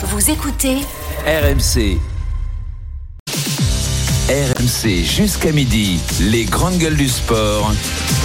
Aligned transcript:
Vous 0.00 0.30
écoutez 0.30 0.76
RMC. 1.26 1.98
RMC 4.28 5.02
jusqu'à 5.02 5.50
midi, 5.50 5.98
les 6.20 6.44
grandes 6.44 6.78
gueules 6.78 6.96
du 6.96 7.08
sport. 7.08 7.72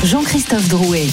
Jean-Christophe 0.04 0.68
Drouet. 0.70 1.08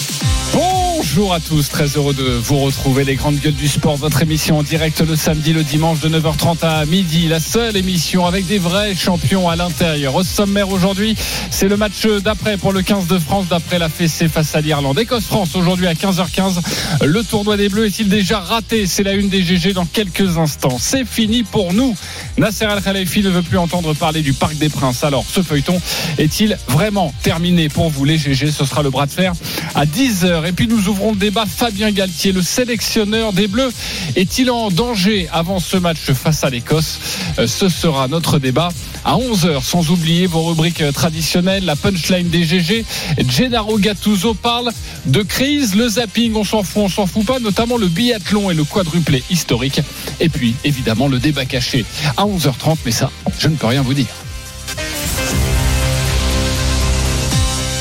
Bonjour 1.03 1.33
à 1.33 1.41
tous, 1.41 1.71
très 1.71 1.87
heureux 1.97 2.13
de 2.13 2.25
vous 2.25 2.59
retrouver 2.59 3.05
les 3.05 3.15
grandes 3.15 3.39
gueules 3.39 3.55
du 3.55 3.69
sport, 3.69 3.97
votre 3.97 4.21
émission 4.21 4.59
en 4.59 4.63
direct 4.63 5.01
le 5.01 5.17
samedi, 5.17 5.55
le 5.55 5.65
dimanche 5.65 6.01
de 6.01 6.11
9h30 6.11 6.59
à 6.63 6.85
midi, 6.85 7.27
la 7.27 7.41
seule 7.41 7.75
émission 7.75 8.27
avec 8.27 8.47
des 8.47 8.59
vrais 8.59 8.95
champions 8.95 9.49
à 9.49 9.57
l'intérieur. 9.57 10.15
Au 10.15 10.23
sommaire 10.23 10.69
aujourd'hui, 10.69 11.17
c'est 11.51 11.69
le 11.69 11.79
match 11.79 12.07
d'après 12.23 12.59
pour 12.59 12.75
le 12.75 12.83
15 12.83 13.07
de 13.07 13.19
France 13.19 13.47
d'après 13.49 13.79
la 13.79 13.89
fessée 13.89 14.29
face 14.29 14.55
à 14.55 14.61
l'Irlande. 14.61 14.99
Écosse-France 14.99 15.57
aujourd'hui 15.57 15.87
à 15.87 15.95
15h15. 15.95 16.61
Le 17.07 17.25
tournoi 17.25 17.57
des 17.57 17.71
Bleus 17.71 17.87
est-il 17.87 18.11
déjà 18.11 18.39
raté? 18.39 18.87
C'est 18.87 19.03
la 19.03 19.15
une 19.15 19.31
des 19.31 19.43
GG 19.43 19.73
dans 19.73 19.87
quelques 19.87 20.37
instants. 20.37 20.77
C'est 20.79 21.07
fini 21.07 21.45
pour 21.45 21.73
nous. 21.73 21.97
Nasser 22.37 22.67
Al-Khalifi 22.67 23.23
ne 23.23 23.31
veut 23.31 23.43
plus 23.43 23.59
entendre 23.59 23.95
parler 23.95 24.21
du 24.21 24.35
Parc 24.35 24.59
des 24.59 24.69
Princes. 24.69 25.03
Alors, 25.03 25.25
ce 25.27 25.41
feuilleton 25.41 25.81
est-il 26.19 26.59
vraiment 26.69 27.15
terminé 27.23 27.71
pour 27.71 27.89
vous 27.89 28.05
les 28.05 28.19
GG 28.19 28.51
Ce 28.51 28.67
sera 28.67 28.83
le 28.83 28.91
bras 28.91 29.07
de 29.07 29.13
fer 29.13 29.33
à 29.75 29.87
10h. 29.87 30.47
Et 30.47 30.53
puis 30.53 30.69
nous 30.69 30.90
ouvrons 30.91 31.13
le 31.13 31.17
débat. 31.17 31.47
Fabien 31.47 31.91
Galtier, 31.93 32.33
le 32.33 32.43
sélectionneur 32.43 33.33
des 33.33 33.47
Bleus, 33.47 33.73
est-il 34.17 34.51
en 34.51 34.71
danger 34.71 35.29
avant 35.33 35.61
ce 35.61 35.77
match 35.77 36.13
face 36.13 36.45
à 36.45 36.51
l'Écosse? 36.51 36.99
Euh, 37.39 37.47
Ce 37.47 37.69
sera 37.69 38.09
notre 38.09 38.39
débat 38.39 38.71
à 39.05 39.15
11h. 39.17 39.63
Sans 39.63 39.91
oublier 39.91 40.27
vos 40.27 40.43
rubriques 40.43 40.83
traditionnelles, 40.93 41.65
la 41.65 41.77
punchline 41.77 42.29
des 42.29 42.45
GG. 42.45 42.85
Gennaro 43.29 43.79
Gattuso 43.79 44.35
parle 44.35 44.71
de 45.07 45.23
crise, 45.23 45.75
le 45.75 45.89
zapping, 45.89 46.35
on 46.35 46.45
s'en 46.45 46.63
fout, 46.63 46.83
on 46.85 46.89
s'en 46.89 47.07
fout 47.07 47.25
pas, 47.25 47.39
notamment 47.39 47.77
le 47.77 47.87
biathlon 47.87 48.51
et 48.51 48.55
le 48.55 48.65
quadruplé 48.65 49.23
historique. 49.31 49.81
Et 50.19 50.29
puis, 50.29 50.55
évidemment, 50.65 51.09
le 51.09 51.19
débat 51.19 51.45
caché 51.45 51.85
à 52.17 52.25
11h30, 52.25 52.77
mais 52.85 52.93
ça, 52.93 53.11
je 53.39 53.49
ne 53.49 53.55
peux 53.57 53.67
rien 53.67 53.83
vous 53.83 53.95
dire. 53.95 54.07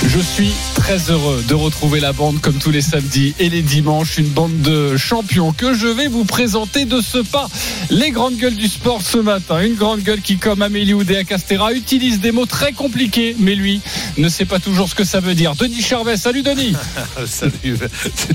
Je 0.08 0.20
suis 0.20 0.54
très 0.90 1.12
heureux 1.12 1.44
de 1.48 1.54
retrouver 1.54 2.00
la 2.00 2.14
bande 2.14 2.42
comme 2.42 2.56
tous 2.56 2.72
les 2.72 2.82
samedis 2.82 3.36
et 3.38 3.50
les 3.50 3.62
dimanches, 3.62 4.18
une 4.18 4.30
bande 4.30 4.60
de 4.62 4.98
champions 4.98 5.52
que 5.52 5.76
je 5.76 5.86
vais 5.86 6.08
vous 6.08 6.26
présenter 6.26 6.86
de 6.86 7.00
ce 7.00 7.20
pas. 7.20 7.48
Les 7.92 8.10
grandes 8.10 8.38
gueules 8.38 8.56
du 8.56 8.68
sport 8.68 9.04
ce 9.04 9.20
matin, 9.20 9.62
une 9.62 9.76
grande 9.76 10.00
gueule 10.00 10.22
qui, 10.22 10.38
comme 10.38 10.64
Amélie 10.64 10.96
Oudéa 10.96 11.24
Castera, 11.26 11.74
utilise 11.74 12.22
des 12.22 12.32
mots 12.32 12.48
très 12.48 12.72
compliqués, 12.72 13.36
mais 13.38 13.54
lui 13.54 13.82
ne 14.18 14.28
sait 14.30 14.46
pas 14.46 14.58
toujours 14.58 14.90
ce 14.90 14.96
que 14.96 15.04
ça 15.04 15.20
veut 15.20 15.36
dire. 15.36 15.54
Denis 15.54 15.80
Charvet, 15.84 16.18
salut 16.18 16.42
Denis. 16.42 16.74
Salut. 17.28 17.78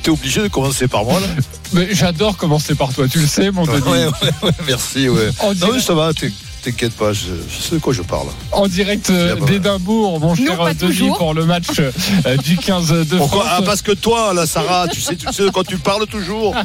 T'es 0.05 0.11
obligé 0.11 0.43
de 0.43 0.47
commencer 0.47 0.87
par 0.87 1.05
moi 1.05 1.19
là? 1.19 1.27
Mais 1.73 1.89
j'adore 1.93 2.37
commencer 2.37 2.77
par 2.77 2.93
toi, 2.93 3.09
tu 3.09 3.19
le 3.19 3.27
sais, 3.27 3.51
mon 3.51 3.67
Denis. 3.67 3.83
Ouais, 3.83 4.07
ouais, 4.07 4.31
ouais, 4.45 4.51
merci. 4.69 5.09
Ouais. 5.09 5.31
Non, 5.61 5.73
mais 5.73 5.81
ça 5.81 5.95
va, 5.95 6.13
t'inquiète 6.65 6.93
pas, 6.95 7.13
je, 7.13 7.27
je 7.49 7.63
sais 7.63 7.75
de 7.77 7.81
quoi 7.81 7.93
je 7.93 8.03
parle. 8.03 8.27
En 8.53 8.67
direct 8.67 9.11
euh, 9.11 9.37
d'Édimbourg, 9.47 10.19
mon 10.21 10.35
cher 10.35 10.65
Denis, 10.65 10.77
toujours. 10.77 11.19
pour 11.19 11.35
le 11.35 11.45
match 11.45 11.67
euh, 11.79 12.37
du 12.39 12.57
15 12.57 12.89
de 13.09 13.17
Pourquoi 13.17 13.45
France. 13.45 13.55
ah, 13.59 13.63
Parce 13.65 13.83
que 13.83 13.93
toi, 13.93 14.33
là, 14.35 14.47
Sarah, 14.47 14.87
tu 14.89 15.01
sais, 15.01 15.15
tu 15.17 15.27
sais 15.33 15.43
de 15.45 15.51
quoi 15.51 15.63
tu 15.65 15.77
parles 15.77 16.07
toujours. 16.07 16.55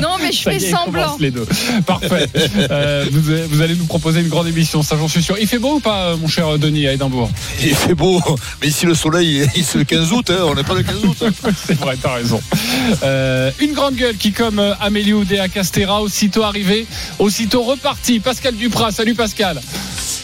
Non, 0.00 0.10
mais 0.20 0.30
je 0.32 0.42
Ça 0.42 0.50
fais 0.50 0.56
est, 0.56 0.70
semblant. 0.70 1.16
les 1.18 1.30
deux. 1.30 1.46
Parfait. 1.86 2.28
Euh, 2.70 3.04
vous, 3.10 3.22
vous 3.50 3.60
allez 3.62 3.74
nous 3.74 3.84
proposer 3.86 4.20
une 4.20 4.28
grande 4.28 4.46
émission, 4.46 4.82
ça 4.82 4.96
j'en 4.98 5.08
suis 5.08 5.22
sûr. 5.22 5.36
Il 5.40 5.46
fait 5.46 5.58
beau 5.58 5.74
ou 5.76 5.80
pas, 5.80 6.16
mon 6.16 6.28
cher 6.28 6.58
Denis, 6.58 6.86
à 6.86 6.92
Édimbourg? 6.92 7.30
Il 7.62 7.74
fait 7.74 7.94
beau, 7.94 8.20
mais 8.60 8.68
ici 8.68 8.86
le 8.86 8.94
soleil, 8.94 9.46
il- 9.56 9.64
c'est 9.64 9.78
le 9.78 9.84
15 9.84 10.12
août, 10.12 10.30
hein, 10.30 10.44
on 10.44 10.54
n'est 10.54 10.62
pas 10.64 10.74
le 10.74 10.82
15 10.82 11.04
août. 11.04 11.16
hein. 11.22 11.30
C'est 11.66 11.78
vrai, 11.78 11.96
t'as 12.00 12.14
raison. 12.14 12.40
Euh, 13.02 13.50
une 13.60 13.72
grande 13.72 13.96
gueule 13.96 14.16
qui, 14.16 14.32
comme 14.32 14.60
Amélie 14.80 15.12
Oudéa 15.12 15.48
Castera, 15.48 16.00
aussitôt 16.02 16.42
arrivé, 16.42 16.86
aussitôt 17.18 17.62
reparti. 17.62 18.20
Pascal 18.20 18.54
Duprat, 18.54 18.92
salut 18.92 19.14
Pascal. 19.14 19.25
Pascal. 19.26 19.58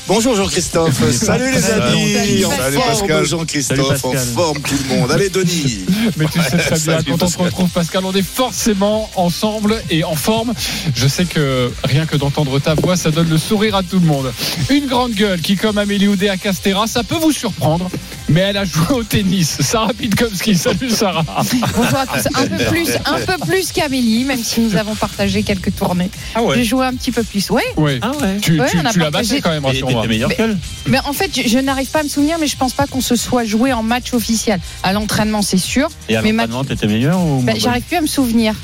Bonjour 0.08 0.34
Jean-Christophe. 0.34 1.00
Salut 1.12 1.52
les 1.52 1.60
Salut. 1.60 1.82
amis. 1.82 2.44
En 2.44 2.50
Salut, 2.50 2.76
forme 2.76 2.88
Pascal. 2.98 3.24
Jean-Christophe. 3.24 4.04
En 4.04 4.12
forme 4.12 4.60
tout 4.60 4.74
le 4.90 4.96
monde. 4.98 5.10
Allez 5.12 5.28
Denis. 5.30 5.80
Mais 6.16 6.26
tu 6.26 6.40
sais 6.42 6.56
très 6.58 6.70
bien, 6.70 6.76
Salut, 6.76 7.04
quand 7.12 7.22
on 7.22 7.28
se 7.28 7.38
retrouve, 7.38 7.68
Pascal, 7.70 8.04
on 8.04 8.12
est 8.12 8.22
forcément 8.26 9.08
ensemble 9.14 9.80
et 9.90 10.02
en 10.04 10.14
forme. 10.16 10.52
Je 10.94 11.06
sais 11.06 11.24
que 11.24 11.70
rien 11.84 12.04
que 12.06 12.16
d'entendre 12.16 12.58
ta 12.58 12.74
voix, 12.74 12.96
ça 12.96 13.10
donne 13.10 13.28
le 13.30 13.38
sourire 13.38 13.76
à 13.76 13.82
tout 13.82 14.00
le 14.00 14.06
monde. 14.06 14.32
Une 14.70 14.86
grande 14.86 15.12
gueule 15.12 15.40
qui, 15.40 15.56
comme 15.56 15.78
Amélie 15.78 16.08
Oudéa 16.08 16.36
Castera, 16.36 16.86
ça 16.88 17.04
peut 17.04 17.16
vous 17.16 17.32
surprendre, 17.32 17.88
mais 18.28 18.40
elle 18.40 18.56
a 18.56 18.64
joué 18.64 18.86
au 18.90 19.04
tennis. 19.04 19.56
Sarah 19.60 19.94
Pitkovski, 19.94 20.56
salut 20.56 20.90
Sarah. 20.90 21.24
Bonjour 21.76 21.98
à 21.98 22.06
tous. 22.06 22.28
Un 22.34 22.46
peu 22.48 22.64
plus, 22.64 22.88
un 23.06 23.20
peu 23.20 23.46
plus 23.46 23.70
qu'Amélie, 23.72 24.24
même 24.24 24.42
si 24.42 24.60
nous 24.60 24.76
avons 24.76 24.96
partagé 24.96 25.42
quelques 25.44 25.74
tournées. 25.76 26.10
Ah 26.34 26.40
J'ai 26.54 26.64
joué 26.64 26.84
un 26.86 26.94
petit 26.94 27.12
peu 27.12 27.22
plus. 27.22 27.48
Oui. 27.50 27.62
Oui. 27.76 27.98
Ah 28.02 28.10
ouais. 28.20 28.38
Tu, 28.42 28.60
Ouais, 28.60 28.66
tu- 28.68 28.98
l'as 28.98 29.10
battu 29.10 29.40
quand 29.40 29.50
même, 29.50 29.64
meilleur 30.06 30.28
Mais- 30.28 30.34
qu'elle 30.36 30.58
Mais 30.86 30.98
en 31.04 31.12
fait, 31.12 31.30
je, 31.34 31.48
je 31.48 31.58
n'arrive 31.58 31.88
pas 31.88 32.00
à 32.00 32.02
me 32.02 32.08
souvenir, 32.08 32.36
mais 32.40 32.46
je 32.46 32.56
pense 32.56 32.72
pas 32.72 32.86
qu'on 32.86 33.00
se 33.00 33.16
soit 33.16 33.44
joué 33.44 33.72
en 33.72 33.82
match 33.82 34.12
officiel. 34.14 34.60
À 34.82 34.92
l'entraînement, 34.92 35.42
c'est 35.42 35.58
sûr. 35.58 35.88
Et 36.08 36.16
à 36.16 36.22
Mais 36.22 36.32
l'entraînement, 36.32 36.64
t'étais 36.64 36.86
meilleur 36.86 37.20
ou 37.20 37.42
Bah, 37.42 37.52
J'arrive 37.56 37.82
plus 37.84 37.96
à 37.96 38.00
me 38.00 38.06
souvenir. 38.06 38.54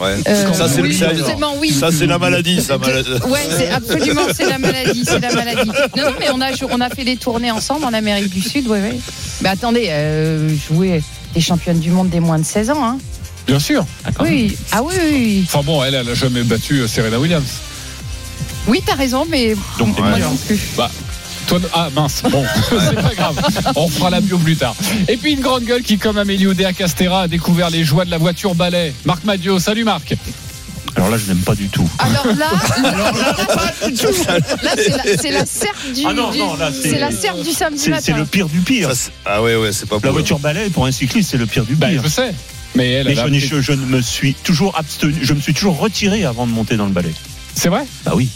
Ouais. 0.00 0.14
Euh, 0.28 0.52
ça, 0.52 0.68
c'est 0.68 0.80
oui, 0.80 0.94
ça, 0.94 1.12
forcément, 1.12 1.54
oui. 1.58 1.72
ça, 1.72 1.90
c'est 1.90 2.06
la 2.06 2.18
maladie, 2.18 2.62
ça. 2.62 2.78
maladie. 2.78 3.10
Ouais, 3.28 3.40
c'est 3.50 3.68
absolument, 3.68 4.22
c'est 4.32 4.48
la 4.48 4.58
maladie, 4.58 5.02
c'est 5.04 5.18
la 5.18 5.32
maladie. 5.32 5.68
Non, 5.96 6.04
non, 6.04 6.10
mais 6.20 6.26
on 6.32 6.40
a, 6.40 6.50
on 6.70 6.80
a 6.80 6.88
fait 6.88 7.02
des 7.02 7.16
tournées 7.16 7.50
ensemble 7.50 7.84
en 7.84 7.92
Amérique 7.92 8.28
du 8.32 8.40
Sud, 8.40 8.68
ouais, 8.68 8.80
ouais. 8.80 8.98
Mais 9.40 9.48
attendez, 9.48 9.86
euh, 9.88 10.54
jouer 10.68 11.02
des 11.34 11.40
championnes 11.40 11.80
du 11.80 11.90
monde 11.90 12.10
des 12.10 12.20
moins 12.20 12.38
de 12.38 12.44
16 12.44 12.70
ans, 12.70 12.84
hein. 12.84 12.98
Bien 13.48 13.58
sûr. 13.58 13.84
Oui, 14.20 14.56
ah 14.70 14.82
oui, 14.84 14.94
oui, 15.02 15.10
oui. 15.12 15.44
Enfin 15.46 15.62
bon, 15.64 15.82
elle, 15.82 15.94
elle 15.94 16.08
a 16.08 16.14
jamais 16.14 16.44
battu 16.44 16.80
euh, 16.82 16.86
Serena 16.86 17.18
Williams. 17.18 17.42
Oui, 18.66 18.82
t'as 18.84 18.94
raison, 18.94 19.26
mais 19.28 19.54
Donc, 19.78 19.94
t'es 19.96 20.02
moi 20.02 20.10
meilleur. 20.12 20.30
non 20.30 20.36
plus. 20.36 20.58
Toi, 21.46 21.60
ah 21.72 21.88
mince, 21.94 22.22
bon, 22.30 22.44
c'est 22.68 22.94
pas 22.94 23.14
grave. 23.14 23.40
On 23.74 23.88
fera 23.88 24.10
la 24.10 24.20
bio 24.20 24.36
plus 24.36 24.56
tard. 24.56 24.74
Et 25.08 25.16
puis 25.16 25.32
une 25.32 25.40
grande 25.40 25.64
gueule 25.64 25.82
qui, 25.82 25.96
comme 25.96 26.18
Amélie 26.18 26.46
Oudéa 26.46 26.74
Castera, 26.74 27.22
a 27.22 27.28
découvert 27.28 27.70
les 27.70 27.84
joies 27.84 28.04
de 28.04 28.10
la 28.10 28.18
voiture 28.18 28.54
balai. 28.54 28.92
Marc 29.06 29.24
Madio, 29.24 29.58
salut 29.58 29.84
Marc. 29.84 30.14
Alors 30.96 31.08
là, 31.10 31.16
je 31.16 31.26
n'aime 31.32 31.42
pas 31.42 31.54
du 31.54 31.68
tout. 31.68 31.88
Alors 32.00 32.26
là, 32.26 32.50
là, 32.82 33.12
là, 34.62 34.72
c'est 35.16 35.30
la, 35.30 35.38
la 35.40 35.46
serre 35.46 35.74
du, 35.94 36.02
Ah 36.06 36.12
non, 36.12 36.32
non, 36.34 36.56
c'est- 36.72 36.98
la 36.98 37.10
serre 37.10 37.36
du 37.36 37.50
samedi 37.52 37.78
C'est 37.78 37.84
c'est 37.84 37.90
matin. 38.12 38.16
le 38.16 38.24
pire 38.26 38.48
du 38.48 38.60
pire. 38.60 38.92
Ça, 38.94 39.10
ah 39.24 39.42
ouais, 39.42 39.56
ouais, 39.56 39.72
c'est 39.72 39.88
pas 39.88 39.96
La 39.96 40.00
pour 40.02 40.12
voiture 40.12 40.38
balai 40.38 40.68
pour 40.70 40.86
un 40.86 40.92
cycliste, 40.92 41.30
c'est 41.30 41.36
le 41.38 41.46
pire 41.46 41.64
du 41.64 41.76
Bah, 41.76 41.88
pire. 41.88 42.02
je 42.04 42.08
sais. 42.08 42.34
Mais 42.74 42.92
elle, 42.92 43.06
Mais 43.06 43.14
elle 43.16 43.34
je, 43.40 43.46
je- 43.56 43.60
je 43.60 43.72
ne 43.72 43.86
me 43.86 44.02
suis 44.02 44.34
toujours 44.34 44.76
abstenu, 44.78 45.14
je 45.22 45.32
me 45.32 45.40
suis 45.40 45.54
toujours 45.54 45.78
retiré 45.78 46.24
avant 46.24 46.46
de 46.46 46.52
monter 46.52 46.76
dans 46.76 46.86
le 46.86 46.92
balai. 46.92 47.12
C'est 47.54 47.68
vrai 47.68 47.84
Bah 48.04 48.12
oui. 48.14 48.28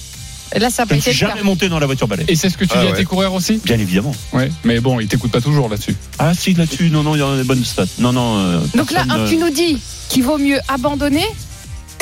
Là, 0.55 0.69
ça 0.69 0.83
n'a 0.83 0.89
Je 0.91 0.95
ne 0.95 0.99
été 1.01 1.11
suis 1.13 1.19
jamais 1.19 1.43
monté 1.43 1.71
dans 1.71 1.79
la 1.79 1.87
voiture 1.87 2.07
balai. 2.07 2.25
Et 2.29 2.37
c'est 2.37 2.51
ce 2.51 2.59
que 2.59 2.65
tu 2.67 2.73
Ah 2.75 2.81
dis 2.83 2.87
à 2.89 2.91
ouais. 2.91 2.97
tes 2.97 3.05
coureurs 3.07 3.33
aussi 3.33 3.59
Bien 3.65 3.79
évidemment. 3.79 4.15
Ouais. 4.35 4.51
Mais 4.65 4.81
bon, 4.81 5.01
ils 5.01 5.09
t'écoutent 5.09 5.31
pas 5.33 5.41
toujours 5.41 5.71
là-dessus. 5.71 5.97
Ah 6.19 6.35
si, 6.35 6.53
là-dessus, 6.53 6.91
non, 6.91 7.03
non, 7.03 7.15
il 7.15 7.21
y 7.21 7.23
a 7.23 7.37
des 7.37 7.45
bonnes 7.45 7.65
stats. 7.65 7.87
Non, 7.99 8.13
non. 8.13 8.37
euh, 8.39 8.61
Donc 8.75 8.91
là, 8.91 9.05
personne, 9.07 9.11
un, 9.23 9.25
euh, 9.25 9.29
tu 9.29 9.37
nous 9.39 9.49
dis 9.51 9.79
qu'il 10.11 10.25
vaut 10.25 10.37
mieux 10.37 10.59
abandonner 10.69 11.25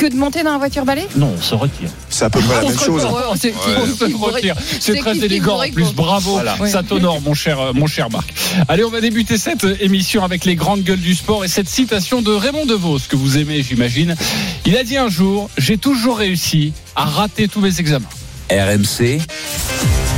que 0.01 0.07
de 0.07 0.17
monter 0.17 0.43
dans 0.43 0.53
la 0.53 0.59
voiture 0.59 0.87
balai 0.87 1.07
Non, 1.15 1.35
on 1.37 1.43
se 1.43 1.55
retire. 1.55 1.91
C'est 2.09 2.25
à 2.25 2.31
peu 2.31 2.41
près 2.41 2.63
la 2.63 2.69
même 2.71 2.79
chose. 2.79 3.05
On 3.05 3.37
se 3.37 4.15
retire. 4.17 4.57
C'est 4.81 4.97
très 4.97 5.19
élégant 5.19 5.63
en 5.63 5.71
plus. 5.71 5.93
Bravo. 5.93 6.41
Ça 6.67 6.83
t'honore, 6.83 7.21
mon 7.21 7.35
cher, 7.35 7.61
euh, 7.61 7.73
mon 7.75 7.87
cher 7.87 8.09
Marc. 8.09 8.33
Allez, 8.69 8.83
on 8.83 8.89
va 8.89 9.03
débuter 9.03 9.37
cette 9.37 9.67
émission 9.81 10.25
avec 10.25 10.47
les 10.47 10.57
grandes 10.57 10.83
gueules 10.85 11.01
du 11.01 11.15
sport 11.15 11.45
et 11.45 11.49
cette 11.49 11.69
citation 11.69 12.23
de 12.23 12.33
Raymond 12.33 12.65
DeVos 12.65 13.01
que 13.11 13.17
vous 13.17 13.37
aimez, 13.37 13.63
j'imagine. 13.63 14.17
Il 14.65 14.75
a 14.79 14.85
dit 14.85 14.97
un 14.97 15.11
jour 15.11 15.51
J'ai 15.59 15.77
toujours 15.77 16.17
réussi 16.17 16.73
à 16.97 17.05
rater 17.05 17.47
tous 17.49 17.61
mes 17.61 17.79
examens. 17.79 18.09
RMC, 18.51 19.21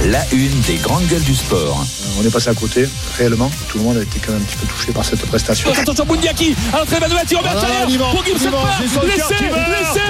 la 0.05 0.25
une 0.33 0.61
des 0.61 0.77
grandes 0.77 1.07
gueules 1.07 1.23
du 1.23 1.35
sport. 1.35 1.85
On 2.19 2.27
est 2.27 2.31
passé 2.31 2.51
à 2.51 2.55
côté, 2.55 2.89
réellement. 3.17 3.51
Tout 3.69 3.79
le 3.79 3.85
monde 3.85 3.97
a 3.99 4.03
été 4.03 4.19
quand 4.19 4.33
même 4.33 4.43
un 4.43 4.45
petit 4.45 4.57
peu 4.57 4.67
touché 4.67 4.93
par 4.93 5.05
cette 5.05 5.25
prestation. 5.27 5.71
Attention 5.73 6.05
à 6.05 6.79
l'entrée 6.79 6.97
de 6.97 7.41
Voilà, 7.43 7.87
Livan, 7.87 8.11
pour 8.11 8.25
Gibson 8.25 8.51
Park 8.51 8.81
laissez 8.81 9.35
laissez 9.35 10.01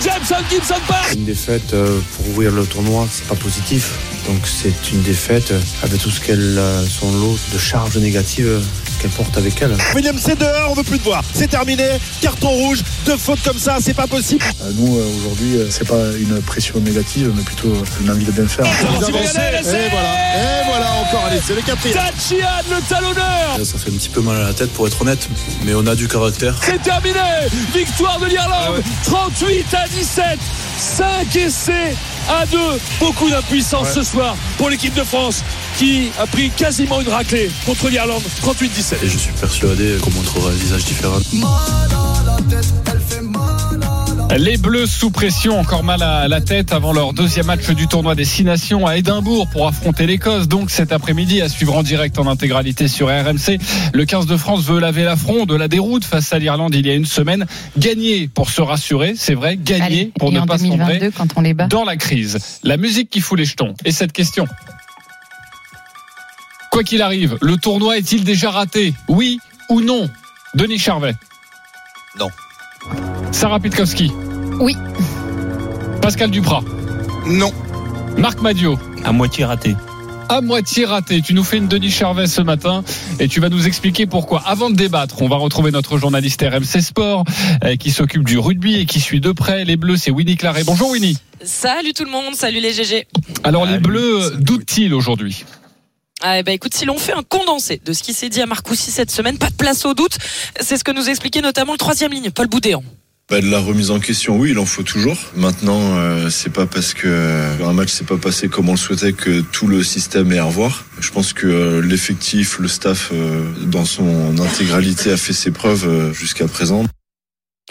Jameson 0.00 0.36
Gibson 0.50 0.74
Park 0.86 1.14
Une 1.14 1.24
défaite 1.24 1.72
euh, 1.72 2.00
pour 2.16 2.28
ouvrir 2.28 2.52
le 2.52 2.66
tournoi, 2.66 3.06
c'est 3.10 3.26
pas 3.26 3.34
positif. 3.34 3.92
Donc 4.26 4.46
c'est 4.46 4.92
une 4.92 5.02
défaite 5.02 5.52
avec 5.82 6.00
tout 6.00 6.10
ce 6.10 6.20
qu'elle, 6.20 6.58
euh, 6.58 6.84
son 6.86 7.10
lot 7.12 7.38
de 7.52 7.58
charges 7.58 7.96
négatives 7.96 8.60
qu'elle 8.98 9.10
porte 9.10 9.36
avec 9.36 9.60
elle. 9.62 9.76
William, 9.94 10.16
c'est 10.18 10.38
dehors, 10.38 10.70
on 10.70 10.74
veut 10.74 10.82
plus 10.82 10.98
te 10.98 11.04
voir. 11.04 11.22
C'est 11.34 11.48
terminé. 11.48 11.84
Carton 12.20 12.48
rouge. 12.48 12.82
Deux 13.04 13.16
fautes 13.16 13.42
comme 13.44 13.58
ça, 13.58 13.76
c'est 13.80 13.94
pas 13.94 14.06
possible. 14.06 14.44
Euh, 14.62 14.70
Nous, 14.74 14.96
euh, 14.96 15.06
aujourd'hui, 15.18 15.56
euh, 15.56 15.66
c'est 15.70 15.86
pas 15.86 16.12
une 16.18 16.40
pression 16.42 16.80
négative, 16.80 17.32
mais 17.34 17.42
plutôt 17.42 17.72
une 18.00 18.10
envie 18.10 18.24
de 18.24 18.32
bien 18.32 18.46
faire. 18.46 18.66
Et 18.66 19.90
voilà. 19.90 20.14
Et 20.34 20.64
voilà 20.66 20.92
encore. 20.92 21.24
Allez, 21.26 21.40
c'est 21.44 21.54
le 21.54 21.62
quatrième. 21.62 21.98
Tachian 21.98 22.46
le 22.70 22.80
talonneur 22.88 23.58
Ça 23.64 23.78
fait 23.78 23.90
un 23.90 23.94
petit 23.94 24.08
peu 24.08 24.20
mal 24.20 24.36
à 24.36 24.44
la 24.44 24.54
tête 24.54 24.70
pour 24.72 24.86
être 24.86 25.00
honnête, 25.02 25.28
mais 25.64 25.74
on 25.74 25.86
a 25.86 25.94
du 25.94 26.08
caractère. 26.08 26.54
C'est 26.62 26.82
terminé 26.82 27.20
Victoire 27.74 28.18
de 28.18 28.26
l'Irlande 28.26 28.82
38 29.04 29.66
à 29.74 29.88
17 29.88 30.38
5 30.78 31.36
essais 31.36 31.94
à 32.28 32.46
2 32.46 32.58
Beaucoup 33.00 33.28
d'impuissance 33.30 33.92
ce 33.92 34.02
soir 34.02 34.36
pour 34.58 34.68
l'équipe 34.70 34.94
de 34.94 35.04
France 35.04 35.42
qui 35.78 36.10
a 36.18 36.26
pris 36.26 36.50
quasiment 36.50 37.00
une 37.00 37.08
raclée 37.08 37.50
contre 37.64 37.88
l'Irlande 37.88 38.22
38-17. 38.42 39.04
Et 39.04 39.08
je 39.08 39.18
suis 39.18 39.32
persuadé 39.32 39.96
qu'on 40.02 40.10
montrera 40.10 40.50
un 40.50 40.54
visage 40.54 40.84
différent. 40.84 41.18
Les 44.34 44.58
Bleus 44.58 44.86
sous 44.86 45.10
pression, 45.10 45.58
encore 45.58 45.82
mal 45.82 46.02
à 46.02 46.28
la 46.28 46.40
tête 46.42 46.72
avant 46.72 46.92
leur 46.92 47.14
deuxième 47.14 47.46
match 47.46 47.70
du 47.70 47.86
tournoi 47.86 48.14
Destination 48.14 48.86
à 48.86 48.96
Édimbourg 48.98 49.48
pour 49.48 49.66
affronter 49.66 50.06
l'Écosse. 50.06 50.46
Donc 50.46 50.70
cet 50.70 50.92
après-midi 50.92 51.40
à 51.40 51.48
suivre 51.48 51.74
en 51.74 51.82
direct 51.82 52.18
en 52.18 52.26
intégralité 52.26 52.86
sur 52.86 53.06
RMC. 53.08 53.58
Le 53.94 54.04
15 54.04 54.26
de 54.26 54.36
France 54.36 54.64
veut 54.64 54.78
laver 54.78 55.04
l'affront 55.04 55.46
de 55.46 55.54
la 55.54 55.68
déroute 55.68 56.04
face 56.04 56.32
à 56.34 56.38
l'Irlande 56.38 56.74
il 56.74 56.86
y 56.86 56.90
a 56.90 56.94
une 56.94 57.06
semaine. 57.06 57.46
Gagner 57.78 58.28
pour 58.28 58.50
se 58.50 58.60
rassurer, 58.60 59.14
c'est 59.16 59.34
vrai, 59.34 59.56
gagner 59.56 59.82
Allez, 59.84 60.12
pour 60.18 60.32
ne 60.32 60.40
pas 60.40 60.58
sombrer 60.58 60.98
2022, 60.98 61.10
quand 61.12 61.28
on 61.36 61.40
les 61.40 61.54
bat. 61.54 61.66
dans 61.68 61.84
la 61.84 61.96
crise. 61.96 62.60
La 62.62 62.76
musique 62.76 63.08
qui 63.08 63.20
fout 63.20 63.38
les 63.38 63.46
jetons. 63.46 63.72
Et 63.86 63.92
cette 63.92 64.12
question. 64.12 64.46
Quoi 66.70 66.84
qu'il 66.84 67.00
arrive, 67.00 67.38
le 67.40 67.56
tournoi 67.56 67.96
est-il 67.96 68.22
déjà 68.24 68.50
raté? 68.50 68.92
Oui 69.08 69.38
ou 69.70 69.80
non? 69.80 70.10
Denis 70.54 70.78
Charvet 70.78 71.14
Non. 72.18 72.28
Sarah 73.32 73.60
Pitkowski 73.60 74.10
Oui. 74.60 74.76
Pascal 76.02 76.30
Duprat 76.30 76.62
Non. 77.26 77.52
Marc 78.16 78.40
Madio 78.40 78.78
À 79.04 79.12
moitié 79.12 79.44
raté. 79.44 79.74
à 80.28 80.40
moitié 80.40 80.84
raté. 80.86 81.20
Tu 81.22 81.34
nous 81.34 81.44
fais 81.44 81.58
une 81.58 81.68
Denis 81.68 81.90
Charvet 81.90 82.26
ce 82.26 82.40
matin 82.40 82.82
et 83.20 83.28
tu 83.28 83.40
vas 83.40 83.48
nous 83.48 83.66
expliquer 83.66 84.06
pourquoi. 84.06 84.42
Avant 84.46 84.70
de 84.70 84.76
débattre, 84.76 85.22
on 85.22 85.28
va 85.28 85.36
retrouver 85.36 85.70
notre 85.70 85.98
journaliste 85.98 86.42
RMC 86.42 86.80
Sport 86.80 87.24
euh, 87.64 87.76
qui 87.76 87.90
s'occupe 87.90 88.24
du 88.24 88.38
rugby 88.38 88.76
et 88.80 88.86
qui 88.86 89.00
suit 89.00 89.20
de 89.20 89.32
près 89.32 89.64
les 89.64 89.76
Bleus. 89.76 89.96
C'est 89.98 90.10
Winnie 90.10 90.36
Claret. 90.36 90.64
Bonjour 90.64 90.90
Winnie. 90.90 91.18
Salut 91.44 91.92
tout 91.92 92.04
le 92.04 92.10
monde, 92.10 92.34
salut 92.34 92.60
les 92.60 92.72
GG. 92.72 93.06
Alors 93.44 93.66
les. 93.66 93.78
Bleus 93.78 94.32
euh, 94.32 94.36
doutent-ils 94.38 94.94
aujourd'hui? 94.94 95.44
Ah, 96.22 96.38
eh 96.38 96.42
ben, 96.42 96.52
écoute, 96.52 96.72
si 96.74 96.86
l'on 96.86 96.96
fait 96.96 97.12
un 97.12 97.22
condensé 97.22 97.78
de 97.84 97.92
ce 97.92 98.02
qui 98.02 98.14
s'est 98.14 98.30
dit 98.30 98.40
à 98.40 98.46
Marcoussis 98.46 98.90
cette 98.90 99.10
semaine, 99.10 99.36
pas 99.36 99.50
de 99.50 99.54
place 99.54 99.84
au 99.84 99.92
doute. 99.92 100.16
C'est 100.60 100.78
ce 100.78 100.82
que 100.82 100.90
nous 100.92 101.10
expliquait 101.10 101.42
notamment 101.42 101.72
le 101.72 101.78
troisième 101.78 102.10
ligne, 102.10 102.30
Paul 102.30 102.46
Boudéan. 102.48 102.82
Bah, 103.28 103.40
de 103.40 103.50
la 103.50 103.58
remise 103.58 103.90
en 103.90 103.98
question, 103.98 104.36
oui, 104.36 104.50
il 104.52 104.58
en 104.60 104.66
faut 104.66 104.84
toujours. 104.84 105.16
Maintenant, 105.34 105.80
euh, 105.96 106.30
c'est 106.30 106.52
pas 106.52 106.66
parce 106.66 106.94
que 106.94 107.08
euh, 107.08 107.66
un 107.66 107.72
match 107.72 107.90
s'est 107.90 108.04
pas 108.04 108.18
passé 108.18 108.48
comme 108.48 108.68
on 108.68 108.72
le 108.74 108.78
souhaitait 108.78 109.14
que 109.14 109.40
tout 109.40 109.66
le 109.66 109.82
système 109.82 110.30
est 110.30 110.38
à 110.38 110.44
revoir. 110.44 110.84
Je 111.00 111.10
pense 111.10 111.32
que 111.32 111.48
euh, 111.48 111.80
l'effectif, 111.82 112.60
le 112.60 112.68
staff, 112.68 113.10
euh, 113.12 113.42
dans 113.64 113.84
son 113.84 114.38
intégralité, 114.38 115.10
a 115.10 115.16
fait 115.16 115.32
ses 115.32 115.50
preuves 115.50 115.88
euh, 115.88 116.12
jusqu'à 116.12 116.46
présent. 116.46 116.84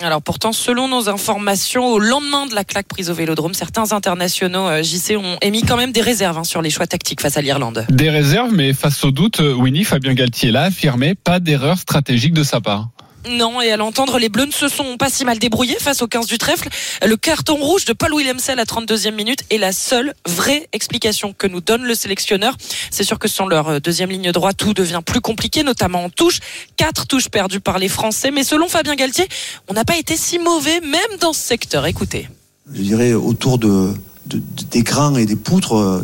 Alors 0.02 0.22
pourtant, 0.22 0.52
selon 0.52 0.90
nos 0.90 1.08
informations, 1.08 1.88
au 1.88 2.00
lendemain 2.00 2.48
de 2.48 2.54
la 2.54 2.66
claque 2.66 2.90
prise 2.90 3.10
au 3.10 3.14
Vélodrome, 3.14 3.54
certains 3.54 3.94
internationaux 3.94 4.68
euh, 4.68 4.84
JC 4.84 5.16
ont 5.16 5.38
émis 5.42 5.64
quand 5.64 5.78
même 5.78 5.94
des 5.94 6.02
réserves 6.02 6.38
hein, 6.38 6.44
sur 6.44 6.62
les 6.62 6.70
choix 6.70 6.86
tactiques 6.86 7.22
face 7.22 7.38
à 7.38 7.42
l'Irlande. 7.42 7.86
Des 7.90 8.10
réserves, 8.10 8.52
mais 8.52 8.74
face 8.74 9.02
au 9.06 9.12
doute, 9.12 9.40
Winnie, 9.40 9.86
Fabien 9.86 10.16
Galtier 10.16 10.52
l'a 10.52 10.64
affirmé, 10.64 11.16
pas 11.16 11.40
d'erreur 11.40 11.80
stratégique 11.80 12.34
de 12.34 12.44
sa 12.44 12.60
part. 12.60 12.90
Non, 13.30 13.60
et 13.62 13.72
à 13.72 13.78
l'entendre, 13.78 14.20
les 14.20 14.30
Bleus 14.30 14.46
ne 14.46 14.52
se 14.52 14.68
sont 14.68 14.98
pas 14.98 15.10
si 15.10 15.26
mal 15.26 15.40
débrouillés 15.40 15.78
face 15.80 16.02
au 16.02 16.08
15 16.08 16.28
du 16.28 16.38
trèfle. 16.38 16.70
Le 17.06 17.18
carton 17.18 17.56
rouge 17.56 17.86
de 17.86 17.94
Paul 17.94 18.14
Williamsel 18.14 18.60
à 18.60 18.64
32e 18.66 19.12
minute 19.16 19.40
est 19.50 19.58
la 19.58 19.72
seule 19.72 20.14
vraie 20.28 20.68
explication 20.74 21.34
que 21.34 21.48
nous 21.48 21.62
donne 21.62 21.84
le 21.84 21.96
sélectionneur. 21.96 22.56
C'est 22.92 23.04
sûr 23.04 23.18
que 23.18 23.28
sans 23.28 23.48
leur 23.48 23.68
euh, 23.70 23.80
deuxième 23.80 24.10
ligne 24.12 24.32
droite, 24.32 24.58
tout 24.58 24.74
devient 24.74 25.02
plus 25.06 25.22
compliqué, 25.22 25.64
notamment 25.64 26.04
en 26.04 26.10
touche. 26.10 26.40
Quatre 26.78 27.08
touches 27.08 27.30
perdues 27.30 27.60
par 27.62 27.80
les 27.80 27.90
Français, 27.90 28.30
mais 28.32 28.44
selon 28.44 28.68
Fabien 28.68 28.96
Galtier, 28.96 29.28
on 29.68 29.74
n'a 29.74 29.86
pas 29.86 29.98
été 29.98 30.16
si 30.18 30.38
mauvais 30.38 30.80
même 30.82 31.18
dans 31.20 31.34
ce 31.34 31.40
secteur. 31.42 31.86
Écoutez. 31.88 32.30
je 32.74 32.82
dirais, 32.82 33.14
autour 33.14 33.58
de, 33.58 33.92
de- 34.28 34.42
des 34.72 34.84
crans 34.84 35.16
et 35.16 35.26
des 35.26 35.36
poutres, 35.36 36.04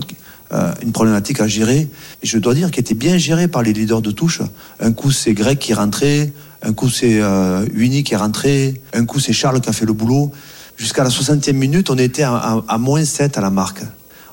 euh, 0.54 0.74
une 0.82 0.92
problématique 0.92 1.40
à 1.40 1.48
gérer. 1.48 1.88
Et 2.22 2.28
je 2.28 2.38
dois 2.38 2.54
dire 2.54 2.72
qu'elle 2.72 2.82
était 2.82 2.94
bien 2.94 3.18
gérée 3.18 3.48
par 3.48 3.64
les 3.64 3.74
leaders 3.74 4.02
de 4.02 4.12
touche. 4.12 4.42
Un 4.80 4.92
coup, 4.92 5.12
c'est 5.12 5.34
Greg 5.34 5.58
qui 5.58 5.74
rentré, 5.74 6.34
un 6.62 6.74
coup, 6.74 6.90
c'est 6.90 7.22
euh, 7.22 7.66
Uni 7.74 8.04
qui 8.04 8.14
est 8.14 8.18
rentré, 8.18 8.82
un 8.94 9.06
coup, 9.06 9.20
c'est 9.20 9.34
Charles 9.34 9.62
qui 9.62 9.70
a 9.70 9.74
fait 9.74 9.86
le 9.86 9.94
boulot. 9.94 10.32
Jusqu'à 10.78 11.04
la 11.04 11.10
60e 11.10 11.54
minute, 11.54 11.90
on 11.90 11.98
était 11.98 12.24
à 12.24 12.78
moins 12.80 13.06
7 13.06 13.38
à 13.38 13.42
la 13.42 13.50
marque. 13.50 13.84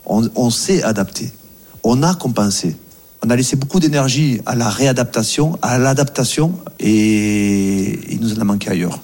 On, 0.06 0.28
on 0.34 0.50
s'est 0.50 0.82
adapté. 0.82 1.30
On 1.82 2.02
a 2.02 2.14
compensé. 2.14 2.76
On 3.24 3.30
a 3.30 3.36
laissé 3.36 3.56
beaucoup 3.56 3.80
d'énergie 3.80 4.40
à 4.46 4.54
la 4.54 4.68
réadaptation, 4.68 5.58
à 5.60 5.78
l'adaptation, 5.78 6.54
et 6.78 7.98
il 8.12 8.20
nous 8.20 8.32
en 8.34 8.40
a 8.40 8.44
manqué 8.44 8.70
ailleurs. 8.70 9.00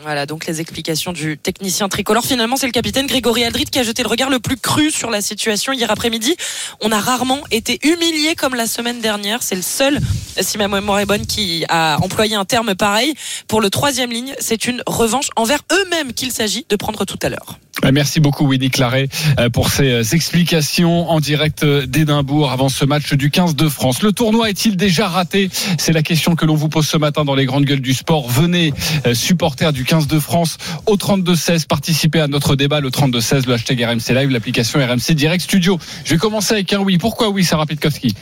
Voilà 0.00 0.24
donc 0.24 0.46
les 0.46 0.62
explications 0.62 1.12
du 1.12 1.36
technicien 1.36 1.86
tricolore. 1.90 2.24
Finalement, 2.24 2.56
c'est 2.56 2.64
le 2.64 2.72
capitaine 2.72 3.06
Grégory 3.06 3.44
Aldrit 3.44 3.66
qui 3.66 3.78
a 3.78 3.82
jeté 3.82 4.02
le 4.02 4.08
regard 4.08 4.30
le 4.30 4.38
plus 4.38 4.56
cru 4.56 4.90
sur 4.90 5.10
la 5.10 5.20
situation 5.20 5.74
hier 5.74 5.90
après-midi. 5.90 6.34
On 6.80 6.90
a 6.92 6.98
rarement 6.98 7.40
été 7.50 7.78
humilié 7.82 8.34
comme 8.34 8.54
la 8.54 8.66
semaine 8.66 9.02
dernière. 9.02 9.42
C'est 9.42 9.54
le 9.54 9.60
seul, 9.60 10.00
si 10.40 10.56
ma 10.56 10.66
mémoire 10.66 11.00
est 11.00 11.06
bonne, 11.06 11.26
qui 11.26 11.66
a 11.68 11.98
employé 12.00 12.36
un 12.36 12.46
terme 12.46 12.74
pareil. 12.74 13.12
Pour 13.48 13.60
le 13.60 13.68
troisième 13.68 14.10
ligne, 14.10 14.34
c'est 14.40 14.64
une 14.64 14.82
revanche 14.86 15.28
envers 15.36 15.60
eux-mêmes 15.70 16.14
qu'il 16.14 16.32
s'agit 16.32 16.64
de 16.70 16.76
prendre 16.76 17.04
tout 17.04 17.18
à 17.20 17.28
l'heure. 17.28 17.58
Euh, 17.84 17.90
Merci 17.92 18.20
beaucoup 18.20 18.46
Winnie 18.46 18.70
Claret 18.70 19.08
euh, 19.38 19.48
pour 19.50 19.70
ces 19.70 19.90
euh, 19.90 20.02
explications 20.02 21.10
en 21.10 21.20
direct 21.20 21.64
euh, 21.64 21.86
d'Édimbourg 21.86 22.50
avant 22.50 22.68
ce 22.68 22.84
match 22.84 23.12
du 23.14 23.30
15 23.30 23.56
de 23.56 23.68
France. 23.68 24.02
Le 24.02 24.12
tournoi 24.12 24.50
est-il 24.50 24.76
déjà 24.76 25.08
raté? 25.08 25.50
C'est 25.78 25.92
la 25.92 26.02
question 26.02 26.36
que 26.36 26.46
l'on 26.46 26.54
vous 26.54 26.68
pose 26.68 26.86
ce 26.86 26.96
matin 26.96 27.24
dans 27.24 27.34
les 27.34 27.46
grandes 27.46 27.64
gueules 27.64 27.80
du 27.80 27.94
sport. 27.94 28.28
Venez, 28.28 28.72
supporters 29.14 29.72
du 29.72 29.81
15 29.84 30.06
de 30.06 30.18
France, 30.18 30.58
au 30.86 30.96
32-16, 30.96 31.66
participer 31.66 32.20
à 32.20 32.28
notre 32.28 32.56
débat, 32.56 32.80
le 32.80 32.90
32-16, 32.90 33.46
le 33.46 33.54
hashtag 33.54 33.82
RMC 33.82 34.14
Live, 34.14 34.30
l'application 34.30 34.80
RMC 34.80 35.14
Direct 35.14 35.42
Studio. 35.42 35.78
Je 36.04 36.14
vais 36.14 36.18
commencer 36.18 36.54
avec 36.54 36.72
un 36.72 36.80
oui. 36.80 36.98
Pourquoi 36.98 37.30
oui, 37.30 37.44
Sarah 37.44 37.66
Pitkowski? 37.66 38.14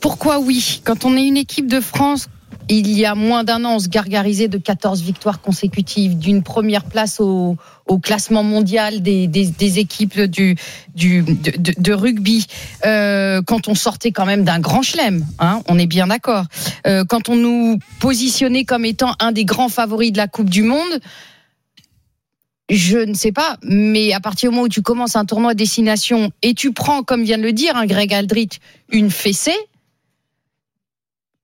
Pourquoi 0.00 0.38
oui? 0.38 0.80
Quand 0.84 1.04
on 1.04 1.16
est 1.16 1.26
une 1.26 1.36
équipe 1.36 1.66
de 1.66 1.80
France, 1.80 2.28
il 2.68 2.90
y 2.90 3.06
a 3.06 3.14
moins 3.14 3.44
d'un 3.44 3.64
an, 3.64 3.76
on 3.76 3.78
se 3.78 3.88
gargarisait 3.88 4.48
de 4.48 4.58
14 4.58 5.02
victoires 5.02 5.40
consécutives, 5.40 6.18
d'une 6.18 6.42
première 6.42 6.84
place 6.84 7.18
au, 7.20 7.56
au 7.86 7.98
classement 7.98 8.42
mondial 8.42 9.02
des, 9.02 9.26
des, 9.26 9.46
des 9.46 9.78
équipes 9.78 10.20
du, 10.20 10.56
du, 10.94 11.22
de, 11.22 11.72
de- 11.78 11.92
rugby. 11.92 12.46
Euh, 12.84 13.40
quand 13.46 13.68
on 13.68 13.74
sortait 13.74 14.12
quand 14.12 14.26
même 14.26 14.44
d'un 14.44 14.60
grand 14.60 14.82
chelem, 14.82 15.24
hein, 15.38 15.62
on 15.68 15.78
est 15.78 15.86
bien 15.86 16.08
d'accord. 16.08 16.44
Euh, 16.86 17.04
quand 17.08 17.28
on 17.28 17.36
nous 17.36 17.78
positionnait 18.00 18.64
comme 18.64 18.84
étant 18.84 19.14
un 19.18 19.32
des 19.32 19.44
grands 19.44 19.70
favoris 19.70 20.12
de 20.12 20.18
la 20.18 20.28
Coupe 20.28 20.50
du 20.50 20.62
Monde, 20.62 21.00
je 22.70 22.98
ne 22.98 23.14
sais 23.14 23.32
pas, 23.32 23.56
mais 23.62 24.12
à 24.12 24.20
partir 24.20 24.50
du 24.50 24.54
moment 24.54 24.66
où 24.66 24.68
tu 24.68 24.82
commences 24.82 25.16
un 25.16 25.24
tournoi 25.24 25.52
à 25.52 25.54
destination 25.54 26.30
et 26.42 26.52
tu 26.52 26.72
prends, 26.72 27.02
comme 27.02 27.24
vient 27.24 27.38
de 27.38 27.42
le 27.42 27.54
dire, 27.54 27.76
un 27.76 27.86
Greg 27.86 28.12
Aldrit, 28.12 28.50
une 28.92 29.10
fessée, 29.10 29.56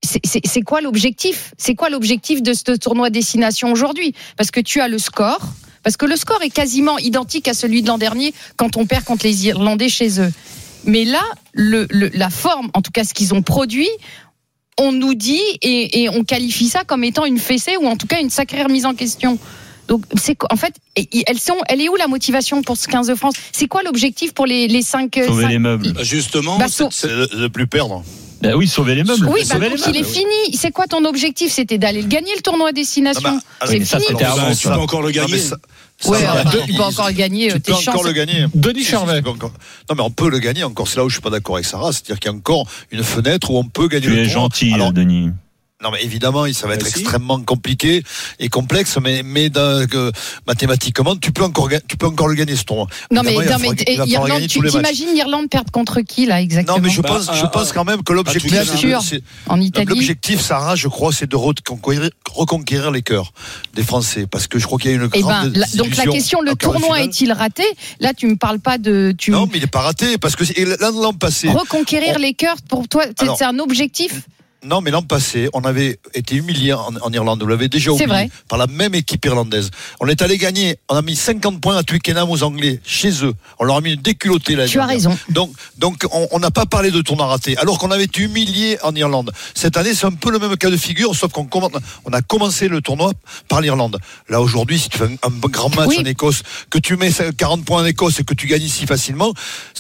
c'est- 0.05 0.63
quoi 0.63 0.81
l'objectif? 0.81 1.53
C'est 1.59 1.75
quoi 1.75 1.89
l'objectif 1.91 2.43
de 2.43 2.53
ce 2.53 2.73
tournoi 2.77 3.11
destination 3.11 3.73
aujourd'hui? 3.73 4.15
Parce 4.37 4.51
que 4.51 4.61
tu 4.61 4.81
as 4.81 4.89
le 4.89 4.99
score, 4.99 5.41
parce 5.83 5.97
que 5.97 6.07
le 6.07 6.17
score 6.17 6.43
est 6.43 6.51
quasiment 6.51 6.99
identique 6.99 7.49
à 7.49 7.55
celui 7.55 7.83
de 7.83 7.89
l'an 7.89 7.99
dernier 7.99 8.33
quand 8.57 8.77
on 8.77 8.87
perd 8.87 9.05
contre 9.05 9.27
les 9.27 9.47
Irlandais 9.47 9.89
chez 9.89 10.21
eux. 10.21 10.33
Mais 10.87 11.05
là, 11.05 11.23
le, 11.53 11.87
le- 11.91 12.11
la 12.15 12.31
forme, 12.31 12.71
en 12.75 12.83
tout 12.83 12.91
cas 12.91 13.05
ce 13.05 13.15
qu'ils 13.15 13.33
ont 13.35 13.43
produit, 13.43 13.89
on 14.79 14.93
nous 14.93 15.15
dit 15.15 15.41
et, 15.63 16.03
et 16.03 16.09
on 16.11 16.25
qualifie 16.25 16.69
ça 16.69 16.85
comme 16.85 17.05
étant 17.05 17.25
une 17.25 17.39
fessée 17.39 17.77
ou 17.81 17.87
en 17.87 17.97
tout 17.97 18.07
cas 18.07 18.21
une 18.21 18.31
sacrée 18.31 18.63
remise 18.63 18.87
en 18.87 18.95
question. 18.95 19.39
Donc, 19.87 20.03
c'est 20.19 20.37
en 20.51 20.57
fait, 20.57 20.75
elles 21.27 21.39
sont, 21.39 21.57
elle 21.69 21.81
est 21.83 21.89
où 21.91 21.97
la 21.97 22.09
motivation 22.09 22.63
pour 22.63 22.77
ce 22.79 22.89
15 22.89 23.07
de 23.09 23.15
France? 23.15 23.35
C'est 23.53 23.69
quoi 23.69 23.83
l'objectif 23.83 24.33
pour 24.33 24.47
les, 24.47 24.67
les 24.67 24.81
5 24.83 25.21
Sauver 25.27 25.47
les 25.47 25.59
meubles. 25.59 25.93
Justement, 26.03 26.57
Bah, 26.59 26.67
c'est 26.69 27.07
de 27.07 27.37
ne 27.37 27.49
plus 27.49 27.67
perdre. 27.67 28.03
Bah 28.43 28.57
oui, 28.57 28.69
sauver 28.69 28.95
les 28.95 29.05
meubles. 29.05 29.27
Oui, 29.27 29.41
bah 29.49 29.55
sauver 29.55 29.71
donc 29.71 29.79
les 29.87 29.93
il 29.93 29.97
est 29.97 30.05
fini. 30.05 30.57
C'est 30.57 30.71
quoi 30.71 30.87
ton 30.87 31.05
objectif? 31.05 31.53
C'était 31.53 31.79
d'aller 31.79 32.03
le 32.03 32.09
gagner 32.09 32.33
le 32.37 32.43
tournoi 32.43 32.69
à 32.69 32.73
destination. 32.73 33.31
Non, 33.33 33.41
bah, 33.61 33.67
c'est 33.67 33.85
fini. 33.85 34.05
Alors, 34.21 34.39
avant, 34.39 34.55
tu 34.55 34.69
peux 34.69 34.75
encore 34.75 35.03
le 35.03 35.11
gagner. 35.11 35.41
Ouais, 36.07 36.19
tu 36.67 36.75
peux 36.75 36.83
encore 36.83 37.07
le 37.09 37.13
gagner. 37.15 37.53
Tu 37.53 37.61
tes 37.61 37.73
peux 37.73 37.79
encore 37.79 38.05
le 38.05 38.13
gagner. 38.13 38.47
Denis 38.55 38.85
Charvet. 38.85 39.23
Non, 39.23 39.37
mais 39.97 40.03
on 40.03 40.11
peut 40.11 40.29
le 40.29 40.39
gagner 40.39 40.65
encore. 40.65 40.89
C'est 40.89 40.97
là 40.97 41.05
où 41.05 41.09
je 41.09 41.15
suis 41.15 41.23
pas 41.23 41.31
d'accord 41.31 41.57
avec 41.57 41.67
Sarah. 41.67 41.93
C'est-à-dire 41.93 42.19
qu'il 42.21 42.31
y 42.31 42.35
a 42.35 42.37
encore 42.37 42.67
une 42.91 43.03
fenêtre 43.03 43.51
où 43.51 43.59
on 43.59 43.65
peut 43.65 43.89
gagner 43.89 44.07
Tu 44.07 44.11
le 44.13 44.19
es 44.23 44.25
tournoi. 44.27 44.43
gentil, 44.43 44.73
Alors, 44.75 44.93
Denis. 44.93 45.31
Non, 45.85 45.91
mais 45.91 46.03
évidemment, 46.03 46.51
ça 46.55 46.67
va 46.67 46.75
être 46.75 46.83
Merci. 46.85 47.01
extrêmement 47.01 47.39
compliqué 47.43 48.03
et 48.41 48.49
complexe, 48.49 48.97
mais, 49.03 49.23
mais 49.23 49.51
dans- 49.51 49.87
que, 49.87 50.11
mathématiquement, 50.47 51.15
tu 51.15 51.31
peux 51.31 51.43
encore, 51.45 51.69
ga- 51.69 51.81
tu 51.87 51.99
peux 51.99 52.07
encore 52.07 52.29
le 52.29 52.35
gagner 52.35 52.57
ce 52.57 52.65
tournoi. 52.65 52.87
Non 53.11 53.23
mais, 53.23 53.35
non, 53.35 53.41
Irlande, 54.07 54.47
tu 54.49 54.61
t'imagines 54.61 55.13
l'Irlande 55.15 55.51
perdre 55.51 55.71
contre 55.71 56.01
qui 56.01 56.25
là 56.25 56.41
exactement? 56.41 56.79
Non, 56.79 56.83
mais 56.83 56.89
je 56.91 57.03
Bah, 57.03 57.09
pense, 57.11 57.27
je 57.37 57.45
un- 57.45 57.49
pense 57.49 57.73
quand 57.73 57.85
même 57.85 58.03
que 58.03 58.13
l'objectif, 58.15 58.55
en 59.47 59.61
Italie 59.61 59.87
l'objectif, 59.87 60.41
Sarah, 60.41 60.75
je 60.75 60.89
crois, 60.89 61.13
c'est 61.13 61.29
de 61.29 61.37
reconquérir, 61.37 62.09
reconquérir 62.33 62.91
les 62.91 63.03
cœurs 63.03 63.33
des 63.75 63.83
Français, 63.83 64.27
parce 64.27 64.47
que 64.47 64.59
je 64.59 64.65
crois 64.67 64.79
qu'il 64.79 64.91
y 64.91 64.95
a 64.95 64.97
une 64.97 65.11
Eh 65.13 65.21
grande 65.21 65.51
ben, 65.53 65.61
la- 65.61 65.67
donc 65.77 65.95
la 65.97 66.07
question, 66.07 66.41
le 66.41 66.55
tournoi 66.55 67.03
est-il 67.03 67.31
raté? 67.33 67.65
Là, 68.01 68.15
tu 68.15 68.27
me 68.27 68.37
parles 68.37 68.61
pas 68.61 68.79
de 68.79 69.15
tu 69.19 69.31
Non, 69.33 69.47
mais 69.47 69.59
il 69.59 69.61
n'est 69.61 69.67
pas 69.67 69.81
raté, 69.83 70.17
parce 70.17 70.35
que 70.35 70.45
c'est- 70.47 70.65
l'an 70.65 71.13
passé. 71.13 71.49
reconquérir 71.49 72.15
on- 72.17 72.21
les 72.21 72.33
cœurs 72.33 72.57
pour 72.69 72.89
toi, 72.89 73.05
c'est 73.19 73.45
un 73.45 73.59
objectif? 73.59 74.23
Non, 74.65 74.81
mais 74.81 74.91
l'an 74.91 75.03
passé, 75.03 75.49
on 75.53 75.61
avait 75.63 75.99
été 76.15 76.37
humilié 76.37 76.73
en, 76.73 76.95
en 77.01 77.13
Irlande. 77.13 77.43
Vous 77.43 77.49
l'avez 77.49 77.69
déjà 77.69 77.91
oublié. 77.91 78.07
vrai. 78.07 78.31
Par 78.49 78.59
la 78.59 78.67
même 78.67 78.95
équipe 78.95 79.25
irlandaise. 79.25 79.71
On 80.01 80.09
est 80.09 80.23
allé 80.23 80.39
gagner. 80.39 80.77
On 80.89 80.97
a 80.97 81.03
mis 81.03 81.17
50 81.17 81.61
points 81.61 81.77
à 81.77 81.83
Twickenham 81.83 82.31
aux 82.31 82.43
Anglais, 82.43 82.81
chez 82.85 83.25
eux. 83.25 83.35
On 83.59 83.65
leur 83.65 83.77
a 83.77 83.81
mis 83.81 83.93
une 83.95 84.01
déculottée 84.03 84.57
là. 84.57 84.67
Tu 84.67 84.81
as 84.81 84.87
raison. 84.87 85.17
Donc, 85.29 85.51
donc 85.79 86.07
on 86.33 86.39
n'a 86.39 86.51
pas 86.51 86.67
parlé 86.67 86.91
de 86.91 87.01
tournoi 87.03 87.27
raté, 87.27 87.57
alors 87.59 87.79
qu'on 87.79 87.91
avait 87.91 88.05
été 88.05 88.23
humilié 88.23 88.79
en 88.83 88.95
Irlande. 88.95 89.33
Cette 89.55 89.77
année, 89.77 89.95
c'est 89.95 90.07
un 90.07 90.13
peu 90.13 90.31
le 90.31 90.39
même 90.39 90.57
cas 90.57 90.71
de 90.71 90.77
figure, 90.77 91.15
sauf 91.15 91.31
qu'on 91.33 91.49
on 92.05 92.13
a 92.13 92.23
commencé 92.23 92.69
le 92.69 92.81
tournoi 92.81 93.13
par 93.49 93.61
l'Irlande. 93.61 93.99
Là, 94.29 94.41
aujourd'hui, 94.41 94.79
si 94.79 94.89
tu 94.89 94.99
fais 94.99 95.05
un, 95.05 95.17
un 95.29 95.49
grand 95.49 95.75
match 95.75 95.89
Oui. 95.91 95.99
en 96.01 96.05
Écosse, 96.05 96.43
que 96.71 96.79
tu 96.79 96.97
mets 96.97 97.11
40 97.37 97.65
points 97.65 97.83
en 97.83 97.87
Écosse 97.87 98.21
et 98.21 98.25
que 98.25 98.35
tu 98.35 98.47
gagnes 98.47 98.63
ici 98.63 98.87
facilement, 98.87 99.33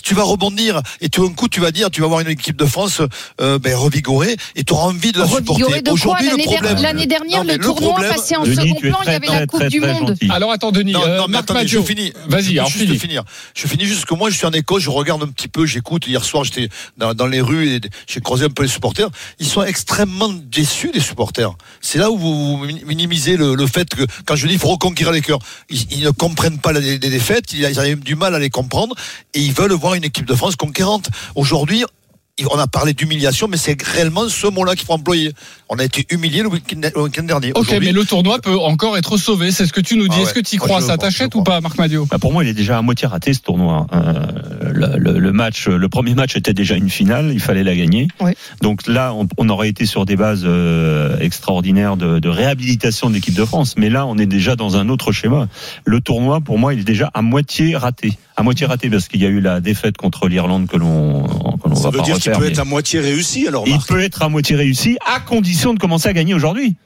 tu 0.02 0.14
vas 0.14 0.22
rebondir 0.24 0.82
et 1.00 1.08
tout 1.08 1.26
d'un 1.26 1.34
coup, 1.34 1.48
tu 1.48 1.60
vas 1.60 1.70
dire, 1.70 1.90
tu 1.90 2.00
vas 2.00 2.06
voir 2.06 2.20
une 2.20 2.28
équipe 2.28 2.56
de 2.56 2.66
France 2.66 3.00
euh, 3.40 3.58
ben, 3.58 3.74
revigorée 3.74 4.36
et 4.56 4.64
tu 4.64 4.73
auras 4.74 4.88
envie 4.88 5.12
de 5.12 5.18
la 5.20 5.26
supporter. 5.28 5.64
Aujourd'hui, 5.90 6.26
le 6.26 6.30
L'année 6.32 6.44
der- 6.46 6.54
problème. 6.60 6.82
l'année 6.82 7.06
dernière, 7.06 7.38
Non, 7.40 7.44
mais 7.44 7.56
le 7.56 7.64
tournoi 7.64 7.92
problème- 7.92 8.12
passé 8.14 8.36
en 8.36 8.42
Denis, 8.44 8.56
second 8.56 8.80
plan, 8.80 8.98
il 9.04 9.06
y 9.06 9.14
avait 9.14 9.26
très, 9.26 9.40
la 9.40 9.46
Coupe 9.46 9.60
très, 9.60 9.68
du 9.70 9.80
très 9.80 9.92
Monde. 9.94 10.08
gentil. 10.08 10.28
Alors 10.30 10.50
attends, 10.52 10.72
Denis. 10.72 10.92
Non, 10.92 11.02
euh, 11.04 11.18
non, 11.18 11.24
mais 11.28 11.32
Marc 11.32 11.50
attendez, 11.50 11.66
je 11.68 11.80
finis. 11.80 12.12
Vas-y, 12.28 12.42
Je 12.44 12.50
alors 12.58 12.68
juste 12.68 12.84
finis. 12.84 12.98
finir. 12.98 13.22
Je 13.54 13.66
finis 13.66 13.84
juste 13.84 14.04
que 14.04 14.14
moi, 14.14 14.30
je 14.30 14.36
suis 14.36 14.46
en 14.46 14.50
Écosse, 14.52 14.82
je 14.82 14.90
regarde 14.90 15.22
un 15.22 15.28
petit 15.28 15.48
peu, 15.48 15.64
j'écoute. 15.66 16.06
Hier 16.06 16.24
soir, 16.24 16.44
j'étais 16.44 16.68
dans, 16.98 17.14
dans 17.14 17.26
les 17.26 17.40
rues 17.40 17.68
et 17.68 17.80
j'ai 18.06 18.20
croisé 18.20 18.44
un 18.46 18.50
peu 18.50 18.62
les 18.62 18.68
supporters. 18.68 19.08
Ils 19.38 19.46
sont 19.46 19.62
extrêmement 19.62 20.28
déçus 20.32 20.90
des 20.92 21.00
supporters. 21.00 21.52
C'est 21.80 21.98
là 21.98 22.10
où 22.10 22.18
vous 22.18 22.66
minimisez 22.86 23.36
le, 23.36 23.54
le 23.54 23.66
fait 23.66 23.88
que, 23.94 24.02
quand 24.26 24.36
je 24.36 24.46
dis 24.46 24.54
il 24.54 24.58
faut 24.58 24.68
reconquérir 24.68 25.12
les 25.12 25.20
cœurs, 25.20 25.38
ils, 25.70 25.86
ils 25.92 26.02
ne 26.04 26.10
comprennent 26.10 26.58
pas 26.58 26.72
les, 26.72 26.98
les 26.98 27.10
défaites, 27.10 27.52
ils, 27.52 27.60
ils 27.62 27.78
ont 27.80 27.96
du 28.00 28.14
mal 28.16 28.34
à 28.34 28.38
les 28.38 28.50
comprendre 28.50 28.94
et 29.34 29.40
ils 29.40 29.52
veulent 29.52 29.72
voir 29.72 29.94
une 29.94 30.04
équipe 30.04 30.26
de 30.26 30.34
France 30.34 30.56
conquérante. 30.56 31.08
Aujourd'hui, 31.34 31.84
on 32.52 32.58
a 32.58 32.66
parlé 32.66 32.94
d'humiliation, 32.94 33.46
mais 33.48 33.56
c'est 33.56 33.80
réellement 33.80 34.28
ce 34.28 34.48
mot-là 34.48 34.74
qu'il 34.74 34.84
faut 34.84 34.92
employer. 34.94 35.32
On 35.68 35.78
a 35.78 35.84
été 35.84 36.04
humilié 36.10 36.42
le 36.42 36.48
week-end 36.48 37.22
dernier. 37.22 37.52
Ok, 37.54 37.68
mais 37.80 37.92
le 37.92 38.04
tournoi 38.04 38.40
peut 38.40 38.58
encore 38.58 38.96
être 38.98 39.16
sauvé. 39.16 39.52
C'est 39.52 39.66
ce 39.66 39.72
que 39.72 39.80
tu 39.80 39.96
nous 39.96 40.08
dis. 40.08 40.14
Ah 40.14 40.16
ouais. 40.18 40.22
Est-ce 40.24 40.34
que 40.34 40.40
tu 40.40 40.56
y 40.56 40.58
crois 40.58 40.80
Ça 40.80 40.96
t'achète 40.98 41.34
ou 41.36 41.44
pas, 41.44 41.60
Marc 41.60 41.78
Madio 41.78 42.06
Bah, 42.10 42.18
pour 42.18 42.32
moi, 42.32 42.42
il 42.42 42.50
est 42.50 42.54
déjà 42.54 42.76
à 42.78 42.82
moitié 42.82 43.06
raté 43.06 43.34
ce 43.34 43.40
tournoi. 43.40 43.86
Euh, 43.92 44.26
le, 44.72 44.98
le- 44.98 45.18
le 45.20 45.32
match, 45.32 45.68
le 45.68 45.88
premier 45.88 46.14
match 46.14 46.34
était 46.36 46.52
déjà 46.54 46.74
une 46.74 46.90
finale, 46.90 47.30
il 47.32 47.38
fallait 47.40 47.62
la 47.62 47.76
gagner. 47.76 48.08
Donc 48.60 48.88
là, 48.88 49.14
on, 49.14 49.28
on 49.38 49.48
aurait 49.48 49.68
été 49.68 49.86
sur 49.86 50.04
des 50.04 50.16
bases 50.16 50.42
euh, 50.44 51.16
extraordinaires 51.20 51.96
de, 51.96 52.18
de 52.18 52.28
réhabilitation 52.28 53.10
de 53.10 53.14
l'équipe 53.14 53.34
de 53.34 53.44
France. 53.44 53.74
Mais 53.78 53.90
là, 53.90 54.06
on 54.06 54.18
est 54.18 54.26
déjà 54.26 54.56
dans 54.56 54.76
un 54.76 54.88
autre 54.88 55.12
schéma. 55.12 55.46
Le 55.84 56.00
tournoi, 56.00 56.40
pour 56.40 56.58
moi, 56.58 56.74
il 56.74 56.80
est 56.80 56.84
déjà 56.84 57.12
à 57.14 57.22
moitié 57.22 57.76
raté. 57.76 58.18
À 58.36 58.42
moitié 58.42 58.66
raté 58.66 58.90
parce 58.90 59.06
qu'il 59.08 59.22
y 59.22 59.26
a 59.26 59.28
eu 59.28 59.40
la 59.40 59.60
défaite 59.60 59.96
contre 59.96 60.26
l'Irlande 60.28 60.66
que 60.66 60.76
l'on 60.76 61.22
que 61.22 61.68
l'on 61.68 61.74
Ça 61.76 61.90
veut 61.90 62.02
dire 62.02 62.18
qu'il 62.18 62.32
peut 62.32 62.46
être 62.46 62.58
à 62.58 62.64
moitié 62.64 63.00
réussi 63.00 63.46
alors 63.46 63.64
il 63.66 63.78
peut 63.78 64.00
être 64.00 64.22
à 64.22 64.28
moitié 64.28 64.56
réussi 64.56 64.96
à 65.06 65.20
condition 65.20 65.72
de 65.72 65.78
commencer 65.78 66.08
à 66.08 66.12
gagner 66.12 66.34
aujourd'hui. 66.34 66.76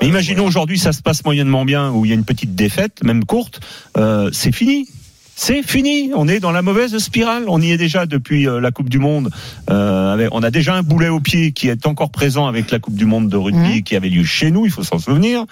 Mais 0.00 0.08
imaginons 0.08 0.44
aujourd'hui 0.44 0.78
ça 0.78 0.92
se 0.92 1.02
passe 1.02 1.24
moyennement 1.24 1.64
bien 1.64 1.90
où 1.90 2.04
il 2.04 2.08
y 2.08 2.12
a 2.12 2.14
une 2.14 2.24
petite 2.24 2.54
défaite, 2.54 3.04
même 3.04 3.24
courte, 3.24 3.60
euh, 3.96 4.30
c'est 4.32 4.52
fini. 4.52 4.88
C'est 5.34 5.62
fini. 5.62 6.10
On 6.14 6.28
est 6.28 6.40
dans 6.40 6.52
la 6.52 6.62
mauvaise 6.62 6.96
spirale. 6.98 7.44
On 7.48 7.60
y 7.60 7.72
est 7.72 7.76
déjà 7.76 8.06
depuis 8.06 8.46
euh, 8.46 8.60
la 8.60 8.70
Coupe 8.70 8.88
du 8.88 8.98
Monde. 8.98 9.30
Euh, 9.70 10.28
on 10.30 10.42
a 10.42 10.50
déjà 10.50 10.74
un 10.74 10.82
boulet 10.82 11.08
au 11.08 11.20
pied 11.20 11.52
qui 11.52 11.68
est 11.68 11.86
encore 11.86 12.10
présent 12.10 12.46
avec 12.46 12.70
la 12.70 12.78
Coupe 12.78 12.94
du 12.94 13.06
Monde 13.06 13.28
de 13.28 13.36
rugby 13.36 13.82
qui 13.82 13.96
avait 13.96 14.08
lieu 14.10 14.24
chez 14.24 14.50
nous. 14.50 14.66
Il 14.66 14.70
faut 14.70 14.84
s'en 14.84 14.98
souvenir. 14.98 15.44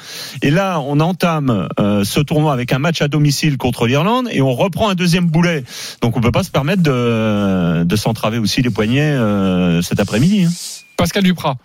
Et 0.43 0.51
là, 0.51 0.81
on 0.81 1.01
entame 1.01 1.69
euh, 1.81 2.05
ce 2.05 2.21
tournoi 2.21 2.53
avec 2.53 2.73
un 2.73 2.79
match 2.79 3.03
à 3.03 3.09
domicile 3.09 3.57
contre 3.57 3.87
l'Irlande 3.87 4.29
et 4.31 4.43
on 4.43 4.53
reprend 4.55 4.91
un 4.91 4.95
deuxième 4.95 5.27
boulet. 5.27 5.65
Donc 6.03 6.17
on 6.17 6.21
peut 6.21 6.31
pas 6.33 6.43
se 6.45 6.51
permettre 6.51 6.83
de, 6.83 7.83
de 7.83 7.97
s'entraver 7.97 8.39
aussi 8.39 8.63
les 8.63 8.71
poignets 8.71 9.01
euh, 9.01 9.83
cet 9.83 9.99
après-midi. 9.99 10.45
hein. 10.45 10.51
Pascal 10.97 11.25
Duprat. 11.25 11.57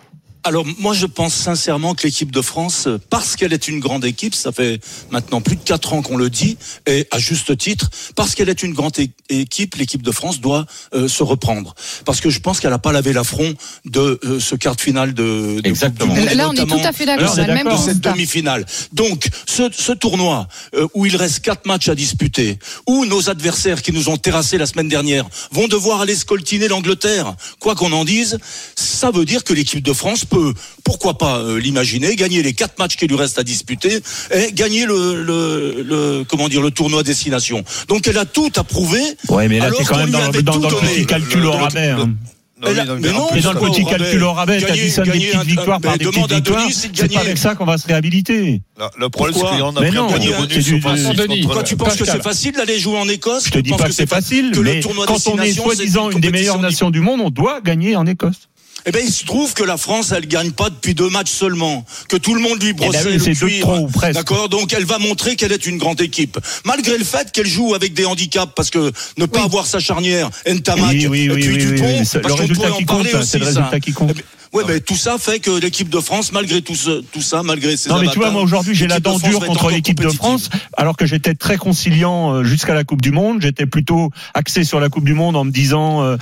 Alors 0.45 0.63
moi 0.77 0.93
je 0.93 1.07
pense 1.07 1.33
sincèrement 1.33 1.95
que 1.95 2.03
l'équipe 2.03 2.31
de 2.31 2.41
France, 2.41 2.85
euh, 2.85 2.99
parce 3.09 3.35
qu'elle 3.35 3.51
est 3.51 3.67
une 3.67 3.79
grande 3.79 4.05
équipe, 4.05 4.35
ça 4.35 4.51
fait 4.51 4.79
maintenant 5.09 5.41
plus 5.41 5.55
de 5.55 5.63
quatre 5.63 5.93
ans 5.93 6.03
qu'on 6.03 6.17
le 6.17 6.29
dit, 6.29 6.59
et 6.85 7.07
à 7.09 7.17
juste 7.17 7.57
titre, 7.57 7.89
parce 8.15 8.35
qu'elle 8.35 8.49
est 8.49 8.61
une 8.61 8.73
grande 8.73 8.93
équipe, 9.29 9.73
l'équipe 9.73 10.03
de 10.03 10.11
France 10.11 10.39
doit 10.39 10.67
euh, 10.93 11.07
se 11.07 11.23
reprendre. 11.23 11.73
Parce 12.05 12.21
que 12.21 12.29
je 12.29 12.39
pense 12.39 12.59
qu'elle 12.59 12.69
n'a 12.69 12.77
pas 12.77 12.91
lavé 12.91 13.11
l'affront 13.11 13.55
de 13.85 14.19
euh, 14.23 14.39
ce 14.39 14.53
quart 14.55 14.75
de 14.75 14.81
finale 14.81 15.15
de, 15.15 15.59
de 15.61 15.67
Exactement. 15.67 16.13
Coupe 16.13 16.17
du 16.17 16.21
Monde, 16.21 16.31
et 16.31 16.35
Là, 16.35 16.49
on 16.49 16.53
est 16.53 16.65
tout 16.67 16.87
à 16.87 16.91
fait 16.91 17.05
de 17.05 17.47
d'accord. 17.47 17.79
De 17.79 17.83
cette 17.83 18.01
demi-finale. 18.01 18.67
Donc 18.93 19.27
ce, 19.47 19.69
ce 19.71 19.93
tournoi 19.93 20.47
euh, 20.75 20.87
où 20.93 21.07
il 21.07 21.15
reste 21.15 21.39
quatre 21.39 21.65
matchs 21.65 21.89
à 21.89 21.95
disputer, 21.95 22.59
où 22.85 23.05
nos 23.05 23.31
adversaires 23.31 23.81
qui 23.81 23.91
nous 23.91 24.09
ont 24.09 24.17
terrassés 24.17 24.59
la 24.59 24.67
semaine 24.67 24.89
dernière 24.89 25.25
vont 25.51 25.67
devoir 25.67 26.01
aller 26.01 26.15
scoltiner 26.15 26.67
l'Angleterre, 26.67 27.35
quoi 27.59 27.73
qu'on 27.73 27.91
en 27.93 28.05
dise, 28.05 28.37
ça 28.75 29.09
veut 29.09 29.25
dire 29.25 29.43
que 29.43 29.53
l'équipe 29.53 29.81
de 29.81 29.93
France 29.93 30.23
peut, 30.25 30.34
pourquoi 30.83 31.17
pas 31.17 31.37
euh, 31.39 31.59
l'imaginer, 31.59 32.15
gagner 32.15 32.41
les 32.43 32.53
quatre 32.53 32.77
matchs 32.79 32.95
qui 32.95 33.07
lui 33.07 33.15
restent 33.15 33.39
à 33.39 33.43
disputer 33.43 33.99
et 34.33 34.51
gagner 34.53 34.85
le, 34.85 35.23
le, 35.23 35.83
le- 35.83 36.23
comment 36.27 36.49
dire 36.49 36.61
le 36.61 36.71
tournoi 36.71 37.03
destination. 37.03 37.63
Donc 37.87 38.07
elle 38.07 38.17
a 38.17 38.25
tout 38.25 38.51
à 38.55 38.63
prouver. 38.63 39.01
Ouais, 39.29 39.47
mais 39.47 39.59
là, 39.59 39.71
t'es 39.71 39.83
quand 39.83 39.97
même 39.97 40.11
dans, 40.11 40.19
le 40.31 40.31
petit 40.31 41.05
calcul 41.05 41.41
Le- 41.41 41.47
au 41.47 41.51
rabais. 41.51 41.87
le- 41.93 42.01
hein. 42.01 42.13
Non, 42.57 42.69
mais 42.73 42.85
non, 42.85 42.95
mais 43.01 43.11
non, 43.11 43.27
Et 43.35 43.41
dans 43.41 43.51
le 43.51 43.59
petit 43.59 43.83
calcul 43.83 44.23
au 44.23 44.31
rabais, 44.31 44.59
Gagner- 44.61 44.67
t'additionnes 44.67 45.03
des 45.05 45.11
gagner 45.11 45.25
petites 45.27 45.39
un- 45.41 45.43
victoires 45.43 45.81
par 45.81 45.91
mais 45.91 45.97
des 45.97 46.05
petites 46.05 46.15
demande 46.15 46.31
à 46.31 46.35
victoires. 46.35 46.61
C'est 46.71 46.87
de 46.91 46.95
C'est 46.95 47.01
pas 47.01 47.07
gagner. 47.09 47.17
avec 47.25 47.37
ça 47.37 47.53
qu'on 47.55 47.65
va 47.65 47.77
se 47.77 47.85
réhabiliter. 47.85 48.61
Le, 48.79 48.85
le 48.97 49.09
problème, 49.09 49.35
c'est 49.35 49.41
qu'on 49.41 49.75
a 49.75 49.81
Mais 49.81 49.89
pris 49.89 49.97
un 49.97 50.05
de 50.07 50.09
c'est 50.13 50.31
bonus 50.37 50.63
du- 50.65 51.15
Denis, 51.15 51.41
Toi, 51.47 51.63
tu 51.63 51.75
penses 51.75 51.95
que 51.97 52.05
c'est 52.05 52.23
facile 52.23 52.53
d'aller 52.53 52.79
jouer 52.79 52.97
en 52.97 53.09
Écosse? 53.09 53.43
Je 53.47 53.51
te 53.51 53.59
dis 53.59 53.71
pas 53.71 53.83
que 53.87 53.91
c'est 53.91 54.07
fa- 54.07 54.15
facile, 54.15 54.51
mais 54.63 54.79
quand 54.79 55.27
on 55.27 55.37
est 55.41 55.47
c'est 55.51 55.61
soi-disant 55.61 56.09
une 56.11 56.21
des 56.21 56.31
meilleures 56.31 56.59
nations 56.59 56.91
du 56.91 57.01
monde, 57.01 57.19
on 57.21 57.29
doit 57.29 57.59
gagner 57.59 57.97
en 57.97 58.05
Écosse. 58.07 58.47
Eh 58.87 58.91
ben, 58.91 59.01
il 59.03 59.11
se 59.11 59.25
trouve 59.25 59.53
que 59.53 59.63
la 59.63 59.77
France, 59.77 60.11
elle 60.15 60.27
gagne 60.27 60.51
pas 60.51 60.69
depuis 60.69 60.93
deux 60.93 61.09
matchs 61.09 61.31
seulement, 61.31 61.83
que 62.07 62.17
tout 62.17 62.35
le 62.35 62.41
monde 62.41 62.61
lui 62.61 62.73
brosse 62.73 62.95
Eh 62.99 63.03
ben 63.03 63.19
oui, 63.19 63.27
le 63.27 63.33
cuir. 63.35 64.13
D'accord, 64.13 64.47
donc 64.47 64.73
elle 64.73 64.85
va 64.85 64.99
montrer 64.99 65.35
qu'elle 65.35 65.51
est 65.51 65.65
une 65.65 65.77
grande 65.77 66.01
équipe, 66.01 66.37
malgré 66.65 66.97
le 66.97 67.03
fait 67.03 67.31
qu'elle 67.31 67.47
joue 67.47 67.73
avec 67.73 67.93
des 67.93 68.05
handicaps, 68.05 68.51
parce 68.55 68.69
que 68.69 68.91
ne 69.17 69.25
pas 69.25 69.43
avoir 69.43 69.65
sa 69.65 69.79
charnière, 69.79 70.29
Ntamak 70.47 70.91
Oui, 70.91 71.07
oui, 71.07 71.25
et 71.25 71.29
puis 71.29 71.47
oui, 71.47 71.57
Dupont, 71.57 72.03
parce 72.21 72.35
qu'on 72.35 72.47
pourrait 72.47 72.69
en 72.69 72.83
parler 72.83 73.11
compte, 73.11 73.21
aussi, 73.21 73.29
c'est 73.31 73.39
le 73.39 73.51
ça. 73.51 73.71
qui 73.81 73.91
compte. 73.91 74.11
Eh 74.11 74.13
ben, 74.13 74.23
Ouais, 74.55 74.63
mais 74.67 74.79
tout 74.79 74.95
ça 74.95 75.17
fait 75.17 75.39
que 75.39 75.51
l'équipe 75.59 75.89
de 75.89 75.99
France, 75.99 76.31
malgré 76.31 76.61
tout, 76.61 76.75
ce- 76.75 77.01
tout 77.01 77.21
ça, 77.21 77.43
malgré 77.43 77.77
ses 77.77 77.89
Non, 77.89 77.99
mais 77.99 78.07
tu 78.07 78.19
vois, 78.19 78.31
moi 78.31 78.41
aujourd'hui, 78.41 78.73
j'ai 78.75 78.87
la 78.87 78.99
dent 78.99 79.17
dure 79.19 79.39
contre 79.45 79.69
l'équipe 79.69 79.99
de. 79.99 80.09
France, 80.09 80.49
alors 80.77 80.95
que 80.97 81.05
j'étais 81.05 81.33
très 81.35 81.57
conciliant 81.57 82.33
euh, 82.33 82.43
jusqu'à 82.43 82.73
la 82.73 82.83
Coupe 82.83 83.01
du 83.01 83.11
Monde. 83.11 83.41
J'étais 83.41 83.65
plutôt 83.65 84.11
axé 84.33 84.63
sur 84.63 84.79
la 84.79 84.89
Coupe 84.89 85.03
du 85.05 85.13
Monde 85.13 85.35
en 85.35 85.43
me 85.43 85.51
disant 85.51 86.03
euh, 86.03 86.17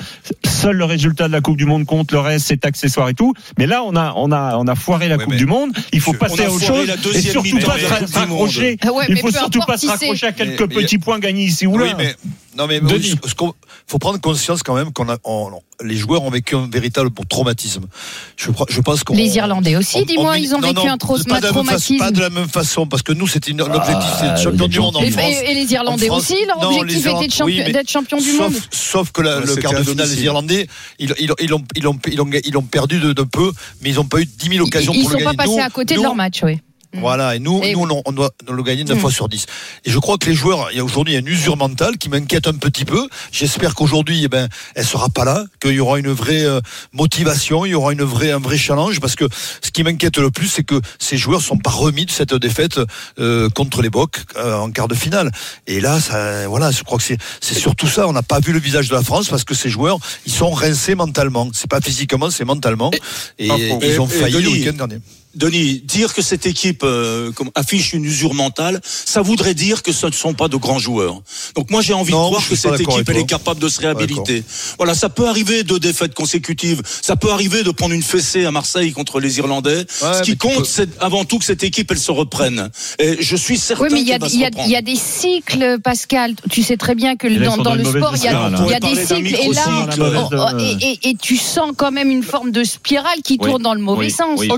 seul 0.45 0.75
le 0.77 0.85
résultat 0.85 1.27
de 1.27 1.31
la 1.33 1.41
Coupe 1.41 1.57
du 1.57 1.65
Monde 1.65 1.85
compte, 1.85 2.11
le 2.11 2.19
reste 2.19 2.47
c'est 2.47 2.65
accessoire 2.65 3.09
et 3.09 3.13
tout. 3.13 3.33
Mais 3.57 3.67
là, 3.67 3.83
on 3.85 3.95
a, 3.95 4.13
on 4.15 4.31
a, 4.31 4.57
on 4.57 4.67
a 4.67 4.75
foiré 4.75 5.07
la 5.09 5.17
Ouais, 5.17 5.25
Coupe 5.25 5.35
du 5.35 5.45
Monde. 5.45 5.71
Il 5.91 5.99
faut 6.01 6.13
passer 6.13 6.45
à 6.45 6.51
autre 6.51 6.65
chose 6.65 6.89
et 7.15 7.21
surtout 7.21 7.59
pas 7.59 7.77
se 7.77 8.13
raccrocher. 8.13 8.77
Ouais, 8.93 9.05
Il 9.09 9.17
faut 9.17 9.31
surtout 9.31 9.59
pas 9.67 9.77
se 9.77 9.85
raccrocher 9.87 10.27
à 10.27 10.31
quelques 10.31 10.67
petits 10.69 10.97
points 10.97 11.19
gagnés 11.19 11.45
ici 11.45 11.67
ou 11.67 11.77
là. 11.77 11.85
Non, 12.57 12.67
mais 12.67 12.79
Denis. 12.79 13.15
ce 13.25 13.33
qu'on- 13.33 13.53
faut 13.87 13.99
prendre 13.99 14.19
conscience 14.19 14.63
quand 14.63 14.75
même 14.75 14.91
qu'on 14.93 15.09
a, 15.09 15.17
on- 15.23 15.51
les 15.83 15.95
joueurs 15.95 16.23
ont 16.23 16.29
vécu 16.29 16.55
un 16.55 16.67
véritable 16.71 17.09
traumatisme. 17.29 17.83
Je, 18.37 18.49
pense 18.81 19.03
qu'on 19.03 19.15
Les 19.15 19.35
Irlandais 19.35 19.75
aussi, 19.75 19.97
on- 19.97 20.05
dis-moi, 20.05 20.31
on- 20.31 20.35
ils 20.35 20.53
ont 20.55 20.59
non, 20.61 20.69
vécu 20.69 20.79
non, 20.87 20.93
un 20.93 20.97
pas 20.97 21.41
traumatisme. 21.41 21.97
Pas 21.97 22.11
de 22.11 22.19
la 22.21 22.29
même 22.29 22.47
façon, 22.47 22.87
parce 22.87 23.01
que 23.01 23.11
nous, 23.11 23.27
c'était 23.27 23.51
une- 23.51 23.57
l'objectif, 23.57 24.09
c'était 24.15 24.27
Ah, 24.29 24.35
champion 24.37 24.67
du 24.67 24.79
monde 24.79 24.95
en 24.95 25.01
Et, 25.01 25.11
France. 25.11 25.25
et- 25.25 25.51
et 25.51 25.53
les 25.55 25.73
Irlandais 25.73 26.07
France- 26.07 26.31
aussi, 26.31 26.45
leur 26.45 26.61
Non, 26.61 26.69
objectif 26.69 26.97
était 26.99 27.09
Irlandais- 27.09 27.27
de 27.27 27.33
champi- 27.33 27.51
oui, 27.57 27.61
mais 27.65 27.71
d'être 27.73 27.89
champion 27.91 28.17
du 28.17 28.31
sauf, 28.31 28.39
monde. 28.39 28.53
Sauf 28.71 29.11
que 29.11 29.21
la- 29.21 29.39
Ouais, 29.39 29.45
le 29.45 29.55
quart 29.57 29.73
de 29.73 29.83
finale, 29.83 30.09
les 30.09 30.23
Irlandais, 30.23 30.67
ils, 30.99 31.13
ils, 31.19 31.33
ils, 31.41 31.53
ont, 31.53 31.63
ils, 31.75 31.87
ont, 31.87 31.97
ils, 32.07 32.21
ont, 32.21 32.29
ils 32.45 32.57
ont 32.57 32.61
perdu 32.63 32.99
de, 32.99 33.13
de 33.13 33.23
peu, 33.23 33.51
mais 33.81 33.89
ils 33.89 33.95
n'ont 33.95 34.05
pas 34.05 34.19
eu 34.21 34.25
10 34.25 34.49
000 34.49 34.65
occasions 34.65 34.93
Ils 34.93 35.01
pour 35.01 35.11
sont 35.11 35.17
le 35.17 35.23
pas 35.25 35.31
gagner. 35.33 35.37
passés 35.37 35.57
Nous- 35.57 35.63
à 35.65 35.69
côté 35.69 35.95
de 35.95 36.01
leur 36.01 36.15
match, 36.15 36.41
oui. 36.43 36.59
Voilà, 36.95 37.35
et 37.35 37.39
nous, 37.39 37.61
Et 37.63 37.73
nous 37.73 37.81
oui. 37.83 37.87
on, 37.91 38.01
on 38.05 38.11
doit 38.11 38.31
le 38.49 38.61
gagner 38.63 38.83
9 38.83 38.97
Mm. 38.97 39.01
fois 39.01 39.11
sur 39.11 39.27
10. 39.29 39.45
Et 39.85 39.89
je 39.91 39.97
crois 39.99 40.17
que 40.17 40.27
les 40.29 40.35
joueurs, 40.35 40.69
il 40.71 40.77
y 40.77 40.79
a 40.79 40.83
aujourd'hui 40.83 41.13
il 41.13 41.15
y 41.15 41.17
a 41.17 41.21
une 41.21 41.27
usure 41.27 41.57
mentale 41.57 41.97
qui 41.97 42.07
m'inquiète 42.09 42.47
un 42.47 42.53
petit 42.53 42.85
peu. 42.85 43.07
J'espère 43.31 43.73
qu'aujourd'hui, 43.75 44.21
eh 44.23 44.27
ben, 44.27 44.47
elle 44.75 44.85
sera 44.85 45.09
pas 45.09 45.25
là, 45.25 45.43
qu'il 45.59 45.71
y 45.73 45.79
aura 45.79 45.97
une 45.99 46.11
vraie 46.11 46.43
euh, 46.45 46.61
motivation, 46.91 47.65
il 47.65 47.69
y 47.71 47.75
aura 47.75 47.93
une 47.93 48.03
vraie, 48.03 48.31
un 48.31 48.39
vrai 48.39 48.57
challenge, 48.57 48.99
parce 48.99 49.15
que 49.15 49.25
ce 49.61 49.71
qui 49.71 49.83
m'inquiète 49.83 50.17
le 50.17 50.29
plus, 50.31 50.47
c'est 50.47 50.63
que 50.63 50.79
ces 50.99 51.17
joueurs 51.17 51.41
sont 51.41 51.57
pas 51.57 51.71
remis 51.71 52.05
de 52.05 52.11
cette 52.11 52.33
défaite 52.35 52.79
euh, 53.19 53.49
contre 53.49 53.81
les 53.81 53.89
Bocs 53.89 54.17
euh, 54.37 54.55
en 54.57 54.71
quart 54.71 54.87
de 54.87 54.95
finale. 54.95 55.31
Et 55.67 55.81
là, 55.81 55.99
ça, 55.99 56.47
voilà, 56.47 56.71
je 56.71 56.83
crois 56.83 56.97
que 56.99 57.03
c'est, 57.03 57.17
c'est 57.41 57.55
surtout 57.55 57.87
ça. 57.87 58.07
On 58.07 58.13
n'a 58.13 58.23
pas 58.23 58.39
vu 58.39 58.53
le 58.53 58.59
visage 58.59 58.87
de 58.89 58.93
la 58.95 59.01
France 59.03 59.29
parce 59.29 59.43
que 59.43 59.55
ces 59.55 59.69
joueurs, 59.69 59.97
ils 60.25 60.31
sont 60.31 60.51
rincés 60.51 60.95
mentalement. 60.95 61.49
C'est 61.53 61.69
pas 61.69 61.81
physiquement, 61.81 62.29
c'est 62.29 62.45
mentalement. 62.45 62.91
Et, 63.39 63.47
ils 63.47 63.51
ont 63.99 64.07
Et- 64.07 64.15
et 64.15 64.19
failli 64.19 64.41
le 64.43 64.49
week-end 64.49 64.73
dernier. 64.73 64.99
Denis, 65.35 65.81
dire 65.83 66.13
que 66.13 66.21
cette 66.21 66.45
équipe 66.45 66.81
euh, 66.83 67.31
affiche 67.55 67.93
une 67.93 68.05
usure 68.05 68.33
mentale, 68.35 68.79
ça 68.83 69.21
voudrait 69.21 69.55
dire 69.55 69.81
que 69.81 69.91
ce 69.91 70.05
ne 70.05 70.11
sont 70.11 70.33
pas 70.33 70.47
de 70.47 70.57
grands 70.57 70.77
joueurs. 70.77 71.21
Donc 71.55 71.71
moi 71.71 71.81
j'ai 71.81 71.93
envie 71.93 72.11
Non, 72.11 72.25
de 72.25 72.27
croire 72.35 72.47
que 72.47 72.55
cette 72.55 72.79
équipe 72.79 73.09
elle 73.09 73.17
est 73.17 73.25
capable 73.25 73.59
de 73.59 73.67
se 73.67 73.81
réhabiliter. 73.81 74.43
Voilà, 74.77 74.93
ça 74.93 75.09
peut 75.09 75.27
arriver 75.27 75.63
de 75.63 75.77
défaites 75.79 76.13
consécutives, 76.13 76.81
ça 77.01 77.15
peut 77.15 77.31
arriver 77.31 77.63
de 77.63 77.71
prendre 77.71 77.93
une 77.95 78.03
fessée 78.03 78.45
à 78.45 78.51
Marseille 78.51 78.91
contre 78.91 79.19
les 79.19 79.39
Irlandais. 79.39 79.85
Ce 79.89 80.21
qui 80.21 80.37
compte, 80.37 80.59
peux- 80.59 80.63
c'est 80.65 80.89
avant 81.01 81.25
tout 81.25 81.39
que 81.39 81.45
cette 81.45 81.63
équipe 81.63 81.89
elle 81.91 81.97
se 81.99 82.11
reprenne. 82.11 82.69
Et 82.99 83.17
je 83.21 83.35
suis 83.35 83.57
certain 83.57 83.83
Oui, 83.85 83.89
mais 83.91 84.01
il 84.01 84.07
y, 84.07 84.13
a, 84.13 84.17
y 84.67 84.71
y 84.79 84.83
des 84.83 84.95
cycles, 84.95 85.79
Pascal. 85.83 86.35
Tu 86.51 86.61
sais 86.61 86.77
très 86.77 86.93
bien 86.95 87.15
que 87.15 87.27
dans, 87.27 87.51
sont 87.55 87.57
dans 87.57 87.63
dans 87.71 87.75
le 87.75 87.85
sport, 87.85 88.13
il 88.17 88.23
y 88.23 88.27
a, 88.27 88.31
spirale, 88.31 88.55
il 88.65 88.71
y 88.71 88.75
a 88.75 88.79
des 88.79 88.95
cycles. 89.05 89.35
Et 89.35 89.49
là, 89.53 89.87
oh, 89.99 90.29
oh, 90.31 90.59
et, 90.59 90.77
et- 90.91 91.09
et 91.09 91.15
tu 91.15 91.37
sens 91.37 91.71
quand 91.75 91.91
même 91.91 92.11
une 92.11 92.23
forme 92.23 92.51
de 92.51 92.63
spirale 92.63 93.21
qui 93.23 93.37
Oui. 93.41 93.49
tourne 93.49 93.63
dans 93.63 93.73
le 93.73 93.81
mauvais 93.81 94.05
Oui. 94.05 94.11
sens. 94.11 94.39
Oui. 94.39 94.47
Bah, 94.47 94.57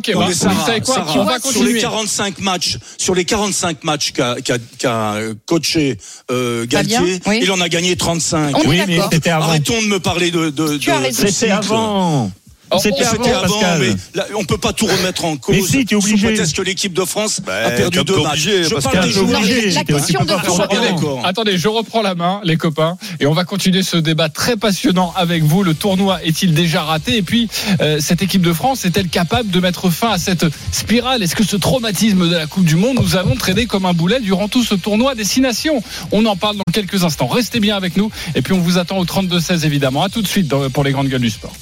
savez 0.65 0.81
quoi 0.81 0.95
Sarah, 0.95 1.19
On 1.19 1.23
va 1.25 1.39
sur 1.39 1.49
les 1.51 1.59
continuer. 1.59 1.81
45 1.81 2.39
matchs, 2.39 2.77
sur 2.97 3.15
les 3.15 3.25
45 3.25 3.83
matchs 3.83 4.11
qu'a 4.11 4.35
qu'a- 4.41 4.57
qu'a 4.79 5.15
coaché 5.45 5.97
euh, 6.31 6.65
Galtier, 6.67 7.19
oui. 7.25 7.39
il 7.43 7.51
en 7.51 7.61
a 7.61 7.69
gagné 7.69 7.95
35. 7.95 8.55
On 8.57 8.69
Oui, 8.69 8.79
mais 8.87 8.95
d'accord. 8.97 9.09
c'était 9.13 9.29
avant. 9.29 9.45
Arrêtons 9.45 9.81
de 9.81 9.87
me 9.87 9.99
parler 9.99 10.31
de. 10.31 10.49
de, 10.49 10.77
de- 10.77 11.11
C'était 11.11 11.51
avant. 11.51 12.31
Oh, 12.71 12.77
C'était 12.81 13.03
avant, 13.03 13.11
C'était 13.23 13.31
avant, 13.35 13.53
Pascal. 13.59 13.79
mais 13.79 13.95
là, 14.15 14.25
on 14.37 14.43
peut 14.43 14.57
pas 14.57 14.73
tout 14.73 14.87
remettre 14.87 15.23
en 15.25 15.37
cause. 15.37 15.55
Mais 15.55 15.61
si, 15.61 15.85
t'es 15.85 15.95
obligé. 15.95 16.17
Sous 16.17 16.23
prétexte 16.25 16.55
que 16.55 16.61
l'équipe 16.63 16.93
de 16.93 17.05
France 17.05 17.39
a 17.47 17.69
Ben, 17.69 17.75
perdu 17.77 18.03
deux 18.03 18.21
matchs. 18.21 18.39
Je 18.63 18.73
Pascal. 18.73 18.91
parle 18.93 19.05
des 19.05 19.11
joueurs. 19.11 19.39
obligé. 19.39 19.71
la 19.71 19.83
question 19.83 20.25
de. 20.25 21.25
Attendez, 21.25 21.57
je 21.57 21.67
reprends 21.67 22.01
la 22.01 22.15
main, 22.15 22.41
les 22.43 22.57
copains, 22.57 22.97
et 23.19 23.25
on 23.27 23.33
va 23.33 23.43
continuer 23.43 23.83
ce 23.83 23.97
débat 23.97 24.29
très 24.29 24.57
passionnant 24.57 25.13
avec 25.15 25.43
vous. 25.43 25.63
Le 25.63 25.73
tournoi 25.73 26.23
est-il 26.23 26.53
déjà 26.53 26.81
raté? 26.83 27.17
Et 27.17 27.21
puis, 27.21 27.47
euh, 27.81 27.99
cette 27.99 28.21
équipe 28.21 28.41
de 28.41 28.53
France 28.53 28.85
est-elle 28.85 29.09
capable 29.09 29.49
de 29.51 29.59
mettre 29.59 29.89
fin 29.89 30.11
à 30.11 30.17
cette 30.17 30.45
spirale? 30.71 31.21
Est-ce 31.23 31.35
que 31.35 31.43
ce 31.43 31.55
traumatisme 31.57 32.27
de 32.29 32.35
la 32.35 32.47
Coupe 32.47 32.65
du 32.65 32.75
Monde 32.75 32.97
nous 32.99 33.15
allons 33.15 33.35
traîner 33.35 33.65
comme 33.67 33.85
un 33.85 33.93
boulet 33.93 34.19
durant 34.19 34.47
tout 34.47 34.63
ce 34.63 34.75
tournoi 34.75 35.11
à 35.11 35.15
destination? 35.15 35.81
On 36.11 36.25
en 36.25 36.35
parle 36.35 36.55
dans 36.57 36.63
quelques 36.73 37.03
instants. 37.03 37.27
Restez 37.27 37.59
bien 37.59 37.75
avec 37.77 37.95
nous, 37.97 38.09
et 38.35 38.41
puis 38.41 38.53
on 38.53 38.59
vous 38.59 38.77
attend 38.77 38.97
au 38.97 39.05
32-16 39.05 39.65
évidemment. 39.65 40.03
À 40.03 40.09
tout 40.09 40.21
de 40.21 40.27
suite 40.27 40.47
dans- 40.47 40.69
pour 40.69 40.83
les 40.83 40.91
grandes 40.91 41.07
gueules 41.09 41.21
du 41.21 41.29
sport. 41.29 41.53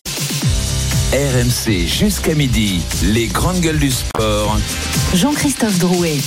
RMC 1.14 1.86
jusqu'à 1.86 2.34
midi, 2.34 2.82
les 3.04 3.28
grandes 3.28 3.60
gueules 3.60 3.78
du 3.78 3.92
sport. 3.92 4.58
Jean-Christophe 5.14 5.78
Drouet. 5.78 6.18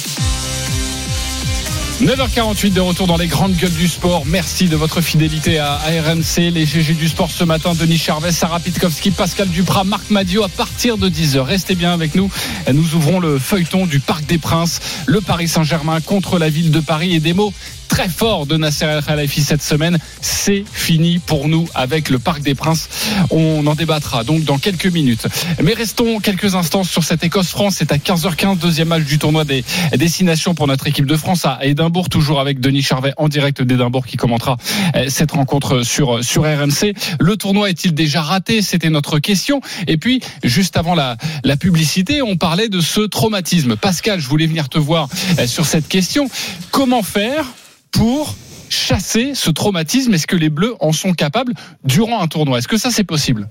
9h48 2.01 2.73
de 2.73 2.81
retour 2.81 3.09
dans 3.09 3.17
les 3.17 3.27
grandes 3.27 3.57
gueules 3.57 3.73
du 3.73 3.89
sport. 3.89 4.23
Merci 4.27 4.69
de 4.69 4.77
votre 4.77 5.01
fidélité 5.01 5.59
à 5.59 5.73
à 5.73 5.89
RMC. 5.89 6.53
Les 6.53 6.67
GG 6.67 6.95
du 6.95 7.09
sport 7.09 7.33
ce 7.33 7.43
matin, 7.43 7.75
Denis 7.75 7.99
Charvet, 7.99 8.31
Sarah 8.31 8.61
Pitkowski, 8.61 9.11
Pascal 9.11 9.49
Duprat, 9.49 9.83
Marc 9.83 10.09
Madio 10.11 10.45
à 10.45 10.49
partir 10.49 10.99
de 10.99 11.09
10h. 11.09 11.41
Restez 11.41 11.75
bien 11.75 11.93
avec 11.93 12.15
nous. 12.15 12.31
Nous 12.73 12.95
ouvrons 12.95 13.19
le 13.19 13.41
feuilleton 13.41 13.87
du 13.87 13.99
Parc 13.99 14.25
des 14.27 14.39
Princes, 14.39 14.79
le 15.07 15.21
Paris 15.21 15.49
Saint-Germain 15.49 16.01
contre 16.01 16.39
la 16.39 16.49
ville 16.49 16.71
de 16.71 16.79
Paris 16.79 17.13
et 17.13 17.21
des 17.21 17.33
mots 17.33 17.53
très 17.87 18.09
forts 18.09 18.47
de 18.47 18.57
Nasser 18.57 18.85
El 18.85 19.03
Khelaïfi 19.03 19.43
cette 19.43 19.63
semaine. 19.63 19.99
C'est 20.21 20.65
fini 20.71 21.19
pour 21.19 21.49
nous 21.49 21.69
avec 21.75 22.11
le 22.11 22.19
Parc 22.19 22.43
des 22.43 22.55
Princes. 22.55 22.89
On 23.31 23.67
en 23.67 23.75
débattra 23.75 24.25
donc 24.25 24.45
dans 24.45 24.59
quelques 24.59 24.87
minutes. 24.87 25.27
Mais 25.63 25.75
restons 25.75 26.21
quelques 26.21 26.55
instants 26.55 26.85
sur 26.85 27.05
cette 27.05 27.25
Écosse-France. 27.25 27.77
C'est 27.79 27.93
à 27.93 27.97
15h15, 27.97 28.59
deuxième 28.59 28.89
match 28.89 29.05
du 29.05 29.19
tournoi 29.19 29.45
des 29.45 29.65
destinations 29.97 30.55
pour 30.55 30.67
notre 30.67 30.87
équipe 30.87 31.07
de 31.07 31.17
France 31.17 31.45
à 31.45 31.59
Édimbourg, 31.63 32.09
toujours 32.09 32.41
avec 32.41 32.61
Denis 32.61 32.83
Charvet 32.83 33.13
en 33.17 33.29
direct 33.29 33.63
d'Édimbourg 33.63 34.07
qui 34.07 34.17
commentera 34.17 34.57
euh, 34.95 35.07
cette 35.09 35.33
rencontre 35.33 35.83
sur, 35.83 36.25
sur 36.25 36.43
RMC. 36.43 36.95
Le 37.21 37.37
tournoi 37.37 37.71
est-il 37.71 37.95
déjà 37.95 38.23
raté? 38.23 38.63
C'était 38.63 38.91
notre 38.91 39.19
question. 39.19 39.61
Et 39.87 39.97
puis, 39.97 40.21
juste 40.43 40.77
avant 40.77 40.95
la, 40.95 41.17
la 41.45 41.57
publicité, 41.57 42.23
on 42.23 42.37
parlait 42.37 42.69
de 42.69 42.81
ce 42.81 43.01
traumatisme. 43.01 43.77
Pascal, 43.77 44.21
je 44.21 44.29
voulais 44.29 44.47
venir 44.47 44.69
te 44.69 44.79
voir 44.79 45.09
euh, 45.39 45.47
sur 45.47 45.67
cette 45.67 45.89
question. 45.89 46.29
Comment 46.71 47.03
faire 47.03 47.45
pour 47.91 48.35
chasser 48.69 49.35
ce 49.35 49.51
traumatisme. 49.51 50.15
Est-ce 50.15 50.27
que 50.27 50.37
les 50.37 50.51
Bleus 50.51 50.75
en 50.81 50.93
sont 50.93 51.13
capables 51.13 51.55
durant 51.85 52.21
un 52.21 52.29
tournoi? 52.29 52.59
Est-ce 52.59 52.69
que 52.69 52.79
ça 52.79 52.91
c'est 52.91 53.05
possible? 53.05 53.49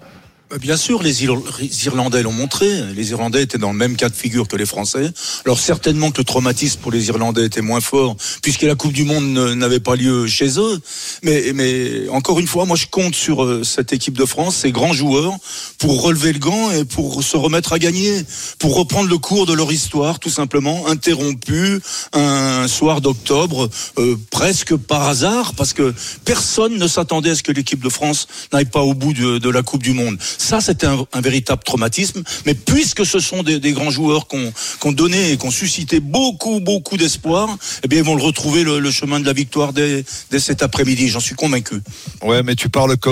Bien 0.62 0.78
sûr, 0.78 1.02
les 1.04 1.24
Ir- 1.24 1.42
les 1.60 1.86
Irlandais 1.86 2.22
l'ont 2.22 2.32
montré. 2.32 2.70
Les 2.96 3.10
Irlandais 3.12 3.42
étaient 3.44 3.58
dans 3.58 3.72
le 3.72 3.78
même 3.78 3.96
cas 3.96 4.10
de 4.10 4.16
figure 4.16 4.48
que 4.48 4.56
les 4.56 4.66
Français. 4.66 5.12
Alors 5.46 5.60
certainement 5.60 6.12
que 6.12 6.20
le 6.20 6.24
traumatisme 6.24 6.80
pour 6.82 6.92
les 6.92 7.08
Irlandais 7.08 7.46
était 7.46 7.62
moins 7.62 7.82
fort, 7.82 8.16
puisque 8.42 8.62
la 8.62 8.76
Coupe 8.76 8.94
du 8.94 9.04
Monde 9.04 9.26
n'avait 9.56 9.80
pas 9.80 9.96
lieu 9.96 10.28
chez 10.28 10.60
eux. 10.60 10.80
Mais, 11.24 12.08
encore 12.10 12.40
une 12.40 12.48
fois, 12.48 12.66
moi 12.66 12.78
je 12.78 12.86
compte 12.86 13.16
sur 13.16 13.44
euh, 13.44 13.64
cette 13.64 13.92
équipe 13.92 14.18
de 14.18 14.26
France, 14.26 14.56
ces 14.58 14.72
grands 14.72 14.94
joueurs, 14.94 15.34
pour 15.78 16.02
relever 16.04 16.32
le 16.32 16.40
gant 16.40 16.72
et 16.72 16.86
pour 16.86 17.24
se 17.24 17.38
remettre 17.38 17.74
à 17.74 17.80
gagner, 17.80 18.24
pour 18.60 18.76
reprendre 18.76 19.10
le 19.10 19.18
cours 19.18 19.46
de 19.48 19.54
leur 19.54 19.72
histoire, 19.72 20.20
tout 20.20 20.30
simplement, 20.30 20.88
interrompu 20.88 21.80
un 22.14 22.68
soir 22.68 23.02
d'octobre, 23.02 23.70
euh, 23.98 24.16
presque 24.30 24.76
par 24.76 25.08
hasard, 25.08 25.54
parce 25.56 25.74
que 25.74 25.94
personne 26.24 26.78
ne 26.78 26.88
s'attendait 26.88 27.32
à 27.32 27.36
ce 27.36 27.44
que 27.44 27.52
l'équipe 27.52 27.84
de 27.84 27.90
France 27.90 28.28
n'aille 28.54 28.66
pas 28.66 28.82
au 28.82 28.94
bout 28.94 29.14
de 29.14 29.50
la 29.50 29.64
Coupe 29.64 29.84
du 29.84 29.94
Monde. 29.94 30.18
Ça, 30.46 30.62
c'était 30.62 30.86
un, 30.88 31.06
un 31.14 31.22
véritable 31.22 31.64
traumatisme. 31.64 32.22
Mais 32.46 32.54
puisque 32.54 33.06
ce 33.06 33.20
sont 33.20 33.42
des, 33.44 33.60
des 33.60 33.72
grands 33.72 33.90
joueurs 33.90 34.28
qui 34.28 34.36
ont, 34.38 34.54
ont 34.84 34.92
donné 34.92 35.32
et 35.32 35.38
qui 35.38 35.46
ont 35.46 35.52
suscité 35.52 36.00
beaucoup, 36.00 36.60
beaucoup 36.60 36.98
d'espoir, 36.98 37.50
eh 37.84 37.88
bien, 37.88 38.00
ils 38.00 38.06
vont 38.06 38.16
le 38.16 38.22
retrouver 38.24 38.64
le, 38.64 38.80
le 38.80 38.92
chemin 38.92 39.20
de 39.20 39.26
la 39.26 39.34
victoire 39.34 39.74
dès, 39.74 40.04
dès 40.32 40.40
cet 40.40 40.62
après-midi. 40.62 41.08
J'en 41.10 41.20
suis 41.20 41.36
convaincu. 41.36 41.82
Ouais, 42.22 42.44
mais 42.44 42.56
tu 42.56 42.70
parles 42.70 42.98
que 42.98 43.10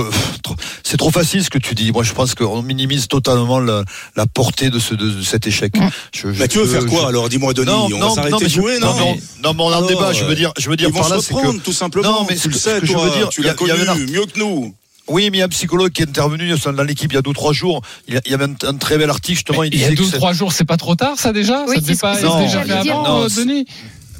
c'est 0.83 0.97
trop 0.97 1.11
facile 1.11 1.43
ce 1.43 1.49
que 1.49 1.57
tu 1.57 1.73
dis. 1.75 1.91
Moi, 1.91 2.03
je 2.03 2.13
pense 2.13 2.35
qu'on 2.35 2.61
minimise 2.61 3.07
totalement 3.07 3.59
la, 3.59 3.83
la 4.15 4.25
portée 4.27 4.69
de, 4.69 4.79
ce, 4.79 4.93
de, 4.93 5.09
de 5.09 5.21
cet 5.23 5.47
échec. 5.47 5.73
Je, 6.13 6.27
Bah, 6.27 6.47
tu 6.47 6.59
veux 6.59 6.65
faire 6.67 6.85
quoi, 6.85 7.07
alors 7.07 7.29
Dis-moi, 7.29 7.53
Denis. 7.53 7.65
Non, 7.67 7.85
On 7.85 7.89
non, 7.89 8.09
va 8.09 8.15
s'arrêter 8.15 8.31
non, 8.31 8.37
mais 8.39 8.45
de 8.45 8.49
je- 8.51 8.55
jouer, 8.55 8.79
non, 8.79 8.87
non 8.87 8.93
mais 8.95 9.01
on- 9.01 9.41
non, 9.47 9.53
mais 9.53 9.61
on 9.63 9.65
en 9.65 9.71
Alors, 9.77 9.87
débat. 9.87 10.13
Je 10.13 10.23
veux 10.25 10.35
dire, 10.35 10.53
je 10.57 10.69
veux 10.69 10.75
dire 10.75 10.89
ils 10.89 10.93
vont 10.93 10.99
par 11.01 11.09
là, 11.09 11.17
se 11.17 11.27
c'est 11.27 11.33
reprendre, 11.33 11.59
que 11.59 11.63
tout 11.65 11.73
simplement. 11.73 12.11
Non, 12.21 12.25
mais 12.29 12.35
tu 12.35 12.47
le 12.49 12.53
sais, 12.53 12.75
ce 12.75 12.79
que 12.81 12.85
je 12.85 12.93
toi, 12.93 13.05
veux 13.05 13.17
dire, 13.17 13.29
tu 13.29 13.41
l'as 13.41 13.51
a- 13.51 13.53
connu 13.55 13.71
un- 13.71 13.95
mieux 13.95 14.25
que 14.25 14.37
nous. 14.39 14.73
Oui, 15.07 15.29
mais 15.29 15.37
il 15.37 15.39
y 15.39 15.43
a 15.43 15.45
un 15.45 15.49
psychologue 15.49 15.91
qui 15.91 16.01
est 16.01 16.07
intervenu 16.07 16.53
dans 16.53 16.83
l'équipe 16.83 17.11
il 17.11 17.15
y 17.15 17.17
a 17.17 17.21
deux 17.21 17.31
ou 17.31 17.33
trois 17.33 17.51
jours. 17.53 17.81
Il 18.07 18.19
y 18.25 18.33
avait 18.33 18.45
un, 18.45 18.55
un 18.67 18.77
très 18.77 18.97
bel 18.97 19.09
article 19.09 19.35
justement. 19.35 19.63
il 19.63 19.73
Il 19.73 19.79
y 19.81 19.83
a 19.83 19.89
disait 19.89 19.95
deux 19.95 20.03
que 20.03 20.07
ou 20.07 20.11
c'est- 20.11 20.17
trois 20.17 20.33
jours, 20.33 20.53
c'est 20.53 20.65
pas 20.65 20.77
trop 20.77 20.95
tard 20.95 21.19
ça 21.19 21.33
déjà? 21.33 21.65
Oui, 21.67 21.75
Ça 21.75 21.81
devait 21.81 21.95
pas 21.95 22.21
Non, 22.21 22.39
déjà 22.41 22.63
fait 22.63 22.71
avant, 22.71 23.03
Non, 23.03 23.23
euh, 23.23 23.27
Denis? 23.29 23.65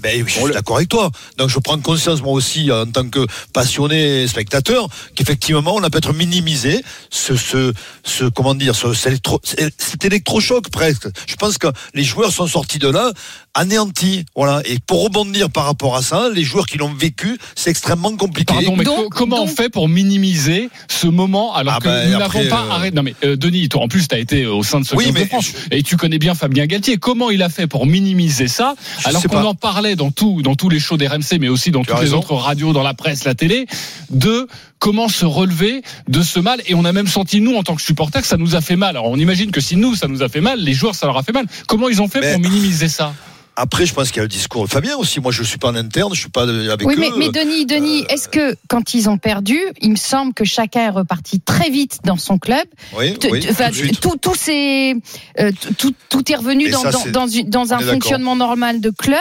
Ben, 0.01 0.21
je 0.27 0.33
suis 0.33 0.51
d'accord 0.51 0.75
avec 0.75 0.89
toi. 0.89 1.09
Donc 1.37 1.47
je 1.49 1.57
prends 1.59 1.79
conscience 1.79 2.21
moi 2.21 2.33
aussi 2.33 2.69
en 2.73 2.85
tant 2.85 3.07
que 3.07 3.25
passionné 3.53 4.27
spectateur 4.27 4.89
qu'effectivement 5.15 5.75
on 5.75 5.81
a 5.83 5.89
peut-être 5.89 6.11
minimisé 6.11 6.83
ce, 7.09 7.37
ce, 7.37 7.71
ce 8.03 8.25
comment 8.25 8.53
dire 8.53 8.75
ce, 8.75 8.93
cet, 8.93 9.13
électro- 9.13 9.39
cet 9.43 10.03
électrochoc 10.03 10.69
presque. 10.69 11.07
Je 11.25 11.35
pense 11.37 11.57
que 11.57 11.67
les 11.93 12.03
joueurs 12.03 12.33
sont 12.33 12.47
sortis 12.47 12.79
de 12.79 12.89
là 12.89 13.13
anéantis. 13.55 14.25
Voilà. 14.35 14.61
Et 14.65 14.79
pour 14.79 15.03
rebondir 15.03 15.49
par 15.49 15.65
rapport 15.65 15.95
à 15.95 16.01
ça, 16.01 16.29
les 16.33 16.43
joueurs 16.43 16.65
qui 16.65 16.77
l'ont 16.77 16.93
vécu, 16.93 17.37
c'est 17.55 17.69
extrêmement 17.69 18.15
compliqué. 18.15 18.53
Pardon, 18.53 18.75
mais 18.75 18.83
Donc- 18.83 18.95
co- 18.97 19.09
comment 19.09 19.37
donc- 19.37 19.49
on 19.49 19.55
fait 19.55 19.69
pour 19.69 19.87
minimiser 19.87 20.69
ce 20.87 21.07
moment 21.07 21.53
alors 21.53 21.75
Ah 21.77 21.79
que 21.79 21.85
ben, 21.87 22.11
nous 22.11 22.17
n'avons 22.17 22.47
pas 22.49 22.65
euh, 22.65 22.71
arrêté 22.71 22.95
Non 22.95 23.03
mais 23.03 23.15
euh, 23.23 23.35
Denis, 23.35 23.69
toi 23.69 23.81
en 23.83 23.87
plus 23.87 24.07
tu 24.07 24.15
as 24.15 24.19
été 24.19 24.45
au 24.45 24.63
sein 24.63 24.79
de 24.79 24.85
ce 24.85 24.95
Oui, 24.95 25.05
club 25.05 25.15
de 25.15 25.19
mais 25.21 25.25
France 25.27 25.51
et 25.71 25.83
tu 25.83 25.97
connais 25.97 26.17
bien 26.19 26.35
Fabien 26.35 26.65
Galtier. 26.65 26.97
Comment 26.97 27.29
il 27.29 27.41
a 27.43 27.49
fait 27.49 27.67
pour 27.67 27.85
minimiser 27.85 28.47
ça 28.47 28.75
Je 28.99 29.07
alors 29.09 29.23
qu'on 29.23 29.43
en 29.43 29.55
parlait 29.55 29.95
dans 29.95 30.11
tout, 30.11 30.41
dans 30.41 30.55
tous 30.55 30.69
les 30.69 30.79
shows 30.79 30.97
d'RMC, 30.97 31.37
mais 31.39 31.49
aussi 31.49 31.71
dans 31.71 31.81
Tu 31.81 31.87
toutes 31.87 31.95
les 31.97 32.01
raison. 32.05 32.19
autres 32.19 32.33
radios, 32.35 32.73
dans 32.73 32.83
la 32.83 32.93
presse, 32.93 33.23
la 33.23 33.35
télé, 33.35 33.65
de 34.09 34.47
comment 34.79 35.07
se 35.09 35.25
relever 35.25 35.81
de 36.07 36.21
ce 36.23 36.39
mal. 36.39 36.61
Et 36.67 36.73
on 36.75 36.85
a 36.85 36.91
même 36.91 37.07
senti 37.07 37.39
nous 37.39 37.55
en 37.55 37.63
tant 37.63 37.75
que 37.75 37.81
supporters 37.81 38.21
que 38.21 38.27
ça 38.27 38.37
nous 38.37 38.55
a 38.55 38.61
fait 38.61 38.75
mal. 38.75 38.91
Alors 38.97 39.09
on 39.09 39.17
imagine 39.17 39.51
que 39.51 39.61
si 39.61 39.75
nous 39.77 39.95
ça 39.95 40.07
nous 40.07 40.23
a 40.23 40.29
fait 40.29 40.41
mal, 40.41 40.59
les 40.59 40.73
joueurs 40.73 40.95
ça 40.95 41.05
leur 41.05 41.17
a 41.17 41.23
fait 41.23 41.31
mal. 41.33 41.45
Comment 41.67 41.87
ils 41.89 42.01
ont 42.01 42.07
fait 42.07 42.19
Mais- 42.21 42.33
pour 42.33 42.41
minimiser 42.41 42.87
ça? 42.89 43.13
Après, 43.55 43.85
je 43.85 43.93
pense 43.93 44.07
qu'il 44.09 44.17
y 44.17 44.19
a 44.19 44.23
le 44.23 44.27
discours 44.29 44.65
de 44.65 44.69
Fabien 44.69 44.97
aussi. 44.97 45.19
Moi, 45.19 45.31
je 45.31 45.43
suis 45.43 45.57
pas 45.59 45.69
en 45.69 45.75
interne, 45.75 46.13
je 46.15 46.19
suis 46.21 46.29
pas 46.29 46.43
avec 46.43 46.87
Oui, 46.87 46.95
eux. 46.95 46.99
mais, 46.99 47.09
mais 47.17 47.29
Denis, 47.29 47.65
Denis, 47.65 48.03
est-ce 48.09 48.27
que 48.27 48.55
quand 48.67 48.93
ils 48.95 49.09
ont 49.09 49.17
perdu, 49.19 49.59
il 49.81 49.91
me 49.91 49.95
semble 49.95 50.33
que 50.33 50.43
chacun 50.43 50.81
est 50.87 50.89
reparti 50.89 51.39
très 51.39 51.69
vite 51.69 51.99
dans 52.03 52.17
son 52.17 52.39
club. 52.39 52.63
Oui, 52.97 53.13
tout 53.19 53.29
de 53.29 53.39
suite. 53.73 53.99
tout, 53.99 54.17
tout, 54.19 54.33
s'est- 54.35 54.95
euh, 55.39 55.51
tout, 55.77 55.93
tout 56.09 56.31
est 56.31 56.35
revenu 56.35 56.69
dans, 56.71 56.79
ça, 56.81 56.89
dans, 56.91 56.99
c'est- 56.99 57.11
dans, 57.11 57.27
une- 57.27 57.49
dans 57.49 57.67
on 57.67 57.71
un 57.73 57.79
fonctionnement 57.79 58.35
normal 58.35 58.81
de 58.81 58.89
club. 58.89 59.17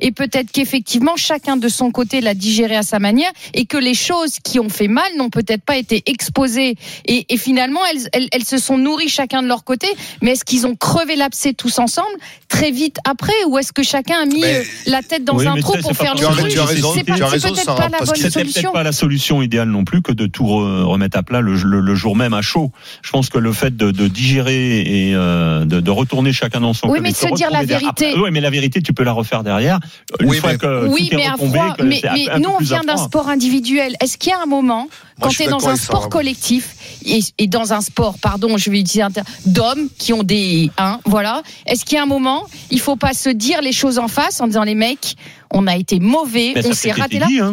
Et 0.00 0.12
peut-être 0.12 0.50
qu'effectivement, 0.50 1.16
chacun 1.16 1.56
de 1.58 1.68
son 1.68 1.90
côté 1.90 2.20
l'a 2.22 2.34
digéré 2.34 2.76
à 2.76 2.82
sa 2.82 2.98
manière 2.98 3.30
et 3.52 3.66
que 3.66 3.76
les 3.76 3.94
choses 3.94 4.38
qui 4.42 4.58
ont 4.60 4.70
fait 4.70 4.88
mal 4.88 5.04
n'ont 5.16 5.30
peut-être 5.30 5.62
pas 5.62 5.76
été 5.76 6.02
exposées. 6.06 6.76
Et, 7.04 7.26
et 7.28 7.36
finalement, 7.36 7.80
elles, 7.92 8.08
elles, 8.12 8.28
elles 8.32 8.44
se 8.44 8.56
sont 8.58 8.78
nourries 8.78 9.08
chacun 9.10 9.42
de 9.42 9.48
leur 9.48 9.62
côté. 9.64 9.88
Mais 10.22 10.32
est-ce 10.32 10.44
qu'ils 10.46 10.66
ont 10.66 10.74
crevé 10.74 11.16
l'abcès 11.16 11.52
tous 11.52 11.78
ensemble 11.78 12.16
très 12.48 12.70
vite 12.70 12.96
après 13.04 13.32
ou 13.48 13.58
est-ce 13.58 13.72
que 13.74 13.82
chacun 13.82 14.22
a 14.22 14.24
mis 14.26 14.40
Mais- 14.40 14.58
euh, 14.58 14.62
la 14.86 15.02
tête 15.02 15.24
dans 15.24 15.36
Oui, 15.36 15.46
un 15.46 15.56
trou 15.56 15.74
pour 15.82 15.92
faire 15.96 16.14
le 16.14 16.20
truc 16.20 16.48
Tu 16.48 16.58
as 16.60 16.64
raison, 16.64 16.92
C'est 16.94 17.02
pas- 17.04 17.16
tu 17.16 17.22
as 17.22 17.26
c'est 17.26 17.32
raison, 17.32 17.48
peut-être 17.52 17.74
pas 17.74 17.88
la 17.88 17.98
bonne 17.98 18.06
C'était 18.14 18.30
solution. 18.30 18.62
peut-être 18.62 18.72
pas 18.72 18.82
la 18.84 18.92
solution 18.92 19.42
idéale 19.42 19.68
non 19.68 19.84
plus 19.84 20.00
que 20.00 20.12
de 20.12 20.26
tout 20.26 20.44
re- 20.44 20.82
remettre 20.84 21.18
à 21.18 21.22
plat 21.24 21.40
le, 21.40 21.54
le- 21.56 21.80
le 21.80 21.94
jour 21.94 22.14
même 22.16 22.34
à 22.34 22.40
chaud. 22.42 22.70
Je 23.02 23.10
pense 23.10 23.28
que 23.28 23.38
le 23.38 23.52
fait 23.52 23.76
de, 23.76 23.90
de 23.90 24.06
digérer 24.08 24.80
et 24.82 25.14
euh, 25.14 25.64
de, 25.64 25.80
de 25.80 25.90
retourner 25.90 26.32
chacun 26.32 26.60
dans 26.60 26.72
son 26.72 26.86
Oui, 26.86 26.94
club 26.94 27.02
mais 27.04 27.10
de 27.12 27.16
se 27.16 27.34
dire 27.34 27.50
la 27.50 27.64
vérité. 27.64 28.10
Après, 28.10 28.20
oui, 28.20 28.30
mais 28.32 28.40
la 28.40 28.50
vérité, 28.50 28.80
tu 28.80 28.92
peux 28.92 29.02
la 29.04 29.12
refaire 29.12 29.42
derrière. 29.42 29.80
Une 30.20 30.28
Oui, 30.30 30.36
fois 30.38 30.52
mais- 30.52 30.58
que 30.58 30.86
Oui, 30.86 31.08
tout 31.10 31.16
mais 31.16 31.28
retombé, 31.28 31.58
froid. 31.58 31.74
que 31.76 31.82
Mais, 31.82 32.00
nous, 32.38 32.50
on 32.50 32.62
vient 32.62 32.82
d'un 32.86 32.96
sport 32.96 33.28
individuel. 33.28 33.96
Est-ce 34.00 34.16
qu'il 34.18 34.30
y 34.30 34.34
a 34.34 34.40
un 34.40 34.46
moment 34.46 34.88
quand 35.20 35.28
tu 35.30 35.42
es 35.42 35.46
dans 35.48 35.68
un 35.68 35.76
ça, 35.76 35.84
sport 35.84 36.08
collectif 36.08 36.74
et, 37.06 37.20
et 37.38 37.46
dans 37.46 37.72
un 37.72 37.80
sport, 37.80 38.16
pardon, 38.20 38.56
je 38.56 38.70
vais 38.70 38.80
utiliser 38.80 39.02
un 39.02 39.10
terme, 39.10 39.26
d'hommes 39.46 39.88
qui 39.98 40.12
ont 40.12 40.22
des. 40.22 40.70
Hein, 40.78 41.00
voilà. 41.04 41.42
Est-ce 41.66 41.84
qu'il 41.84 41.96
y 41.96 41.98
a 41.98 42.02
un 42.02 42.06
moment, 42.06 42.46
il 42.70 42.80
faut 42.80 42.96
pas 42.96 43.14
se 43.14 43.30
dire 43.30 43.60
les 43.64 43.72
choses 43.72 43.98
en 43.98 44.08
face 44.08 44.40
en 44.40 44.46
disant 44.46 44.62
les 44.62 44.74
mecs, 44.74 45.16
on 45.50 45.66
a 45.66 45.76
été 45.76 45.98
mauvais, 45.98 46.54
on 46.64 46.72
s'est 46.72 46.92
raté 46.92 47.18
là. 47.18 47.26
dit, 47.26 47.40
hein. 47.40 47.52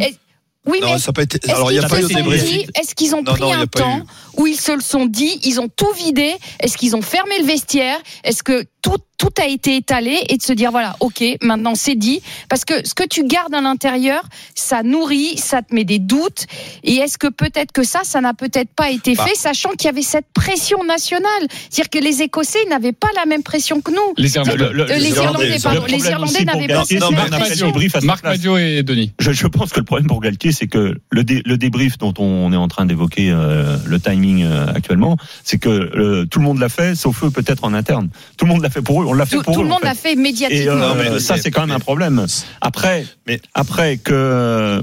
Oui, 0.68 0.78
Non, 0.82 0.94
mais 0.94 1.00
ça 1.00 1.10
a 1.10 1.14
pas 1.14 1.24
été. 1.24 1.40
est-ce 1.44 1.52
Alors, 1.56 1.72
il 1.72 1.80
n'y 1.80 1.80
a 1.80 1.88
qu'ils 1.88 1.90
pas 1.90 2.00
eu 2.00 2.04
de 2.04 2.38
dit- 2.38 2.66
Est-ce 2.80 2.94
qu'ils 2.94 3.16
ont 3.16 3.24
Non, 3.24 3.34
pris 3.34 3.42
non, 3.42 3.52
un 3.54 3.66
temps 3.66 3.98
eu. 3.98 4.04
où 4.42 4.46
ils 4.48 4.56
se 4.60 4.72
le 4.72 4.82
sont 4.82 5.08
dit, 5.08 5.40
ils 5.44 5.60
ont 5.60 5.68
tout 5.70 5.92
vidé 5.98 6.36
Est-ce 6.60 6.78
qu'ils 6.78 6.96
ont 6.96 7.02
fermé 7.02 7.34
le 7.40 7.46
vestiaire 7.46 7.98
Est-ce 8.24 8.44
que 8.44 8.64
tout, 8.84 8.98
tout 9.18 9.30
a 9.40 9.46
été 9.48 9.76
étalé 9.78 10.20
et 10.30 10.38
de 10.38 10.42
se 10.42 10.54
dire 10.54 10.72
voilà, 10.72 10.96
ok, 11.00 11.24
maintenant 11.44 11.74
c'est 11.76 11.96
dit 11.96 12.22
Parce 12.50 12.64
que 12.66 12.88
ce 12.88 12.94
que 12.96 13.04
tu 13.08 13.24
gardes 13.26 13.54
à 13.56 13.62
l'intérieur, 13.62 14.24
ça 14.56 14.82
nourrit, 14.84 15.38
ça 15.38 15.62
te 15.64 15.74
met 15.74 15.84
des 15.84 16.00
doutes. 16.00 16.46
Et 16.84 16.96
est-ce 16.96 17.18
que 17.18 17.28
peut-être 17.28 17.72
que 17.72 17.84
ça, 17.84 18.02
ça 18.04 18.22
n'a 18.22 18.34
peut-être 18.36 18.70
pas 18.76 18.92
été 18.92 19.16
Bah. 19.16 19.26
fait, 19.26 19.36
sachant 19.36 19.70
qu'il 19.72 19.86
y 19.86 19.90
avait 19.90 20.02
cette 20.04 20.26
pression 20.34 20.84
nationale 20.84 21.48
C'est-à-dire 21.70 21.90
que 21.90 22.00
les 22.06 22.22
Écossais 22.22 22.66
n'avaient 22.70 22.92
pas 22.92 23.10
la 23.16 23.26
même 23.26 23.42
pression 23.44 23.82
que 23.82 23.90
nous. 23.92 24.14
Les 24.18 24.36
Irlandais. 24.36 24.58
Le- 24.58 24.74
le- 24.74 24.84
Euh, 24.84 24.96
les 24.96 25.00
le- 25.00 25.06
Irlandais, 25.08 25.22
Irlandais 25.26 26.44
n'avaient 26.46 26.68
pas 26.68 26.86
cette 26.86 27.02
même 27.12 27.30
pression. 27.40 27.68
débrief 27.68 28.02
Marc. 28.04 28.24
Madio 28.24 28.58
et 28.58 28.84
Denis. 28.84 29.14
Je, 29.20 29.32
je 29.32 29.48
pense 29.48 29.72
que 29.72 29.80
le 29.80 29.86
problème 29.86 30.08
pour 30.08 30.22
Galtier, 30.22 30.51
c'est 30.52 30.68
que 30.68 30.98
le, 31.10 31.24
dé- 31.24 31.42
le 31.46 31.58
débrief 31.58 31.98
dont 31.98 32.14
on 32.18 32.52
est 32.54 32.58
en 32.58 32.68
train 32.68 32.86
d'évoquer 32.86 33.32
euh, 33.32 33.78
le 33.86 34.00
timing 34.00 34.44
euh, 34.44 34.68
actuellement, 34.74 35.18
c'est 35.44 35.58
que 35.58 35.70
euh, 35.70 36.26
tout 36.26 36.40
le 36.40 36.46
monde 36.46 36.60
l'a 36.60 36.70
fait, 36.70 36.96
sauf 36.96 37.24
eux 37.24 37.30
peut-être 37.32 37.64
en 37.64 37.74
interne. 37.74 38.10
Tout 38.38 38.46
le 38.46 38.52
monde 38.52 38.62
l'a 38.62 38.70
fait 38.70 38.82
pour 38.82 39.02
eux, 39.02 39.06
on 39.06 39.14
l'a 39.14 39.26
fait 39.26 39.38
Tout, 39.38 39.44
pour 39.44 39.54
tout 39.56 39.62
eux. 39.62 39.64
le 39.64 39.70
en 39.70 39.74
monde 39.74 39.84
l'a 39.84 39.96
fait 39.96 40.14
Et 40.14 40.16
médiatiquement. 40.16 40.72
euh, 40.74 40.94
Non, 41.06 41.12
mais- 41.14 41.20
ça, 41.20 41.38
c'est 41.38 41.52
quand 41.52 41.62
même 41.68 41.76
un 41.76 41.80
problème. 41.80 42.26
Après, 42.62 43.06
après 43.54 43.98
que 43.98 44.82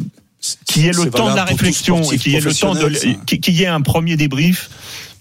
qu'il 0.66 0.84
y 0.84 0.86
ait 0.88 0.92
le 0.92 1.10
temps 1.10 1.30
de 1.30 1.36
la 1.36 1.42
tout 1.42 1.48
réflexion 1.48 2.00
et 2.12 2.16
y 2.32 2.36
ait 2.36 2.40
le 2.40 2.54
temps 2.54 2.74
de 2.74 2.88
qu'il 3.24 3.54
y 3.54 3.62
ait 3.64 3.66
un 3.66 3.80
premier 3.80 4.16
débrief. 4.16 4.70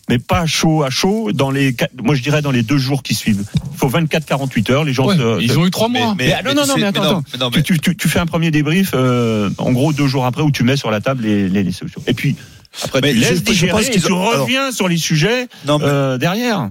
Mais 0.10 0.20
pas 0.20 0.46
chaud 0.46 0.84
à 0.84 0.90
chaud 0.90 1.32
dans 1.34 1.52
les, 1.52 1.74
quatre- 1.74 1.92
moi 2.02 2.16
je 2.16 2.22
dirais 2.24 2.42
dans 2.42 2.52
les 2.52 2.64
deux 2.64 2.78
jours 2.78 3.04
qui 3.04 3.14
suivent. 3.14 3.44
Il 3.74 3.78
faut 3.78 3.90
24-48 3.90 4.72
heures. 4.72 4.84
Les 4.86 4.94
gens 4.94 5.06
Ouais, 5.08 5.18
se- 5.18 5.42
ils 5.42 5.52
se- 5.52 5.58
ont 5.58 5.66
eu 5.66 5.72
trois 5.72 5.90
mois. 5.90 6.16
mais, 6.18 6.32
ah, 6.34 6.42
non, 6.44 6.54
non, 6.54 6.66
non, 6.66 6.76
mais 6.78 6.84
attends, 6.86 7.04
non, 7.04 7.10
attends. 7.10 7.24
mais 7.34 7.40
non, 7.40 7.52
Tu, 7.52 7.62
tu, 7.64 7.80
tu, 7.80 7.96
tu 7.98 8.08
fais 8.08 8.20
un 8.20 8.26
premier 8.26 8.50
débrief, 8.50 8.92
euh, 8.94 9.50
en 9.58 9.72
gros 9.74 9.92
deux 9.92 10.08
jours 10.08 10.26
après, 10.26 10.44
où 10.44 10.52
tu 10.52 10.64
mets 10.64 10.78
sur 10.78 10.92
la 10.92 11.02
table 11.02 11.24
les, 11.24 11.50
les, 11.50 11.62
les 11.64 11.72
solutions. 11.74 12.02
Et 12.08 12.14
puis 12.14 12.38
après, 12.84 13.02
Mais 13.02 13.12
tu 13.12 13.16
je- 13.18 13.22
laisses 13.22 13.40
je 13.40 13.44
digérer 13.44 13.72
pense 13.74 13.88
et 13.88 13.92
qu'ils 13.92 14.04
tu 14.04 14.12
ont- 14.14 14.30
alors- 14.30 14.44
reviens 14.44 14.72
sur 14.72 14.88
les 14.88 14.98
sujets 14.98 15.48
Non, 15.66 15.78
mais- 15.78 15.86
euh, 15.86 16.18
derrière. 16.18 16.70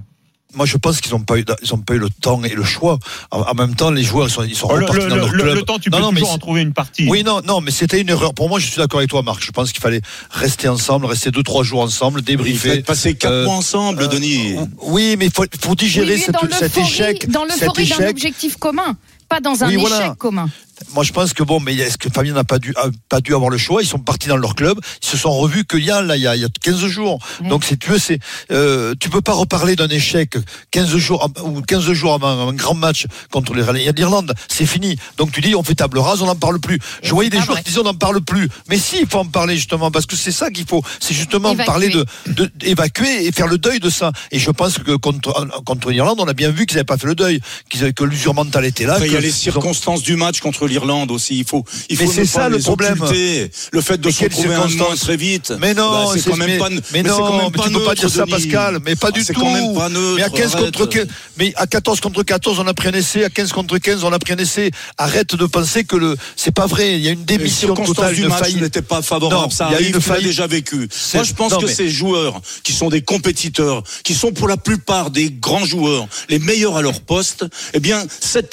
Moi, 0.53 0.65
je 0.65 0.77
pense 0.77 1.01
qu'ils 1.01 1.11
n'ont 1.11 1.19
pas 1.19 1.37
eu, 1.37 1.45
ils 1.61 1.73
ont 1.73 1.77
pas 1.77 1.93
eu 1.95 1.99
le 1.99 2.09
temps 2.09 2.41
et 2.43 2.55
le 2.55 2.63
choix. 2.63 2.97
En, 3.31 3.41
en 3.41 3.53
même 3.53 3.75
temps, 3.75 3.91
les 3.91 4.01
joueurs, 4.03 4.27
ils 4.27 4.31
sont, 4.31 4.43
ils 4.43 4.55
sont 4.55 4.67
Oh, 4.71 4.77
le, 4.77 4.85
repartis 4.85 5.03
le- 5.03 5.09
dans 5.09 5.15
leur 5.17 5.29
le- 5.31 5.43
club. 5.43 5.55
le 5.55 5.61
temps, 5.63 5.77
tu 5.77 5.89
Non, 5.89 5.97
peux 5.97 6.03
non, 6.03 6.11
toujours 6.13 6.31
en 6.31 6.37
trouver 6.37 6.61
une 6.61 6.73
partie. 6.73 7.05
Oui, 7.09 7.21
non, 7.23 7.41
non, 7.45 7.59
mais 7.59 7.69
c'était 7.71 7.99
une 7.99 8.09
erreur. 8.09 8.33
Pour 8.33 8.47
moi, 8.47 8.57
je 8.57 8.65
suis 8.67 8.77
d'accord 8.77 8.99
avec 8.99 9.09
toi, 9.09 9.21
Marc. 9.23 9.43
Je 9.43 9.51
pense 9.51 9.71
qu'il 9.73 9.81
fallait 9.81 10.01
rester 10.31 10.69
ensemble, 10.69 11.05
rester 11.05 11.31
deux, 11.31 11.43
trois 11.43 11.63
jours 11.63 11.81
ensemble, 11.81 12.21
Il 12.21 12.25
débriefer. 12.25 12.81
passer 12.81 13.15
quatre 13.15 13.31
Euh, 13.31 13.43
mois 13.45 13.55
ensemble, 13.55 14.03
euh, 14.03 14.07
Denis. 14.07 14.55
Oui, 14.81 15.15
mais 15.19 15.25
il 15.25 15.31
faut, 15.31 15.43
faut 15.61 15.75
digérer 15.75 16.13
Oui, 16.13 16.13
mais 16.19 16.25
cette- 16.25 16.49
dans 16.49 16.57
cet 16.57 16.77
échec. 16.77 17.29
Dans 17.29 17.43
l'euphorie 17.43 17.87
d'un 17.89 18.07
objectif 18.07 18.55
commun, 18.55 18.95
pas 19.27 19.41
dans 19.41 19.63
un 19.63 19.67
Oui, 19.67 19.75
échec 19.75 19.87
voilà. 19.89 20.15
commun. 20.17 20.49
Moi, 20.93 21.03
je 21.03 21.11
pense 21.11 21.33
que 21.33 21.43
bon, 21.43 21.59
mais 21.59 21.75
est-ce 21.75 21.97
que 21.97 22.09
Fabien 22.09 22.33
n'a 22.33 22.43
pas 22.43 22.59
dû, 22.59 22.73
a 22.77 22.87
pas 23.09 23.19
dû 23.21 23.33
avoir 23.33 23.49
le 23.49 23.57
choix? 23.57 23.81
Ils 23.81 23.87
sont 23.87 23.97
partis 23.99 24.27
dans 24.27 24.37
leur 24.37 24.55
club. 24.55 24.79
Ils 25.01 25.07
se 25.07 25.17
sont 25.17 25.31
revus 25.31 25.65
qu'il 25.65 25.83
y 25.83 25.91
a 25.91 26.01
là, 26.01 26.15
il 26.17 26.21
y 26.21 26.27
a, 26.27 26.35
il 26.35 26.41
y 26.41 26.45
a 26.45 26.49
15 26.61 26.85
jours. 26.87 27.19
Donc, 27.41 27.63
si 27.65 27.77
tu 27.77 27.89
veux, 27.89 27.97
c'est, 27.99 28.19
euh, 28.51 28.93
tu 28.99 29.09
peux 29.09 29.21
pas 29.21 29.33
reparler 29.33 29.75
d'un 29.75 29.87
échec 29.89 30.35
15 30.71 30.95
jours 30.97 31.29
ou 31.43 31.61
15 31.61 31.91
jours 31.93 32.13
avant 32.13 32.47
un 32.49 32.53
grand 32.53 32.75
match 32.75 33.05
contre 33.31 33.53
les- 33.53 33.91
l'Irlande. 33.91 34.33
C'est 34.47 34.65
fini. 34.67 34.97
Donc, 35.17 35.31
tu 35.31 35.41
dis, 35.41 35.55
on 35.55 35.63
fait 35.63 35.75
table 35.75 35.97
rase, 35.99 36.21
on 36.21 36.25
n'en 36.27 36.35
parle 36.35 36.59
plus. 36.59 36.79
Je 37.01 37.11
voyais 37.11 37.29
des 37.29 37.37
joueurs 37.37 37.53
vrai. 37.53 37.63
qui 37.63 37.69
disaient, 37.69 37.79
on 37.81 37.83
n'en 37.83 37.93
parle 37.95 38.21
plus. 38.21 38.47
Mais 38.69 38.77
si, 38.77 38.99
il 39.01 39.07
faut 39.07 39.19
en 39.19 39.25
parler 39.25 39.55
justement 39.55 39.89
parce 39.91 40.05
que 40.05 40.15
c'est 40.15 40.31
ça 40.31 40.51
qu'il 40.51 40.65
faut. 40.67 40.83
C'est 40.99 41.13
justement 41.15 41.51
Évacuer. 41.53 41.65
parler 41.65 41.89
de, 41.89 42.05
de- 42.27 42.51
évacuer 42.61 43.25
et 43.25 43.31
faire 43.31 43.47
le 43.47 43.57
deuil 43.57 43.79
de 43.79 43.89
ça. 43.89 44.11
Et 44.31 44.39
je 44.39 44.51
pense 44.51 44.77
que 44.77 44.95
contre 44.95 45.33
contre 45.65 45.89
l'Irlande, 45.91 46.19
on 46.19 46.27
a 46.27 46.33
bien 46.33 46.51
vu 46.51 46.65
qu'ils 46.65 46.75
n'avaient 46.75 46.85
pas 46.85 46.97
fait 46.97 47.07
le 47.07 47.15
deuil, 47.15 47.39
qu'ils- 47.69 47.93
que 47.93 48.03
l'usure 48.03 48.33
mentale 48.35 48.65
était 48.65 48.85
là. 48.85 48.93
Après, 48.93 49.07
il 49.07 49.13
y 49.13 49.15
a 49.15 49.19
que- 49.19 49.23
les 49.23 49.31
ont- 49.31 49.35
circonstances 49.35 50.03
du 50.03 50.15
match 50.15 50.39
contre 50.39 50.66
l'Irlande 50.67 51.11
aussi. 51.11 51.37
Il 51.39 51.45
faut, 51.45 51.63
il 51.89 51.97
Mais 51.99 52.07
c'est 52.07 52.25
ça, 52.25 52.49
le 52.49 52.59
problème. 52.59 53.01
occulter. 53.01 53.49
Le 53.71 53.81
fait 53.81 53.97
de 53.97 54.07
Mais 54.07 54.11
se 54.13 54.23
retrouver 54.23 54.53
un 54.55 54.67
circonstances 54.67 54.99
très 55.01 55.17
vite. 55.17 55.53
Mais 55.59 55.73
non, 55.73 55.89
bah, 55.89 56.11
c'est 56.13 56.29
quand 56.29 56.37
même 56.37 56.49
mais, 56.49 56.57
pas. 56.57 56.69
mais 56.69 56.79
c'est 56.93 57.03
non, 57.03 57.17
quand 57.17 57.37
même 57.37 57.51
mais 57.55 57.63
tu 57.63 57.69
peux 57.71 57.83
pas 57.83 57.95
dire 57.95 58.09
ça, 58.09 58.19
Denis. 58.25 58.31
Pascal. 58.31 58.79
Mais 58.85 58.95
pas 58.95 59.07
Ah, 59.09 59.11
du 59.11 59.25
tout. 59.25 59.33
quand 59.33 59.51
même 59.51 59.73
pas 59.73 59.89
neutre. 59.89 60.15
mais 60.17 60.23
à 60.23 60.29
15 60.29 60.51
contre 60.55 60.81
arrête. 60.81 60.89
15, 60.89 61.07
mais 61.37 61.53
à 61.55 61.67
14 61.67 61.99
contre 62.01 62.23
14, 62.23 62.59
on 62.59 62.67
a 62.67 62.73
pris 62.73 62.89
un 62.89 62.93
essai. 62.93 63.23
À 63.23 63.29
15 63.29 63.51
contre 63.53 63.77
15, 63.77 64.03
on 64.03 64.11
a 64.13 64.19
pris 64.19 64.33
un 64.33 64.37
essai. 64.37 64.71
Arrête 64.97 65.35
de 65.35 65.45
penser 65.45 65.83
que 65.85 65.95
le, 65.95 66.15
c'est 66.35 66.51
pas 66.53 66.65
vrai. 66.67 66.95
Il 66.97 67.01
y 67.03 67.07
a 67.07 67.11
une 67.11 67.23
démission 67.23 67.73
totale, 67.73 68.15
du 68.15 68.27
match 68.27 68.53
n'étaient 68.55 68.81
pas 68.81 69.01
favorables. 69.01 69.41
Non, 69.43 69.49
ça 69.49 69.67
il 69.69 69.71
y 69.71 69.73
a 69.73 69.77
arrive, 69.77 69.99
tu 70.03 70.09
l'as 70.09 70.21
déjà 70.21 70.47
vécu. 70.47 70.89
Moi, 71.13 71.23
je 71.23 71.33
pense 71.33 71.53
que 71.55 71.65
mais- 71.65 71.73
ces 71.73 71.89
joueurs 71.89 72.41
qui 72.63 72.73
sont 72.73 72.89
des 72.89 73.01
compétiteurs, 73.01 73.83
qui 74.03 74.13
sont 74.13 74.31
pour 74.31 74.47
la 74.47 74.57
plupart 74.57 75.11
des 75.11 75.29
grands 75.29 75.65
joueurs, 75.65 76.07
les 76.29 76.39
meilleurs 76.39 76.75
à 76.77 76.81
leur 76.81 77.01
poste, 77.01 77.45
eh 77.73 77.79
bien, 77.79 78.05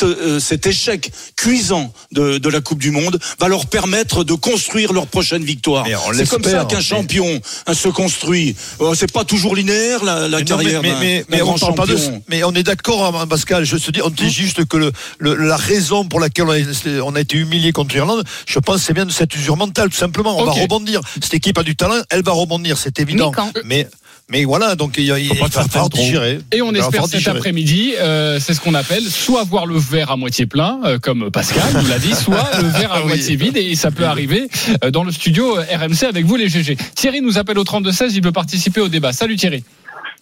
euh, 0.03 0.41
cet 0.41 0.67
échec 0.67 1.11
cuisant 1.37 1.93
de, 2.15 2.39
de 2.39 2.49
la 2.49 2.61
Coupe 2.61 2.79
du 2.79 2.91
Monde 2.91 3.19
va 3.39 3.49
leur 3.49 3.67
permettre 3.67 4.25
de 4.25 4.33
construire 4.35 4.93
leur 4.93 5.07
prochaine 5.07 5.45
victoire. 5.45 5.85
C'est 6.15 6.29
comme 6.29 6.43
ça 6.45 6.65
qu'un 6.65 6.81
champion 6.81 7.41
hein, 7.67 7.75
se 7.75 7.89
construit. 7.89 8.57
Euh, 8.81 8.95
C'est 8.95 9.13
pas 9.13 9.25
toujours 9.25 9.55
linéaire 9.57 10.03
la, 10.05 10.29
la 10.29 10.39
Mais 10.39 10.45
carrière 10.45 10.81
mais, 10.83 11.21
d'un- 11.21 11.25
mais, 11.29 11.43
on 11.43 11.59
parle 11.59 11.75
pas 11.75 11.87
de, 11.87 11.97
champion. 11.97 12.23
mais 12.29 12.45
on 12.45 12.53
est 12.53 12.63
d'accord, 12.63 13.15
hein, 13.21 13.27
Pascal. 13.27 13.65
Je 13.65 13.77
te 13.77 13.91
dis, 13.91 14.01
on 14.03 14.11
dit 14.11 14.31
juste 14.31 14.65
que 14.65 14.77
le, 14.77 14.93
le- 15.19 15.35
la 15.35 15.57
raison 15.57 16.05
pour 16.07 16.21
laquelle 16.21 16.47
on 16.47 16.53
a, 16.53 17.01
on 17.03 17.15
a 17.15 17.21
été 17.21 17.37
humilié 17.37 17.73
contre 17.73 17.95
l'Irlande, 17.95 18.25
je 18.47 18.59
pense, 18.61 18.83
c'est 18.83 18.95
bien 18.95 19.07
de 19.07 19.13
cette 19.13 19.35
usure 19.35 19.57
mentale, 19.57 19.91
tout 19.91 19.97
simplement. 19.97 20.39
On 20.39 20.45
va 20.45 20.53
rebondir. 20.53 21.01
Cette 21.21 21.35
équipe 21.35 21.59
a 21.59 21.63
du 21.63 21.77
talent, 21.77 22.01
elle 22.11 22.23
va 22.23 22.33
rebondir, 22.33 22.79
c'est 22.79 22.99
évident. 23.01 23.33
Mais 23.65 23.85
quand 23.85 23.91
Mais, 24.31 24.45
voilà, 24.45 24.75
donc 24.75 24.95
il, 24.97 25.05
y 25.05 25.13
a- 25.13 25.19
il 25.19 25.29
Faut 25.29 25.35
pas 25.35 25.49
va 25.49 25.65
falloir 25.69 25.91
digérer. 25.91 26.41
Et 26.51 26.63
on 26.63 26.73
espère 26.73 27.07
cet 27.07 27.29
après-midi, 27.29 27.93
euh, 28.01 28.41
c'est 28.41 28.55
ce 28.55 28.61
qu'on 28.61 28.75
appelle 28.75 29.03
soit 29.05 29.45
voir 29.45 29.67
le 29.67 29.77
verre 29.77 30.11
à 30.11 30.17
moitié 30.17 30.47
plein, 30.47 30.81
euh, 30.85 30.99
comme 30.99 31.31
Pascal 31.31 31.63
nous 31.75 31.87
l'a 31.89 31.99
dit, 31.99 32.15
soit 32.15 32.49
le 32.63 32.69
verre 32.69 32.93
à 32.93 33.01
oui. 33.03 33.09
moitié 33.09 33.37
vide, 33.37 33.57
et 33.59 33.75
ça 33.75 33.91
peut 33.91 34.07
arriver 34.07 34.49
euh, 34.83 34.91
dans 34.91 35.05
le 35.05 35.13
studio 35.13 35.55
RMC 35.57 36.05
avec 36.09 36.25
vous 36.25 36.37
les 36.37 36.49
GG. 36.49 36.77
Thierry 36.95 37.21
nous 37.21 37.37
appelle 37.37 37.59
au 37.59 37.65
32-16, 37.65 38.13
il 38.15 38.23
veut 38.25 38.33
participer 38.33 38.81
au 38.81 38.89
débat. 38.89 39.13
Salut 39.13 39.37
Thierry. 39.37 39.63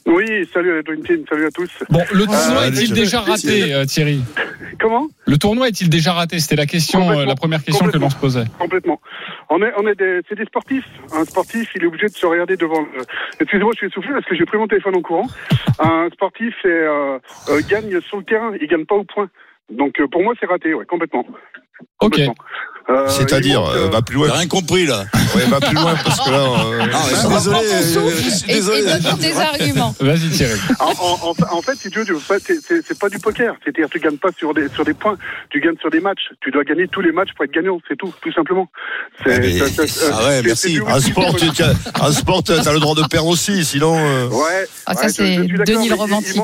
Oui, 0.06 0.48
salut 0.52 0.72
à 0.72 0.74
la 0.76 0.82
Dream 0.82 1.02
Team, 1.04 1.24
salut 1.28 1.46
à 1.46 1.50
tous. 1.50 1.70
Bon, 1.88 2.00
le 2.12 2.24
tournoi 2.24 2.62
allez, 2.62 2.78
est-il 2.82 2.92
déjà 2.92 3.20
raté, 3.20 3.72
euh, 3.72 3.84
Thierry? 3.84 4.20
Comment? 4.80 5.06
Le 5.26 5.36
tournoi 5.38 5.68
est-il 5.68 5.88
déjà 5.88 6.12
raté? 6.12 6.40
C'était 6.40 6.56
la 6.56 6.66
question, 6.66 7.08
euh, 7.10 7.24
la 7.24 7.34
première 7.36 7.62
question 7.62 7.86
que 7.88 7.98
l'on 7.98 8.10
se 8.10 8.16
posait. 8.16 8.44
Complètement. 8.58 9.00
On 9.48 9.62
est, 9.62 9.72
on 9.78 9.86
est 9.86 9.94
des, 9.94 10.20
c'est 10.28 10.34
des 10.34 10.44
sportifs. 10.44 10.84
Un 11.14 11.24
sportif, 11.24 11.70
il 11.76 11.84
est 11.84 11.86
obligé 11.86 12.06
de 12.08 12.12
se 12.14 12.26
regarder 12.26 12.56
devant. 12.56 12.80
le- 12.80 13.04
Excusez-moi, 13.40 13.72
je 13.74 13.78
suis 13.78 13.86
essoufflé 13.86 14.10
parce 14.12 14.24
que 14.26 14.34
j'ai 14.34 14.44
pris 14.44 14.58
mon 14.58 14.66
téléphone 14.66 14.96
en 14.96 15.02
courant. 15.02 15.28
Un 15.78 16.08
sportif 16.12 16.52
c'est, 16.62 16.68
euh, 16.68 17.18
euh, 17.50 17.60
gagne 17.68 18.00
sur 18.00 18.16
le 18.18 18.24
terrain, 18.24 18.52
il 18.60 18.66
gagne 18.66 18.84
pas 18.86 18.96
au 18.96 19.04
point. 19.04 19.28
Donc 19.70 20.00
euh, 20.00 20.08
pour 20.08 20.22
moi, 20.22 20.34
c'est 20.40 20.46
raté, 20.46 20.74
ouais, 20.74 20.84
complètement. 20.86 21.24
Ok. 21.28 21.36
Complètement. 21.98 22.34
Euh, 22.88 23.08
C'est-à-dire, 23.08 23.62
euh, 23.64 23.86
euh, 23.86 23.88
va 23.90 24.02
plus 24.02 24.18
T'as 24.20 24.26
loin. 24.26 24.36
rien 24.38 24.48
compris 24.48 24.86
là. 24.86 25.04
Ouais, 25.34 25.44
va 25.46 25.60
plus 25.60 25.74
loin 25.74 25.94
parce 26.04 26.20
que 26.20 26.30
là. 26.30 26.38
euh, 26.38 26.80
Ah, 26.92 26.98
je 27.10 27.14
suis 27.14 27.26
Reprends 27.26 27.60
désolé. 27.60 27.66
euh, 28.12 28.12
je 28.24 28.30
suis 28.30 28.46
désolé. 28.52 28.80
et 28.80 29.00
donne 29.00 29.18
tes 29.18 29.36
arguments. 29.38 29.94
Vas-y 30.00 30.30
Thierry. 30.30 30.58
en, 30.80 30.86
en- 30.90 31.30
en- 31.30 31.56
en 31.58 31.62
fait, 31.62 31.76
si 31.80 31.90
tu 31.90 32.00
veux, 32.00 32.04
tu 32.04 32.12
veux 32.12 32.18
pas- 32.18 32.38
c'est- 32.44 32.58
c'est 32.66 32.82
c'est 32.86 32.98
pas 32.98 33.08
du 33.08 33.18
poker. 33.18 33.54
C'est-à-dire, 33.62 33.88
tu 33.90 33.98
gagnes 34.00 34.16
pas 34.18 34.28
sur 34.36 34.52
des, 34.52 34.68
sur 34.74 34.84
des 34.84 34.94
points, 34.94 35.16
tu 35.50 35.60
gagnes 35.60 35.76
sur 35.80 35.90
des 35.90 36.00
matchs. 36.00 36.30
Tu 36.40 36.50
dois 36.50 36.64
gagner 36.64 36.88
tous 36.88 37.00
les 37.00 37.12
matchs 37.12 37.30
pour 37.36 37.44
être 37.44 37.52
gagnant, 37.52 37.78
c'est 37.88 37.96
tout, 37.96 38.12
tout 38.20 38.32
simplement. 38.32 38.68
C'est- 39.24 39.30
Ouais, 39.30 39.38
mais- 39.40 39.58
ça- 39.70 39.86
ça- 39.86 40.06
Ah 40.12 40.28
ouais, 40.28 40.42
merci. 40.42 40.80
En 40.80 41.00
sport, 41.00 41.36
c'est- 41.38 41.52
tu 41.52 41.62
as, 41.62 41.72
en 42.00 42.10
sport, 42.12 42.42
tu 42.42 42.52
as 42.52 42.72
le 42.72 42.80
droit 42.80 42.94
de 42.94 43.06
perdre 43.08 43.28
aussi, 43.28 43.64
sinon. 43.64 43.96
euh, 43.96 44.28
Ouais. 44.28 44.66
Ah, 44.86 44.94
ça, 44.94 45.02
ouais, 45.06 45.08
c'est 45.08 45.36
Denis 45.66 45.88
le 45.88 45.94
romantique. 45.94 46.36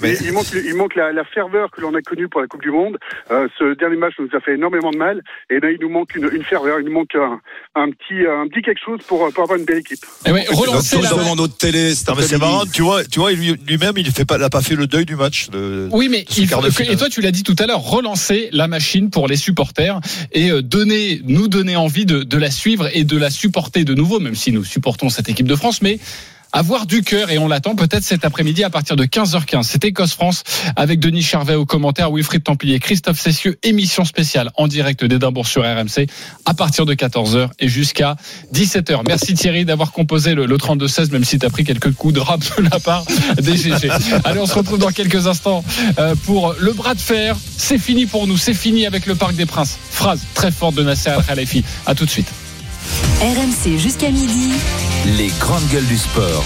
Mais- 0.00 0.16
il 0.22 0.32
manque, 0.32 0.46
il 0.52 0.74
manque 0.74 0.94
la, 0.94 1.12
la 1.12 1.24
ferveur 1.24 1.70
que 1.70 1.80
l'on 1.80 1.94
a 1.94 2.02
connue 2.02 2.28
pour 2.28 2.40
la 2.40 2.46
Coupe 2.46 2.62
du 2.62 2.70
Monde. 2.70 2.98
Euh, 3.30 3.48
ce 3.58 3.74
dernier 3.74 3.96
match 3.96 4.14
nous 4.18 4.28
a 4.36 4.40
fait 4.40 4.54
énormément 4.54 4.90
de 4.90 4.96
mal. 4.96 5.22
Et 5.50 5.60
là, 5.60 5.70
il 5.70 5.78
nous 5.80 5.88
manque 5.88 6.14
une, 6.14 6.28
une 6.32 6.44
ferveur, 6.44 6.80
il 6.80 6.86
nous 6.86 6.92
manque 6.92 7.14
un, 7.14 7.40
un 7.74 7.90
petit, 7.90 8.26
un 8.26 8.46
petit 8.48 8.62
quelque 8.62 8.80
chose 8.84 9.00
pour, 9.06 9.30
pour 9.32 9.42
avoir 9.44 9.58
une 9.58 9.64
belle 9.64 9.78
équipe. 9.78 10.04
Eh 10.26 10.32
ouais, 10.32 10.44
relancer 10.50 11.00
la- 11.00 11.10
devant 11.10 11.36
notre 11.36 11.56
télé 11.56 11.94
c'est 11.94 12.38
marrant, 12.38 12.64
tu 12.72 12.82
vois, 12.82 13.04
tu 13.04 13.18
vois, 13.20 13.32
lui- 13.32 13.56
lui-même, 13.66 13.94
il 13.96 14.10
fait 14.10 14.24
pas, 14.24 14.36
il 14.36 14.42
a 14.42 14.50
pas 14.50 14.62
fait 14.62 14.74
le 14.76 14.86
deuil 14.86 15.04
du 15.04 15.16
match. 15.16 15.48
de- 15.50 15.88
Oui, 15.92 16.08
mais 16.08 16.24
il 16.36 16.46
faut 16.48 16.60
que- 16.60 16.82
et 16.92 16.96
toi 16.96 17.08
tu 17.08 17.20
l'as 17.20 17.30
dit 17.30 17.42
tout 17.42 17.56
à 17.58 17.66
l'heure, 17.66 17.80
relancer 17.80 18.48
la 18.52 18.68
machine 18.68 19.10
pour 19.10 19.28
les 19.28 19.36
supporters 19.36 20.00
et 20.32 20.50
euh, 20.50 20.62
donner, 20.62 21.20
nous 21.24 21.48
donner 21.48 21.76
envie 21.76 22.06
de, 22.06 22.22
de 22.22 22.38
la 22.38 22.50
suivre 22.50 22.88
et 22.94 23.04
de 23.04 23.16
la 23.18 23.30
supporter 23.30 23.84
de 23.84 23.94
nouveau, 23.94 24.20
même 24.20 24.34
si 24.34 24.52
nous 24.52 24.64
supportons 24.64 25.08
cette 25.08 25.28
équipe 25.28 25.46
de 25.48 25.56
France, 25.56 25.82
mais 25.82 25.98
avoir 26.52 26.86
du 26.86 27.02
cœur 27.02 27.30
et 27.30 27.38
on 27.38 27.48
l'attend 27.48 27.74
peut-être 27.74 28.04
cet 28.04 28.24
après-midi 28.24 28.64
à 28.64 28.70
partir 28.70 28.96
de 28.96 29.04
15h15. 29.04 29.62
C'est 29.64 29.84
Écosse-France 29.84 30.44
avec 30.76 31.00
Denis 31.00 31.22
Charvet 31.22 31.54
au 31.54 31.66
commentaire, 31.66 32.10
Wilfried 32.10 32.42
Templier, 32.42 32.78
Christophe 32.78 33.20
Cessieux, 33.20 33.58
émission 33.62 34.04
spéciale 34.04 34.50
en 34.56 34.66
direct 34.66 35.04
d'Édimbourg 35.04 35.46
sur 35.46 35.62
RMC 35.62 36.06
à 36.44 36.54
partir 36.54 36.86
de 36.86 36.94
14h 36.94 37.48
et 37.58 37.68
jusqu'à 37.68 38.16
17h. 38.54 39.02
Merci 39.06 39.34
Thierry 39.34 39.64
d'avoir 39.64 39.92
composé 39.92 40.34
le, 40.34 40.46
le 40.46 40.56
32-16, 40.56 41.12
même 41.12 41.24
si 41.24 41.38
tu 41.38 41.46
as 41.46 41.50
pris 41.50 41.64
quelques 41.64 41.92
coups 41.92 42.14
de 42.14 42.20
rap 42.20 42.40
de 42.58 42.64
la 42.64 42.80
part 42.80 43.04
des 43.40 43.56
GG. 43.56 43.90
Allez, 44.24 44.40
on 44.40 44.46
se 44.46 44.54
retrouve 44.54 44.78
dans 44.78 44.90
quelques 44.90 45.26
instants 45.26 45.64
euh, 45.98 46.14
pour 46.24 46.54
le 46.58 46.72
bras 46.72 46.94
de 46.94 47.00
fer. 47.00 47.36
C'est 47.56 47.78
fini 47.78 48.06
pour 48.06 48.26
nous, 48.26 48.36
c'est 48.36 48.54
fini 48.54 48.86
avec 48.86 49.06
le 49.06 49.14
Parc 49.14 49.34
des 49.34 49.46
Princes. 49.46 49.78
Phrase 49.90 50.20
très 50.34 50.50
forte 50.50 50.74
de 50.74 50.82
Nasser 50.82 51.10
Al-Khalifi. 51.10 51.64
À 51.86 51.94
tout 51.94 52.04
de 52.04 52.10
suite. 52.10 52.28
RMC 53.20 53.78
jusqu'à 53.78 54.10
midi. 54.10 54.52
Les 55.06 55.28
grandes 55.38 55.66
gueules 55.68 55.86
du 55.86 55.96
sport. 55.96 56.44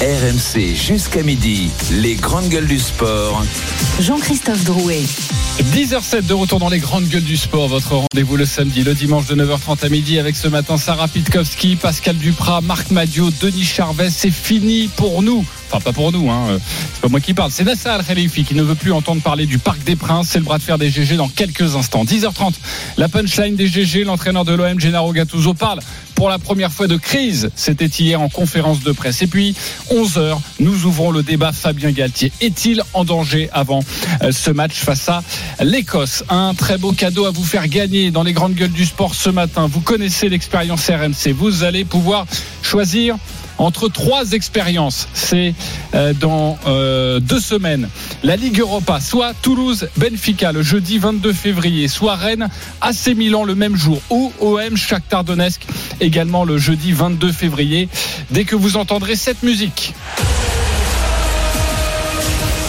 RMC 0.00 0.74
jusqu'à 0.74 1.22
midi, 1.22 1.70
les 1.92 2.14
grandes 2.16 2.48
gueules 2.48 2.66
du 2.66 2.78
sport. 2.78 3.42
Jean-Christophe 4.00 4.64
Drouet. 4.64 5.02
10h07 5.74 6.26
de 6.26 6.34
retour 6.34 6.58
dans 6.58 6.68
les 6.68 6.80
grandes 6.80 7.04
gueules 7.04 7.22
du 7.22 7.36
sport. 7.36 7.68
Votre 7.68 7.94
rendez-vous 7.94 8.36
le 8.36 8.46
samedi, 8.46 8.82
le 8.82 8.94
dimanche 8.94 9.26
de 9.26 9.36
9h30 9.36 9.84
à 9.84 9.88
midi 9.88 10.18
avec 10.18 10.34
ce 10.34 10.48
matin 10.48 10.76
Sarah 10.76 11.08
Pitkowski, 11.08 11.76
Pascal 11.76 12.16
Duprat, 12.16 12.62
Marc 12.62 12.90
Madio, 12.90 13.30
Denis 13.40 13.64
Charvet. 13.64 14.10
C'est 14.10 14.30
fini 14.30 14.88
pour 14.96 15.22
nous. 15.22 15.44
Enfin, 15.72 15.80
pas 15.80 15.94
pour 15.94 16.12
nous, 16.12 16.30
hein. 16.30 16.58
c'est 16.92 17.00
pas 17.00 17.08
moi 17.08 17.20
qui 17.20 17.32
parle. 17.32 17.50
C'est 17.50 17.64
Nasser 17.64 17.88
Al-Khalifi 17.88 18.44
qui 18.44 18.54
ne 18.54 18.62
veut 18.62 18.74
plus 18.74 18.92
entendre 18.92 19.22
parler 19.22 19.46
du 19.46 19.56
Parc 19.56 19.82
des 19.84 19.96
Princes. 19.96 20.28
C'est 20.30 20.38
le 20.38 20.44
bras 20.44 20.58
de 20.58 20.62
fer 20.62 20.76
des 20.76 20.90
GG 20.90 21.16
dans 21.16 21.28
quelques 21.28 21.76
instants. 21.76 22.04
10h30, 22.04 22.52
la 22.98 23.08
punchline 23.08 23.56
des 23.56 23.68
GG, 23.68 24.04
l'entraîneur 24.04 24.44
de 24.44 24.52
l'OM, 24.52 24.78
Gennaro 24.78 25.14
Gattuso, 25.14 25.54
parle 25.54 25.80
pour 26.14 26.28
la 26.28 26.38
première 26.38 26.70
fois 26.70 26.88
de 26.88 26.96
crise. 26.96 27.50
C'était 27.56 27.86
hier 27.86 28.20
en 28.20 28.28
conférence 28.28 28.80
de 28.80 28.92
presse. 28.92 29.22
Et 29.22 29.26
puis, 29.26 29.54
11h, 29.90 30.38
nous 30.60 30.84
ouvrons 30.84 31.10
le 31.10 31.22
débat 31.22 31.52
Fabien 31.52 31.90
Galtier. 31.90 32.32
Est-il 32.42 32.82
en 32.92 33.06
danger 33.06 33.48
avant 33.54 33.80
euh, 34.22 34.30
ce 34.30 34.50
match 34.50 34.74
face 34.74 35.08
à 35.08 35.22
l'Écosse? 35.62 36.22
Un 36.28 36.52
très 36.52 36.76
beau 36.76 36.92
cadeau 36.92 37.24
à 37.24 37.30
vous 37.30 37.44
faire 37.44 37.66
gagner 37.66 38.10
dans 38.10 38.24
les 38.24 38.34
grandes 38.34 38.54
gueules 38.54 38.72
du 38.72 38.84
sport 38.84 39.14
ce 39.14 39.30
matin. 39.30 39.68
Vous 39.72 39.80
connaissez 39.80 40.28
l'expérience 40.28 40.86
RMC. 40.90 41.32
Vous 41.32 41.64
allez 41.64 41.86
pouvoir 41.86 42.26
choisir 42.62 43.16
entre 43.62 43.88
trois 43.88 44.32
expériences. 44.32 45.08
C'est 45.14 45.54
euh, 45.94 46.12
dans 46.12 46.58
euh, 46.66 47.20
deux 47.20 47.40
semaines. 47.40 47.88
La 48.22 48.36
Ligue 48.36 48.60
Europa, 48.60 49.00
soit 49.00 49.34
Toulouse, 49.40 49.88
Benfica 49.96 50.52
le 50.52 50.62
jeudi 50.62 50.98
22 50.98 51.32
février, 51.32 51.88
soit 51.88 52.16
Rennes, 52.16 52.48
AC 52.80 53.08
Milan 53.16 53.44
le 53.44 53.54
même 53.54 53.76
jour, 53.76 54.00
ou 54.10 54.32
OM 54.40 54.76
Shakhtar 54.76 55.24
également 56.00 56.44
le 56.44 56.58
jeudi 56.58 56.92
22 56.92 57.32
février. 57.32 57.88
Dès 58.30 58.44
que 58.44 58.56
vous 58.56 58.76
entendrez 58.76 59.16
cette 59.16 59.42
musique. 59.42 59.94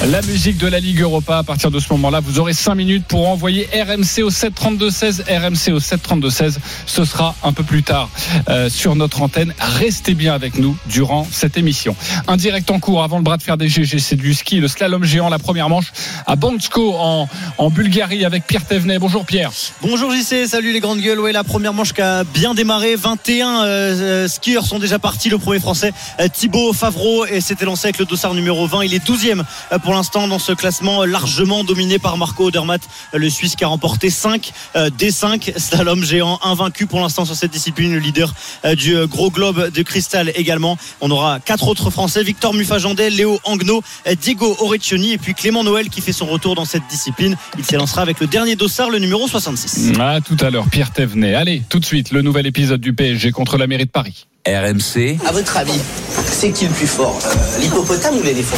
La 0.05 0.21
musique 0.21 0.57
de 0.57 0.67
la 0.67 0.81
Ligue 0.81 0.99
Europa. 0.99 1.37
À 1.37 1.43
partir 1.43 1.71
de 1.71 1.79
ce 1.79 1.87
moment-là, 1.93 2.19
vous 2.19 2.37
aurez 2.37 2.51
5 2.51 2.75
minutes 2.75 3.05
pour 3.07 3.29
envoyer 3.29 3.69
RMC 3.73 4.21
au 4.23 4.29
732-16. 4.29 5.21
RMC 5.29 5.73
au 5.73 5.79
732-16. 5.79 6.57
Ce 6.85 7.05
sera 7.05 7.35
un 7.41 7.53
peu 7.53 7.63
plus 7.63 7.83
tard 7.83 8.09
euh, 8.49 8.69
sur 8.69 8.97
notre 8.97 9.21
antenne. 9.21 9.53
Restez 9.59 10.13
bien 10.13 10.33
avec 10.33 10.57
nous 10.57 10.75
durant 10.87 11.25
cette 11.31 11.55
émission. 11.55 11.95
Un 12.27 12.35
direct 12.35 12.69
en 12.69 12.79
cours 12.79 13.01
avant 13.01 13.15
le 13.15 13.23
bras 13.23 13.37
de 13.37 13.43
fer 13.43 13.55
des 13.55 13.69
GG. 13.69 13.97
C'est 13.99 14.17
du 14.17 14.33
ski, 14.33 14.59
le 14.59 14.67
slalom 14.67 15.05
géant, 15.05 15.29
la 15.29 15.39
première 15.39 15.69
manche 15.69 15.93
à 16.27 16.35
Bansko 16.35 16.95
en, 16.97 17.29
Bulgarie 17.69 18.25
avec 18.25 18.45
Pierre 18.45 18.65
Thévenet. 18.65 18.99
Bonjour 18.99 19.25
Pierre. 19.25 19.51
Bonjour 19.81 20.11
JC, 20.11 20.47
salut 20.47 20.73
les 20.73 20.81
grandes 20.81 20.99
gueules. 20.99 21.19
Ouais, 21.21 21.31
la 21.31 21.45
première 21.45 21.73
manche 21.73 21.93
qui 21.93 22.01
a 22.01 22.25
bien 22.25 22.53
démarré. 22.53 22.97
21 22.97 23.63
euh, 23.63 24.27
skieurs 24.27 24.65
sont 24.65 24.79
déjà 24.79 24.99
partis. 24.99 25.29
Le 25.29 25.37
premier 25.37 25.61
français, 25.61 25.93
euh, 26.19 26.27
Thibaut 26.27 26.73
Favreau, 26.73 27.25
et 27.25 27.39
s'était 27.39 27.63
lancé 27.65 27.87
avec 27.87 27.99
le 27.99 28.05
dossard 28.05 28.33
numéro 28.33 28.67
20. 28.67 28.83
Il 28.83 28.93
est 28.93 29.07
12e 29.07 29.43
pour 29.81 29.92
l'instant 29.93 30.27
dans 30.27 30.39
ce 30.39 30.51
classement 30.51 31.05
largement 31.05 31.63
dominé 31.63 31.99
par 31.99 32.17
Marco 32.17 32.45
Odermatt, 32.45 32.81
le 33.13 33.29
Suisse 33.29 33.55
qui 33.55 33.63
a 33.63 33.67
remporté 33.67 34.09
5 34.09 34.51
des 34.97 35.11
5 35.11 35.53
slalom 35.57 36.03
géant 36.03 36.39
invaincu 36.43 36.85
pour 36.87 36.99
l'instant 36.99 37.25
sur 37.25 37.35
cette 37.35 37.51
discipline, 37.51 37.93
le 37.93 37.99
leader 37.99 38.33
euh, 38.65 38.75
du 38.75 38.95
euh, 38.95 39.07
gros 39.07 39.29
globe 39.31 39.69
de 39.71 39.81
cristal 39.83 40.31
également. 40.35 40.77
On 41.01 41.09
aura 41.11 41.39
quatre 41.39 41.67
autres 41.67 41.89
Français, 41.89 42.23
Victor 42.23 42.53
Mufajandet, 42.53 43.09
Léo 43.09 43.39
Angno, 43.43 43.81
euh, 44.07 44.15
Diego 44.15 44.55
Orecchioni 44.59 45.13
et 45.13 45.17
puis 45.17 45.33
Clément 45.33 45.63
Noël 45.63 45.89
qui 45.89 46.01
fait 46.01 46.13
son 46.13 46.25
retour 46.25 46.55
dans 46.55 46.65
cette 46.65 46.83
discipline. 46.89 47.35
Il 47.57 47.63
s'élancera 47.65 48.01
avec 48.01 48.19
le 48.19 48.27
dernier 48.27 48.55
dossard, 48.55 48.89
le 48.89 48.99
numéro 48.99 49.27
66. 49.27 49.93
À 49.99 50.19
tout 50.21 50.37
à 50.39 50.49
l'heure, 50.49 50.67
Pierre 50.69 50.91
Thévenet. 50.91 51.35
Allez, 51.35 51.61
tout 51.69 51.79
de 51.79 51.85
suite, 51.85 52.11
le 52.11 52.21
nouvel 52.21 52.45
épisode 52.47 52.81
du 52.81 52.93
PSG 52.93 53.31
contre 53.31 53.57
la 53.57 53.67
mairie 53.67 53.85
de 53.85 53.91
Paris. 53.91 54.25
RMC, 54.45 55.17
À 55.25 55.31
votre 55.31 55.55
avis, 55.57 55.79
c'est 56.25 56.51
qui 56.51 56.65
le 56.65 56.71
plus 56.71 56.87
fort 56.87 57.17
Euh, 57.25 57.59
L'hippopotame 57.61 58.17
ou 58.17 58.23
l'éléphant? 58.23 58.57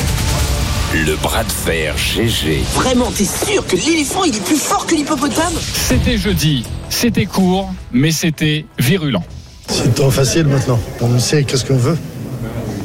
Le 1.03 1.15
bras 1.17 1.43
de 1.43 1.51
fer 1.51 1.95
GG. 1.97 2.61
Vraiment, 2.73 3.11
t'es 3.11 3.25
sûr 3.25 3.65
que 3.67 3.75
l'éléphant 3.75 4.23
il 4.23 4.35
est 4.35 4.45
plus 4.45 4.55
fort 4.57 4.85
que 4.85 4.95
l'hippopotame? 4.95 5.53
C'était 5.59 6.17
jeudi, 6.17 6.65
c'était 6.89 7.25
court, 7.25 7.73
mais 7.91 8.11
c'était 8.11 8.65
virulent. 8.79 9.23
C'est 9.67 9.93
trop 9.93 10.11
facile 10.11 10.45
maintenant. 10.45 10.79
On 11.01 11.19
sait 11.19 11.43
qu'est-ce 11.43 11.65
qu'on 11.65 11.77
veut. 11.77 11.97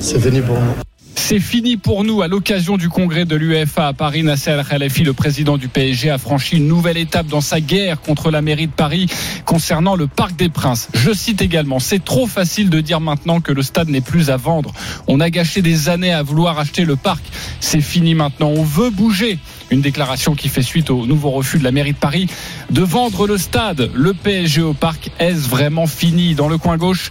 C'est 0.00 0.20
fini 0.20 0.40
pour 0.40 0.56
nous. 0.56 0.89
C'est 1.22 1.38
fini 1.38 1.76
pour 1.76 2.02
nous 2.02 2.22
à 2.22 2.28
l'occasion 2.28 2.76
du 2.76 2.88
congrès 2.88 3.24
de 3.24 3.36
l'UEFA 3.36 3.86
à 3.86 3.92
Paris. 3.92 4.24
Nasser 4.24 4.50
Al-Khelafi, 4.50 5.04
le 5.04 5.12
président 5.12 5.58
du 5.58 5.68
PSG, 5.68 6.10
a 6.10 6.18
franchi 6.18 6.56
une 6.56 6.66
nouvelle 6.66 6.96
étape 6.96 7.28
dans 7.28 7.40
sa 7.40 7.60
guerre 7.60 8.00
contre 8.00 8.32
la 8.32 8.42
mairie 8.42 8.66
de 8.66 8.72
Paris 8.72 9.06
concernant 9.44 9.94
le 9.94 10.08
Parc 10.08 10.34
des 10.34 10.48
Princes. 10.48 10.88
Je 10.92 11.12
cite 11.12 11.40
également, 11.40 11.78
c'est 11.78 12.04
trop 12.04 12.26
facile 12.26 12.68
de 12.68 12.80
dire 12.80 13.00
maintenant 13.00 13.40
que 13.40 13.52
le 13.52 13.62
stade 13.62 13.90
n'est 13.90 14.00
plus 14.00 14.30
à 14.30 14.36
vendre. 14.36 14.72
On 15.06 15.20
a 15.20 15.30
gâché 15.30 15.62
des 15.62 15.88
années 15.88 16.12
à 16.12 16.24
vouloir 16.24 16.58
acheter 16.58 16.84
le 16.84 16.96
parc. 16.96 17.22
C'est 17.60 17.82
fini 17.82 18.14
maintenant. 18.14 18.48
On 18.48 18.64
veut 18.64 18.90
bouger. 18.90 19.38
Une 19.70 19.80
déclaration 19.82 20.34
qui 20.34 20.48
fait 20.48 20.62
suite 20.62 20.90
au 20.90 21.06
nouveau 21.06 21.30
refus 21.30 21.58
de 21.58 21.64
la 21.64 21.70
mairie 21.70 21.92
de 21.92 21.98
Paris 21.98 22.26
de 22.70 22.82
vendre 22.82 23.26
le 23.26 23.38
stade. 23.38 23.90
Le 23.94 24.14
PSG 24.14 24.62
au 24.62 24.74
parc, 24.74 25.10
est-ce 25.20 25.48
vraiment 25.48 25.86
fini 25.86 26.34
Dans 26.34 26.48
le 26.48 26.58
coin 26.58 26.76
gauche, 26.76 27.10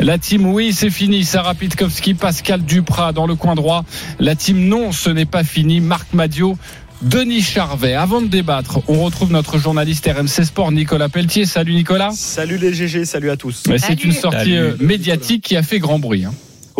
la 0.00 0.16
team 0.18 0.46
oui, 0.46 0.72
c'est 0.72 0.90
fini. 0.90 1.24
Sarah 1.24 1.54
Pitkowski, 1.54 2.14
Pascal 2.14 2.62
Duprat 2.62 3.12
dans 3.12 3.26
le 3.26 3.34
coin 3.34 3.54
droit. 3.54 3.84
La 4.18 4.34
team 4.34 4.68
non, 4.68 4.90
ce 4.92 5.10
n'est 5.10 5.26
pas 5.26 5.44
fini. 5.44 5.80
Marc 5.80 6.12
Madio. 6.14 6.56
Denis 7.02 7.42
Charvet. 7.42 7.94
Avant 7.94 8.20
de 8.20 8.26
débattre, 8.26 8.80
on 8.88 9.04
retrouve 9.04 9.30
notre 9.30 9.58
journaliste 9.58 10.04
RMC 10.12 10.44
Sport, 10.44 10.72
Nicolas 10.72 11.08
Pelletier. 11.08 11.46
Salut 11.46 11.74
Nicolas. 11.74 12.10
Salut 12.12 12.56
les 12.58 12.72
GG, 12.74 13.04
salut 13.04 13.30
à 13.30 13.36
tous. 13.36 13.62
Mais 13.68 13.78
C'est 13.78 14.02
une 14.02 14.10
sortie 14.12 14.38
Salut. 14.38 14.56
euh, 14.56 14.76
médiatique 14.80 15.44
qui 15.44 15.56
a 15.56 15.62
fait 15.62 15.78
grand 15.78 16.00
bruit. 16.00 16.24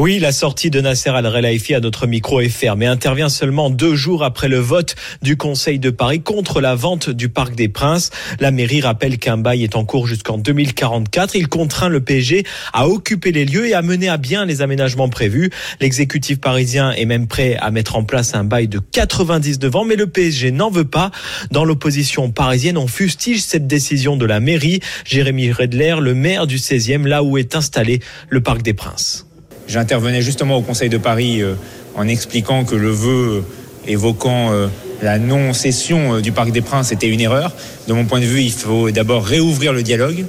Oui, 0.00 0.20
la 0.20 0.30
sortie 0.30 0.70
de 0.70 0.80
Nasser 0.80 1.11
Al-Relaifi 1.11 1.74
à 1.74 1.80
notre 1.80 2.06
micro 2.06 2.40
est 2.40 2.48
ferme 2.48 2.82
et 2.82 2.87
intervient 2.87 3.28
seulement 3.28 3.68
deux 3.68 3.96
jours 3.96 4.22
après 4.22 4.46
le 4.46 4.61
vote 4.61 4.94
du 5.22 5.37
Conseil 5.37 5.80
de 5.80 5.90
Paris 5.90 6.20
contre 6.20 6.61
la 6.61 6.76
vente 6.76 7.11
du 7.11 7.28
Parc 7.28 7.56
des 7.56 7.68
Princes. 7.68 8.11
La 8.38 8.52
mairie 8.52 8.80
rappelle 8.80 9.18
qu'un 9.18 9.38
bail 9.38 9.64
est 9.64 9.74
en 9.74 9.84
cours 9.84 10.06
jusqu'en 10.06 10.38
2044. 10.38 11.34
Il 11.34 11.48
contraint 11.48 11.88
le 11.88 11.98
PSG 11.98 12.44
à 12.72 12.87
occuper 12.87 13.32
les 13.32 13.44
lieux 13.44 13.66
et 13.66 13.74
à 13.74 13.82
mener 13.82 14.08
à 14.08 14.18
bien 14.18 14.46
les 14.46 14.62
aménagements 14.62 15.08
prévus. 15.08 15.50
L'exécutif 15.80 16.38
parisien 16.38 16.92
est 16.92 17.04
même 17.04 17.26
prêt 17.26 17.56
à 17.56 17.72
mettre 17.72 17.96
en 17.96 18.04
place 18.04 18.37
un 18.37 18.44
bail 18.44 18.68
de 18.68 18.78
99 18.78 19.74
ans, 19.74 19.84
mais 19.84 19.96
le 19.96 20.06
PSG 20.06 20.52
n'en 20.52 20.70
veut 20.70 20.84
pas. 20.84 21.11
Dans 21.50 21.64
l'opposition 21.64 22.30
parisienne, 22.30 22.78
on 22.78 22.87
fustige 22.87 23.42
cette 23.42 23.66
décision 23.66 24.16
de 24.16 24.26
la 24.26 24.38
mairie. 24.38 24.78
Jérémy 25.04 25.50
Redler, 25.50 25.96
le 26.00 26.14
maire 26.14 26.46
du 26.46 26.58
16e, 26.58 27.04
là 27.04 27.24
où 27.24 27.37
est 27.37 27.56
installé 27.56 27.98
le 28.28 28.40
Parc 28.40 28.62
des 28.62 28.74
Princes. 28.74 29.27
J'intervenais 29.68 30.22
justement 30.22 30.57
au 30.57 30.62
Conseil 30.62 30.88
de 30.88 30.98
Paris 30.98 31.42
euh, 31.42 31.54
en 31.94 32.09
expliquant 32.09 32.64
que 32.64 32.74
le 32.74 32.90
vœu 32.90 33.44
évoquant 33.88 34.52
euh, 34.52 34.68
la 35.02 35.18
non-cession 35.18 36.16
euh, 36.16 36.20
du 36.20 36.33
Parc 36.33 36.50
des 36.52 36.61
Princes 36.61 36.92
était 36.92 37.09
une 37.09 37.20
erreur. 37.20 37.52
De 37.87 37.92
mon 37.92 38.04
point 38.04 38.20
de 38.20 38.24
vue, 38.24 38.42
il 38.42 38.52
faut 38.52 38.90
d'abord 38.90 39.24
réouvrir 39.24 39.72
le 39.72 39.83
dialogue 39.83 40.20
euh, 40.20 40.24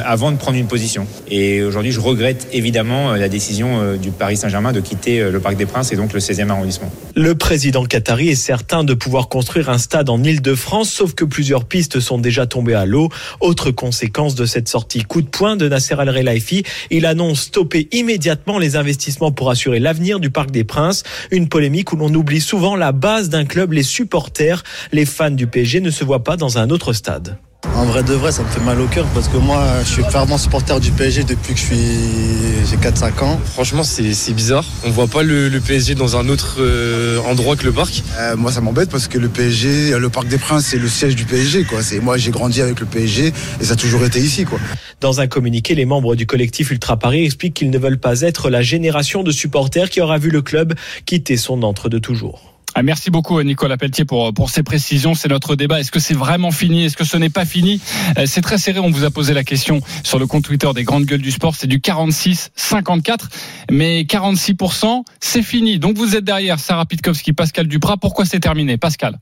avant 0.00 0.32
de 0.32 0.36
prendre 0.36 0.56
une 0.56 0.66
position. 0.66 1.06
Et 1.28 1.62
aujourd'hui, 1.62 1.92
je 1.92 2.00
regrette 2.00 2.48
évidemment 2.52 3.12
euh, 3.12 3.16
la 3.16 3.28
décision 3.28 3.80
euh, 3.80 3.96
du 3.96 4.10
Paris 4.10 4.36
Saint-Germain 4.36 4.72
de 4.72 4.80
quitter 4.80 5.20
euh, 5.20 5.30
le 5.30 5.40
Parc 5.40 5.56
des 5.56 5.66
Princes 5.66 5.92
et 5.92 5.96
donc 5.96 6.12
le 6.12 6.20
16e 6.20 6.48
arrondissement. 6.48 6.90
Le 7.14 7.34
président 7.34 7.84
qatari 7.84 8.28
est 8.28 8.34
certain 8.34 8.84
de 8.84 8.94
pouvoir 8.94 9.28
construire 9.28 9.70
un 9.70 9.78
stade 9.78 10.08
en 10.10 10.22
Ile-de-France, 10.22 10.90
sauf 10.90 11.14
que 11.14 11.24
plusieurs 11.24 11.64
pistes 11.64 12.00
sont 12.00 12.18
déjà 12.18 12.46
tombées 12.46 12.74
à 12.74 12.86
l'eau. 12.86 13.08
Autre 13.40 13.70
conséquence 13.70 14.34
de 14.34 14.46
cette 14.46 14.68
sortie 14.68 15.02
coup 15.02 15.22
de 15.22 15.28
poing 15.28 15.56
de 15.56 15.68
Nasser 15.68 15.94
Al-Relaifi, 15.98 16.64
il 16.90 17.06
annonce 17.06 17.42
stopper 17.42 17.88
immédiatement 17.92 18.58
les 18.58 18.76
investissements 18.76 19.32
pour 19.32 19.50
assurer 19.50 19.78
l'avenir 19.78 20.20
du 20.20 20.30
Parc 20.30 20.50
des 20.50 20.64
Princes. 20.64 21.02
Une 21.30 21.48
polémique 21.48 21.92
où 21.92 21.96
l'on 21.96 22.12
oublie 22.14 22.40
souvent 22.40 22.76
la 22.76 22.92
base 22.92 23.28
d'un 23.28 23.44
club, 23.44 23.72
les 23.72 23.82
supporters. 23.82 24.62
Les 24.92 25.04
fans 25.04 25.30
du 25.30 25.46
PSG 25.46 25.80
ne 25.80 25.90
se 25.90 26.04
voient 26.04 26.24
pas 26.24 26.36
dans 26.36 26.58
un 26.58 26.70
autre 26.70 26.92
stade. 26.92 27.36
En 27.74 27.84
vrai 27.84 28.02
de 28.02 28.14
vrai, 28.14 28.30
ça 28.32 28.42
me 28.42 28.48
fait 28.48 28.60
mal 28.60 28.80
au 28.80 28.86
cœur 28.86 29.06
parce 29.14 29.28
que 29.28 29.36
moi, 29.38 29.64
je 29.84 29.88
suis 29.88 30.04
fervent 30.04 30.36
supporter 30.36 30.78
du 30.78 30.90
PSG 30.92 31.24
depuis 31.24 31.54
que 31.54 31.58
je 31.58 31.64
suis 31.64 32.66
j'ai 32.70 32.76
4-5 32.76 33.24
ans. 33.24 33.40
Franchement, 33.44 33.82
c'est 33.82 34.14
c'est 34.14 34.34
bizarre. 34.34 34.64
On 34.84 34.90
voit 34.90 35.06
pas 35.06 35.22
le, 35.22 35.48
le 35.48 35.60
PSG 35.60 35.94
dans 35.94 36.16
un 36.16 36.28
autre 36.28 36.58
euh, 36.60 37.18
endroit 37.28 37.56
que 37.56 37.64
le 37.64 37.72
parc. 37.72 38.02
Euh, 38.18 38.36
moi, 38.36 38.52
ça 38.52 38.60
m'embête 38.60 38.90
parce 38.90 39.08
que 39.08 39.18
le 39.18 39.28
PSG, 39.28 39.98
le 39.98 40.08
Parc 40.10 40.28
des 40.28 40.38
Princes, 40.38 40.66
c'est 40.66 40.78
le 40.78 40.88
siège 40.88 41.16
du 41.16 41.24
PSG. 41.24 41.64
Quoi. 41.64 41.82
C'est 41.82 42.00
moi, 42.00 42.18
j'ai 42.18 42.30
grandi 42.30 42.60
avec 42.60 42.78
le 42.78 42.86
PSG 42.86 43.32
et 43.60 43.64
ça 43.64 43.72
a 43.72 43.76
toujours 43.76 44.04
été 44.04 44.20
ici. 44.20 44.44
Quoi. 44.44 44.60
Dans 45.00 45.20
un 45.20 45.26
communiqué, 45.26 45.74
les 45.74 45.84
membres 45.84 46.14
du 46.14 46.26
collectif 46.26 46.70
Ultra 46.70 46.96
Paris 46.98 47.24
expliquent 47.24 47.54
qu'ils 47.54 47.70
ne 47.70 47.78
veulent 47.78 47.98
pas 47.98 48.20
être 48.20 48.50
la 48.50 48.62
génération 48.62 49.22
de 49.22 49.32
supporters 49.32 49.90
qui 49.90 50.00
aura 50.00 50.18
vu 50.18 50.30
le 50.30 50.42
club 50.42 50.74
quitter 51.06 51.36
son 51.36 51.62
entre 51.62 51.88
de 51.88 51.98
toujours. 51.98 52.51
Ah, 52.74 52.82
merci 52.82 53.10
beaucoup 53.10 53.40
Nicolas 53.42 53.76
Pelletier 53.76 54.06
pour, 54.06 54.32
pour 54.32 54.48
ces 54.48 54.62
précisions. 54.62 55.14
C'est 55.14 55.28
notre 55.28 55.56
débat. 55.56 55.80
Est-ce 55.80 55.90
que 55.90 56.00
c'est 56.00 56.14
vraiment 56.14 56.50
fini? 56.50 56.86
Est-ce 56.86 56.96
que 56.96 57.04
ce 57.04 57.18
n'est 57.18 57.28
pas 57.28 57.44
fini? 57.44 57.82
Euh, 58.16 58.24
C'est 58.26 58.40
très 58.40 58.56
serré. 58.56 58.78
On 58.78 58.90
vous 58.90 59.04
a 59.04 59.10
posé 59.10 59.34
la 59.34 59.44
question 59.44 59.80
sur 60.02 60.18
le 60.18 60.26
compte 60.26 60.44
Twitter 60.44 60.68
des 60.74 60.82
grandes 60.82 61.04
gueules 61.04 61.20
du 61.20 61.30
sport. 61.30 61.54
C'est 61.54 61.66
du 61.66 61.80
46-54. 61.80 63.24
Mais 63.70 64.02
46%, 64.04 65.02
c'est 65.20 65.42
fini. 65.42 65.78
Donc 65.78 65.98
vous 65.98 66.16
êtes 66.16 66.24
derrière 66.24 66.58
Sarah 66.58 66.86
Pitkowski, 66.86 67.34
Pascal 67.34 67.66
Duprat. 67.66 67.98
Pourquoi 67.98 68.24
c'est 68.24 68.40
terminé? 68.40 68.78
Pascal 68.78 69.18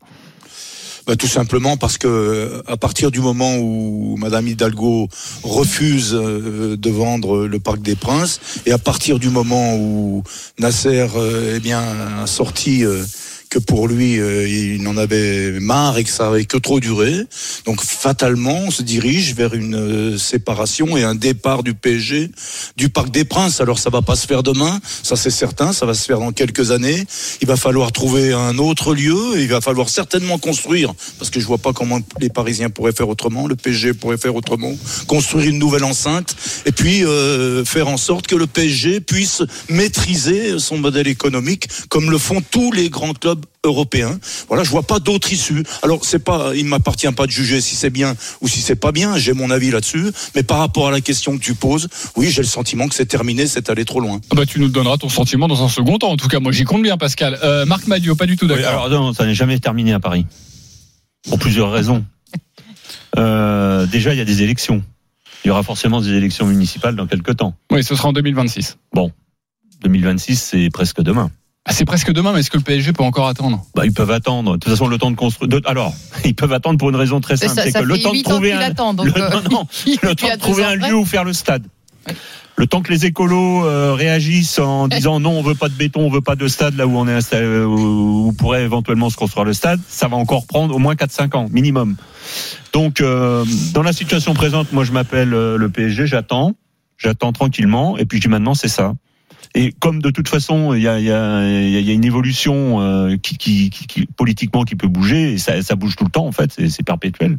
Bah, 1.09 1.17
tout 1.17 1.27
simplement 1.27 1.77
parce 1.77 1.99
que 1.99 2.63
à 2.69 2.77
partir 2.77 3.11
du 3.11 3.19
moment 3.19 3.57
où 3.57 4.17
Madame 4.17 4.47
Hidalgo 4.47 5.09
refuse 5.43 6.15
euh, 6.15 6.77
de 6.77 6.91
vendre 6.91 7.47
le 7.49 7.59
Parc 7.59 7.83
des 7.83 7.97
Princes 7.97 8.39
et 8.65 8.71
à 8.71 8.79
partir 8.79 9.19
du 9.19 9.29
moment 9.29 9.75
où 9.75 10.23
Nasser 10.61 11.09
euh, 11.17 11.55
eh 11.57 11.61
bien 11.61 11.83
a 12.23 12.27
sorti 12.29 12.85
que 13.51 13.59
pour 13.59 13.89
lui 13.89 14.21
euh, 14.21 14.49
il 14.49 14.87
en 14.87 14.97
avait 14.97 15.59
marre 15.61 15.99
et 15.99 16.05
que 16.05 16.11
ça 16.11 16.29
avait 16.29 16.45
que 16.45 16.57
trop 16.57 16.81
duré. 16.81 17.15
Donc 17.67 17.83
fatalement, 17.83 18.57
on 18.67 18.71
se 18.71 18.83
dirige 18.83 19.35
vers 19.35 19.55
une 19.55 19.75
euh, 19.75 20.19
séparation 20.19 20.97
et 20.97 21.03
un 21.03 21.17
départ 21.17 21.63
du 21.63 21.75
PSG 21.75 22.31
du 22.77 22.89
Parc 22.89 23.11
des 23.11 23.25
Princes. 23.25 23.61
Alors 23.61 23.79
ça 23.79 23.91
va 23.91 24.03
pas 24.03 24.15
se 24.15 24.27
faire 24.27 24.43
demain, 24.43 24.81
ça 25.03 25.17
c'est 25.17 25.31
certain, 25.31 25.73
ça 25.73 25.85
va 25.85 25.95
se 25.95 26.05
faire 26.05 26.21
dans 26.21 26.33
quelques 26.33 26.71
années. 26.71 27.05
Il 27.43 27.49
va 27.49 27.57
falloir 27.57 27.91
trouver 27.93 28.33
un 28.33 28.57
autre 28.59 28.95
lieu 28.95 29.37
et 29.37 29.43
il 29.43 29.49
va 29.49 29.61
falloir 29.61 29.89
certainement 29.89 30.39
construire 30.39 30.95
parce 31.19 31.31
que 31.31 31.41
je 31.41 31.47
vois 31.47 31.59
pas 31.59 31.73
comment 31.73 31.99
les 32.21 32.31
Parisiens 32.31 32.71
pourraient 32.71 32.93
faire 32.93 33.09
autrement, 33.09 33.49
le 33.49 33.57
PSG 33.57 33.95
pourrait 33.95 34.19
faire 34.19 34.37
autrement, 34.37 34.73
construire 35.09 35.49
une 35.49 35.59
nouvelle 35.59 35.85
enceinte 35.85 36.37
et 36.67 36.73
puis 36.73 37.05
euh, 37.05 37.65
faire 37.65 37.89
en 37.89 37.97
sorte 37.97 38.29
que 38.29 38.37
le 38.37 38.47
PSG 38.47 39.01
puisse 39.01 39.43
maîtriser 39.69 40.59
son 40.61 40.79
modèle 40.79 41.09
économique 41.09 41.69
comme 41.89 42.11
le 42.11 42.19
font 42.19 42.43
tous 42.49 42.71
les 42.71 42.91
grands 42.91 43.15
clubs 43.15 43.40
européens. 43.65 44.19
Voilà, 44.49 44.65
je 44.65 44.71
vois 44.71 44.83
pas 44.83 44.99
d'autre 45.01 45.33
issue. 45.33 45.63
Alors 45.83 46.05
c'est 46.05 46.19
pas, 46.19 46.53
il 46.55 46.65
m'appartient 46.65 47.11
pas 47.13 47.27
de 47.27 47.31
juger 47.31 47.61
si 47.61 47.77
c'est 47.77 47.91
bien 47.91 48.15
ou 48.41 48.49
si 48.49 48.61
c'est 48.61 48.77
pas 48.77 48.93
bien. 48.93 49.17
J'ai 49.19 49.33
mon 49.33 49.51
avis 49.51 49.71
là-dessus, 49.71 50.07
mais 50.35 50.43
par 50.43 50.59
rapport 50.59 50.89
à 50.89 50.91
la 50.91 51.01
question 51.01 51.37
que 51.39 51.43
tu 51.43 51.55
poses, 51.55 51.89
oui, 52.17 52.31
j'ai 52.31 52.43
le 52.43 52.49
sentiment 52.49 52.89
que 52.89 52.95
c'est 52.95 53.07
terminé, 53.07 53.47
c'est 53.47 53.69
allé 53.71 53.85
trop 53.85 54.01
loin. 54.01 54.21
Ah 54.31 54.35
Bah, 54.37 54.47
tu 54.47 54.61
nous 54.61 54.69
donneras 54.69 54.97
ton 54.97 55.09
sentiment 55.09 55.49
dans 55.49 55.63
un 55.65 55.69
second 55.69 55.99
temps. 55.99 56.11
En 56.11 56.17
tout 56.17 56.29
cas, 56.29 56.41
moi, 56.41 56.53
j'y 56.53 56.65
compte 56.65 56.83
bien, 56.83 56.97
Pascal. 56.97 57.39
Euh, 57.43 57.67
Marc 57.67 57.87
Madio, 57.87 58.15
pas 58.15 58.27
du 58.27 58.37
tout 58.37 58.47
Oui, 58.47 58.57
d'accord. 58.63 58.85
alors 58.87 58.91
non, 58.91 59.13
ça 59.13 59.27
n'est 59.27 59.35
jamais 59.35 59.59
terminé 59.59 59.93
à 59.93 60.01
Paris. 60.01 60.27
Pour 61.29 61.39
plusieurs 61.39 61.71
raisons. 61.71 62.05
Euh, 63.19 63.87
déjà, 63.87 64.15
il 64.15 64.19
y 64.19 64.21
a 64.21 64.25
des 64.25 64.43
élections. 64.43 64.83
Il 65.45 65.49
y 65.49 65.51
aura 65.51 65.63
forcément 65.63 66.01
des 66.01 66.11
élections 66.11 66.47
municipales 66.47 66.97
dans 66.97 67.07
quelques 67.07 67.37
temps. 67.37 67.55
Oui, 67.73 67.83
ce 67.83 67.95
sera 67.95 68.09
en 68.09 68.13
2026. 68.13 68.77
Bon, 68.93 69.11
2026, 69.83 70.37
c'est 70.37 70.69
presque 70.71 71.01
demain. 71.01 71.31
Ah, 71.67 71.73
c'est 71.73 71.85
presque 71.85 72.11
demain, 72.13 72.33
mais 72.33 72.41
est-ce 72.41 72.51
que 72.51 72.57
le 72.57 72.63
PSG 72.63 72.93
peut 72.95 73.03
encore 73.05 73.29
attendre? 73.29 73.63
Bah, 73.75 73.85
ils 73.85 73.93
peuvent 73.93 74.11
attendre. 74.11 74.53
De 74.55 74.57
toute 74.59 74.71
façon, 74.73 74.87
le 74.89 74.97
temps 74.97 75.11
de 75.11 75.17
construire. 75.17 75.49
de- 75.49 75.61
Alors, 75.67 75.93
ils 76.25 76.35
peuvent 76.35 76.53
attendre 76.55 76.79
pour 76.79 76.89
une 76.89 76.97
raison 76.97 77.21
très 77.21 77.37
simple, 77.37 77.53
c'est 77.63 77.73
que 77.73 77.83
le 77.85 77.99
temps 77.99 78.13
de 78.15 78.23
trouver 78.23 78.53
un, 78.53 78.61
attend, 78.61 78.95
donc, 78.95 79.07
le, 79.07 79.23
euh, 79.23 79.29
non, 79.31 79.43
non, 79.51 79.67
il 79.87 79.99
le 80.03 80.11
y 80.13 80.17
temps 80.17 80.27
a 80.27 80.31
de 80.31 80.35
deux 80.37 80.39
trouver 80.39 80.65
ans 80.65 80.69
un 80.69 80.77
après. 80.77 80.89
lieu 80.89 80.97
où 80.97 81.05
faire 81.05 81.25
le 81.25 81.33
stade. 81.35 81.65
Le 82.57 82.67
temps 82.67 82.83
que 82.83 82.91
les 82.93 83.07
écolos 83.07 83.65
euh, 83.65 83.95
réagissent 83.95 84.59
en 84.59 84.89
disant 84.89 85.21
non, 85.21 85.31
on 85.39 85.43
veut 85.43 85.55
pas 85.55 85.69
de 85.69 85.75
béton, 85.75 86.01
on 86.01 86.11
veut 86.11 86.21
pas 86.23 86.35
de 86.37 86.47
stade 86.49 86.77
là 86.77 86.87
où 86.87 86.97
on 86.97 87.07
est 87.09 87.13
installé, 87.15 87.47
où 87.47 88.29
où 88.29 88.33
pourrait 88.33 88.65
éventuellement 88.65 89.09
se 89.11 89.17
construire 89.17 89.45
le 89.45 89.53
stade, 89.55 89.81
ça 89.89 90.09
va 90.09 90.17
encore 90.17 90.47
prendre 90.47 90.75
au 90.75 90.79
moins 90.79 90.95
4-5 90.95 91.37
ans 91.37 91.47
minimum. 91.51 91.97
Donc, 92.73 93.01
euh, 93.01 93.45
dans 93.73 93.83
la 93.83 93.93
situation 93.93 94.35
présente, 94.35 94.73
moi 94.73 94.85
je 94.85 94.93
m'appelle 94.93 95.33
euh, 95.35 95.57
le 95.57 95.69
PSG, 95.71 96.07
j'attends, 96.07 96.53
j'attends 96.99 97.33
tranquillement, 97.33 97.97
et 97.99 98.05
puis 98.07 98.19
je 98.19 98.23
dis 98.23 98.29
maintenant 98.29 98.55
c'est 98.55 98.69
ça. 98.69 98.95
Et 99.57 99.73
comme 99.81 100.01
de 100.01 100.11
toute 100.11 100.29
façon, 100.29 100.75
il 100.75 100.83
y 100.83 100.87
a, 100.89 101.01
y 101.01 101.11
a- 101.11 101.43
y 101.45 101.91
a 101.91 101.93
une 101.93 102.05
évolution 102.05 102.81
euh, 102.81 103.17
qui, 103.17 103.37
qui, 103.37 103.69
qui- 103.71 103.87
qui- 103.89 104.07
politiquement 104.07 104.63
qui 104.63 104.77
peut 104.77 104.87
bouger, 104.87 105.33
et 105.33 105.39
ça, 105.39 105.61
ça 105.63 105.75
bouge 105.75 105.97
tout 105.97 106.05
le 106.05 106.11
temps 106.11 106.27
en 106.27 106.31
fait, 106.33 106.53
c'est 106.69 106.85
perpétuel. 106.85 107.39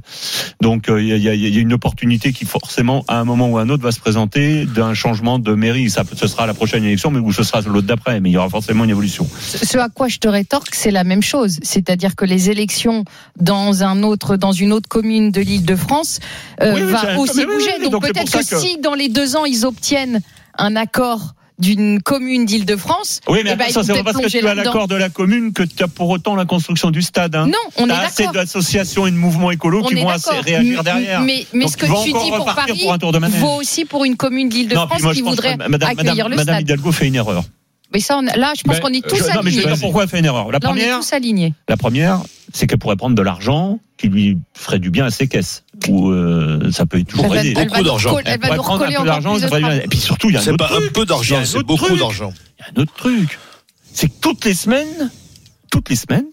Donc 0.61 0.89
euh, 0.89 1.01
il 1.01 1.07
y, 1.07 1.13
a, 1.13 1.15
il 1.15 1.23
y 1.23 1.29
a- 1.29 1.49
y 1.49 1.57
a 1.57 1.61
une 1.61 1.71
opportunité 1.71 2.33
qui 2.33 2.43
forcément, 2.45 3.05
à 3.07 3.17
un 3.19 3.23
moment 3.23 3.47
ou 3.49 3.57
à 3.57 3.61
un 3.61 3.69
autre, 3.69 3.81
va 3.83 3.93
se 3.93 3.99
présenter 4.01 4.65
d'un 4.65 4.93
changement 4.93 5.39
de 5.39 5.53
mairie. 5.53 5.89
Ça, 5.89 6.03
ce 6.13 6.27
sera 6.27 6.45
la 6.45 6.53
prochaine 6.53 6.83
élection, 6.83 7.11
mais 7.11 7.19
ou 7.19 7.31
ce 7.31 7.43
sera 7.43 7.61
l'autre 7.61 7.87
d'après, 7.87 8.19
mais 8.19 8.29
il 8.29 8.33
y 8.33 8.37
aura 8.37 8.49
forcément 8.49 8.83
une 8.83 8.89
évolution. 8.89 9.25
Ce 9.39 9.77
à 9.77 9.87
quoi 9.87 10.09
je 10.09 10.17
te 10.17 10.27
rétorque, 10.27 10.75
c'est 10.75 10.91
la 10.91 11.05
même 11.05 11.23
chose. 11.23 11.59
C'est-à-dire 11.63 12.15
que 12.17 12.25
les 12.25 12.49
élections 12.49 13.05
dans 13.39 13.83
un 13.83 14.03
autre, 14.03 14.35
dans 14.35 14.51
une 14.51 14.73
autre 14.73 14.89
commune 14.89 15.31
de 15.31 15.39
l'Île-de-France 15.39 16.19
euh, 16.61 16.73
Oui, 16.75 16.81
oui, 16.83 16.91
va 16.91 17.17
aussi 17.19 17.45
bouger. 17.45 17.71
oui, 17.79 17.89
donc 17.89 18.01
peut-être 18.01 18.37
que- 18.37 18.57
si 18.57 18.77
dans 18.79 18.95
les 18.95 19.07
deux 19.07 19.37
ans 19.37 19.45
ils 19.45 19.65
obtiennent 19.65 20.19
un 20.57 20.75
accord 20.75 21.35
d'une 21.61 22.01
commune 22.01 22.45
d'Île-de-France, 22.45 23.21
Oui, 23.29 23.39
mais 23.43 23.51
eh 23.53 23.55
ben, 23.55 23.69
ça, 23.69 23.83
c'est 23.83 23.93
pas 23.93 24.03
parce 24.11 24.17
que 24.17 24.27
tu 24.29 24.45
as 24.45 24.55
l'accord 24.55 24.87
de 24.87 24.95
la 24.95 25.09
commune 25.09 25.53
que 25.53 25.63
tu 25.63 25.81
as 25.83 25.87
pour 25.87 26.09
autant 26.09 26.35
la 26.35 26.45
construction 26.45 26.91
du 26.91 27.01
stade. 27.01 27.35
Hein. 27.35 27.47
Non, 27.47 27.53
on 27.77 27.85
est 27.85 27.89
T'as 27.89 27.99
assez 28.01 28.27
d'associations 28.33 29.07
et 29.07 29.11
de 29.11 29.15
mouvements 29.15 29.51
écolos 29.51 29.81
On 29.83 29.87
qui 29.87 29.95
est 29.95 30.01
vont 30.01 30.09
assez 30.09 30.37
réagir 30.39 30.83
derrière. 30.83 31.21
Mais, 31.21 31.45
mais 31.53 31.65
Donc, 31.65 31.71
ce 31.71 31.77
que 31.77 31.85
tu 31.85 32.11
dis 32.11 32.31
pour 32.31 32.45
Paris 32.53 32.79
pour 32.81 32.93
un 32.93 32.97
tour 32.97 33.11
de 33.11 33.19
manège. 33.19 33.39
vaut 33.39 33.59
aussi 33.59 33.85
pour 33.85 34.03
une 34.05 34.17
commune 34.17 34.49
d'Île-de-France 34.49 35.01
qui 35.13 35.21
voudrait 35.21 35.55
Madame, 35.57 35.89
accueillir 35.91 36.15
Madame, 36.15 36.29
le 36.31 36.35
Madame 36.35 36.55
stade. 36.55 36.61
Hidalgo 36.63 36.91
fait 36.91 37.07
une 37.07 37.15
erreur. 37.15 37.43
Mais 37.93 37.99
ça, 37.99 38.17
on- 38.17 38.21
là, 38.21 38.53
je 38.57 38.63
pense 38.63 38.79
qu'on 38.79 38.87
est 38.87 39.05
tous 39.07 39.17
je- 39.17 39.23
non, 39.35 39.41
mais 39.43 39.51
je 39.51 39.57
vais 39.57 39.61
alignés. 39.63 39.73
dire 39.75 39.81
pourquoi 39.81 40.03
elle 40.03 40.09
fait 40.09 40.19
une 40.19 40.25
erreur. 40.25 40.45
La 40.49 40.53
Là, 40.53 40.59
on 40.63 40.75
est 40.75 40.79
première, 40.79 40.99
tous 40.99 41.13
alignés. 41.13 41.53
la 41.67 41.75
première, 41.77 42.21
c'est 42.53 42.65
qu'elle 42.65 42.79
pourrait 42.79 42.95
prendre 42.95 43.15
de 43.15 43.21
l'argent 43.21 43.79
qui 43.97 44.07
lui 44.07 44.37
ferait 44.53 44.79
du 44.79 44.89
bien 44.89 45.05
à 45.05 45.09
ses 45.11 45.27
caisses. 45.27 45.63
Ou 45.89 46.11
euh, 46.11 46.71
ça 46.71 46.85
peut 46.85 47.03
toujours 47.03 47.35
aider. 47.35 47.53
elle 47.57 47.69
va 47.69 47.81
nous 47.81 47.83
recoller- 47.93 48.23
elle 48.25 48.39
va 48.39 48.55
nous 48.55 48.61
prendre 48.63 48.83
un 48.83 48.87
peu 48.87 49.05
d'argent. 49.05 49.35
Et 49.83 49.87
puis 49.87 49.99
surtout, 49.99 50.29
il 50.29 50.33
y 50.33 50.37
a 50.37 50.39
un 50.39 50.43
C'est 50.43 50.51
autre 50.51 50.67
pas 50.67 50.75
un 50.75 50.87
peu 50.93 51.05
d'argent, 51.05 51.41
c'est 51.45 51.63
beaucoup 51.63 51.95
d'argent. 51.97 52.33
Il 52.59 52.61
y 52.61 52.63
a 52.63 52.79
un 52.79 52.83
autre 52.83 52.93
truc. 52.95 53.39
C'est 53.93 54.07
que 54.07 54.13
toutes 54.21 54.45
les 54.45 54.53
semaines, 54.53 55.09
toutes 55.71 55.89
les 55.89 55.95
semaines, 55.95 56.25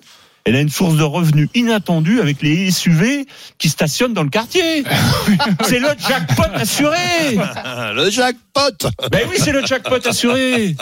elle 0.45 0.55
a 0.57 0.61
une 0.61 0.69
source 0.71 0.97
de 0.97 1.03
revenus 1.03 1.49
inattendue 1.55 2.21
avec 2.21 2.41
les 2.41 2.71
SUV 2.71 3.27
qui 3.59 3.69
stationnent 3.69 4.15
dans 4.15 4.23
le 4.23 4.31
quartier. 4.31 4.83
c'est 5.67 5.79
le 5.81 5.89
jackpot 6.09 6.43
assuré. 6.55 6.97
le 7.95 8.11
jackpot. 8.11 8.89
Ben 9.11 9.27
oui, 9.31 9.37
c'est 9.39 9.53
le 9.53 9.67
jackpot 9.67 10.07
assuré. 10.07 10.75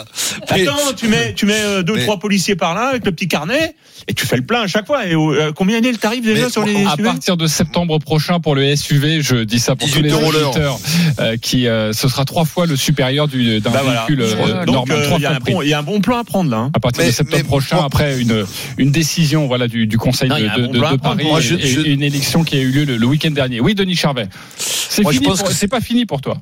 Attends, 0.49 0.93
tu 0.97 1.09
mets, 1.09 1.35
tu 1.35 1.47
mets 1.47 1.61
euh, 1.63 1.83
deux, 1.83 1.95
mais- 1.95 2.03
trois 2.03 2.19
policiers 2.19 2.55
par 2.57 2.75
là 2.75 2.89
avec 2.89 3.05
le 3.07 3.13
petit 3.13 3.27
carnet 3.29 3.75
et 4.09 4.15
tu 4.15 4.27
fais 4.27 4.37
le 4.37 4.45
plein 4.45 4.63
à 4.63 4.67
chaque 4.67 4.87
fois. 4.87 5.07
Et 5.07 5.15
euh, 5.15 5.53
combien 5.55 5.79
est 5.79 5.91
le 5.91 5.97
tarif 5.97 6.25
déjà 6.25 6.45
Mais 6.45 6.51
sur 6.51 6.65
les 6.65 6.85
À 6.87 6.91
SUV 6.97 7.03
partir 7.05 7.37
de 7.37 7.47
septembre 7.47 7.99
prochain 7.99 8.41
pour 8.41 8.55
le 8.55 8.75
SUV, 8.77 9.23
je 9.23 9.37
dis 9.45 9.59
ça 9.59 9.77
pour 9.77 9.89
tous 9.89 10.03
18 10.03 10.03
les 10.03 10.13
auditeurs, 10.15 10.79
euh, 11.21 11.37
qui 11.37 11.67
euh, 11.67 11.93
ce 11.93 12.09
sera 12.09 12.25
trois 12.25 12.45
fois 12.45 12.67
le 12.67 12.77
supérieur 12.77 13.29
du- 13.29 13.61
d'un 13.61 13.71
Bah 13.71 13.81
voilà. 13.83 14.01
véhicule 14.07 14.21
euh, 14.23 14.65
Donc 14.65 14.75
normal. 14.75 14.99
euh, 14.99 15.05
trois 15.07 15.19
il 15.19 15.23
y, 15.23 15.27
a 15.27 15.33
un 15.35 15.39
bon- 15.39 15.63
il 15.63 15.69
y 15.69 15.73
a 15.75 15.79
un 15.79 15.83
bon 15.83 16.01
plan 16.01 16.19
à 16.19 16.25
prendre 16.25 16.51
là. 16.51 16.57
hein. 16.59 16.71
à 16.75 16.81
partir 16.81 17.03
Mais- 17.03 17.09
de 17.11 17.15
septembre 17.15 17.37
mais 17.43 17.45
prochain, 17.49 17.79
après 17.85 18.21
une, 18.21 18.45
une 18.79 18.91
décision 18.91 19.47
voilà, 19.47 19.69
du, 19.69 19.87
du 19.87 19.99
Conseil 19.99 20.29
Non, 20.29 20.37
de, 20.37 20.79
bon. 20.81 20.99
Paris 20.99 21.25
Moi, 21.25 21.39
et, 21.41 21.43
je- 21.43 21.55
et 21.57 21.67
je- 21.67 21.81
une 21.81 22.03
élection 22.03 22.45
qui 22.45 22.57
a 22.57 22.61
eu 22.61 22.71
lieu 22.71 22.85
le, 22.85 22.97
le 22.97 23.07
week-end 23.07 23.31
dernier. 23.31 23.61
Oui, 23.61 23.75
Denis 23.75 23.97
Charvet. 23.97 24.29
C'est 24.57 25.69
pas 25.69 25.81
fini 25.81 26.07
pour 26.07 26.21
toi. 26.21 26.37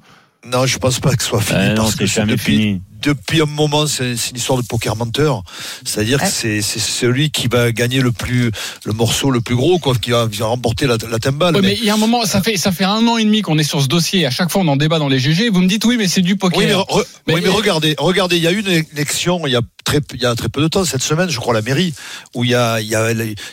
Non, 0.46 0.66
je 0.66 0.78
pense 0.78 1.00
pas 1.00 1.14
que 1.14 1.22
ce 1.22 1.28
soit 1.30 1.40
fini. 1.40 1.58
Euh, 1.60 1.68
non, 1.70 1.82
parce 1.84 1.92
c'est 1.92 1.98
que 1.98 2.06
jamais 2.06 2.32
depuis, 2.32 2.56
fini. 2.56 2.82
depuis 3.02 3.40
un 3.40 3.46
moment, 3.46 3.86
c'est 3.86 4.10
une 4.12 4.36
histoire 4.36 4.60
de 4.60 4.66
poker 4.66 4.94
menteur. 4.94 5.42
C'est-à-dire 5.84 6.18
que 6.18 6.24
Ouais. 6.24 6.30
c'est 6.30 6.60
c'est 6.60 6.78
celui 6.80 7.30
qui 7.30 7.48
va 7.48 7.72
gagner 7.72 8.00
le 8.00 8.12
plus, 8.12 8.50
le 8.84 8.92
morceau 8.92 9.30
le 9.30 9.40
plus 9.40 9.56
gros, 9.56 9.78
quoi, 9.78 9.94
qui 9.94 10.10
va, 10.10 10.28
remporter 10.40 10.86
la, 10.86 10.96
la 11.10 11.18
timbale. 11.18 11.54
Oui, 11.56 11.62
Mais- 11.62 11.68
mais 11.68 11.74
il 11.78 11.84
y 11.84 11.90
a 11.90 11.94
un 11.94 11.98
moment, 11.98 12.24
ça 12.26 12.42
fait, 12.42 12.56
ça 12.58 12.72
fait 12.72 12.84
un 12.84 13.06
an 13.06 13.16
et 13.16 13.24
demi 13.24 13.40
qu'on 13.42 13.56
est 13.58 13.62
sur 13.64 13.80
ce 13.80 13.88
dossier. 13.88 14.26
À 14.26 14.30
chaque 14.30 14.50
fois, 14.50 14.60
on 14.62 14.68
en 14.68 14.76
débat 14.76 14.98
dans 14.98 15.08
les 15.08 15.18
GG. 15.18 15.48
Vous 15.48 15.60
me 15.60 15.66
dites 15.68 15.84
oui, 15.86 15.96
mais 15.96 16.08
c'est 16.08 16.20
du 16.20 16.36
poker. 16.36 16.58
Oui, 16.58 16.66
mais, 16.66 16.74
re- 16.74 17.04
Mais- 17.26 17.34
oui, 17.36 17.40
mais 17.44 17.48
regardez, 17.48 17.94
regardez, 17.98 18.36
il 18.36 18.42
y 18.42 18.46
a 18.46 18.52
eu 18.52 18.60
une 18.60 18.84
élection 18.94 19.46
il 19.46 19.52
y 19.52 19.56
a 19.56 19.62
très, 19.84 20.00
il 20.12 20.20
y 20.20 20.26
a 20.26 20.34
très 20.34 20.48
peu 20.50 20.60
de 20.60 20.68
temps, 20.68 20.84
cette 20.84 21.02
semaine, 21.02 21.30
je 21.30 21.38
crois, 21.38 21.54
à 21.54 21.56
la 21.56 21.62
mairie, 21.62 21.94
où 22.34 22.44
il 22.44 22.50
y 22.50 22.54
a, 22.54 22.80
il 22.82 22.86
y 22.88 22.94
a, 22.94 23.12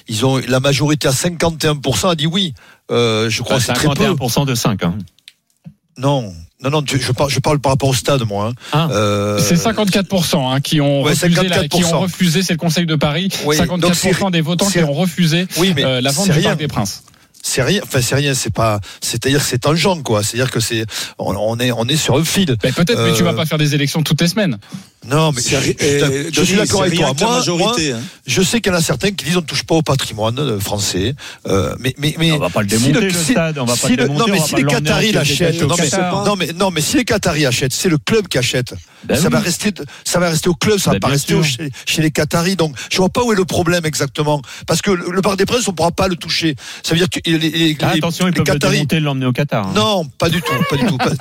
ils 0.09 0.25
ont 0.25 0.41
la 0.45 0.59
majorité 0.59 1.07
à 1.07 1.11
51% 1.11 2.09
a 2.09 2.15
dit 2.15 2.27
oui. 2.27 2.53
Euh, 2.91 3.29
je 3.29 3.41
crois 3.41 3.57
que 3.57 3.63
c'est 3.63 3.71
très 3.73 3.87
peu. 3.87 4.03
51% 4.03 4.45
de 4.45 4.53
5. 4.55 4.83
Hein. 4.83 4.97
Non, 6.01 6.33
non, 6.63 6.69
non, 6.69 6.81
tu- 6.81 6.99
je 6.99 7.11
parle, 7.11 7.29
je 7.29 7.39
parle 7.39 7.59
par 7.59 7.71
rapport 7.73 7.89
au 7.89 7.93
stade, 7.93 8.23
moi. 8.27 8.47
hein. 8.47 8.53
Ah. 8.71 8.87
Euh, 8.91 9.39
C'est 9.39 9.55
54% 9.55 10.51
hein, 10.51 10.59
qui 10.61 10.81
ont 10.81 11.03
Ouais, 11.03 11.11
refusé, 11.11 11.47
la- 11.47 11.67
qui 11.67 11.81
54%. 11.83 11.93
ont 11.95 11.99
refusé, 12.01 12.43
c'est 12.43 12.53
le 12.53 12.57
Conseil 12.59 12.85
de 12.85 12.95
Paris, 12.95 13.29
Oui, 13.45 13.55
54% 13.55 13.77
donc 13.77 13.95
c'est- 13.95 14.31
des 14.31 14.41
votants 14.41 14.65
qui 14.69 14.79
ont 14.79 14.93
refusé 14.93 15.47
Oui, 15.57 15.73
mais 15.75 15.83
euh, 15.85 16.01
la 16.01 16.11
vente 16.11 16.25
du 16.25 16.31
rien. 16.31 16.49
Parc 16.49 16.59
des 16.59 16.67
Princes. 16.67 17.03
c'est 17.43 17.63
rien 17.63 17.81
enfin 17.83 18.01
c'est 18.01 18.13
rien 18.13 18.35
c'est 18.35 18.53
pas 18.53 18.79
c'est 19.01 19.25
à 19.25 19.29
dire 19.29 19.39
que 19.39 19.45
c'est 19.45 19.57
tangent 19.57 20.03
quoi 20.03 20.21
c'est 20.21 20.37
à 20.37 20.43
dire 20.43 20.51
que 20.51 20.59
c'est 20.59 20.85
on, 21.17 21.35
on 21.35 21.57
est 21.59 21.71
on 21.71 21.85
est 21.87 21.95
sur 21.95 22.15
un 22.15 22.23
fil 22.23 22.55
Mais 22.63 22.71
peut-être, 22.71 22.99
mais 23.03 23.13
tu 23.13 23.23
Euh, 23.23 23.25
vas 23.25 23.33
pas 23.33 23.47
faire 23.47 23.57
des 23.57 23.73
élections 23.73 24.03
toutes 24.03 24.21
les 24.21 24.27
semaines. 24.27 24.59
Non 25.07 25.31
mais 25.31 25.41
je, 25.41 25.47
C'est- 25.49 25.61
je- 25.61 25.65
je- 25.65 26.27
et 26.27 26.29
je 26.31 26.41
suis 26.43 26.55
d'accord 26.55 26.83
avec 26.83 26.95
toi 26.95 27.13
moi, 27.19 27.37
majorité, 27.37 27.89
moi, 27.91 27.99
hein. 27.99 28.03
je 28.27 28.41
sais 28.43 28.61
qu'il 28.61 28.71
y 28.71 28.75
en 28.75 28.77
a 28.77 28.81
certains 28.83 29.09
qui 29.11 29.25
disent 29.25 29.37
on 29.37 29.41
ne 29.41 29.45
touche 29.45 29.63
pas 29.63 29.75
au 29.75 29.81
patrimoine 29.81 30.37
euh, 30.37 30.59
français 30.59 31.15
euh, 31.47 31.75
mais 31.79 31.93
mais 31.97 32.15
mais 32.19 32.31
On 32.33 32.37
va 32.37 32.49
pas 32.49 32.61
le 32.61 32.69
si 32.69 32.77
démonter, 32.77 33.05
le 33.07 33.13
stade, 33.13 33.57
on 33.57 33.65
va 33.65 33.75
pas 33.75 33.87
si 33.87 33.95
le 33.95 34.03
démonter, 34.03 34.19
non 34.19 34.25
mais 34.29 34.37
va 34.39 34.45
si 34.45 34.51
pas 34.51 34.57
les 34.59 34.63
Qataris 34.65 35.09
en 35.09 35.13
l'achètent 35.19 35.61
non, 35.61 35.75
mais- 35.77 36.25
non 36.25 36.35
mais 36.35 36.53
non 36.53 36.71
mais 36.71 36.81
si 36.81 36.97
les 36.97 37.05
Qataris 37.05 37.45
achètent 37.47 37.73
c'est 37.73 37.89
le 37.89 37.97
club 37.97 38.27
qui 38.27 38.37
achète 38.37 38.75
Ben 39.05 39.15
ça 39.19 39.29
va 39.29 39.39
rester 39.39 39.71
ça 40.05 40.19
va 40.19 40.29
rester 40.29 40.49
au 40.49 40.53
club 40.53 40.77
ça 40.77 40.91
va 40.91 40.95
Ben 40.95 40.99
pas 40.99 41.07
bien 41.07 41.13
rester 41.15 41.33
au- 41.33 41.41
chez, 41.43 41.71
chez 41.87 42.01
les 42.03 42.11
Qataris 42.11 42.55
donc 42.55 42.75
je 42.91 42.97
vois 42.97 43.09
pas 43.09 43.23
où 43.23 43.33
est 43.33 43.35
le 43.35 43.45
problème 43.45 43.85
exactement 43.87 44.41
parce 44.67 44.83
que 44.83 44.91
le, 44.91 45.09
le 45.11 45.21
Parc 45.23 45.37
des 45.37 45.45
Princes 45.47 45.67
on 45.67 45.73
pourra 45.73 45.91
pas 45.91 46.07
le 46.07 46.15
toucher 46.15 46.55
ça 46.83 46.91
veut 46.93 46.99
dire 46.99 47.09
que 47.09 47.19
les, 47.27 47.39
les- 47.39 47.77
Ah, 47.81 47.93
les- 47.93 47.97
attention, 47.97 48.25
ils 48.27 48.29
les 48.29 48.33
peuvent 48.43 48.45
le 48.47 48.53
Qataris 48.53 48.73
démonter 48.75 48.97
et 48.97 48.99
l'emmener 48.99 49.25
au 49.25 49.31
Qatar. 49.33 49.67
hein. 49.67 49.73
non, 49.75 50.05
pas 50.19 50.29
du 50.29 50.41
tout, 50.43 50.51
pas 50.69 50.75
du 50.77 50.85
tout. 50.85 50.97
pas- 50.97 51.11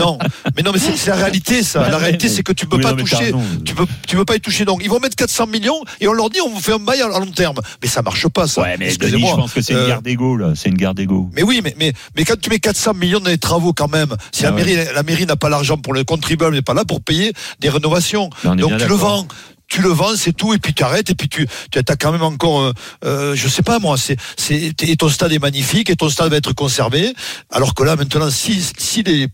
non, 0.00 0.18
mais 0.56 0.62
non, 0.62 0.70
mais 0.72 0.78
c'est 0.78 1.06
la 1.10 1.16
réalité, 1.16 1.62
ça. 1.62 1.80
Bah 1.80 1.88
La 1.90 1.98
réalité, 1.98 2.28
c'est 2.28 2.42
que 2.42 2.52
tu 2.52 2.66
peux 2.66 2.76
oui, 2.76 2.82
pas 2.82 2.90
t'as 2.90 2.96
toucher. 3.32 3.62
Tu 3.64 3.74
peux, 3.74 3.86
tu 4.06 4.16
peux 4.16 4.24
pas 4.24 4.36
y 4.36 4.40
toucher. 4.40 4.64
Donc, 4.64 4.80
ils 4.82 4.90
vont 4.90 5.00
mettre 5.00 5.16
400 5.16 5.46
millions 5.46 5.80
et 6.00 6.08
on 6.08 6.12
leur 6.12 6.30
dit, 6.30 6.40
on 6.40 6.50
vous 6.50 6.60
fait 6.60 6.72
un 6.72 6.78
bail 6.78 7.00
à 7.02 7.08
long 7.08 7.26
terme. 7.26 7.56
Mais 7.82 7.88
ça 7.88 8.02
marche 8.02 8.28
pas, 8.28 8.46
ça. 8.46 8.62
Ouais, 8.62 8.76
mais 8.78 8.94
Denis, 8.96 9.26
je 9.28 9.34
pense 9.34 9.52
que 9.52 9.60
c'est 9.62 9.72
une 9.72 9.78
Euh, 9.80 9.86
guerre 9.86 10.02
d'ego, 10.02 10.36
là. 10.36 10.52
C'est 10.56 10.68
une 10.68 10.76
guerre 10.76 10.94
d'ego. 10.94 11.30
mais 11.34 11.42
oui, 11.42 11.60
mais, 11.62 11.74
mais, 11.78 11.92
mais 12.16 12.24
quand 12.24 12.38
tu 12.40 12.50
mets 12.50 12.58
400 12.58 12.94
millions 12.94 13.20
dans 13.20 13.30
les 13.30 13.38
travaux, 13.38 13.72
quand 13.72 13.88
même, 13.90 14.14
si 14.32 14.42
la 14.42 14.48
Ah 14.50 14.52
ouais. 14.54 14.64
mairie, 14.64 14.88
la 14.94 15.02
mairie 15.02 15.26
n'a 15.26 15.36
pas 15.36 15.48
l'argent 15.48 15.76
pour 15.76 15.92
le 15.94 16.04
contribuable, 16.04 16.54
n'est 16.54 16.62
pas 16.62 16.74
là 16.74 16.84
pour 16.84 17.00
payer 17.02 17.32
des 17.60 17.68
rénovations. 17.68 18.30
Donc 18.44 18.76
tu 18.78 18.86
le 18.88 18.94
vends. 18.94 19.26
tu 19.66 19.80
le 19.82 19.88
vends, 19.88 20.14
c'est 20.16 20.32
tout, 20.34 20.52
et 20.54 20.58
puis 20.58 20.74
tu 20.74 20.84
arrêtes, 20.84 21.08
et 21.10 21.14
puis 21.14 21.28
tu, 21.28 21.48
tu 21.72 21.78
as 21.78 21.96
quand 21.96 22.12
même 22.12 22.22
encore, 22.22 22.60
euh, 22.60 22.72
euh, 23.04 23.34
je 23.34 23.48
sais 23.48 23.62
pas 23.62 23.78
moi, 23.78 23.96
c'est, 23.96 24.16
c'est, 24.36 24.72
et 24.82 24.96
ton 24.96 25.08
stade 25.08 25.32
est 25.32 25.38
magnifique, 25.38 25.88
et 25.90 25.96
ton 25.96 26.08
stade 26.10 26.30
va 26.30 26.36
être 26.36 26.52
conservé. 26.52 27.12
Alors 27.50 27.74
que 27.74 27.82
là, 27.82 27.96
maintenant, 27.96 28.30
si, 28.30 28.62
si 28.78 29.02
les, 29.02 29.28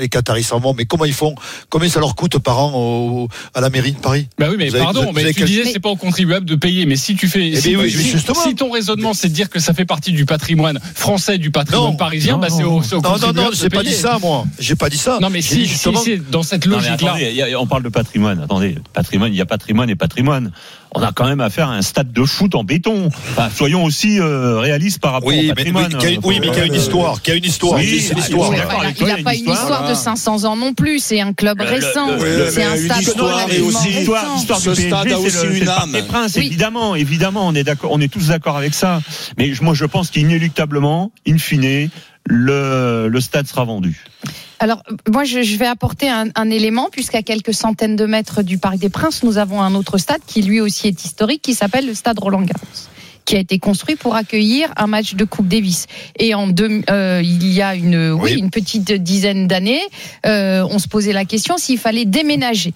les 0.00 0.08
Qataris 0.08 0.42
s'en 0.44 0.58
vont, 0.60 0.74
mais 0.74 0.84
comment 0.84 1.04
ils 1.04 1.12
font 1.12 1.34
Combien 1.70 1.88
ça 1.88 2.00
leur 2.00 2.14
coûte 2.14 2.38
par 2.38 2.58
an 2.58 2.72
au- 2.74 3.28
à 3.54 3.60
la 3.60 3.70
mairie 3.70 3.92
de 3.92 3.98
Paris? 3.98 4.28
Bah 4.38 4.46
oui, 4.50 4.56
mais 4.58 4.68
Vous 4.68 4.76
avez- 4.76 4.84
pardon, 4.84 5.02
avez 5.02 5.12
mais 5.12 5.28
tu 5.32 5.40
quel- 5.40 5.46
disais 5.46 5.64
c'est 5.72 5.80
pas 5.80 5.90
au 5.90 5.96
contribuable 5.96 6.46
de 6.46 6.54
payer. 6.54 6.86
Mais 6.86 6.96
si 6.96 7.14
tu 7.16 7.28
fais, 7.28 7.48
Eh 7.48 7.56
si, 7.60 7.68
bien 7.70 7.78
oui, 7.80 7.90
si- 7.90 7.96
mais 7.98 8.02
justement. 8.04 8.40
si 8.42 8.54
ton 8.54 8.70
raisonnement 8.70 9.14
c'est 9.14 9.28
de 9.28 9.34
dire 9.34 9.50
que 9.50 9.58
ça 9.60 9.74
fait 9.74 9.84
partie 9.84 10.12
du 10.12 10.24
patrimoine 10.26 10.78
français, 10.94 11.38
du 11.38 11.50
patrimoine 11.50 11.90
Non. 11.92 11.96
parisien, 11.96 12.34
Non, 12.34 12.38
bah 12.40 12.48
c'est 12.50 12.64
au, 12.64 12.82
c'est 12.82 12.94
au 12.94 13.00
Non, 13.00 13.16
non, 13.18 13.32
non, 13.32 13.50
j'ai 13.52 13.68
pas 13.68 13.82
dit 13.82 13.92
ça, 13.94 14.18
moi. 14.20 14.44
J'ai 14.58 14.76
pas 14.76 14.88
dit 14.88 14.98
ça. 14.98 15.18
Non, 15.20 15.30
mais 15.30 15.42
si, 15.42 15.54
dit 15.56 15.62
si 15.64 15.68
justement- 15.68 16.00
c'est 16.02 16.18
dans 16.30 16.42
cette 16.42 16.66
Non, 16.66 16.78
mais 16.78 16.88
logique-là. 16.88 17.58
on 17.60 17.66
parle 17.66 17.82
de 17.82 17.88
patrimoine. 17.88 18.40
Attendez, 18.40 18.76
patrimoine, 18.92 19.32
il 19.32 19.36
y 19.36 19.40
a 19.40 19.46
patrimoine 19.46 19.90
et 19.90 19.96
patrimoine. 19.96 20.52
On 20.94 21.02
a 21.02 21.10
quand 21.12 21.24
même 21.24 21.40
affaire 21.40 21.70
à 21.70 21.74
un 21.74 21.80
stade 21.80 22.12
de 22.12 22.22
foot 22.24 22.54
en 22.54 22.64
béton. 22.64 23.08
Enfin, 23.30 23.48
soyons 23.54 23.82
aussi 23.84 24.20
euh, 24.20 24.58
réalistes 24.58 24.98
par 25.00 25.12
rapport 25.12 25.28
Oui, 25.30 25.38
au 25.38 25.42
mais, 25.42 25.48
patrimoine. 25.54 25.90
oui, 25.94 25.98
qui 25.98 26.06
a 26.06 26.10
une- 26.10 26.20
oui, 26.22 26.38
mais 26.38 26.50
qui 26.50 26.60
a 26.60 26.66
une 26.66 26.74
histoire, 26.74 27.22
qui 27.22 27.30
a 27.30 27.34
une 27.34 27.44
histoire. 27.46 27.78
Oui, 27.80 27.98
c'est 28.06 28.14
l'histoire. 28.14 28.50
il 28.52 28.94
toi, 28.94 29.06
n'y 29.06 29.12
a 29.12 29.24
pas 29.24 29.34
une 29.34 29.40
histoire 29.50 29.81
de 29.88 29.94
500 29.94 30.44
ans 30.44 30.56
non 30.56 30.74
plus. 30.74 30.98
C'est 30.98 31.20
un 31.20 31.32
club 31.32 31.60
récent. 31.60 32.08
C'est 32.50 32.62
un 32.64 32.76
stade 32.76 33.02
histoire 33.02 33.50
et 33.50 33.60
aussi- 33.60 33.76
récent. 33.88 33.98
L'histoire, 33.98 34.34
l'histoire 34.36 34.58
Ce 34.60 34.70
du 34.70 34.76
PSG, 34.76 34.88
stade 34.88 35.06
a 35.06 35.10
c'est 35.10 35.14
aussi 35.16 35.36
le- 35.36 35.46
une 35.46 35.52
c'est 35.54 35.60
le 35.60 35.66
Parc 35.66 35.82
âme. 35.84 35.92
des 35.92 36.02
Princes, 36.02 36.32
Oui. 36.36 36.46
évidemment, 36.46 36.94
évidemment, 36.94 37.46
on 37.46 37.54
est 37.54 37.64
d'accord, 37.64 37.90
on 37.92 38.00
est 38.00 38.12
tous 38.12 38.28
d'accord 38.28 38.56
avec 38.56 38.74
ça. 38.74 39.00
Mais 39.38 39.52
moi, 39.60 39.74
je 39.74 39.84
pense 39.84 40.10
qu'inéluctablement, 40.10 41.12
in 41.26 41.38
fine, 41.38 41.88
le, 42.26 43.08
le 43.08 43.20
stade 43.20 43.46
sera 43.46 43.64
vendu. 43.64 44.04
Alors, 44.60 44.82
moi, 45.10 45.24
je, 45.24 45.42
je 45.42 45.56
vais 45.56 45.66
apporter 45.66 46.08
un, 46.08 46.26
un 46.36 46.50
élément, 46.50 46.88
puisqu'à 46.90 47.22
quelques 47.22 47.52
centaines 47.52 47.96
de 47.96 48.06
mètres 48.06 48.42
du 48.42 48.58
Parc 48.58 48.76
des 48.78 48.90
Princes, 48.90 49.24
nous 49.24 49.38
avons 49.38 49.60
un 49.60 49.74
autre 49.74 49.98
stade 49.98 50.20
qui 50.26 50.42
lui 50.42 50.60
aussi 50.60 50.86
est 50.86 51.04
historique, 51.04 51.42
qui 51.42 51.54
s'appelle 51.54 51.84
le 51.86 51.94
stade 51.94 52.18
Roland-Garros 52.20 52.60
qui 53.24 53.36
a 53.36 53.38
été 53.38 53.58
construit 53.58 53.96
pour 53.96 54.14
accueillir 54.16 54.72
un 54.76 54.86
match 54.86 55.14
de 55.14 55.24
Coupe 55.24 55.48
Davis. 55.48 55.86
Et 56.18 56.34
en 56.34 56.46
deux, 56.48 56.82
euh, 56.90 57.20
il 57.22 57.46
y 57.52 57.62
a 57.62 57.74
une, 57.74 58.12
oui, 58.12 58.32
Oui. 58.32 58.38
une 58.38 58.50
petite 58.50 58.92
dizaine 58.92 59.46
d'années, 59.46 59.82
euh, 60.26 60.66
on 60.70 60.78
se 60.78 60.88
posait 60.88 61.12
la 61.12 61.24
question 61.24 61.56
s'il 61.58 61.78
fallait 61.78 62.04
déménager. 62.04 62.74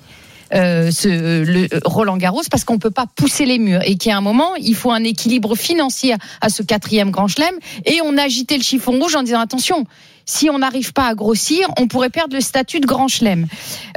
euh, 0.54 0.92
ce, 0.92 1.08
le 1.42 1.66
Roland 1.84 2.16
Garros 2.16 2.42
parce 2.48 2.62
qu'on 2.64 2.78
peut 2.78 2.92
pas 2.92 3.06
pousser 3.16 3.46
les 3.46 3.58
murs 3.58 3.80
et 3.84 3.96
a 4.08 4.16
un 4.16 4.20
moment 4.20 4.54
il 4.60 4.76
faut 4.76 4.92
un 4.92 5.02
équilibre 5.02 5.56
financier 5.56 6.14
à 6.40 6.48
ce 6.50 6.62
quatrième 6.62 7.10
Grand 7.10 7.26
Chelem 7.26 7.54
et 7.84 7.98
on 8.04 8.16
a 8.16 8.22
agité 8.22 8.56
le 8.56 8.62
chiffon 8.62 8.92
rouge 8.92 9.16
en 9.16 9.24
disant 9.24 9.40
attention 9.40 9.84
si 10.26 10.50
on 10.50 10.58
n'arrive 10.58 10.92
pas 10.92 11.06
à 11.06 11.14
grossir, 11.14 11.68
on 11.78 11.86
pourrait 11.86 12.10
perdre 12.10 12.34
le 12.34 12.40
statut 12.40 12.80
de 12.80 12.86
grand 12.86 13.06
chelem. 13.08 13.46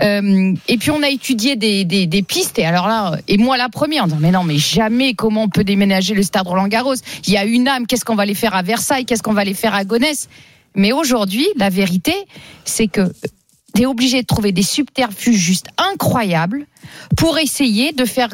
Euh, 0.01 0.53
et 0.67 0.77
puis 0.77 0.91
on 0.91 1.01
a 1.01 1.09
étudié 1.09 1.55
des, 1.55 1.83
des, 1.85 2.05
des 2.05 2.21
pistes. 2.21 2.59
Et 2.59 2.65
alors 2.65 2.87
là, 2.87 3.17
et 3.27 3.37
moi 3.37 3.57
la 3.57 3.67
première, 3.67 4.03
en 4.03 4.07
disant 4.07 4.19
mais 4.21 4.31
non, 4.31 4.43
mais 4.43 4.59
jamais 4.59 5.15
comment 5.15 5.43
on 5.43 5.49
peut 5.49 5.63
déménager 5.63 6.13
le 6.13 6.23
stade 6.23 6.47
Roland 6.47 6.67
Garros? 6.67 6.95
Il 7.25 7.33
y 7.33 7.37
a 7.37 7.45
une 7.45 7.67
âme. 7.67 7.87
Qu'est-ce 7.87 8.05
qu'on 8.05 8.15
va 8.15 8.25
les 8.25 8.35
faire 8.35 8.55
à 8.55 8.61
Versailles? 8.61 9.05
Qu'est-ce 9.05 9.23
qu'on 9.23 9.33
va 9.33 9.43
les 9.43 9.55
faire 9.55 9.73
à 9.73 9.83
Gonesse? 9.83 10.29
Mais 10.75 10.91
aujourd'hui, 10.91 11.47
la 11.57 11.69
vérité, 11.69 12.13
c'est 12.63 12.87
que 12.87 13.11
tu 13.75 13.81
es 13.81 13.85
obligé 13.87 14.21
de 14.21 14.27
trouver 14.27 14.51
des 14.51 14.63
subterfuges 14.63 15.35
juste 15.35 15.67
incroyables 15.77 16.67
pour 17.17 17.39
essayer 17.39 17.91
de 17.91 18.05
faire 18.05 18.29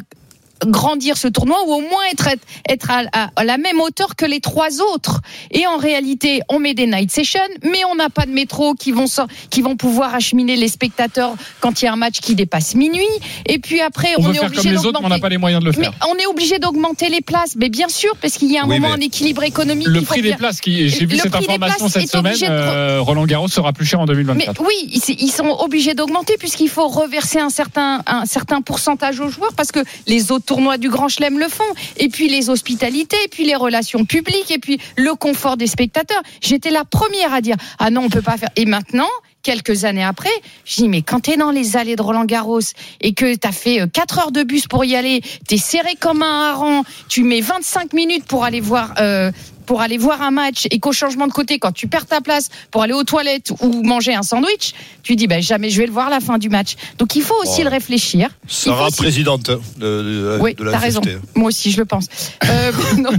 grandir 0.66 1.18
ce 1.18 1.28
tournoi 1.28 1.58
ou 1.68 1.74
au 1.74 1.82
moins 1.82 2.04
être, 2.12 2.30
être 2.70 2.92
à, 2.92 3.04
à- 3.12 3.30
à 3.36 3.44
la 3.44 3.58
même 3.58 3.80
hauteur 3.82 4.16
que 4.16 4.26
les 4.26 4.40
trois 4.40 4.82
autres. 4.82 5.22
Et 5.52 5.68
en 5.68 5.78
réalité, 5.78 6.42
on 6.50 6.60
met 6.60 6.74
des 6.74 6.88
night 6.88 7.12
sessions, 7.12 7.40
mais 7.64 7.84
on 7.92 7.96
n'a 7.96 8.10
pas 8.10 8.26
de 8.26 8.32
métro 8.32 8.74
qui 8.74 8.92
vont, 8.92 9.06
qui 9.50 9.62
vont 9.62 9.76
pouvoir 9.76 10.16
acheminer 10.16 10.56
les 10.56 10.68
spectateurs 10.68 11.36
quand 11.60 11.82
il 11.82 11.86
y 11.86 11.88
a 11.88 11.94
un 11.94 11.98
match 11.98 12.20
qui 12.20 12.36
dépasse 12.36 12.76
minuit. 12.76 13.04
Et 13.46 13.60
puis 13.60 13.82
après, 13.82 14.14
On 14.18 14.22
on, 14.24 14.28
veut 14.28 14.32
est 14.32 14.38
faire 14.38 14.46
obligé 14.46 14.62
comme 14.64 14.72
les 14.72 14.78
autres, 14.86 15.00
mais 15.02 15.06
on 15.06 15.10
n'a 15.10 15.16
d'augmenter- 15.16 15.22
pas 15.22 15.30
les 15.30 15.38
moyens 15.38 15.62
de 15.64 15.70
le 15.70 15.76
mais 15.78 15.84
faire. 15.86 15.94
on 16.10 16.16
est 16.18 16.26
obligé 16.28 16.60
d'augmenter 16.60 17.10
les 17.10 17.22
places, 17.22 17.56
mais 17.56 17.70
bien 17.70 17.88
sûr, 17.90 18.16
parce 18.22 18.36
qu'il 18.36 18.52
y 18.52 18.58
a 18.58 18.64
un 18.64 18.68
Oui, 18.68 18.80
moment 18.80 18.96
mais 18.98 19.04
un 19.04 19.08
équilibre 19.08 19.44
économique. 19.44 19.88
Le 19.88 20.02
prix 20.02 20.22
des 20.22 20.30
bien- 20.30 20.38
places, 20.38 20.62
qui, 20.62 20.90
j'ai 20.90 21.06
vu 21.06 21.16
Le 21.16 21.22
cette 21.22 21.36
information 21.36 21.90
cette 21.90 22.10
semaine, 22.10 22.38
de- 22.38 22.46
euh, 22.50 23.02
Roland 23.02 23.26
Garros 23.26 23.48
sera 23.48 23.74
plus 23.74 23.86
cher 23.86 24.00
en 24.00 24.04
mais 24.06 24.14
2024. 24.14 24.62
oui, 24.62 24.74
ils 24.92 25.16
ils 25.26 25.32
sont 25.32 25.48
obligés 25.60 25.94
d'augmenter 25.94 26.36
puisqu'il 26.38 26.70
faut 26.70 26.88
reverser 26.88 27.40
un 27.40 27.50
certain, 27.50 28.02
un 28.06 28.26
certain 28.26 28.62
pourcentage 28.62 29.20
aux 29.20 29.30
joueurs 29.30 29.54
parce 29.56 29.72
que 29.72 29.80
les 30.08 30.32
autres 30.32 30.45
tournois 30.46 30.78
du 30.78 30.90
Grand 30.90 31.10
Chelem 31.10 31.40
le 31.40 31.50
font. 31.50 31.64
Et 31.98 32.10
puis 32.10 32.30
les 32.30 32.50
hospitalités, 32.50 33.18
et 33.26 33.28
puis 33.28 33.46
les 33.46 33.56
relations 33.56 34.06
publiques, 34.06 34.52
et 34.52 34.60
puis 34.60 34.80
le 34.98 35.14
confort 35.16 35.58
des 35.58 35.68
spectateurs. 35.68 36.22
J'étais 36.42 36.72
la 36.72 36.86
première 36.86 37.34
à 37.34 37.42
dire 37.42 37.56
ah 37.80 37.90
non, 37.90 38.04
on 38.06 38.10
peut 38.10 38.22
pas 38.22 38.38
faire. 38.38 38.50
Et 38.56 38.66
maintenant. 38.66 39.10
Quelques 39.44 39.86
années 39.86 40.04
après, 40.04 40.32
je 40.64 40.78
dis 40.78 40.90
mais 40.90 41.04
quand 41.04 41.20
t'es 41.20 41.38
dans 41.38 41.52
les 41.52 41.78
allées 41.78 41.96
de 41.96 42.02
Roland 42.02 42.26
Garros 42.26 42.62
et 43.00 43.14
que 43.14 43.36
t'as 43.36 43.52
fait 43.52 43.80
4 43.94 44.18
heures 44.18 44.32
de 44.32 44.42
bus 44.42 44.66
pour 44.66 44.84
y 44.86 44.96
aller, 44.96 45.22
t'es 45.48 45.60
serré 45.60 45.94
comme 46.00 46.24
un 46.24 46.50
hareng, 46.50 46.82
tu 47.10 47.24
mets 47.24 47.42
25 47.42 47.94
minutes 47.94 48.26
pour 48.26 48.44
aller 48.44 48.60
voir 48.60 48.96
euh, 49.00 49.32
pour 49.66 49.82
aller 49.82 49.98
voir 49.98 50.22
un 50.22 50.32
match 50.32 50.68
et 50.72 50.80
qu'au 50.80 50.92
changement 50.92 51.28
de 51.28 51.32
côté, 51.34 51.60
quand 51.60 51.72
tu 51.72 51.88
perds 51.88 52.06
ta 52.06 52.22
place 52.22 52.50
pour 52.72 52.82
aller 52.84 52.94
aux 52.94 53.04
toilettes 53.04 53.52
ou 53.62 53.84
manger 53.84 54.14
un 54.14 54.22
sandwich, 54.24 54.74
tu 55.04 55.16
dis 55.16 55.28
ben 55.28 55.42
jamais 55.42 55.70
je 55.70 55.80
vais 55.80 55.86
le 55.88 55.92
voir 55.92 56.08
à 56.08 56.10
la 56.10 56.20
fin 56.20 56.38
du 56.38 56.50
match. 56.50 56.76
Donc 56.98 57.16
il 57.16 57.22
faut 57.22 57.36
aussi 57.42 57.62
Oh. 57.62 57.64
le 57.64 57.70
réfléchir. 57.70 58.30
Sarah, 58.48 58.88
aussi- 58.88 58.98
présidente 58.98 59.50
de, 59.50 59.60
de- 59.78 60.38
oui, 60.42 60.54
de 60.56 60.64
la 60.64 60.72
t'as 60.74 60.78
raison. 60.80 61.02
Moi 61.36 61.48
aussi, 61.50 61.72
je 61.72 61.78
le 61.78 61.86
pense. 61.86 62.08
Euh, 62.46 62.72
non. 62.98 63.12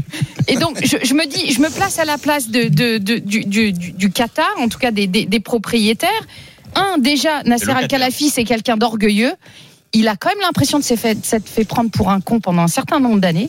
et 0.48 0.56
donc, 0.56 0.78
je, 0.84 0.96
je 1.02 1.14
me 1.14 1.26
dis, 1.26 1.52
je 1.52 1.60
me 1.60 1.68
place 1.70 1.98
à 1.98 2.04
la 2.04 2.18
place 2.18 2.48
de, 2.48 2.64
de- 2.68 2.98
de- 2.98 3.18
du, 3.18 3.40
du- 3.44 3.72
du- 3.72 3.92
du 3.92 4.10
Qatar, 4.10 4.48
en 4.58 4.68
tout 4.68 4.78
cas 4.78 4.90
des, 4.90 5.06
des- 5.06 5.26
des 5.26 5.40
propriétaires. 5.40 6.10
Un, 6.74 6.98
déjà, 6.98 7.42
Nasser. 7.44 7.70
Al-Khalafi, 7.70 8.28
c'est 8.30 8.44
quelqu'un 8.44 8.76
d'orgueilleux. 8.76 9.32
Il 9.92 10.08
a 10.08 10.16
quand 10.16 10.28
même 10.28 10.40
l'impression 10.42 10.78
de 10.78 10.84
s'être 10.84 11.00
fait, 11.00 11.14
de 11.14 11.24
s'être 11.24 11.48
fait 11.48 11.64
prendre 11.64 11.90
pour 11.90 12.10
un 12.10 12.20
con 12.20 12.38
pendant 12.40 12.62
un 12.62 12.68
certain 12.68 13.00
nombre 13.00 13.18
d'années. 13.20 13.48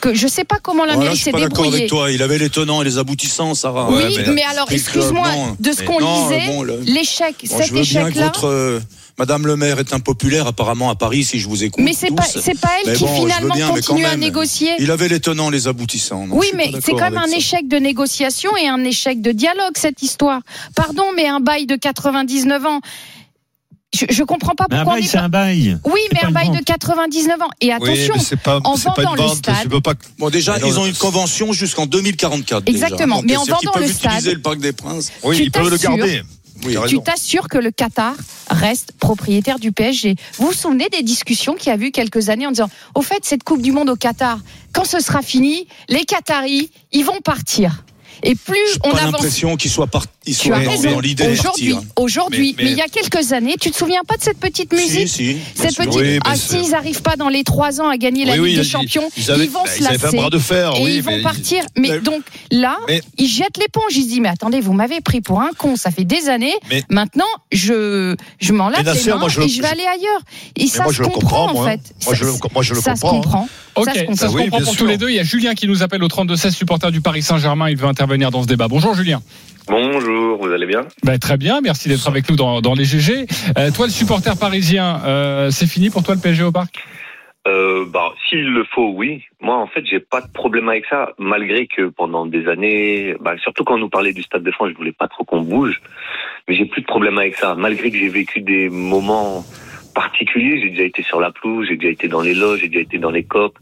Que 0.00 0.14
je 0.14 0.28
sais 0.28 0.44
pas 0.44 0.58
comment 0.62 0.84
la 0.84 0.96
mairie 0.96 1.10
je 1.10 1.14
suis 1.16 1.24
s'est 1.24 1.30
pas 1.32 1.40
d'accord 1.40 1.64
débrouillée. 1.64 1.76
avec 1.78 1.88
toi. 1.90 2.10
Il 2.10 2.22
avait 2.22 2.38
les 2.38 2.50
tenants 2.50 2.82
et 2.82 2.84
les 2.84 2.98
aboutissants, 2.98 3.54
Sarah. 3.54 3.88
Oui, 3.90 3.96
Ouais, 4.02 4.24
mais, 4.32 4.42
alors, 4.44 4.70
excuse-moi, 4.70 5.28
non. 5.32 5.56
de 5.58 5.72
ce 5.72 5.82
qu'on 5.82 6.00
non, 6.00 6.28
lisait, 6.28 6.46
bon, 6.46 6.62
l'échec, 6.84 7.34
Bon, 7.50 7.58
cet 7.58 7.72
échec-là. 7.74 8.32
euh, 8.44 8.80
Madame 9.18 9.48
le 9.48 9.56
maire 9.56 9.80
est 9.80 9.92
impopulaire 9.92 10.46
apparemment 10.46 10.90
à 10.90 10.94
Paris 10.94 11.24
si 11.24 11.40
je 11.40 11.48
vous 11.48 11.64
écoute. 11.64 11.82
Mais 11.84 11.92
c'est 11.92 12.14
pas, 12.14 12.22
c'est 12.22 12.58
pas 12.60 12.68
elle 12.84 12.92
Mais 12.92 12.96
qui 12.96 13.02
bon, 13.04 13.22
finalement 13.22 13.54
bien, 13.56 13.68
continue 13.70 14.04
à 14.04 14.16
négocier. 14.16 14.70
Il 14.78 14.92
avait 14.92 15.08
les 15.08 15.18
tenants, 15.18 15.50
les 15.50 15.66
aboutissants. 15.66 16.28
Non, 16.28 16.36
Oui, 16.36 16.46
mais 16.54 16.70
c'est 16.80 16.92
quand 16.92 17.10
même 17.10 17.18
un 17.18 17.26
ça. 17.26 17.36
échec 17.36 17.66
de 17.66 17.78
négociation 17.78 18.56
et 18.56 18.68
un 18.68 18.84
échec 18.84 19.20
de 19.20 19.32
dialogue, 19.32 19.72
cette 19.76 20.02
histoire. 20.02 20.40
Pardon, 20.76 21.06
mais 21.16 21.26
un 21.26 21.40
bail 21.40 21.66
de 21.66 21.74
99 21.74 22.64
ans. 22.66 22.80
Je, 23.94 24.04
je 24.10 24.22
comprends 24.22 24.54
pas 24.54 24.66
Mais 24.70 24.76
un 24.76 24.82
pourquoi 24.84 25.00
bail, 25.00 25.08
c'est 25.08 25.16
un 25.18 25.28
bail. 25.30 25.78
Oui, 25.84 26.00
mais 26.12 26.22
un 26.22 26.30
bail 26.30 26.50
de 26.50 26.62
99 26.62 27.40
ans. 27.40 27.48
Et 27.60 27.72
attention, 27.72 28.14
oui, 28.16 28.36
pas, 28.44 28.60
en 28.64 28.74
vendant 28.74 29.14
le 29.14 29.22
vente. 29.22 29.36
stade. 29.38 29.80
Pas. 29.80 29.94
Bon, 30.18 30.28
déjà, 30.28 30.54
Mais 30.54 30.60
non, 30.60 30.66
ils 30.68 30.78
ont 30.80 30.86
une 30.86 30.94
convention 30.94 31.52
jusqu'en 31.54 31.86
2044. 31.86 32.64
déjà. 32.64 32.76
Exactement, 32.86 33.16
Donc, 33.16 33.24
mais 33.26 33.36
en 33.36 33.44
vendant 33.44 33.72
peuvent 33.72 33.82
le 33.82 33.88
stade, 33.88 34.12
utiliser 34.12 34.34
le 34.34 34.42
Parc 34.42 34.58
des 34.58 34.72
Princes. 34.72 35.10
Oui, 35.22 35.36
Tu 35.36 35.42
ils 35.44 35.50
peuvent 35.50 35.70
le 35.70 35.78
garder. 35.78 36.22
Oui. 36.64 36.76
Tu 36.88 37.00
t'assures 37.00 37.48
que 37.48 37.56
le 37.56 37.70
Qatar 37.70 38.14
reste 38.50 38.92
propriétaire 38.98 39.58
du 39.58 39.72
PSG. 39.72 40.16
Vous 40.38 40.48
vous 40.48 40.52
souvenez 40.52 40.88
des 40.90 41.02
discussions 41.02 41.54
qu'il 41.54 41.72
y 41.72 41.74
a 41.74 41.78
eu 41.78 41.90
quelques 41.92 42.28
années 42.30 42.46
en 42.46 42.50
disant, 42.50 42.68
au 42.94 43.02
fait, 43.02 43.20
cette 43.22 43.44
Coupe 43.44 43.62
du 43.62 43.70
Monde 43.72 43.88
au 43.90 43.96
Qatar, 43.96 44.38
quand 44.72 44.84
ce 44.84 45.00
sera 45.00 45.22
fini, 45.22 45.66
les 45.88 46.04
Qataris, 46.04 46.70
ils 46.92 47.04
vont 47.04 47.20
partir. 47.20 47.84
Et 48.22 48.34
plus 48.34 48.56
on 48.84 48.90
pas 48.90 48.98
avance 48.98 49.12
l'impression 49.12 49.56
qu'ils 49.56 49.70
soient, 49.70 49.86
par... 49.86 50.04
ils 50.26 50.36
dans, 50.48 51.00
l'idée 51.00 51.28
Aujourd'hui, 51.28 51.72
partir. 51.72 51.88
aujourd'hui, 51.96 52.54
Mais- 52.58 52.64
mais, 52.64 52.70
mais- 52.70 52.70
il 52.72 52.78
y 52.78 52.82
a 52.82 52.88
quelques 52.88 53.32
années, 53.32 53.54
tu 53.60 53.70
te 53.70 53.76
souviens 53.76 54.02
pas 54.06 54.16
de 54.16 54.22
cette 54.22 54.38
petite 54.38 54.72
musique 54.72 55.08
Si, 55.08 55.36
si, 55.36 55.36
Cette 55.54 55.76
petite. 55.76 55.94
Oui, 55.94 56.18
ah, 56.24 56.34
c'est- 56.36 56.60
s'ils 56.60 56.70
n'arrent 56.72 56.82
pas 57.02 57.16
dans 57.16 57.28
les 57.28 57.44
trois 57.44 57.80
ans 57.80 57.88
à 57.88 57.96
gagner 57.96 58.24
la 58.24 58.34
Oui, 58.34 58.38
oui, 58.40 58.48
Ligue 58.50 58.58
des 58.60 58.66
ils- 58.66 58.70
Champions, 58.70 59.08
ils 59.16 59.30
avaient- 59.30 59.46
vont 59.46 59.62
bah, 59.64 59.70
se 59.70 59.78
ils 59.80 59.86
avaient 59.86 59.98
fait 59.98 60.04
un 60.04 60.06
lasser. 60.06 60.16
bras 60.18 60.30
de 60.30 60.38
fer, 60.38 60.72
et 60.76 60.96
ils 60.96 61.02
vont 61.02 61.22
partir. 61.22 61.64
Mais, 61.76 61.88
Mais- 61.90 62.00
donc 62.00 62.22
là, 62.50 62.76
Mais- 62.88 63.00
ils 63.18 63.28
jettent 63.28 63.56
l'éponge. 63.58 63.92
Ils 63.96 64.02
se 64.02 64.08
disent 64.08 64.20
mais 64.20 64.28
attendez, 64.28 64.60
vous 64.60 64.72
m'avez 64.72 65.00
pris 65.00 65.20
pour 65.20 65.40
un 65.40 65.50
con. 65.56 65.76
Ça 65.76 65.90
fait 65.90 66.04
des 66.04 66.28
années. 66.28 66.54
Maintenant, 66.90 67.24
je 67.52 68.16
je 68.40 68.52
m'en 68.52 68.68
lave 68.68 68.80
Mais 68.84 68.84
Nasser, 68.92 69.06
les 69.06 69.12
mains 69.12 69.18
moi, 69.18 69.28
je 69.28 69.40
et 69.40 69.44
le- 69.44 69.48
je 69.48 69.62
vais 69.62 69.68
aller 69.68 69.82
ailleurs. 69.86 70.20
Et 70.56 70.66
ça 70.66 70.82
moi, 70.82 70.92
se 70.92 70.98
je 70.98 71.02
le 71.02 71.08
comprend 71.08 71.20
comprends, 71.46 71.50
en 71.50 71.52
moi. 71.54 71.70
fait. 71.70 71.80
Moi, 72.04 72.14
je 72.14 72.24
le- 72.74 72.80
ça 72.80 72.96
se 72.96 73.00
comprends, 73.00 73.18
hein. 73.18 73.20
comprend. 73.22 73.48
Ok, 73.78 73.84
Ça 73.86 73.92
se 73.92 73.98
ça, 73.98 74.04
comprend. 74.06 74.16
se 74.16 74.26
oui, 74.36 74.42
comprend 74.44 74.56
bien 74.58 74.64
pour 74.66 74.74
sûr. 74.74 74.82
tous 74.84 74.86
les 74.86 74.96
deux. 74.98 75.08
Il 75.10 75.16
y 75.16 75.20
a 75.20 75.24
Julien 75.24 75.54
qui 75.54 75.66
nous 75.68 75.82
appelle 75.82 76.02
au 76.02 76.08
32-16, 76.08 76.50
supporter 76.50 76.90
du 76.90 77.00
Paris 77.00 77.22
Saint-Germain. 77.22 77.70
Il 77.70 77.76
veut 77.76 77.86
intervenir 77.86 78.30
dans 78.30 78.42
ce 78.42 78.48
débat. 78.48 78.68
Bonjour 78.68 78.94
Julien. 78.94 79.20
Bonjour, 79.68 80.38
vous 80.38 80.50
allez 80.50 80.66
bien? 80.66 80.80
Ben, 81.04 81.18
très 81.18 81.36
bien, 81.36 81.60
merci 81.60 81.88
d'être 81.90 82.08
avec 82.08 82.28
nous 82.30 82.36
dans, 82.36 82.60
dans 82.62 82.74
les 82.74 82.84
GG. 82.84 83.26
Euh, 83.58 83.70
toi, 83.70 83.86
le 83.86 83.92
supporter 83.92 84.34
parisien, 84.38 85.02
euh, 85.04 85.50
c'est 85.50 85.66
fini 85.66 85.90
pour 85.90 86.02
toi 86.02 86.14
le 86.14 86.20
PSG 86.20 86.42
au 86.42 86.52
parc? 86.52 86.82
Euh, 87.46 87.84
bah, 87.86 88.12
S'il 88.28 88.46
le 88.46 88.64
faut, 88.74 88.92
oui. 88.94 89.22
Moi, 89.40 89.56
en 89.56 89.66
fait, 89.66 89.82
j'ai 89.88 90.00
pas 90.00 90.20
de 90.22 90.28
problème 90.32 90.68
avec 90.70 90.84
ça, 90.88 91.10
malgré 91.18 91.66
que 91.66 91.88
pendant 91.88 92.24
des 92.26 92.46
années, 92.46 93.14
bah, 93.20 93.34
surtout 93.42 93.64
quand 93.64 93.74
on 93.74 93.78
nous 93.78 93.88
parlait 93.90 94.12
du 94.14 94.22
Stade 94.22 94.42
de 94.42 94.50
France, 94.50 94.70
je 94.72 94.76
voulais 94.76 94.92
pas 94.92 95.06
trop 95.08 95.24
qu'on 95.24 95.42
bouge, 95.42 95.80
mais 96.48 96.54
j'ai 96.56 96.64
plus 96.64 96.80
de 96.82 96.86
problème 96.86 97.18
avec 97.18 97.36
ça, 97.36 97.54
malgré 97.54 97.90
que 97.90 97.98
j'ai 97.98 98.08
vécu 98.08 98.40
des 98.40 98.68
moments 98.70 99.44
particuliers. 99.98 100.60
J'ai 100.60 100.70
déjà 100.70 100.84
été 100.84 101.02
sur 101.02 101.20
la 101.20 101.32
pelouse, 101.32 101.66
j'ai 101.68 101.76
déjà 101.76 101.92
été 101.92 102.06
dans 102.06 102.20
les 102.20 102.34
loges, 102.34 102.60
j'ai 102.60 102.68
déjà 102.68 102.82
été 102.82 102.98
dans 102.98 103.10
les 103.10 103.24
copes. 103.24 103.58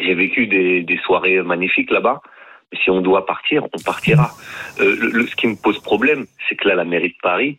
J'ai 0.00 0.14
vécu 0.14 0.46
des, 0.48 1.00
soirées 1.04 1.40
magnifiques 1.42 1.92
là-bas. 1.92 2.20
Si 2.82 2.90
on 2.90 3.00
doit 3.00 3.24
partir, 3.24 3.64
on 3.64 3.82
partira. 3.84 4.30
Euh, 4.80 5.26
ce 5.26 5.36
qui 5.36 5.46
me 5.46 5.54
pose 5.54 5.78
problème, 5.78 6.26
c'est 6.48 6.56
que 6.56 6.66
là, 6.68 6.74
la 6.74 6.84
mairie 6.84 7.10
de 7.10 7.20
Paris, 7.22 7.58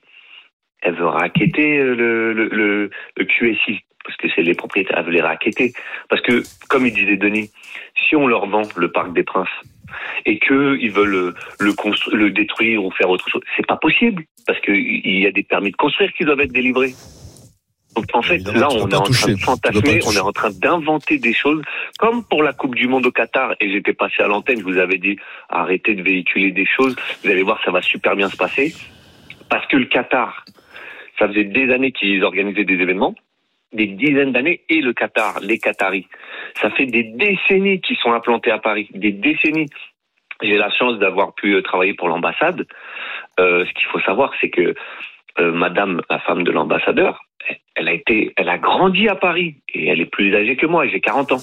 elle 0.82 0.96
veut 0.96 1.08
raqueter 1.08 1.78
euh, 1.78 2.34
le, 2.34 2.90
QSI. 3.24 3.80
parce 4.06 4.18
que 4.18 4.28
c'est 4.36 4.44
les 4.44 4.56
propriétaires 4.56 5.02
veulent 5.04 5.14
les 5.14 5.22
raqueter. 5.22 5.72
Parce 6.10 6.22
que, 6.22 6.44
comme 6.70 6.86
il 6.86 6.94
disait 6.94 7.18
Denis, 7.18 7.50
si 7.96 8.16
on 8.16 8.28
leur 8.28 8.46
vend 8.46 8.68
le 8.76 8.92
Parc 8.92 9.14
des 9.14 9.24
Princes 9.24 9.58
et 10.26 10.38
qu'ils 10.38 10.92
veulent 10.92 11.10
le, 11.10 11.34
le, 11.60 11.74
le 12.16 12.30
détruire 12.30 12.84
ou 12.84 12.92
faire 12.92 13.10
autre 13.10 13.28
chose, 13.30 13.42
c'est 13.56 13.66
pas 13.66 13.78
possible 13.78 14.24
parce 14.46 14.60
qu'il 14.60 15.20
y 15.20 15.26
a 15.26 15.32
des 15.32 15.44
permis 15.44 15.72
de 15.72 15.78
construire 15.78 16.12
qui 16.14 16.26
doivent 16.26 16.42
être 16.42 16.52
délivrés. 16.52 16.94
Donc 17.96 18.06
en 18.14 18.22
fait, 18.22 18.36
Évidemment, 18.36 18.60
là, 18.60 18.68
on 18.72 18.90
est 18.90 18.96
en 18.96 19.02
toucher. 19.02 19.22
train 19.24 19.34
de 19.34 19.40
fantasmer, 19.40 20.00
on 20.06 20.12
est 20.12 20.20
en 20.20 20.32
train 20.32 20.52
d'inventer 20.52 21.18
des 21.18 21.34
choses, 21.34 21.62
comme 21.98 22.24
pour 22.24 22.44
la 22.44 22.54
Coupe 22.54 22.76
du 22.76 22.88
Monde 22.88 23.06
au 23.06 23.12
Qatar. 23.12 23.56
Et 23.60 23.72
j'étais 23.72 23.94
passé 23.94 24.22
à 24.22 24.28
l'antenne, 24.28 24.60
je 24.60 24.64
vous 24.64 24.78
avais 24.78 24.98
dit, 24.98 25.18
arrêtez 25.50 25.96
de 25.96 26.04
véhiculer 26.04 26.52
des 26.52 26.66
choses. 26.66 26.96
Vous 27.24 27.30
allez 27.30 27.44
voir, 27.44 27.60
ça 27.66 27.72
va 27.72 27.82
super 27.82 28.16
bien 28.16 28.30
se 28.30 28.38
passer. 28.38 28.74
Parce 29.50 29.66
que 29.68 29.78
le 29.78 29.86
Qatar, 29.86 30.46
ça 31.18 31.28
faisait 31.28 31.44
des 31.46 31.72
années 31.74 31.92
qu'ils 31.92 32.24
organisaient 32.24 32.64
des 32.64 32.76
événements, 32.76 33.16
des 33.74 33.88
dizaines 33.88 34.32
d'années, 34.32 34.62
et 34.70 34.82
le 34.82 34.94
Qatar, 34.94 35.40
les 35.42 35.58
Qataris. 35.58 36.08
Ça 36.62 36.70
fait 36.72 36.86
des 36.86 37.04
décennies 37.04 37.82
qu'ils 37.82 37.98
sont 37.98 38.14
implantés 38.14 38.52
à 38.52 38.60
Paris, 38.60 38.90
des 38.94 39.12
décennies. 39.12 39.70
J'ai 40.42 40.58
la 40.58 40.70
chance 40.70 41.00
d'avoir 41.00 41.34
pu 41.34 41.54
euh, 41.54 41.62
travailler 41.62 41.94
pour 41.96 42.08
l'ambassade. 42.08 42.66
Euh, 43.40 43.66
ce 43.66 43.74
qu'il 43.74 43.88
faut 43.88 44.00
savoir, 44.02 44.32
c'est 44.40 44.50
que 44.50 44.74
euh, 45.40 45.52
Madame, 45.52 46.02
la 46.10 46.20
femme 46.20 46.44
de 46.44 46.52
l'ambassadeur, 46.52 47.20
elle 47.76 47.88
a 47.88 47.94
été, 47.94 48.34
elle 48.36 48.50
a 48.50 48.58
grandi 48.58 49.08
à 49.08 49.16
Paris 49.16 49.62
et 49.74 49.88
elle 49.88 50.02
est 50.02 50.06
plus 50.06 50.36
âgée 50.36 50.56
que 50.56 50.66
moi. 50.66 50.88
J'ai 50.88 51.00
40 51.00 51.32
ans. 51.34 51.42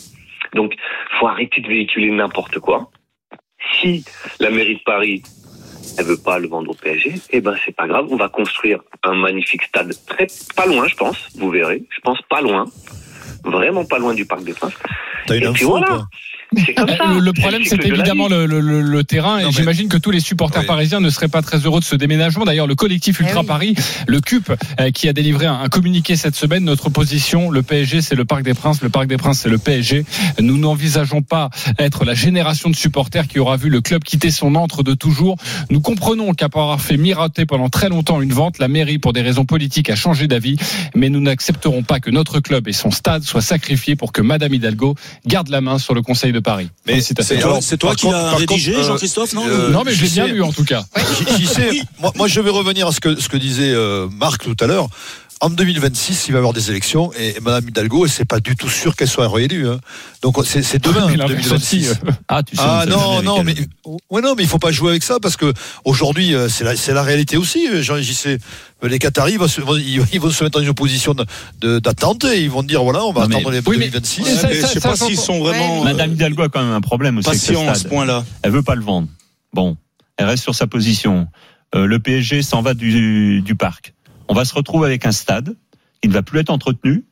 Donc, 0.55 0.75
faut 1.19 1.27
arrêter 1.27 1.61
de 1.61 1.69
véhiculer 1.69 2.11
n'importe 2.11 2.59
quoi. 2.59 2.91
Si 3.73 4.05
la 4.39 4.51
mairie 4.51 4.77
de 4.77 4.83
Paris 4.85 5.23
elle 5.99 6.05
veut 6.05 6.19
pas 6.23 6.39
le 6.39 6.49
vendre 6.49 6.71
au 6.71 6.75
PSG, 6.75 7.15
eh 7.31 7.41
ben 7.41 7.55
c'est 7.65 7.75
pas 7.75 7.87
grave, 7.87 8.07
on 8.11 8.17
va 8.17 8.29
construire 8.29 8.81
un 9.03 9.15
magnifique 9.15 9.63
stade 9.63 9.93
très 10.07 10.27
pas 10.55 10.67
loin, 10.67 10.87
je 10.89 10.95
pense, 10.95 11.29
vous 11.37 11.51
verrez, 11.51 11.85
je 11.89 12.01
pense 12.01 12.21
pas 12.29 12.41
loin, 12.41 12.65
vraiment 13.45 13.85
pas 13.85 13.99
loin 13.99 14.15
du 14.15 14.27
Parc 14.27 14.45
des 14.45 14.53
Princes. 14.53 14.77
T'as 15.27 15.37
une 15.37 15.45
Et 15.45 15.53
puis 15.53 15.65
info, 15.65 15.79
voilà. 15.79 16.03
C'est 16.57 16.75
comme 16.75 16.89
ça. 16.89 17.07
Le, 17.19 17.33
problème, 17.33 17.63
c'est 17.65 17.77
évidemment 17.85 18.29
le, 18.29 18.47
le- 18.47 18.61
le- 18.61 18.81
le 18.83 19.05
terrain. 19.05 19.39
Et 19.39 19.45
j'imagine 19.53 19.89
que 19.89 19.97
tous 19.97 20.11
les 20.11 20.21
supporters 20.21 20.63
parisiens 20.67 21.01
ne 21.01 21.11
seraient 21.11 21.29
pas 21.29 21.43
très 21.43 21.59
heureux 21.59 21.81
de 21.81 21.85
ce 21.85 21.97
déménagement. 21.97 22.45
D'ailleurs, 22.45 22.67
le 22.69 22.75
collectif 22.77 23.21
Ultra 23.21 23.43
Paris, 23.45 23.75
le 24.07 24.21
CUP, 24.21 24.53
euh, 24.81 24.91
qui 24.91 25.09
a 25.09 25.13
délivré 25.13 25.47
un, 25.47 25.55
un 25.61 25.69
communiqué 25.69 26.15
cette 26.17 26.37
semaine, 26.37 26.65
notre 26.65 26.89
position, 26.89 27.51
le 27.51 27.63
PSG, 27.63 28.01
c'est 28.01 28.15
le 28.15 28.25
Parc 28.25 28.43
des 28.45 28.55
Princes, 28.55 28.81
le 28.83 28.89
Parc 28.91 29.07
des 29.09 29.17
Princes, 29.17 29.41
c'est 29.41 29.49
le 29.49 29.59
PSG. 29.59 30.05
Nous 30.41 30.57
n'envisageons 30.59 31.23
pas 31.23 31.51
être 31.79 32.05
la 32.05 32.15
génération 32.15 32.71
de 32.71 32.77
supporters 32.77 33.27
qui 33.27 33.39
aura 33.41 33.57
vu 33.57 33.69
le 33.69 33.81
club 33.81 34.05
quitter 34.05 34.31
son 34.31 34.55
antre 34.55 34.83
de 34.83 34.95
toujours. 34.95 35.37
Nous 35.71 35.81
comprenons 35.81 36.33
qu'après 36.33 36.61
avoir 36.61 36.81
fait 36.81 36.97
miroiter 36.97 37.45
pendant 37.47 37.69
très 37.69 37.89
longtemps 37.89 38.21
une 38.23 38.33
vente, 38.33 38.59
la 38.59 38.69
mairie, 38.69 38.99
pour 38.99 39.13
des 39.13 39.23
raisons 39.23 39.45
politiques, 39.45 39.91
a 39.91 39.97
changé 39.97 40.29
d'avis. 40.29 40.57
Mais 40.95 41.09
nous 41.09 41.21
n'accepterons 41.21 41.83
pas 41.83 41.99
que 42.01 42.11
notre 42.11 42.39
club 42.41 42.69
et 42.69 42.73
son 42.73 42.91
stade 42.91 43.25
soient 43.25 43.41
sacrifiés 43.43 43.97
pour 43.97 44.13
que 44.13 44.23
Madame 44.23 44.55
Hidalgo 44.55 44.95
garde 45.27 45.49
la 45.49 45.61
main 45.61 45.79
sur 45.79 45.95
le 45.95 46.03
Conseil 46.03 46.33
de 46.37 46.41
Paris. 46.41 46.69
Mais 46.87 47.01
c'est 47.01 47.15
toi- 47.79 47.95
qui 47.97 48.07
l'as 48.09 48.35
rédigé, 48.37 48.83
Jean-Christophe, 48.83 49.33
non 49.33 49.47
Non, 49.71 49.83
mais 49.85 49.93
je 49.93 50.03
l'ai 50.03 50.09
j'y 50.09 50.15
bien 50.15 50.27
lu 50.27 50.43
en 50.43 50.53
tout 50.53 50.65
cas. 50.65 50.85
Moi, 51.99 52.13
moi, 52.15 52.29
je 52.29 52.41
vais 52.41 52.51
revenir 52.51 52.87
à 52.87 52.93
ce 52.93 53.01
que, 53.01 53.19
ce 53.19 53.29
que 53.29 53.37
disait 53.37 53.73
euh, 53.73 54.07
Marc 54.11 54.45
tout 54.45 54.57
à 54.61 54.67
l'heure. 54.67 54.89
En 55.43 55.51
2026, 55.51 56.29
il 56.29 56.33
va 56.33 56.37
y 56.37 56.39
avoir 56.39 56.55
des 56.55 56.71
élections 56.71 57.13
et 57.13 57.37
Madame 57.43 57.69
Hidalgo, 57.69 58.07
c'est 58.07 58.25
pas 58.25 58.41
du 58.41 58.57
tout 58.57 58.71
sûr 58.71 58.97
qu'elle 58.97 59.07
soit 59.09 59.29
réélue. 59.29 59.69
hein. 59.69 59.79
Donc 60.23 60.39
c'est 60.47 60.63
c'est 60.63 60.83
demain, 60.83 61.07
Mais 61.11 61.17
l'inverse 61.17 61.43
2026. 61.49 61.55
aussi, 61.55 61.89
euh. 61.89 62.11
Ah, 62.27 62.43
tu 62.43 62.57
sais, 62.57 62.63
Ah 62.65 62.85
non, 62.89 63.21
non, 63.23 63.43
mais 63.45 63.53
avec 63.53 63.69
ouais, 64.11 64.23
non, 64.23 64.35
mais 64.35 64.45
il 64.45 64.49
faut 64.49 64.59
pas 64.59 64.73
jouer 64.73 64.91
avec 64.93 65.03
ça 65.03 65.19
parce 65.21 65.37
que 65.37 65.53
aujourd'hui, 65.85 66.35
euh, 66.35 66.49
c'est 66.49 66.65
la, 66.65 66.75
c'est 66.75 66.95
la 66.95 67.03
réalité 67.03 67.37
aussi. 67.37 67.69
euh, 67.69 67.83
Jean, 67.83 67.99
j'y 68.01 68.15
sais. 68.15 68.39
Les 68.83 68.99
Qataris 68.99 69.37
vont 69.37 69.47
se, 69.47 69.61
vont- 69.61 69.77
ils, 69.77 70.03
ils 70.11 70.21
vont 70.21 70.31
se 70.31 70.43
mettre 70.43 70.59
dans 70.59 70.65
une 70.65 70.73
position 70.75 71.13
de- 71.13 71.27
de- 71.61 71.81
d'attente 71.81 72.25
et 72.25 72.43
ils 72.43 72.51
vont 72.51 72.63
dire 72.63 72.83
voilà, 72.83 73.05
on 73.05 73.13
va 73.13 73.23
Non, 73.23 73.29
mais- 73.29 73.35
attendre 73.37 73.51
les 73.51 73.59
Oui, 73.67 73.77
mais- 73.79 73.89
2026. 73.91 74.23
Ouais, 74.23 74.31
mais 74.49 74.55
je 74.63 74.67
sais 74.67 74.81
pas 74.81 74.97
s'ils 74.97 75.19
sont 75.19 75.41
vraiment. 75.41 75.85
Madame 75.85 76.13
Hidalgo 76.13 76.45
a 76.45 76.49
quand 76.49 76.63
même 76.63 76.73
un 76.73 76.81
problème 76.81 77.19
aussi. 77.19 77.29
Patient 77.29 77.69
à 77.69 77.75
ce 77.75 77.87
point-là. 77.89 78.25
Elle 78.43 78.53
veut 78.53 78.63
pas 78.63 78.75
le 78.75 78.83
vendre. 78.83 79.09
Bon, 79.53 79.77
elle 80.17 80.27
reste 80.27 80.43
sur 80.45 80.55
sa 80.55 80.67
position. 80.67 81.29
Euh, 81.75 81.85
le 81.85 81.99
PSG 81.99 82.43
s'en 82.43 82.63
va 82.63 82.73
du, 82.73 83.43
du 83.43 83.55
parc. 83.55 83.93
On 84.29 84.35
va 84.35 84.45
se 84.45 84.55
retrouver 84.55 84.87
avec 84.87 85.07
un 85.07 85.13
stade. 85.13 85.57
Qui 86.03 86.09
ne 86.09 86.13
va 86.13 86.23
plus 86.23 86.41
être 86.41 86.51
entretenu, 86.51 87.07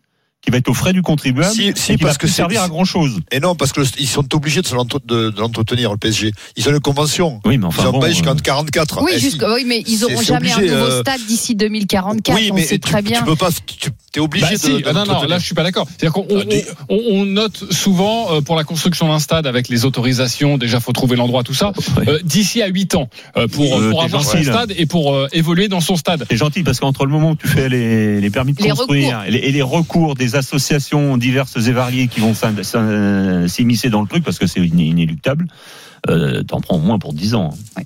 qui 0.45 0.51
va 0.51 0.59
être 0.59 0.69
aux 0.69 0.75
frais 0.75 0.93
du 0.93 1.03
contribuable, 1.03 1.53
Si, 1.55 1.69
et 1.69 1.73
si, 1.75 1.97
qui 1.97 2.03
va 2.03 2.09
parce 2.09 2.19
que 2.19 2.27
servir 2.27 2.63
à 2.63 2.69
grand 2.69 2.85
chose. 2.85 3.21
Et 3.33 3.41
non, 3.41 3.55
parce 3.55 3.73
qu'ils 3.73 4.07
sont 4.09 4.35
obligés 4.35 4.61
de 4.63 5.35
l'entretenir, 5.41 5.91
le 5.93 5.97
PSG. 5.97 6.33
Ils 6.57 6.69
ont 6.69 6.73
une 6.73 6.81
convention. 6.81 7.41
Oui, 7.45 7.57
mais 7.59 7.67
enfin 7.67 7.85
ils 7.85 7.89
ont 7.89 7.93
bon, 7.93 8.01
pas 8.01 8.11
jusqu'en 8.11 8.33
euh, 8.33 8.43
44. 8.43 9.03
Oui, 9.03 9.11
Eh, 9.15 9.19
si. 9.19 9.25
jusqu'à- 9.31 9.53
oui, 9.55 9.65
mais 9.67 9.83
ils 9.87 9.97
C'est- 9.99 10.05
auront 10.05 10.17
c'est 10.19 10.25
jamais 10.27 10.53
obligé, 10.55 10.71
un 10.71 10.75
nouveau 10.81 10.91
euh, 10.93 11.01
stade 11.01 11.21
d'ici 11.27 11.55
2044. 11.55 12.37
Oui, 12.39 12.49
on 12.53 12.55
mais 12.55 12.63
sait 12.63 12.75
tu, 12.75 12.81
très 12.81 13.03
tu 13.03 13.09
bien. 13.11 13.23
peux 13.23 13.37
pas. 13.37 13.49
Tu 13.67 13.91
es 14.17 14.21
obligé 14.21 14.47
Bah 14.47 14.53
de, 14.53 14.59
si, 14.59 14.71
de 14.83 14.83
ah 14.87 14.93
non, 14.93 15.05
non, 15.07 15.23
là 15.25 15.39
je 15.39 15.45
suis 15.45 15.55
pas 15.55 15.63
d'accord. 15.65 15.89
C'est-à-dire 15.89 16.13
qu'on 16.13 16.27
on, 16.31 16.45
on- 16.89 17.03
on 17.21 17.25
note 17.25 17.73
souvent 17.73 18.33
euh, 18.35 18.41
pour 18.43 18.55
la 18.57 18.65
construction 18.65 19.09
d'un 19.09 19.19
stade 19.19 19.47
avec 19.47 19.69
les 19.69 19.85
autorisations, 19.85 20.59
déjà 20.59 20.79
faut 20.79 20.93
trouver 20.93 21.17
l'endroit, 21.17 21.43
tout 21.43 21.55
ça, 21.55 21.73
euh, 22.07 22.19
d'ici 22.23 22.63
à 22.63 22.67
8 22.69 22.95
ans 22.95 23.09
euh, 23.37 23.49
pour, 23.49 23.77
Euh, 23.79 23.91
pour 23.91 24.03
avoir 24.03 24.23
gentil, 24.23 24.45
son 24.45 24.51
là. 24.51 24.57
stade 24.59 24.75
et 24.77 24.87
pour 24.87 25.15
euh, 25.15 25.27
évoluer 25.33 25.69
dans 25.69 25.81
son 25.81 25.97
stade. 25.97 26.27
C'est 26.31 26.37
gentil 26.37 26.63
parce 26.63 26.79
qu'entre 26.81 27.07
le 27.07 27.13
moment 27.13 27.31
où 27.31 27.37
tu 27.37 27.49
fais 27.49 27.69
les, 27.69 28.21
les 28.21 28.31
permis 28.31 28.53
de 28.53 28.63
Les 28.63 28.69
construire 28.71 29.09
recours. 29.19 29.25
et 29.27 29.31
les, 29.33 29.39
et 29.39 29.53
les 29.53 29.63
recours 29.63 30.15
des 30.15 30.34
associations 30.37 31.17
diverses 31.17 31.57
et 31.67 31.73
variées 31.73 32.09
qui 32.09 32.21
vont 32.21 32.35
s'immiscer 33.49 33.91
dans 33.91 34.03
le 34.03 34.09
truc 34.09 34.25
parce 34.25 34.39
que 34.39 34.47
c'est 34.47 34.61
iné- 34.61 34.87
inéluctable, 34.87 35.47
euh, 36.09 36.43
t'en 36.43 36.61
prends 36.61 36.77
au 36.77 36.81
moins 36.81 36.99
pour 36.99 37.13
10 37.13 37.35
ans. 37.35 37.51
hein. 37.77 37.83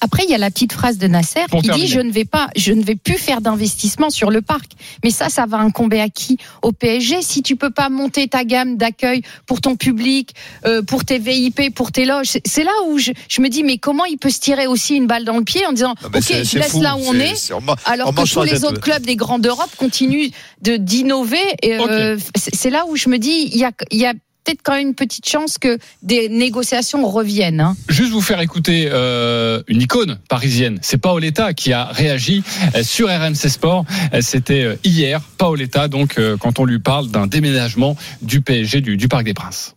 Après, 0.00 0.22
il 0.24 0.30
y 0.30 0.34
a 0.34 0.38
la 0.38 0.50
petite 0.50 0.72
phrase 0.72 0.98
de 0.98 1.08
Nasser 1.08 1.40
Pour 1.50 1.60
qui 1.60 1.66
terminer. 1.68 1.86
dit 1.88 1.92
je 1.92 1.98
ne 2.00 2.12
vais 2.12 2.24
pas, 2.24 2.48
je 2.54 2.72
ne 2.72 2.82
vais 2.84 2.94
plus 2.94 3.18
faire 3.18 3.40
d'investissement 3.40 4.10
sur 4.10 4.30
le 4.30 4.40
parc. 4.42 4.72
Mais 5.02 5.10
ça, 5.10 5.28
ça 5.28 5.46
va 5.46 5.58
incomber 5.58 6.00
à 6.00 6.08
qui? 6.08 6.38
Au 6.62 6.70
PSG. 6.72 7.20
Si 7.22 7.42
tu 7.42 7.56
peux 7.56 7.70
pas 7.70 7.88
monter 7.88 8.28
ta 8.28 8.44
gamme 8.44 8.76
d'accueil 8.76 9.22
pour 9.46 9.60
ton 9.60 9.74
public, 9.74 10.34
euh, 10.66 10.82
pour 10.82 11.04
tes 11.04 11.18
VIP, 11.18 11.74
pour 11.74 11.90
tes 11.90 12.04
loges, 12.04 12.28
c'est- 12.44 12.62
là 12.64 12.70
où 12.88 12.98
je, 12.98 13.10
je 13.28 13.40
me 13.40 13.48
dis 13.48 13.64
mais 13.64 13.78
comment 13.78 14.04
il 14.04 14.18
peut 14.18 14.30
se 14.30 14.38
tirer 14.38 14.66
aussi 14.68 14.94
une 14.94 15.06
balle 15.08 15.24
dans 15.24 15.36
le 15.38 15.44
pied 15.44 15.66
en 15.66 15.72
disant 15.72 15.94
mais 16.12 16.18
ok, 16.18 16.24
c'est- 16.24 16.44
je 16.44 16.58
laisse 16.58 16.68
fou. 16.72 16.82
là 16.82 16.94
où 16.96 17.00
on 17.06 17.14
est, 17.14 17.50
alors 17.86 18.08
on 18.08 18.12
que 18.12 18.32
tous 18.32 18.42
les 18.44 18.64
autres 18.64 18.80
clubs 18.80 19.02
des 19.04 19.16
grands 19.16 19.38
d'Europe 19.40 19.70
continuent 19.76 20.28
de 20.62 20.76
d'innover. 20.76 21.38
euh, 21.64 22.16
c'est 22.36 22.54
c'est 22.54 22.70
là 22.70 22.84
où 22.88 22.94
je 22.96 23.08
me 23.08 23.18
dis 23.18 23.48
il 23.52 23.58
y 23.58 23.64
a, 23.64 23.72
il 23.90 23.98
y 23.98 24.06
a 24.06 24.12
peut-être 24.44 24.60
quand 24.62 24.72
même 24.74 24.88
une 24.88 24.94
petite 24.94 25.28
chance 25.28 25.58
que 25.58 25.78
des 26.02 26.28
négociations 26.28 27.06
reviennent. 27.08 27.60
hein. 27.60 27.76
Juste 27.88 28.10
vous 28.12 28.20
faire 28.20 28.40
écouter 28.40 28.88
euh, 28.90 29.62
une 29.68 29.80
icône 29.82 30.18
parisienne. 30.28 30.78
C'est 30.82 30.98
Paoletta 30.98 31.54
qui 31.54 31.72
a 31.72 31.84
réagi 31.86 32.42
euh, 32.74 32.82
sur 32.82 33.08
RMC 33.08 33.34
Sport. 33.48 33.84
Euh, 34.14 34.20
C'était 34.20 34.78
hier, 34.84 35.20
Paoletta, 35.38 35.88
donc 35.88 36.18
euh, 36.18 36.36
quand 36.36 36.58
on 36.58 36.64
lui 36.64 36.78
parle 36.78 37.08
d'un 37.08 37.26
déménagement 37.26 37.96
du 38.22 38.40
PSG 38.40 38.80
du, 38.80 38.96
du 38.96 39.08
Parc 39.08 39.24
des 39.24 39.34
Princes. 39.34 39.74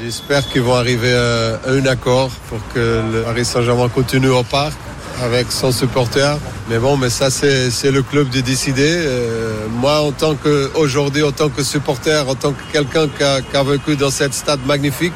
J'espère 0.00 0.48
qu'ils 0.50 0.62
vont 0.62 0.74
arriver 0.74 1.12
à 1.12 1.60
un 1.68 1.84
accord 1.86 2.30
pour 2.48 2.58
que 2.72 3.02
le 3.12 3.22
Paris 3.22 3.44
Saint-Germain 3.44 3.88
continue 3.90 4.28
au 4.28 4.42
parc 4.42 4.74
avec 5.22 5.52
son 5.52 5.72
supporter. 5.72 6.38
Mais 6.68 6.78
bon, 6.78 6.96
mais 6.96 7.10
ça, 7.10 7.30
c'est 7.30 7.90
le 7.90 8.02
club 8.02 8.28
de 8.30 8.40
décider. 8.40 8.94
Euh, 8.96 9.66
moi, 9.70 10.00
en 10.00 10.12
tant 10.12 10.34
que, 10.34 10.70
aujourd'hui, 10.74 11.22
en 11.22 11.32
tant 11.32 11.48
que 11.48 11.62
supporter, 11.62 12.28
en 12.28 12.34
tant 12.34 12.52
que 12.52 12.62
quelqu'un 12.72 13.08
qui 13.08 13.22
a, 13.22 13.40
a 13.54 13.62
vécu 13.62 13.96
dans 13.96 14.10
cette 14.10 14.34
stade 14.34 14.60
magnifique, 14.66 15.12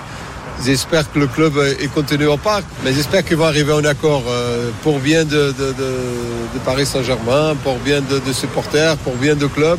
j'espère 0.64 1.10
que 1.10 1.18
le 1.18 1.26
club 1.26 1.54
il 1.80 1.88
continue 1.88 2.26
au 2.26 2.36
parc. 2.36 2.64
Mais 2.84 2.92
j'espère 2.92 3.24
qu'ils 3.24 3.36
vont 3.36 3.46
arriver 3.46 3.72
à 3.72 3.76
un 3.76 3.84
accord 3.84 4.24
euh, 4.28 4.70
pour 4.82 4.98
bien 4.98 5.24
de, 5.24 5.52
de, 5.52 5.72
de, 5.72 5.90
de 6.54 6.58
Paris 6.64 6.86
Saint-Germain, 6.86 7.56
pour 7.64 7.78
bien 7.78 8.00
de, 8.00 8.18
de 8.18 8.32
supporters, 8.32 8.96
pour 8.98 9.14
bien 9.16 9.36
de 9.36 9.46
club. 9.46 9.78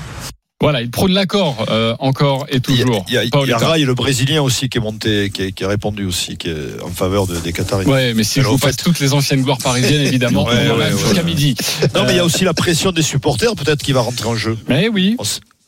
Voilà, 0.61 0.81
il 0.81 0.91
prône 0.91 1.13
l'accord 1.13 1.65
euh, 1.69 1.95
encore 1.99 2.45
et 2.49 2.59
toujours. 2.59 3.05
Il 3.07 3.13
y 3.13 3.17
a, 3.17 3.23
il 3.23 3.29
y 3.47 3.53
a. 3.53 3.57
Rai, 3.57 3.79
le 3.85 3.93
Brésilien 3.93 4.41
aussi, 4.41 4.67
qui 4.67 4.77
est 4.77 4.81
monté, 4.81 5.29
qui, 5.33 5.43
est- 5.43 5.51
qui 5.53 5.63
a 5.63 5.69
répondu 5.69 6.03
aussi, 6.03 6.35
qui 6.35 6.49
est 6.49 6.81
en 6.83 6.89
faveur 6.89 7.27
de- 7.27 7.37
des 7.37 7.53
Qataris. 7.53 7.85
Ouais, 7.85 8.13
mais 8.13 8.25
si 8.25 8.35
je 8.35 8.39
Alors, 8.41 8.51
vous 8.51 8.55
en 8.55 8.59
fait- 8.59 8.65
passe 8.67 8.75
toutes 8.77 8.99
les 8.99 9.13
anciennes 9.13 9.41
gloires 9.43 9.57
parisiennes, 9.57 10.01
évidemment, 10.05 10.43
Ouais, 10.49 10.69
ouais, 10.69 10.77
ouais, 10.77 10.91
jusqu'à 10.91 11.23
midi. 11.23 11.55
Non, 11.95 12.03
mais 12.03 12.11
il 12.11 12.15
y 12.17 12.19
a 12.19 12.23
Euh, 12.23 12.25
aussi 12.25 12.43
la 12.43 12.53
pression 12.53 12.91
des 12.91 13.01
supporters, 13.03 13.55
peut-être, 13.55 13.81
qui 13.81 13.93
va 13.93 14.01
rentrer 14.01 14.27
en 14.27 14.35
jeu. 14.35 14.57
Mais 14.67 14.89
oui, 14.89 15.15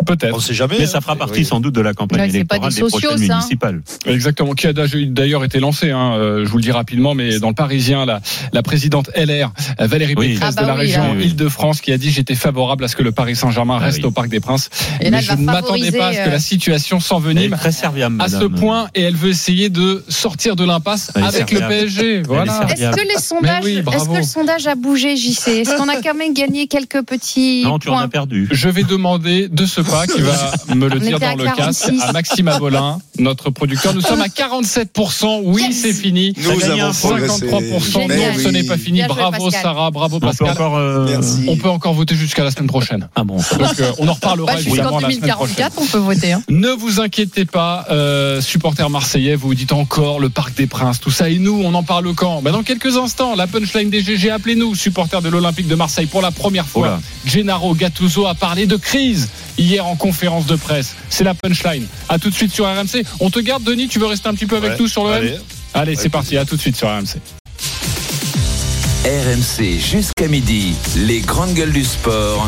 peut-être. 0.05 0.35
On 0.35 0.39
sait 0.39 0.53
jamais. 0.53 0.75
Mais 0.77 0.85
hein. 0.85 0.87
ça 0.87 1.01
fera 1.01 1.15
partie 1.15 1.45
sans 1.45 1.59
doute 1.59 1.75
de 1.75 1.81
la 1.81 1.93
campagne 1.93 2.19
pas 2.19 2.27
électorale 2.27 2.73
des 2.73 2.81
des 2.81 2.87
prochaines 2.87 3.17
ça. 3.17 3.35
municipales. 3.35 3.81
Exactement, 4.05 4.53
qui 4.53 4.67
a 4.67 4.73
d'ailleurs 4.73 5.43
été 5.43 5.59
lancé, 5.59 5.91
hein, 5.91 6.13
euh, 6.15 6.45
je 6.45 6.49
vous 6.49 6.57
le 6.57 6.63
dis 6.63 6.71
rapidement, 6.71 7.13
mais 7.15 7.39
dans 7.39 7.49
le 7.49 7.53
Parisien, 7.55 8.05
la, 8.05 8.21
la 8.53 8.63
présidente 8.63 9.09
LR, 9.15 9.51
euh, 9.79 9.87
Valérie 9.87 10.15
Oui. 10.17 10.33
Pécresse 10.33 10.55
Ah 10.57 10.61
bah 10.61 10.63
de 10.63 10.67
la 10.67 10.73
oui, 10.75 10.79
région 10.81 11.13
là. 11.13 11.21
Île-de-France, 11.21 11.81
qui 11.81 11.91
a 11.91 11.97
dit 11.97 12.11
j'étais 12.11 12.35
favorable 12.35 12.83
à 12.83 12.87
ce 12.87 12.95
que 12.95 13.03
le 13.03 13.11
Paris 13.11 13.35
Saint-Germain 13.35 13.77
Ah 13.79 13.85
reste 13.85 13.99
oui. 13.99 14.05
au 14.05 14.11
Parc 14.11 14.29
des 14.29 14.39
Princes. 14.39 14.69
Et 14.99 15.05
là, 15.09 15.11
mais 15.11 15.17
elle 15.17 15.23
je 15.23 15.31
ne 15.33 15.45
m'attendais 15.45 15.91
pas 15.91 16.07
à 16.07 16.13
ce 16.13 16.17
que 16.17 16.23
favoriser, 16.23 16.29
la 16.29 16.35
euh, 16.35 16.39
situation 16.39 16.97
Elle 16.97 17.01
est 17.03 17.07
s'envenime 17.07 17.51
très 17.51 17.71
serviable, 17.71 18.21
à 18.21 18.27
ce 18.29 18.45
point 18.45 18.87
et 18.95 19.01
elle 19.01 19.15
veut 19.15 19.29
essayer 19.29 19.69
de 19.69 20.03
sortir 20.09 20.55
de 20.55 20.63
l'impasse 20.65 21.11
avec 21.15 21.51
le. 21.51 21.61
PSG. 21.71 22.23
Voilà. 22.23 22.67
Est-ce 22.69 22.95
que 22.95 23.07
les 23.07 23.21
sondages, 23.21 23.63
oui, 23.63 23.73
est-ce 23.73 23.81
bravo. 23.83 24.13
que 24.13 24.17
le 24.17 24.23
sondage 24.23 24.67
a 24.67 24.75
bougé, 24.75 25.15
JC 25.15 25.47
Est-ce 25.47 25.75
qu'on 25.77 25.87
a 25.87 26.01
quand 26.01 26.13
même 26.15 26.33
gagné 26.33 26.67
quelques 26.67 27.03
petits 27.03 27.63
Non, 27.63 27.79
tu 27.79 27.89
en 27.89 27.93
points 27.93 28.01
as 28.03 28.07
perdu. 28.07 28.47
Je 28.51 28.69
vais 28.69 28.83
demander 28.83 29.47
deux 29.47 29.65
secondes 29.67 29.90
pas 29.91 30.07
qui 30.07 30.21
va 30.21 30.51
me 30.75 30.87
le 30.89 30.97
On 30.97 30.99
dire 30.99 31.19
dans 31.19 31.35
le 31.35 31.43
casque 31.45 31.85
46. 31.87 32.01
à 32.01 32.11
Maxime 32.13 32.47
Abolin, 32.47 32.99
notre 33.19 33.49
producteur. 33.49 33.93
Nous 33.93 34.01
sommes 34.01 34.21
à 34.21 34.27
47%. 34.27 35.41
Oui, 35.43 35.61
Yes. 35.67 35.81
c'est 35.81 35.93
fini. 35.93 36.33
Nous 36.37 36.49
avons 36.65 36.83
un 36.89 36.93
progressé. 36.93 37.45
53%. 37.47 37.91
Génial. 37.91 38.17
Non, 38.33 38.39
ce 38.43 38.47
n'est 38.49 38.63
pas 38.63 38.77
fini. 38.77 39.01
Bravo 39.07 39.45
Pascal. 39.45 39.61
Sarah, 39.61 39.91
bravo 39.91 40.17
On 40.17 40.19
peut 40.19 40.27
Pascal. 40.27 40.49
encore. 40.49 40.77
euh. 40.77 41.17
On 41.47 41.55
peut 41.57 41.69
encore 41.69 41.93
voter 41.93 42.15
jusqu'à 42.15 42.43
la 42.43 42.51
semaine 42.51 42.67
prochaine. 42.67 43.09
Ah 43.15 43.23
bon. 43.23 43.37
Donc 43.37 43.79
euh, 43.79 43.91
on 43.99 44.07
en 44.07 44.13
reparlera 44.13 44.53
Bah, 44.53 44.59
évidemment 44.59 44.99
la 44.99 45.09
semaine 45.11 45.19
prochaine. 45.31 45.55
2044, 45.57 45.73
on 45.81 45.85
peut 45.85 45.97
voter. 45.97 46.33
hein. 46.33 46.43
Ne 46.49 46.69
vous 46.69 46.99
inquiétez 46.99 47.45
pas, 47.45 47.85
euh, 47.91 48.41
supporters 48.41 48.89
marseillais, 48.89 49.35
vous 49.35 49.53
dites 49.55 49.71
encore 49.73 50.19
le 50.19 50.29
Parc 50.29 50.55
des 50.55 50.67
Princes, 50.67 50.99
tout 50.99 51.11
ça. 51.11 51.29
Et 51.29 51.37
nous, 51.39 51.61
on 51.63 51.73
en 51.73 51.83
parle 51.83 52.13
quand? 52.15 52.41
Ben 52.41 52.51
Dans 52.51 52.63
quelques 52.63 52.97
instants, 52.97 53.35
la 53.35 53.47
punchline 53.47 53.89
des 53.89 54.01
GG, 54.01 54.29
appelez-nous, 54.31 54.75
supporters 54.75 55.21
de 55.21 55.29
l'Olympique 55.29 55.67
de 55.67 55.75
Marseille. 55.75 56.05
Pour 56.07 56.21
la 56.21 56.31
première 56.31 56.65
fois, 56.67 56.87
Oula. 56.87 56.99
Gennaro 57.25 57.73
Gattuso 57.75 58.25
a 58.25 58.33
parlé 58.35 58.65
de 58.65 58.75
crise 58.75 59.29
hier 59.57 59.85
en 59.85 59.95
conférence 59.95 60.45
de 60.45 60.55
presse. 60.55 60.95
C'est 61.09 61.23
la 61.23 61.33
punchline. 61.33 61.85
À 62.09 62.19
tout 62.19 62.29
de 62.29 62.35
suite 62.35 62.53
sur 62.53 62.65
RMC. 62.65 63.03
On 63.19 63.29
te 63.29 63.39
garde, 63.39 63.63
Denis, 63.63 63.87
tu 63.87 63.99
veux 63.99 64.07
rester 64.07 64.27
un 64.29 64.33
petit 64.33 64.45
peu 64.45 64.57
avec 64.57 64.71
Ouais, 64.71 64.77
nous 64.79 64.87
sur 64.87 65.05
le 65.05 65.11
M 65.11 65.17
allez. 65.17 65.37
Allez, 65.73 65.95
c'est 65.95 66.09
parti, 66.09 66.37
à 66.37 66.45
tout 66.45 66.55
de 66.55 66.61
suite 66.61 66.75
sur 66.75 66.87
RMC. 66.89 67.17
RMC 69.03 69.79
jusqu'à 69.79 70.27
midi. 70.27 70.75
Les 70.95 71.21
grandes 71.21 71.55
gueules 71.55 71.71
du 71.71 71.83
sport. 71.83 72.47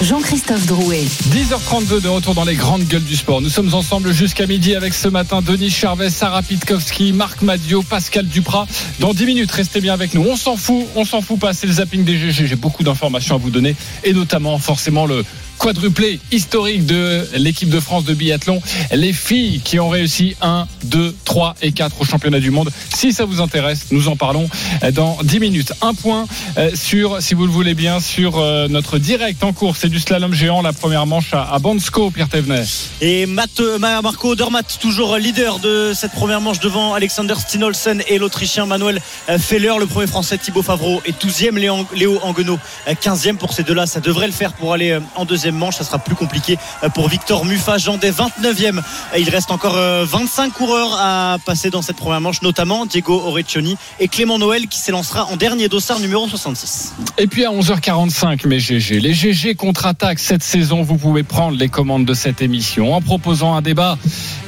Jean-Christophe 0.00 0.64
Drouet. 0.66 1.02
10h32 1.32 2.00
de 2.00 2.08
retour 2.08 2.34
dans 2.34 2.44
les 2.44 2.54
grandes 2.54 2.84
gueules 2.84 3.02
du 3.02 3.16
sport. 3.16 3.40
Nous 3.40 3.48
sommes 3.48 3.74
ensemble 3.74 4.12
jusqu'à 4.12 4.46
midi 4.46 4.76
avec 4.76 4.94
ce 4.94 5.08
matin 5.08 5.42
Denis 5.42 5.70
Charvet, 5.70 6.08
Sarah 6.08 6.42
Pitkowski, 6.42 7.12
Marc 7.12 7.42
Madio, 7.42 7.82
Pascal 7.82 8.26
Duprat. 8.28 8.68
Dans 9.00 9.12
10 9.12 9.26
minutes, 9.26 9.50
restez 9.50 9.80
bien 9.80 9.92
avec 9.92 10.14
nous. 10.14 10.24
On 10.24 10.36
s'en 10.36 10.56
fout, 10.56 10.86
on 10.94 11.04
s'en 11.04 11.20
fout 11.20 11.40
pas, 11.40 11.52
c'est 11.52 11.66
le 11.66 11.72
zapping 11.72 12.04
des 12.04 12.16
GG. 12.16 12.46
J'ai 12.46 12.54
beaucoup 12.56 12.84
d'informations 12.84 13.34
à 13.34 13.38
vous 13.38 13.50
donner 13.50 13.74
et 14.04 14.12
notamment 14.12 14.56
forcément 14.58 15.04
le 15.04 15.24
quadruplé 15.58 16.20
historique 16.32 16.86
de 16.86 17.26
l'équipe 17.34 17.68
de 17.68 17.80
France 17.80 18.04
de 18.04 18.14
biathlon. 18.14 18.62
Les 18.92 19.12
filles 19.12 19.60
qui 19.64 19.78
ont 19.80 19.88
réussi 19.88 20.36
1, 20.40 20.66
2, 20.84 21.14
3 21.24 21.56
et 21.62 21.72
4 21.72 22.00
au 22.00 22.04
championnat 22.04 22.40
du 22.40 22.50
monde. 22.50 22.70
Si 22.94 23.12
ça 23.12 23.24
vous 23.24 23.40
intéresse, 23.40 23.86
nous 23.90 24.08
en 24.08 24.16
parlons 24.16 24.48
dans 24.92 25.18
10 25.22 25.40
minutes. 25.40 25.72
Un 25.82 25.94
point 25.94 26.26
euh, 26.56 26.70
sur, 26.74 27.20
si 27.20 27.34
vous 27.34 27.44
le 27.46 27.52
voulez 27.52 27.74
bien, 27.74 28.00
sur 28.00 28.38
euh, 28.38 28.68
notre 28.68 28.98
direct 28.98 29.42
en 29.44 29.52
cours. 29.52 29.76
C'est 29.76 29.88
du 29.88 29.98
slalom 29.98 30.32
géant, 30.32 30.62
la 30.62 30.72
première 30.72 31.06
manche 31.06 31.30
à, 31.32 31.58
Bansko, 31.58 32.10
Pierre 32.10 32.28
Thévenet. 32.28 32.62
Et 33.00 33.26
Matt, 33.26 33.60
euh, 33.60 33.78
Ma- 33.78 34.00
Marco 34.02 34.30
Odermatt, 34.30 34.78
toujours 34.80 35.16
leader 35.16 35.58
de 35.58 35.92
cette 35.94 36.12
première 36.12 36.40
manche 36.40 36.60
devant 36.60 36.94
Alexander 36.94 37.34
Stinolsen 37.38 38.02
et 38.08 38.18
l'Autrichien 38.18 38.66
Manuel 38.66 39.00
euh, 39.28 39.38
Feller. 39.38 39.74
Le 39.78 39.86
premier 39.86 40.06
français 40.06 40.38
Thibaut 40.38 40.62
Favreau 40.62 41.00
est 41.04 41.20
12e, 41.22 41.54
Léon- 41.58 41.86
Léo 41.96 42.18
Anguenot 42.22 42.58
euh, 42.88 42.94
15e. 42.94 43.36
Pour 43.36 43.52
ces 43.52 43.62
deux-là, 43.64 43.86
ça 43.86 44.00
devrait 44.00 44.26
le 44.26 44.32
faire 44.32 44.52
pour 44.52 44.72
aller 44.72 44.90
euh, 44.90 45.00
en 45.16 45.24
deuxième 45.24 45.47
manche. 45.56 45.76
Ça 45.76 45.84
sera 45.84 45.98
plus 45.98 46.14
compliqué 46.14 46.58
euh, 46.82 46.88
pour 46.88 47.08
Victor 47.08 47.44
Mufa, 47.44 47.78
Jandet 47.78 48.10
29e. 48.10 48.78
Euh, 48.78 49.18
Il 49.18 49.28
reste 49.30 49.50
encore 49.50 49.76
euh, 49.76 50.04
25 50.04 50.52
coureurs 50.52 50.96
à 50.98 51.36
passer 51.44 51.70
dans 51.70 51.82
cette 51.82 51.96
première 51.96 52.20
manche, 52.20 52.42
notamment 52.42 52.86
Diego 52.86 53.22
Orecchioni 53.24 53.76
et 54.00 54.08
Clément 54.08 54.38
Noël 54.38 54.66
qui 54.68 54.78
s'élancera 54.78 55.26
en 55.26 55.36
dernier 55.36 55.68
dossard 55.68 56.00
numéro 56.00 56.28
66. 56.28 56.94
Et 57.18 57.26
puis 57.26 57.44
à 57.44 57.50
11h45, 57.50 58.46
mes 58.46 58.58
GG, 58.58 59.00
les 59.00 59.14
GG 59.14 59.54
contre-attaque 59.54 60.18
cette 60.18 60.42
saison. 60.42 60.82
Vous 60.82 60.96
pouvez 60.96 61.22
prendre 61.22 61.56
les 61.56 61.68
commandes 61.68 62.04
de 62.04 62.14
cette 62.14 62.42
émission 62.42 62.94
en 62.94 63.00
proposant 63.00 63.54
un 63.54 63.62
débat. 63.62 63.98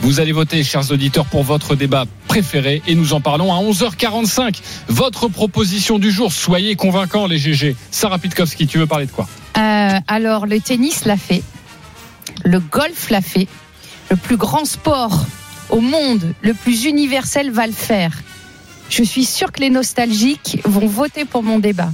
Vous 0.03 0.21
allez 0.21 0.33
voter, 0.33 0.63
chers 0.65 0.91
auditeurs, 0.91 1.27
pour 1.27 1.43
votre 1.43 1.75
débat 1.75 2.05
préféré 2.29 2.83
et 2.87 2.95
nous 2.95 3.13
en 3.13 3.21
parlons 3.21 3.53
à 3.53 3.59
11h45. 3.59 4.61
Votre 4.89 5.29
proposition 5.29 5.99
du 5.99 6.11
jour, 6.11 6.33
soyez 6.33 6.77
convaincants, 6.77 7.27
les 7.27 7.39
GG. 7.39 7.77
Sarah 7.91 8.19
Pitkowski, 8.19 8.67
tu 8.67 8.79
veux 8.79 8.87
parler 8.87 9.07
de 9.07 9.11
quoi? 9.11 9.29
Euh, 9.57 9.99
alors, 10.07 10.47
le 10.47 10.61
tennis 10.61 11.05
l'a 11.05 11.17
fait. 11.17 11.43
Le 12.45 12.61
golf 12.61 13.11
l'a 13.11 13.21
fait. 13.21 13.49
Le 14.11 14.17
plus 14.17 14.37
grand 14.37 14.65
sport 14.65 15.25
au 15.71 15.81
monde, 15.81 16.35
le 16.43 16.55
plus 16.55 16.85
universel, 16.85 17.51
va 17.51 17.67
le 17.67 17.73
faire. 17.73 18.13
Je 18.89 19.05
suis 19.05 19.25
sûre 19.25 19.53
que 19.53 19.61
les 19.61 19.71
nostalgiques 19.71 20.61
vont 20.65 20.87
voter 20.87 21.25
pour 21.25 21.43
mon 21.43 21.59
débat. 21.59 21.91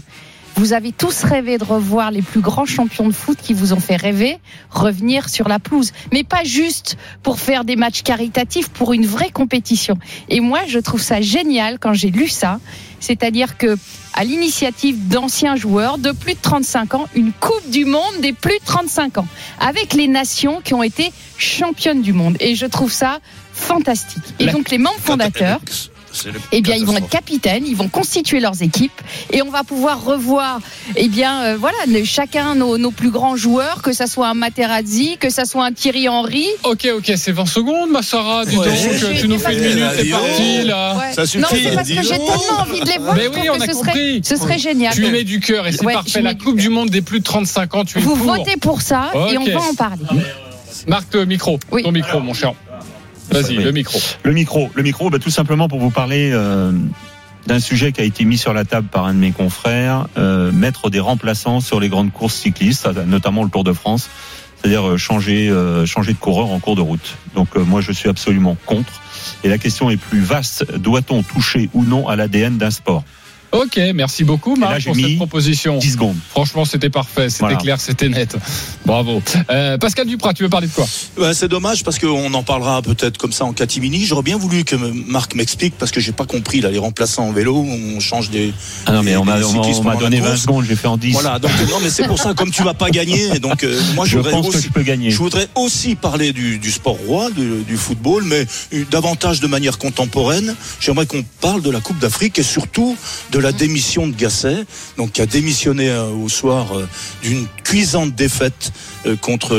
Vous 0.59 0.73
avez 0.73 0.91
tous 0.91 1.23
rêvé 1.23 1.59
de 1.59 1.65
revoir 1.65 2.11
les 2.11 2.23
plus 2.23 2.41
grands 2.41 2.65
champions 2.65 3.07
de 3.07 3.13
foot 3.13 3.37
qui 3.43 3.53
vous 3.53 3.75
ont 3.75 3.81
fait 3.81 3.97
rêver 3.97 4.39
revenir 4.71 5.29
sur 5.29 5.49
la 5.49 5.59
pelouse. 5.59 5.93
Mais 6.13 6.25
pas 6.25 6.45
juste 6.45 6.97
pour 7.23 7.39
faire 7.39 7.65
des 7.65 7.77
matchs 7.77 8.03
caritatifs, 8.03 8.71
pour 8.71 8.95
une 8.95 9.05
vraie 9.05 9.31
compétition. 9.31 9.99
Et 10.31 10.41
moi, 10.41 10.61
je 10.67 10.79
trouve 10.79 11.03
ça 11.03 11.21
génial 11.21 11.79
quand 11.79 11.93
j'ai 11.93 12.11
lu 12.11 12.27
ça. 12.29 12.59
C'est-à-dire 13.01 13.59
que, 13.59 13.77
à 14.15 14.25
l'initiative 14.25 15.09
d'anciens 15.09 15.57
joueurs 15.57 15.99
de 15.99 16.13
plus 16.13 16.33
de 16.33 16.41
35 16.41 16.95
ans, 16.95 17.05
une 17.15 17.33
Coupe 17.33 17.69
du 17.71 17.85
Monde 17.85 18.21
des 18.23 18.33
plus 18.33 18.59
de 18.59 18.65
35 18.65 19.19
ans, 19.19 19.27
avec 19.61 19.93
les 19.93 20.09
nations 20.09 20.63
qui 20.65 20.73
ont 20.73 20.83
été 20.83 21.13
championnes 21.37 22.01
du 22.01 22.15
monde. 22.15 22.39
Et 22.41 22.55
je 22.55 22.65
trouve 22.65 22.91
ça 22.91 23.19
fantastique. 23.53 24.23
Et 24.39 24.47
La- 24.47 24.53
donc, 24.53 24.71
les 24.71 24.79
membres 24.79 24.99
fondateurs, 25.01 25.61
eh 26.53 26.61
bien, 26.61 26.75
ils 26.77 26.85
vont 26.87 26.97
être 26.97 27.09
capitaines, 27.09 27.65
ils 27.67 27.77
vont 27.77 27.89
constituer 27.89 28.41
leurs 28.41 28.63
équipes 28.63 29.01
et 29.33 29.43
on 29.43 29.51
va 29.51 29.65
pouvoir 29.65 30.05
revoir, 30.05 30.61
eh 30.97 31.09
bien, 31.09 31.43
euh, 31.43 31.57
voilà, 31.59 31.77
chacun 32.05 32.55
nos, 32.55 32.79
nos 32.79 32.91
plus 32.91 33.11
grands 33.11 33.37
joueurs, 33.37 33.83
que 33.83 33.93
ça 33.93 34.07
soit 34.07 34.29
un 34.29 34.35
Materazzi, 34.35 35.17
que 35.19 35.31
ça 35.31 35.45
soit 35.45 35.65
un 35.65 35.73
Thierry 35.73 36.09
Henry. 36.09 36.47
Ok, 36.65 36.89
ok, 36.97 37.13
c'est 37.17 37.33
20 37.33 37.47
secondes, 37.47 37.91
ma 37.91 38.03
Sarah. 38.03 38.45
Dis 38.45 38.57
Ouais. 38.57 38.67
donc, 38.67 38.77
Je- 38.77 39.21
tu 39.21 39.29
nous 39.29 39.39
fais 39.39 39.55
une 39.55 39.61
minute, 39.75 39.85
c'est 39.97 40.05
parti, 40.11 40.63
là. 40.65 40.97
Ouais. 40.97 41.13
Ça 41.13 41.23
non, 41.39 41.49
suffit, 41.49 41.65
c'est 41.65 41.75
parce 41.75 41.89
que 41.89 42.03
j'ai 42.03 42.09
tellement 42.11 42.61
envie 42.61 42.81
de 42.81 42.87
les 42.87 42.99
voir. 42.99 43.15
Mais 43.17 43.29
oui, 43.29 43.49
on 43.51 43.61
a 43.61 43.67
ce 43.67 43.73
serait, 43.73 43.85
compris. 43.93 44.21
ce 44.25 44.37
serait 44.37 44.59
génial. 44.59 44.95
Tu 44.95 45.03
mets 45.11 45.25
du 45.25 45.41
cœur 45.41 45.67
et 45.67 45.73
c'est 45.73 45.85
Ouais, 45.85 45.95
parfait. 45.95 46.23
La 46.23 46.35
Coupe 46.35 46.57
du. 46.57 46.67
Monde 46.77 46.91
des 46.91 47.01
plus 47.01 47.21
de 47.21 47.25
35 47.25 47.75
ans, 47.75 47.85
tu 47.87 47.99
es 47.99 48.01
Vous 48.03 48.17
pour. 48.17 48.27
votez 48.37 48.57
pour 48.59 48.83
ça 48.83 49.11
et 49.31 49.39
on 49.39 49.45
va 49.47 49.61
en 49.63 49.75
parler. 49.75 50.03
Marc, 50.87 51.15
le 51.15 51.25
micro. 51.25 51.59
Oui. 51.73 51.83
Ton 51.83 51.93
micro, 51.93 52.21
mon 52.21 52.35
cher. 52.35 52.53
Vas-y, 53.31 53.57
le 53.57 53.73
micro. 53.73 53.99
Le 54.23 54.33
micro, 54.33 54.71
le 54.75 54.83
micro, 54.83 55.11
bah, 55.11 55.19
tout 55.19 55.31
simplement 55.31 55.69
pour 55.69 55.81
vous 55.81 55.91
parler 55.91 56.31
euh, 56.33 56.73
d'un 57.47 57.61
sujet 57.61 57.93
qui 57.93 58.01
a 58.01 58.05
été 58.05 58.25
mis 58.25 58.39
sur 58.39 58.53
la 58.53 58.65
table 58.65 58.89
par 58.89 59.07
un 59.07 59.15
de 59.15 59.19
mes 59.19 59.33
confrères, 59.33 60.07
euh, 60.17 60.53
mettre 60.53 60.91
des 60.91 61.01
remplaçants 61.01 61.61
sur 61.61 61.81
les 61.81 61.89
grandes 61.89 62.13
courses 62.13 62.35
cyclistes, 62.35 62.89
notamment 63.07 63.45
le 63.45 63.51
Tour 63.51 63.65
de 63.65 63.73
France, 63.73 64.09
c'est-à-dire 64.57 64.89
euh, 64.89 64.97
changer, 64.97 65.49
euh, 65.49 65.87
changer 65.87 66.13
de 66.13 66.19
coureur 66.19 66.51
en 66.51 66.59
cours 66.59 66.77
de 66.77 66.81
route. 66.81 67.17
Donc 67.35 67.49
euh, 67.57 67.65
moi 67.65 67.81
je 67.81 67.93
suis 67.93 68.09
absolument 68.09 68.57
contre. 68.67 69.01
Et 69.45 69.49
la 69.49 69.59
question 69.59 69.91
est 69.91 69.97
plus 69.97 70.21
vaste 70.21 70.73
doit-on 70.77 71.23
toucher 71.23 71.71
ou 71.75 71.85
non 71.85 72.09
à 72.09 72.17
l'ADN 72.17 72.57
d'un 72.59 72.71
sport? 72.71 73.05
Ok, 73.57 73.81
merci 73.95 74.23
beaucoup, 74.25 74.55
Marc, 74.57 74.81
j'ai 74.81 74.91
pour 74.91 74.97
cette 75.01 75.17
proposition. 75.17 75.79
10 75.79 75.93
secondes. 75.93 76.17
Franchement, 76.31 76.65
c'était 76.67 76.91
parfait, 76.91 77.31
c'était 77.31 77.41
Voilà. 77.45 77.57
clair, 77.57 77.81
c'était 77.81 78.09
net. 78.11 78.37
Bravo. 78.85 79.23
Euh, 79.51 79.79
Pascal 79.79 80.07
Duprat, 80.07 80.35
tu 80.35 80.43
veux 80.43 80.49
parler 80.51 80.67
de 80.69 80.73
quoi? 80.73 80.87
C'est 81.33 81.49
dommage 81.49 81.83
parce 81.83 81.99
qu'on 81.99 82.33
en 82.35 82.43
parlera 82.43 82.83
peut-être 82.83 83.17
comme 83.17 83.33
ça 83.33 83.45
en 83.47 83.53
catimini. 83.55 84.05
J'aurais 84.05 84.23
bien 84.23 84.37
voulu 84.37 84.65
que 84.65 84.77
Marc 84.77 85.35
m'explique 85.35 85.75
parce 85.79 85.91
que 85.91 86.01
j'ai 86.01 86.13
pas 86.13 86.27
compris 86.27 86.61
là 86.61 86.71
les 86.71 86.79
remplaçants 86.79 87.29
en 87.29 87.33
vélo, 87.33 87.57
on 87.57 87.99
change 88.01 88.29
des. 88.31 88.53
Ah 88.85 88.93
non 88.93 89.03
mais 89.03 89.13
des- 89.13 89.17
on 89.17 89.25
m'a 89.25 89.39
donné 89.97 90.21
20 90.21 90.27
course. 90.29 90.43
secondes, 90.43 90.65
j'ai 90.69 90.77
fait 90.77 90.89
en 90.89 90.99
10. 90.99 91.13
Voilà, 91.13 91.39
donc 91.39 91.51
non 91.71 91.79
mais 91.83 91.89
c'est 91.89 92.07
pour 92.07 92.19
ça 92.19 92.35
comme 92.35 92.51
tu 92.51 92.63
vas 92.63 92.75
pas 92.75 92.91
gagner, 92.91 93.39
donc 93.39 93.65
euh, 93.65 93.81
moi 93.95 94.05
je, 94.05 94.11
je 94.13 94.17
voudrais 94.19 94.33
pense 94.33 94.49
que 94.51 94.57
aussi. 94.57 94.67
je 94.67 94.73
peux 94.73 94.83
gagner. 94.83 95.11
Je 95.11 95.19
voudrais 95.19 95.49
aussi 95.55 95.95
parler 95.95 96.33
du, 96.35 96.59
du 96.59 96.71
sport 96.71 96.99
roi, 97.07 97.31
du, 97.31 97.63
du 97.67 97.77
football, 97.79 98.25
mais 98.27 98.47
euh, 98.75 98.85
davantage 98.91 99.41
de 99.41 99.47
manière 99.47 99.79
contemporaine. 99.79 100.55
J'aimerais 100.81 101.07
qu'on 101.07 101.25
parle 101.41 101.63
de 101.63 101.71
la 101.71 101.81
Coupe 101.81 101.99
d'Afrique 101.99 102.39
et 102.39 102.43
surtout 102.43 102.97
de 103.33 103.39
la 103.39 103.46
démission 103.53 104.07
de 104.07 104.15
Gasset, 104.15 104.65
donc 104.97 105.13
qui 105.13 105.23
a 105.23 105.27
démissionné 105.27 105.89
euh, 105.89 106.11
au 106.11 106.29
soir 106.29 106.77
euh, 106.77 106.89
d'une 107.23 107.47
cuisante 107.65 108.15
défaite 108.15 108.73
euh, 109.07 109.17
contre 109.17 109.57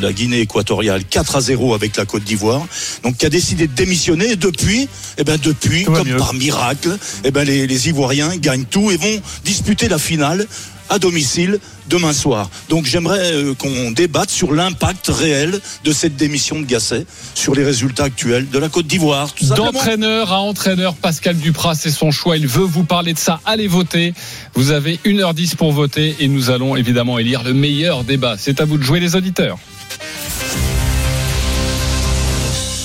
la 0.00 0.12
Guinée 0.12 0.40
équatoriale, 0.40 1.04
4 1.04 1.36
à 1.36 1.40
0 1.40 1.74
avec 1.74 1.96
la 1.96 2.04
Côte 2.04 2.24
d'Ivoire. 2.24 2.66
Donc 3.02 3.16
qui 3.16 3.26
a 3.26 3.30
décidé 3.30 3.66
de 3.66 3.74
démissionner 3.74 4.32
et 4.32 4.36
depuis, 4.36 4.88
eh 5.18 5.24
ben 5.24 5.38
depuis, 5.42 5.84
comme 5.84 6.08
mieux. 6.08 6.16
par 6.16 6.34
miracle, 6.34 6.96
eh 7.24 7.30
ben 7.30 7.44
les, 7.44 7.66
les 7.66 7.88
Ivoiriens 7.88 8.36
gagnent 8.36 8.64
tout 8.64 8.90
et 8.90 8.96
vont 8.96 9.20
disputer 9.44 9.88
la 9.88 9.98
finale 9.98 10.46
à 10.88 10.98
domicile 10.98 11.58
demain 11.88 12.12
soir. 12.12 12.50
Donc 12.68 12.84
j'aimerais 12.84 13.32
euh, 13.32 13.54
qu'on 13.54 13.90
débatte 13.90 14.30
sur 14.30 14.52
l'impact 14.52 15.08
réel 15.08 15.60
de 15.84 15.92
cette 15.92 16.16
démission 16.16 16.60
de 16.60 16.66
Gasset 16.66 17.06
sur 17.34 17.54
les 17.54 17.64
résultats 17.64 18.04
actuels 18.04 18.48
de 18.50 18.58
la 18.58 18.68
Côte 18.68 18.86
d'Ivoire. 18.86 19.34
D'entraîneur 19.56 20.32
à 20.32 20.40
entraîneur, 20.40 20.94
Pascal 20.94 21.36
Duprat, 21.36 21.74
c'est 21.74 21.90
son 21.90 22.10
choix. 22.10 22.36
Il 22.36 22.46
veut 22.46 22.64
vous 22.64 22.84
parler 22.84 23.12
de 23.14 23.18
ça. 23.18 23.40
Allez 23.46 23.68
voter. 23.68 24.14
Vous 24.54 24.70
avez 24.70 24.98
1h10 25.04 25.56
pour 25.56 25.72
voter 25.72 26.16
et 26.20 26.28
nous 26.28 26.50
allons 26.50 26.76
évidemment 26.76 27.18
élire 27.18 27.42
le 27.42 27.54
meilleur 27.54 28.04
débat. 28.04 28.36
C'est 28.38 28.60
à 28.60 28.64
vous 28.64 28.78
de 28.78 28.82
jouer 28.82 29.00
les 29.00 29.16
auditeurs. 29.16 29.58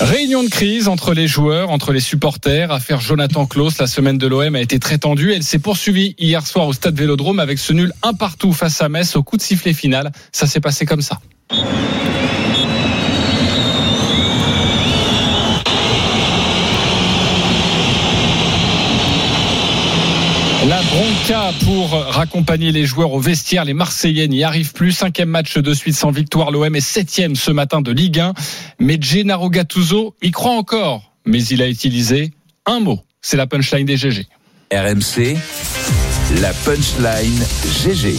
Réunion 0.04 0.44
de 0.44 0.50
crise 0.50 0.86
entre 0.88 1.14
les 1.14 1.26
joueurs, 1.26 1.70
entre 1.70 1.90
les 1.90 2.00
supporters. 2.00 2.70
Affaire 2.70 3.00
Jonathan 3.00 3.46
Klaus, 3.46 3.78
la 3.78 3.86
semaine 3.86 4.18
de 4.18 4.26
l'OM 4.26 4.54
a 4.54 4.60
été 4.60 4.78
très 4.78 4.98
tendue. 4.98 5.32
Elle 5.32 5.42
s'est 5.42 5.58
poursuivie 5.58 6.14
hier 6.18 6.46
soir 6.46 6.66
au 6.66 6.74
stade 6.74 6.94
Vélodrome 6.94 7.40
avec 7.40 7.58
ce 7.58 7.72
nul 7.72 7.90
un 8.02 8.12
partout 8.12 8.52
face 8.52 8.82
à 8.82 8.90
Metz 8.90 9.16
au 9.16 9.22
coup 9.22 9.38
de 9.38 9.42
sifflet 9.42 9.72
final. 9.72 10.12
Ça 10.30 10.46
s'est 10.46 10.60
passé 10.60 10.84
comme 10.84 11.00
ça. 11.00 11.20
La 20.68 20.80
bronca 20.82 21.52
pour 21.64 21.90
raccompagner 21.90 22.72
les 22.72 22.86
joueurs 22.86 23.12
au 23.12 23.20
vestiaire. 23.20 23.66
Les 23.66 23.74
Marseillais 23.74 24.28
n'y 24.28 24.44
arrivent 24.44 24.72
plus. 24.72 24.92
Cinquième 24.92 25.28
match 25.28 25.58
de 25.58 25.74
suite 25.74 25.94
sans 25.94 26.10
victoire. 26.10 26.50
L'OM 26.50 26.74
est 26.74 26.80
septième 26.80 27.36
ce 27.36 27.50
matin 27.50 27.82
de 27.82 27.92
Ligue 27.92 28.20
1. 28.20 28.32
Mais 28.78 28.96
Gennaro 28.98 29.50
Gattuso 29.50 30.14
y 30.22 30.30
croit 30.30 30.54
encore. 30.54 31.12
Mais 31.26 31.44
il 31.44 31.60
a 31.60 31.68
utilisé 31.68 32.32
un 32.64 32.80
mot. 32.80 33.00
C'est 33.20 33.36
la 33.36 33.46
punchline 33.46 33.84
des 33.84 33.98
GG. 33.98 34.26
RMC, 34.72 35.36
la 36.40 36.52
punchline 36.64 37.44
GG. 37.84 38.18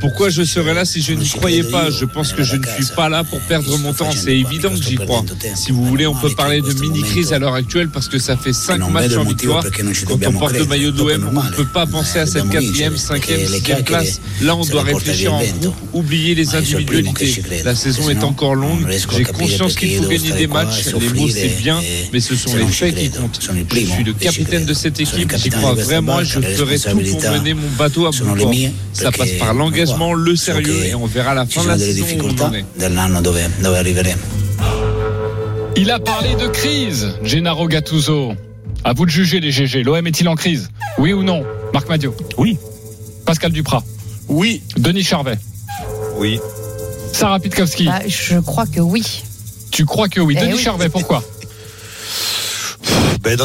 Pourquoi 0.00 0.30
je 0.30 0.42
serais 0.42 0.74
là 0.74 0.84
si 0.84 1.00
je 1.00 1.12
n'y 1.12 1.28
croyais 1.28 1.62
pas 1.62 1.90
Je 1.90 2.04
pense 2.04 2.32
que 2.32 2.42
je 2.42 2.56
ne 2.56 2.64
suis 2.64 2.94
pas 2.94 3.08
là 3.08 3.24
pour 3.24 3.40
perdre 3.40 3.76
mon 3.78 3.92
temps. 3.92 4.10
C'est 4.10 4.36
évident 4.36 4.70
que 4.70 4.82
j'y 4.82 4.96
crois. 4.96 5.24
Si 5.54 5.72
vous 5.72 5.84
voulez, 5.84 6.06
on 6.06 6.14
peut 6.14 6.34
parler 6.34 6.60
de 6.60 6.72
mini-crise 6.74 7.32
à 7.32 7.38
l'heure 7.38 7.54
actuelle 7.54 7.88
parce 7.88 8.08
que 8.08 8.18
ça 8.18 8.36
fait 8.36 8.52
5 8.52 8.78
matchs 8.90 9.16
en 9.16 9.24
victoire. 9.24 9.64
Quand 10.06 10.18
on 10.26 10.32
porte 10.32 10.58
le 10.58 10.66
maillot 10.66 10.90
de 10.90 10.98
l'OM, 10.98 11.30
on 11.36 11.42
ne 11.42 11.50
peut 11.50 11.66
pas 11.66 11.86
penser 11.86 12.18
à 12.18 12.26
cette 12.26 12.48
quatrième, 12.48 12.96
cinquième, 12.96 13.46
sixième 13.46 13.84
place. 13.84 14.20
Là, 14.42 14.56
on 14.56 14.64
doit 14.64 14.82
réfléchir 14.82 15.34
en 15.34 15.42
groupe, 15.42 15.74
oublier 15.92 16.34
les 16.34 16.54
individualités. 16.54 17.42
La 17.64 17.74
saison 17.74 18.10
est 18.10 18.24
encore 18.24 18.54
longue. 18.54 18.86
J'ai 19.16 19.24
conscience 19.24 19.76
qu'il 19.76 19.96
faut 19.96 20.08
gagner 20.08 20.32
des 20.32 20.46
matchs. 20.46 20.86
Les 21.00 21.08
mots, 21.10 21.28
c'est 21.28 21.56
bien, 21.58 21.80
mais 22.12 22.20
ce 22.20 22.34
sont 22.34 22.56
les 22.56 22.66
faits 22.66 22.94
qui 22.94 23.10
comptent. 23.10 23.40
Je 23.40 23.84
suis 23.84 24.04
le 24.04 24.12
capitaine 24.12 24.64
de 24.64 24.74
cette 24.74 25.00
équipe. 25.00 25.34
J'y 25.36 25.50
crois 25.50 25.74
vraiment. 25.74 26.22
Je 26.22 26.55
ferai 26.56 26.78
tout 26.78 26.96
pour 27.20 27.30
mener 27.32 27.54
mon 27.54 27.68
bateau 27.78 28.06
à 28.06 28.10
bon 28.10 28.34
port. 28.36 28.52
Ça 28.92 29.12
passe 29.12 29.32
par 29.32 29.54
l'engagement, 29.54 30.14
le 30.14 30.36
sérieux 30.36 30.84
et 30.84 30.94
on 30.94 31.06
verra 31.06 31.30
à 31.32 31.34
la 31.34 31.46
fin 31.46 31.62
de 31.64 31.68
la 31.68 31.78
saison 31.78 32.04
où 32.22 32.28
on 32.38 32.42
en 32.42 32.52
est. 32.52 32.64
Il 35.76 35.90
a 35.90 35.98
parlé 35.98 36.34
de 36.36 36.46
crise, 36.48 37.08
Gennaro 37.22 37.68
Gattuso. 37.68 38.32
À 38.84 38.92
vous 38.92 39.04
de 39.04 39.10
juger 39.10 39.40
les 39.40 39.50
GG. 39.50 39.82
L'OM 39.82 40.06
est-il 40.06 40.28
en 40.28 40.34
crise? 40.36 40.68
Oui 40.98 41.12
ou 41.12 41.22
non? 41.22 41.44
Marc 41.74 41.88
Madio 41.88 42.14
Oui. 42.38 42.56
Pascal 43.24 43.50
Duprat 43.52 43.82
Oui. 44.28 44.62
Denis 44.76 45.02
Charvet 45.02 45.38
Oui. 46.18 46.38
Sarah 47.12 47.40
Pitkowski 47.40 47.86
Bah, 47.86 48.00
je 48.06 48.38
crois 48.38 48.66
que 48.66 48.80
oui. 48.80 49.22
Tu 49.72 49.84
crois 49.84 50.08
que 50.08 50.20
oui 50.20 50.36
Eh 50.38 50.42
Denis 50.42 50.54
oui. 50.54 50.62
Charvet, 50.62 50.88
pourquoi? 50.88 51.22
Ben, 53.26 53.36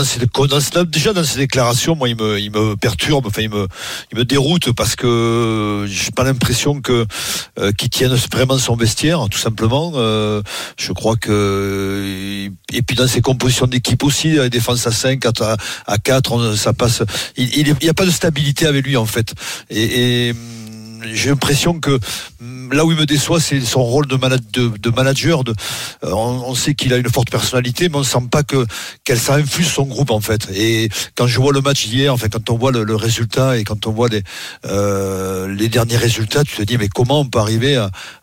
déjà 0.86 1.12
dans 1.12 1.24
ces 1.24 1.40
déclarations, 1.40 1.96
moi, 1.96 2.08
il 2.08 2.16
me, 2.16 2.40
il 2.40 2.52
me 2.52 2.76
perturbe, 2.76 3.26
enfin, 3.26 3.42
il 3.42 3.50
me, 3.50 3.68
il 4.12 4.18
me 4.20 4.26
déroute 4.26 4.72
parce 4.74 4.96
que 4.96 5.86
j'ai 5.90 6.12
pas 6.12 6.24
l'impression 6.24 6.82
que 6.82 7.08
euh, 7.58 7.72
qu'il 7.72 7.90
tienne 7.90 8.14
vraiment 8.32 8.60
son 8.60 8.76
vestiaire, 8.76 9.28
tout 9.32 9.40
simplement. 9.40 9.94
Euh, 9.96 10.44
je 10.78 10.92
crois 10.94 11.16
que 11.16 12.48
et 12.72 12.82
puis 12.84 12.96
dans 12.96 13.08
ses 13.08 13.22
compositions 13.22 13.66
d'équipe 13.66 14.04
aussi, 14.04 14.38
défense 14.52 14.86
à 14.86 14.92
5, 14.92 15.26
à, 15.26 15.58
à 15.88 15.98
4, 15.98 16.32
on- 16.32 16.56
ça 16.56 16.74
passe. 16.74 17.02
Il, 17.36 17.50
il, 17.58 17.70
est- 17.70 17.76
il 17.82 17.88
y 17.88 17.90
a 17.90 17.96
pas 17.96 18.06
de 18.06 18.12
stabilité 18.12 18.68
avec 18.68 18.86
lui 18.86 18.98
en 18.98 19.08
fait. 19.08 19.34
J'ai 21.14 21.30
l'impression 21.30 21.80
que 21.80 22.00
hum, 22.42 22.72
là 22.74 22.86
où 22.86 22.92
il 22.92 22.98
me 22.98 23.06
déçoit, 23.06 23.40
c'est 23.40 23.60
son 23.62 23.84
rôle 23.84 24.08
de, 24.08 24.16
mana- 24.16 24.38
de, 24.54 24.72
de 24.78 24.90
manager. 24.90 25.44
Euh, 26.04 26.12
on, 26.12 26.56
sait 26.56 26.76
qu'il 26.76 26.94
a 26.94 26.98
une 26.98 27.10
forte 27.10 27.30
personnalité, 27.30 27.90
mais 27.90 27.98
on 27.98 28.04
sent 28.04 28.28
pas 28.30 28.44
que 28.44 28.66
qu'elle 29.04 29.20
ça 29.20 29.38
son 29.64 29.84
groupe 29.84 30.12
en 30.12 30.22
fait. 30.22 30.50
Et 30.56 30.90
quand 31.16 31.28
je 31.28 31.40
vois 31.40 31.54
le 31.54 31.62
match 31.62 31.88
d'hier, 31.88 32.14
enfin 32.14 32.28
quand 32.30 32.50
on 32.50 32.58
voit 32.58 32.72
le, 32.72 32.96
résultat 32.96 33.58
et 33.58 33.64
quand 33.64 33.88
on 33.88 33.92
voit 33.92 34.10
les 34.10 34.22
euh, 34.66 35.48
les 35.54 35.70
derniers 35.70 35.98
résultats, 35.98 36.44
tu 36.44 36.56
te 36.56 36.64
dis 36.64 36.78
mais 36.78 36.88
comment 36.88 37.22
on 37.22 37.26
peut 37.26 37.40
arriver 37.40 37.76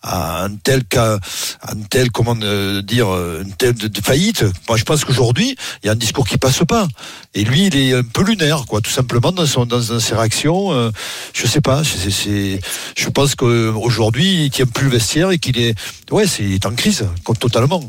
à, 0.02 0.44
un 0.44 0.54
tel 0.56 0.84
cas, 0.84 1.18
un 1.62 1.76
tel 1.90 2.10
comment 2.10 2.36
euh, 2.42 2.82
dire, 2.82 3.08
une 3.08 3.52
telle 3.54 3.74
de 3.74 4.00
faillite? 4.00 4.44
Moi, 4.68 4.76
je 4.76 4.84
pense 4.84 5.04
qu'aujourd'hui, 5.04 5.56
il 5.82 5.86
y 5.86 5.88
a 5.88 5.92
un 5.92 5.96
discours 5.96 6.26
qui 6.26 6.38
passe 6.38 6.62
pas. 6.66 6.86
Et 7.38 7.44
lui, 7.44 7.66
il 7.66 7.76
est 7.76 7.94
un 7.94 8.02
peu 8.02 8.24
lunaire, 8.24 8.64
quoi, 8.66 8.80
tout 8.80 8.90
simplement 8.90 9.30
dans 9.30 9.46
son 9.46 9.64
dans, 9.64 9.80
ses 9.80 10.14
réactions. 10.16 10.72
Euh, 10.72 10.90
je 11.32 11.46
sais 11.46 11.60
pas. 11.60 11.84
je 11.84 13.08
pense 13.10 13.36
qu'aujourd'hui, 13.36 14.46
il 14.46 14.50
tient 14.50 14.66
plus 14.66 14.86
le 14.86 14.90
vestiaire 14.90 15.30
et 15.30 15.38
qu'il 15.38 15.56
est, 15.56 15.78
ouais, 16.10 16.24
est 16.24 16.66
en 16.66 16.74
crise, 16.74 17.06
totalement. 17.38 17.88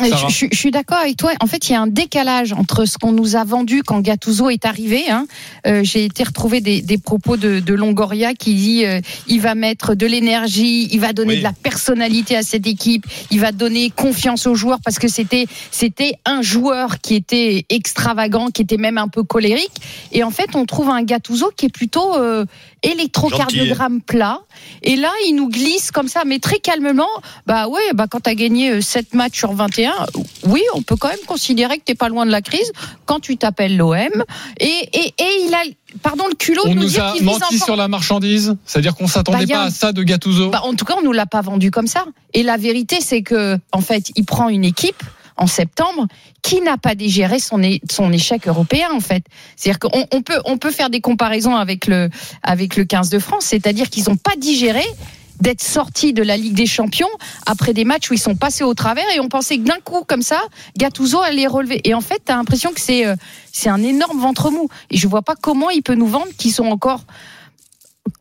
Je, 0.00 0.06
je- 0.28 0.46
je 0.50 0.56
suis 0.56 0.70
d'accord 0.70 0.98
avec 0.98 1.16
toi. 1.16 1.32
En 1.40 1.46
fait, 1.46 1.68
il 1.68 1.72
y 1.72 1.74
a 1.74 1.80
un 1.80 1.86
décalage 1.86 2.52
entre 2.52 2.86
ce 2.86 2.96
qu'on 2.98 3.12
nous 3.12 3.36
a 3.36 3.44
vendu 3.44 3.82
quand 3.82 4.00
Gattuso 4.00 4.48
est 4.50 4.64
arrivé. 4.64 5.10
hein. 5.10 5.26
Euh, 5.66 5.84
J'ai 5.84 6.04
été 6.06 6.24
retrouver 6.24 6.60
des, 6.60 6.80
des 6.80 6.98
propos 6.98 7.36
de, 7.36 7.60
de 7.60 7.74
Longoria 7.74 8.34
qui 8.34 8.54
dit 8.54 8.86
euh, 8.86 9.00
il 9.28 9.40
va 9.40 9.54
mettre 9.54 9.94
de 9.94 10.06
l'énergie, 10.06 10.88
il 10.92 11.00
va 11.00 11.12
donner 11.12 11.34
Oui. 11.34 11.38
de 11.38 11.42
la 11.44 11.52
personnalité 11.52 12.36
à 12.36 12.42
cette 12.42 12.66
équipe, 12.66 13.06
il 13.30 13.38
va 13.40 13.52
donner 13.52 13.90
confiance 13.90 14.46
aux 14.46 14.54
joueurs 14.54 14.80
parce 14.84 14.98
que 14.98 15.08
c'était 15.08 15.46
c'était 15.70 16.14
un 16.24 16.42
joueur 16.42 17.00
qui 17.00 17.14
était 17.14 17.66
extravagant, 17.68 18.48
qui 18.48 18.62
était 18.62 18.78
même 18.78 18.98
un 18.98 19.08
peu 19.08 19.22
colérique. 19.22 19.72
Et 20.10 20.24
en 20.24 20.30
fait, 20.30 20.54
on 20.54 20.64
trouve 20.64 20.88
un 20.88 21.02
Gattuso 21.02 21.50
qui 21.56 21.66
est 21.66 21.72
plutôt 21.72 22.16
euh, 22.16 22.44
électrocardiogramme 22.82 24.00
plat. 24.00 24.40
Et 24.82 24.96
là, 24.96 25.10
il 25.26 25.34
nous 25.34 25.48
glisse 25.48 25.90
comme 25.90 26.08
ça, 26.08 26.22
mais 26.26 26.38
très 26.38 26.58
calmement. 26.58 27.08
Bah 27.46 27.68
ouais, 27.68 27.80
bah 27.94 28.06
quand 28.10 28.20
t'as 28.20 28.34
gagné 28.34 28.70
euh, 28.70 28.80
7 28.80 29.14
matchs 29.14 29.38
sur 29.38 29.52
21, 29.52 29.92
oui, 30.46 30.62
on 30.74 30.82
peut 30.82 30.96
quand 30.96 31.08
même 31.08 31.18
considérer 31.26 31.78
que 31.78 31.84
t'es 31.84 31.94
pas 31.94 32.08
loin 32.08 32.26
de 32.26 32.30
la 32.30 32.42
crise 32.42 32.70
quand 33.06 33.20
tu 33.20 33.36
t'appelles 33.36 33.76
l'OM. 33.76 33.96
Et, 34.60 34.64
et, 34.66 35.14
et 35.18 35.46
il 35.46 35.54
a, 35.54 35.62
pardon, 36.02 36.24
le 36.28 36.34
culot 36.34 36.62
On 36.66 36.70
de 36.70 36.74
nous, 36.74 36.82
nous 36.82 36.88
dire 36.88 37.04
a 37.04 37.14
menti 37.22 37.42
encore- 37.44 37.64
sur 37.64 37.76
la 37.76 37.88
marchandise, 37.88 38.56
c'est-à-dire 38.66 38.94
qu'on 38.94 39.06
s'attendait 39.06 39.46
Bah, 39.46 39.54
pas 39.54 39.62
un- 39.64 39.66
à 39.66 39.70
ça 39.70 39.92
de 39.92 40.02
Gattuso. 40.02 40.50
Bah, 40.50 40.62
en 40.64 40.74
tout 40.74 40.84
cas, 40.84 40.94
on 40.98 41.02
nous 41.04 41.12
l'a 41.12 41.26
pas 41.26 41.40
vendu 41.42 41.70
comme 41.70 41.86
ça. 41.86 42.04
Et 42.34 42.42
la 42.42 42.56
vérité, 42.56 42.98
c'est 43.00 43.22
que, 43.22 43.58
en 43.72 43.80
fait, 43.80 44.10
il 44.16 44.24
prend 44.24 44.48
une 44.48 44.64
équipe 44.64 45.02
en 45.36 45.46
septembre 45.46 46.06
qui 46.42 46.60
n'a 46.60 46.76
pas 46.76 46.94
digéré 46.94 47.38
son, 47.38 47.60
son 47.90 48.12
échec 48.12 48.48
européen 48.48 48.88
en 48.92 49.00
fait. 49.00 49.24
C'est-à-dire 49.56 49.78
qu'on 49.78 50.06
on 50.12 50.22
peut 50.22 50.40
on 50.44 50.58
peut 50.58 50.70
faire 50.70 50.90
des 50.90 51.00
comparaisons 51.00 51.56
avec 51.56 51.86
le 51.86 52.10
avec 52.42 52.76
le 52.76 52.84
15 52.84 53.10
de 53.10 53.18
France, 53.18 53.46
c'est-à-dire 53.46 53.90
qu'ils 53.90 54.04
n'ont 54.08 54.16
pas 54.16 54.36
digéré 54.36 54.84
d'être 55.40 55.62
sortis 55.62 56.12
de 56.12 56.22
la 56.22 56.36
Ligue 56.36 56.54
des 56.54 56.66
Champions 56.66 57.08
après 57.46 57.74
des 57.74 57.84
matchs 57.84 58.10
où 58.10 58.14
ils 58.14 58.20
sont 58.20 58.36
passés 58.36 58.64
au 58.64 58.74
travers 58.74 59.04
et 59.14 59.18
on 59.18 59.28
pensait 59.28 59.58
que 59.58 59.64
d'un 59.64 59.80
coup 59.84 60.04
comme 60.06 60.22
ça 60.22 60.40
Gattuso 60.78 61.20
allait 61.20 61.48
relever 61.48 61.80
et 61.84 61.94
en 61.94 62.00
fait 62.00 62.22
tu 62.24 62.32
as 62.32 62.36
l'impression 62.36 62.72
que 62.72 62.80
c'est 62.80 63.06
euh, 63.06 63.16
un 63.66 63.82
énorme 63.82 64.20
ventre 64.20 64.50
mou 64.50 64.68
et 64.90 64.96
je 64.96 65.08
vois 65.08 65.22
pas 65.22 65.34
comment 65.34 65.70
il 65.70 65.82
peut 65.82 65.96
nous 65.96 66.06
vendre 66.06 66.28
qu'ils 66.38 66.52
sont 66.52 66.66
encore 66.66 67.04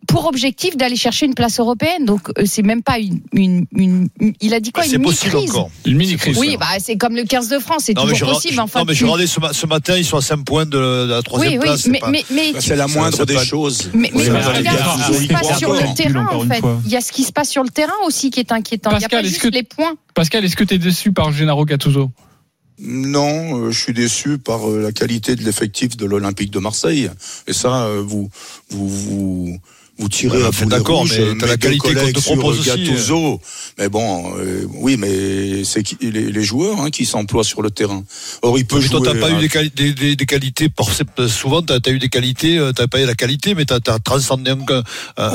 pour 0.07 0.25
objectif 0.27 0.75
d'aller 0.77 0.95
chercher 0.97 1.25
une 1.25 1.33
place 1.33 1.59
européenne. 1.59 2.05
Donc 2.05 2.29
euh, 2.37 2.43
c'est 2.45 2.61
même 2.63 2.83
pas 2.83 2.99
une, 2.99 3.21
une, 3.33 3.65
une- 3.73 4.09
une- 4.19 4.33
il 4.41 4.53
a 4.53 4.59
dit 4.59 4.71
quoi 4.71 4.83
Bah, 4.83 4.89
c'est 4.89 4.97
une 4.97 5.03
possible 5.03 5.33
mini-crise. 5.35 5.55
encore. 5.55 5.69
Une 5.85 5.95
mini-crise. 5.97 6.37
Oui, 6.37 6.57
bah 6.59 6.65
c'est 6.79 6.97
comme 6.97 7.15
le 7.15 7.23
15 7.23 7.47
de 7.49 7.59
France, 7.59 7.83
c'est 7.85 7.95
Non, 7.95 8.05
mais 8.05 8.13
toujours 8.13 8.33
possible. 8.33 8.55
non, 8.55 8.63
Enfin, 8.63 8.83
mais 8.85 8.93
tu- 8.93 8.99
j'ai 8.99 9.05
regardé 9.05 9.25
ce, 9.27 9.39
ce 9.53 9.65
matin, 9.65 9.95
ils 9.97 10.05
sont 10.05 10.17
à 10.17 10.21
5 10.21 10.43
points 10.43 10.65
de, 10.65 10.71
de 11.05 11.11
la 11.11 11.21
troisième 11.21 11.53
Oui, 11.53 11.57
oui, 11.59 11.65
place. 11.65 11.87
mais- 11.87 11.99
pas- 11.99 12.09
mais- 12.09 12.25
mais- 12.31 12.53
C'est 12.59 12.75
la 12.75 12.87
moindre 12.87 13.25
des 13.25 13.37
choses. 13.39 13.89
Mais, 13.93 14.11
mais 14.13 14.19
Oui, 14.19 14.29
mais 14.29 14.39
regarde 14.39 14.57
regarde, 14.57 15.13
ce 15.13 15.17
qui 15.19 15.23
se 15.27 15.33
passe 15.33 15.57
sur 15.57 15.71
le 15.73 15.93
terrain, 15.95 16.27
en 16.31 16.41
fait. 16.47 16.61
Il 16.85 16.91
y 16.91 16.95
a 16.97 17.01
ce 17.01 17.11
qui 17.11 17.23
se 17.23 17.31
passe 17.31 17.49
sur 17.49 17.63
le 17.63 17.69
terrain 17.69 17.93
aussi 18.05 18.29
qui 18.29 18.39
est 18.39 18.51
inquiétant. 18.51 18.91
Il 18.91 18.97
n'y 18.97 19.05
a 19.05 19.07
Pascal, 19.07 19.21
pas 19.21 19.25
est-ce 19.25 19.29
juste 19.35 19.49
que- 19.49 19.55
les 19.55 19.63
points. 19.63 19.93
Pascal, 20.13 20.43
est-ce 20.45 20.55
que 20.55 20.63
tu 20.63 20.73
es 20.75 20.77
déçu 20.77 21.11
par 21.13 21.31
Gennaro 21.31 21.63
Gattuso? 21.65 22.11
Non, 22.83 23.59
euh, 23.59 23.71
je 23.71 23.79
suis 23.79 23.93
déçu 23.93 24.39
par 24.39 24.67
euh, 24.67 24.81
la 24.81 24.91
qualité 24.91 25.35
de 25.35 25.43
l'effectif 25.43 25.95
de 25.97 26.05
l'Olympique 26.07 26.49
de 26.49 26.57
Marseille. 26.57 27.11
Et 27.45 27.53
ça, 27.53 27.85
euh, 27.85 28.01
vous, 28.01 28.29
vous, 28.71 28.89
vous, 28.89 29.59
vous 29.97 30.09
tirez 30.09 30.43
à 30.43 30.49
boulet 30.51 30.65
d'accord, 30.65 31.05
mais 31.05 31.19
euh, 31.19 31.35
t'as 31.39 31.45
la 31.47 31.57
qualité 31.57 31.93
qu'on 31.93 32.11
te 32.11 32.19
sur 32.19 32.33
propose 32.33 32.59
aussi. 32.59 32.69
Gattuso. 32.69 33.39
Mais 33.77 33.87
bon, 33.87 34.33
euh, 34.37 34.65
oui, 34.73 34.97
mais 34.97 35.63
c'est 35.63 35.83
les, 36.01 36.31
les 36.31 36.43
joueurs 36.43 36.81
hein, 36.81 36.89
qui 36.89 37.05
s'emploient 37.05 37.43
sur 37.43 37.61
le 37.61 37.69
terrain. 37.69 38.03
Or, 38.41 38.57
il 38.57 38.65
peut 38.65 38.79
Mais 38.79 38.87
toi, 38.87 38.99
jouer. 38.99 39.13
t'as 39.13 39.19
pas 39.19 39.31
eu 39.31 39.39
des, 39.39 39.47
quali- 39.49 39.71
des, 39.75 39.93
des- 39.93 40.15
des 40.15 40.25
qualités. 40.25 40.69
Souvent, 41.27 41.61
t'as 41.61 41.77
as 41.85 41.89
eu 41.91 41.99
des 41.99 42.09
qualités. 42.09 42.57
euh, 42.57 42.71
T'as 42.73 42.87
pas 42.87 43.01
eu 43.01 43.05
la 43.05 43.13
qualité, 43.15 43.53
mais 43.53 43.65
t'as 43.65 43.79
as 43.87 43.99
transcendé 43.99 44.51
un, 44.51 44.57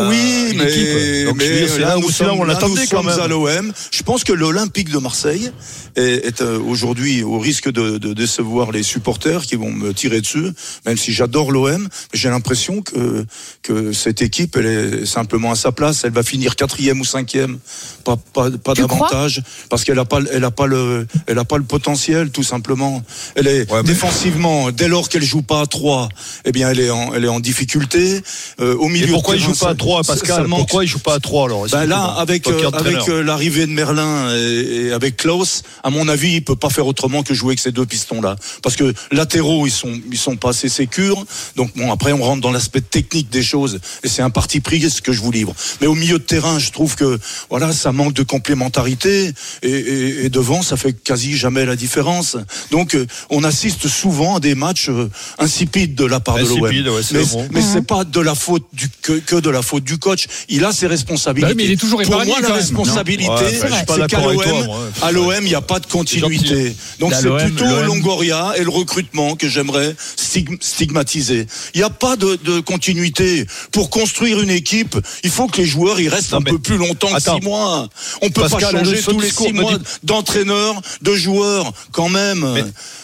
Oui, 0.08 0.48
une 0.52 0.58
mais, 0.58 0.72
équipe. 0.72 1.26
Donc, 1.26 1.36
mais 1.38 1.48
dire, 1.58 1.68
c'est 1.68 1.78
là, 1.80 1.88
là 1.88 1.98
où 1.98 2.10
c'est 2.10 2.24
là 2.24 2.30
où 2.30 2.32
sommes, 2.32 2.40
on 2.40 2.44
l'attendait 2.44 2.86
quand 2.86 3.02
même. 3.02 3.18
à 3.20 3.28
l'OM. 3.28 3.72
Je 3.90 4.02
pense 4.02 4.24
que 4.24 4.32
l'Olympique 4.32 4.90
de 4.90 4.98
Marseille 4.98 5.50
est, 5.96 6.26
est, 6.26 6.42
aujourd'hui 6.42 7.22
au 7.22 7.38
risque 7.38 7.70
de, 7.70 7.98
de 7.98 8.12
décevoir 8.14 8.72
les 8.72 8.82
supporters 8.82 9.42
qui 9.46 9.56
vont 9.56 9.70
me 9.72 9.92
tirer 9.94 10.20
dessus, 10.20 10.46
même 10.86 10.96
si 10.96 11.12
j'adore 11.12 11.50
l'OM. 11.52 11.88
J'ai 12.12 12.28
l'impression 12.28 12.82
que, 12.82 13.24
que 13.62 13.92
cette 13.92 14.22
équipe, 14.22 14.45
elle 14.56 14.66
est 14.66 15.06
simplement 15.06 15.50
à 15.52 15.56
sa 15.56 15.72
place. 15.72 16.04
Elle 16.04 16.12
va 16.12 16.22
finir 16.22 16.56
quatrième 16.56 17.00
ou 17.00 17.04
cinquième, 17.04 17.58
pas, 18.04 18.16
pas, 18.32 18.50
pas 18.50 18.74
davantage, 18.74 19.42
parce 19.68 19.84
qu'elle 19.84 19.98
a 19.98 20.04
pas, 20.04 20.20
elle 20.32 20.44
a 20.44 20.50
pas 20.50 20.66
le, 20.66 21.06
elle 21.26 21.38
a 21.38 21.44
pas 21.44 21.58
le 21.58 21.64
potentiel, 21.64 22.30
tout 22.30 22.42
simplement. 22.42 23.02
Elle 23.34 23.46
est 23.48 23.66
défensivement, 23.84 24.70
dès 24.70 24.88
lors 24.88 25.08
qu'elle 25.08 25.24
joue 25.24 25.42
pas 25.42 25.62
à 25.62 25.66
3 25.66 26.08
eh 26.44 26.52
bien, 26.52 26.70
elle 26.70 26.80
est 26.80 26.90
en, 26.90 27.14
elle 27.14 27.24
est 27.24 27.28
en 27.28 27.40
difficulté. 27.40 28.22
Euh, 28.60 28.76
au 28.76 28.88
milieu 28.88 29.08
Et 29.08 29.10
pourquoi 29.10 29.34
il 29.36 29.40
joue 29.42 29.52
pas 29.54 29.66
à 29.66 29.70
ça- 29.70 29.74
3, 29.74 30.04
ça- 30.04 30.12
Pascal. 30.14 30.46
Pourquoi 30.48 30.84
il 30.84 30.88
joue 30.88 30.98
pas 30.98 31.14
à 31.14 31.20
3 31.20 31.46
alors 31.46 31.66
Ben 31.68 31.86
là, 31.86 32.04
avec, 32.18 32.46
euh, 32.48 32.70
avec 32.72 33.08
euh, 33.08 33.22
l'arrivée 33.22 33.66
de 33.66 33.72
Merlin 33.72 34.34
et, 34.36 34.86
et 34.86 34.92
avec 34.92 35.16
Klaus, 35.16 35.62
à 35.82 35.90
mon 35.90 36.08
avis, 36.08 36.34
il 36.34 36.44
peut 36.44 36.56
pas 36.56 36.70
faire 36.70 36.86
autrement 36.86 37.22
que 37.22 37.34
jouer 37.34 37.50
avec 37.50 37.60
ces 37.60 37.72
deux 37.72 37.86
pistons-là. 37.86 38.36
Parce 38.62 38.76
que 38.76 38.92
latéraux, 39.10 39.66
ils 39.66 39.70
sont, 39.72 39.92
ils 40.10 40.18
sont 40.18 40.36
pas 40.36 40.50
assez 40.50 40.68
sécures. 40.68 41.24
Donc 41.56 41.70
bon, 41.76 41.90
après, 41.92 42.12
on 42.12 42.22
rentre 42.22 42.42
dans 42.42 42.52
l'aspect 42.52 42.80
technique 42.80 43.30
des 43.30 43.42
choses. 43.42 43.80
Et 44.04 44.08
c'est 44.08 44.22
un 44.22 44.30
peu 44.30 44.35
parti 44.36 44.60
pris 44.60 44.80
ce 44.90 45.00
que 45.00 45.12
je 45.16 45.20
vous 45.22 45.32
livre. 45.32 45.54
Mais 45.80 45.86
au 45.86 45.94
milieu 45.94 46.18
de 46.18 46.22
terrain, 46.34 46.58
je 46.58 46.70
trouve 46.70 46.94
que 46.94 47.18
voilà, 47.48 47.72
ça 47.72 47.90
manque 47.90 48.12
de 48.12 48.22
complémentarité 48.22 49.32
et, 49.62 49.68
et- 49.70 50.24
et 50.26 50.28
devant, 50.28 50.60
ça 50.62 50.76
fait 50.76 50.92
quasi 50.92 51.36
jamais 51.38 51.64
la 51.64 51.74
différence. 51.76 52.36
Donc, 52.70 52.94
euh, 52.94 53.06
on 53.30 53.42
assiste 53.44 53.88
souvent 53.88 54.36
à 54.36 54.40
des 54.40 54.54
matchs 54.54 54.90
euh, 54.90 55.08
insipides 55.38 55.94
de 55.94 56.04
la 56.04 56.20
part 56.20 56.36
de 56.36 56.42
l'OM. 56.42 56.64
Insipides, 56.66 56.88
ouais, 56.88 57.02
c'est 57.02 57.14
mais 57.14 57.24
mot. 57.32 57.44
mais 57.50 57.60
Mhm. 57.62 57.70
c'est 57.72 57.86
pas 57.86 58.04
de 58.04 58.20
la 58.20 58.34
faute 58.34 58.66
du 58.74 58.86
que, 59.06 59.12
que 59.30 59.36
de 59.36 59.48
la 59.50 59.62
faute 59.62 59.84
du 59.84 59.96
coach. 59.98 60.26
Il 60.50 60.64
a 60.66 60.72
ses 60.72 60.86
responsabilités. 60.86 61.46
Bah 61.54 61.56
oui, 61.56 61.62
mais 61.62 61.68
il 61.70 61.72
est 61.72 61.80
toujours 61.86 62.02
Pour 62.02 62.24
moi, 62.26 62.40
la 62.42 62.52
responsabilité. 62.54 63.30
Ouais, 63.30 63.58
bah, 63.70 63.94
c'est 63.96 64.06
qu'à 64.12 64.20
l'OM, 64.20 64.68
à 65.02 65.12
l'OM, 65.12 65.34
il 65.40 65.48
n'y 65.48 65.54
a 65.54 65.66
pas 65.72 65.80
de 65.80 65.86
continuité. 65.86 66.74
Donc 67.00 67.12
À 67.14 67.20
c'est 67.20 67.30
plutôt. 67.44 67.64
Longoria 67.86 68.52
et 68.58 68.64
le 68.64 68.70
recrutement 68.80 69.34
que 69.40 69.48
j'aimerais 69.48 69.94
stig- 70.18 70.58
stigmatiser. 70.60 71.46
Il 71.74 71.78
n'y 71.78 71.84
a 71.84 71.90
pas 72.06 72.16
de, 72.16 72.30
de 72.44 72.60
continuité. 72.60 73.46
Pour 73.72 73.88
construire 73.88 74.25
une 74.32 74.50
équipe, 74.50 74.96
il 75.24 75.30
faut 75.30 75.46
que 75.46 75.58
les 75.58 75.66
joueurs 75.66 76.00
y 76.00 76.08
restent 76.08 76.34
un 76.34 76.42
peu 76.42 76.58
plus 76.58 76.76
longtemps 76.76 77.08
que 77.10 77.16
Attends. 77.16 77.36
six 77.38 77.44
mois. 77.44 77.88
On 78.22 78.30
peut 78.30 78.42
Pascal, 78.42 78.72
pas 78.72 78.84
changer 78.84 79.02
tous 79.02 79.20
les 79.20 79.26
discours 79.26 79.46
six 79.46 79.52
me 79.52 79.60
mois 79.62 79.78
dit- 79.78 79.84
d'entraîneur, 80.02 80.80
de 81.02 81.14
joueurs, 81.14 81.72
quand 81.92 82.08
même. 82.08 82.46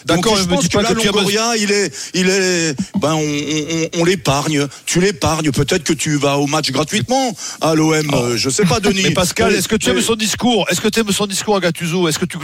d'accord, 0.05 0.37
je 0.37 0.45
pense 0.45 0.69
que 0.69 0.79
là, 0.79 0.95
que 0.95 1.07
Longoria, 1.07 1.57
il 1.57 1.71
est, 1.71 1.93
il 2.15 2.29
est, 2.29 2.75
ben, 3.01 3.15
on, 3.15 3.19
on, 3.21 4.01
on 4.01 4.05
l'épargne. 4.05 4.67
Tu 4.87 5.01
l'épargnes. 5.01 5.51
Peut-être 5.53 5.85
que 5.85 5.93
tu 5.93 6.17
vas 6.17 6.39
au 6.39 6.47
match 6.47 6.71
gratuitement 6.71 7.37
à 7.61 7.75
l'OM. 7.75 8.11
euh, 8.15 8.37
Je 8.37 8.51
sais 8.51 8.65
pas, 8.65 8.81
Denis. 8.81 9.01
Oh. 9.05 9.09
Mais 9.09 9.15
Pascal, 9.15 9.55
est-ce 9.55 9.69
que 9.69 9.77
tu 9.77 9.91
aimes 9.91 10.01
son 10.01 10.15
discours? 10.17 10.67
Est-ce 10.71 10.81
que 10.81 10.89
tu 10.89 11.01
aimes 11.01 11.13
son 11.13 11.27
discours 11.27 11.57
à 11.57 11.61
Gattuso? 11.61 12.09
Est-ce 12.09 12.19
que 12.19 12.25
tu, 12.25 12.39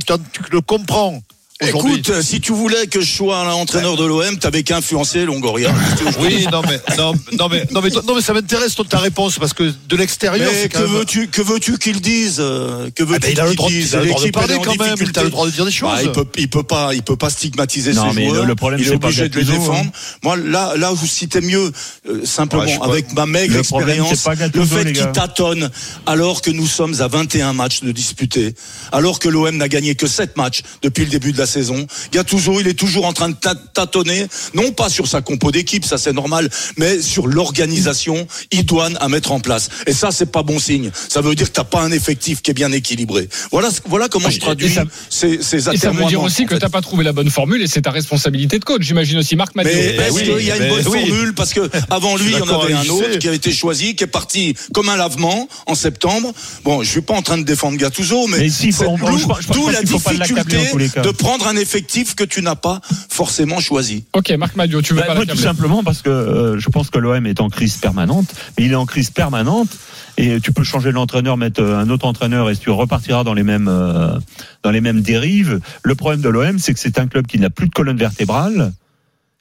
le 0.51 0.61
comprends? 0.61 1.20
Écoute, 1.61 2.11
euh, 2.11 2.23
si 2.23 2.41
tu 2.41 2.53
voulais 2.53 2.87
que 2.87 3.01
je 3.01 3.11
sois 3.11 3.43
l'entraîneur 3.45 3.97
de 3.97 4.05
l'OM, 4.05 4.39
t'avais 4.39 4.63
qu'à 4.63 4.77
influencer 4.77 5.25
Longoria. 5.25 5.75
Oui, 6.21 6.47
non 6.53 6.63
mais 6.63 6.81
non, 6.97 7.13
non 7.39 7.49
mais 7.49 7.65
non 7.71 7.81
mais 7.81 7.91
non 7.91 8.15
mais 8.15 8.21
ça 8.23 8.33
m'intéresse 8.33 8.77
ta 8.89 8.99
réponse 8.99 9.39
parce 9.39 9.53
que 9.53 9.73
de 9.89 9.97
l'extérieur 9.97 10.51
Mais 10.53 10.69
que 10.69 10.79
veux-tu 10.79 11.29
que 11.29 11.43
veux-tu 11.43 11.79
qu'il 11.79 12.01
dise 12.01 12.37
euh, 12.39 12.89
Que 12.95 13.03
Ah 13.03 13.07
veux-tu 13.07 13.21
ben, 13.21 13.33
il 13.33 13.41
a 13.41 13.47
le 13.47 13.55
droit, 13.55 13.71
de 13.71 14.31
parler 14.31 14.55
quand 14.65 14.77
même. 14.79 14.95
Il 15.01 15.19
a 15.19 15.23
le 15.25 15.31
droit 15.31 15.47
de 15.47 15.51
dire 15.51 15.65
des 15.65 15.71
choses. 15.71 15.91
Bah, 15.91 16.03
il 16.03 16.13
peut, 16.13 16.25
il 16.37 16.49
peut 16.49 16.63
pas, 16.63 16.95
il 16.95 17.03
peut 17.03 17.17
pas 17.17 17.31
stigmatiser 17.31 17.93
Non, 17.93 18.11
ses 18.11 18.17
mais 18.17 18.23
le- 18.25 18.29
joueurs. 18.35 18.47
le 18.47 18.55
problème, 18.55 18.81
il 18.81 18.89
est 18.89 18.95
obligé 18.95 19.29
de 19.29 19.39
les 19.39 19.45
Gattuso, 19.45 19.61
hein. 19.73 19.75
défendre. 19.75 19.91
Moi, 20.23 20.37
là, 20.37 20.77
là, 20.77 20.93
vous 20.93 21.07
citez 21.07 21.41
mieux 21.41 21.73
euh, 22.09 22.25
simplement 22.25 22.83
avec 22.83 23.13
ma 23.13 23.27
maigre 23.27 23.59
expérience, 23.59 24.29
le 24.55 24.65
fait 24.65 24.93
qu'il 24.93 25.13
tâtonne 25.13 25.71
alors 26.07 26.41
que 26.41 26.51
nous 26.51 26.67
sommes 26.67 27.01
à 27.01 27.09
21 27.09 27.53
matchs 27.53 27.83
de 27.83 27.91
disputés, 27.93 28.55
alors 28.93 29.19
que 29.19 29.29
l'OM 29.29 29.57
n'a 29.57 29.69
gagné 29.69 29.95
que 29.97 30.07
7 30.07 30.37
matchs 30.37 30.63
depuis 30.83 31.05
le 31.05 31.11
début 31.11 31.33
de 31.33 31.39
la 31.39 31.47
saison. 31.49 31.86
Gattuso, 32.12 32.61
il 32.61 32.68
est 32.68 32.74
toujours 32.78 33.07
en 33.07 33.12
train 33.12 33.28
de 33.30 33.34
tâ- 33.34 33.55
tâtonner, 33.74 34.26
non 34.55 34.70
pas 34.72 34.88
sur 34.88 35.07
sa 35.09 35.20
compo 35.20 35.51
d'équipe, 35.51 35.84
ça 35.84 35.99
c'est 35.99 36.12
normal, 36.12 36.49
mais 36.76 37.01
sur 37.03 37.26
l'organisation 37.26 38.26
idoine 38.53 38.96
à 39.01 39.09
mettre 39.09 39.32
en 39.32 39.40
place. 39.40 39.68
Et 39.86 39.92
ça, 39.92 40.11
c'est 40.12 40.30
pas 40.30 40.42
bon 40.42 40.59
signe. 40.59 40.90
Ça 41.09 41.20
veut 41.20 41.34
dire 41.34 41.49
que 41.49 41.53
t'as 41.55 41.64
pas 41.64 41.82
un 41.82 41.90
effectif 41.90 42.42
qui 42.42 42.51
est 42.51 42.55
bien 42.55 42.70
équilibré. 42.72 43.28
Voilà, 43.51 43.68
voilà 43.86 44.09
comment 44.09 44.30
je 44.30 44.38
traduis 44.38 44.72
ça- 44.72 44.84
ces, 45.11 45.42
ces 45.42 45.68
Et 45.70 45.76
ça 45.76 45.90
veut 45.90 46.05
dire 46.07 46.22
aussi 46.22 46.46
que 46.46 46.55
t'as 46.55 46.68
pas 46.68 46.80
trouvé 46.80 47.05
la 47.05 47.12
bonne 47.12 47.30
formule 47.30 47.62
et 47.62 47.66
c'est 47.66 47.82
ta 47.82 47.90
responsabilité 47.90 48.59
de 48.59 48.64
coach. 48.64 48.82
J'imagine 48.82 49.18
aussi 49.18 49.36
Marc 49.36 49.55
Mathieu. 49.55 49.72
Mais 49.74 49.96
est-ce 50.07 50.12
oui, 50.14 50.22
qu'il 50.24 50.46
y 50.46 50.51
a 50.51 50.57
une 50.57 50.68
bonne 50.68 50.86
oui. 50.88 50.99
formule 51.09 51.34
Parce 51.34 51.53
que 51.55 51.68
avant 51.90 52.16
lui, 52.16 52.32
il 52.32 52.38
y 52.38 52.42
en 52.42 52.61
avait 52.61 52.74
un 52.74 52.88
autre 52.88 53.16
qui 53.18 53.28
a 53.28 53.32
été 53.32 53.53
choisi, 53.53 53.94
qui 53.96 54.05
est 54.05 54.09
parti 54.09 54.55
comme 54.74 54.88
un 54.88 54.96
lavement 54.96 55.49
en 55.66 55.74
septembre. 55.74 56.32
Bon, 56.64 56.82
je 56.82 56.90
suis 56.90 57.01
pas 57.03 57.14
en 57.14 57.22
train 57.22 57.38
de 57.38 57.42
défendre 57.44 57.76
Gattuso, 57.78 58.26
mais, 58.28 58.38
Mais 58.38 58.49
si, 58.51 58.72
c'est 58.72 58.84
d'où- 58.84 59.68
la 59.70 59.82
difficulté 59.82 60.59
de 61.03 61.11
prendre 61.11 61.38
un 61.47 61.57
effectif 61.57 62.14
que 62.14 62.24
tu 62.24 62.43
n'as 62.43 62.57
pas 62.57 62.80
forcément 63.09 63.61
choisi. 63.61 64.05
Ok, 64.12 64.30
Marc 64.32 64.57
Madio, 64.57 64.82
tu 64.82 64.95
veux 64.95 65.01
Bah, 65.01 65.07
pas 65.07 65.14
moi, 65.14 65.26
tout 65.26 65.36
simplement 65.36 65.82
parce 65.84 66.03
que 66.03 66.11
euh, 66.11 66.59
je 66.59 66.68
pense 66.68 66.91
que 66.91 66.99
l'OM 66.99 67.26
est 67.26 67.41
en 67.41 67.49
crise 67.49 67.76
permanente, 67.76 68.34
mais 68.57 68.64
il 68.64 68.72
est 68.72 68.76
en 68.76 68.86
crise 68.86 69.11
permanente 69.11 69.68
et 70.16 70.41
tu 70.41 70.53
peux 70.53 70.64
changer 70.64 70.91
l'entraîneur, 70.91 71.36
mettre 71.36 71.62
euh, 71.62 71.78
un 71.78 71.91
autre 71.91 72.07
entraîneur 72.07 72.51
et 72.51 72.57
tu 72.57 72.70
repartiras 72.70 73.24
dans 73.24 73.34
les 73.34 73.45
mêmes 73.45 73.68
euh, 73.68 74.18
dans 74.62 74.70
les 74.70 74.80
mêmes 74.80 75.01
dérives. 75.01 75.61
Le 75.82 75.95
problème 75.95 76.20
de 76.20 76.28
l'OM, 76.28 76.59
c'est 76.59 76.74
que 76.74 76.80
c'est 76.80 76.99
un 76.99 77.07
club 77.07 77.26
qui 77.26 77.39
n'a 77.39 77.51
plus 77.51 77.68
de 77.68 77.74
colonne 77.74 77.99
vertébrale, 77.99 78.72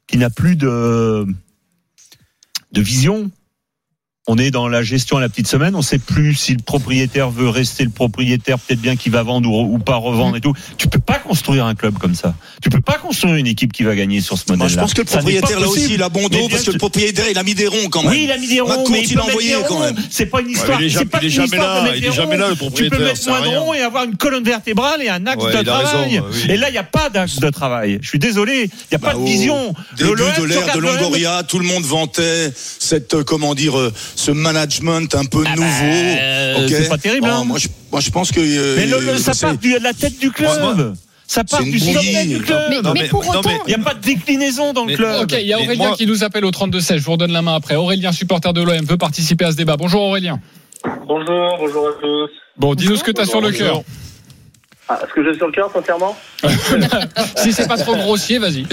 qui 0.08 0.18
n'a 0.18 0.30
plus 0.30 0.56
de 0.56 1.26
de 2.72 2.82
vision. 2.82 3.32
On 4.30 4.38
est 4.38 4.52
dans 4.52 4.68
la 4.68 4.84
gestion 4.84 5.16
à 5.16 5.22
la 5.22 5.30
petite 5.30 5.48
semaine. 5.48 5.74
On 5.74 5.82
sait 5.82 6.00
plus 6.00 6.36
si 6.36 6.52
le 6.52 6.60
propriétaire 6.62 7.30
veut 7.30 7.48
rester 7.48 7.86
le 7.86 7.90
propriétaire, 7.90 8.60
peut-être 8.60 8.82
bien 8.82 8.98
qu'il 8.98 9.14
va 9.14 9.24
vendre 9.24 9.50
ou, 9.50 9.76
ou 9.76 9.80
pas 9.80 9.96
revendre 9.96 10.36
et 10.36 10.42
tout. 10.42 10.52
Tu 10.78 10.90
peux 10.90 11.00
pas 11.00 11.18
construire 11.18 11.66
un 11.66 11.76
club 11.76 11.98
comme 11.98 12.14
ça. 12.14 12.36
Tu 12.62 12.70
peux 12.70 12.82
pas 12.82 12.96
construire 12.98 13.36
une 13.36 13.48
équipe 13.48 13.72
qui 13.72 13.84
va 13.84 13.96
gagner 13.96 14.20
sur 14.20 14.38
ce 14.38 14.44
modèle-là. 14.50 14.58
Moi, 14.66 14.68
je 14.68 14.76
pense 14.76 14.94
que 14.94 15.00
le 15.00 15.06
propriétaire, 15.06 15.62
là 15.62 15.68
aussi, 15.70 15.94
il 15.94 16.04
a 16.04 16.10
bon 16.10 16.28
dos 16.28 16.50
parce 16.50 16.64
que 16.64 16.72
le 16.72 16.78
propriétaire, 16.78 17.26
il 17.32 17.38
a 17.38 17.44
mis 17.44 17.56
des 17.56 17.68
ronds 17.68 17.88
quand 17.90 18.02
même. 18.04 18.12
oui, 18.12 18.24
il 18.26 18.32
a 18.34 18.38
mis 18.38 18.50
des 18.50 18.60
ronds, 18.60 18.84
mais 18.92 19.04
il 19.04 19.18
a 19.18 19.24
envoyé 19.24 19.56
quand 19.66 19.80
même. 19.80 19.96
C'est 20.10 20.26
pas 20.26 20.42
une 20.42 20.48
Ouais, 20.48 20.52
histoire. 20.54 20.80
mais 20.82 20.88
il 20.88 20.98
est 20.98 21.06
pas 21.06 21.20
il 21.22 21.26
est 21.26 21.28
une 21.30 21.34
jamais 21.34 21.46
histoire 21.48 21.84
là, 21.86 21.92
de 21.92 21.98
il 21.98 22.06
est 22.06 22.12
jamais 22.12 22.38
là, 22.38 22.48
le 22.50 22.54
Tu 22.54 22.60
peux 22.60 22.66
propriétaire, 22.66 23.00
mettre 23.00 23.30
moins 23.30 23.42
de 23.42 23.48
ronds 23.48 23.74
et 23.76 23.82
avoir 23.82 24.04
une 24.04 24.18
colonne 24.18 24.44
vertébrale 24.44 25.02
et 25.04 25.08
un 25.10 25.26
axe 25.26 25.42
Ouais, 25.42 25.54
de 25.56 25.62
il 25.62 25.70
a 25.70 25.78
raison, 25.78 25.90
travail. 25.90 26.22
oui. 26.34 26.46
Et 26.50 26.58
là, 26.58 26.68
il 26.68 26.74
n'y 26.74 26.78
a 26.78 26.84
pas 26.84 27.10
d'axe 27.10 27.40
de 27.40 27.50
travail. 27.50 28.00
Je 28.02 28.10
suis 28.10 28.20
désolé, 28.20 28.64
il 28.66 28.88
n'y 28.92 28.96
a 28.96 29.00
pas 29.00 29.14
de 29.14 29.20
Bah, 29.20 29.22
au 29.22 29.26
vision. 29.26 29.74
Début 29.98 30.10
Le- 30.16 30.42
de 30.42 30.44
l'ère 30.48 30.76
de 30.76 30.80
Longoria, 30.82 31.44
tout 31.44 31.60
le 31.60 31.66
monde 31.66 31.84
vantait 31.86 32.52
cette, 32.80 33.14
euh, 33.14 33.24
comment 33.24 33.56
dire, 33.56 33.78
euh, 33.80 33.94
ce 34.18 34.32
management 34.32 35.14
un 35.16 35.26
peu 35.26 35.44
nouveau. 35.44 35.86
euh, 35.86 36.64
Ok. 36.66 36.70
c'est 36.70 36.90
pas 36.90 36.98
terrible, 36.98 37.28
Bon, 37.28 37.34
hein. 37.34 37.44
moi, 37.46 37.60
je, 37.60 37.68
moi, 37.92 38.02
je 38.02 38.10
pense 38.10 38.32
que. 38.32 38.40
euh, 38.42 38.76
Mais 38.78 38.88
le- 38.88 39.00
le- 39.00 39.18
ça 39.18 39.34
part 39.40 39.56
du- 39.58 39.74
de 39.74 39.80
la 39.84 39.94
tête 39.94 40.20
du 40.20 40.32
club. 40.32 40.96
Ça 41.28 41.44
part 41.44 41.62
du 41.62 41.78
sommet 41.80 42.26
du 42.26 42.40
club. 42.40 42.62
Mais- 42.70 42.82
Non, 42.82 42.94
mais 42.94 43.02
mais- 43.02 43.08
pour 43.10 43.24
non, 43.24 43.40
autant, 43.40 43.50
Il 43.68 43.76
n'y 43.76 43.82
a 43.82 43.84
pas 43.84 43.94
de 43.94 44.02
déclinaison 44.02 44.74
dans 44.74 44.86
le 44.86 44.96
club. 44.96 45.24
Ok, 45.24 45.36
il 45.40 45.46
y 45.48 45.54
a 45.54 45.58
Aurélien 45.60 45.88
moi- 45.90 45.96
qui 45.98 46.08
nous 46.08 46.24
appelle 46.24 46.46
au 46.46 46.52
32-16. 46.52 47.00
Je 47.00 47.04
vous 47.04 47.12
redonne 47.12 47.32
la 47.34 47.42
main 47.42 47.56
après. 47.56 47.76
Aurélien, 47.76 48.12
supporter 48.12 48.54
de 48.54 48.62
l'OM, 48.62 48.86
peut 48.88 48.98
participer 48.98 49.46
à 49.46 49.52
ce 49.52 49.58
débat. 49.58 49.76
Bonjour 49.78 50.02
Aurélien. 50.02 50.40
Bonjour, 51.06 51.58
bonjour 51.60 51.88
à 51.90 51.92
tous. 52.02 52.30
Bon, 52.58 52.74
dis-nous 52.76 52.96
ce 52.96 53.04
que 53.04 53.12
tu 53.12 53.22
as 53.22 53.26
sur 53.26 53.42
le 53.42 53.52
cœur. 53.52 53.82
Ah, 54.90 55.00
ce 55.08 55.14
que 55.14 55.22
j'ai 55.24 55.38
sur 55.38 55.48
le 55.48 55.52
cœur, 55.52 55.70
sincèrement? 55.72 56.16
Si 57.36 57.52
c'est 57.54 57.68
pas 57.68 57.78
trop 57.78 57.96
grossier, 57.98 58.40
vas-y. 58.40 58.66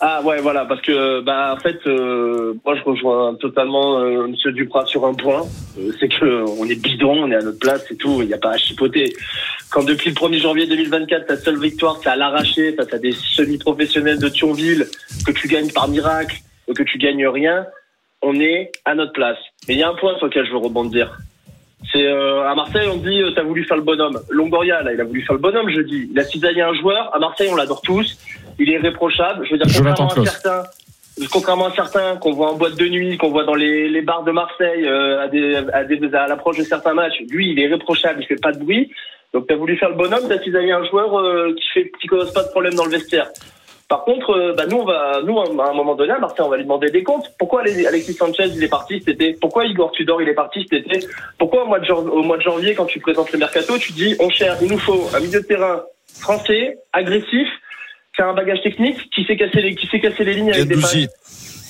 Ah 0.00 0.22
ouais, 0.22 0.40
voilà, 0.40 0.64
parce 0.64 0.80
que 0.80 1.20
bah 1.22 1.54
en 1.56 1.60
fait, 1.60 1.80
euh, 1.86 2.54
moi 2.64 2.76
je 2.76 2.82
rejoins 2.84 3.34
totalement 3.34 3.98
euh, 3.98 4.28
Monsieur 4.28 4.52
Duprat 4.52 4.86
sur 4.86 5.04
un 5.04 5.14
point, 5.14 5.42
Euh, 5.76 5.90
c'est 5.98 6.08
que 6.08 6.44
on 6.60 6.64
est 6.66 6.80
bidon, 6.80 7.24
on 7.24 7.30
est 7.32 7.34
à 7.34 7.40
notre 7.40 7.58
place, 7.58 7.84
c'est 7.88 7.96
tout, 7.96 8.22
il 8.22 8.28
n'y 8.28 8.34
a 8.34 8.38
pas 8.38 8.52
à 8.52 8.56
chipoter. 8.58 9.12
Quand 9.70 9.82
depuis 9.82 10.10
le 10.10 10.14
1er 10.14 10.40
janvier 10.40 10.66
2024, 10.66 11.26
ta 11.26 11.36
seule 11.36 11.58
victoire, 11.58 11.98
c'est 12.00 12.10
à 12.10 12.16
l'arracher 12.16 12.74
face 12.74 12.92
à 12.92 12.98
des 12.98 13.10
semi-professionnels 13.10 14.20
de 14.20 14.28
Thionville, 14.28 14.86
que 15.26 15.32
tu 15.32 15.48
gagnes 15.48 15.72
par 15.72 15.88
miracle, 15.88 16.36
et 16.68 16.74
que 16.74 16.84
tu 16.84 16.98
gagnes 16.98 17.26
rien, 17.26 17.66
on 18.22 18.38
est 18.38 18.70
à 18.84 18.94
notre 18.94 19.12
place. 19.12 19.38
Mais 19.66 19.74
il 19.74 19.80
y 19.80 19.82
a 19.82 19.88
un 19.88 19.94
point 19.94 20.16
sur 20.18 20.26
lequel 20.26 20.46
je 20.46 20.52
veux 20.52 20.58
rebondir. 20.58 21.18
C'est 21.92 22.06
euh, 22.06 22.48
à 22.48 22.54
Marseille, 22.54 22.88
on 22.92 22.96
dit 22.98 23.22
euh, 23.22 23.30
t'as 23.34 23.42
voulu 23.42 23.64
faire 23.64 23.76
le 23.76 23.82
bonhomme. 23.82 24.20
Longoria, 24.30 24.82
là, 24.82 24.92
il 24.92 25.00
a 25.00 25.04
voulu 25.04 25.22
faire 25.22 25.34
le 25.34 25.40
bonhomme, 25.40 25.70
je 25.70 25.80
dis. 25.80 26.08
Il 26.10 26.18
a 26.18 26.24
cisaillé 26.24 26.60
un 26.60 26.74
joueur. 26.74 27.14
À 27.14 27.18
Marseille, 27.18 27.48
on 27.50 27.56
l'adore 27.56 27.80
tous. 27.82 28.18
Il 28.58 28.70
est 28.70 28.74
irréprochable. 28.74 29.46
Je 29.46 29.52
veux 29.52 29.58
dire, 29.58 29.66
contrairement 29.66 30.10
à 30.10 30.24
certains, 30.24 30.62
contrairement 31.32 31.66
à 31.66 31.74
certains 31.74 32.16
qu'on 32.16 32.32
voit 32.32 32.50
en 32.50 32.54
boîte 32.54 32.76
de 32.76 32.88
nuit, 32.88 33.16
qu'on 33.16 33.30
voit 33.30 33.44
dans 33.44 33.54
les, 33.54 33.88
les 33.88 34.02
bars 34.02 34.24
de 34.24 34.32
Marseille, 34.32 34.84
euh, 34.86 35.22
à, 35.22 35.28
des, 35.28 35.56
à, 35.72 35.84
des, 35.84 36.14
à 36.14 36.26
l'approche 36.26 36.58
de 36.58 36.64
certains 36.64 36.94
matchs, 36.94 37.20
lui, 37.30 37.52
il 37.52 37.58
est 37.58 37.64
irréprochable. 37.64 38.22
Il 38.22 38.26
fait 38.26 38.40
pas 38.40 38.52
de 38.52 38.58
bruit. 38.58 38.90
Donc 39.34 39.46
t'as 39.46 39.56
voulu 39.56 39.76
faire 39.76 39.90
le 39.90 39.96
bonhomme, 39.96 40.26
t'as 40.28 40.40
cisaillé 40.42 40.72
un 40.72 40.84
joueur 40.86 41.18
euh, 41.18 41.54
qui 41.54 41.68
fait, 41.74 41.92
qui 42.00 42.06
cause 42.06 42.32
pas 42.32 42.42
de 42.44 42.48
problème 42.48 42.74
dans 42.74 42.86
le 42.86 42.90
vestiaire. 42.92 43.28
Par 43.86 44.04
contre, 44.04 44.30
euh, 44.30 44.54
bah, 44.54 44.64
nous, 44.66 44.78
on 44.78 44.84
va, 44.84 45.20
nous, 45.24 45.38
à 45.38 45.70
un 45.70 45.74
moment 45.74 45.94
donné, 45.94 46.12
à 46.12 46.18
Marseille, 46.18 46.44
on 46.44 46.48
va 46.48 46.56
lui 46.56 46.64
demander 46.64 46.90
des 46.90 47.02
comptes. 47.02 47.30
Pourquoi 47.38 47.60
Ale- 47.62 47.86
Alexis 47.86 48.14
Sanchez, 48.14 48.44
il 48.54 48.62
est 48.62 48.68
parti 48.68 48.98
cet 48.98 49.08
été? 49.08 49.36
Pourquoi 49.40 49.64
Igor 49.66 49.92
Tudor, 49.92 50.20
il 50.20 50.28
est 50.28 50.34
parti 50.34 50.66
cet 50.70 50.86
été? 50.86 51.06
Pourquoi 51.38 51.64
au 51.64 51.66
mois, 51.66 51.78
de 51.78 51.90
au 51.92 52.22
mois 52.22 52.36
de 52.36 52.42
janvier, 52.42 52.74
quand 52.74 52.86
tu 52.86 53.00
présentes 53.00 53.32
le 53.32 53.38
mercato, 53.38 53.78
tu 53.78 53.92
dis, 53.92 54.14
on 54.20 54.28
cherche, 54.28 54.58
il 54.62 54.70
nous 54.70 54.78
faut 54.78 55.08
un 55.14 55.20
milieu 55.20 55.40
de 55.40 55.46
terrain 55.46 55.82
français, 56.20 56.78
agressif, 56.92 57.48
a 58.22 58.26
un 58.26 58.34
bagage 58.34 58.62
technique, 58.62 59.10
qui 59.10 59.24
sait 59.24 59.36
casser 59.36 59.60
les, 59.60 59.74
qui 59.74 59.86
sait 59.86 60.00
casser 60.00 60.24
les 60.24 60.34
lignes 60.34 60.52
avec 60.52 60.68
des. 60.68 60.76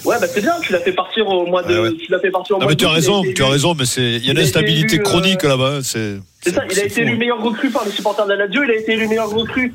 Ouais, 0.04 0.16
bah 0.20 0.28
c'est 0.28 0.40
bien, 0.40 0.54
tu 0.62 0.72
l'as 0.72 0.78
fait 0.78 0.92
partir 0.92 1.26
au 1.28 1.46
mois 1.46 1.62
de, 1.62 1.74
Ouais, 1.74 1.88
ouais. 1.88 1.96
tu 1.96 2.10
l'as 2.10 2.20
fait 2.20 2.30
partir 2.30 2.56
au 2.56 2.60
Non 2.60 2.66
mois 2.66 2.70
mais 2.70 2.76
de 2.76 2.80
tu 2.80 2.86
as 2.86 2.90
raison, 2.92 3.22
tu 3.34 3.42
as 3.42 3.48
raison, 3.48 3.74
mais 3.74 3.84
c'est 3.84 4.00
il 4.02 4.24
y 4.24 4.28
a 4.28 4.32
une 4.32 4.38
instabilité 4.38 4.94
élu, 4.94 5.02
euh, 5.02 5.04
chronique 5.04 5.42
là-bas. 5.42 5.80
C'est 5.82 6.18
C'est 6.40 6.54
ça, 6.54 6.62
il 6.70 6.78
a 6.78 6.84
été 6.84 7.00
élu 7.02 7.16
meilleur 7.16 7.42
recrue 7.42 7.70
par 7.70 7.84
les 7.84 7.90
supporters 7.90 8.24
de 8.26 8.32
la 8.32 8.46
Lazio, 8.46 8.62
il 8.62 8.70
a 8.70 8.76
été 8.76 8.92
élu 8.92 9.08
meilleur 9.08 9.28
recrue. 9.28 9.74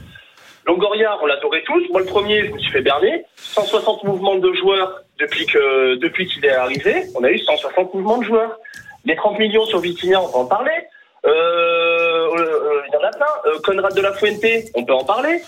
Longoria, 0.66 1.18
on 1.22 1.26
l'adorait 1.26 1.64
tous. 1.66 1.84
Moi, 1.92 2.00
le 2.00 2.06
premier, 2.06 2.48
je 2.48 2.54
me 2.54 2.60
suis 2.60 2.72
fait 2.72 2.82
berner. 2.82 3.26
160 3.36 4.06
mouvements 4.06 4.36
de 4.36 4.54
joueurs 4.54 5.04
depuis 5.20 5.46
que 5.46 5.96
depuis 5.96 6.26
qu'il 6.26 6.46
est 6.46 6.52
arrivé. 6.56 7.04
On 7.16 7.24
a 7.26 7.30
eu 7.30 7.38
160 7.40 7.94
mouvements 7.94 8.20
de 8.20 8.24
joueurs. 8.24 8.58
Les 9.04 9.18
30 9.18 9.40
millions 9.40 9.66
sur 9.66 9.80
Vitinha, 9.80 10.22
on 10.22 10.30
peut 10.30 10.38
en 10.38 10.46
parler. 10.46 10.72
Euh, 11.26 11.30
euh, 11.30 12.82
il 12.88 12.94
y 12.94 12.98
en 12.98 13.06
a 13.06 13.12
plein. 13.12 13.60
Conrad 13.62 13.94
de 13.94 14.02
la 14.02 14.14
Fuente, 14.14 14.46
on 14.76 14.86
peut 14.86 14.94
en 14.94 15.04
parler. 15.04 15.42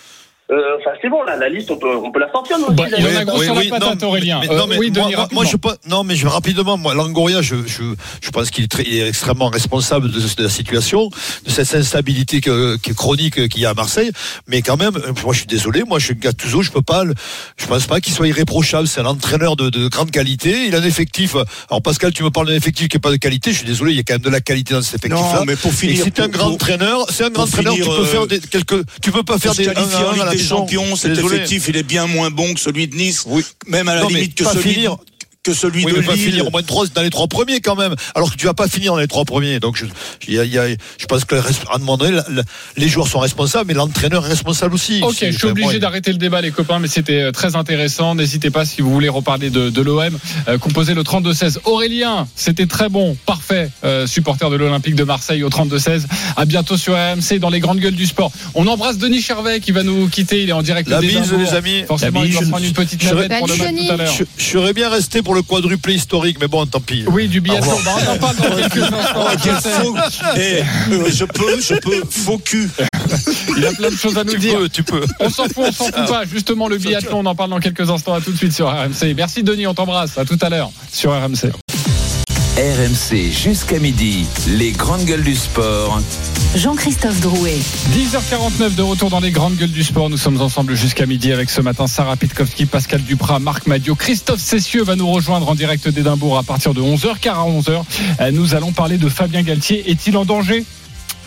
Euh, 0.51 0.55
Enfin, 0.79 0.91
c'est 1.01 1.09
bon, 1.09 1.23
là, 1.23 1.35
la 1.37 1.49
liste, 1.49 1.71
on 1.71 1.77
peut, 1.77 1.95
on 1.95 2.11
peut 2.11 2.19
la 2.19 2.31
sortir, 2.31 2.59
nous 2.59 2.65
aussi. 2.65 2.75
Bah, 2.75 2.85
il 2.87 2.91
y 2.91 2.95
en 3.03 3.07
a 3.07 3.11
d'ailleurs. 3.13 3.25
gros 3.25 3.41
sur 3.43 3.55
la 3.55 3.63
patate, 3.63 4.01
non, 4.03 4.07
Aurélien. 4.09 4.39
mais- 4.41 4.51
Euh, 4.51 4.57
non, 4.57 4.67
mais 4.67 4.77
oui, 4.77 4.91
moi, 4.91 5.05
Denis, 5.05 5.15
moi, 5.15 5.27
moi, 5.31 5.43
je 5.43 5.49
rapidement. 5.53 5.71
pas, 5.71 5.77
non, 5.89 6.03
mais 6.03 6.15
je 6.15 6.27
rapidement, 6.27 6.77
moi, 6.77 6.93
Langoria, 6.93 7.41
je, 7.41 7.55
je, 7.65 7.81
je 8.21 8.29
pense 8.29 8.51
qu'il 8.51 8.63
est, 8.63 8.67
très- 8.67 8.83
il 8.83 8.95
est 8.97 9.07
extrêmement 9.07 9.47
responsable 9.49 10.11
de, 10.11 10.19
de 10.19 10.43
la 10.43 10.49
situation, 10.49 11.09
de 11.45 11.49
cette 11.49 11.73
instabilité 11.73 12.41
que, 12.41 12.75
qui 12.77 12.91
est 12.91 12.93
chronique 12.93 13.47
qu'il 13.49 13.61
y 13.61 13.65
a 13.65 13.71
à 13.71 13.73
Marseille. 13.73 14.11
Mais 14.47 14.61
quand 14.61 14.77
même, 14.77 14.95
euh, 14.97 15.13
moi, 15.23 15.33
je 15.33 15.39
suis 15.39 15.47
désolé, 15.47 15.81
moi, 15.83 15.97
je 15.97 16.05
suis 16.05 16.15
Gattuso, 16.15 16.61
je 16.61 16.69
peux 16.69 16.83
pas, 16.83 17.03
je 17.57 17.65
pense 17.65 17.87
pas 17.87 17.99
qu'il 17.99 18.13
soit 18.13 18.27
irréprochable. 18.27 18.87
C'est 18.87 19.01
un 19.01 19.05
entraîneur 19.07 19.55
de, 19.55 19.71
de 19.71 19.87
grande 19.87 20.11
qualité. 20.11 20.65
Il 20.67 20.75
a 20.75 20.77
un 20.79 20.83
effectif. 20.83 21.35
Alors, 21.71 21.81
Pascal, 21.81 22.13
tu 22.13 22.21
me 22.23 22.29
parles 22.29 22.47
d'un 22.47 22.53
effectif 22.55 22.87
qui 22.87 22.97
n'est 22.97 23.01
pas 23.01 23.09
de 23.11 23.15
qualité. 23.17 23.51
Je 23.51 23.57
suis 23.57 23.65
désolé, 23.65 23.93
il 23.93 23.97
y 23.97 23.99
a 23.99 24.03
quand 24.03 24.13
même 24.13 24.21
de 24.21 24.29
la 24.29 24.41
qualité 24.41 24.75
dans 24.75 24.83
cet 24.83 25.03
effectif-là. 25.05 25.39
Non, 25.39 25.45
mais 25.45 25.55
pour 25.55 25.71
Et 25.71 25.75
finir, 25.75 26.03
c'est 26.03 26.19
un 26.19 26.27
grand 26.27 26.45
pour- 26.45 26.53
entraîneur. 26.53 27.05
C'est 27.09 27.23
un 27.23 27.29
grand 27.31 27.43
entraîneur. 27.45 27.73
finir, 27.73 27.87
tu 27.89 27.95
peux 27.95 28.03
euh, 28.03 28.05
faire 28.05 28.27
des 28.27 28.39
quelques, 28.39 28.83
tu 29.01 29.11
peux 29.11 29.23
pas 29.23 29.39
faire 29.39 29.55
des 29.55 29.65
qualifier 30.37 30.53
1 30.53 30.57
en 30.57 30.65
à 30.65 30.65
Ligue 30.65 30.71
des. 30.71 30.77
Champions, 30.83 30.95
cet 30.95 31.17
effectif, 31.17 31.67
il 31.67 31.77
est 31.77 31.83
bien 31.83 32.07
moins 32.07 32.31
bon 32.31 32.53
que 32.53 32.59
celui 32.59 32.87
de 32.87 32.95
Nice. 32.95 33.25
Même 33.67 33.87
à 33.87 33.95
la 33.95 34.01
Non, 34.01 34.07
limite 34.07 34.35
que 34.35 34.45
celui, 34.45 34.73
finir. 34.73 34.97
Que 35.45 35.53
celui 35.53 35.85
Oui, 35.85 35.93
de 35.93 35.99
Lille. 35.99 36.11
finir 36.11 36.47
au 36.47 36.49
moins 36.51 36.63
trois, 36.63 36.87
dans 36.87 37.03
les 37.03 37.11
trois 37.11 37.27
premiers 37.27 37.61
quand 37.61 37.75
même. 37.75 37.93
Alors 38.15 38.31
que 38.31 38.35
tu 38.35 38.47
vas 38.47 38.55
pas 38.55 38.67
finir 38.67 38.93
dans 38.93 38.99
les 38.99 39.07
trois 39.07 39.25
premiers. 39.25 39.59
Donc 39.59 39.77
je, 39.77 39.85
il 40.27 40.33
y 40.33 40.39
a- 40.39 40.43
il 40.43 40.51
y 40.51 40.57
a- 40.57 40.67
je 40.97 41.05
pense 41.05 41.23
que 41.23 41.35
à 41.35 41.75
un 41.75 41.77
moment 41.77 41.97
donné, 41.97 42.13
la- 42.17 42.25
la- 42.29 42.41
les 42.77 42.87
joueurs 42.89 43.07
sont 43.07 43.19
responsables, 43.19 43.67
mais 43.67 43.75
l'entraîneur 43.75 44.25
est 44.25 44.29
responsable 44.29 44.73
aussi. 44.73 45.01
Ok, 45.03 45.17
je 45.21 45.31
suis 45.37 45.45
obligé 45.47 45.77
d'arrêter 45.77 46.11
le 46.11 46.17
débat, 46.17 46.41
les 46.41 46.49
copains, 46.49 46.79
mais 46.79 46.87
c'était 46.87 47.21
euh, 47.21 47.31
très 47.31 47.55
intéressant. 47.55 48.15
N'hésitez 48.15 48.49
pas 48.49 48.65
si 48.65 48.81
vous 48.81 48.89
voulez 48.91 49.07
reparler 49.07 49.51
de, 49.51 49.69
de 49.69 49.81
l'OM, 49.81 50.17
euh, 50.47 50.57
composé 50.57 50.95
le 50.95 51.03
32-16. 51.03 51.59
Aurélien, 51.65 52.27
c'était 52.35 52.65
très 52.65 52.89
bon, 52.89 53.15
parfait, 53.27 53.69
euh, 53.83 54.07
supporter 54.07 54.49
de 54.49 54.55
l'Olympique 54.55 54.95
de 54.95 55.03
Marseille 55.03 55.43
au 55.43 55.49
32-16. 55.49 56.07
À 56.37 56.45
bientôt 56.45 56.75
sur 56.75 56.93
RMC 56.95 57.37
dans 57.39 57.49
les 57.51 57.59
grandes 57.59 57.79
gueules 57.79 57.93
du 57.95 58.07
sport. 58.07 58.31
On 58.55 58.65
embrasse 58.65 58.97
Denis 58.97 59.21
Charvet 59.21 59.59
qui 59.59 59.71
va 59.71 59.83
nous 59.83 60.07
quitter. 60.09 60.41
Il 60.41 60.49
est 60.49 60.53
en 60.53 60.63
direct 60.63 60.89
La 60.89 61.01
bise, 61.01 61.31
les 61.33 61.53
amis. 61.53 61.83
Forcément, 61.87 62.21
La 62.21 62.25
il 62.25 62.33
va 62.33 62.39
bise. 62.39 62.49
prendre 62.49 62.65
une 62.65 62.73
petite 62.73 63.03
Je- 63.03 63.09
navette 63.13 63.37
pour 63.37 63.47
le 63.47 63.55
match 63.57 63.67
tout 63.85 63.91
à 63.93 63.97
l'heure. 63.97 64.13
Je, 64.17 64.23
je 64.37 64.43
serais 64.43 64.73
bien 64.73 64.89
resté 64.89 65.21
pour 65.21 65.34
le 65.35 65.41
quadruplé 65.43 65.93
historique, 65.95 66.37
mais 66.39 66.47
bon, 66.47 66.65
tant 66.65 66.79
pis. 66.79 67.05
Oui, 67.07 67.27
du 67.27 67.41
on 67.45 68.17
parle 68.17 68.35
dans 68.37 68.55
quelques 68.55 68.77
instants. 68.83 69.27
Oh, 69.83 69.97
Eh, 70.37 70.61
euh, 70.91 71.09
je 71.11 71.25
peux, 71.25 71.59
je 71.61 71.75
peux, 71.75 72.01
faux 72.09 72.37
cul. 72.37 72.69
Il 73.57 73.65
a 73.65 73.71
plein 73.71 73.89
de 73.91 73.95
choses 73.95 74.17
à 74.17 74.23
nous 74.23 74.31
Tu 74.33 74.39
dire. 74.39 74.57
peux, 74.57 74.69
tu 74.69 74.83
peux. 74.83 75.05
On 75.19 75.29
s'en 75.29 75.43
fout, 75.45 75.65
on 75.67 75.71
s'en 75.71 75.85
fout 75.85 76.07
pas. 76.07 76.23
Justement, 76.25 76.67
le 76.67 76.77
biathlon, 76.77 77.19
on 77.19 77.25
en 77.25 77.35
parle 77.35 77.51
dans 77.51 77.59
quelques 77.59 77.89
instants. 77.89 78.13
À 78.13 78.21
tout 78.21 78.31
de 78.31 78.37
suite 78.37 78.53
sur 78.53 78.67
RMC. 78.67 79.13
Merci 79.15 79.43
Denis, 79.43 79.67
on 79.67 79.73
t'embrasse. 79.73 80.17
À 80.17 80.25
tout 80.25 80.37
à 80.41 80.49
l'heure 80.49 80.71
sur 80.91 81.11
RMC. 81.11 81.51
RMC 82.57 83.33
jusqu'à 83.33 83.79
midi, 83.79 84.25
les 84.47 84.71
grandes 84.71 85.03
gueules 85.03 85.23
du 85.23 85.35
sport. 85.35 85.99
Jean-Christophe 86.55 87.19
Drouet. 87.19 87.57
10h49 87.91 88.75
de 88.75 88.81
retour 88.81 89.09
dans 89.09 89.19
les 89.19 89.31
grandes 89.31 89.57
gueules 89.57 89.73
du 89.73 89.83
sport. 89.83 90.09
Nous 90.09 90.15
sommes 90.15 90.39
ensemble 90.39 90.73
jusqu'à 90.73 91.05
midi 91.05 91.33
avec 91.33 91.49
ce 91.49 91.59
matin 91.59 91.85
Sarah 91.85 92.15
Pitkowski, 92.15 92.65
Pascal 92.65 93.01
Duprat, 93.01 93.39
Marc 93.39 93.67
Madio. 93.67 93.95
Christophe 93.95 94.39
Cessieux 94.39 94.85
va 94.85 94.95
nous 94.95 95.11
rejoindre 95.11 95.49
en 95.49 95.55
direct 95.55 95.89
d'Édimbourg 95.89 96.37
à 96.37 96.43
partir 96.43 96.73
de 96.73 96.79
11h. 96.79 97.19
Car 97.19 97.41
à 97.41 97.43
11h, 97.45 97.83
euh, 98.21 98.31
nous 98.31 98.55
allons 98.55 98.71
parler 98.71 98.97
de 98.97 99.09
Fabien 99.09 99.41
Galtier. 99.41 99.91
Est-il 99.91 100.15
en 100.15 100.23
danger 100.23 100.63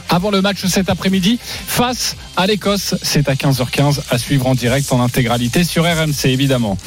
avant 0.08 0.30
le 0.30 0.40
match 0.40 0.64
cet 0.64 0.88
après-midi 0.88 1.38
face 1.42 2.16
à 2.38 2.46
l'Écosse? 2.46 2.94
C'est 3.02 3.28
à 3.28 3.34
15h15 3.34 4.00
à 4.08 4.16
suivre 4.16 4.46
en 4.46 4.54
direct 4.54 4.90
en 4.92 5.02
intégralité 5.02 5.62
sur 5.64 5.84
RMC 5.84 6.24
évidemment. 6.24 6.78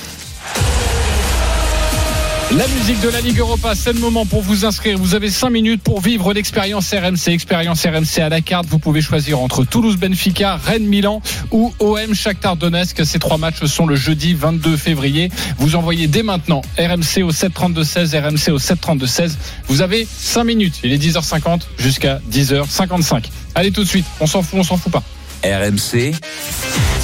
La 2.58 2.68
musique 2.68 3.00
de 3.00 3.08
la 3.08 3.22
Ligue 3.22 3.40
Europa, 3.40 3.76
c'est 3.76 3.94
le 3.94 4.00
moment 4.00 4.26
pour 4.26 4.42
vous 4.42 4.66
inscrire. 4.66 4.98
Vous 4.98 5.16
avez 5.16 5.30
5 5.30 5.50
minutes 5.50 5.82
pour 5.82 6.02
vivre 6.02 6.34
l'expérience 6.34 6.94
RMC. 6.94 7.30
Expérience 7.30 7.86
RMC 7.86 8.20
à 8.22 8.28
la 8.28 8.42
carte. 8.42 8.66
Vous 8.66 8.78
pouvez 8.78 9.00
choisir 9.00 9.40
entre 9.40 9.64
Toulouse, 9.64 9.96
Benfica, 9.96 10.58
Rennes, 10.58 10.86
Milan 10.86 11.22
ou 11.52 11.74
OM 11.80 12.14
Shakhtar 12.14 12.58
Donetsk. 12.58 13.06
Ces 13.06 13.20
trois 13.20 13.38
matchs 13.38 13.64
sont 13.64 13.86
le 13.86 13.96
jeudi 13.96 14.34
22 14.34 14.76
février. 14.76 15.32
Vous 15.60 15.78
envoyez 15.78 16.08
dès 16.08 16.24
maintenant 16.24 16.62
RMC 16.78 17.24
au 17.24 17.32
732-16, 17.32 18.20
RMC 18.20 18.52
au 18.52 18.60
732-16. 18.60 19.38
Vous 19.68 19.82
avez 19.82 20.06
5 20.06 20.44
minutes. 20.44 20.82
Il 20.84 20.92
est 20.92 21.02
10h50 21.02 21.62
jusqu'à 21.78 22.20
10h55. 22.30 23.30
Allez 23.56 23.72
tout 23.72 23.84
de 23.84 23.90
suite. 23.90 24.06
On 24.20 24.28
s'en 24.28 24.42
fout, 24.42 24.60
on 24.60 24.64
s'en 24.64 24.76
fout 24.76 24.92
pas. 24.92 25.04
RMC, 25.44 26.14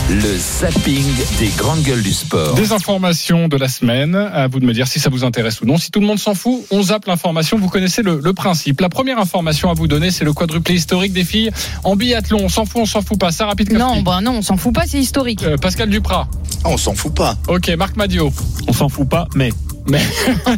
le 0.09 0.37
zapping 0.37 1.05
des 1.39 1.47
grandes 1.57 1.81
gueules 1.81 2.03
du 2.03 2.13
sport. 2.13 2.53
Des 2.53 2.71
informations 2.71 3.47
de 3.47 3.57
la 3.57 3.67
semaine. 3.67 4.15
À 4.15 4.47
vous 4.47 4.59
de 4.59 4.65
me 4.65 4.73
dire 4.73 4.87
si 4.87 4.99
ça 4.99 5.09
vous 5.09 5.23
intéresse 5.23 5.61
ou 5.61 5.65
non. 5.65 5.77
Si 5.77 5.89
tout 5.91 5.99
le 5.99 6.05
monde 6.05 6.19
s'en 6.19 6.35
fout, 6.35 6.63
on 6.71 6.83
zappe 6.83 7.07
l'information. 7.07 7.57
Vous 7.57 7.69
connaissez 7.69 8.03
le, 8.03 8.21
le 8.23 8.33
principe. 8.33 8.81
La 8.81 8.89
première 8.89 9.17
information 9.19 9.71
à 9.71 9.73
vous 9.73 9.87
donner, 9.87 10.11
c'est 10.11 10.23
le 10.23 10.33
quadruplé 10.33 10.75
historique 10.75 11.13
des 11.13 11.23
filles 11.23 11.51
en 11.83 11.95
biathlon. 11.95 12.39
On 12.43 12.49
s'en 12.49 12.65
fout, 12.65 12.81
on 12.81 12.85
s'en 12.85 13.01
fout 13.01 13.19
pas. 13.19 13.31
Sarah 13.31 13.55
Pitkowski. 13.55 13.79
Non, 13.79 14.01
bah 14.01 14.19
non, 14.21 14.33
on 14.37 14.41
s'en 14.41 14.57
fout 14.57 14.73
pas, 14.73 14.83
c'est 14.85 14.99
historique. 14.99 15.43
Euh, 15.43 15.57
Pascal 15.57 15.89
Duprat. 15.89 16.27
Ah, 16.63 16.69
on 16.69 16.77
s'en 16.77 16.93
fout 16.93 17.13
pas. 17.13 17.35
Ok, 17.47 17.69
Marc 17.77 17.95
Madio. 17.97 18.31
On 18.67 18.73
s'en 18.73 18.89
fout 18.89 19.09
pas, 19.09 19.27
mais. 19.35 19.51
Mais, 19.89 20.01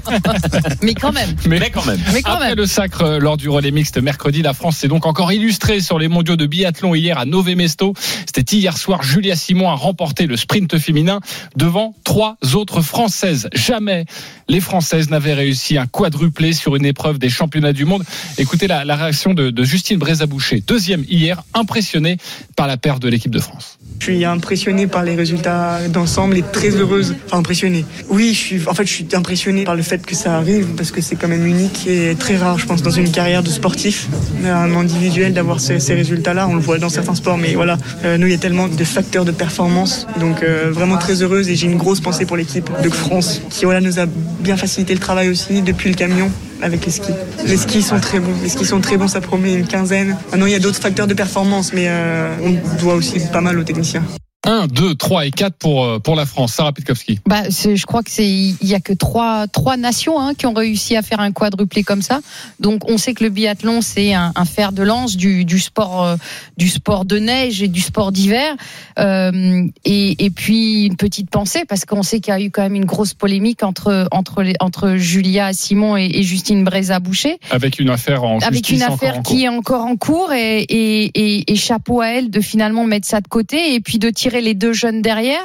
Mais 0.82 0.94
quand 0.94 1.12
même. 1.12 1.36
mais, 1.48 1.70
quand 1.70 1.86
même. 1.86 2.00
Mais 2.14 2.22
quand 2.22 2.32
Après 2.34 2.50
même. 2.50 2.58
le 2.58 2.66
sacre 2.66 3.04
euh, 3.04 3.20
lors 3.20 3.38
du 3.38 3.50
relais 3.50 3.72
mixte 3.72 3.98
mercredi, 3.98 4.42
la 4.42 4.54
France 4.54 4.78
s'est 4.78 4.88
donc 4.88 5.06
encore 5.06 5.32
illustrée 5.32 5.82
sur 5.82 6.00
les 6.00 6.08
mondiaux 6.08 6.36
de 6.36 6.46
biathlon 6.46 6.96
hier 6.96 7.18
à 7.18 7.26
Nové 7.26 7.56
Mesto. 7.56 7.94
C'était 8.26 8.56
hier 8.58 8.78
soir. 8.78 9.04
Julia 9.04 9.36
Simon 9.36 9.70
a 9.70 9.76
remporté 9.76 10.28
le 10.28 10.36
sprint 10.38 10.78
féminin 10.78 11.20
devant 11.56 11.96
trois 12.04 12.38
autres 12.54 12.82
Françaises. 12.82 13.50
Jamais 13.54 14.06
les 14.48 14.60
Françaises 14.62 15.10
n'avaient 15.10 15.34
réussi 15.34 15.78
un 15.78 15.86
quadruplé 15.86 16.54
sur 16.54 16.76
une 16.76 16.86
épreuve 16.86 17.20
des 17.20 17.30
championnats 17.30 17.74
du 17.74 17.86
monde. 17.86 18.04
Écoutez 18.38 18.68
la, 18.68 18.84
la 18.86 18.96
réaction 18.96 19.34
de, 19.34 19.50
de 19.50 19.64
Justine 19.64 19.98
Brézaboucher, 20.00 20.62
deuxième 20.66 21.04
hier, 21.08 21.44
impressionnée 21.54 22.18
par 22.56 22.68
la 22.68 22.78
perte 22.78 23.02
de 23.02 23.08
l'équipe 23.10 23.32
de 23.32 23.40
France. 23.40 23.79
Je 24.00 24.06
suis 24.06 24.24
impressionnée 24.24 24.88
par 24.88 25.04
les 25.04 25.14
résultats 25.14 25.80
d'ensemble 25.90 26.38
et 26.38 26.42
très 26.42 26.70
heureuse. 26.70 27.16
Enfin, 27.26 27.40
impressionnée. 27.40 27.86
Oui, 28.10 28.34
je 28.34 28.40
suis, 28.40 28.62
en 28.68 28.74
fait, 28.74 28.86
je 28.86 28.94
suis 28.94 29.08
impressionnée 29.14 29.66
par 29.66 29.76
le 29.76 29.82
fait 29.82 30.06
que 30.06 30.16
ça 30.16 30.38
arrive 30.38 30.68
parce 30.78 30.92
que 30.92 31.02
c'est 31.02 31.18
quand 31.18 31.28
même 31.28 31.46
unique 31.46 31.86
et 31.86 32.16
très 32.16 32.38
rare, 32.38 32.58
je 32.58 32.66
pense, 32.66 32.82
dans 32.82 32.92
une 32.92 33.12
carrière 33.12 33.44
de 33.44 33.50
sportif, 33.50 34.08
un 34.46 34.74
individuel, 34.74 35.34
d'avoir 35.34 35.60
ces, 35.60 35.78
résultats-là. 35.94 36.48
On 36.48 36.56
le 36.56 36.62
voit 36.62 36.78
dans 36.78 36.88
certains 36.88 37.14
sports, 37.14 37.38
mais 37.38 37.56
voilà, 37.56 37.78
euh, 38.06 38.18
nous, 38.18 38.28
il 38.28 38.32
y 38.32 38.36
a 38.36 38.40
tellement 38.40 38.70
de 38.70 38.84
facteurs 38.86 39.26
de 39.26 39.32
performance. 39.32 40.08
Donc, 40.18 40.44
euh, 40.44 40.72
vraiment 40.72 40.98
très 40.98 41.22
heureuse 41.22 41.50
et 41.50 41.56
j'ai 41.56 41.68
une 41.68 41.78
grosse 41.78 42.00
pensée 42.00 42.26
pour 42.26 42.38
l'équipe 42.38 42.70
de 42.82 42.90
France 42.90 43.42
qui, 43.50 43.66
voilà, 43.66 43.82
nous 43.82 44.00
a 44.00 44.06
bien 44.06 44.56
facilité 44.56 44.94
le 44.94 45.00
travail 45.02 45.28
aussi 45.28 45.62
depuis 45.62 45.90
le 45.90 45.96
camion 45.96 46.32
avec 46.62 46.86
les 46.86 46.92
skis. 46.92 47.14
Les 47.46 47.58
skis 47.58 47.82
sont 47.82 48.00
très 48.00 48.20
bons. 48.20 48.34
Les 48.42 48.50
skis 48.50 48.66
sont 48.66 48.82
très 48.82 48.98
bons, 48.98 49.08
ça 49.08 49.22
promet 49.22 49.54
une 49.54 49.68
quinzaine. 49.68 50.18
Maintenant, 50.32 50.46
il 50.46 50.52
y 50.52 50.56
a 50.56 50.60
d'autres 50.60 50.82
facteurs 50.82 51.08
de 51.08 51.14
performance, 51.14 51.74
mais 51.74 51.86
euh, 51.88 52.36
on 52.44 52.82
doit 52.82 52.96
aussi 52.96 53.20
pas 53.32 53.42
mal 53.42 53.58
aux 53.60 53.64
techniciens. 53.64 54.04
1, 54.46 54.68
2, 54.68 54.96
3 54.96 55.26
et 55.26 55.32
4 55.32 55.56
pour, 55.58 55.84
euh, 55.84 56.00
pour 56.00 56.16
la 56.16 56.26
France. 56.26 56.54
Sarah 56.54 56.72
Pitkowski. 56.72 57.20
Bah, 57.26 57.44
je 57.50 57.86
crois 57.86 58.04
que 58.04 58.10
c'est 58.10 58.28
il 58.30 58.58
y 58.64 58.74
a 58.74 58.80
que 58.80 58.94
trois 58.94 59.48
trois 59.48 59.76
nations 59.76 60.20
hein, 60.20 60.34
qui 60.34 60.46
ont 60.46 60.54
réussi 60.54 60.96
à 60.96 61.02
faire 61.02 61.20
un 61.20 61.32
quadruplé 61.34 61.84
comme 61.84 62.02
ça. 62.02 62.22
Donc 62.62 62.90
on 62.90 62.98
sait 62.98 63.14
que 63.14 63.24
le 63.24 63.30
biathlon 63.30 63.82
c'est 63.82 64.14
un, 64.14 64.32
un 64.36 64.46
fer 64.46 64.72
de 64.72 64.82
lance 64.82 65.18
du, 65.18 65.44
du 65.44 65.60
sport 65.60 66.06
euh, 66.06 66.16
du 66.58 66.70
sport 66.70 67.04
de 67.04 67.20
neige 67.20 67.62
et 67.62 67.68
du 67.68 67.82
sport 67.82 68.14
d'hiver. 68.14 68.56
Euh, 68.98 69.68
et, 69.84 70.26
et 70.26 70.30
puis 70.30 70.86
une 70.86 70.96
petite 70.96 71.30
pensée 71.30 71.66
parce 71.68 71.84
qu'on 71.84 72.04
sait 72.04 72.22
qu'il 72.22 72.34
y 72.34 72.38
a 72.38 72.40
eu 72.40 72.50
quand 72.50 72.62
même 72.62 72.76
une 72.76 72.86
grosse 72.86 73.14
polémique 73.14 73.62
entre 73.64 74.08
entre 74.12 74.42
les, 74.42 74.56
entre 74.62 74.96
Julia 74.96 75.52
Simon 75.52 75.98
et, 75.98 76.10
et 76.14 76.24
Justine 76.24 76.64
Breza 76.64 77.02
Boucher 77.02 77.40
Avec 77.52 77.80
une 77.80 77.90
affaire 77.90 78.24
en 78.24 78.40
avec 78.40 78.70
une 78.70 78.84
affaire 78.84 79.22
qui 79.22 79.44
est 79.44 79.50
encore 79.50 79.86
en 79.86 79.98
cours 79.98 80.32
et, 80.32 80.62
et, 80.62 81.12
et, 81.14 81.52
et 81.52 81.56
chapeau 81.58 82.00
à 82.00 82.08
elle 82.08 82.30
de 82.30 82.40
finalement 82.40 82.86
mettre 82.86 83.08
ça 83.08 83.20
de 83.20 83.28
côté 83.28 83.76
et 83.76 83.82
puis 83.82 84.00
de 84.00 84.10
tirer 84.10 84.29
les 84.38 84.54
deux 84.54 84.74
jeunes 84.74 85.02
derrière. 85.02 85.42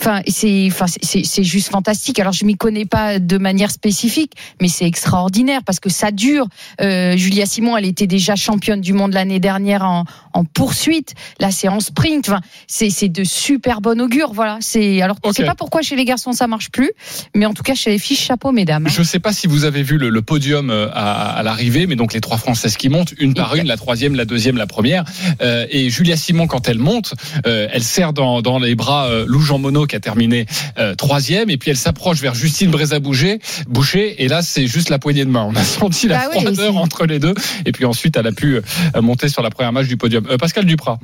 Enfin, 0.00 0.22
c'est, 0.26 0.66
enfin, 0.70 0.86
c'est, 1.02 1.24
c'est 1.24 1.44
juste 1.44 1.68
fantastique. 1.68 2.18
Alors, 2.18 2.32
je 2.32 2.46
m'y 2.46 2.56
connais 2.56 2.86
pas 2.86 3.18
de 3.18 3.36
manière 3.36 3.70
spécifique, 3.70 4.32
mais 4.60 4.68
c'est 4.68 4.86
extraordinaire 4.86 5.60
parce 5.66 5.78
que 5.78 5.90
ça 5.90 6.10
dure. 6.10 6.46
Euh, 6.80 7.16
Julia 7.18 7.44
Simon, 7.44 7.76
elle 7.76 7.84
était 7.84 8.06
déjà 8.06 8.34
championne 8.34 8.80
du 8.80 8.94
monde 8.94 9.12
l'année 9.12 9.40
dernière 9.40 9.84
en, 9.84 10.04
en 10.32 10.44
poursuite. 10.44 11.12
Là, 11.38 11.50
c'est 11.50 11.68
en 11.68 11.80
sprint. 11.80 12.28
Enfin, 12.30 12.40
c'est, 12.66 12.88
c'est 12.88 13.10
de 13.10 13.24
super 13.24 13.82
bon 13.82 14.00
augure. 14.00 14.32
Voilà. 14.32 14.56
C'est, 14.60 15.02
alors, 15.02 15.16
je 15.22 15.32
sais 15.32 15.42
Ok. 15.42 15.48
pas 15.48 15.54
pourquoi 15.54 15.82
chez 15.82 15.96
les 15.96 16.06
garçons 16.06 16.32
ça 16.32 16.46
marche 16.46 16.70
plus, 16.70 16.90
mais 17.34 17.44
en 17.44 17.52
tout 17.52 17.62
cas, 17.62 17.74
chez 17.74 17.90
les 17.90 17.98
filles, 17.98 18.16
chapeau, 18.16 18.52
mesdames. 18.52 18.86
hein. 18.86 18.90
Je 18.90 19.00
ne 19.00 19.04
sais 19.04 19.18
pas 19.20 19.34
si 19.34 19.46
vous 19.48 19.64
avez 19.64 19.82
vu 19.82 19.98
le, 19.98 20.08
le 20.08 20.22
podium 20.22 20.70
euh, 20.70 20.88
à, 20.94 21.30
à 21.36 21.42
l'arrivée, 21.42 21.86
mais 21.86 21.96
donc 21.96 22.14
les 22.14 22.20
trois 22.22 22.38
Françaises 22.38 22.78
qui 22.78 22.88
montent, 22.88 23.12
une 23.18 23.34
par 23.34 23.54
une, 23.54 23.66
la 23.66 23.76
troisième, 23.76 24.14
la 24.14 24.24
deuxième, 24.24 24.56
la 24.56 24.66
première. 24.66 25.04
Euh, 25.42 25.66
et 25.68 25.90
Julia 25.90 26.16
Simon, 26.16 26.46
quand 26.46 26.68
elle 26.68 26.78
monte, 26.78 27.12
euh, 27.46 27.68
elle 27.70 27.82
serre 27.82 28.14
dans, 28.14 28.40
dans 28.40 28.58
les 28.58 28.74
bras 28.74 29.08
euh, 29.08 29.24
Lou 29.28 29.40
Jean 29.40 29.58
Monod 29.58 29.89
qui 29.90 29.96
a 29.96 30.00
terminé 30.00 30.46
euh, 30.78 30.94
troisième, 30.94 31.50
et 31.50 31.56
puis 31.56 31.70
elle 31.70 31.76
s'approche 31.76 32.20
vers 32.20 32.34
Justine 32.34 32.70
Brézaboucher, 32.70 33.40
Boucher, 33.68 34.22
et 34.22 34.28
là 34.28 34.40
c'est 34.40 34.66
juste 34.66 34.88
la 34.88 34.98
poignée 34.98 35.24
de 35.24 35.30
main. 35.30 35.46
On 35.48 35.56
a 35.56 35.64
senti 35.64 36.08
la 36.08 36.18
Bah 36.18 36.30
froideur 36.30 36.76
entre 36.76 37.06
les 37.06 37.18
deux, 37.18 37.34
et 37.66 37.72
puis 37.72 37.84
ensuite 37.84 38.16
elle 38.16 38.26
a 38.26 38.32
pu 38.32 38.56
euh, 38.56 39.02
monter 39.02 39.28
sur 39.28 39.42
la 39.42 39.50
première 39.50 39.72
match 39.72 39.88
du 39.88 39.96
podium. 39.96 40.26
Euh, 40.30 40.38
Pascal 40.38 40.64
Duprat. 40.64 40.98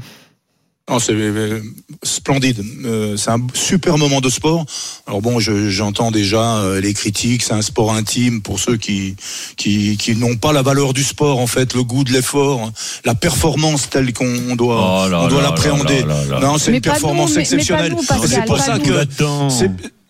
Non, 0.89 1.01
c'est 1.01 1.14
euh, 1.14 1.61
splendide. 2.05 2.62
Euh, 2.84 3.16
c'est 3.16 3.30
un 3.30 3.45
super 3.55 3.99
moment 3.99 4.20
de 4.20 4.28
sport. 4.30 4.64
Alors 5.09 5.20
bon, 5.20 5.41
je- 5.41 5.68
j'entends 5.68 6.12
déjà 6.12 6.59
euh, 6.59 6.80
les 6.80 6.95
critiques. 6.95 7.43
C'est 7.43 7.55
un 7.55 7.62
sport 7.62 7.93
intime 7.93 8.41
pour 8.41 8.61
ceux 8.61 8.76
qui 8.76 9.16
qui, 9.57 9.97
qui 9.97 10.14
n'ont 10.14 10.37
pas 10.37 10.53
la 10.53 10.62
valeur 10.62 10.93
du 10.95 11.03
sport 11.03 11.41
en 11.41 11.49
fait, 11.49 11.74
le 11.74 11.82
goût 11.82 12.05
de 12.05 12.12
l'effort, 12.12 12.70
la 13.05 13.16
performance 13.16 13.91
telle 13.91 14.12
qu'on 14.12 14.55
doit 14.55 15.03
Oh 15.07 15.09
là 15.09 15.22
on 15.22 15.28
doit 15.28 15.43
l'appréhender. 15.43 16.05
Non, 16.41 16.57
c'est 16.59 16.68
une 16.70 16.76
nous, 16.76 16.80
performance 16.82 17.34
mais- 17.34 17.41
exceptionnelle. 17.41 17.91
nous, 17.91 18.03
Pascal, 18.05 18.28
c'est 18.28 18.45
pour 18.45 18.57
pas 18.59 18.62
ça 18.62 18.78
nous. 18.78 18.84
que 18.84 19.07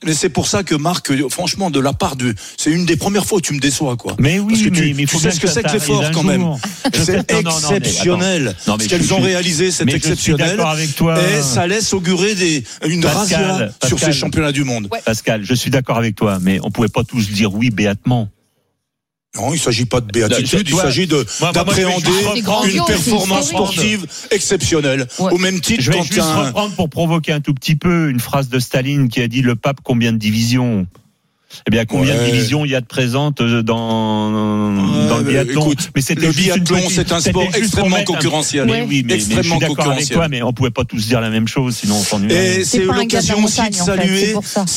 mais 0.04 0.14
c'est 0.14 0.28
pour 0.28 0.46
ça 0.46 0.62
que 0.62 0.74
Marc, 0.74 1.10
franchement, 1.30 1.70
de 1.70 1.80
la 1.80 1.92
part 1.92 2.16
de, 2.16 2.34
c'est 2.56 2.70
une 2.70 2.84
des 2.86 2.96
premières 2.96 3.24
fois 3.24 3.38
où 3.38 3.40
tu 3.40 3.54
me 3.54 3.58
déçois, 3.60 3.96
quoi. 3.96 4.14
Mais 4.18 4.38
oui, 4.38 4.48
Parce 4.54 4.62
que 4.62 4.68
mais, 4.68 4.76
tu, 4.76 4.94
mais 4.94 5.02
il 5.02 5.08
tu 5.08 5.14
faut 5.14 5.18
sais 5.18 5.30
ce 5.30 5.40
que 5.40 5.46
ça 5.46 5.54
c'est 5.54 5.62
que 5.62 5.72
l'effort 5.72 6.10
quand 6.12 6.22
même. 6.22 6.54
C'est 6.92 7.32
non, 7.32 7.42
non, 7.42 7.50
exceptionnel. 7.50 8.56
Non, 8.66 8.76
mais 8.76 8.84
Ce 8.84 8.88
qu'elles 8.88 9.14
ont 9.14 9.20
réalisé, 9.20 9.70
c'est 9.70 9.84
mais 9.84 9.92
je 9.92 9.96
suis 9.98 10.08
exceptionnel. 10.12 10.56
d'accord 10.56 10.70
avec 10.70 10.94
toi. 10.94 11.16
Et 11.18 11.42
ça 11.42 11.66
laisse 11.66 11.92
augurer 11.94 12.34
des, 12.34 12.62
une 12.86 13.00
Pascal, 13.02 13.44
razzia 13.44 13.68
sur 13.86 13.96
Pascal. 13.96 14.12
ces 14.12 14.18
championnats 14.18 14.52
du 14.52 14.64
monde. 14.64 14.88
Pascal, 15.04 15.44
je 15.44 15.54
suis 15.54 15.70
d'accord 15.70 15.96
avec 15.98 16.14
toi, 16.14 16.38
mais 16.42 16.58
on 16.62 16.70
pouvait 16.70 16.88
pas 16.88 17.02
tous 17.04 17.30
dire 17.30 17.54
oui 17.54 17.70
béatement. 17.70 18.28
Non, 19.36 19.52
il 19.52 19.58
s'agit 19.58 19.84
pas 19.84 20.00
de 20.00 20.10
béatitude, 20.10 20.64
Tu 20.64 20.72
il 20.72 20.76
s'agit 20.76 21.06
d'appréhender 21.06 22.10
une 22.72 22.84
performance 22.84 23.48
sportive 23.48 24.06
exceptionnelle. 24.30 25.06
Ouais. 25.18 25.32
Au 25.32 25.38
même 25.38 25.60
titre 25.60 25.82
Je 25.82 25.90
vais 25.90 25.98
quand 25.98 26.04
juste 26.04 26.20
un, 26.20 26.46
reprendre 26.46 26.74
pour 26.74 26.88
provoquer 26.88 27.32
un 27.32 27.40
tout 27.40 27.54
petit 27.54 27.76
peu 27.76 28.08
une 28.10 28.20
phrase 28.20 28.48
de 28.48 28.58
Staline 28.58 29.08
qui 29.08 29.20
a 29.20 29.28
dit 29.28 29.42
le 29.42 29.56
pape 29.56 29.78
combien 29.82 30.12
de 30.12 30.18
divisions? 30.18 30.86
Eh 31.66 31.70
bien, 31.70 31.84
combien 31.84 32.14
Ouais. 32.14 32.26
de 32.26 32.32
divisions 32.32 32.64
il 32.64 32.70
y 32.72 32.74
a 32.74 32.80
de 32.80 32.86
présentes 32.86 33.40
dans, 33.42 34.30
dans 34.30 35.18
le 35.18 35.22
biathlon 35.22 35.62
écoute, 35.62 35.90
Mais 35.94 36.02
c'était 36.02 36.26
le 36.26 36.32
biathlon, 36.32 36.80
c'est 36.90 37.12
un 37.12 37.20
sport 37.20 37.44
extrêmement 37.54 37.96
un- 37.96 38.04
concurrentiel. 38.04 38.66
Mais 38.66 38.82
oui, 38.82 39.02
mais, 39.06 39.14
mais 39.14 39.20
je 39.20 39.24
suis 39.24 39.32
Extrêmement 39.34 39.58
d'accord 39.58 39.76
avec 39.76 39.76
concurrentiel. 39.86 40.16
toi, 40.18 40.28
mais 40.28 40.42
on 40.42 40.52
pouvait 40.52 40.70
pas 40.70 40.84
tous 40.84 41.06
dire 41.06 41.20
la 41.20 41.30
même 41.30 41.48
chose, 41.48 41.76
sinon 41.76 41.96
on 41.96 42.02
s'ennuierait. 42.02 42.60
Et 42.60 42.64
c'est 42.64 42.82
un 42.88 42.92
l'occasion 42.92 43.42
aussi 43.44 43.56
de 43.56 43.62
montagne, 43.62 43.80
en 43.80 43.84
fait, 43.84 43.96
saluer. 44.02 44.34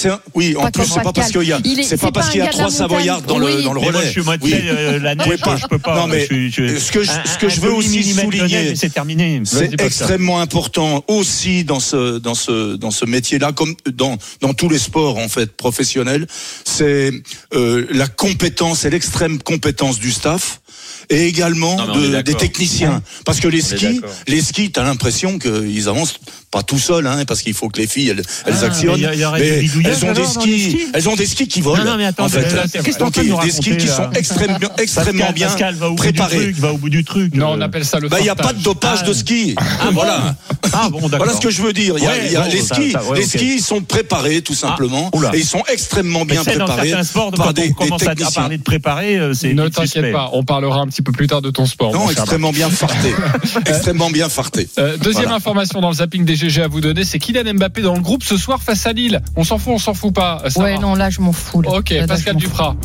un- 0.10 0.20
oui, 0.36 0.56
en 0.58 0.62
Pas 0.62 0.72
plus, 0.72 0.86
c'est 0.86 1.02
pas 1.02 1.12
parce 1.14 1.32
qu'il 1.32 1.44
y 1.44 1.52
a, 1.54 1.60
c'est 1.84 1.98
pas 2.00 2.08
pas 2.08 2.12
parce 2.12 2.28
un 2.28 2.32
qu'il 2.32 2.40
y 2.42 2.44
a 2.44 2.48
trois 2.48 2.70
Savoyards 2.72 3.22
dans 3.24 3.38
le, 3.40 3.62
dans 3.64 3.74
le 3.74 3.80
relais. 3.80 4.00
je 4.06 4.10
suis 4.10 4.24
sais, 4.24 4.64
euh, 4.70 5.00
la 5.00 5.16
neige, 5.16 5.40
pas. 5.42 5.56
je 5.58 5.66
peux 5.68 5.80
pas. 5.80 5.96
Non, 5.96 6.08
moi, 6.08 6.16
mais 6.16 6.26
ce 6.28 6.92
que 6.92 7.04
je- 7.04 7.12
un- 7.12 7.26
ce 7.26 7.38
que 7.38 7.46
un 7.48 7.50
je 7.50 7.62
veux 7.62 7.74
aussi 7.74 8.04
souligner, 8.04 8.76
c'est 8.76 8.94
terminé. 8.94 9.42
C'est 9.46 9.80
extrêmement 9.82 10.40
important 10.40 11.04
aussi 11.08 11.64
dans 11.64 11.80
ce 11.80 12.18
dans 12.20 12.36
ce 12.36 12.76
dans 12.76 12.92
ce 12.92 13.06
métier-là, 13.06 13.52
comme 13.52 13.76
dans 13.94 14.18
dans 14.42 14.54
tous 14.54 14.70
les 14.70 14.80
sports 14.80 15.18
en 15.18 15.28
fait 15.30 15.52
professionnels, 15.56 16.28
c'est 16.70 17.12
euh, 17.54 17.86
la 17.92 18.08
compétence 18.08 18.86
et 18.86 18.90
l'extrême 18.90 19.42
compétence 19.42 20.00
du 20.00 20.12
staff 20.12 20.62
et 21.10 21.26
également 21.28 21.76
Non, 21.78 21.96
de- 22.00 22.22
des 22.22 22.34
techniciens. 22.36 23.02
Parce 23.26 23.40
que 23.40 23.48
les 23.48 23.62
skis, 23.62 24.02
les 24.28 24.42
skis, 24.42 24.72
t'as 24.72 24.84
l'impression 24.84 25.40
qu'ils 25.40 25.88
avancent 25.90 26.20
pas 26.52 26.64
tout 26.64 26.80
seuls, 26.80 27.06
hein, 27.06 27.24
parce 27.28 27.42
qu'il 27.42 27.54
faut 27.54 27.70
que 27.70 27.80
les 27.80 27.88
filles 27.88 28.10
elles, 28.10 28.24
elles 28.46 28.54
Ah, 28.62 28.66
actionnent. 28.66 28.94
mais 28.96 29.02
y 29.02 29.06
a- 29.06 29.14
y 29.16 29.22
elles 29.22 30.06
ont 30.06 30.14
des 30.14 30.26
skis, 30.26 30.62
skis 30.72 30.88
elles 30.94 31.10
ont 31.10 31.16
des 31.16 31.26
skis 31.28 31.48
qui 31.48 31.62
volent. 31.62 31.84
Non, 31.84 31.92
non, 31.92 31.98
mais 31.98 32.06
attends, 32.06 32.26
en 32.26 32.30
fait. 32.30 32.98
Donc 33.00 33.14
des 33.14 33.52
skis 33.52 33.78
qui 33.78 33.88
sont 33.88 34.04
là 34.04 34.12
extrêmement, 34.16 35.32
bien 35.32 35.48
Pascal 35.48 35.76
va 35.76 35.94
préparés. 35.96 36.36
truc, 36.38 36.56
va 36.58 36.74
au 36.74 36.78
bout 36.78 36.90
du 36.90 37.04
truc. 37.04 37.36
Non, 37.36 37.52
Euh, 37.54 37.56
on 37.58 37.62
appelle 37.62 37.86
ça 37.86 38.00
le 38.00 38.10
Bah, 38.10 38.18
il 38.20 38.24
n'y 38.24 38.30
a 38.30 38.36
pas 38.36 38.54
de 38.54 38.62
dopage 38.64 39.00
Ah. 39.04 39.08
de 39.08 39.14
ski. 39.14 39.56
Ah, 39.58 39.90
voilà. 39.92 40.36
Ah 40.74 40.90
bon, 40.90 41.02
d'accord. 41.02 41.18
Voilà 41.26 41.34
ce 41.34 41.40
que 41.42 41.50
je 41.50 41.62
veux 41.62 41.74
dire. 41.74 41.96
Il 41.98 42.04
y 42.04 42.08
a, 42.08 42.10
Ouais, 42.10 42.22
il 42.26 42.32
y 42.32 42.36
a 42.36 42.42
bon, 42.42 42.50
les 42.52 42.62
skis, 42.62 42.92
ça- 42.92 43.04
ouais, 43.04 43.20
les 43.20 43.26
skis 43.26 43.60
sont 43.62 43.82
préparés 43.82 44.42
tout 44.42 44.54
simplement, 44.56 45.12
et 45.34 45.38
ils 45.40 45.46
sont 45.46 45.64
extrêmement 45.72 46.26
bien 46.26 46.44
préparés 46.44 46.94
sports, 47.04 47.32
par 47.32 47.54
des, 47.54 47.72
on 47.80 47.86
des 47.86 47.92
à- 47.92 47.96
à 47.96 48.00
techniciens. 48.16 48.42
parler 48.42 48.58
de 48.58 48.64
préparer, 48.64 49.18
euh, 49.18 49.34
c'est 49.34 49.54
Ne 49.54 49.68
t'inquiète 49.68 50.12
pas, 50.12 50.30
on 50.34 50.44
parlera 50.44 50.80
un 50.82 50.88
petit 50.88 51.02
peu 51.02 51.12
plus 51.12 51.28
tard 51.28 51.42
de 51.42 51.50
ton 51.52 51.66
sport. 51.66 51.94
Non, 51.94 52.10
extrêmement 52.10 52.52
bien 52.52 52.70
farté, 52.70 53.14
extrêmement 53.66 54.10
bien 54.10 54.30
farté. 54.30 54.68
Euh, 54.78 54.98
deuxième 54.98 55.24
Voilà. 55.26 55.36
information 55.38 55.82
dans 55.82 55.90
le 55.90 55.96
zapping 55.96 56.26
des 56.26 56.36
GG 56.40 56.62
à 56.64 56.68
vous 56.68 56.82
donner, 56.82 57.04
c'est 57.04 57.20
Kylian 57.20 57.54
Mbappé 57.56 57.82
dans 57.82 57.94
le 57.96 58.02
groupe 58.02 58.24
ce 58.24 58.38
soir 58.38 58.62
face 58.62 58.86
à 58.86 58.94
Lille. 58.94 59.22
On 59.36 59.44
s'en 59.44 59.58
fout, 59.60 59.74
on 59.74 59.78
s'en 59.78 59.94
fout 59.94 60.14
pas. 60.14 60.42
Ça 60.50 60.62
Ouais, 60.62 60.76
va. 60.76 60.82
non, 60.82 60.96
là, 60.96 61.10
je 61.10 61.22
m'en 61.22 61.34
fous. 61.34 61.62
là. 61.62 61.72
Ok, 61.72 61.90
Là, 61.92 62.08
Pascal 62.08 62.36
Duprat. 62.36 62.76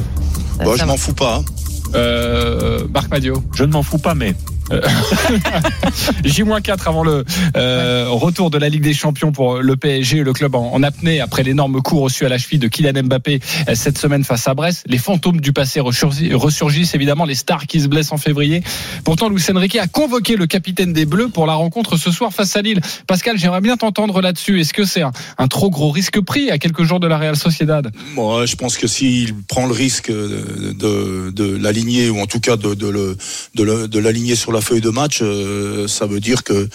Bah, 0.59 0.64
je 0.78 0.84
m'en 0.84 0.96
fous 0.96 1.14
pas. 1.14 1.36
hein. 1.36 1.44
Euh, 1.94 2.86
Marc 2.92 3.11
Madio. 3.11 3.42
Je 3.55 3.64
ne 3.64 3.72
m'en 3.72 3.82
fous 3.82 3.98
pas, 3.98 4.14
mais 4.14 4.34
J-4 6.24 6.78
avant 6.86 7.04
le 7.04 7.24
euh, 7.56 8.06
retour 8.08 8.50
de 8.50 8.58
la 8.58 8.68
Ligue 8.68 8.82
des 8.82 8.94
Champions 8.94 9.32
pour 9.32 9.58
le 9.58 9.76
PSG, 9.76 10.22
le 10.22 10.32
club 10.32 10.54
en, 10.54 10.82
apnée 10.82 11.20
après 11.20 11.42
l'énorme 11.42 11.82
coup 11.82 12.00
reçu 12.00 12.24
à 12.24 12.28
la 12.28 12.38
cheville 12.38 12.58
de 12.58 12.68
Kylian 12.68 13.02
Mbappé 13.04 13.40
euh, 13.68 13.74
cette 13.74 13.98
semaine 13.98 14.24
face 14.24 14.48
à 14.48 14.54
Brest. 14.54 14.84
Les 14.86 14.98
fantômes 14.98 15.40
du 15.40 15.52
passé 15.52 15.80
ressurgissent, 15.80 16.94
évidemment, 16.94 17.24
les 17.24 17.34
stars 17.34 17.66
qui 17.66 17.80
se 17.80 17.88
blessent 17.88 18.12
en 18.12 18.16
février. 18.16 18.62
Pourtant, 19.04 19.28
Luis 19.28 19.42
Enrique 19.54 19.76
a 19.76 19.86
convoqué 19.86 20.36
le 20.36 20.46
capitaine 20.46 20.92
des 20.92 21.04
Bleus 21.04 21.28
pour 21.28 21.46
la 21.46 21.54
rencontre 21.54 21.96
ce 21.96 22.10
soir 22.10 22.32
face 22.32 22.56
à 22.56 22.62
Lille. 22.62 22.80
Pascal, 23.06 23.38
j'aimerais 23.38 23.60
bien 23.60 23.76
t'entendre 23.76 24.20
là-dessus. 24.20 24.60
Est-ce 24.60 24.72
que 24.72 24.84
c'est 24.84 25.02
un, 25.02 25.48
trop 25.48 25.70
gros 25.70 25.90
risque 25.90 26.20
pris 26.20 26.50
à 26.50 26.58
quelques 26.58 26.84
jours 26.84 27.00
de 27.00 27.06
la 27.06 27.18
Real 27.18 27.36
Sociedad? 27.36 27.92
Moi, 28.14 28.46
je 28.46 28.56
pense 28.56 28.78
que 28.78 28.86
s'il 28.86 29.34
prend 29.34 29.66
le 29.66 29.74
risque 29.74 30.10
de, 30.10 31.56
l'aligner, 31.56 32.08
ou 32.08 32.20
en 32.20 32.26
tout 32.26 32.40
cas 32.40 32.56
de 32.56 33.98
l'aligner 33.98 34.36
sur 34.36 34.52
la 34.52 34.60
feuille 34.64 34.80
de 34.80 34.90
match, 34.90 35.20
euh, 35.22 35.86
ça 35.86 36.06
veut 36.06 36.20
dire 36.20 36.42
que 36.42 36.68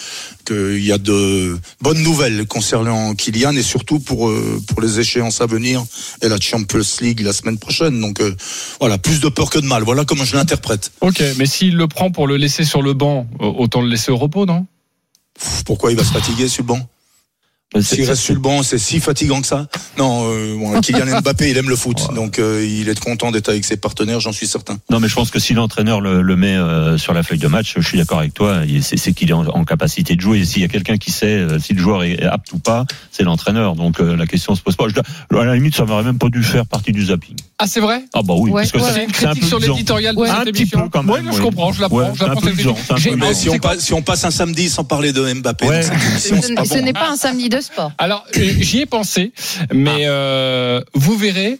qu'il 0.45 0.85
y 0.85 0.91
a 0.91 0.97
de 0.97 1.57
bonnes 1.81 2.01
nouvelles 2.01 2.45
concernant 2.45 3.13
Kylian 3.15 3.55
et 3.55 3.63
surtout 3.63 3.99
pour, 3.99 4.29
euh, 4.29 4.61
pour 4.67 4.81
les 4.81 4.99
échéances 4.99 5.41
à 5.41 5.45
venir 5.45 5.83
et 6.21 6.29
la 6.29 6.39
Champions 6.39 6.79
League 7.01 7.21
la 7.21 7.33
semaine 7.33 7.57
prochaine. 7.57 7.99
Donc 7.99 8.21
euh, 8.21 8.35
voilà, 8.79 8.97
plus 8.97 9.19
de 9.19 9.29
peur 9.29 9.49
que 9.49 9.59
de 9.59 9.65
mal. 9.65 9.83
Voilà 9.83 10.05
comment 10.05 10.23
je 10.23 10.35
l'interprète. 10.35 10.91
Ok, 11.01 11.21
mais 11.37 11.45
s'il 11.45 11.75
le 11.75 11.87
prend 11.87 12.11
pour 12.11 12.27
le 12.27 12.37
laisser 12.37 12.63
sur 12.63 12.81
le 12.81 12.93
banc, 12.93 13.27
autant 13.39 13.81
le 13.81 13.89
laisser 13.89 14.11
au 14.11 14.17
repos, 14.17 14.45
non? 14.45 14.65
Pourquoi 15.65 15.91
il 15.91 15.97
va 15.97 16.03
se 16.03 16.11
fatiguer 16.11 16.47
sur 16.47 16.63
le 16.63 16.67
banc? 16.67 16.89
S'il 17.76 17.84
c'est- 17.84 18.05
reste 18.09 18.22
sur 18.24 18.34
le 18.34 18.39
banc, 18.39 18.63
c'est 18.63 18.80
si 18.80 18.99
fatigant 18.99 19.41
que 19.41 19.47
ça 19.47 19.67
Non, 19.99 20.24
euh, 20.28 20.55
bon, 20.57 20.82
Kylian 20.82 21.22
Mbappé, 21.22 21.51
il 21.51 21.57
aime 21.57 21.70
le 21.70 21.76
foot, 21.76 22.07
donc 22.15 22.39
euh, 22.39 22.65
il 22.67 22.89
est 22.89 22.99
content 22.99 23.30
d'être 23.30 23.49
avec 23.49 23.63
ses 23.63 23.78
partenaires, 23.78 24.20
j'en 24.20 24.32
suis 24.32 24.47
certain. 24.47 24.80
Non, 24.89 24.99
mais 24.99 25.07
je 25.07 25.13
pense 25.13 25.30
que 25.30 25.38
si 25.39 25.53
l'entraîneur 25.53 26.01
le, 26.01 26.24
le 26.24 26.36
met 26.36 26.55
euh, 26.55 26.97
sur 26.97 27.13
la 27.13 27.22
feuille 27.22 27.38
de 27.38 27.47
match, 27.47 27.76
je 27.78 27.88
suis 27.88 27.99
d'accord 27.99 28.17
avec 28.20 28.34
toi. 28.34 28.61
il- 28.67 28.84
C'est 28.84 28.97
c'est 28.97 29.13
qu'il 29.13 29.30
est 29.30 29.34
en, 29.34 29.45
en 29.45 29.63
capacité 29.65 30.15
de 30.15 30.22
jouer. 30.22 30.39
Et 30.39 30.45
s'il 30.45 30.63
y 30.63 30.65
a 30.65 30.67
quelqu'un 30.67 30.97
qui 30.97 31.11
sait 31.11 31.28
euh, 31.28 31.59
si 31.59 31.74
le 31.76 31.80
joueur 31.82 32.03
est 32.03 32.24
apte 32.24 32.51
ou 32.53 32.57
pas, 32.57 32.86
c'est 33.11 33.22
l'entraîneur. 33.22 33.76
Donc 33.76 33.99
euh, 34.01 34.15
la 34.15 34.26
question 34.26 34.55
se 34.55 34.61
pose 34.61 34.76
pas. 34.76 34.86
Je 34.89 35.38
à 35.38 35.45
la 35.45 35.53
limite, 35.53 35.76
ça 35.76 35.86
m'aurait 35.86 36.03
même 36.03 36.17
pas 36.17 36.30
dû 36.30 36.41
faire 36.41 36.65
partie 36.65 36.91
du 36.91 37.05
zapping. 37.05 37.36
Ah, 37.59 37.67
c'est 37.67 37.82
vrai? 37.82 38.03
Ah 38.15 38.22
bah 38.24 38.34
oui, 38.36 38.49
Ouais, 38.49 38.61
parce 38.63 38.72
que 38.72 38.78
ouais, 38.80 38.84
ça- 38.84 38.93
C'est 38.95 39.03
une 39.03 39.13
c'est 39.13 39.26
un 39.26 39.30
critique 39.30 39.43
peu 39.43 39.47
sur 39.47 39.59
l'éditorial 39.59 40.15
de 40.15 40.20
Ouais, 40.22 40.28
cette 40.30 40.38
un 40.39 40.43
petit 40.45 40.65
peu 40.65 40.80
quand 40.91 41.03
même. 41.03 41.11
Ouais, 41.13 41.22
non, 41.22 41.32
je 41.34 41.41
comprends, 41.41 41.72
je 41.72 41.82
la 41.82 41.89
prends, 41.89 41.97
Ouais, 41.99 42.05
je 42.05 42.09
la 42.11 42.15
c'est 42.17 42.24
un 42.24 42.32
prends 42.32 42.41
peu 42.41 42.49
cette 42.49 42.59
usant, 42.59 42.74
critique. 42.74 42.86
c'est 42.88 42.93
un 42.93 42.95
peu 42.95 43.01
J'ai- 43.01 43.09
usant. 43.11 43.51
Mais 43.59 43.76
si 43.78 43.86
si 43.86 43.93
on 43.93 44.01
passe 44.01 44.24
un 44.26 44.32
samedi 44.32 44.70
sans 44.70 44.84
parler 44.86 45.13
de 45.13 45.34
Mbappé, 45.34 45.67
Ce 46.17 46.78
n'est 46.80 46.93
pas 46.93 47.09
un 47.11 47.15
samedi 47.17 47.49
de 47.60 47.66
sport. 47.66 47.91
Alors, 47.97 48.26
j'y 48.34 48.80
ai 48.80 48.86
pensé, 48.86 49.32
mais 49.74 50.05
euh, 50.05 50.82
vous 50.93 51.18
verrez, 51.18 51.60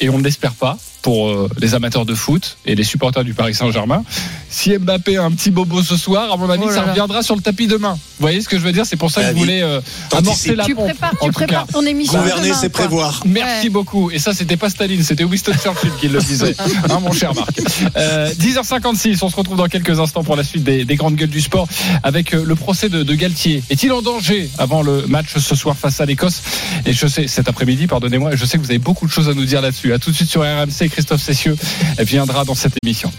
et 0.00 0.08
on 0.08 0.18
ne 0.18 0.24
l'espère 0.24 0.52
pas, 0.52 0.78
pour 1.06 1.28
euh, 1.28 1.48
les 1.60 1.76
amateurs 1.76 2.04
de 2.04 2.16
foot 2.16 2.56
et 2.66 2.74
les 2.74 2.82
supporters 2.82 3.22
du 3.22 3.32
Paris 3.32 3.54
Saint-Germain, 3.54 4.02
si 4.50 4.76
Mbappé 4.76 5.18
a 5.18 5.22
un 5.22 5.30
petit 5.30 5.52
bobo 5.52 5.80
ce 5.80 5.96
soir, 5.96 6.32
à 6.32 6.36
mon 6.36 6.50
avis, 6.50 6.64
Oh 6.66 6.70
ça 6.72 6.82
reviendra 6.82 7.22
sur 7.22 7.36
le 7.36 7.42
tapis 7.42 7.68
demain. 7.68 7.92
Vous 7.92 8.00
voyez 8.22 8.40
ce 8.40 8.48
que 8.48 8.58
je 8.58 8.64
veux 8.64 8.72
dire? 8.72 8.84
C'est 8.84 8.96
pour 8.96 9.12
ça 9.12 9.20
que 9.20 9.26
Ah 9.26 9.30
je 9.30 9.34
oui. 9.34 9.38
voulais 9.40 9.62
euh, 9.62 9.80
amorcer 10.12 10.56
la 10.56 10.64
Tu 10.64 10.74
pompe. 10.74 10.86
prépares, 10.86 11.12
tu 11.22 11.30
prépares 11.30 11.66
ton 11.68 11.82
émission. 11.86 12.18
Gouverner, 12.18 12.48
demain, 12.48 12.58
c'est 12.60 12.70
prévoir. 12.70 13.22
Merci 13.24 13.66
Ouais. 13.66 13.70
beaucoup. 13.70 14.10
Et 14.10 14.18
ça, 14.18 14.34
c'était 14.34 14.56
pas 14.56 14.68
Staline, 14.68 15.04
c'était 15.04 15.22
Winston 15.22 15.52
Churchill 15.62 15.92
qui 16.00 16.08
le 16.08 16.18
disait, 16.18 16.56
hein, 16.90 16.98
mon 17.00 17.12
cher 17.12 17.32
Marc. 17.36 17.60
Euh, 17.96 18.32
10h56, 18.34 19.18
on 19.22 19.28
se 19.30 19.36
retrouve 19.36 19.58
dans 19.58 19.68
quelques 19.68 20.00
instants 20.00 20.24
pour 20.24 20.34
la 20.34 20.42
suite 20.42 20.64
des, 20.64 20.84
des 20.84 20.96
grandes 20.96 21.14
gueules 21.14 21.28
du 21.30 21.40
sport 21.40 21.68
avec 22.02 22.34
euh, 22.34 22.42
le 22.44 22.56
procès 22.56 22.88
de, 22.88 23.04
de 23.04 23.14
Galtier. 23.14 23.62
Est-il 23.70 23.92
en 23.92 24.02
danger 24.02 24.50
avant 24.58 24.82
le 24.82 25.06
match 25.06 25.36
ce 25.36 25.54
soir 25.54 25.76
face 25.76 26.00
à 26.00 26.04
l'Écosse? 26.06 26.42
Et 26.84 26.92
je 26.92 27.06
sais, 27.06 27.28
cet 27.28 27.48
après-midi, 27.48 27.86
pardonnez-moi, 27.86 28.34
je 28.34 28.44
sais 28.44 28.58
que 28.58 28.62
vous 28.64 28.70
avez 28.70 28.80
beaucoup 28.80 29.06
de 29.06 29.12
choses 29.12 29.28
à 29.28 29.34
nous 29.34 29.44
dire 29.44 29.60
là-dessus. 29.60 29.92
À 29.92 30.00
tout 30.00 30.10
de 30.10 30.16
suite 30.16 30.30
sur 30.30 30.40
RMC, 30.40 30.88
Christophe 30.96 31.20
Cessieux 31.20 31.56
viendra 31.98 32.46
dans 32.46 32.54
cette 32.54 32.72
émission. 32.82 33.12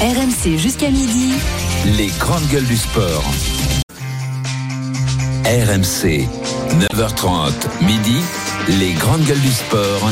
RMC 0.00 0.56
jusqu'à 0.56 0.88
midi. 0.88 1.34
Les 1.84 2.06
grandes 2.18 2.46
gueules 2.48 2.64
du 2.64 2.78
sport. 2.78 3.22
RMC, 5.44 6.26
9h30, 6.94 7.52
midi, 7.82 8.16
les 8.78 8.92
grandes 8.92 9.24
gueules 9.24 9.40
du 9.40 9.50
sport. 9.50 10.10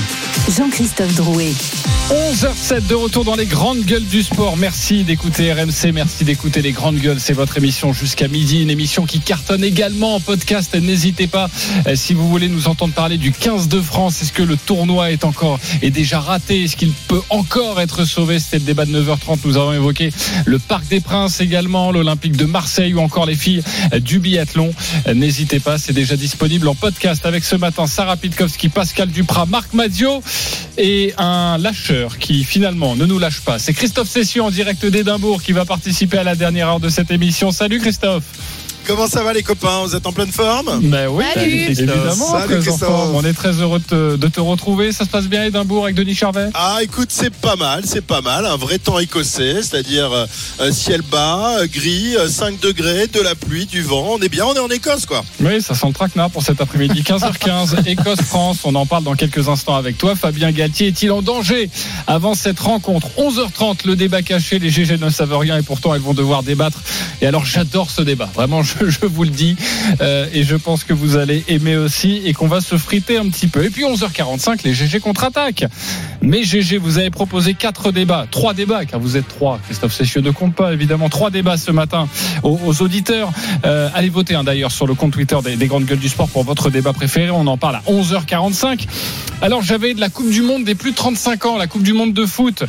Jean-Christophe 0.57 1.15
Drouet. 1.15 1.53
11h07 2.11 2.87
de 2.87 2.95
retour 2.95 3.23
dans 3.25 3.35
les 3.35 3.45
grandes 3.45 3.85
gueules 3.85 4.07
du 4.07 4.23
sport. 4.23 4.57
Merci 4.57 5.05
d'écouter 5.05 5.53
RMC, 5.53 5.93
merci 5.93 6.25
d'écouter 6.25 6.63
les 6.63 6.73
grandes 6.73 6.97
gueules. 6.97 7.21
C'est 7.21 7.35
votre 7.35 7.59
émission 7.59 7.93
jusqu'à 7.93 8.29
midi, 8.29 8.63
une 8.63 8.71
émission 8.71 9.05
qui 9.05 9.21
cartonne 9.21 9.63
également 9.63 10.15
en 10.15 10.21
podcast. 10.21 10.75
N'hésitez 10.75 11.27
pas 11.27 11.51
euh, 11.87 11.97
si 11.97 12.15
vous 12.15 12.27
voulez 12.27 12.49
nous 12.49 12.67
entendre 12.67 12.95
parler 12.95 13.19
du 13.19 13.31
15 13.31 13.69
de 13.69 13.81
France. 13.83 14.23
Est-ce 14.23 14.33
que 14.33 14.43
le 14.43 14.57
tournoi 14.57 15.13
est 15.13 15.25
encore 15.25 15.61
est 15.83 15.91
déjà 15.91 16.19
raté? 16.19 16.65
Est-ce 16.65 16.77
qu'il 16.77 16.93
peut 16.93 17.21
encore 17.29 17.79
être 17.81 18.07
sauvé? 18.07 18.39
C'était 18.39 18.59
le 18.59 18.65
débat 18.65 18.87
de 18.87 19.03
9h30. 19.03 19.41
Nous 19.45 19.59
avons 19.59 19.75
évoqué 19.75 20.11
le 20.47 20.59
Parc 20.59 20.89
des 20.89 21.01
Princes 21.01 21.41
également, 21.41 21.93
l'Olympique 21.93 22.39
de 22.39 22.47
Marseille 22.47 22.95
ou 22.95 23.01
encore 23.01 23.27
les 23.27 23.37
filles 23.37 23.63
euh, 23.93 24.01
du 24.01 24.19
biathlon. 24.19 24.73
Euh, 25.07 25.15
N'hésitez 25.15 25.61
pas, 25.61 25.77
c'est 25.77 25.93
déjà 25.93 26.17
disponible 26.17 26.69
en 26.69 26.75
podcast 26.75 27.27
avec 27.27 27.45
ce 27.45 27.57
matin 27.57 27.87
Sarah 27.87 28.17
Pitkowski, 28.49 28.69
Pascal 28.71 29.09
Duprat, 29.09 29.47
Marc 29.47 29.75
Madio 29.75 30.23
et 30.79 31.13
un 31.19 31.59
lâcheur 31.59 32.19
qui 32.19 32.45
finalement 32.45 32.97
ne 32.97 33.05
nous 33.05 33.19
lâche 33.19 33.41
pas. 33.43 33.59
C'est 33.59 33.75
Christophe 33.75 34.09
Session 34.09 34.47
en 34.47 34.51
direct 34.51 34.87
d'Édimbourg 34.87 35.43
qui 35.43 35.53
va 35.53 35.65
participer 35.65 36.19
à 36.19 36.25
la 36.25 36.35
dernière 36.35 36.69
heure 36.69 36.81
de 36.81 36.89
cette 36.89 37.11
émission. 37.11 37.51
Salut 37.51 37.79
Christophe. 37.79 38.25
Comment 38.87 39.07
ça 39.07 39.23
va 39.23 39.33
les 39.35 39.43
copains 39.43 39.83
Vous 39.85 39.95
êtes 39.95 40.07
en 40.07 40.13
pleine 40.13 40.33
forme 40.33 40.81
Ben 40.85 41.09
oui, 41.09 41.25
Salut. 41.35 41.51
évidemment. 41.69 42.15
Salut, 42.15 42.61
très 42.61 42.71
en 42.71 42.79
forme. 42.79 43.15
On 43.17 43.23
est 43.25 43.35
très 43.35 43.53
heureux 43.53 43.79
de 43.81 43.85
te, 43.85 44.17
de 44.17 44.29
te 44.29 44.41
retrouver. 44.41 44.93
Ça 44.93 45.05
se 45.05 45.11
passe 45.11 45.27
bien 45.27 45.43
à 45.43 45.47
Édimbourg 45.47 45.85
avec 45.85 45.95
Denis 45.95 46.15
Charvet? 46.15 46.49
Ah 46.55 46.79
écoute, 46.83 47.09
c'est 47.11 47.33
pas 47.35 47.57
mal, 47.57 47.83
c'est 47.85 48.01
pas 48.05 48.23
mal. 48.23 48.47
Un 48.47 48.57
vrai 48.57 48.79
temps 48.79 48.99
écossais, 48.99 49.57
c'est-à-dire 49.63 50.11
euh, 50.11 50.27
euh, 50.61 50.73
ciel 50.73 51.03
bas, 51.03 51.59
euh, 51.61 51.67
gris, 51.71 52.17
euh, 52.17 52.29
5 52.29 52.61
degrés, 52.61 53.07
de 53.09 53.21
la 53.21 53.35
pluie, 53.35 53.67
du 53.67 53.83
vent. 53.83 54.07
On 54.19 54.19
est 54.23 54.31
bien, 54.31 54.47
on 54.47 54.55
est 54.55 54.59
en 54.59 54.69
Écosse 54.69 55.05
quoi. 55.05 55.23
Oui, 55.41 55.61
ça 55.61 55.75
sent 55.75 55.87
le 55.89 55.93
traquenard 55.93 56.31
pour 56.31 56.43
cet 56.43 56.61
après-midi. 56.63 57.03
15h15, 57.03 57.87
Écosse-France. 57.87 58.61
On 58.65 58.75
en 58.75 58.87
parle 58.87 59.05
dans 59.05 59.15
quelques 59.15 59.49
instants 59.49 59.77
avec 59.77 59.99
toi. 59.99 60.15
Fabien 60.17 60.51
Galtier 60.51 60.89
est-il 60.89 61.13
en 61.13 61.21
danger 61.21 61.69
avant 62.07 62.35
cette 62.35 62.61
rencontre? 62.61 63.09
11h30, 63.19 63.87
le 63.87 63.97
débat 63.97 64.23
caché. 64.23 64.59
Les 64.59 64.71
GG 64.71 64.97
ne 64.97 65.11
savent 65.11 65.37
rien 65.37 65.59
et 65.59 65.63
pourtant 65.63 65.95
elles 65.95 66.01
vont 66.01 66.15
devoir 66.15 66.43
débattre. 66.43 66.79
Et 67.21 67.27
alors, 67.27 67.45
j'adore 67.45 67.91
ce 67.91 68.01
débat. 68.03 68.31
Vraiment, 68.35 68.63
je, 68.89 69.07
vous 69.07 69.25
le 69.25 69.31
dis. 69.31 69.57
Euh, 70.01 70.27
et 70.33 70.43
je 70.43 70.57
pense 70.57 70.85
que 70.85 70.93
vous 70.93 71.17
allez 71.17 71.45
aimer 71.49 71.77
aussi 71.77 72.23
et 72.25 72.33
qu'on 72.33 72.49
va 72.49 72.61
se 72.61 72.77
friter 72.77 73.17
un 73.17 73.29
petit 73.29 73.47
peu. 73.47 73.65
Et 73.65 73.71
puis, 73.71 73.85
11h45, 73.85 74.61
les 74.65 74.75
GG 74.75 75.01
contre-attaque. 75.01 75.65
Mais 76.23 76.43
GG, 76.43 76.79
vous 76.79 76.99
avez 76.99 77.11
proposé 77.11 77.55
quatre 77.55 77.93
débats, 77.93 78.27
trois 78.31 78.55
débats, 78.55 78.85
car 78.85 79.01
vous 79.01 79.17
êtes 79.17 79.29
trois. 79.29 79.59
Christophe 79.65 79.95
Sessieux 79.95 80.21
ne 80.21 80.31
compte 80.31 80.55
pas, 80.55 80.73
évidemment. 80.73 81.09
Trois 81.09 81.31
débats 81.31 81.57
ce 81.57 81.71
matin 81.71 82.09
aux, 82.43 82.83
auditeurs. 82.83 83.31
Euh, 83.65 83.89
allez 83.95 84.09
voter 84.09 84.35
hein, 84.35 84.45
d'ailleurs 84.45 84.73
sur 84.73 84.87
le 84.87 84.95
compte 84.95 85.13
Twitter 85.13 85.37
des, 85.43 85.57
des 85.57 85.67
grandes 85.67 85.85
gueules 85.85 85.99
du 85.99 86.09
sport 86.09 86.29
pour 86.29 86.45
votre 86.45 86.71
débat 86.71 86.93
préféré. 86.93 87.31
On 87.31 87.47
en 87.47 87.57
parle 87.57 87.77
à 87.77 87.83
11h45. 87.89 88.87
Alors 89.41 89.63
j'avais 89.63 89.95
de 89.95 90.01
la 90.01 90.09
Coupe 90.09 90.31
du 90.31 90.43
Monde 90.43 90.65
des 90.65 90.75
plus 90.75 90.91
de 90.91 90.97
35 90.97 91.47
ans, 91.47 91.57
la 91.57 91.67
Coupe 91.67 91.83
du 91.83 91.93
Monde 91.93 92.13
de 92.13 92.27
foot. 92.27 92.65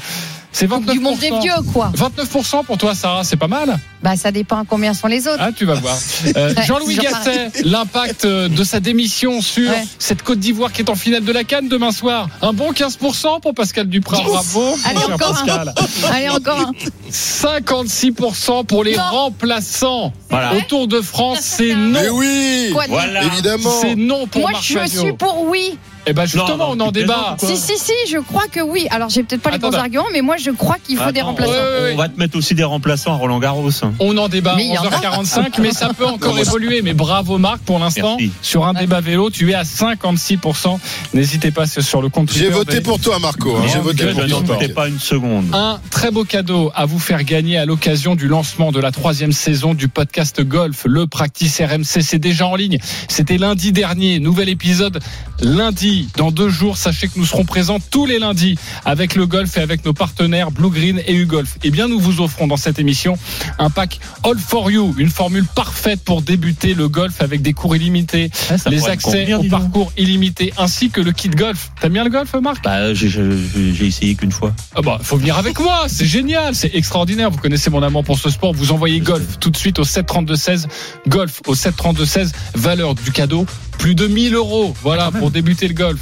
C'est 0.52 0.66
29%. 0.68 0.92
Du 0.92 1.00
monde 1.00 1.20
des 1.20 1.30
vieux, 1.30 1.54
quoi. 1.74 1.92
29% 1.96 2.66
pour 2.66 2.78
toi, 2.78 2.96
Sarah, 2.96 3.24
c'est 3.24 3.36
pas 3.38 3.48
mal 3.48 3.78
Bah, 4.02 4.16
ça 4.16 4.32
dépend 4.32 4.66
combien 4.66 4.94
sont 4.96 5.08
les 5.08 5.28
autres. 5.28 5.38
Ah, 5.40 5.52
tu 5.56 5.66
vas 5.66 5.76
voir. 5.76 5.96
Euh, 6.36 6.54
Ouais, 6.56 6.64
Jean-Louis 6.66 6.96
Gasset, 6.96 7.52
l'impact 7.64 8.26
euh, 8.26 8.48
de 8.50 8.64
sa 8.64 8.80
démission 8.80 9.42
sur 9.42 9.70
Ouais. 9.70 9.84
cette 10.00 10.22
Côte 10.24 10.40
d'Ivoire 10.40 10.72
qui 10.72 10.82
est 10.82 10.90
en 10.90 10.96
finale 10.96 11.24
de 11.24 11.32
la 11.32 11.44
Cannes 11.44 11.68
demain 11.70 11.92
soir. 11.92 12.28
Un 12.42 12.54
bon 12.54 12.72
15% 12.72 13.42
pour 13.42 13.54
Pascal 13.54 13.88
Duprat. 13.88 14.22
Bravo, 14.24 14.76
Allez, 14.86 14.98
encore 15.14 15.34
Pascal. 15.34 15.74
un. 15.78 16.08
Allez, 16.12 16.30
encore 16.30 16.60
un. 16.60 16.72
56% 17.12 18.66
pour 18.66 18.84
les 18.84 18.96
Non. 18.96 19.04
remplaçants. 19.04 20.14
Voilà. 20.30 20.56
Au 20.56 20.62
Tour 20.62 20.88
de 20.88 21.02
France, 21.02 21.40
c'est 21.42 21.74
non. 21.76 22.00
Mais 22.02 22.10
oui 22.10 22.70
Quoi 22.74 22.86
Voilà. 22.90 23.24
Évidemment 23.24 23.72
C'est 23.82 23.96
non 23.96 24.28
pour 24.28 24.42
Moi, 24.42 24.52
Marc 24.52 24.64
je 24.64 24.86
suis 24.88 25.14
pour 25.14 25.44
oui. 25.48 25.78
Eh 26.06 26.14
ben 26.14 26.26
justement, 26.26 26.48
Non, 26.58 26.76
non, 26.76 26.84
on 26.86 26.88
en 26.88 26.92
débat. 26.92 27.36
Si, 27.40 27.58
si, 27.58 27.78
si, 27.78 27.92
je 28.12 28.18
crois 28.20 28.48
que 28.52 28.60
oui. 28.60 28.88
Alors, 28.92 29.10
j'ai 29.10 29.24
peut-être 29.24 29.42
pas 29.42 29.52
les 29.52 29.60
bons 29.60 29.74
arguments, 29.74 30.06
mais 30.14 30.22
moi, 30.22 30.38
je 30.38 30.52
crois 30.52 30.78
qu'il 30.84 30.98
faut 30.98 31.12
des 31.12 31.22
remplaçants. 31.22 31.52
Ouais, 31.52 31.58
ouais, 31.58 31.82
ouais. 31.84 31.92
On 31.94 31.98
va 31.98 32.10
te 32.10 32.20
mettre 32.20 32.38
aussi 32.38 32.56
des 32.56 32.64
remplaçants 32.64 33.14
à 33.14 33.18
Roland 33.18 33.40
Garros. 33.40 33.70
On 34.00 34.18
en 34.18 34.28
débat 34.30 34.54
a. 34.54 34.58
11h45, 34.58 35.62
mais 35.62 35.72
ça 35.72 35.92
peut 35.94 36.06
encore 36.06 36.38
évoluer. 36.40 36.82
Mais 36.82 36.94
bravo 36.94 37.38
Marc, 37.38 37.60
pour 37.60 37.80
l'instant, 37.80 38.18
Merci. 38.20 38.32
sur 38.42 38.66
un 38.66 38.74
débat 38.74 39.02
vélo, 39.02 39.30
tu 39.30 39.52
es 39.52 39.54
à 39.54 39.64
56%. 39.64 40.80
N'hésitez 41.14 41.52
pas 41.52 41.66
c'est 41.66 41.82
sur 41.82 42.02
le 42.02 42.10
compte 42.10 42.32
J'ai 42.32 42.50
voté 42.50 42.82
pour 42.82 43.00
toi 43.00 43.20
Marco, 43.20 43.56
hein, 43.56 43.64
j'ai 43.72 43.80
voté 43.80 44.06
pour 44.08 44.22
Je 44.28 44.36
toi. 44.36 44.58
pas 44.74 44.88
une 44.88 45.00
seconde. 45.00 45.46
Un 45.54 45.80
très 45.92 46.12
beau 46.12 46.24
cadeau 46.24 46.72
à 46.76 46.86
vous 46.86 47.00
faire 47.00 47.24
gagner 47.24 47.58
à 47.58 47.66
l'occasion 47.66 48.16
du 48.16 48.28
lancement 48.28 48.72
de 48.72 48.80
la 48.80 48.92
troisième 48.92 49.32
saison 49.32 49.74
du 49.74 49.88
podcast 49.88 50.42
Golf, 50.42 50.84
le 50.86 51.08
Practice 51.08 51.60
RMC. 51.62 52.02
C'est 52.02 52.20
déjà 52.20 52.48
en 52.48 52.56
ligne. 52.56 52.78
C'était 53.08 53.38
lundi 53.38 53.72
dernier. 53.72 54.20
Nouvel 54.20 54.50
épisode 54.50 55.00
lundi. 55.42 55.99
Dans 56.18 56.32
deux 56.32 56.50
jours, 56.50 56.78
sachez 56.78 57.08
que 57.08 57.18
nous 57.18 57.26
serons 57.26 57.46
présents 57.46 57.80
tous 57.92 58.06
les 58.06 58.20
lundis 58.20 58.58
avec 58.86 59.16
le 59.16 59.26
golf 59.26 59.58
et 59.58 59.62
avec 59.62 59.84
nos 59.86 59.94
partenaires 59.94 60.52
Blue 60.52 60.70
Green 60.70 61.02
et 61.08 61.14
U-Golf. 61.16 61.58
Eh 61.64 61.72
bien, 61.72 61.88
nous 61.88 62.00
vous 62.00 62.22
offrons 62.22 62.48
dans 62.48 62.58
cette 62.58 62.80
émission 62.80 63.18
un 63.58 63.70
pack 63.70 64.00
All 64.24 64.38
for 64.38 64.72
You, 64.72 64.96
une 64.98 65.10
formule 65.10 65.46
parfaite 65.46 66.02
pour 66.04 66.22
débuter 66.22 66.74
le 66.74 66.88
golf 66.90 67.22
avec 67.22 67.42
des 67.42 67.54
cours 67.54 67.76
illimités, 67.76 68.30
Ah, 68.50 68.58
ça 68.58 68.70
les 68.70 68.88
accès 68.88 69.26
convenir, 69.26 69.40
au 69.42 69.44
parcours 69.50 69.92
illimité, 69.98 70.54
ainsi 70.58 70.90
que 70.90 71.02
le 71.02 71.12
kit 71.12 71.30
golf. 71.30 71.72
T'aimes 71.82 71.94
bien 71.94 72.04
le 72.04 72.10
golf, 72.10 72.34
Marc? 72.42 72.64
Bah, 72.64 72.94
j'ai- 72.94 73.10
j'ai 73.10 73.74
j'ai 73.74 73.86
essayé 73.88 74.16
qu'une 74.16 74.32
fois. 74.32 74.54
ah 74.76 74.82
bah, 74.82 75.00
faut 75.02 75.18
venir 75.18 75.38
avec 75.38 75.60
moi, 75.60 75.86
c'est 75.88 76.06
génial, 76.06 76.56
c'est 76.56 76.74
extraordinaire. 76.76 77.30
Vous 77.32 77.38
connaissez 77.38 77.70
mon 77.70 77.84
amour 77.84 78.04
pour 78.04 78.18
ce 78.20 78.30
sport. 78.30 78.54
Vous 78.54 78.72
envoyez 78.72 79.00
golf 79.00 79.40
tout 79.40 79.50
de 79.50 79.58
suite 79.58 79.80
au 79.80 79.84
732-16. 79.84 80.68
Golf 81.08 81.42
au 81.48 81.56
732-16. 81.56 82.32
Valeur 82.56 82.96
du 82.96 83.12
cadeau, 83.12 83.46
plus 83.80 83.96
de 83.96 84.06
1000 84.06 84.36
euros. 84.36 84.76
Voilà, 84.84 85.10
pour 85.10 85.32
débuter 85.32 85.68
le 85.68 85.74
golf. 85.74 86.00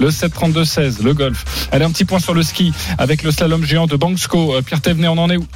Le 0.00 0.08
732-16, 0.08 1.02
le 1.02 1.14
golf. 1.14 1.68
Allez, 1.70 1.84
un 1.84 1.90
petit 1.90 2.06
point 2.06 2.18
sur 2.18 2.34
le 2.34 2.42
ski 2.42 2.72
avec 2.98 3.22
le 3.22 3.30
slalom 3.30 3.62
géant 3.62 3.86
de 3.86 3.96
Banksco. 3.96 4.54
Euh, 4.54 4.62
Pierre 4.62 4.80
Thévenet, 4.80 5.08
on 5.08 5.18
en 5.18 5.30
est 5.30 5.36
où? 5.36 5.46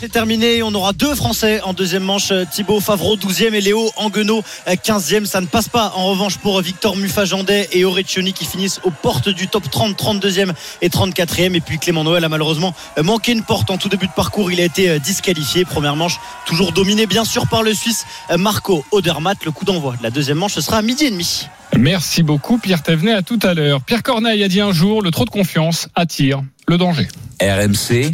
C'est 0.00 0.08
terminé. 0.08 0.62
On 0.62 0.72
aura 0.74 0.94
deux 0.94 1.14
Français 1.14 1.60
en 1.60 1.74
deuxième 1.74 2.02
manche. 2.02 2.32
Thibaut 2.50 2.80
Favreau, 2.80 3.18
12e 3.18 3.52
et 3.52 3.60
Léo 3.60 3.90
Anguenot, 3.96 4.42
15e. 4.66 5.26
Ça 5.26 5.42
ne 5.42 5.46
passe 5.46 5.68
pas. 5.68 5.92
En 5.94 6.06
revanche, 6.06 6.38
pour 6.38 6.58
Victor 6.62 6.96
Mufajandet 6.96 7.68
et 7.72 7.84
Orecchioni 7.84 8.32
qui 8.32 8.46
finissent 8.46 8.80
aux 8.84 8.90
portes 8.90 9.28
du 9.28 9.46
top 9.46 9.68
30, 9.70 10.00
32e 10.00 10.54
et 10.80 10.88
34e. 10.88 11.54
Et 11.54 11.60
puis 11.60 11.78
Clément 11.78 12.02
Noël 12.02 12.24
a 12.24 12.30
malheureusement 12.30 12.74
manqué 13.04 13.32
une 13.32 13.42
porte 13.42 13.70
en 13.70 13.76
tout 13.76 13.90
début 13.90 14.06
de 14.06 14.12
parcours. 14.12 14.50
Il 14.50 14.62
a 14.62 14.64
été 14.64 14.98
disqualifié. 15.00 15.66
Première 15.66 15.96
manche, 15.96 16.18
toujours 16.46 16.72
dominé 16.72 17.04
bien 17.04 17.26
sûr 17.26 17.46
par 17.46 17.62
le 17.62 17.74
Suisse 17.74 18.06
Marco 18.38 18.86
Odermatt. 18.92 19.44
Le 19.44 19.50
coup 19.50 19.66
d'envoi 19.66 19.96
de 19.98 20.02
la 20.02 20.10
deuxième 20.10 20.38
manche, 20.38 20.54
ce 20.54 20.62
sera 20.62 20.78
à 20.78 20.82
midi 20.82 21.04
et 21.04 21.10
demi. 21.10 21.46
Merci 21.78 22.22
beaucoup, 22.22 22.58
Pierre 22.58 22.82
Thévenet. 22.82 23.12
À 23.14 23.22
tout 23.22 23.38
à 23.42 23.54
l'heure. 23.54 23.80
Pierre 23.82 24.02
Corneille 24.02 24.42
a 24.42 24.48
dit 24.48 24.60
un 24.60 24.72
jour 24.72 25.02
le 25.02 25.10
trop 25.10 25.24
de 25.24 25.30
confiance 25.30 25.88
attire 25.94 26.42
le 26.68 26.76
danger. 26.78 27.08
RMC, 27.40 28.10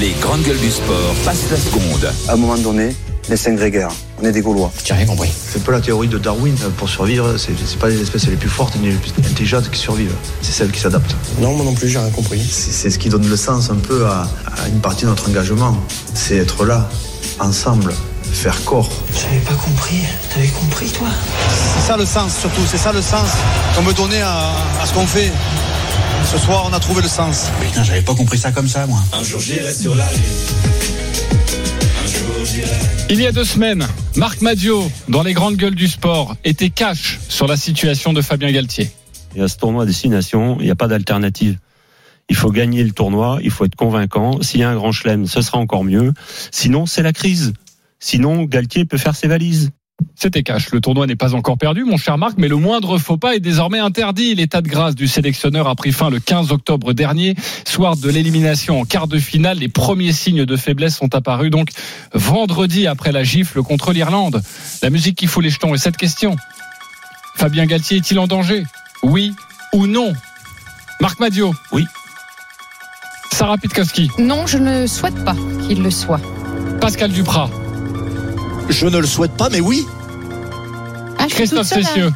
les 0.00 0.10
grandes 0.20 0.42
gueules 0.42 0.58
du 0.60 0.70
sport 0.70 1.14
passent 1.24 1.50
la 1.50 1.56
seconde. 1.56 2.12
À 2.28 2.34
un 2.34 2.36
moment 2.36 2.58
donné, 2.58 2.94
les 3.30 3.36
cinq 3.36 3.56
grégaires, 3.56 3.90
on 4.20 4.24
est 4.26 4.32
des 4.32 4.40
Gaulois. 4.42 4.70
J'ai 4.84 4.94
rien 4.94 5.06
compris. 5.06 5.30
C'est 5.32 5.58
un 5.58 5.62
peu 5.62 5.72
la 5.72 5.80
théorie 5.80 6.08
de 6.08 6.18
Darwin. 6.18 6.54
Pour 6.76 6.88
survivre, 6.88 7.36
c'est 7.36 7.52
c'est 7.64 7.78
pas 7.78 7.88
les 7.88 8.00
espèces 8.00 8.26
les 8.26 8.36
plus 8.36 8.48
fortes 8.48 8.76
ni 8.76 8.88
les 8.90 8.96
plus 8.96 9.12
intelligentes 9.18 9.70
qui 9.70 9.78
survivent. 9.78 10.14
C'est 10.42 10.52
celles 10.52 10.70
qui 10.70 10.80
s'adaptent. 10.80 11.14
Non, 11.40 11.54
moi 11.54 11.64
non 11.64 11.74
plus, 11.74 11.88
j'ai 11.88 11.98
rien 11.98 12.10
compris. 12.10 12.40
C'est 12.40 12.70
c'est 12.70 12.90
ce 12.90 12.98
qui 12.98 13.08
donne 13.08 13.28
le 13.28 13.36
sens 13.36 13.70
un 13.70 13.76
peu 13.76 14.06
à, 14.06 14.28
à 14.62 14.68
une 14.68 14.80
partie 14.80 15.04
de 15.04 15.10
notre 15.10 15.28
engagement. 15.28 15.76
C'est 16.14 16.36
être 16.36 16.64
là, 16.64 16.88
ensemble, 17.40 17.92
faire 18.32 18.64
corps. 18.64 18.90
J'avais 19.14 19.40
pas 19.40 19.54
compris. 19.54 20.02
T'avais 20.32 20.48
compris, 20.48 20.90
toi 20.90 21.08
C'est 21.74 21.86
ça 21.86 21.96
le 21.96 22.06
sens 22.06 22.38
surtout, 22.38 22.62
c'est 22.66 22.78
ça 22.78 22.92
le 22.92 23.02
sens 23.02 23.28
qu'on 23.74 23.82
veut 23.82 23.94
donner 23.94 24.20
à, 24.20 24.52
à 24.80 24.86
ce 24.86 24.92
qu'on 24.92 25.06
fait. 25.06 25.32
Ce 26.30 26.38
soir, 26.38 26.64
on 26.68 26.72
a 26.72 26.80
trouvé 26.80 27.02
le 27.02 27.08
sens. 27.08 27.46
Putain, 27.60 27.82
j'avais 27.82 28.02
pas 28.02 28.14
compris 28.14 28.38
ça 28.38 28.52
comme 28.52 28.68
ça, 28.68 28.86
moi. 28.86 29.00
Un 29.12 29.22
jour 29.22 29.40
j'irai 29.40 29.72
sur 29.72 29.94
la 29.94 30.04
lune. 30.12 30.22
Un 32.04 32.06
jour 32.06 32.44
j'irai. 32.44 32.76
Il 33.10 33.20
y 33.20 33.26
a 33.26 33.32
deux 33.32 33.44
semaines, 33.44 33.86
Marc 34.16 34.42
Madio, 34.42 34.90
dans 35.08 35.22
les 35.22 35.32
grandes 35.32 35.56
gueules 35.56 35.74
du 35.74 35.88
sport, 35.88 36.36
était 36.44 36.70
cash 36.70 37.18
sur 37.28 37.46
la 37.46 37.56
situation 37.56 38.12
de 38.12 38.20
Fabien 38.20 38.52
Galtier. 38.52 38.90
Et 39.34 39.40
à 39.40 39.48
ce 39.48 39.56
tournoi 39.56 39.86
destination, 39.86 40.56
il 40.60 40.66
n'y 40.66 40.70
a 40.70 40.74
pas 40.74 40.88
d'alternative. 40.88 41.58
Il 42.28 42.36
faut 42.36 42.50
gagner 42.50 42.84
le 42.84 42.90
tournoi, 42.90 43.38
il 43.42 43.50
faut 43.50 43.64
être 43.64 43.76
convaincant. 43.76 44.42
S'il 44.42 44.60
y 44.60 44.62
a 44.62 44.68
un 44.68 44.74
grand 44.74 44.92
chelem, 44.92 45.26
ce 45.26 45.40
sera 45.40 45.56
encore 45.58 45.84
mieux. 45.84 46.12
Sinon, 46.50 46.84
c'est 46.84 47.02
la 47.02 47.14
crise. 47.14 47.54
Sinon, 48.00 48.44
Galtier 48.44 48.84
peut 48.84 48.98
faire 48.98 49.16
ses 49.16 49.28
valises. 49.28 49.70
C'était 50.14 50.42
cash. 50.42 50.70
Le 50.72 50.80
tournoi 50.80 51.06
n'est 51.06 51.16
pas 51.16 51.34
encore 51.34 51.58
perdu, 51.58 51.84
mon 51.84 51.96
cher 51.96 52.18
Marc, 52.18 52.34
mais 52.38 52.48
le 52.48 52.56
moindre 52.56 52.98
faux 52.98 53.16
pas 53.16 53.34
est 53.34 53.40
désormais 53.40 53.78
interdit. 53.78 54.34
L'état 54.34 54.60
de 54.60 54.68
grâce 54.68 54.94
du 54.94 55.08
sélectionneur 55.08 55.68
a 55.68 55.74
pris 55.74 55.92
fin 55.92 56.10
le 56.10 56.20
15 56.20 56.52
octobre 56.52 56.92
dernier. 56.92 57.34
Soir 57.66 57.96
de 57.96 58.08
l'élimination 58.08 58.80
en 58.80 58.84
quart 58.84 59.08
de 59.08 59.18
finale, 59.18 59.58
les 59.58 59.68
premiers 59.68 60.12
signes 60.12 60.44
de 60.44 60.56
faiblesse 60.56 60.96
sont 60.96 61.14
apparus 61.14 61.50
donc 61.50 61.70
vendredi 62.14 62.86
après 62.86 63.12
la 63.12 63.24
gifle 63.24 63.62
contre 63.62 63.92
l'Irlande. 63.92 64.40
La 64.82 64.90
musique 64.90 65.16
qui 65.16 65.26
fout 65.26 65.42
les 65.42 65.50
jetons 65.50 65.74
est 65.74 65.78
cette 65.78 65.96
question. 65.96 66.36
Fabien 67.36 67.66
Galtier 67.66 67.98
est-il 67.98 68.18
en 68.18 68.26
danger? 68.26 68.64
Oui 69.02 69.32
ou 69.72 69.86
non? 69.86 70.12
Marc 71.00 71.20
Madio 71.20 71.54
Oui. 71.72 71.84
Sarah 73.32 73.58
Pitkowski 73.58 74.10
Non, 74.18 74.46
je 74.46 74.58
ne 74.58 74.86
souhaite 74.86 75.24
pas 75.24 75.36
qu'il 75.66 75.82
le 75.82 75.90
soit. 75.90 76.20
Pascal 76.80 77.12
Duprat 77.12 77.50
Je 78.68 78.86
ne 78.86 78.98
le 78.98 79.06
souhaite 79.06 79.32
pas, 79.32 79.48
mais 79.50 79.60
oui. 79.60 79.86
Ah, 81.18 81.24
je 81.24 81.28
suis 81.28 81.36
Christophe 81.36 81.68
toute 81.68 81.68
seule, 81.68 81.84
Cessieux 81.84 82.12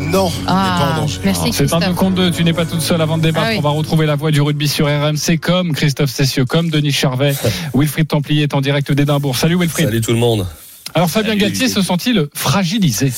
Non, 0.00 0.30
Ah, 0.46 1.04
merci 1.24 1.52
C'est 1.52 1.72
un 1.72 1.92
contre 1.94 2.16
deux. 2.16 2.30
Tu 2.30 2.44
n'es 2.44 2.52
pas 2.52 2.64
toute 2.64 2.80
seule 2.80 3.00
avant 3.00 3.18
de 3.18 3.22
débattre. 3.24 3.46
Ah 3.48 3.50
oui. 3.52 3.56
On 3.58 3.62
va 3.62 3.70
retrouver 3.70 4.06
la 4.06 4.14
voix 4.16 4.30
du 4.30 4.40
rugby 4.40 4.68
sur 4.68 4.86
RMC 4.86 5.38
comme 5.40 5.72
Christophe 5.74 6.10
Cessieux, 6.10 6.44
comme 6.44 6.70
Denis 6.70 6.92
Charvet. 6.92 7.34
Wilfried 7.74 8.08
Templier 8.08 8.44
est 8.44 8.54
en 8.54 8.60
direct 8.60 8.92
d'Édimbourg. 8.92 9.36
Salut 9.36 9.58
Wilfried. 9.58 9.86
Salut 9.86 10.00
tout 10.00 10.12
le 10.12 10.18
monde. 10.18 10.46
Alors 10.94 11.10
Fabien 11.10 11.30
Salut, 11.32 11.40
Galtier 11.42 11.68
se 11.68 11.82
sent-il 11.82 12.26
fragilisé? 12.34 13.12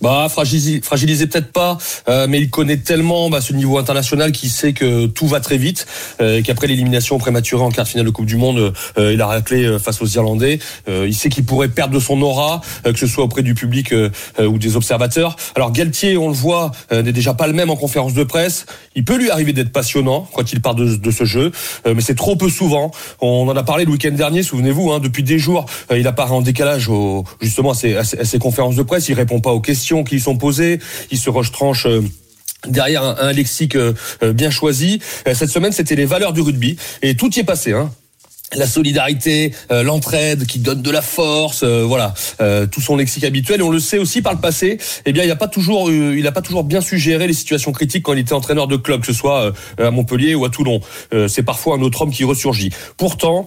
Bah 0.00 0.28
fragiliser, 0.30 0.80
fragiliser 0.80 1.26
peut-être 1.26 1.50
pas, 1.50 1.76
euh, 2.08 2.26
mais 2.28 2.38
il 2.40 2.50
connaît 2.50 2.76
tellement 2.76 3.30
bah, 3.30 3.40
ce 3.40 3.52
niveau 3.52 3.78
international 3.78 4.30
qu'il 4.30 4.48
sait 4.48 4.72
que 4.72 5.06
tout 5.06 5.26
va 5.26 5.40
très 5.40 5.56
vite, 5.58 5.86
euh, 6.20 6.40
qu'après 6.42 6.68
l'élimination 6.68 7.18
prématurée 7.18 7.62
en 7.64 7.70
quart 7.70 7.84
de 7.84 7.90
finale 7.90 8.06
de 8.06 8.10
Coupe 8.10 8.26
du 8.26 8.36
Monde, 8.36 8.72
euh, 8.96 9.12
il 9.12 9.20
a 9.20 9.26
raclé 9.26 9.64
euh, 9.64 9.78
face 9.80 10.00
aux 10.00 10.06
Irlandais. 10.06 10.60
Euh, 10.88 11.06
il 11.08 11.14
sait 11.14 11.28
qu'il 11.30 11.44
pourrait 11.44 11.68
perdre 11.68 11.94
de 11.94 11.98
son 12.00 12.22
aura, 12.22 12.60
euh, 12.86 12.92
que 12.92 12.98
ce 12.98 13.08
soit 13.08 13.24
auprès 13.24 13.42
du 13.42 13.54
public 13.54 13.92
ou 14.38 14.58
des 14.58 14.76
observateurs. 14.76 15.34
Alors 15.56 15.72
Galtier, 15.72 16.16
on 16.16 16.28
le 16.28 16.34
voit, 16.34 16.70
n'est 16.92 17.12
déjà 17.12 17.34
pas 17.34 17.46
le 17.46 17.52
même 17.52 17.70
en 17.70 17.76
conférence 17.76 18.14
de 18.14 18.22
presse. 18.22 18.66
Il 18.94 19.04
peut 19.04 19.16
lui 19.16 19.30
arriver 19.30 19.52
d'être 19.52 19.72
passionnant 19.72 20.28
quand 20.32 20.52
il 20.52 20.60
part 20.60 20.74
de, 20.74 20.96
de 20.96 21.10
ce 21.10 21.24
jeu, 21.24 21.50
mais 21.86 22.00
c'est 22.00 22.14
trop 22.14 22.36
peu 22.36 22.48
souvent. 22.48 22.90
On 23.20 23.48
en 23.48 23.56
a 23.56 23.62
parlé 23.62 23.84
le 23.84 23.90
week-end 23.90 24.12
dernier, 24.12 24.42
souvenez-vous, 24.42 24.92
hein, 24.92 24.98
depuis 25.00 25.22
des 25.22 25.38
jours, 25.38 25.66
il 25.94 26.06
apparaît 26.06 26.32
en 26.34 26.40
décalage 26.42 26.88
au, 26.88 27.24
justement 27.40 27.70
à 27.70 27.74
ses- 27.74 27.96
à 27.96 28.04
ses 28.04 28.38
conférences 28.38 28.76
de 28.76 28.82
presse. 28.82 29.08
Il 29.08 29.14
répond 29.14 29.40
pas 29.40 29.52
aux 29.52 29.60
questions 29.60 29.87
qui 30.04 30.14
lui 30.16 30.20
sont 30.20 30.36
posées. 30.36 30.78
Il 31.10 31.18
se 31.18 31.30
retranche. 31.30 31.86
euh, 31.86 32.02
Derrière 32.66 33.04
un, 33.04 33.32
lexique 33.32 33.76
euh, 33.76 33.92
euh, 34.24 34.32
bien 34.32 34.50
choisi. 34.50 34.98
Cette 35.32 35.48
semaine, 35.48 35.70
c'était 35.70 35.94
les 35.94 36.06
valeurs 36.06 36.32
du 36.32 36.40
rugby. 36.40 36.76
Et 37.02 37.14
tout 37.16 37.32
y 37.36 37.40
est 37.40 37.44
passé. 37.44 37.72
Hein 37.72 37.90
la 38.54 38.66
solidarité, 38.66 39.52
l'entraide 39.68 40.46
qui 40.46 40.58
donne 40.58 40.80
de 40.80 40.90
la 40.90 41.02
force, 41.02 41.64
voilà, 41.64 42.14
tout 42.70 42.80
son 42.80 42.96
lexique 42.96 43.24
habituel. 43.24 43.60
Et 43.60 43.62
on 43.62 43.68
le 43.68 43.78
sait 43.78 43.98
aussi 43.98 44.22
par 44.22 44.32
le 44.32 44.40
passé, 44.40 44.78
eh 45.04 45.12
bien, 45.12 45.22
il 45.22 45.28
n'a 45.28 45.36
pas 45.36 45.48
toujours, 45.48 45.90
il 45.92 46.26
a 46.26 46.32
pas 46.32 46.40
toujours 46.40 46.64
bien 46.64 46.80
su 46.80 46.98
gérer 46.98 47.26
les 47.26 47.34
situations 47.34 47.72
critiques 47.72 48.04
quand 48.04 48.14
il 48.14 48.20
était 48.20 48.32
entraîneur 48.32 48.66
de 48.66 48.76
club, 48.76 49.02
que 49.02 49.06
ce 49.06 49.12
soit 49.12 49.52
à 49.76 49.90
Montpellier 49.90 50.34
ou 50.34 50.46
à 50.46 50.48
Toulon. 50.48 50.80
C'est 51.28 51.42
parfois 51.42 51.76
un 51.76 51.82
autre 51.82 52.00
homme 52.00 52.10
qui 52.10 52.24
ressurgit. 52.24 52.70
Pourtant. 52.96 53.46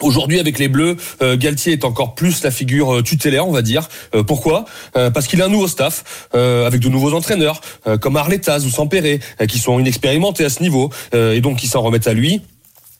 Aujourd'hui, 0.00 0.40
avec 0.40 0.58
les 0.58 0.68
Bleus, 0.68 0.96
euh, 1.20 1.36
Galtier 1.36 1.72
est 1.72 1.84
encore 1.84 2.14
plus 2.14 2.42
la 2.42 2.50
figure 2.50 2.96
euh, 2.96 3.02
tutélaire, 3.02 3.46
on 3.46 3.52
va 3.52 3.62
dire. 3.62 3.88
Euh, 4.14 4.22
pourquoi? 4.22 4.64
Parce 4.94 5.26
qu'il 5.26 5.40
a 5.42 5.46
un 5.46 5.48
nouveau 5.48 5.68
staff, 5.68 6.28
avec 6.32 6.80
de 6.80 6.88
nouveaux 6.88 7.14
entraîneurs, 7.14 7.60
comme 8.00 8.16
Arletaz 8.16 8.64
ou 8.64 8.70
Sampéré, 8.70 9.20
qui 9.48 9.58
sont 9.58 9.78
inexpérimentés 9.78 10.44
à 10.44 10.48
ce 10.48 10.62
niveau, 10.62 10.90
et 11.12 11.40
donc 11.40 11.58
qui 11.58 11.66
s'en 11.66 11.82
remettent 11.82 12.06
à 12.06 12.14
lui 12.14 12.42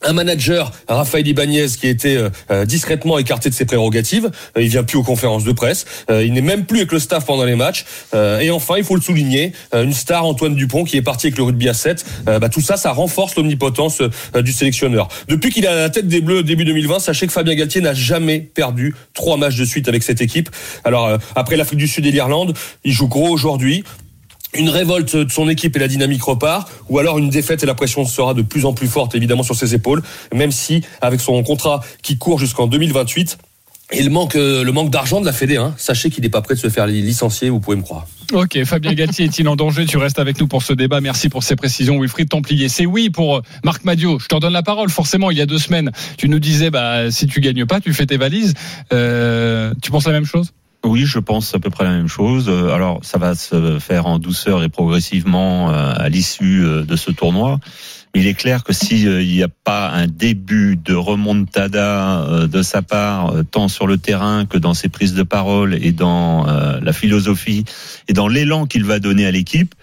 un 0.05 0.13
manager, 0.13 0.73
Raphaël 0.89 1.27
Ibanez, 1.27 1.67
qui 1.79 1.87
a 1.87 1.91
été 1.91 2.17
euh, 2.17 2.31
euh, 2.51 2.65
discrètement 2.65 3.19
écarté 3.19 3.51
de 3.51 3.55
ses 3.55 3.65
prérogatives. 3.65 4.31
Euh, 4.57 4.63
il 4.63 4.69
vient 4.69 4.83
plus 4.83 4.99
aux 4.99 5.03
conférences 5.03 5.45
de 5.45 5.53
presse. 5.53 5.85
Euh, 6.11 6.25
il 6.25 6.33
n'est 6.33 6.41
même 6.41 6.65
plus 6.65 6.79
avec 6.79 6.93
le 6.93 6.99
staff 6.99 7.25
pendant 7.25 7.45
les 7.45 7.55
matchs. 7.55 7.85
Euh, 8.15 8.41
et 8.41 8.51
enfin, 8.51 8.75
il 8.79 8.85
faut 8.85 8.97
le 8.97 9.03
souligner, 9.03 9.53
une 9.75 9.93
star, 9.93 10.25
Antoine 10.25 10.55
Dupont, 10.55 10.85
qui 10.85 10.97
est 10.97 11.03
parti 11.03 11.27
avec 11.27 11.39
le 11.39 11.45
rugby 11.45 11.69
à 11.69 11.75
7. 11.75 12.05
Euh, 12.29 12.39
bah, 12.39 12.49
tout 12.49 12.61
ça, 12.61 12.77
ça 12.77 12.93
renforce 12.93 13.37
l'omnipotence 13.37 14.03
du 14.35 14.53
sélectionneur. 14.53 15.09
Depuis 15.29 15.51
qu'il 15.51 15.67
à 15.67 15.75
la 15.75 15.91
tête 15.91 16.09
des 16.09 16.21
Bleus 16.21 16.43
début 16.43 16.65
2020, 16.65 16.99
sachez 16.99 17.27
que 17.27 17.33
Fabien 17.33 17.55
Galtier 17.55 17.81
n'a 17.81 17.95
jamais 17.95 18.41
perdu 18.41 18.95
trois 19.15 19.37
matchs 19.37 19.57
de 19.57 19.65
suite 19.65 19.89
avec 19.89 20.03
cette 20.03 20.21
équipe. 20.21 20.51
Alors, 20.85 21.19
après 21.35 21.57
l'Afrique 21.57 21.79
du 21.79 21.89
Sud 21.89 22.07
et 22.07 22.11
l'Irlande, 22.11 22.55
il 22.85 22.93
joue 22.93 23.09
gros 23.09 23.29
aujourd'hui 23.29 23.85
une 24.55 24.69
révolte 24.69 25.17
de 25.17 25.31
son 25.31 25.49
équipe 25.49 25.77
et 25.77 25.79
la 25.79 25.89
dynamique 25.89 26.23
repart, 26.23 26.71
ou 26.89 26.99
alors 26.99 27.19
une 27.19 27.31
défaite 27.31 27.63
et 27.63 27.67
la 27.67 27.75
pression 27.75 28.05
sera 28.05 28.35
de 28.35 28.43
plus 28.43 28.65
en 28.65 28.73
plus 28.73 28.89
forte 28.89 29.15
évidemment 29.15 29.43
sur 29.43 29.55
ses 29.55 29.75
épaules, 29.75 30.03
même 30.35 30.53
si 30.53 30.83
avec 31.01 31.21
son 31.21 31.43
contrat 31.43 31.81
qui 32.03 32.19
court 32.19 32.39
jusqu'en 32.39 32.67
2028, 32.67 33.39
et 33.93 34.03
le 34.03 34.11
manque, 34.11 34.37
euh, 34.37 34.65
le 34.65 34.73
manque 34.73 34.91
d'argent 34.91 35.21
de 35.21 35.27
la 35.27 35.33
Fédé, 35.33 35.57
hein, 35.57 35.75
sachez 35.77 36.09
qu'il 36.09 36.23
n'est 36.25 36.31
pas 36.31 36.41
prêt 36.41 36.55
de 36.55 36.61
se 36.61 36.71
faire 36.71 36.87
licencier, 36.87 37.51
vous 37.51 37.61
pouvez 37.61 37.77
me 37.77 37.83
croire. 37.83 38.07
Ok, 38.33 38.65
Fabien 38.65 38.95
Galtier 38.95 39.27
est-il 39.27 39.47
en 39.49 39.57
danger? 39.57 39.85
Tu 39.85 39.99
restes 39.99 40.19
avec 40.19 40.41
nous 40.41 40.47
pour 40.47 40.63
ce 40.63 40.73
débat. 40.73 41.03
Merci 41.03 41.29
pour 41.29 41.43
ces 41.43 41.55
précisions, 41.55 42.01
Wilfried 42.01 42.31
Templier. 42.31 42.71
C'est 42.71 42.87
oui 42.87 43.11
pour 43.11 43.37
euh, 43.37 43.43
Marc 43.63 43.85
Madio. 43.85 44.19
Je 44.19 44.27
te 44.27 44.35
redonne 44.35 44.55
la 44.55 44.63
parole. 44.63 44.89
Forcément, 44.89 45.31
il 45.31 45.37
y 45.37 45.43
a 45.43 45.47
deux 45.47 45.59
semaines, 45.59 45.91
tu 46.17 46.31
nous 46.31 46.39
disais, 46.39 46.71
bah, 46.71 47.11
si 47.11 47.27
tu 47.27 47.41
gagnes 47.41 47.67
pas, 47.67 47.81
tu 47.81 47.93
fais 47.93 48.07
tes 48.07 48.17
valises. 48.17 48.55
Euh, 48.95 49.75
tu 49.83 49.91
penses 49.91 50.07
la 50.07 50.13
même 50.13 50.25
chose? 50.25 50.53
Oui, 50.85 51.05
je 51.07 51.21
pense 51.21 51.55
à 51.55 51.61
peu 51.61 51.71
près 51.71 51.85
la 51.85 51.93
même 51.93 52.09
chose. 52.09 52.47
Euh, 52.49 52.75
Alors, 52.75 53.01
ça 53.03 53.17
va 53.17 53.37
se 53.37 53.79
faire 53.79 54.07
en 54.07 54.19
douceur 54.19 54.65
et 54.65 54.69
progressivement 54.69 55.71
euh, 55.71 55.95
à 55.97 56.09
l'issue 56.09 56.65
euh, 56.65 56.83
de 56.83 56.97
ce 56.97 57.13
tournoi. 57.13 57.61
Il 58.15 58.27
est 58.27 58.35
clair 58.35 58.65
que 58.65 58.73
s'il 58.73 59.19
n'y 59.19 59.43
a 59.45 59.49
pas 59.49 59.91
un 59.91 60.07
début 60.09 60.77
de 60.77 60.95
remontada 60.95 62.47
de 62.47 62.63
sa 62.63 62.83
part, 62.83 63.33
tant 63.51 63.69
sur 63.69 63.87
le 63.87 63.97
terrain 63.97 64.45
que 64.45 64.59
dans 64.59 64.75
ses 64.75 64.91
prises 64.91 65.15
de 65.15 65.23
parole 65.23 65.75
et 65.81 65.93
dans 65.93 66.45
la 66.45 66.93
philosophie 66.93 67.65
et 68.09 68.13
dans 68.13 68.29
l'élan 68.29 68.67
qu'il 68.67 68.85
va 68.85 68.99
donner 68.99 69.25
à 69.25 69.31
l'équipe, 69.31 69.75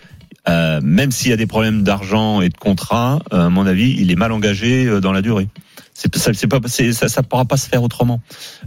même 0.48 1.10
s'il 1.10 1.32
y 1.32 1.34
a 1.34 1.38
des 1.38 1.48
problèmes 1.48 1.82
d'argent 1.82 2.42
et 2.42 2.50
de 2.50 2.58
contrat, 2.58 3.18
à 3.32 3.50
mon 3.50 3.66
avis, 3.66 3.96
il 3.98 4.12
est 4.12 4.16
mal 4.16 4.32
engagé 4.32 5.02
dans 5.02 5.12
la 5.12 5.24
durée. 5.24 5.48
C'est 6.02 6.48
pas, 6.48 6.60
ça, 6.66 7.10
ça 7.10 7.24
pourra 7.24 7.44
pas 7.44 7.58
se 7.58 7.68
faire 7.68 7.84
autrement. 7.84 8.22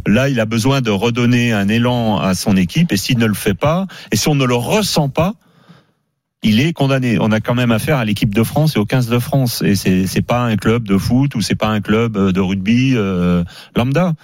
Là, 0.06 0.28
il 0.28 0.38
a 0.38 0.44
besoin 0.44 0.82
de 0.82 0.90
redonner 0.90 1.52
un 1.52 1.68
élan 1.68 2.18
à 2.18 2.34
son 2.34 2.58
équipe, 2.58 2.92
et 2.92 2.98
s'il 2.98 3.16
ne 3.16 3.24
le 3.24 3.34
fait 3.34 3.54
pas, 3.54 3.86
et 4.10 4.16
si 4.16 4.28
on 4.28 4.34
ne 4.34 4.44
le 4.44 4.54
ressent 4.54 5.08
pas, 5.08 5.34
il 6.42 6.60
est 6.60 6.72
condamné. 6.72 7.18
On 7.20 7.30
a 7.30 7.40
quand 7.40 7.54
même 7.54 7.70
affaire 7.70 7.98
à 7.98 8.04
l'équipe 8.04 8.34
de 8.34 8.42
France 8.42 8.76
et 8.76 8.78
au 8.78 8.84
15 8.84 9.08
de 9.08 9.18
France, 9.18 9.62
et 9.62 9.74
c'est 9.74 10.06
c'est 10.06 10.22
pas 10.22 10.42
un 10.42 10.56
club 10.56 10.86
de 10.86 10.98
foot 10.98 11.34
ou 11.34 11.40
c'est 11.40 11.54
pas 11.54 11.68
un 11.68 11.80
club 11.80 12.18
de 12.18 12.40
rugby 12.40 12.94
euh, 12.96 13.44
lambda 13.76 14.14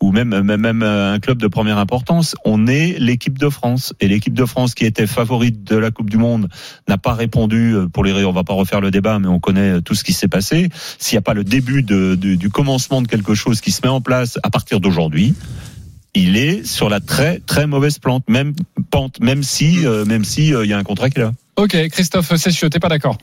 ou 0.00 0.12
même 0.12 0.40
même 0.40 0.60
même 0.60 0.82
un 0.82 1.18
club 1.18 1.38
de 1.38 1.46
première 1.46 1.78
importance. 1.78 2.34
On 2.44 2.66
est 2.66 2.98
l'équipe 2.98 3.38
de 3.38 3.48
France 3.48 3.94
et 4.00 4.08
l'équipe 4.08 4.34
de 4.34 4.44
France 4.44 4.74
qui 4.74 4.84
était 4.84 5.06
favorite 5.06 5.64
de 5.64 5.76
la 5.76 5.90
Coupe 5.90 6.10
du 6.10 6.18
Monde 6.18 6.48
n'a 6.88 6.98
pas 6.98 7.14
répondu 7.14 7.74
euh, 7.74 7.86
pour 7.86 8.04
les. 8.04 8.24
On 8.24 8.32
va 8.32 8.44
pas 8.44 8.54
refaire 8.54 8.80
le 8.80 8.90
débat, 8.90 9.18
mais 9.18 9.28
on 9.28 9.38
connaît 9.38 9.80
tout 9.82 9.94
ce 9.94 10.04
qui 10.04 10.12
s'est 10.12 10.28
passé. 10.28 10.68
S'il 10.98 11.14
n'y 11.14 11.18
a 11.18 11.22
pas 11.22 11.34
le 11.34 11.44
début 11.44 11.82
du 11.82 12.50
commencement 12.50 13.02
de 13.02 13.06
quelque 13.06 13.34
chose 13.34 13.60
qui 13.60 13.70
se 13.70 13.80
met 13.82 13.88
en 13.88 14.00
place 14.00 14.38
à 14.42 14.50
partir 14.50 14.80
d'aujourd'hui, 14.80 15.34
il 16.14 16.36
est 16.36 16.66
sur 16.66 16.88
la 16.88 17.00
très 17.00 17.40
très 17.40 17.66
mauvaise 17.66 17.98
plante, 17.98 18.24
même 18.28 18.54
pente, 18.90 19.20
même 19.20 19.42
si 19.42 19.86
euh, 19.86 20.04
même 20.04 20.24
si 20.24 20.54
euh, 20.54 20.64
il 20.64 20.70
y 20.70 20.72
a 20.72 20.78
un 20.78 20.82
contrat 20.82 21.10
qui 21.10 21.20
est 21.20 21.22
là. 21.22 21.32
Ok, 21.58 21.76
Christophe 21.88 22.36
Cessieux, 22.36 22.70
t'es 22.70 22.78
pas 22.78 22.88
d'accord? 22.88 23.18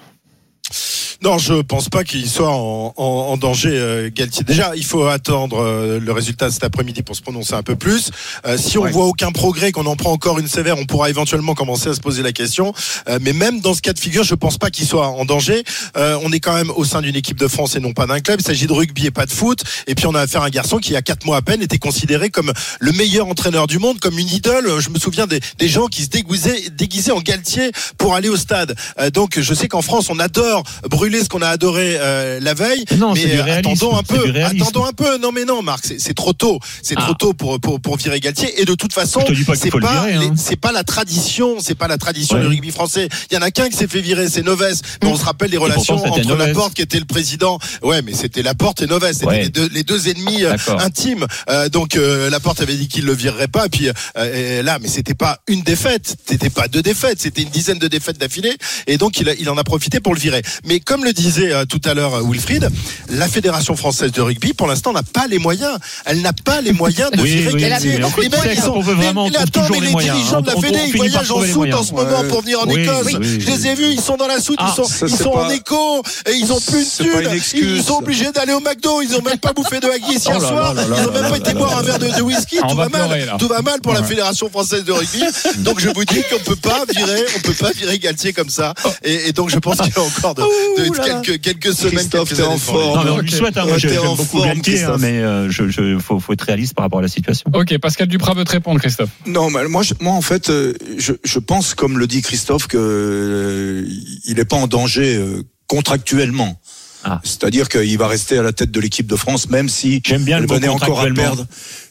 Non, 1.23 1.37
je 1.37 1.61
pense 1.61 1.89
pas 1.89 2.03
qu'il 2.03 2.29
soit 2.29 2.49
en, 2.51 2.93
en, 2.97 3.03
en 3.03 3.37
danger, 3.37 3.69
euh, 3.73 4.09
Galtier. 4.13 4.43
Déjà, 4.43 4.73
il 4.75 4.85
faut 4.85 5.05
attendre 5.05 5.57
euh, 5.59 5.99
le 5.99 6.11
résultat 6.11 6.51
cet 6.51 6.63
après-midi 6.63 7.01
pour 7.03 7.15
se 7.15 7.21
prononcer 7.21 7.53
un 7.53 7.63
peu 7.63 7.75
plus. 7.75 8.11
Euh, 8.45 8.57
si 8.57 8.77
on 8.77 8.83
Ouais. 8.83 8.91
voit 8.91 9.05
aucun 9.05 9.31
progrès, 9.31 9.71
qu'on 9.71 9.85
en 9.87 9.95
prend 9.95 10.11
encore 10.11 10.37
une 10.37 10.47
sévère, 10.47 10.77
on 10.77 10.85
pourra 10.85 11.09
éventuellement 11.09 11.55
commencer 11.55 11.89
à 11.89 11.93
se 11.95 11.99
poser 12.01 12.21
la 12.21 12.31
question. 12.33 12.73
Euh, 13.09 13.17
mais 13.21 13.33
même 13.33 13.61
dans 13.61 13.73
ce 13.73 13.81
cas 13.81 13.93
de 13.93 13.99
figure, 13.99 14.23
je 14.23 14.35
pense 14.35 14.57
pas 14.59 14.69
qu'il 14.69 14.85
soit 14.85 15.07
en 15.07 15.25
danger. 15.25 15.63
Euh, 15.97 16.19
on 16.21 16.31
est 16.31 16.39
quand 16.39 16.53
même 16.53 16.69
au 16.71 16.83
sein 16.85 17.01
d'une 17.01 17.15
équipe 17.15 17.39
de 17.39 17.47
France 17.47 17.75
et 17.75 17.79
non 17.79 17.93
pas 17.93 18.05
d'un 18.05 18.19
club. 18.19 18.41
Il 18.41 18.45
s'agit 18.45 18.67
de 18.67 18.73
rugby 18.73 19.07
et 19.07 19.11
pas 19.11 19.25
de 19.25 19.31
foot. 19.31 19.63
Et 19.87 19.95
puis 19.95 20.05
on 20.05 20.13
a 20.13 20.21
affaire 20.21 20.43
à 20.43 20.45
un 20.45 20.49
garçon 20.49 20.77
qui, 20.77 20.91
il 20.91 20.93
y 20.93 20.97
a 20.97 21.01
quatre 21.01 21.25
mois 21.25 21.37
à 21.37 21.41
peine, 21.41 21.61
était 21.63 21.79
considéré 21.79 22.29
comme 22.29 22.51
le 22.79 22.91
meilleur 22.91 23.27
entraîneur 23.27 23.65
du 23.65 23.79
monde, 23.79 23.99
comme 23.99 24.19
une 24.19 24.29
idole. 24.29 24.79
Je 24.79 24.89
me 24.89 24.99
souviens 24.99 25.25
des, 25.25 25.39
des 25.57 25.67
gens 25.67 25.87
qui 25.87 26.03
se 26.03 26.09
déguisaient, 26.09 26.69
déguisaient 26.69 27.11
en 27.13 27.21
Galtier 27.21 27.71
pour 27.97 28.13
aller 28.13 28.29
au 28.29 28.37
stade. 28.37 28.75
Euh, 28.99 29.09
donc 29.09 29.39
je 29.39 29.53
sais 29.55 29.67
qu'en 29.67 29.81
France, 29.81 30.09
on 30.11 30.19
adore 30.19 30.63
brûler 31.05 31.23
ce 31.23 31.29
qu'on 31.29 31.41
a 31.43 31.49
adoré 31.49 31.97
euh, 31.99 32.39
la 32.41 32.53
veille. 32.55 32.83
Non, 32.97 33.13
mais 33.13 33.25
du 33.25 33.31
euh, 33.37 33.43
réalisme, 33.43 33.71
attendons 33.71 33.95
un 33.95 34.01
peu, 34.03 34.25
du 34.25 34.31
réalisme. 34.31 34.63
attendons 34.63 34.85
un 34.85 34.91
peu. 34.93 35.17
Non 35.19 35.31
mais 35.31 35.45
non, 35.45 35.61
Marc, 35.61 35.85
c'est 35.85 35.99
c'est 35.99 36.15
trop 36.15 36.33
tôt. 36.33 36.59
C'est 36.81 36.95
Ah. 36.97 37.01
trop 37.03 37.13
tôt 37.13 37.33
pour, 37.33 37.59
pour 37.59 37.79
pour 37.79 37.97
virer 37.97 38.19
Galtier. 38.19 38.59
Et 38.59 38.65
de 38.65 38.73
toute 38.73 38.91
façon, 38.93 39.19
pas 39.21 39.55
c'est 39.55 39.69
pas 39.69 40.07
les- 40.07 40.25
hein. 40.25 40.33
c'est 40.35 40.55
pas 40.55 40.71
la 40.71 40.83
tradition, 40.83 41.57
c'est 41.59 41.75
pas 41.75 41.87
la 41.87 41.97
tradition 41.99 42.35
Ouais. 42.37 42.41
du 42.41 42.47
rugby 42.47 42.71
français. 42.71 43.07
Il 43.29 43.35
y 43.35 43.37
en 43.37 43.41
a 43.43 43.51
qu'un 43.51 43.69
qui 43.69 43.77
s'est 43.77 43.87
fait 43.87 44.01
virer, 44.01 44.27
c'est 44.29 44.41
Noves. 44.43 44.65
Mais 45.03 45.09
on 45.09 45.15
se 45.15 45.23
rappelle 45.25 45.51
les 45.51 45.57
pourtant, 45.57 45.73
relations 45.75 45.97
c'était 45.99 46.25
entre. 46.31 46.35
Laporte 46.37 46.73
qui 46.73 46.81
était 46.81 46.99
le 46.99 47.05
président. 47.05 47.59
Ouais, 47.83 48.01
mais 48.01 48.13
c'était 48.13 48.41
Laporte 48.41 48.81
et 48.81 48.87
Noves. 48.87 49.11
C'était 49.13 49.25
Ouais. 49.27 49.41
les, 49.43 49.49
deux, 49.49 49.69
les 49.71 49.83
deux 49.83 50.07
ennemis 50.09 50.43
euh, 50.43 50.55
intimes. 50.79 51.27
Euh, 51.49 51.69
donc 51.69 51.95
euh, 51.97 52.29
Laporte 52.31 52.61
avait 52.61 52.75
dit 52.75 52.87
qu'il 52.87 53.05
le 53.05 53.13
virerait 53.13 53.47
pas. 53.47 53.67
Et 53.67 53.69
puis 53.69 53.89
euh, 54.17 54.63
là, 54.63 54.79
mais 54.81 54.87
c'était 54.87 55.13
pas 55.13 55.39
une 55.47 55.61
défaite, 55.61 56.15
c'était 56.27 56.49
pas 56.49 56.67
deux 56.67 56.81
défaites, 56.81 57.21
c'était 57.21 57.43
une 57.43 57.49
dizaine 57.49 57.77
de 57.79 57.87
défaites 57.87 58.17
d'affilée. 58.17 58.55
Et 58.87 58.97
donc 58.97 59.19
il, 59.19 59.29
a- 59.29 59.35
il 59.35 59.49
en 59.51 59.57
a 59.57 59.63
profité 59.63 59.99
pour 59.99 60.13
le 60.15 60.19
virer. 60.19 60.41
Mais 60.65 60.79
comme 60.79 60.94
le 61.03 61.13
disait 61.13 61.51
euh, 61.53 61.65
tout 61.65 61.81
à 61.85 61.93
l'heure 61.93 62.15
euh, 62.15 62.21
Wilfried, 62.23 62.69
la 63.09 63.27
fédération 63.27 63.75
française 63.75 64.11
de 64.11 64.21
rugby, 64.21 64.53
pour 64.53 64.67
l'instant, 64.67 64.93
n'a 64.93 65.03
pas 65.03 65.27
les 65.27 65.39
moyens. 65.39 65.77
Elle 66.05 66.21
n'a 66.21 66.33
pas 66.33 66.61
les 66.61 66.71
moyens 66.73 67.11
de 67.11 67.21
Oui, 67.21 67.35
virer 67.35 67.53
oui, 67.53 67.61
Galtier. 67.61 67.99
mais 67.99 68.05
veut 68.05 68.95
mais- 68.95 69.03
vraiment, 69.05 69.25
on 69.25 69.29
mais 69.29 69.31
trouve 69.33 69.43
attends, 69.47 69.61
toujours 69.61 69.75
mais 69.75 69.79
les 69.81 69.85
les 69.87 69.91
moyens, 69.91 70.17
dirigeants 70.17 70.41
de 70.41 70.47
la 70.47 70.55
Fédé, 70.55 70.79
ils 70.87 70.95
voyagent 70.97 71.31
en 71.31 71.41
soute 71.43 71.73
en 71.73 71.83
ce 71.83 71.91
moment 71.93 72.19
Ouais. 72.21 72.27
pour 72.27 72.41
venir 72.41 72.59
en 72.61 72.67
Oui, 72.67 72.81
Écosse. 72.83 73.05
oui, 73.05 73.15
oui, 73.19 73.39
Je 73.41 73.47
les 73.51 73.67
ai 73.67 73.75
vus, 73.75 73.89
ils 73.91 74.01
sont 74.01 74.15
dans 74.17 74.27
la 74.27 74.39
soute, 74.39 74.57
Ah, 74.59 74.67
ils 74.71 74.75
sont, 74.75 74.83
ça, 74.87 75.05
ils 75.07 75.15
c'est 75.15 75.23
sont 75.23 75.31
en 75.31 75.49
écho 75.49 76.01
et 76.29 76.33
ils 76.33 76.51
ont 76.53 76.59
plus 76.59 76.99
une 76.99 77.09
thunes. 77.11 77.29
excuse. 77.33 77.77
Ils 77.77 77.83
sont 77.83 77.97
obligés 77.97 78.31
d'aller 78.31 78.53
au 78.53 78.59
McDo. 78.59 79.01
Ils 79.01 79.15
ont 79.15 79.21
même 79.21 79.37
pas 79.39 79.53
bouffé 79.53 79.79
de 79.79 79.87
haggis 79.87 80.17
hier 80.17 80.35
Oh 80.37 80.41
là 80.41 80.47
soir. 80.47 80.73
Ils 80.75 81.07
ont 81.09 81.11
même 81.11 81.29
pas 81.29 81.37
été 81.37 81.53
boire 81.53 81.77
un 81.77 81.81
verre 81.81 81.99
de, 81.99 82.21
whisky. 82.21 82.57
Ah, 82.61 82.67
Tout 82.69 82.75
va 82.77 82.89
mal. 82.89 83.33
Tout 83.39 83.47
va 83.47 83.61
mal 83.61 83.81
pour 83.81 83.93
la. 83.93 84.03
Fédération 84.05 84.49
française 84.49 84.83
de 84.83 84.91
rugby. 84.91 85.23
Donc 85.57 85.79
je 85.79 85.89
vous 85.89 86.05
dis 86.05 86.21
qu'on 86.29 86.37
peut 86.43 86.55
pas 86.55 86.83
virer, 86.95 87.25
on 87.37 87.39
peut 87.39 87.53
pas 87.53 87.71
virer 87.71 87.97
Galtier 87.97 88.33
comme 88.33 88.49
ça. 88.51 88.73
Et, 89.03 89.29
et 89.29 89.33
donc 89.33 89.49
je 89.49 89.57
pense 89.57 89.77
qu'il 89.77 89.87
y 89.95 89.97
a 89.97 90.01
encore 90.01 90.35
de, 90.35 90.43
quelques, 90.91 91.41
quelques 91.41 91.73
semaines, 91.73 91.93
Christophe, 91.95 92.29
quelques 92.29 92.41
t'es 92.41 92.47
en 92.47 92.57
forme. 92.57 92.97
Non, 92.99 93.03
mais 93.05 93.09
on 93.11 93.17
lui 93.19 93.31
souhaite. 93.31 93.57
Hein, 93.57 93.65
moi, 93.67 93.77
j'aime 93.77 93.95
beaucoup 94.03 94.23
forme, 94.25 94.45
Galtier, 94.45 94.73
hein, 94.73 94.77
Christophe. 94.93 95.01
mais 95.01 95.19
euh, 95.21 95.49
je, 95.49 95.69
je, 95.69 95.97
faut, 95.99 96.19
faut 96.19 96.33
être 96.33 96.41
réaliste 96.43 96.73
par 96.73 96.83
rapport 96.85 96.99
à 96.99 97.03
la 97.03 97.07
situation. 97.07 97.49
Ok, 97.53 97.77
Pascal 97.79 98.07
Duprat 98.07 98.33
veut 98.33 98.43
te 98.43 98.51
répondre, 98.51 98.79
Christophe. 98.79 99.09
Non, 99.25 99.49
mais 99.49 99.67
moi, 99.67 99.83
je- 99.83 99.93
moi 99.99 100.13
en 100.13 100.21
fait, 100.21 100.49
euh, 100.49 100.73
je, 100.97 101.13
je 101.23 101.39
pense, 101.39 101.73
comme 101.73 101.97
le 101.97 102.07
dit 102.07 102.21
Christophe, 102.21 102.67
que 102.67 102.77
euh, 102.77 103.85
il 104.25 104.35
n'est 104.35 104.45
pas 104.45 104.57
en 104.57 104.67
danger 104.67 105.15
euh, 105.15 105.43
contractuellement. 105.67 106.59
Ah. 107.07 107.21
C'est-à-dire 107.23 107.69
qu'il 107.69 107.97
va 107.99 108.07
rester 108.07 108.39
à 108.39 108.41
la 108.41 108.51
tête 108.51 108.71
de 108.71 108.79
l'équipe 108.79 109.05
de 109.05 109.15
France, 109.15 109.47
même 109.51 109.69
si 109.69 110.01
J'aime 110.03 110.23
bien 110.23 110.39
le 110.39 110.45
elle 110.49 110.55
venait 110.55 110.67
encore 110.67 110.99
à 111.01 111.05
perdre. 111.11 111.45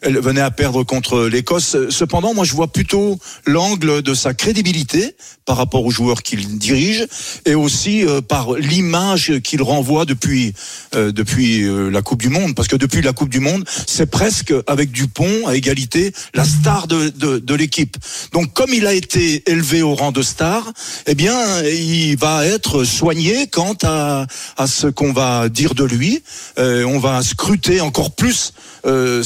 Elle 0.05 0.21
venait 0.21 0.41
à 0.41 0.51
perdre 0.51 0.85
contre 0.85 1.25
l'Écosse. 1.27 1.77
Cependant, 1.91 2.35
moi, 2.35 2.45
je 2.45 2.53
vois 2.53 2.69
plutôt 2.69 3.19
l'angle 3.47 4.03
de 4.03 4.15
sa 4.15 4.35
crédibilité 4.35 5.17
par 5.45 5.57
rapport 5.57 5.85
aux 5.85 5.91
joueurs 5.91 6.23
qu'il 6.23 6.59
dirige 6.59 7.07
et 7.45 7.55
aussi 7.55 8.05
euh, 8.05 8.21
par 8.21 8.55
l'image 8.55 9.41
qu'il 9.43 9.63
renvoie 9.63 10.05
depuis 10.05 10.55
euh, 10.95 11.13
depuis 11.13 11.63
euh, 11.63 11.91
la 11.91 12.03
Coupe 12.03 12.23
du 12.23 12.29
Monde. 12.29 12.55
Parce 12.55 12.69
que 12.69 12.77
depuis 12.77 13.03
la 13.03 13.13
Coupe 13.13 13.29
du 13.29 13.41
Monde, 13.41 13.65
c'est 13.87 14.07
presque 14.07 14.55
avec 14.67 14.91
Dupont 14.91 15.47
à 15.47 15.57
égalité 15.57 16.13
la 16.35 16.45
star 16.45 16.87
de, 16.87 17.09
de, 17.09 17.39
de 17.39 17.55
l'équipe. 17.55 17.97
Donc, 18.33 18.53
comme 18.53 18.73
il 18.73 18.87
a 18.87 18.95
été 18.95 19.43
élevé 19.51 19.83
au 19.83 19.95
rang 19.95 20.13
de 20.13 20.23
star, 20.23 20.73
eh 21.07 21.15
bien, 21.15 21.63
il 21.63 22.17
va 22.17 22.47
être 22.47 22.85
soigné 22.85 23.47
quant 23.47 23.77
à, 23.83 24.27
à 24.57 24.67
ce 24.67 24.87
qu'on 24.87 25.13
va 25.13 25.49
dire 25.49 25.75
de 25.75 25.85
lui. 25.85 26.23
Euh, 26.59 26.85
on 26.85 26.99
va 26.99 27.23
scruter 27.23 27.81
encore 27.81 28.15
plus 28.15 28.53
euh, 28.87 29.23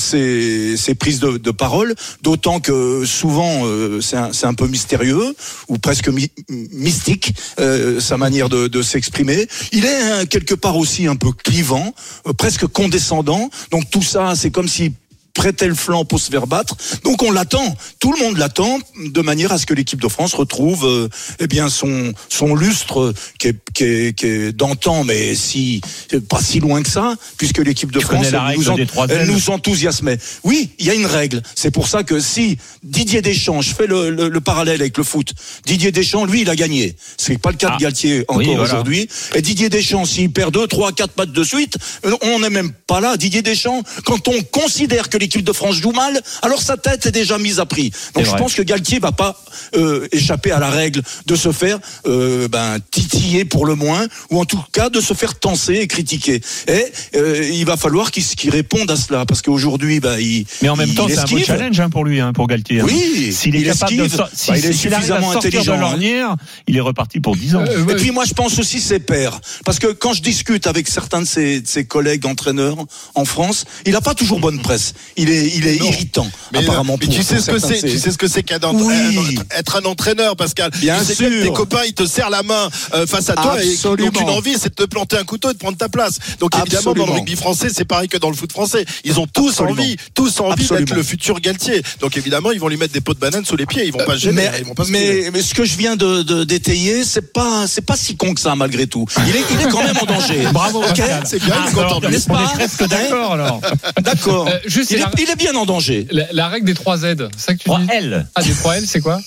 ses, 0.76 0.76
ses 0.76 0.94
prises 0.94 1.20
de, 1.20 1.50
parole, 1.50 1.94
d'autant 2.22 2.60
que 2.60 3.04
souvent 3.04 3.66
euh, 3.66 4.00
c'est 4.00 4.46
un, 4.46 4.54
peu 4.54 4.66
mystérieux 4.66 5.34
ou 5.68 5.78
presque 5.78 6.10
mystique 6.48 7.34
euh, 7.58 8.00
sa 8.00 8.16
manière 8.16 8.48
de, 8.48 8.68
de 8.68 8.82
s'exprimer. 8.82 9.46
Il 9.72 9.84
est 9.84 10.02
hein, 10.02 10.26
quelque 10.26 10.54
part 10.54 10.76
aussi 10.76 11.06
un 11.06 11.16
peu 11.16 11.32
clivant, 11.32 11.94
euh, 12.26 12.32
presque 12.32 12.66
condescendant. 12.66 13.50
Donc 13.70 13.90
tout 13.90 14.02
ça, 14.02 14.34
c'est 14.36 14.50
comme 14.50 14.68
si 14.68 14.92
prêtait 15.38 15.68
le 15.68 15.74
flanc 15.76 16.04
pour 16.04 16.18
se 16.18 16.30
faire 16.30 16.48
battre. 16.48 16.74
Donc 17.04 17.22
on 17.22 17.30
l'attend, 17.30 17.76
tout 18.00 18.12
le 18.12 18.18
monde 18.18 18.36
l'attend, 18.38 18.78
de 19.00 19.20
manière 19.22 19.52
à 19.52 19.58
ce 19.58 19.66
que 19.66 19.72
l'équipe 19.74 20.00
de 20.02 20.08
France 20.08 20.34
retrouve 20.34 20.84
euh, 20.84 21.08
eh 21.38 21.46
bien 21.46 21.68
son 21.68 22.12
son 22.28 22.54
lustre 22.56 23.00
euh, 23.00 23.14
qui 23.38 23.48
est, 23.48 23.56
qui 23.72 23.84
est, 23.84 24.18
qui 24.18 24.26
est 24.26 24.52
d'antan, 24.52 25.04
mais 25.04 25.36
si 25.36 25.80
pas 26.28 26.42
si 26.42 26.58
loin 26.58 26.82
que 26.82 26.90
ça, 26.90 27.14
puisque 27.36 27.58
l'équipe 27.58 27.92
de 27.92 28.00
Tu 28.00 28.04
France 28.06 28.26
elle 28.26 28.56
nous, 28.56 28.68
en- 28.68 28.76
elle 29.08 29.26
nous 29.28 29.50
enthousiasmait. 29.50 30.18
Oui, 30.42 30.70
il 30.80 30.86
y 30.86 30.90
a 30.90 30.94
une 30.94 31.06
règle. 31.06 31.40
C'est 31.54 31.70
pour 31.70 31.86
ça 31.86 32.02
que 32.02 32.18
si 32.18 32.58
Didier 32.82 33.22
Deschamps, 33.22 33.60
je 33.62 33.72
fais 33.74 33.86
le, 33.86 34.10
le- 34.10 34.28
le 34.28 34.40
parallèle 34.40 34.80
avec 34.80 34.98
le 34.98 35.04
foot, 35.04 35.32
Didier 35.64 35.92
Deschamps, 35.92 36.24
lui, 36.24 36.40
il 36.42 36.50
a 36.50 36.56
gagné. 36.56 36.96
C'est 37.16 37.38
pas 37.38 37.50
le 37.52 37.56
cas 37.56 37.70
de 37.76 37.80
Galtier 37.80 38.24
encore 38.26 38.34
Ah. 38.34 38.38
Oui, 38.38 38.46
voilà. 38.46 38.62
aujourd'hui. 38.64 39.08
Et 39.36 39.42
Didier 39.42 39.68
Deschamps, 39.68 40.04
s'il 40.04 40.32
perd 40.32 40.52
deux, 40.52 40.66
trois, 40.66 40.90
quatre 40.92 41.16
matchs 41.16 41.30
de 41.30 41.44
suite, 41.44 41.76
euh, 42.04 42.12
on 42.22 42.40
n'est 42.40 42.50
même 42.50 42.72
pas 42.88 43.00
là. 43.00 43.16
Didier 43.16 43.42
Deschamps, 43.42 43.82
quand 44.04 44.26
on 44.26 44.40
considère 44.50 45.08
que 45.08 45.16
l'équipe 45.18 45.27
de 45.28 45.52
France 45.52 45.76
joue 45.76 45.92
mal, 45.92 46.20
alors 46.42 46.62
sa 46.62 46.76
tête 46.76 47.06
est 47.06 47.10
déjà 47.12 47.38
mise 47.38 47.60
à 47.60 47.66
prix. 47.66 47.90
Donc 48.14 48.24
je 48.24 48.30
vrai. 48.30 48.38
pense 48.38 48.54
que 48.54 48.62
Galtier 48.62 48.98
va 48.98 49.12
pas 49.12 49.40
euh, 49.76 50.06
échapper 50.12 50.50
à 50.52 50.58
la 50.58 50.70
règle 50.70 51.02
de 51.26 51.36
se 51.36 51.52
faire 51.52 51.78
euh, 52.06 52.48
ben, 52.48 52.78
titiller 52.90 53.44
pour 53.44 53.66
le 53.66 53.74
moins, 53.74 54.06
ou 54.30 54.40
en 54.40 54.44
tout 54.44 54.60
cas 54.72 54.88
de 54.90 55.00
se 55.00 55.14
faire 55.14 55.38
tenser 55.38 55.74
et 55.80 55.86
critiquer. 55.86 56.40
Et 56.66 56.86
euh, 57.16 57.48
il 57.52 57.64
va 57.64 57.76
falloir 57.76 58.10
qu'il 58.10 58.24
qu'il 58.24 58.50
réponde 58.50 58.90
à 58.90 58.96
cela, 58.96 59.24
parce 59.26 59.42
qu'aujourd'hui, 59.42 60.00
ben, 60.00 60.18
il. 60.18 60.46
Mais 60.62 60.68
en 60.68 60.76
même 60.76 60.88
il 60.88 60.94
temps, 60.94 61.06
c'est 61.08 61.18
un 61.18 61.24
beau 61.24 61.38
challenge 61.38 61.78
hein, 61.80 61.90
pour 61.90 62.04
lui, 62.04 62.20
hein, 62.20 62.32
pour 62.32 62.46
Galtier. 62.46 62.80
hein. 62.80 62.84
Oui, 62.86 63.32
s'il 63.32 63.54
est 63.56 63.60
il 63.60 63.66
capable 63.66 63.96
de 63.96 64.08
sor- 64.08 64.28
si- 64.32 64.50
Bah, 64.50 64.58
il 64.58 64.66
est 64.66 64.72
suffisamment 64.72 65.32
intelligent, 65.32 65.72
de 65.72 65.76
hein. 65.76 65.80
l'ornière, 65.80 66.36
il 66.66 66.76
est 66.76 66.80
reparti 66.80 67.20
pour 67.20 67.36
10 67.36 67.56
ans. 67.56 67.64
Et 67.88 67.94
puis 67.96 68.10
moi, 68.10 68.24
je 68.24 68.34
pense 68.34 68.58
aussi 68.58 68.80
ses 68.80 68.98
pairs, 68.98 69.40
parce 69.64 69.78
que 69.78 69.88
quand 69.88 70.12
je 70.12 70.22
discute 70.22 70.66
avec 70.66 70.88
certains 70.88 71.22
de 71.22 71.26
ses, 71.26 71.60
de 71.60 71.66
ses 71.66 71.84
collègues 71.84 72.26
entraîneurs 72.26 72.76
en 73.14 73.24
France, 73.24 73.64
il 73.86 73.92
n'a 73.92 74.00
pas 74.00 74.14
toujours 74.14 74.40
bonne 74.40 74.60
presse. 74.60 74.94
Il 75.18 75.30
est, 75.30 75.48
il 75.56 75.66
est 75.66 75.76
irritant, 75.76 76.26
Mais, 76.52 76.60
apparemment. 76.60 76.96
mais 77.00 77.06
pour- 77.06 77.14
tu 77.14 77.22
sais 77.22 77.34
pour 77.36 77.44
ce 77.44 77.50
que 77.50 77.58
certains 77.58 77.74
c'est, 77.80 77.88
tu 77.88 77.98
sais 77.98 78.10
ce 78.12 78.18
que 78.18 78.28
c'est 78.28 78.42
qu'être 78.44 78.72
Oui. 78.72 79.38
être 79.50 79.76
un 79.76 79.84
entraîneur, 79.84 80.36
Pascal. 80.36 80.70
Bien 80.78 80.98
tu 81.00 81.06
sais 81.06 81.14
sûr. 81.14 81.28
que 81.28 81.42
tes 81.42 81.52
copains, 81.52 81.82
ils 81.86 81.92
te 81.92 82.06
serrent 82.06 82.30
la 82.30 82.42
main 82.42 82.70
euh, 82.94 83.06
face 83.06 83.28
à 83.28 83.34
toi 83.34 83.62
et 83.62 83.66
ils 83.66 83.72
Absolument. 83.74 84.06
n'ont 84.06 84.12
qu'une 84.12 84.30
envie, 84.30 84.54
c'est 84.58 84.68
de 84.70 84.74
te 84.74 84.84
planter 84.88 85.16
un 85.18 85.24
couteau 85.24 85.50
et 85.50 85.54
de 85.54 85.58
prendre 85.58 85.76
ta 85.76 85.88
place. 85.88 86.18
Donc 86.40 86.56
évidemment, 86.56 86.82
dans 86.84 86.92
le 86.94 87.00
Absolument. 87.02 87.14
rugby 87.16 87.36
français, 87.36 87.68
c'est 87.74 87.84
pareil 87.84 88.08
que 88.08 88.16
dans 88.16 88.30
le 88.30 88.36
foot 88.36 88.52
français. 88.52 88.84
Ils 89.04 89.18
ont 89.18 89.26
tous 89.26 89.48
Absolument. 89.50 89.72
envie, 89.82 89.96
tous 90.14 90.40
envie 90.40 90.52
Absolument. 90.62 90.86
d'être 90.86 90.96
le 90.96 91.02
futur 91.02 91.40
Galtier. 91.40 91.82
Donc 92.00 92.16
évidemment, 92.16 92.52
ils 92.52 92.60
vont 92.60 92.68
lui 92.68 92.76
mettre 92.76 92.92
des 92.94 93.00
pots 93.00 93.14
de 93.14 93.18
banane 93.18 93.44
sous 93.44 93.56
les 93.56 93.66
pieds. 93.66 93.84
Ils 93.86 93.92
vont 93.92 94.04
pas 94.06 94.14
se 94.14 94.20
gêner. 94.20 94.36
mais, 94.42 94.46
hein, 94.48 94.52
ils 94.60 94.64
vont 94.64 94.74
pas 94.74 94.84
se 94.84 94.90
mais, 94.92 95.30
mais 95.32 95.42
ce 95.42 95.52
que 95.54 95.64
je 95.64 95.76
viens 95.76 95.96
de, 95.96 96.22
de 96.22 96.44
d'étayer, 96.44 97.04
c'est 97.04 97.32
pas, 97.32 97.66
c'est 97.66 97.84
pas 97.84 97.96
si 97.96 98.16
con 98.16 98.34
que 98.34 98.40
ça 98.40 98.54
malgré 98.54 98.86
tout. 98.86 99.04
Il 99.26 99.34
est, 99.36 99.42
il 99.50 99.60
est 99.66 99.70
quand 99.70 99.82
même 99.82 99.96
en 100.00 100.06
danger. 100.06 100.46
Bravo, 100.52 100.78
Ok 100.78 100.88
Pascal. 100.88 101.22
c'est 101.26 101.42
bien, 101.42 101.54
Ah, 101.58 102.08
N'est-ce 102.08 102.26
pas 102.28 102.50
presque 102.54 102.86
d'accord 102.86 103.32
alors. 103.32 103.60
D'accord. 104.00 104.48
Euh, 104.48 104.58
juste, 104.66 104.90
il, 104.90 104.98
c'est 104.98 105.02
est, 105.02 105.07
la- 105.16 105.22
il 105.22 105.30
est 105.30 105.36
bien 105.36 105.54
en 105.54 105.66
danger. 105.66 106.06
La, 106.10 106.26
la 106.32 106.48
règle 106.48 106.66
des 106.66 106.74
3 106.74 106.96
Z, 106.98 107.02
c'est 107.36 107.40
ça 107.40 107.52
que 107.54 107.58
tu 107.58 107.64
3 107.64 107.80
dis 107.80 107.86
L. 107.90 108.26
Ah, 108.34 108.42
des 108.42 108.52
3 108.54 108.78
L, 108.78 108.84
c'est 108.86 109.00
quoi? 109.00 109.20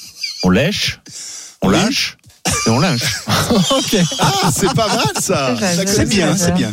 On 0.44 0.50
lèche, 0.50 1.00
on 1.62 1.70
lâche 1.70 2.18
et 2.68 2.70
on 2.70 2.80
lynche. 2.80 3.02
Ok. 3.52 3.98
Ah, 4.20 4.50
c'est 4.54 4.74
pas 4.74 4.88
mal 4.88 5.06
ça. 5.20 5.56
C'est 5.86 6.08
bien, 6.08 6.36
c'est 6.38 6.54
bien. 6.54 6.72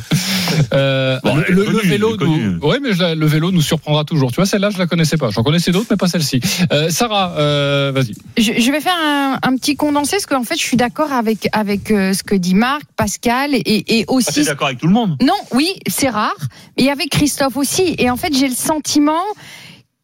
Euh, 0.73 1.19
Bon, 1.25 1.35
le, 1.49 1.63
vélo, 1.83 2.17
nous, 2.17 2.59
ouais, 2.67 2.79
mais 2.81 2.93
je 2.93 3.15
le 3.15 3.27
vélo 3.27 3.51
nous 3.51 3.61
surprendra 3.63 4.05
toujours. 4.05 4.31
Tu 4.31 4.37
vois, 4.37 4.47
celle-là, 4.47 4.71
je 4.71 4.79
la 4.79 4.87
connaissais 4.87 5.17
pas. 5.17 5.31
J'en 5.31 5.43
connaissais 5.43 5.73
d'autres, 5.73 5.89
mais 5.91 5.97
pas 5.97 6.07
celle-ci. 6.07 6.41
Euh, 6.73 6.89
Sarah, 6.91 7.35
euh, 7.39 7.91
vas-y. 7.95 8.15
Je, 8.37 8.61
je 8.61 8.71
vais 8.71 8.81
faire 8.81 8.97
un, 9.05 9.39
un 9.43 9.57
petit 9.57 9.75
condensé 9.77 10.13
parce 10.17 10.27
qu'en 10.27 10.45
fait, 10.45 10.55
je 10.57 10.63
suis 10.63 10.77
d'accord 10.77 11.13
avec 11.13 11.49
avec 11.53 11.91
euh, 11.91 12.13
ce 12.13 12.23
que 12.23 12.35
dit 12.37 12.55
Marc, 12.55 12.83
Pascal 12.97 13.55
et, 13.55 13.63
et 13.67 14.05
Ah, 14.09 14.13
aussi. 14.13 14.33
t'es 14.35 14.45
d'accord 14.45 14.69
avec 14.69 14.79
tout 14.79 14.87
le 14.87 14.93
monde? 14.95 15.17
Non, 15.21 15.35
oui, 15.53 15.75
c'est 15.89 16.09
rare, 16.11 16.37
mais 16.79 16.91
avec 16.91 17.11
Christophe 17.11 17.57
aussi. 17.57 17.95
Et 17.99 18.09
en 18.09 18.17
fait, 18.17 18.33
j'ai 18.37 18.49
le 18.49 18.55
sentiment 18.55 19.23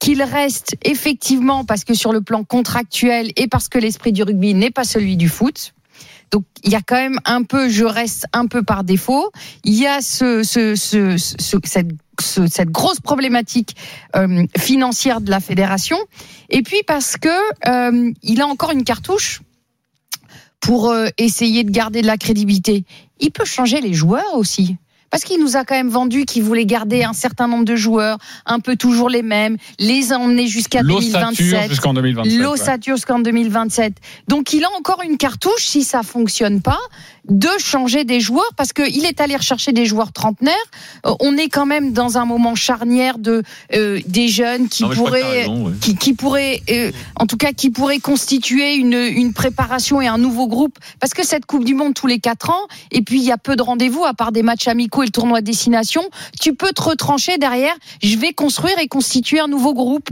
qu'il 0.05 0.22
reste 0.22 0.76
effectivement, 0.85 1.64
parce 1.64 1.82
que 1.85 1.94
sur 1.94 2.12
le 2.12 2.20
plan 2.20 2.44
contractuel 2.44 3.32
et 3.36 3.48
parce 3.48 3.70
que 3.70 3.78
l'esprit 3.78 4.12
du 4.12 4.22
rugby 4.22 4.52
n'est 4.52 4.70
pas 4.70 4.85
celui 4.85 5.16
du 5.16 5.31
foot. 5.31 5.72
Donc 6.31 6.44
il 6.62 6.70
y 6.72 6.74
a 6.74 6.82
quand 6.82 6.97
même 6.97 7.18
un 7.24 7.43
peu, 7.43 7.70
je 7.70 7.85
reste 7.85 8.26
un 8.35 8.47
peu 8.47 8.62
par 8.62 8.85
défaut. 8.85 9.31
Il 9.64 9.72
y 9.72 9.86
a 9.86 10.02
ce, 10.02 10.43
ce, 10.43 10.74
ce, 10.74 11.16
ce- 11.16 11.56
cette, 11.64 11.89
ce- 12.20 12.47
cette 12.47 12.68
grosse 12.68 13.01
problématique 13.01 13.76
euh, 14.14 14.44
financière 14.59 15.22
de 15.22 15.31
la 15.31 15.40
fédération. 15.40 15.97
Et 16.51 16.60
puis 16.62 16.82
parce 16.86 17.16
que 17.16 17.28
euh, 17.66 18.12
il 18.22 18.43
a 18.43 18.47
encore 18.47 18.72
une 18.72 18.85
cartouche 18.85 19.40
pour 20.60 20.90
euh, 20.90 21.09
essayer 21.16 21.64
de 21.64 21.70
garder 21.70 22.02
de 22.02 22.06
la 22.06 22.18
crédibilité. 22.18 22.85
Il 23.20 23.31
peut 23.31 23.47
changer 23.47 23.81
les 23.81 23.94
joueurs 23.94 24.35
aussi. 24.35 24.76
Parce 25.15 25.23
qu'il 25.23 25.39
nous 25.39 25.57
a 25.57 25.65
quand 25.65 25.77
même 25.77 25.91
vendu 25.91 26.24
qu'il 26.24 26.43
voulait 26.43 26.66
garder 26.66 27.05
un 27.05 27.12
certain 27.12 27.47
nombre 27.47 27.65
de 27.65 27.77
joueurs, 27.77 28.19
un 28.47 28.59
peu 28.59 28.74
toujours 28.74 29.09
les 29.09 29.23
mêmes, 29.23 29.59
les 29.78 30.12
emmener 30.12 30.49
jusqu'à 30.49 30.82
L'ossature 30.82 31.20
2027. 31.20 31.70
jusqu'en 31.70 31.95
2027. 31.95 32.32
ouais. 32.32 32.45
L'ossature 32.45 32.97
jusqu'en 32.97 33.20
2027. 33.20 33.95
Donc 34.27 34.53
il 34.53 34.65
a 34.65 34.69
encore 34.77 35.03
une 35.05 35.16
cartouche, 35.16 35.66
si 35.66 35.85
ça 35.85 36.03
fonctionne 36.03 36.62
pas, 36.62 36.81
de 37.29 37.49
changer 37.59 38.05
des 38.05 38.21
joueurs, 38.21 38.51
parce 38.57 38.73
qu'il 38.75 39.05
est 39.07 39.21
allé 39.21 39.35
rechercher 39.35 39.73
des 39.73 39.87
joueurs 39.87 40.13
trentenaires. 40.13 40.55
Euh, 41.07 41.15
on 41.21 41.37
est 41.39 41.49
quand 41.49 41.65
même 41.65 41.93
dans 41.93 42.19
un 42.19 42.27
moment 42.27 42.55
charnière 42.55 43.19
de 43.19 43.43
euh, 43.75 44.01
des 44.07 44.29
jeunes 44.29 44.69
qui 44.69 44.83
Non, 44.83 44.91
pourraient, 44.91 45.23
raison, 45.41 45.67
ouais. 45.69 45.73
qui, 45.81 45.97
qui 45.97 46.13
pourraient, 46.13 46.61
euh, 46.71 46.93
en 47.17 47.27
tout 47.27 47.39
cas, 47.39 47.53
qui 47.53 47.71
pourraient 47.71 47.99
constituer 47.99 48.75
une, 48.75 48.93
une 48.93 49.33
préparation 49.33 50.03
et 50.03 50.07
un 50.07 50.19
nouveau 50.19 50.47
groupe. 50.49 50.79
Parce 51.01 51.15
que 51.15 51.25
cette 51.25 51.47
Coupe 51.47 51.65
du 51.65 51.75
Monde 51.75 51.95
tous 51.95 52.07
les 52.07 52.19
quatre 52.19 52.51
ans, 52.51 52.67
et 52.91 53.01
puis 53.01 53.21
il 53.21 53.25
y 53.25 53.33
a 53.33 53.39
peu 53.39 53.57
de 53.57 53.63
rendez-vous, 53.63 54.05
à 54.05 54.13
part 54.13 54.31
des 54.33 54.43
matchs 54.43 54.69
amicaux 54.69 55.03
et 55.03 55.07
le 55.07 55.13
tournoi 55.13 55.41
de 55.41 55.47
destination, 55.47 56.03
tu 56.39 56.55
peux 56.55 56.73
te 56.73 56.83
retrancher 56.83 57.39
derrière. 57.39 57.75
Je 58.03 58.19
vais 58.19 58.35
construire 58.35 58.79
et 58.79 58.87
constituer 58.89 59.41
un 59.41 59.49
nouveau 59.49 59.73
groupe. 59.73 60.09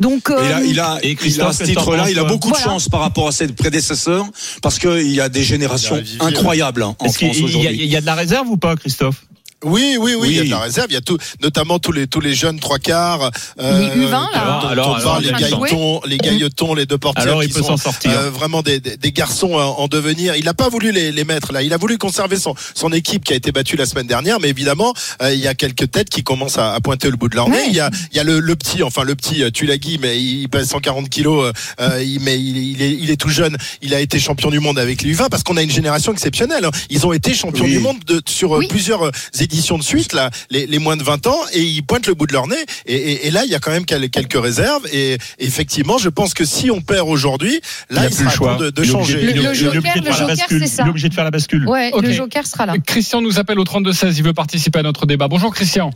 Donc, 0.00 0.30
Et 0.30 0.32
euh, 0.32 0.48
là, 0.48 0.60
il 0.64 0.80
a, 0.80 0.98
Et 1.04 1.16
il 1.24 1.40
a 1.40 1.52
ce 1.52 1.62
titre-là, 1.62 2.10
il 2.10 2.18
a 2.18 2.24
beaucoup 2.24 2.48
Voilà. 2.48 2.64
de 2.64 2.70
chance 2.70 2.88
par 2.88 3.00
rapport 3.00 3.28
à 3.28 3.32
ses 3.32 3.46
prédécesseurs, 3.46 4.26
parce 4.62 4.80
qu'il 4.80 5.12
y 5.12 5.20
a 5.20 5.28
des 5.28 5.44
générations 5.44 5.96
incroyables 6.20 6.55
hein, 6.62 6.96
en 6.98 7.08
France 7.08 7.40
aujourd'hui. 7.40 7.70
il 7.72 7.86
y 7.86 7.96
a 7.96 8.00
de 8.00 8.06
la 8.06 8.14
réserve 8.14 8.48
ou 8.48 8.56
pas, 8.56 8.76
Christophe? 8.76 9.24
Oui, 9.64 9.96
oui, 9.98 10.14
oui, 10.18 10.28
il 10.30 10.36
y 10.36 10.40
a 10.40 10.44
de 10.44 10.50
la 10.50 10.58
réserve. 10.60 10.86
Il 10.90 10.94
y 10.94 10.98
a 10.98 11.00
tout, 11.00 11.16
notamment 11.42 11.78
tous 11.78 11.90
les 11.92 12.06
tous 12.06 12.20
les 12.20 12.34
jeunes 12.34 12.60
trois 12.60 12.78
quarts. 12.78 13.30
euh, 13.58 13.80
Les 13.80 14.02
U20, 14.06 14.10
là. 14.10 14.60
Alors, 14.68 14.96
alors, 14.96 15.20
les 15.20 15.32
gailletons, 15.32 16.00
les 16.06 16.18
gailletons, 16.18 16.74
les 16.74 16.84
deux 16.84 16.98
portiers 16.98 17.22
Alors, 17.22 17.42
il 17.42 17.48
qui 17.48 17.54
peut 17.54 17.60
sont 17.62 17.68
s'en 17.68 17.76
sortir. 17.78 18.10
euh, 18.10 18.30
vraiment 18.30 18.62
des, 18.62 18.80
des, 18.80 18.96
des 18.98 19.12
garçons 19.12 19.54
en, 19.54 19.78
en 19.80 19.88
devenir. 19.88 20.36
Il 20.36 20.44
n'a 20.44 20.52
pas 20.54 20.68
voulu 20.68 20.92
les, 20.92 21.10
les 21.10 21.24
mettre 21.24 21.52
là. 21.52 21.62
Il 21.62 21.72
a 21.72 21.78
voulu 21.78 21.96
conserver 21.96 22.36
son 22.36 22.54
son 22.74 22.92
équipe 22.92 23.24
qui 23.24 23.32
a 23.32 23.36
été 23.36 23.50
battue 23.50 23.76
la 23.76 23.86
semaine 23.86 24.06
dernière, 24.06 24.40
mais 24.40 24.50
évidemment, 24.50 24.92
euh, 25.22 25.32
il 25.32 25.40
y 25.40 25.48
a 25.48 25.54
quelques 25.54 25.90
têtes 25.90 26.10
qui 26.10 26.22
commencent 26.22 26.58
à, 26.58 26.74
à 26.74 26.80
pointer 26.80 27.08
le 27.10 27.16
bout 27.16 27.28
de 27.30 27.36
leur 27.36 27.48
nez. 27.48 27.56
Ouais. 27.56 27.64
Il 27.68 27.74
y 27.74 27.80
a 27.80 27.90
il 28.12 28.16
y 28.16 28.20
a 28.20 28.24
le, 28.24 28.40
le 28.40 28.56
petit, 28.56 28.82
enfin 28.82 29.04
le 29.04 29.14
petit 29.14 29.42
euh, 29.42 29.50
Tulagi, 29.50 29.98
mais 30.00 30.20
il 30.22 30.48
pèse 30.48 30.68
140 30.68 31.08
kilos, 31.08 31.52
euh, 31.80 32.02
il, 32.04 32.20
mais 32.20 32.38
il, 32.38 32.58
il 32.58 32.82
est 32.82 32.92
il 32.92 33.10
est 33.10 33.16
tout 33.16 33.30
jeune. 33.30 33.56
Il 33.80 33.94
a 33.94 34.00
été 34.00 34.20
champion 34.20 34.50
du 34.50 34.60
monde 34.60 34.78
avec 34.78 35.00
les 35.02 35.14
U20 35.14 35.28
parce 35.30 35.42
qu'on 35.42 35.56
a 35.56 35.62
une 35.62 35.70
génération 35.70 36.12
exceptionnelle. 36.12 36.66
hein. 36.66 36.70
Ils 36.90 37.06
ont 37.06 37.12
été 37.14 37.32
champions 37.34 37.64
Oui. 37.64 37.72
du 37.72 37.78
monde 37.78 37.98
de, 38.06 38.20
sur 38.28 38.50
Oui. 38.52 38.66
plusieurs 38.68 39.02
euh, 39.06 39.10
éditions 39.46 39.78
de 39.78 39.82
suite 39.82 40.12
là, 40.12 40.30
les, 40.50 40.66
les 40.66 40.78
moins 40.78 40.96
de 40.96 41.02
20 41.02 41.26
ans, 41.26 41.40
et 41.54 41.60
ils 41.62 41.82
pointent 41.82 42.06
le 42.06 42.14
bout 42.14 42.26
de 42.26 42.32
leur 42.34 42.46
nez. 42.46 42.62
Et, 42.86 42.94
et- 42.94 43.26
et 43.26 43.30
là, 43.30 43.42
il 43.44 43.50
y 43.50 43.54
a 43.54 43.58
quand 43.58 43.70
même 43.72 43.86
quel- 43.86 44.10
quelques 44.10 44.40
réserves. 44.40 44.86
Et 44.92 45.16
effectivement, 45.38 45.98
je 45.98 46.08
pense 46.10 46.34
que 46.34 46.44
si 46.44 46.70
on 46.70 46.80
perd 46.82 47.08
aujourd'hui, 47.08 47.60
Il 47.90 47.96
là, 47.96 48.02
a 48.02 48.04
il, 48.04 48.14
plus 48.14 48.24
le 48.24 48.30
sera 48.30 48.36
choix. 48.36 48.52
temps 48.56 48.60
de, 48.64 48.70
de 48.70 48.82
Il 48.84 48.90
changer. 48.90 49.14
Le- 49.14 49.22
il 49.22 49.28
est 49.30 49.32
le 49.34 49.46
obligé 49.48 49.64
de 49.66 49.70
joker, 49.72 49.92
faire 49.92 50.02
le 50.02 50.08
la 50.08 50.12
joker, 50.14 50.36
bascule. 50.36 50.60
c'est 50.60 50.66
ça. 50.66 50.82
Il 50.82 50.86
est 50.86 50.90
obligé 50.90 51.08
de 51.08 51.14
faire 51.14 51.24
la 51.24 51.30
bascule. 51.30 51.66
ouais, 51.68 51.90
Ok. 51.94 52.02
le 52.02 52.12
Joker 52.12 52.46
sera 52.46 52.66
là. 52.66 52.74
Christian 52.86 53.20
nous 53.22 53.38
appelle 53.38 53.58
au 53.58 53.64
32-16. 53.64 54.18
Il 54.18 54.24
veut 54.24 54.34
participer 54.34 54.80
à 54.80 54.82
notre 54.82 55.06
débat. 55.06 55.28
Bonjour, 55.28 55.54
Christian. 55.54 55.90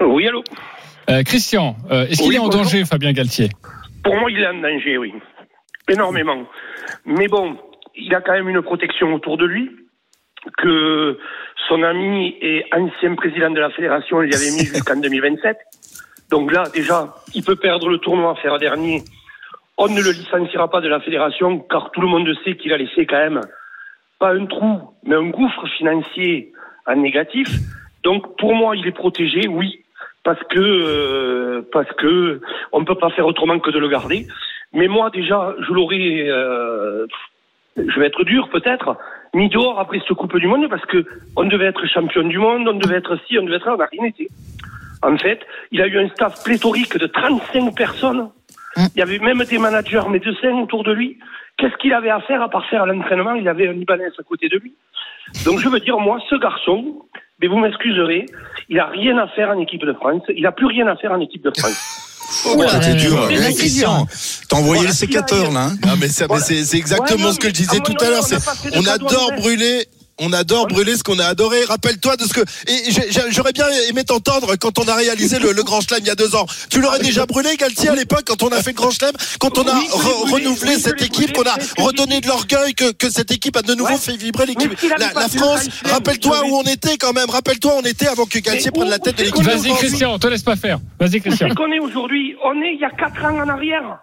Oui, 0.00 0.26
allô 0.26 0.42
Euh, 1.10 1.22
Christian, 1.22 1.76
euh, 1.90 2.06
est-ce 2.06 2.20
qu'il 2.22 2.28
Oui, 2.30 2.36
est 2.36 2.38
en 2.38 2.46
bonjour. 2.46 2.62
danger, 2.62 2.84
Fabien 2.86 3.12
Galtier? 3.12 3.50
Pour 4.02 4.16
moi, 4.16 4.30
il 4.30 4.38
est 4.40 4.46
en 4.46 4.54
danger, 4.60 4.96
oui. 4.98 5.12
Énormément. 5.90 6.44
Mais 7.04 7.28
bon, 7.28 7.56
il 7.94 8.14
a 8.14 8.20
quand 8.22 8.32
même 8.32 8.48
une 8.48 8.62
protection 8.62 9.12
autour 9.14 9.36
de 9.36 9.44
lui, 9.44 9.70
que 10.58 11.18
son 11.68 11.82
ami 11.82 12.36
et 12.40 12.64
ancien 12.72 13.14
président 13.14 13.50
de 13.50 13.60
la 13.60 13.70
fédération 13.70 14.20
lui 14.20 14.34
avait 14.34 14.50
mis 14.50 14.64
jusqu'en 14.66 14.96
2027. 15.00 15.56
Donc 16.30 16.52
là, 16.52 16.64
déjà, 16.72 17.14
il 17.34 17.44
peut 17.44 17.56
perdre 17.56 17.88
le 17.88 17.98
tournoi, 17.98 18.34
faire 18.36 18.58
dernier. 18.58 19.02
On 19.76 19.88
ne 19.88 20.00
le 20.00 20.10
licenciera 20.10 20.70
pas 20.70 20.80
de 20.80 20.88
la 20.88 21.00
fédération, 21.00 21.58
car 21.58 21.90
tout 21.90 22.00
le 22.00 22.06
monde 22.06 22.28
sait 22.44 22.56
qu'il 22.56 22.72
a 22.72 22.76
laissé 22.76 23.06
quand 23.06 23.16
même 23.16 23.40
pas 24.18 24.32
un 24.32 24.46
trou, 24.46 24.80
mais 25.04 25.16
un 25.16 25.28
gouffre 25.28 25.66
financier 25.76 26.52
en 26.86 26.96
négatif. 26.96 27.48
Donc 28.02 28.36
pour 28.36 28.54
moi, 28.54 28.76
il 28.76 28.86
est 28.86 28.92
protégé, 28.92 29.48
oui, 29.48 29.84
parce 30.22 30.42
que 30.50 30.60
euh, 30.60 31.62
parce 31.72 31.90
que 31.92 32.40
on 32.72 32.80
ne 32.80 32.84
peut 32.84 32.94
pas 32.94 33.10
faire 33.10 33.26
autrement 33.26 33.58
que 33.58 33.70
de 33.70 33.78
le 33.78 33.88
garder. 33.88 34.26
Mais 34.72 34.88
moi 34.88 35.10
déjà, 35.10 35.54
je 35.60 35.72
l'aurais, 35.72 36.24
euh, 36.28 37.06
je 37.76 38.00
vais 38.00 38.06
être 38.06 38.24
dur 38.24 38.48
peut-être, 38.50 38.96
mis 39.34 39.48
dehors 39.48 39.78
après 39.78 39.98
cette 40.00 40.16
Coupe 40.16 40.36
du 40.38 40.46
Monde 40.46 40.68
parce 40.68 40.84
que 40.86 41.04
on 41.36 41.44
devait 41.44 41.66
être 41.66 41.86
champion 41.86 42.22
du 42.22 42.38
monde, 42.38 42.68
on 42.68 42.74
devait 42.74 42.96
être 42.96 43.16
ci, 43.26 43.38
on 43.38 43.44
devait 43.44 43.56
être 43.56 43.66
là, 43.66 43.74
on 43.74 43.78
n'a 43.78 43.88
rien 43.90 44.04
été. 44.04 44.28
En 45.02 45.16
fait, 45.18 45.40
il 45.70 45.82
a 45.82 45.86
eu 45.86 45.98
un 45.98 46.08
staff 46.10 46.42
pléthorique 46.44 46.96
de 46.96 47.06
35 47.06 47.74
personnes. 47.76 48.30
Il 48.76 48.98
y 48.98 49.02
avait 49.02 49.18
même 49.18 49.44
des 49.44 49.58
managers 49.58 50.02
médecins 50.10 50.54
autour 50.54 50.82
de 50.82 50.92
lui. 50.92 51.18
Qu'est-ce 51.56 51.76
qu'il 51.76 51.92
avait 51.92 52.10
à 52.10 52.20
faire 52.20 52.42
à 52.42 52.48
part 52.48 52.66
faire 52.68 52.86
l'entraînement? 52.86 53.34
Il 53.34 53.48
avait 53.48 53.68
un 53.68 53.72
Libanais 53.72 54.08
à 54.18 54.22
côté 54.22 54.48
de 54.48 54.58
lui. 54.58 54.74
Donc 55.44 55.60
je 55.60 55.68
veux 55.68 55.80
dire, 55.80 55.98
moi, 55.98 56.18
ce 56.28 56.34
garçon, 56.36 57.02
mais 57.40 57.46
vous 57.46 57.58
m'excuserez, 57.58 58.26
il 58.68 58.80
a 58.80 58.86
rien 58.86 59.18
à 59.18 59.28
faire 59.28 59.50
en 59.50 59.60
équipe 59.60 59.84
de 59.84 59.92
France. 59.92 60.22
Il 60.28 60.46
a 60.46 60.52
plus 60.52 60.66
rien 60.66 60.86
à 60.86 60.96
faire 60.96 61.12
en 61.12 61.20
équipe 61.20 61.44
de 61.44 61.52
France. 61.56 62.03
Oh, 62.46 62.64
t'es 62.80 62.94
dur, 62.94 63.28
Mais 63.30 63.54
Christian. 63.54 64.06
T'as 64.48 64.56
envoyé 64.56 64.86
le 64.86 64.92
sécateur, 64.92 65.50
là. 65.52 65.66
hein. 65.66 65.76
Non, 65.86 65.94
mais 65.98 66.08
ça- 66.08 66.26
mais 66.30 66.40
c'est 66.40 66.64
c'est 66.64 66.76
exactement 66.76 67.16
Ouais, 67.18 67.22
non, 67.28 67.32
ce 67.32 67.38
que 67.38 67.48
je 67.48 67.52
disais 67.52 67.76
à 67.76 67.80
tout 67.80 67.94
à 68.00 68.10
l'heure. 68.10 68.24
on 68.74 68.86
adore 68.86 69.32
brûler. 69.36 69.86
On 70.20 70.32
adore 70.32 70.68
brûler 70.68 70.96
ce 70.96 71.02
qu'on 71.02 71.18
a 71.18 71.24
adoré. 71.26 71.64
Rappelle-toi 71.64 72.16
de 72.16 72.22
ce 72.24 72.32
que. 72.34 72.40
Et 72.68 73.30
j'aurais 73.30 73.52
bien 73.52 73.66
aimé 73.88 74.04
t'entendre 74.04 74.54
quand 74.56 74.78
on 74.78 74.86
a 74.86 74.94
réalisé 74.94 75.38
le, 75.40 75.50
le 75.52 75.62
Grand 75.64 75.80
Chelem 75.80 76.00
il 76.02 76.06
y 76.06 76.10
a 76.10 76.14
deux 76.14 76.36
ans. 76.36 76.46
Tu 76.70 76.80
l'aurais 76.80 77.00
déjà 77.00 77.26
brûlé, 77.26 77.56
Galtier, 77.56 77.88
à 77.88 77.94
l'époque, 77.96 78.22
quand 78.26 78.42
on 78.44 78.48
a 78.50 78.62
fait 78.62 78.70
le 78.70 78.76
Grand 78.76 78.90
Chelem, 78.92 79.12
quand 79.40 79.58
on 79.58 79.66
a 79.66 79.74
Oui, 79.74 79.86
je 79.90 79.96
l'ai 79.96 79.98
re- 79.98 80.28
brûlé, 80.28 80.46
renouvelé 80.46 80.74
oui, 80.76 80.80
cette 80.80 81.02
équipe, 81.02 81.32
qu'on 81.32 81.42
a 81.42 81.56
redonné 81.78 82.20
de 82.20 82.28
l'orgueil, 82.28 82.74
que, 82.74 82.92
que 82.92 83.10
cette 83.10 83.32
équipe 83.32 83.56
a 83.56 83.62
de 83.62 83.74
nouveau 83.74 83.90
Ouais. 83.94 83.98
fait 83.98 84.16
vibrer 84.16 84.46
l'équipe. 84.46 84.72
La, 84.98 85.28
France, 85.28 85.66
rappelle-toi 85.84 86.44
où 86.46 86.56
on 86.58 86.62
était 86.62 86.96
quand 86.96 87.12
même. 87.12 87.28
Rappelle-toi, 87.28 87.72
on 87.78 87.82
était 87.82 88.06
avant 88.06 88.24
que 88.26 88.38
Galtier 88.38 88.70
prenne 88.70 88.88
la 88.90 88.98
tête 89.00 89.18
de 89.18 89.24
l'équipe. 89.24 89.42
Vas-y. 89.44 89.74
Christian, 89.74 90.12
on 90.14 90.18
te 90.18 90.26
laisse 90.28 90.42
pas 90.42 90.56
faire. 90.56 90.78
Vas-y, 91.00 91.20
Christian. 91.20 91.48
C'est 91.48 91.54
qu'on 91.56 91.72
est 91.72 91.80
aujourd'hui? 91.80 92.36
On 92.44 92.60
est 92.62 92.74
il 92.74 92.80
y 92.80 92.84
a 92.84 92.90
quatre 92.90 93.24
ans 93.24 93.36
en 93.42 93.48
arrière. 93.48 93.98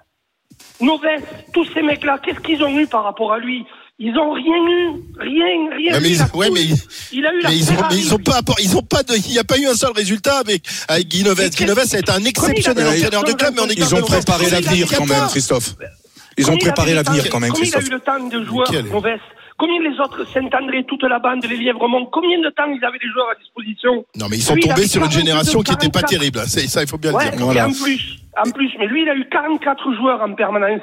Novès, 0.79 1.21
tous 1.53 1.65
ces 1.73 1.81
mecs-là, 1.81 2.19
qu'est-ce 2.23 2.39
qu'ils 2.39 2.61
ont 2.63 2.77
eu 2.77 2.85
par 2.88 3.03
rapport 3.03 3.31
à 3.33 3.39
lui? 3.39 3.63
Ils 3.99 4.18
ont 4.18 4.31
rien 4.34 4.57
eu, 4.68 4.88
rien, 5.19 5.76
rien. 5.76 5.99
Mais 5.99 6.09
ils- 6.09 6.15
Il 6.15 6.22
a 6.22 6.35
ouais, 6.35 6.47
tout 6.47 6.53
mais 6.53 6.61
eu. 6.63 6.65
ils- 6.65 7.18
il 7.19 7.26
a 7.26 7.34
eu 7.34 7.39
la 7.41 7.49
Mais 7.49 7.55
ils 7.57 7.63
ont, 7.72 7.76
Ferrari. 7.76 7.95
mais 7.95 8.01
ils 8.01 8.13
ont 8.15 8.18
pas, 8.18 8.39
ils 8.59 8.77
ont 8.77 8.81
pas 8.81 9.03
de, 9.03 9.13
il 9.27 9.31
n'y 9.31 9.38
a 9.39 9.43
pas 9.43 9.57
eu 9.59 9.68
un 9.68 9.76
seul 9.76 9.91
résultat 9.95 10.38
avec, 10.39 10.63
avec 10.88 11.13
Novès 11.23 11.93
a 11.93 11.99
été 11.99 12.11
un 12.11 12.23
exceptionnel 12.26 12.85
Combien 12.85 12.95
il 12.97 13.03
a- 13.03 13.07
entraîneur 13.07 13.23
de 13.26 13.34
club, 13.34 13.53
mais 13.55 13.61
en 13.61 13.65
équipe 13.65 13.80
Ils 13.88 13.95
ont 13.95 14.01
préparé 14.01 14.49
l'avenir 14.49 14.88
quand 14.89 15.05
même, 15.05 15.09
14. 15.09 15.31
Christophe. 15.31 15.76
Ils 16.38 16.49
ont 16.49 16.57
préparé 16.57 16.91
eu 16.91 16.95
le 16.95 17.03
l'avenir 17.03 17.23
temps- 17.23 17.30
quand 17.31 17.39
même, 17.41 17.51
Combien 17.51 17.65
il 17.69 17.76
a 17.76 17.77
Christophe. 17.80 17.88
eu 17.88 17.91
le 17.91 17.99
temps 17.99 18.27
de 18.39 18.43
joueurs, 18.45 18.72
Nickel. 18.72 18.85
Novès 18.91 19.19
Combien 19.59 19.80
les 19.91 19.99
autres, 19.99 20.26
Saint-André, 20.34 20.84
toute 20.88 21.03
la 21.03 21.19
bande, 21.19 21.45
les 21.45 21.55
Lièvremont, 21.57 22.07
combien 22.11 22.39
de 22.39 22.49
temps 22.49 22.65
ils 22.65 22.84
avaient 22.84 22.97
des 22.97 23.09
joueurs 23.13 23.30
à 23.30 23.35
disposition 23.39 24.03
Non, 24.18 24.26
mais 24.27 24.38
ils 24.38 24.41
sont 24.41 24.55
Lui, 24.55 24.63
tombés 24.63 24.88
sur 24.88 25.03
une 25.03 25.09
42, 25.09 25.19
génération 25.19 25.61
qui 25.61 25.69
n'était 25.72 25.89
pas 25.89 26.01
44. 26.01 26.09
terrible. 26.09 26.41
C'est, 26.47 26.68
ça, 26.68 26.81
il 26.81 26.88
faut 26.89 26.97
bien 26.97 27.13
Ouais, 27.13 27.26
le 27.30 27.38
dire. 27.38 27.68
en 27.68 27.72
plus, 27.72 28.18
en 28.43 28.49
plus, 28.49 28.72
mais 28.80 28.88
lui, 28.88 29.03
il 29.03 29.09
a 29.09 29.13
eu 29.15 29.30
44 29.30 29.93
joueurs 29.93 30.19
en 30.22 30.34
permanence 30.34 30.81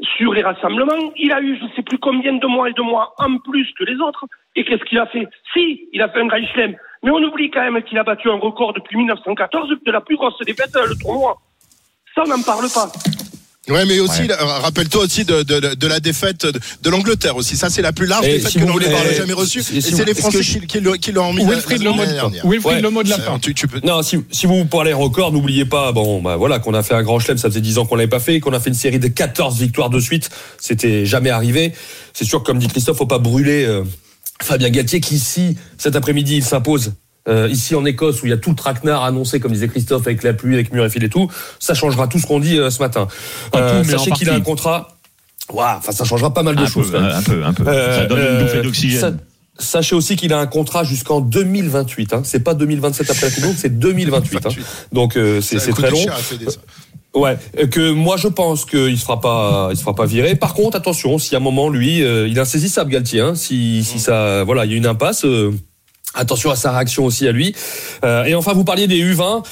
sur 0.00 0.32
les 0.34 0.42
rassemblements. 0.42 1.12
Il 1.16 1.32
a 1.32 1.40
eu 1.40 1.56
je 1.58 1.64
ne 1.64 1.70
sais 1.70 1.82
plus 1.82 1.98
combien 1.98 2.34
de 2.34 2.46
mois 2.46 2.68
et 2.68 2.72
de 2.72 2.82
mois 2.82 3.14
en 3.18 3.38
plus 3.38 3.72
que 3.78 3.84
les 3.84 3.96
autres. 4.00 4.24
Et 4.54 4.64
qu'est-ce 4.64 4.84
qu'il 4.84 4.98
a 4.98 5.06
fait? 5.06 5.28
Si, 5.52 5.88
il 5.92 6.02
a 6.02 6.08
fait 6.08 6.20
un 6.20 6.26
grand 6.26 6.44
chelem. 6.54 6.76
Mais 7.02 7.10
on 7.10 7.22
oublie 7.22 7.50
quand 7.50 7.62
même 7.62 7.82
qu'il 7.82 7.98
a 7.98 8.04
battu 8.04 8.30
un 8.30 8.38
record 8.38 8.72
depuis 8.72 8.96
1914 8.96 9.68
de 9.84 9.92
la 9.92 10.00
plus 10.00 10.16
grosse 10.16 10.38
défaite 10.40 10.74
le 10.74 10.96
tournoi. 11.00 11.36
Ça, 12.14 12.22
on 12.24 12.28
n'en 12.28 12.42
parle 12.42 12.66
pas. 12.72 13.15
Ouais, 13.68 13.84
mais 13.84 13.98
aussi, 13.98 14.26
là, 14.28 14.36
rappelle-toi 14.36 15.02
aussi 15.04 15.24
de, 15.24 15.42
de, 15.42 15.58
de- 15.58 15.74
de 15.74 15.86
la 15.88 15.98
défaite 15.98 16.46
de, 16.46 16.60
de 16.82 16.90
l'Angleterre 16.90 17.36
aussi. 17.36 17.56
Ça, 17.56 17.68
c'est 17.68 17.82
la 17.82 17.92
plus 17.92 18.06
large 18.06 18.24
Et 18.26 18.34
défaite 18.34 18.52
si 18.52 18.54
que 18.58 18.60
vous 18.62 18.68
l'Angleterre 18.68 19.02
n'a 19.04 19.12
jamais 19.12 19.32
reçue. 19.32 19.62
si- 19.62 19.78
Et 19.78 19.80
si 19.80 19.92
c'est 19.94 20.04
les 20.04 20.14
Français 20.14 20.38
que 20.38 20.42
qui, 20.44 20.66
qui 20.66 20.80
l'ont- 20.80 20.92
qui 20.92 21.10
l'ont 21.12 21.32
la- 21.34 21.44
Wilfried 21.44 21.82
la 21.82 21.90
de- 21.92 21.96
dernière. 22.12 22.46
Wilfried 22.46 22.76
Ouais. 22.76 22.80
le 22.80 22.90
mot 22.90 23.02
de 23.02 23.08
la 23.08 23.16
Euh, 23.18 23.22
fin. 23.22 23.38
tu- 23.40 23.54
tu 23.54 23.66
peux- 23.66 23.80
Non, 23.84 24.02
si, 24.02 24.18
si 24.30 24.46
vous 24.46 24.64
parlez 24.66 24.92
record, 24.92 25.32
n'oubliez 25.32 25.64
pas, 25.64 25.90
bon, 25.90 26.22
bah 26.22 26.36
voilà, 26.36 26.60
qu'on 26.60 26.74
a 26.74 26.82
fait 26.84 26.94
un 26.94 27.02
grand 27.02 27.18
chelem, 27.18 27.38
ça 27.38 27.48
faisait 27.48 27.60
10 27.60 27.78
ans 27.78 27.86
qu'on 27.86 27.96
l'avait 27.96 28.08
pas 28.08 28.20
fait, 28.20 28.38
qu'on 28.38 28.52
a 28.52 28.60
fait 28.60 28.70
une 28.70 28.76
série 28.76 29.00
de 29.00 29.08
14 29.08 29.58
victoires 29.58 29.90
de 29.90 29.98
suite, 29.98 30.30
c'était 30.60 31.04
jamais 31.04 31.30
arrivé. 31.30 31.72
C'est 32.14 32.24
sûr, 32.24 32.44
comme 32.44 32.58
dit 32.60 32.68
Christophe, 32.68 32.98
faut 32.98 33.06
pas 33.06 33.18
brûler 33.18 33.64
euh, 33.64 33.82
Fabien 34.42 34.70
Galtier, 34.70 35.00
qui 35.00 35.16
ici, 35.16 35.56
cet 35.76 35.96
après-midi, 35.96 36.36
il 36.36 36.44
s'impose. 36.44 36.92
Euh, 37.28 37.48
ici 37.50 37.74
en 37.74 37.84
Écosse 37.84 38.22
où 38.22 38.26
il 38.26 38.30
y 38.30 38.32
a 38.32 38.36
tout 38.36 38.50
le 38.50 38.56
traquenard 38.56 39.04
annoncé 39.04 39.40
comme 39.40 39.52
disait 39.52 39.68
Christophe 39.68 40.06
avec 40.06 40.22
la 40.22 40.32
pluie 40.32 40.54
avec 40.54 40.72
Murrayfield 40.72 41.04
et 41.04 41.08
tout 41.08 41.30
ça 41.58 41.74
changera 41.74 42.06
tout 42.08 42.18
ce 42.18 42.26
qu'on 42.26 42.40
dit 42.40 42.58
euh, 42.58 42.70
ce 42.70 42.80
matin 42.80 43.08
Euh, 43.54 43.82
tout, 43.82 43.90
sachez 43.90 44.10
qu'il 44.12 44.30
a 44.30 44.34
un 44.34 44.40
contrat 44.40 44.96
Ouah, 45.52 45.76
enfin 45.78 45.92
ça 45.92 46.04
changera 46.04 46.34
pas 46.34 46.42
mal 46.42 46.56
de 46.56 46.62
Un 46.62 46.66
choses 46.66 46.90
peu, 46.90 46.98
un 46.98 47.22
peu, 47.22 47.44
un 47.44 47.52
peu. 47.52 47.64
Euh, 47.68 48.00
Ça 48.00 48.06
donne 48.06 48.18
une 48.18 48.24
euh, 48.24 48.42
bouffée 48.42 48.62
d'oxygène. 48.62 49.00
sa- 49.00 49.12
Sachez 49.58 49.94
aussi 49.96 50.16
qu'il 50.16 50.32
a 50.34 50.38
un 50.38 50.46
contrat 50.46 50.84
jusqu'en 50.84 51.20
2028. 51.22 52.12
Hein. 52.12 52.20
C'est 52.24 52.40
pas 52.40 52.52
2027 52.52 53.08
après 53.10 53.22
la 53.26 53.30
Coupe 53.30 53.40
du 53.40 53.46
Monde, 53.46 53.56
c'est 53.56 53.78
2028. 53.78 54.44
Hein. 54.44 54.48
Donc 54.92 55.16
euh, 55.16 55.40
c'est 55.40 55.56
très 55.70 55.90
long. 55.90 55.98
Ouais, 57.14 57.38
euh, 57.58 57.66
que 57.66 57.90
moi 57.92 58.18
je 58.18 58.28
pense 58.28 58.66
qu'il 58.66 58.98
se 58.98 59.02
fera 59.04 59.18
pas, 59.20 59.68
il 59.70 59.76
se 59.76 59.80
fera 59.82 59.94
pas 59.94 60.04
virer. 60.04 60.36
Par 60.36 60.52
contre, 60.52 60.76
attention, 60.76 61.16
si 61.18 61.34
à 61.34 61.38
un 61.38 61.40
moment 61.40 61.70
lui, 61.70 62.02
euh, 62.02 62.28
il 62.28 62.36
est 62.36 62.40
insaisissable 62.40 62.90
Galtier. 62.90 63.20
Hein, 63.20 63.34
si, 63.34 63.82
si 63.84 63.98
ça, 63.98 64.44
voilà, 64.44 64.66
il 64.66 64.72
y 64.72 64.74
a 64.74 64.76
une 64.76 64.84
impasse. 64.86 65.24
euh, 65.24 65.52
Attention 66.16 66.50
à 66.50 66.56
sa 66.56 66.72
réaction 66.72 67.04
aussi 67.04 67.28
à 67.28 67.32
lui. 67.32 67.54
Euh, 68.04 68.24
et 68.24 68.34
enfin, 68.34 68.52
vous 68.54 68.64
parliez 68.64 68.86
des 68.86 68.98
U20. 69.02 69.44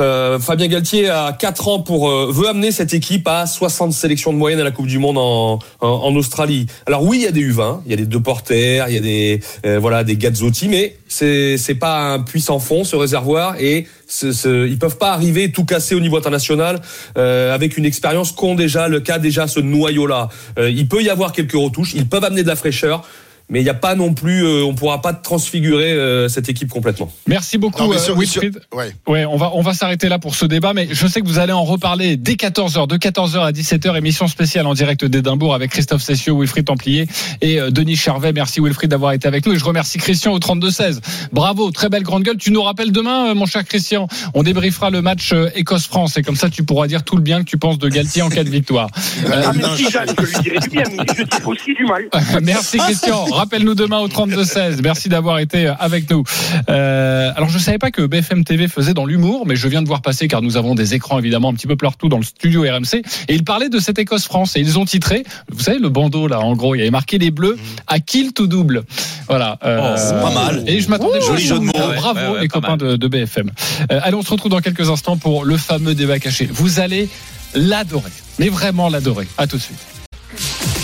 Euh, 0.00 0.38
Fabien 0.38 0.68
Galtier 0.68 1.08
a 1.10 1.32
4 1.32 1.68
ans 1.68 1.80
pour 1.80 2.08
euh, 2.08 2.30
veut 2.32 2.48
amener 2.48 2.72
cette 2.72 2.94
équipe 2.94 3.26
à 3.28 3.46
60 3.46 3.92
sélections 3.92 4.32
de 4.32 4.38
moyenne 4.38 4.60
à 4.60 4.64
la 4.64 4.70
Coupe 4.70 4.86
du 4.86 4.98
Monde 4.98 5.18
en, 5.18 5.58
en, 5.80 5.86
en 5.88 6.14
Australie. 6.16 6.66
Alors 6.86 7.02
oui, 7.02 7.18
il 7.18 7.24
y 7.24 7.26
a 7.26 7.32
des 7.32 7.42
U20, 7.52 7.80
il 7.84 7.90
y 7.90 7.94
a 7.94 7.96
des 7.96 8.06
deux 8.06 8.20
porteurs, 8.20 8.88
il 8.88 8.94
y 8.94 8.98
a 8.98 9.00
des 9.00 9.40
euh, 9.66 9.78
voilà 9.78 10.04
des 10.04 10.16
Gazzotti, 10.16 10.68
mais 10.68 10.96
c'est 11.08 11.58
c'est 11.58 11.74
pas 11.74 12.12
un 12.14 12.20
puissant 12.20 12.58
fond 12.58 12.84
ce 12.84 12.96
réservoir 12.96 13.56
et 13.60 13.86
ce, 14.08 14.32
ce- 14.32 14.66
ils 14.66 14.78
peuvent 14.78 14.96
pas 14.98 15.12
arriver 15.12 15.52
tout 15.52 15.64
casser 15.64 15.94
au 15.94 16.00
niveau 16.00 16.16
international 16.16 16.80
euh, 17.18 17.54
avec 17.54 17.76
une 17.76 17.84
expérience 17.84 18.32
qu'ont 18.32 18.54
déjà 18.54 18.88
le 18.88 19.00
cas 19.00 19.18
déjà 19.18 19.46
ce 19.46 19.60
noyau 19.60 20.06
là. 20.06 20.28
il 20.58 20.88
peut 20.88 21.02
y 21.02 21.10
avoir 21.10 21.32
quelques 21.32 21.52
retouches, 21.52 21.92
ils 21.94 22.08
peuvent 22.08 22.24
amener 22.24 22.42
de 22.42 22.48
la 22.48 22.56
fraîcheur. 22.56 23.02
Mais 23.48 23.60
il 23.60 23.64
n'y 23.64 23.70
a 23.70 23.74
pas 23.74 23.94
non 23.94 24.14
plus, 24.14 24.44
euh, 24.44 24.64
on 24.64 24.74
pourra 24.74 25.02
pas 25.02 25.12
transfigurer 25.12 25.92
euh, 25.92 26.28
cette 26.28 26.48
équipe 26.48 26.68
complètement. 26.70 27.12
Merci 27.26 27.58
beaucoup, 27.58 27.82
Non, 27.82 27.92
euh, 27.92 27.98
sur- 27.98 28.16
Wilfried. 28.18 28.60
sur- 28.70 28.78
ouais. 28.78 28.94
Ouais, 29.06 29.24
on 29.26 29.36
va 29.36 29.50
on 29.54 29.60
va 29.62 29.74
s'arrêter 29.74 30.08
là 30.08 30.18
pour 30.18 30.34
ce 30.34 30.46
débat, 30.46 30.72
mais 30.72 30.88
je 30.90 31.06
sais 31.06 31.20
que 31.20 31.26
vous 31.26 31.38
allez 31.38 31.52
en 31.52 31.64
reparler 31.64 32.16
dès 32.16 32.34
14h, 32.34 32.86
de 32.86 32.96
14h 32.96 33.40
à 33.44 33.52
17h, 33.52 33.96
émission 33.96 34.26
spéciale 34.28 34.66
en 34.66 34.74
direct 34.74 35.04
d'Édimbourg 35.04 35.54
avec 35.54 35.70
Christophe 35.70 36.02
Cessieux, 36.02 36.32
Wilfried 36.32 36.64
Templier 36.66 37.06
et 37.42 37.60
euh, 37.60 37.70
Denis 37.70 37.96
Charvet. 37.96 38.32
Merci 38.32 38.60
Wilfried 38.60 38.90
d'avoir 38.90 39.12
été 39.12 39.28
avec 39.28 39.44
nous 39.46 39.52
et 39.52 39.58
je 39.58 39.64
remercie 39.64 39.98
Christian 39.98 40.32
au 40.32 40.38
32-16. 40.38 41.00
Bravo, 41.32 41.70
très 41.70 41.88
belle 41.88 42.02
grande 42.04 42.22
gueule. 42.22 42.36
Tu 42.38 42.50
nous 42.52 42.62
rappelles 42.62 42.92
demain, 42.92 43.30
euh, 43.30 43.34
mon 43.34 43.46
cher 43.46 43.64
Christian, 43.64 44.08
on 44.34 44.42
débriefera 44.42 44.90
le 44.90 45.02
match 45.02 45.32
euh, 45.32 45.50
Écosse-France 45.54 46.16
et 46.16 46.22
comme 46.22 46.36
ça 46.36 46.48
tu 46.48 46.62
pourras 46.64 46.86
dire 46.86 47.02
tout 47.04 47.16
le 47.16 47.22
bien 47.22 47.40
que 47.40 47.48
tu 47.50 47.58
penses 47.58 47.78
de 47.78 47.88
Galtier 47.88 48.22
en 48.22 48.28
cas 48.30 48.44
de 48.44 48.50
victoire. 48.50 48.88
Euh, 49.26 49.42
Ah, 49.44 49.52
mais 49.54 49.62
si 49.76 49.90
Jeanne, 49.90 50.06
je 50.18 50.24
lui 50.26 50.42
dirai 50.42 50.58
du 50.60 50.68
bien, 50.70 50.84
mais 50.90 51.04
je 51.16 51.22
dis 51.22 51.44
aussi 51.44 51.74
du 51.74 51.84
mal. 51.84 52.04
Merci 52.42 52.78
Christian. 52.78 53.26
Rappelle-nous 53.42 53.74
demain 53.74 53.98
au 53.98 54.08
32-16. 54.08 54.80
Merci 54.82 55.08
d'avoir 55.08 55.38
été 55.38 55.66
avec 55.78 56.10
nous. 56.10 56.22
Euh, 56.68 57.32
alors 57.34 57.48
je 57.48 57.58
savais 57.58 57.78
pas 57.78 57.90
que 57.90 58.02
BFM 58.02 58.44
TV 58.44 58.68
faisait 58.68 58.94
dans 58.94 59.04
l'humour, 59.06 59.44
mais 59.46 59.56
je 59.56 59.68
viens 59.68 59.82
de 59.82 59.86
voir 59.88 60.02
passer 60.02 60.28
car 60.28 60.42
nous 60.42 60.56
avons 60.56 60.74
des 60.74 60.94
écrans 60.94 61.18
évidemment 61.18 61.48
un 61.50 61.54
petit 61.54 61.66
peu 61.66 61.76
partout 61.76 62.08
dans 62.08 62.18
le 62.18 62.24
studio 62.24 62.62
RMC 62.62 63.02
et 63.28 63.34
ils 63.34 63.44
parlaient 63.44 63.68
de 63.68 63.78
cette 63.78 63.98
Écosse-France 63.98 64.56
et 64.56 64.60
ils 64.60 64.78
ont 64.78 64.84
titré, 64.84 65.24
vous 65.50 65.60
savez 65.60 65.78
le 65.78 65.88
bandeau 65.88 66.26
là 66.28 66.40
en 66.40 66.54
gros, 66.54 66.74
il 66.74 66.78
y 66.78 66.82
avait 66.82 66.90
marqué 66.90 67.18
les 67.18 67.30
bleus 67.30 67.56
à 67.86 68.00
kill 68.00 68.32
tout 68.32 68.46
double. 68.46 68.84
Voilà. 69.28 69.58
euh, 69.64 69.80
Oh, 69.82 69.96
c'est 69.96 70.20
pas 70.20 70.32
mal. 70.32 70.64
Et 70.66 70.80
je 70.80 70.88
m'attendais 70.88 71.18
pas 71.18 71.26
Joli 71.26 71.42
jeu 71.46 71.58
de 71.58 71.64
mots. 71.64 71.72
Bravo 71.74 72.20
Ouais, 72.20 72.28
ouais, 72.28 72.40
les 72.42 72.48
copains 72.48 72.76
de, 72.76 72.96
de 72.96 73.08
BFM. 73.08 73.50
Euh, 73.90 74.00
allez, 74.02 74.14
on 74.14 74.22
se 74.22 74.30
retrouve 74.30 74.50
dans 74.50 74.60
quelques 74.60 74.88
instants 74.90 75.16
pour 75.16 75.44
le 75.44 75.56
fameux 75.56 75.94
débat 75.94 76.18
caché. 76.18 76.48
Vous 76.52 76.78
allez 76.80 77.08
l'adorer, 77.54 78.10
mais 78.38 78.48
vraiment 78.48 78.88
l'adorer. 78.88 79.26
À 79.38 79.46
tout 79.46 79.56
de 79.56 79.62
suite. 79.62 80.81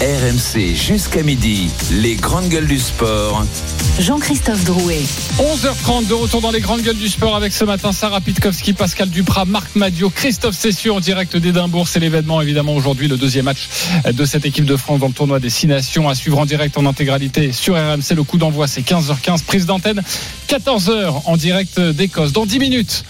RMC 0.00 0.76
jusqu'à 0.76 1.24
midi, 1.24 1.70
les 1.90 2.14
grandes 2.14 2.48
gueules 2.48 2.68
du 2.68 2.78
sport. 2.78 3.44
Jean-Christophe 3.98 4.62
Drouet. 4.62 5.00
11h30 5.38 6.06
de 6.06 6.14
retour 6.14 6.40
dans 6.40 6.52
les 6.52 6.60
grandes 6.60 6.82
gueules 6.82 6.98
du 6.98 7.08
sport 7.08 7.34
avec 7.34 7.52
ce 7.52 7.64
matin 7.64 7.90
Sarah 7.90 8.20
Pitkowski, 8.20 8.74
Pascal 8.74 9.10
Duprat, 9.10 9.44
Marc 9.44 9.74
Madio, 9.74 10.08
Christophe 10.08 10.54
Cessieux 10.54 10.92
en 10.92 11.00
direct 11.00 11.36
d'Édimbourg. 11.36 11.88
C'est 11.88 11.98
l'événement 11.98 12.40
évidemment 12.40 12.76
aujourd'hui, 12.76 13.08
le 13.08 13.16
deuxième 13.16 13.46
match 13.46 13.68
de 14.08 14.24
cette 14.24 14.46
équipe 14.46 14.66
de 14.66 14.76
France 14.76 15.00
dans 15.00 15.08
le 15.08 15.12
tournoi 15.12 15.40
des 15.40 15.50
Six 15.50 15.66
Nations 15.66 16.08
à 16.08 16.14
suivre 16.14 16.38
en 16.38 16.46
direct 16.46 16.78
en 16.78 16.86
intégralité 16.86 17.50
sur 17.50 17.74
RMC. 17.74 18.14
Le 18.14 18.22
coup 18.22 18.38
d'envoi 18.38 18.68
c'est 18.68 18.82
15h15, 18.82 19.42
prise 19.42 19.66
d'antenne 19.66 20.04
14h 20.48 21.22
en 21.24 21.36
direct 21.36 21.80
d'Écosse. 21.80 22.30
Dans 22.30 22.46
10 22.46 22.60
minutes. 22.60 23.04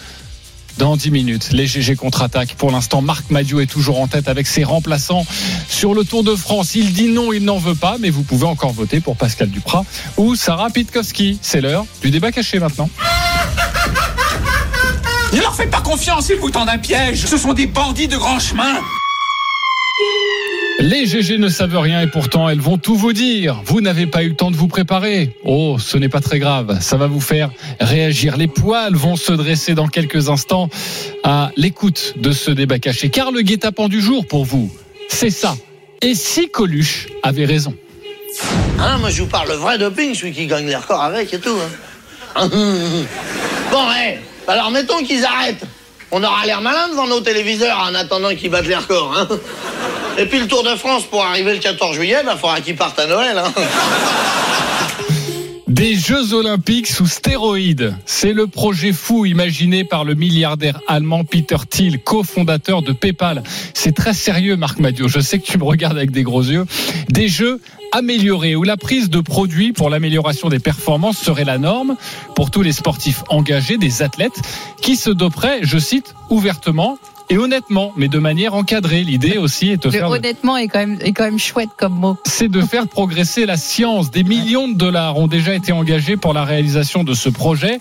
Dans 0.78 0.96
10 0.96 1.10
minutes, 1.10 1.48
les 1.50 1.66
GG 1.66 1.96
contre-attaque. 1.96 2.54
Pour 2.56 2.70
l'instant, 2.70 3.02
Marc 3.02 3.30
Madio 3.30 3.58
est 3.58 3.66
toujours 3.66 4.00
en 4.00 4.06
tête 4.06 4.28
avec 4.28 4.46
ses 4.46 4.62
remplaçants 4.62 5.26
sur 5.68 5.92
le 5.92 6.04
Tour 6.04 6.22
de 6.22 6.36
France. 6.36 6.76
Il 6.76 6.92
dit 6.92 7.08
non, 7.08 7.32
il 7.32 7.44
n'en 7.44 7.58
veut 7.58 7.74
pas, 7.74 7.96
mais 7.98 8.10
vous 8.10 8.22
pouvez 8.22 8.46
encore 8.46 8.72
voter 8.72 9.00
pour 9.00 9.16
Pascal 9.16 9.50
Duprat 9.50 9.84
ou 10.16 10.36
Sarah 10.36 10.70
Pitkowski. 10.70 11.40
C'est 11.42 11.60
l'heure 11.60 11.84
du 12.00 12.12
débat 12.12 12.30
caché 12.30 12.60
maintenant. 12.60 12.88
Il 15.32 15.40
leur 15.40 15.54
faites 15.54 15.70
pas 15.70 15.80
confiance, 15.80 16.28
ils 16.30 16.36
vous 16.36 16.50
tendent 16.50 16.68
un 16.68 16.78
piège. 16.78 17.26
Ce 17.26 17.36
sont 17.36 17.54
des 17.54 17.66
bandits 17.66 18.08
de 18.08 18.16
grand 18.16 18.38
chemin. 18.38 18.80
Les 20.80 21.06
GG 21.06 21.38
ne 21.38 21.48
savent 21.48 21.76
rien 21.76 22.02
et 22.02 22.06
pourtant 22.06 22.48
elles 22.48 22.60
vont 22.60 22.78
tout 22.78 22.94
vous 22.94 23.12
dire. 23.12 23.60
Vous 23.64 23.80
n'avez 23.80 24.06
pas 24.06 24.22
eu 24.22 24.28
le 24.28 24.36
temps 24.36 24.52
de 24.52 24.56
vous 24.56 24.68
préparer. 24.68 25.34
Oh, 25.44 25.76
ce 25.80 25.96
n'est 25.98 26.08
pas 26.08 26.20
très 26.20 26.38
grave. 26.38 26.78
Ça 26.80 26.96
va 26.96 27.08
vous 27.08 27.20
faire 27.20 27.50
réagir. 27.80 28.36
Les 28.36 28.46
poils 28.46 28.94
vont 28.94 29.16
se 29.16 29.32
dresser 29.32 29.74
dans 29.74 29.88
quelques 29.88 30.28
instants 30.28 30.68
à 31.24 31.50
l'écoute 31.56 32.14
de 32.16 32.30
ce 32.30 32.52
débat 32.52 32.78
caché. 32.78 33.10
Car 33.10 33.32
le 33.32 33.42
guet-apens 33.42 33.88
du 33.88 34.00
jour 34.00 34.24
pour 34.26 34.44
vous, 34.44 34.70
c'est 35.08 35.30
ça. 35.30 35.56
Et 36.00 36.14
si 36.14 36.48
Coluche 36.48 37.08
avait 37.24 37.44
raison? 37.44 37.74
Hein, 38.78 38.98
moi 38.98 39.10
je 39.10 39.22
vous 39.22 39.28
parle 39.28 39.48
le 39.48 39.54
vrai 39.54 39.78
doping, 39.78 40.14
celui 40.14 40.32
qui 40.32 40.46
gagne 40.46 40.66
les 40.66 40.76
records 40.76 41.02
avec 41.02 41.34
et 41.34 41.40
tout. 41.40 41.58
hein. 42.36 42.48
bon, 43.72 43.88
ouais. 43.88 44.20
alors 44.46 44.70
mettons 44.70 45.02
qu'ils 45.02 45.24
arrêtent. 45.24 45.64
On 46.12 46.22
aura 46.22 46.46
l'air 46.46 46.60
malin 46.60 46.88
devant 46.88 47.06
nos 47.08 47.20
téléviseurs 47.20 47.78
en 47.80 47.94
attendant 47.94 48.32
qu'ils 48.34 48.50
battent 48.50 48.68
les 48.68 48.76
records. 48.76 49.12
Hein. 49.18 49.28
Et 50.18 50.26
puis 50.26 50.40
le 50.40 50.48
Tour 50.48 50.64
de 50.64 50.70
France 50.70 51.04
pour 51.04 51.24
arriver 51.24 51.52
le 51.52 51.60
14 51.60 51.94
juillet, 51.94 52.16
il 52.24 52.38
faudra 52.38 52.60
qu'ils 52.60 52.74
partent 52.74 52.98
à 52.98 53.06
Noël. 53.06 53.38
Hein. 53.38 53.52
Des 55.68 55.94
Jeux 55.94 56.32
Olympiques 56.32 56.88
sous 56.88 57.06
stéroïdes. 57.06 57.94
C'est 58.04 58.32
le 58.32 58.48
projet 58.48 58.92
fou 58.92 59.26
imaginé 59.26 59.84
par 59.84 60.04
le 60.04 60.14
milliardaire 60.14 60.80
allemand 60.88 61.22
Peter 61.22 61.58
Thiel, 61.70 62.00
cofondateur 62.00 62.82
de 62.82 62.90
PayPal. 62.90 63.44
C'est 63.74 63.94
très 63.94 64.12
sérieux, 64.12 64.56
Marc 64.56 64.80
Madio. 64.80 65.06
Je 65.06 65.20
sais 65.20 65.38
que 65.38 65.46
tu 65.46 65.56
me 65.56 65.62
regardes 65.62 65.96
avec 65.96 66.10
des 66.10 66.24
gros 66.24 66.42
yeux. 66.42 66.66
Des 67.10 67.28
jeux 67.28 67.60
améliorés 67.92 68.56
où 68.56 68.64
la 68.64 68.76
prise 68.76 69.10
de 69.10 69.20
produits 69.20 69.72
pour 69.72 69.88
l'amélioration 69.88 70.48
des 70.48 70.58
performances 70.58 71.18
serait 71.18 71.44
la 71.44 71.58
norme 71.58 71.96
pour 72.34 72.50
tous 72.50 72.62
les 72.62 72.72
sportifs 72.72 73.22
engagés, 73.28 73.76
des 73.76 74.02
athlètes 74.02 74.40
qui 74.82 74.96
se 74.96 75.10
doperaient, 75.10 75.60
je 75.62 75.78
cite, 75.78 76.14
ouvertement 76.28 76.98
et 77.30 77.36
honnêtement, 77.38 77.92
mais 77.96 78.08
de 78.08 78.18
manière 78.18 78.54
encadrée. 78.54 79.02
L'idée 79.04 79.38
aussi 79.44 79.70
est 79.70 79.82
de 79.84 79.90
faire 79.90 80.08
honnêtement 80.10 80.56
est 80.56 80.68
quand 80.68 80.78
même 80.80 80.98
est 81.00 81.12
quand 81.12 81.24
même 81.24 81.38
chouette 81.38 81.68
comme 81.78 81.94
mot. 81.94 82.16
c'est 82.26 82.48
de 82.48 82.60
faire 82.62 82.88
progresser 82.88 83.46
la 83.46 83.56
science. 83.56 84.10
Des 84.10 84.22
millions 84.24 84.68
de 84.68 84.74
dollars 84.74 85.16
ont 85.18 85.26
déjà 85.28 85.54
été 85.54 85.72
engagés 85.72 86.16
pour 86.16 86.32
la 86.34 86.44
réalisation 86.44 87.04
de 87.04 87.14
ce 87.14 87.28
projet. 87.28 87.78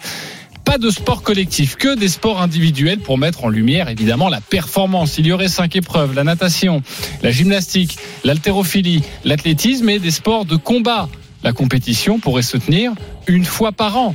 Pas 0.66 0.78
de 0.78 0.90
sport 0.90 1.24
collectif, 1.24 1.78
que 1.78 1.96
des 1.96 2.10
sports 2.10 2.42
individuels 2.42 3.00
pour 3.00 3.18
mettre 3.18 3.46
en 3.46 3.48
lumière 3.48 3.88
évidemment 3.88 4.28
la 4.28 4.42
performance. 4.42 5.18
Il 5.18 5.26
y 5.26 5.32
aurait 5.32 5.48
cinq 5.48 5.78
épreuves 5.78 6.14
la 6.14 6.26
natation, 6.26 6.82
la 7.24 7.32
gymnastique, 7.32 7.98
l'haltérophilie, 8.26 9.02
l'athlétisme 9.24 9.88
et 9.88 10.00
des 10.00 10.12
sports 10.12 10.44
de 10.44 10.58
combat. 10.58 11.08
La 11.44 11.54
compétition 11.54 12.20
pourrait 12.20 12.42
se 12.42 12.58
tenir 12.58 12.92
une 13.28 13.46
fois 13.46 13.72
par 13.72 13.96
an. 13.96 14.14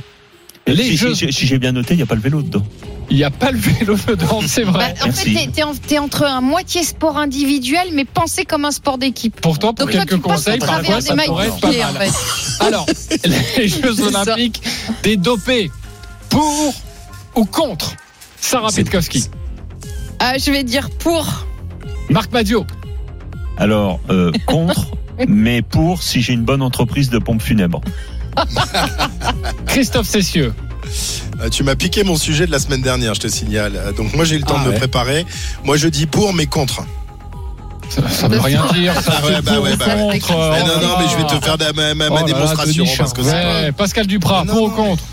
Les 0.67 0.83
si, 0.83 0.97
Jeux- 0.97 1.15
si- 1.15 1.33
si 1.33 1.47
j'ai 1.47 1.57
bien 1.57 1.71
noté, 1.71 1.95
il 1.95 1.97
n'y 1.97 2.03
a 2.03 2.05
pas 2.05 2.13
le 2.15 2.21
vélo 2.21 2.43
dedans. 2.43 2.63
Il 3.09 3.17
n'y 3.17 3.23
a 3.23 3.29
pas 3.31 3.51
le 3.51 3.57
vélo 3.59 3.95
dedans, 4.07 4.39
c'est 4.47 4.63
vrai. 4.63 4.95
Bah, 4.99 5.07
en 5.07 5.11
fait, 5.11 5.33
t'es- 5.33 5.63
t'es 5.87 5.99
entre 5.99 6.23
un 6.23 6.41
moitié 6.41 6.83
sport 6.83 7.17
individuel, 7.17 7.89
mais 7.93 8.05
pensé 8.05 8.45
comme 8.45 8.65
un 8.65 8.71
sport 8.71 8.97
d'équipe. 8.97 9.39
Pourtant, 9.41 9.73
pour 9.73 9.85
Donc 9.87 9.93
quelques 9.95 10.19
conseils, 10.21 10.59
parfois, 10.59 11.01
ça 11.01 11.15
pourrait 11.15 11.47
être 11.47 11.59
pas 11.59 11.67
en 11.67 11.93
mal. 11.93 12.07
fait. 12.09 12.63
Alors, 12.65 12.85
les 13.57 13.67
Jeux 13.67 13.93
C'est 13.95 14.11
ça. 14.11 14.21
Olympiques, 14.23 14.61
des 15.03 15.17
dopés, 15.17 15.69
pour 16.29 16.73
ou 17.35 17.45
contre 17.45 17.93
Sarah 18.39 18.71
Pitkowski? 18.71 19.25
Ah, 20.19 20.37
je 20.37 20.49
vais 20.51 20.63
dire 20.63 20.89
pour. 20.89 21.45
Marc 22.09 22.31
Madio. 22.31 22.65
Alors, 23.57 23.99
euh, 24.09 24.31
contre, 24.47 24.87
mais 25.27 25.61
pour 25.61 26.01
si 26.01 26.21
j'ai 26.21 26.33
une 26.33 26.43
bonne 26.45 26.61
entreprise 26.61 27.09
de 27.09 27.19
pompes 27.19 27.41
funèbres. 27.41 27.81
Christophe 29.67 30.07
Cessieux. 30.07 30.53
Euh, 31.41 31.49
Tu 31.49 31.63
m'as 31.63 31.75
piqué 31.75 32.03
mon 32.03 32.15
sujet 32.15 32.45
de 32.45 32.51
la 32.51 32.59
semaine 32.59 32.81
dernière, 32.81 33.13
je 33.15 33.21
te 33.21 33.27
signale. 33.27 33.73
Euh, 33.75 33.91
Donc 33.91 34.13
moi 34.13 34.25
j'ai 34.25 34.35
eu 34.35 34.39
le 34.39 34.45
temps 34.45 34.57
Ah 34.61 34.65
de 34.67 34.71
me 34.71 34.75
préparer. 34.77 35.25
Moi 35.63 35.77
je 35.77 35.87
dis 35.87 36.05
pour 36.05 36.33
mais 36.33 36.45
contre. 36.45 36.85
Ça, 37.89 38.09
ça 38.09 38.27
veut 38.27 38.39
rien 38.39 38.65
dire. 38.73 38.99
Ça 39.01 39.19
Ah 39.21 39.25
ouais, 39.27 39.41
bah 39.41 39.59
ouais, 39.59 39.75
bah 39.75 39.85
ouais. 40.07 40.19
contre. 40.19 40.51
Mais 40.51 40.59
non, 40.61 40.81
non, 40.87 40.95
mais 40.99 41.05
je 41.11 41.17
vais 41.17 41.27
te 41.39 41.43
faire 41.45 41.57
de- 41.57 41.71
ma, 41.75 41.93
ma- 41.93 42.09
ma 42.09 42.09
Oh 42.09 42.13
là 42.15 42.21
là, 42.21 42.25
démonstration 42.27 42.85
parce 42.97 43.13
que 43.13 43.71
Pascal 43.71 44.07
Duprat, 44.07 44.45
pour 44.45 44.63
ou 44.63 44.69
contre 44.69 45.03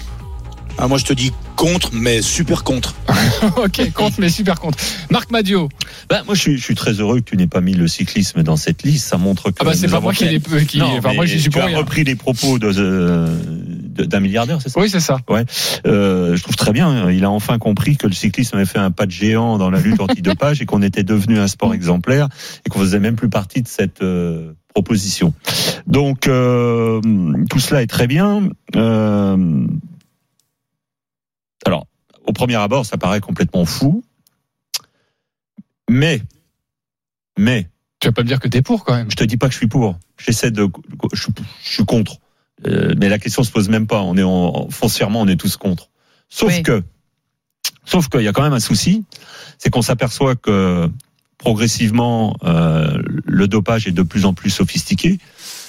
Ah, 0.78 0.88
moi, 0.88 0.96
je 0.96 1.04
te 1.04 1.12
dis 1.12 1.32
contre, 1.56 1.90
mais 1.92 2.22
super 2.22 2.62
contre. 2.64 2.94
Ok, 3.56 3.92
contre, 3.92 4.16
mais 4.18 4.30
super 4.30 4.60
contre. 4.60 4.78
Marc 5.10 5.30
Madio. 5.30 5.68
Ben, 6.08 6.22
moi, 6.24 6.34
je 6.34 6.40
suis, 6.40 6.56
je 6.58 6.62
suis 6.62 6.74
très 6.74 6.92
heureux 6.92 7.16
que 7.20 7.24
tu 7.30 7.36
n'aies 7.36 7.46
pas 7.46 7.60
mis 7.60 7.74
le 7.74 7.86
cyclisme 7.86 8.42
dans 8.42 8.56
cette 8.56 8.82
liste. 8.82 9.08
Ça 9.08 9.18
montre 9.18 9.50
que. 9.50 9.56
Ah 9.60 9.64
bah, 9.64 9.72
c'est 9.74 9.88
pas 9.88 10.00
moi 10.00 10.14
qui 10.14 10.24
l'ai- 10.24 10.40
qui- 10.66 10.78
Non, 10.78 10.96
enfin, 10.96 11.12
moi, 11.12 11.26
rien. 11.66 11.78
repris 11.78 12.04
les 12.04 12.14
propos 12.14 12.58
de, 12.58 12.72
de- 12.72 13.28
d'un 13.90 14.20
milliardaire, 14.20 14.62
c'est 14.62 14.68
ça? 14.68 14.80
Oui, 14.80 14.88
c'est 14.88 15.00
ça. 15.00 15.18
Ouais. 15.28 15.44
Euh, 15.86 16.36
je 16.36 16.42
trouve 16.42 16.56
très 16.56 16.72
bien. 16.72 17.10
Il 17.10 17.24
a 17.24 17.30
enfin 17.30 17.58
compris 17.58 17.96
que 17.96 18.06
le 18.06 18.12
cyclisme 18.12 18.56
avait 18.56 18.66
fait 18.66 18.78
un 18.78 18.90
pas 18.90 19.06
de 19.06 19.10
géant 19.10 19.58
dans 19.58 19.70
la 19.70 19.80
lutte 19.80 20.00
antidopage 20.00 20.62
et 20.62 20.66
qu'on 20.66 20.82
était 20.82 21.02
devenu 21.02 21.38
un 21.38 21.48
sport 21.48 21.74
exemplaire 21.74 22.28
et 22.64 22.70
qu'on 22.70 22.80
faisait 22.80 23.00
même 23.00 23.16
plus 23.16 23.28
partie 23.28 23.62
de 23.62 23.68
cette 23.68 24.02
euh, 24.02 24.52
proposition. 24.72 25.34
Donc 25.86 26.28
euh, 26.28 27.00
tout 27.50 27.58
cela 27.58 27.82
est 27.82 27.88
très 27.88 28.06
bien. 28.06 28.48
Alors, 31.66 31.86
au 32.26 32.32
premier 32.32 32.56
abord, 32.56 32.86
ça 32.86 32.96
paraît 32.96 33.20
complètement 33.20 33.64
fou, 33.64 34.02
mais 35.90 36.22
mais 37.38 37.68
tu 38.00 38.08
vas 38.08 38.12
pas 38.12 38.22
me 38.22 38.28
dire 38.28 38.40
que 38.40 38.48
t'es 38.48 38.62
pour 38.62 38.84
quand 38.84 38.94
même. 38.94 39.10
Je 39.10 39.16
te 39.16 39.24
dis 39.24 39.36
pas 39.36 39.46
que 39.46 39.52
je 39.52 39.58
suis 39.58 39.66
pour. 39.66 39.98
J'essaie 40.18 40.50
de, 40.50 40.68
je 41.12 41.28
suis 41.60 41.84
contre. 41.84 42.18
Euh, 42.66 42.94
mais 42.98 43.08
la 43.08 43.18
question 43.18 43.42
se 43.42 43.50
pose 43.50 43.68
même 43.68 43.86
pas. 43.86 44.02
On 44.02 44.16
est 44.16 44.22
en, 44.22 44.68
foncièrement, 44.70 45.20
on 45.20 45.28
est 45.28 45.36
tous 45.36 45.56
contre. 45.56 45.88
Sauf 46.28 46.52
Oui. 46.54 46.62
que, 46.62 46.82
sauf 47.84 48.08
qu'il 48.08 48.22
y 48.22 48.28
a 48.28 48.32
quand 48.32 48.42
même 48.42 48.52
un 48.52 48.60
souci, 48.60 49.04
c'est 49.58 49.70
qu'on 49.70 49.82
s'aperçoit 49.82 50.36
que 50.36 50.88
progressivement, 51.38 52.36
euh, 52.44 53.00
le 53.24 53.48
dopage 53.48 53.86
est 53.86 53.92
de 53.92 54.02
plus 54.02 54.26
en 54.26 54.34
plus 54.34 54.50
sophistiqué. 54.50 55.18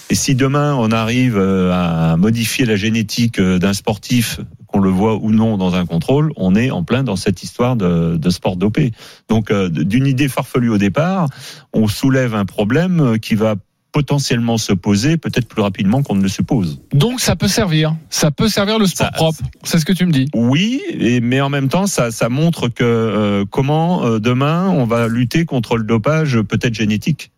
Et 0.09 0.15
si 0.15 0.35
demain 0.35 0.75
on 0.75 0.91
arrive 0.91 1.37
euh, 1.37 1.71
à 1.71 2.17
modifier 2.17 2.65
la 2.65 2.75
génétique 2.75 3.39
euh, 3.39 3.59
d'un 3.59 3.71
sportif, 3.71 4.41
qu'on 4.67 4.79
le 4.79 4.89
voit 4.89 5.15
ou 5.15 5.31
non 5.31 5.57
dans 5.57 5.75
un 5.75 5.85
contrôle, 5.85 6.33
on 6.35 6.53
est 6.55 6.69
en 6.69 6.83
plein 6.83 7.03
dans 7.03 7.15
cette 7.15 7.43
histoire 7.43 7.77
de, 7.77 8.17
de 8.17 8.29
sport 8.29 8.57
dopé. 8.57 8.91
Donc 9.29 9.51
euh, 9.51 9.69
d'une 9.69 10.05
idée 10.07 10.27
farfelue 10.27 10.69
au 10.69 10.77
départ, 10.77 11.29
on 11.71 11.87
soulève 11.87 12.35
un 12.35 12.45
problème 12.45 13.19
qui 13.19 13.35
va 13.35 13.55
potentiellement 13.91 14.57
se 14.57 14.71
poser 14.73 15.17
peut-être 15.17 15.47
plus 15.47 15.61
rapidement 15.61 16.01
qu'on 16.01 16.15
ne 16.15 16.21
le 16.23 16.29
suppose. 16.29 16.81
Donc 16.93 17.19
ça 17.19 17.35
peut 17.35 17.47
servir. 17.49 17.95
Ça 18.09 18.31
peut 18.31 18.47
servir 18.47 18.79
le 18.79 18.85
sport 18.85 19.11
propre. 19.11 19.39
C'est 19.63 19.79
ce 19.79 19.85
que 19.85 19.91
tu 19.93 20.05
me 20.05 20.11
dis. 20.11 20.27
Oui, 20.33 20.81
et, 20.91 21.19
mais 21.19 21.41
en 21.41 21.49
même 21.49 21.67
temps, 21.67 21.87
ça, 21.87 22.09
ça 22.11 22.29
montre 22.29 22.69
que 22.69 22.83
euh, 22.83 23.45
comment 23.49 24.05
euh, 24.05 24.19
demain 24.19 24.69
on 24.69 24.85
va 24.85 25.07
lutter 25.07 25.43
contre 25.45 25.77
le 25.77 25.83
dopage 25.83 26.39
peut-être 26.41 26.73
génétique. 26.73 27.31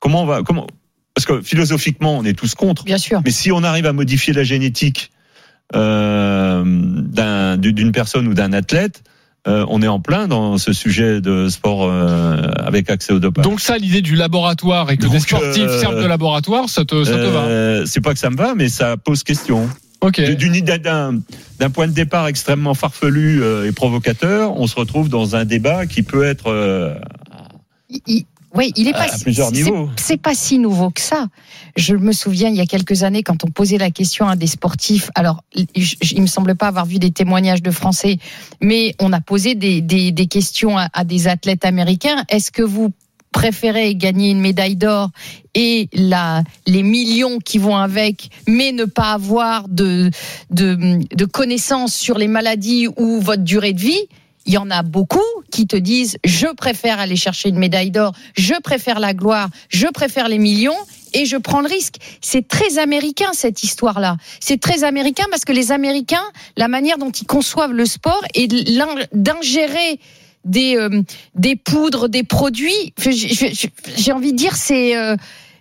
Comment 0.00 0.22
on 0.22 0.26
va 0.26 0.42
comment 0.42 0.66
parce 1.14 1.24
que 1.26 1.40
philosophiquement 1.40 2.18
on 2.18 2.24
est 2.24 2.34
tous 2.38 2.54
contre. 2.54 2.84
Bien 2.84 2.98
sûr. 2.98 3.20
Mais 3.24 3.30
si 3.30 3.50
on 3.52 3.62
arrive 3.62 3.86
à 3.86 3.92
modifier 3.92 4.32
la 4.34 4.44
génétique 4.44 5.10
euh, 5.74 6.62
d'un- 6.64 7.56
d'une 7.56 7.92
personne 7.92 8.28
ou 8.28 8.34
d'un 8.34 8.52
athlète, 8.52 9.02
euh, 9.46 9.64
on 9.68 9.82
est 9.82 9.88
en 9.88 10.00
plein 10.00 10.28
dans 10.28 10.58
ce 10.58 10.72
sujet 10.72 11.20
de 11.20 11.48
sport 11.48 11.84
euh, 11.84 12.36
avec 12.58 12.90
accès 12.90 13.12
au 13.12 13.18
dopage. 13.18 13.44
Donc 13.44 13.60
ça, 13.60 13.78
l'idée 13.78 14.02
du 14.02 14.16
laboratoire 14.16 14.90
et 14.90 14.96
que 14.96 15.02
des 15.02 15.08
Donc, 15.08 15.20
sportifs 15.20 15.62
euh, 15.62 15.80
servent 15.80 16.02
de 16.02 16.06
laboratoire, 16.06 16.68
ça 16.68 16.84
te, 16.84 17.04
ça 17.04 17.12
te 17.12 17.26
va. 17.26 17.40
Euh, 17.42 17.84
C'est 17.86 18.00
pas 18.00 18.12
que 18.12 18.18
ça 18.18 18.30
me 18.30 18.36
va, 18.36 18.54
mais 18.54 18.68
ça 18.68 18.96
pose 18.96 19.22
question. 19.22 19.68
Ok. 20.00 20.20
D'une 20.20 20.54
idée 20.54 20.78
d'un 20.78 21.20
d'un 21.58 21.70
point 21.70 21.86
de 21.86 21.92
départ 21.92 22.26
extrêmement 22.28 22.74
farfelu 22.74 23.42
euh, 23.42 23.66
et 23.66 23.72
provocateur, 23.72 24.58
on 24.58 24.66
se 24.66 24.76
retrouve 24.76 25.08
dans 25.08 25.36
un 25.36 25.44
débat 25.44 25.86
qui 25.86 26.02
peut 26.02 26.24
être 26.24 26.50
euh, 26.50 26.94
oui, 28.56 28.72
il 28.76 28.88
est 28.88 28.92
pas. 28.92 29.04
à 29.12 29.18
plusieurs 29.18 29.52
niveaux. 29.52 29.88
c'est- 29.96 30.16
pas 30.16 30.34
si 30.34 30.58
nouveau 30.58 30.90
que 30.90 31.00
ça. 31.00 31.26
Je 31.76 31.94
me 31.94 32.12
souviens 32.12 32.48
il 32.48 32.56
y 32.56 32.60
a 32.60 32.66
quelques 32.66 33.02
années 33.02 33.22
quand 33.22 33.44
on 33.44 33.48
posait 33.48 33.78
la 33.78 33.90
question 33.90 34.28
à 34.28 34.34
des 34.36 34.46
sportifs. 34.46 35.10
Alors, 35.14 35.42
il 35.54 36.22
me 36.22 36.26
semble 36.26 36.54
pas 36.56 36.68
avoir 36.68 36.86
vu 36.86 36.98
des 36.98 37.10
témoignages 37.10 37.62
de 37.62 37.70
Français, 37.70 38.18
mais 38.62 38.94
on 39.00 39.12
a 39.12 39.20
posé 39.20 39.54
des, 39.54 39.80
des, 39.82 40.10
des 40.12 40.26
questions 40.26 40.78
à, 40.78 40.88
à 40.92 41.04
des 41.04 41.28
athlètes 41.28 41.64
américains. 41.64 42.24
Est-ce 42.28 42.50
que 42.50 42.62
vous 42.62 42.92
préférez 43.32 43.94
gagner 43.94 44.30
une 44.30 44.40
médaille 44.40 44.76
d'or 44.76 45.10
et 45.54 45.90
la, 45.92 46.42
les 46.66 46.82
millions 46.82 47.38
qui 47.38 47.58
vont 47.58 47.76
avec, 47.76 48.30
mais 48.48 48.72
ne 48.72 48.86
pas 48.86 49.12
avoir 49.12 49.68
de, 49.68 50.10
de, 50.50 51.00
de 51.14 51.24
connaissances 51.26 51.94
sur 51.94 52.16
les 52.16 52.28
maladies 52.28 52.88
ou 52.96 53.20
votre 53.20 53.42
durée 53.44 53.74
de 53.74 53.80
vie? 53.80 54.00
Il 54.46 54.54
y 54.54 54.58
en 54.58 54.70
a 54.70 54.82
beaucoup 54.82 55.20
qui 55.50 55.66
te 55.66 55.76
disent 55.76 56.16
je 56.24 56.46
préfère 56.54 56.98
aller 57.00 57.16
chercher 57.16 57.48
une 57.48 57.58
médaille 57.58 57.90
d'or, 57.90 58.12
je 58.36 58.54
préfère 58.62 59.00
la 59.00 59.12
gloire, 59.14 59.48
je 59.68 59.86
préfère 59.88 60.28
les 60.28 60.38
millions 60.38 60.76
et 61.12 61.24
je 61.26 61.36
prends 61.36 61.60
le 61.60 61.68
risque. 61.68 61.96
C'est 62.20 62.46
très 62.46 62.78
américain 62.78 63.30
cette 63.32 63.62
histoire-là. 63.62 64.16
C'est 64.40 64.60
très 64.60 64.84
américain 64.84 65.24
parce 65.30 65.44
que 65.44 65.52
les 65.52 65.72
Américains, 65.72 66.24
la 66.56 66.68
manière 66.68 66.98
dont 66.98 67.10
ils 67.10 67.26
conçoivent 67.26 67.72
le 67.72 67.86
sport 67.86 68.22
l'in- 68.36 69.04
d'ingérer 69.12 69.98
des 70.44 70.76
euh, 70.76 71.02
des 71.34 71.56
poudres, 71.56 72.08
des 72.08 72.22
produits, 72.22 72.92
j'ai 73.96 74.12
envie 74.12 74.32
de 74.32 74.36
dire 74.36 74.54
c'est 74.54 74.96
euh, 74.96 75.16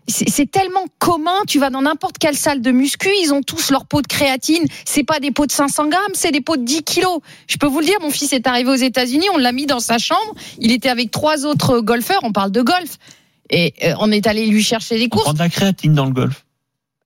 c'est 0.07 0.49
tellement 0.49 0.86
commun. 0.99 1.38
Tu 1.48 1.60
vas 1.60 1.69
dans 1.69 1.82
n'importe 1.82 2.18
quelle 2.18 2.36
salle 2.36 2.61
de 2.61 2.72
muscu, 2.72 3.10
ils 3.23 3.34
ont 3.34 3.41
tous 3.41 3.72
leur 3.72 3.86
pot 3.86 4.02
de 4.02 4.07
créatine. 4.07 4.64
C'est 4.86 5.03
pas 5.03 5.19
des 5.19 5.32
pots 5.32 5.45
de 5.45 5.52
500 5.52 5.90
grammes, 5.90 6.02
c'est 6.14 6.32
des 6.32 6.41
pots 6.41 6.57
de 6.57 6.64
10 6.64 6.84
kilos. 6.84 7.19
Je 7.48 7.57
peux 7.57 7.68
vous 7.68 7.80
le 7.80 7.86
dire, 7.86 7.98
mon 8.02 8.11
fils 8.11 8.32
est 8.34 8.48
arrivé 8.48 8.69
aux 8.69 8.76
États-Unis, 8.76 9.27
on 9.34 9.38
l'a 9.38 9.52
mis 9.52 9.65
dans 9.65 9.80
sa 9.80 9.98
chambre. 9.98 10.36
Il 10.60 10.72
était 10.72 10.90
avec 10.90 11.11
trois 11.11 11.45
autres 11.45 11.80
golfeurs. 11.80 12.19
On 12.23 12.32
parle 12.32 12.52
de 12.52 12.61
golf. 12.61 12.98
Et 13.49 13.73
euh, 13.84 13.94
on 13.99 14.11
est 14.11 14.26
allé 14.27 14.48
lui 14.48 14.64
chercher 14.64 14.98
des 14.98 15.06
On 15.06 15.10
courses. 15.10 15.23
prend 15.26 15.34
de 15.34 15.40
la 15.40 15.49
créatine 15.49 15.94
dans 15.94 16.06
le 16.06 16.11
golf. 16.14 16.44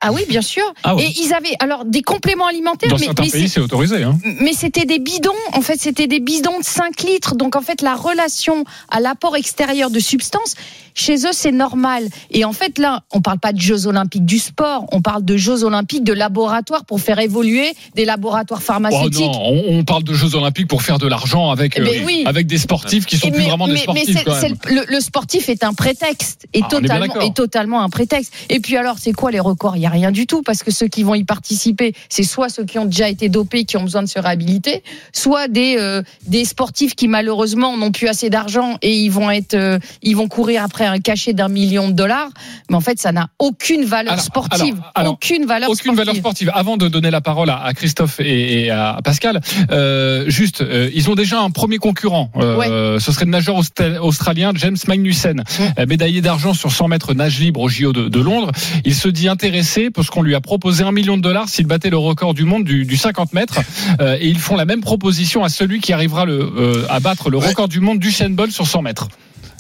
Ah 0.02 0.14
oui, 0.14 0.22
bien 0.30 0.42
sûr. 0.42 0.64
Ah. 0.84 0.96
Et 0.98 1.12
ils 1.22 1.34
avaient 1.34 1.56
alors 1.60 1.84
des 1.84 2.02
compléments 2.02 2.48
alimentaires, 2.48 2.90
Dans 2.90 2.98
mais, 2.98 3.06
certains 3.08 3.24
mais 3.24 3.30
pays, 3.30 3.50
c'est- 3.50 3.60
autorisé. 3.60 4.04
Hein. 4.04 4.18
mais 4.42 4.54
c'était 4.54 4.86
des 4.86 5.00
bidons. 5.00 5.32
En 5.54 5.62
fait, 5.62 5.76
c'était 5.78 6.08
des 6.08 6.22
bidons 6.22 6.58
de 6.60 6.64
5 6.64 7.02
litres. 7.04 7.36
Donc, 7.36 7.56
en 7.58 7.62
fait, 7.62 7.82
la 7.82 7.96
relation 7.96 8.64
à 8.90 9.02
l'apport 9.02 9.36
extérieur 9.36 9.90
de 9.90 10.00
substances, 10.00 10.56
chez 10.96 11.16
eux, 11.26 11.32
c'est 11.34 11.52
normal. 11.52 12.08
Et 12.32 12.46
en 12.46 12.54
fait, 12.54 12.78
là, 12.78 13.02
on 13.12 13.22
parle 13.22 13.40
pas 13.40 13.52
de 13.54 13.60
Jeux 13.60 13.88
Olympiques 13.88 14.26
du 14.26 14.40
sport. 14.40 14.86
On 14.94 15.02
parle 15.02 15.24
de 15.26 15.36
Jeux 15.38 15.64
Olympiques 15.64 16.04
de 16.04 16.14
laboratoire 16.14 16.86
pour 16.86 17.00
faire 17.02 17.20
évoluer 17.20 17.74
des 17.96 18.06
laboratoires 18.06 18.60
Oh 18.64 18.66
pharmaceutiques. 18.66 19.20
non, 19.20 19.32
on, 19.34 19.80
on 19.80 19.84
parle 19.84 20.04
de 20.04 20.14
Jeux 20.14 20.36
Olympiques 20.36 20.68
pour 20.68 20.82
faire 20.82 20.98
de 20.98 21.08
l'argent 21.08 21.52
avec, 21.52 21.74
Eh 21.78 21.82
ben 21.82 22.02
euh, 22.02 22.06
oui. 22.06 22.24
avec 22.26 22.48
des 22.48 22.58
sportifs 22.58 23.06
qui 23.06 23.18
sont 23.18 23.28
Et 23.28 23.32
plus 23.32 23.44
vraiment 23.44 23.68
des 23.68 23.74
mais 23.74 23.80
sportifs 23.80 24.24
quand 24.26 24.42
même. 24.42 24.56
le, 24.90 25.00
sportif 25.02 25.48
est 25.50 25.64
un 25.64 25.74
prétexte, 25.74 26.48
est, 26.54 26.62
Ah, 26.64 26.68
est 26.68 26.70
totalement, 26.70 27.22
est 27.22 27.36
totalement 27.36 27.82
un 27.82 27.90
prétexte. 27.90 28.34
Et 28.50 28.60
puis 28.60 28.76
alors, 28.78 28.96
c'est 29.00 29.14
quoi 29.14 29.32
les 29.32 29.40
records? 29.40 29.78
Il 29.78 29.89
a 29.90 29.92
rien 29.94 30.12
du 30.12 30.26
tout 30.28 30.42
parce 30.42 30.64
que 30.64 30.72
ceux 30.72 30.88
qui 30.88 31.04
vont 31.04 31.16
y 31.16 31.24
participer, 31.24 31.94
c'est 32.10 32.24
soit 32.24 32.50
ceux 32.50 32.64
qui 32.66 32.78
ont 32.80 32.86
déjà 32.86 33.10
été 33.10 33.30
dopés, 33.30 33.66
qui 33.66 33.78
ont 33.78 33.84
besoin 33.84 34.04
de 34.04 34.08
se 34.08 34.20
réhabiliter, 34.20 34.84
soit 35.14 35.48
des 35.48 35.76
euh, 35.78 36.02
des 36.28 36.46
sportifs 36.46 36.96
qui 36.96 37.08
malheureusement 37.08 37.76
n'ont 37.78 37.92
plus 37.92 38.08
assez 38.08 38.30
d'argent 38.30 38.78
et 38.82 38.94
ils 38.96 39.10
vont 39.10 39.30
être, 39.32 39.54
euh, 39.56 39.80
ils 40.02 40.16
vont 40.16 40.28
courir 40.28 40.64
après 40.64 40.86
un 40.86 41.00
cachet 41.00 41.34
d'un 41.34 41.50
million 41.50 41.88
de 41.88 41.94
dollars. 41.94 42.30
Mais 42.70 42.76
en 42.76 42.82
fait, 42.82 43.00
ça 43.00 43.12
n'a 43.12 43.30
aucune 43.40 43.84
valeur 43.86 44.14
Alors, 44.14 44.24
sportive, 44.24 44.76
alors, 44.76 44.92
alors, 44.96 45.14
aucune 45.14 45.46
valeur 45.46 45.70
Aucune 45.70 45.94
sportive. 45.94 45.98
valeur 45.98 46.16
sportive. 46.16 46.52
Avant 46.54 46.78
de 46.78 46.88
donner 46.88 47.12
la 47.12 47.22
parole 47.22 47.50
à, 47.50 47.58
à 47.64 47.74
Christophe 47.74 48.20
et, 48.20 48.66
et 48.66 48.70
à 48.70 49.00
Pascal, 49.04 49.42
euh, 49.72 50.26
juste, 50.30 50.64
ils 50.94 51.10
ont 51.10 51.16
déjà 51.16 51.40
un 51.42 51.50
premier 51.50 51.78
concurrent. 51.78 52.32
Ce 52.36 53.12
serait 53.12 53.26
le 53.26 53.32
nageur 53.32 53.56
austra- 53.60 53.98
australien 54.00 54.52
James 54.56 54.78
Magnussen, 54.88 55.44
médaillé 55.88 56.22
d'argent 56.22 56.54
sur 56.54 56.72
100 56.72 56.88
mètres 56.90 57.14
nage 57.14 57.40
libre 57.40 57.62
au 57.62 57.70
JO 57.70 57.94
de, 57.94 58.08
de 58.10 58.20
Londres. 58.20 58.52
Il 58.86 58.94
se 58.94 59.08
dit 59.08 59.28
intéressé 59.30 59.79
parce 59.90 60.10
qu'on 60.10 60.22
lui 60.22 60.36
a 60.36 60.42
proposé 60.42 60.84
un 60.84 60.92
million 60.92 61.16
de 61.16 61.22
dollars 61.22 61.48
s'il 61.48 61.66
battait 61.66 61.90
le 61.90 61.98
record 61.98 62.34
du 62.34 62.44
monde 62.44 62.64
du, 62.64 62.86
du 62.86 62.98
50 62.98 63.34
mètres. 63.34 63.60
Euh, 64.02 64.18
et 64.20 64.28
ils 64.28 64.40
font 64.40 64.56
la 64.56 64.66
même 64.66 64.82
proposition 64.82 65.44
à 65.44 65.50
celui 65.50 65.80
qui 65.80 65.94
arrivera 65.94 66.26
le, 66.26 66.40
euh, 66.40 66.86
à 66.90 67.00
battre 67.00 67.30
le 67.30 67.38
record 67.38 67.68
du 67.68 67.80
monde 67.80 68.00
du 68.00 68.12
Bolt 68.30 68.52
sur 68.52 68.68
100 68.68 68.82
mètres. 68.82 69.08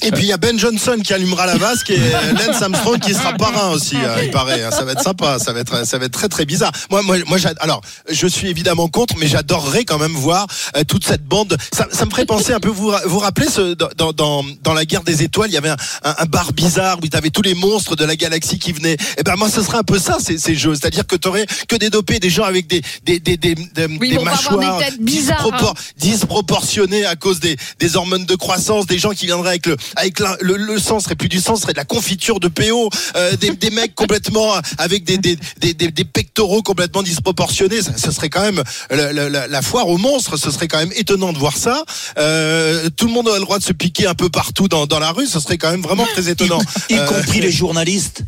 Et 0.02 0.12
puis 0.12 0.24
il 0.24 0.28
y 0.28 0.34
a 0.34 0.38
Ben 0.38 0.58
Johnson 0.58 0.98
qui 1.04 1.14
allumera 1.14 1.46
la 1.46 1.58
vasque 1.58 1.90
et 1.90 2.00
Lance 2.00 2.62
Armstrong 2.62 3.00
qui 3.00 3.14
sera 3.14 3.34
parrain 3.34 3.72
aussi, 3.72 3.98
hein, 3.98 4.16
il 4.24 4.32
paraît. 4.32 4.64
hein. 4.64 4.72
Ça 4.72 4.84
va 4.86 4.94
être 4.94 5.04
sympa, 5.04 5.40
ça 5.40 5.52
va 5.52 5.60
être, 5.60 5.86
ça 5.86 5.98
va 5.98 6.06
être 6.06 6.14
très 6.14 6.30
très 6.30 6.46
bizarre. 6.46 6.72
Moi, 6.90 7.02
moi, 7.02 7.18
moi, 7.28 7.38
alors, 7.60 7.82
je 8.10 8.28
suis 8.28 8.48
évidemment 8.48 8.88
contre, 8.88 9.16
mais 9.20 9.28
j'adorerais 9.28 9.84
quand 9.84 9.98
même 9.98 10.14
voir 10.14 10.48
euh, 10.78 10.84
toute 10.86 11.06
cette 11.06 11.26
bande. 11.26 11.58
Ça, 11.74 11.88
ça 11.92 12.06
me 12.06 12.12
ferait 12.12 12.26
penser 12.26 12.54
un 12.54 12.60
peu. 12.60 12.70
Vous 12.70 12.94
vous 13.06 13.20
rappelez 13.20 13.48
ce, 13.50 13.74
dans, 13.74 14.14
dans 14.14 14.44
dans 14.64 14.74
la 14.74 14.86
guerre 14.86 15.04
des 15.04 15.22
étoiles, 15.24 15.50
il 15.50 15.54
y 15.54 15.58
avait 15.58 15.70
un, 15.70 15.78
un, 16.04 16.16
un 16.20 16.26
bar 16.26 16.54
bizarre 16.54 16.98
où 17.02 17.06
il 17.06 17.14
y 17.14 17.18
avait 17.18 17.30
tous 17.30 17.42
les 17.42 17.54
monstres 17.54 17.96
de 17.96 18.06
la 18.06 18.16
galaxie 18.16 18.58
qui 18.58 18.72
venaient. 18.72 18.98
Et 19.18 19.24
ben 19.24 19.36
moi, 19.36 19.50
ce 19.50 19.62
serait 19.62 19.78
un 19.80 19.84
peu 19.84 20.00
ça 20.00 20.18
ces, 20.20 20.38
ces 20.38 20.56
jeux, 20.56 20.76
c'est-à-dire 20.76 21.06
que 21.08 21.16
t'aurais 21.18 21.46
que 21.68 21.76
des 21.76 21.90
dopés, 21.90 22.20
des 22.20 22.30
gens 22.30 22.44
avec 22.46 22.68
des 22.68 22.82
des 23.04 23.20
des 23.20 23.36
des, 23.38 23.56
Oui, 24.00 24.18
mâchoires 24.24 24.80
bizarres, 25.00 25.48
hein. 25.62 25.74
disproportionnées 25.98 27.06
à 27.06 27.16
cause 27.16 27.40
des 27.40 27.58
des 27.80 27.96
hormones 27.96 28.26
de 28.26 28.36
croissance, 28.36 28.86
des 28.86 28.98
gens 29.00 29.12
qui 29.12 29.26
viendraient 29.26 29.50
avec 29.50 29.66
le 29.66 29.76
avec 29.96 30.20
la- 30.20 30.38
le, 30.42 30.56
le 30.58 30.80
sang 30.80 31.00
serait 31.00 31.16
plus 31.16 31.30
du 31.30 31.40
sang, 31.40 31.56
serait 31.56 31.74
de 31.74 31.78
la 31.78 31.86
confiture 31.86 32.40
de 32.40 32.48
PO, 32.48 32.90
euh, 33.16 33.36
des, 33.38 33.52
des 33.52 33.70
mecs 33.70 33.96
complètement 33.96 34.54
avec 34.78 35.04
des, 35.04 35.18
des, 35.18 35.38
des, 35.60 35.74
pectoraux 36.06 36.62
complètement 36.62 37.04
disproportionnés. 37.04 37.82
Ça, 37.82 37.92
ce 37.98 38.12
serait 38.12 38.30
quand 38.30 38.42
même 38.42 38.64
la, 38.90 39.12
la- 39.14 39.48
la- 39.48 39.62
foire 39.62 39.88
aux 39.88 39.98
monstres. 39.98 40.38
Ce 40.38 40.52
serait 40.52 40.68
quand 40.68 40.80
même 40.80 40.92
étonnant 40.96 41.34
de 41.34 41.38
voir 41.38 41.58
ça. 41.58 41.84
Euh, 42.18 42.90
tout 42.96 43.06
le 43.08 43.12
monde 43.14 43.28
a 43.30 43.34
le 43.36 43.42
droit 43.42 43.60
de 43.60 43.64
se 43.64 43.74
piquer 43.74 44.08
un 44.08 44.16
peu 44.16 44.30
partout 44.30 44.68
dans, 44.68 44.86
dans 44.88 45.00
la 45.00 45.12
rue. 45.12 45.28
Ce 45.28 45.40
serait 45.40 45.58
quand 45.58 45.72
même 45.72 45.82
vraiment 45.82 46.06
très 46.06 46.30
étonnant. 46.30 46.60
Y 46.90 46.96
Euh, 46.98 47.06
compris 47.06 47.42
les 47.42 47.52
journalistes. 47.52 48.24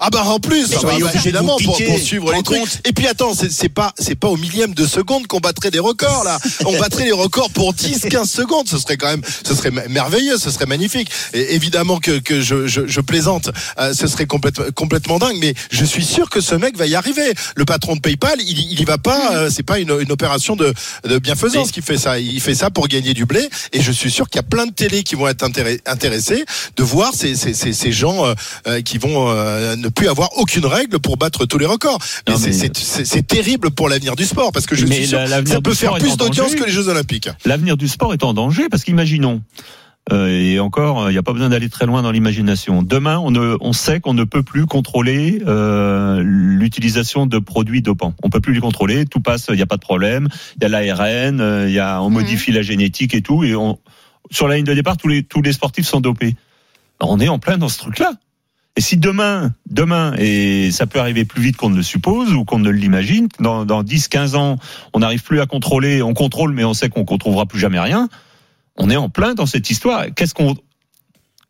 Ah 0.00 0.10
bah 0.10 0.22
en 0.24 0.38
plus, 0.38 0.66
ah 0.76 0.80
bah, 0.82 0.94
bah, 1.00 1.10
évidemment 1.14 1.56
pour, 1.64 1.76
pour 1.76 1.98
suivre 1.98 2.32
les 2.32 2.42
trucs. 2.42 2.60
Et 2.84 2.92
puis 2.92 3.06
attends, 3.06 3.34
c'est 3.34 3.50
c'est 3.50 3.68
pas 3.68 3.92
c'est 3.98 4.14
pas 4.14 4.28
au 4.28 4.36
millième 4.36 4.74
de 4.74 4.86
seconde 4.86 5.26
qu'on 5.26 5.40
battrait 5.40 5.70
des 5.70 5.78
records 5.78 6.24
là. 6.24 6.38
On 6.64 6.78
battrait 6.78 7.04
les 7.04 7.12
records 7.12 7.50
pour 7.50 7.72
10 7.72 8.06
15 8.10 8.30
secondes, 8.30 8.68
ce 8.68 8.78
serait 8.78 8.96
quand 8.96 9.08
même 9.08 9.22
ce 9.46 9.54
serait 9.54 9.70
merveilleux, 9.70 10.38
ce 10.38 10.50
serait 10.50 10.66
magnifique. 10.66 11.10
Et 11.32 11.54
évidemment 11.54 11.98
que 11.98 12.18
que 12.18 12.40
je 12.40 12.66
je, 12.66 12.86
je 12.86 13.00
plaisante, 13.00 13.50
euh, 13.78 13.92
ce 13.94 14.06
serait 14.06 14.26
complètement 14.26 14.66
complètement 14.74 15.18
dingue 15.18 15.36
mais 15.40 15.54
je 15.70 15.84
suis 15.84 16.04
sûr 16.04 16.30
que 16.30 16.40
ce 16.40 16.54
mec 16.54 16.76
va 16.76 16.86
y 16.86 16.94
arriver. 16.94 17.32
Le 17.56 17.64
patron 17.64 17.96
de 17.96 18.00
PayPal, 18.00 18.36
il 18.40 18.58
il 18.58 18.80
y 18.80 18.84
va 18.84 18.98
pas 18.98 19.34
euh, 19.34 19.50
c'est 19.50 19.62
pas 19.62 19.78
une, 19.78 19.96
une 20.00 20.12
opération 20.12 20.56
de 20.56 20.72
de 21.04 21.18
bienfaisance 21.18 21.70
qui 21.70 21.82
fait 21.82 21.98
ça, 21.98 22.18
il 22.18 22.40
fait 22.40 22.54
ça 22.54 22.70
pour 22.70 22.88
gagner 22.88 23.14
du 23.14 23.24
blé 23.24 23.48
et 23.72 23.82
je 23.82 23.92
suis 23.92 24.10
sûr 24.10 24.28
qu'il 24.28 24.36
y 24.36 24.44
a 24.44 24.48
plein 24.48 24.66
de 24.66 24.72
télés 24.72 25.02
qui 25.02 25.14
vont 25.14 25.28
être 25.28 25.44
intéressés 25.86 26.44
de 26.76 26.82
voir 26.82 27.12
ces 27.14 27.34
ces 27.34 27.54
ces, 27.54 27.72
ces 27.72 27.92
gens 27.92 28.24
euh, 28.26 28.34
euh, 28.66 28.82
qui 28.82 28.98
vont 28.98 29.30
euh, 29.30 29.76
ne 29.88 29.92
plus 29.92 30.08
avoir 30.08 30.28
aucune 30.38 30.66
règle 30.66 30.98
pour 30.98 31.16
battre 31.16 31.44
tous 31.46 31.58
les 31.58 31.66
records. 31.66 31.98
Mais, 32.28 32.36
c'est- 32.36 33.16
mais- 33.16 33.22
terrible 33.22 33.70
pour 33.70 33.88
l'avenir 33.88 34.16
du 34.16 34.24
sport 34.24 34.52
parce 34.52 34.66
que 34.66 34.74
je 34.76 34.86
Mais 34.86 34.96
suis 34.96 35.06
sûr 35.08 35.18
la- 35.18 35.24
que 35.26 35.30
l'avenir 35.30 35.54
ça 35.54 35.60
peut 35.60 35.70
du 35.72 35.76
faire 35.76 35.88
sport 35.90 35.96
est 35.98 36.00
plus 36.00 36.12
en 36.12 36.16
d'audience 36.16 36.46
danger. 36.50 36.58
que 36.60 36.64
les 36.66 36.72
Jeux 36.72 36.88
Olympiques. 36.88 37.28
L'avenir 37.44 37.76
du 37.76 37.88
sport 37.88 38.12
est 38.14 38.22
en 38.24 38.32
danger 38.34 38.68
parce 38.70 38.84
qu'imaginons, 38.84 39.42
euh, 40.12 40.28
et 40.28 40.58
encore, 40.58 41.10
il 41.10 41.12
n'y 41.12 41.18
a 41.18 41.22
pas 41.22 41.32
besoin 41.34 41.50
d'aller 41.50 41.68
très 41.68 41.84
loin 41.84 42.00
dans 42.02 42.10
l'imagination. 42.10 42.82
Demain, 42.82 43.18
on, 43.18 43.30
ne, 43.30 43.56
on 43.60 43.72
sait 43.74 44.00
qu'on 44.00 44.14
ne 44.14 44.24
peut 44.24 44.42
plus 44.42 44.64
contrôler 44.64 45.42
euh, 45.46 46.22
l'utilisation 46.24 47.26
de 47.26 47.38
produits 47.38 47.82
dopants. 47.82 48.14
On 48.22 48.30
peut 48.30 48.40
plus 48.40 48.54
les 48.54 48.60
contrôler, 48.60 49.04
tout 49.04 49.20
passe, 49.20 49.46
il 49.50 49.56
n'y 49.56 49.62
a 49.62 49.66
pas 49.66 49.76
de 49.76 49.82
problème. 49.82 50.28
Il 50.56 50.62
y 50.62 50.66
a 50.66 50.68
l'ARN, 50.68 51.40
euh, 51.40 51.68
il 51.68 51.74
y 51.74 51.78
a, 51.78 52.00
on 52.02 52.08
modifie 52.10 52.52
la 52.52 52.62
génétique 52.62 53.14
et 53.14 53.20
tout, 53.22 53.44
et 53.44 53.54
on, 53.54 53.78
sur 54.30 54.48
la 54.48 54.56
ligne 54.56 54.64
de 54.64 54.74
départ, 54.74 54.96
tous 54.96 55.08
les, 55.08 55.22
tous 55.24 55.42
les 55.42 55.52
sportifs 55.52 55.86
sont 55.86 56.00
dopés. 56.00 56.36
On 57.00 57.20
est 57.20 57.28
en 57.28 57.38
plein 57.38 57.58
dans 57.58 57.68
ce 57.68 57.78
truc-là. 57.78 58.12
Et 58.78 58.80
si 58.80 58.96
demain, 58.96 59.52
demain, 59.68 60.14
et 60.18 60.70
ça 60.70 60.86
peut 60.86 61.00
arriver 61.00 61.24
plus 61.24 61.42
vite 61.42 61.56
qu'on 61.56 61.68
ne 61.68 61.74
le 61.74 61.82
suppose 61.82 62.32
ou 62.32 62.44
qu'on 62.44 62.60
ne 62.60 62.70
l'imagine, 62.70 63.26
dans, 63.40 63.64
dans 63.64 63.82
10, 63.82 64.06
15 64.06 64.36
ans, 64.36 64.56
on 64.94 65.00
n'arrive 65.00 65.24
plus 65.24 65.40
à 65.40 65.46
contrôler, 65.46 66.00
on 66.00 66.14
contrôle, 66.14 66.52
mais 66.52 66.62
on 66.62 66.74
sait 66.74 66.88
qu'on 66.88 67.00
ne 67.00 67.04
contrôlera 67.04 67.44
plus 67.44 67.58
jamais 67.58 67.80
rien, 67.80 68.08
on 68.76 68.88
est 68.88 68.94
en 68.94 69.08
plein 69.08 69.34
dans 69.34 69.46
cette 69.46 69.68
histoire. 69.68 70.04
Qu'est-ce 70.14 70.32
qu'on, 70.32 70.54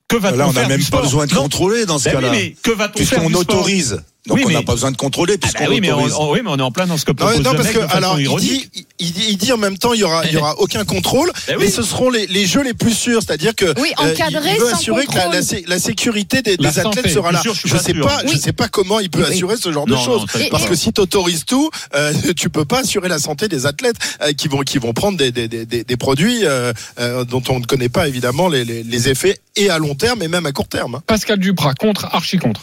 que 0.09 0.16
va-t-on 0.16 0.38
Là, 0.38 0.48
on 0.48 0.52
faire 0.52 0.62
n'a 0.70 0.76
même 0.78 0.86
pas 0.86 1.02
besoin 1.02 1.26
de 1.26 1.34
Non. 1.34 1.42
contrôler 1.42 1.84
dans 1.84 1.98
ce 1.98 2.09
Ben 2.09 2.16
oui, 2.16 2.22
cas-là. 2.22 2.32
mais 2.32 2.56
que 2.62 2.70
va-t-on 2.70 3.05
faire 3.05 3.18
Puisqu'on 3.20 3.38
autorise. 3.38 4.02
Donc 4.26 4.36
Oui, 4.36 4.42
on 4.46 4.50
n'a 4.50 4.58
mais- 4.58 4.64
pas 4.64 4.72
besoin 4.74 4.90
de 4.90 4.96
contrôler 4.96 5.34
Ah 5.34 5.36
bah 5.40 5.48
puisqu'on 5.48 5.72
oui, 5.72 5.80
mais 5.80 5.90
on, 5.90 5.96
autorise. 5.98 6.14
on- 6.18 6.32
oui, 6.32 6.40
mais 6.44 6.50
on 6.50 6.58
est 6.58 6.62
en 6.62 6.70
plein 6.72 6.86
dans 6.86 6.98
ce 6.98 7.04
que 7.06 7.12
Non, 7.12 7.16
propose 7.16 7.40
non, 7.40 7.52
le 7.52 7.56
parce 7.56 7.68
mec 7.74 7.78
que 7.78 7.96
alors 7.96 8.18
il 8.20 8.24
ironique. 8.24 8.70
dit, 8.74 8.84
il, 8.98 9.12
dit, 9.12 9.24
il 9.30 9.36
dit 9.38 9.52
en 9.52 9.56
même 9.56 9.78
temps 9.78 9.94
il 9.94 10.00
y 10.00 10.04
aura 10.04 10.26
il 10.26 10.32
y 10.32 10.36
aura 10.36 10.58
aucun 10.58 10.84
contrôle, 10.84 11.30
Ben 11.48 11.56
mais 11.58 11.70
ce 11.70 11.82
seront 11.82 12.10
les, 12.10 12.26
les 12.26 12.44
jeux 12.44 12.62
les 12.62 12.74
plus 12.74 12.92
sûrs, 12.92 13.22
c'est-à-dire 13.22 13.54
que 13.54 13.72
Oui, 13.80 13.90
euh, 14.00 14.12
encadrés 14.12 14.50
il 14.56 14.60
veut 14.60 14.74
assurer 14.74 15.06
que 15.06 15.66
la, 15.70 15.78
sécurité 15.78 16.42
des, 16.42 16.56
La 16.58 16.70
des 16.70 16.78
athlètes 16.80 16.94
santé, 16.96 17.08
sera 17.08 17.32
là. 17.32 17.40
sûr, 17.40 17.54
je 17.54 17.72
pas 17.74 17.78
sais 17.82 17.92
sûr. 17.94 18.04
pas, 18.06 18.20
je 18.30 18.36
sais 18.36 18.52
pas 18.52 18.68
comment 18.68 19.00
il 19.00 19.08
peut 19.08 19.22
Oui. 19.26 19.32
assurer 19.32 19.56
ce 19.56 19.72
genre 19.72 19.86
Non, 19.88 19.98
de 19.98 20.04
choses, 20.04 20.26
parce 20.50 20.64
et- 20.64 20.68
que 20.68 20.74
si 20.74 20.92
tu 20.92 21.00
autorises 21.00 21.44
tout, 21.46 21.70
euh, 21.94 22.12
tu 22.36 22.50
peux 22.50 22.64
pas 22.66 22.80
assurer 22.80 23.08
la 23.08 23.18
santé 23.20 23.48
des 23.48 23.64
athlètes 23.66 23.96
euh, 24.22 24.32
qui 24.32 24.48
vont 24.48 24.60
qui 24.60 24.76
vont 24.78 24.92
prendre 24.92 25.16
des 25.16 25.30
des, 25.32 25.48
des, 25.48 25.64
des- 25.64 25.84
des 25.84 25.96
produits 25.96 26.40
euh, 26.44 26.72
euh, 27.00 27.24
dont 27.24 27.42
on 27.48 27.60
ne 27.60 27.64
connaît 27.64 27.88
pas 27.88 28.08
évidemment 28.08 28.48
les, 28.48 28.64
les, 28.66 28.82
les 28.82 29.08
effets 29.08 29.38
et 29.56 29.70
à 29.70 29.78
long 29.78 29.94
terme 29.94 30.22
et 30.22 30.28
même 30.28 30.44
à 30.44 30.52
court 30.52 30.68
terme. 30.68 31.00
Pascal 31.06 31.38
Duprat 31.38 31.74
contre, 31.74 32.04
archi 32.12 32.36
contre. 32.36 32.62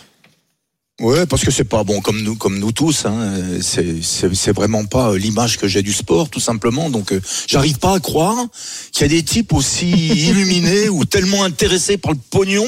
Ouais, 1.01 1.25
parce 1.25 1.43
que 1.43 1.51
c'est 1.51 1.65
pas 1.65 1.83
bon 1.83 1.99
comme 1.99 2.21
nous, 2.21 2.35
comme 2.35 2.57
nous 2.57 2.71
tous. 2.71 3.05
Hein. 3.05 3.59
C'est, 3.61 4.51
vraiment 4.53 4.85
pas 4.85 5.09
euh, 5.09 5.17
l'image 5.17 5.57
que 5.57 5.67
j'ai 5.67 5.81
du 5.81 5.91
sport, 5.91 6.29
tout 6.29 6.39
simplement. 6.39 6.89
Donc, 6.89 7.11
euh, 7.11 7.21
j'arrive 7.47 7.79
pas 7.79 7.95
à 7.95 7.99
croire 7.99 8.37
qu'il 8.93 9.01
y 9.01 9.05
a 9.05 9.09
des 9.09 9.23
types 9.23 9.51
aussi 9.51 9.91
illuminés 10.29 10.87
ou 10.87 11.03
tellement 11.03 11.43
intéressés 11.43 11.97
par 11.97 12.13
le 12.13 12.19
pognon. 12.29 12.65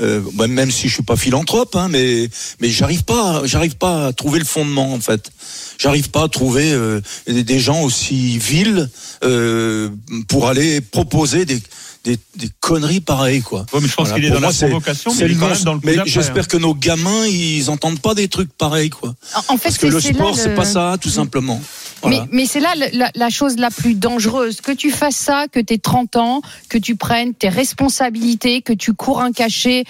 Euh, 0.00 0.20
bah, 0.34 0.46
même 0.46 0.70
si 0.70 0.88
je 0.88 0.94
suis 0.94 1.02
pas 1.02 1.16
philanthrope, 1.16 1.74
hein, 1.74 1.88
mais 1.90 2.28
mais 2.60 2.70
j'arrive 2.70 3.02
pas, 3.02 3.42
j'arrive 3.44 3.76
pas 3.76 4.06
à 4.06 4.12
trouver 4.12 4.38
le 4.38 4.44
fondement 4.44 4.92
en 4.92 5.00
fait. 5.00 5.32
J'arrive 5.76 6.10
pas 6.10 6.24
à 6.24 6.28
trouver 6.28 6.70
euh, 6.72 7.00
des, 7.26 7.42
des 7.42 7.58
gens 7.58 7.82
aussi 7.82 8.38
vils 8.38 8.88
euh, 9.24 9.88
pour 10.28 10.46
aller 10.46 10.80
proposer 10.80 11.44
des, 11.46 11.60
des, 12.04 12.18
des 12.36 12.48
conneries 12.60 13.00
pareilles 13.00 13.42
quoi. 13.42 13.66
Ouais, 13.72 13.80
mais 13.82 13.88
je 13.88 13.94
pense 13.94 14.08
Voilà, 14.08 14.14
qu'il 14.14 14.24
est 14.24 14.34
dans 14.34 14.40
moi, 14.40 14.48
la 14.48 14.54
c'est- 14.54 14.66
provocation, 14.68 15.10
mais 15.10 15.16
c'est 15.18 15.24
il 15.24 15.30
est 15.30 15.34
le 15.34 15.40
quand 15.40 15.48
non- 15.48 15.54
même 15.54 15.64
dans 15.64 15.72
le 15.74 15.78
coup 15.80 15.86
Mais 15.86 15.96
d'après, 15.96 16.10
j'espère 16.10 16.44
hein. 16.44 16.46
que 16.48 16.56
nos 16.56 16.74
gamins, 16.74 17.26
ils 17.26 17.70
entendent 17.70 18.00
pas 18.00 18.14
des 18.14 18.28
trucs 18.28 18.52
pareils, 18.52 18.90
quoi. 18.90 19.14
En 19.48 19.56
fait, 19.56 19.68
Parce 19.68 19.78
que 19.78 19.86
le 19.86 20.00
sport, 20.00 20.36
c'est 20.36 20.50
le- 20.50 20.54
pas 20.54 20.64
ça, 20.64 20.96
tout 21.00 21.10
simplement. 21.10 21.60
Voilà. 22.02 22.20
Mais, 22.30 22.38
mais 22.42 22.46
c'est 22.46 22.60
là 22.60 22.74
la 23.14 23.30
chose 23.30 23.56
la 23.56 23.70
plus 23.70 23.94
dangereuse. 23.94 24.60
Que 24.60 24.72
tu 24.72 24.90
fasses 24.90 25.16
ça, 25.16 25.46
que 25.50 25.58
tu 25.60 25.74
aies 25.74 25.78
30 25.78 26.14
ans, 26.16 26.42
que 26.68 26.78
tu 26.78 26.94
prennes 26.96 27.34
tes 27.34 27.48
responsabilités, 27.48 28.62
que 28.62 28.72
tu 28.72 28.92
cours 28.94 29.20
un 29.20 29.32
cachet, 29.32 29.84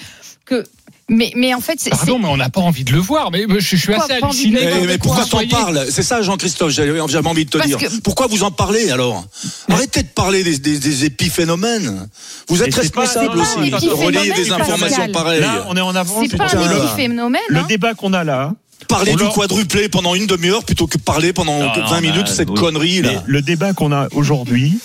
que 0.46 0.64
Mais, 1.10 1.32
mais 1.36 1.54
en 1.54 1.60
fait, 1.60 1.78
c'est. 1.78 1.90
Pardon, 1.90 2.18
mais 2.18 2.28
on 2.28 2.36
n'a 2.36 2.50
pas 2.50 2.60
envie 2.60 2.84
de 2.84 2.92
le 2.92 2.98
voir. 2.98 3.30
Mais 3.30 3.44
je, 3.48 3.58
je 3.60 3.76
suis 3.76 3.94
assez 3.94 4.12
halluciné. 4.12 4.60
voir 4.60 4.78
Eh, 4.82 4.86
mais 4.86 4.98
pourquoi 4.98 5.24
t'en 5.24 5.46
parles? 5.48 5.86
C'est 5.90 6.02
ça, 6.02 6.20
Jean-Christophe, 6.20 6.70
j'avais 6.70 7.00
envie 7.00 7.44
de 7.46 7.50
te 7.50 7.56
Parce 7.58 7.68
dire. 7.68 7.78
que- 7.78 8.00
Pourquoi 8.02 8.26
vous 8.26 8.42
en 8.42 8.50
parlez 8.50 8.90
alors? 8.90 9.24
Arrêtez 9.70 10.02
de 10.02 10.08
parler 10.08 10.42
des, 10.42 10.58
des, 10.58 10.78
des 10.78 11.04
épiphénomènes. 11.06 12.08
Vous 12.48 12.62
êtes 12.62 12.74
responsable 12.74 13.38
aussi 13.38 13.70
de 13.70 13.88
relayer 13.90 14.32
des 14.32 14.52
informations 14.52 15.08
pareilles. 15.12 15.40
Là, 15.40 15.64
on 15.68 15.76
est 15.76 15.80
en 15.80 15.94
avance. 15.94 16.26
C'est 16.30 16.36
pas 16.36 16.48
sur- 16.48 16.60
un 16.60 16.76
épiphénomène. 16.84 17.40
Le 17.48 17.60
hein. 17.60 17.66
débat 17.68 17.94
qu'on 17.94 18.12
a 18.12 18.24
là. 18.24 18.52
Parler 18.86 19.14
du 19.16 19.24
quadruplé 19.34 19.88
pendant 19.88 20.14
une 20.14 20.26
demi-heure 20.26 20.64
plutôt 20.64 20.86
que 20.86 20.98
parler 20.98 21.32
pendant 21.32 21.58
Non, 21.58 21.72
20 21.74 21.94
non, 21.96 22.00
minutes 22.00 22.28
cette 22.28 22.48
connerie 22.50 23.00
Mais 23.02 23.14
là. 23.14 23.22
le 23.26 23.42
débat 23.42 23.72
qu'on 23.72 23.92
a 23.92 24.06
aujourd'hui, 24.14 24.78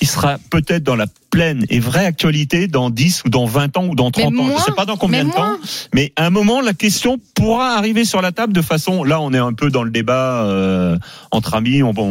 il 0.00 0.06
sera 0.08 0.36
peut-être 0.50 0.82
dans 0.82 0.96
la 0.96 1.06
pleine 1.30 1.64
et 1.70 1.80
vraie 1.80 2.04
actualité 2.06 2.66
dans 2.68 2.90
10 2.90 3.22
ou 3.24 3.28
dans 3.30 3.46
20 3.46 3.76
ans 3.76 3.86
ou 3.86 3.94
dans 3.94 4.10
30 4.10 4.32
Mais 4.32 4.40
ans. 4.40 4.46
Je 4.48 4.52
ne 4.52 4.58
sais 4.58 4.72
pas 4.72 4.84
dans 4.84 4.96
combien 4.96 5.24
de 5.24 5.30
temps. 5.32 5.56
Mais 5.94 6.12
à 6.16 6.26
un 6.26 6.30
moment, 6.30 6.60
la 6.60 6.74
question 6.74 7.18
pourra 7.34 7.74
arriver 7.76 8.04
sur 8.04 8.20
la 8.22 8.32
table 8.32 8.52
de 8.52 8.62
façon. 8.62 9.04
Là, 9.04 9.20
on 9.20 9.32
est 9.32 9.38
un 9.38 9.52
peu 9.52 9.70
dans 9.70 9.82
le 9.82 9.90
débat 9.90 10.44
euh, 10.44 10.98
entre 11.30 11.54
amis. 11.54 11.82
On, 11.82 11.92
on, 11.96 12.02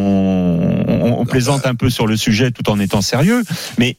on- 0.88 1.20
on 1.20 1.26
plaisante 1.26 1.66
un 1.66 1.76
peu 1.76 1.90
sur 1.90 2.08
le 2.08 2.18
sujet 2.18 2.52
tout 2.52 2.70
en 2.70 2.80
étant 2.80 3.02
sérieux. 3.02 3.44
Mais 3.78 3.98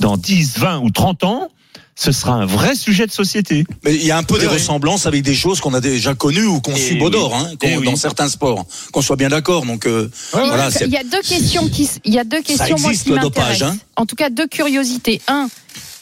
dans 0.00 0.16
10, 0.16 0.58
20 0.58 0.78
ou 0.80 0.90
30 0.90 1.24
ans, 1.24 1.48
ce 1.96 2.12
sera 2.12 2.32
un 2.32 2.46
vrai 2.46 2.74
sujet 2.74 3.06
de 3.06 3.10
société. 3.12 3.64
Mais 3.84 3.94
il 3.94 4.04
y 4.04 4.10
a 4.10 4.16
un 4.16 4.22
peu 4.22 4.34
des 4.38 4.46
Oui, 4.46 4.52
oui. 4.52 4.58
ressemblances 4.58 5.06
avec 5.06 5.22
des 5.22 5.34
choses 5.34 5.60
qu'on 5.60 5.74
a 5.74 5.80
déjà 5.80 6.14
connues 6.14 6.46
ou 6.46 6.60
qu'on 6.60 6.74
Eh 6.74 6.78
subodore, 6.78 7.32
oui. 7.32 7.38
hein, 7.52 7.56
Eh 7.62 7.76
oui. 7.76 7.84
dans 7.84 7.96
certains 7.96 8.28
sports. 8.28 8.64
Qu'on 8.92 9.02
soit 9.02 9.16
bien 9.16 9.28
d'accord. 9.28 9.66
Donc 9.66 9.86
euh, 9.86 10.08
Il 10.34 10.38
y 10.38 10.42
a- 10.42 10.46
voilà, 10.46 10.70
c'est- 10.70 10.86
il 10.86 10.90
y 10.92 10.96
a 10.96 11.04
deux 11.04 11.20
questions 11.20 11.68
qui, 11.68 11.90
il 12.04 12.14
y 12.14 12.18
a 12.18 12.24
deux 12.24 12.40
questions 12.42 12.76
moi, 12.78 12.90
existe, 12.90 13.04
qui 13.04 13.10
le 13.10 13.16
m'intéressent. 13.16 13.58
dopage, 13.58 13.62
hein. 13.62 13.78
En 13.96 14.06
tout 14.06 14.16
cas, 14.16 14.30
deux 14.30 14.46
curiosités. 14.46 15.20
Un, 15.28 15.48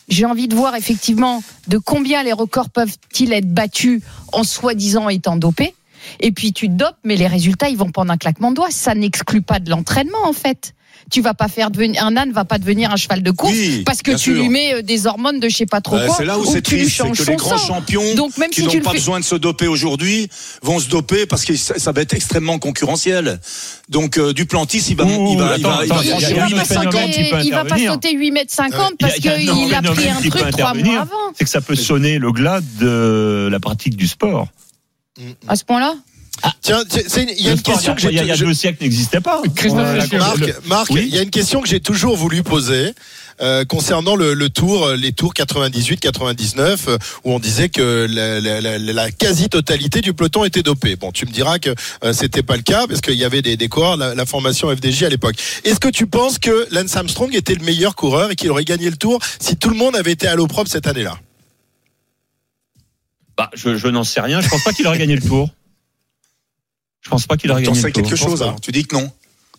j'ai 0.09 0.24
envie 0.24 0.47
de 0.47 0.55
voir 0.55 0.77
effectivement 0.77 1.43
de 1.66 1.78
combien 1.78 2.23
les 2.23 2.32
records 2.32 2.70
peuvent-ils 2.70 3.32
être 3.32 3.52
battus 3.52 4.01
en 4.32 4.44
soi-disant 4.44 5.09
étant 5.09 5.36
dopés. 5.36 5.74
Et 6.20 6.31
puis 6.32 6.52
tu 6.52 6.69
te 6.69 6.73
dopes, 6.74 6.97
mais 7.05 7.16
les 7.16 7.27
résultats, 7.27 7.69
ils 7.69 7.77
vont 7.77 7.90
prendre 7.90 8.12
un 8.12 8.16
claquement 8.16 8.51
de 8.51 8.56
doigts. 8.56 8.70
Ça 8.70 8.94
n'exclut 8.94 9.43
pas 9.43 9.59
de 9.59 9.69
l'entraînement, 9.69 10.24
en 10.24 10.32
fait. 10.32 10.74
Tu 11.10 11.20
vas 11.22 11.32
pas 11.35 11.48
faire 11.48 11.70
devenir 11.70 12.05
un 12.05 12.16
âne 12.16 12.32
va 12.32 12.44
pas 12.44 12.59
devenir 12.59 12.90
un 12.93 12.97
cheval 12.97 13.22
de 13.22 13.30
course 13.30 13.52
Oui, 13.52 13.82
parce 13.86 14.02
que 14.02 14.10
tu 14.12 14.18
sûr. 14.18 14.35
lui 14.43 14.48
mets 14.51 14.74
euh, 14.74 14.82
des 14.82 15.06
hormones 15.06 15.40
de 15.40 15.48
je 15.48 15.56
sais 15.56 15.66
pas 15.66 15.80
trop 15.80 15.97
Bah, 15.97 16.06
quoi 16.06 16.14
c'est 16.18 16.24
là 16.24 16.39
où 16.39 16.43
ou 16.43 16.52
c'est 16.52 16.60
tu 16.60 16.74
lui 16.76 16.82
triste, 16.82 17.01
c'est 17.02 17.10
que 17.10 17.24
son 17.24 17.30
les 17.30 17.36
grands 17.36 17.56
sang. 17.56 17.66
champions 17.68 18.14
Donc 18.14 18.36
même 18.36 18.51
qui 18.51 18.60
si 18.60 18.66
tu 18.68 18.76
n'ont 18.76 18.82
pas 18.82 18.90
fais, 18.90 18.97
besoin 18.98 19.18
de 19.20 19.24
se 19.24 19.35
doper 19.35 19.66
aujourd'hui 19.66 20.28
vont 20.62 20.78
se 20.80 20.89
doper 20.89 21.24
parce 21.26 21.44
que 21.44 21.56
ça, 21.56 21.78
ça 21.78 21.93
va 21.93 22.02
être 22.02 22.12
extrêmement 22.14 22.59
concurrentiel. 22.59 23.40
Donc 23.89 24.18
euh, 24.18 24.32
Duplantis, 24.35 24.85
il 24.90 24.97
va, 24.97 25.05
Ouh, 25.05 25.28
il 25.32 25.39
va, 25.39 25.56
il 25.56 25.64
attends, 25.64 25.76
va, 25.78 25.85
il 25.85 25.89
va 25.89 25.97
il 26.02 26.51
il 26.51 26.56
pas 26.56 26.64
sauter, 26.64 26.90
peut 26.90 27.36
il 27.44 27.51
va 27.52 27.64
pas 27.64 27.74
intervenir. 27.74 27.93
sauter 27.93 28.12
8 28.14 28.30
mètres 28.32 28.52
50 28.55 28.93
parce 28.98 29.14
qu'il 29.14 29.30
a 29.74 29.82
pris 29.82 30.09
un 30.09 30.20
truc 30.20 30.51
trois 30.51 30.74
mois 30.74 31.01
avant. 31.01 31.12
C'est 31.36 31.44
que 31.44 31.51
ça 31.51 31.60
peut 31.62 31.74
sonner 31.76 32.18
le 32.18 32.32
glas 32.32 32.60
de 32.80 33.48
la 33.51 33.60
pratique 33.60 33.97
du 33.97 34.06
sport. 34.06 34.48
À 35.48 35.56
ce 35.56 35.64
point-là? 35.64 35.94
Tiens, 36.60 36.82
tiens, 36.89 37.02
c'est 37.06 37.23
une- 37.23 37.31
il 37.31 37.43
y 37.44 37.48
a 37.48 37.52
une 37.52 37.62
question 37.62 37.94
que 37.94 38.02
il 38.02 38.15
y 38.15 38.19
a, 38.19 38.23
il 38.23 38.28
y 38.28 38.31
a 38.31 38.35
j'ai. 38.35 38.44
deux 38.44 38.55
siècles 38.55 38.82
n'existait 38.82 39.20
pas. 39.20 39.40
Christophe 39.56 39.81
Ouais, 39.94 40.01
Cessieux. 40.02 40.19
la- 40.19 40.35
le- 40.35 40.40
Marc, 40.47 40.66
Marc, 40.66 40.90
Oui. 40.90 41.05
il 41.09 41.15
y 41.15 41.19
a 41.19 41.23
une 41.23 41.31
question 41.31 41.60
que 41.60 41.69
j'ai 41.69 41.81
toujours 41.81 42.16
voulu 42.16 42.43
poser 42.43 42.93
euh, 43.40 43.65
concernant 43.65 44.16
le, 44.16 44.35
le 44.35 44.51
tour, 44.51 44.85
euh, 44.85 44.97
les 44.97 45.12
tours 45.12 45.32
98-99, 45.32 46.89
euh, 46.89 46.98
où 47.23 47.32
on 47.32 47.39
disait 47.39 47.69
que 47.69 48.06
la, 48.10 48.40
la- 48.40 48.60
la- 48.60 48.78
la 48.78 49.10
quasi-totalité 49.12 50.01
du 50.01 50.12
peloton 50.12 50.44
était 50.44 50.65
dopé. 50.65 50.97
Bon, 50.97 51.12
tu 51.12 51.24
me 51.24 51.31
diras 51.31 51.60
que 51.60 51.70
euh, 52.02 52.12
c'était 52.12 52.43
pas 52.43 52.56
le 52.56 52.62
cas 52.62 52.86
parce 52.89 53.01
qu'il 53.01 53.15
y 53.15 53.24
avait 53.24 53.40
des, 53.43 53.56
des 53.56 53.69
coureurs, 53.69 53.97
la, 53.97 54.15
la 54.16 54.27
formation 54.27 54.69
FDJ 54.74 55.05
à 55.05 55.09
l'époque. 55.09 55.36
Est-ce 55.65 55.78
que 55.78 55.89
tu 55.89 56.06
penses 56.09 56.39
que 56.40 56.66
Lance 56.73 56.97
Armstrong 56.97 57.32
était 57.35 57.55
le 57.55 57.65
meilleur 57.65 57.94
coureur 57.94 58.32
et 58.32 58.35
qu'il 58.36 58.51
aurait 58.51 58.65
gagné 58.65 58.90
le 58.90 58.97
tour 58.97 59.20
si 59.40 59.56
tout 59.56 59.70
le 59.70 59.77
monde 59.77 59.94
avait 59.94 60.12
été 60.12 60.27
à 60.27 60.35
l'eau 60.35 60.48
propre 60.48 60.69
cette 60.70 60.89
année-là? 60.89 61.16
Bah, 63.36 63.51
je, 63.55 63.77
je 63.77 63.86
n'en 63.86 64.02
sais 64.02 64.20
rien. 64.20 64.40
Je 64.40 64.48
pense 64.48 64.65
pas 64.65 64.73
qu'il 64.73 64.85
aurait 64.89 64.98
gagné 64.98 65.15
le 65.15 65.23
tour. 65.23 65.48
Je 67.02 67.10
pense 67.10 67.26
pas 67.26 67.36
qu'il 67.36 67.50
aurait 67.50 67.62
gagné 67.62 67.80
tour. 67.80 67.90
quelque 67.92 68.16
chose 68.16 68.42
alors 68.42 68.60
Tu 68.60 68.72
dis 68.72 68.84
que 68.84 68.96
non. 68.96 69.10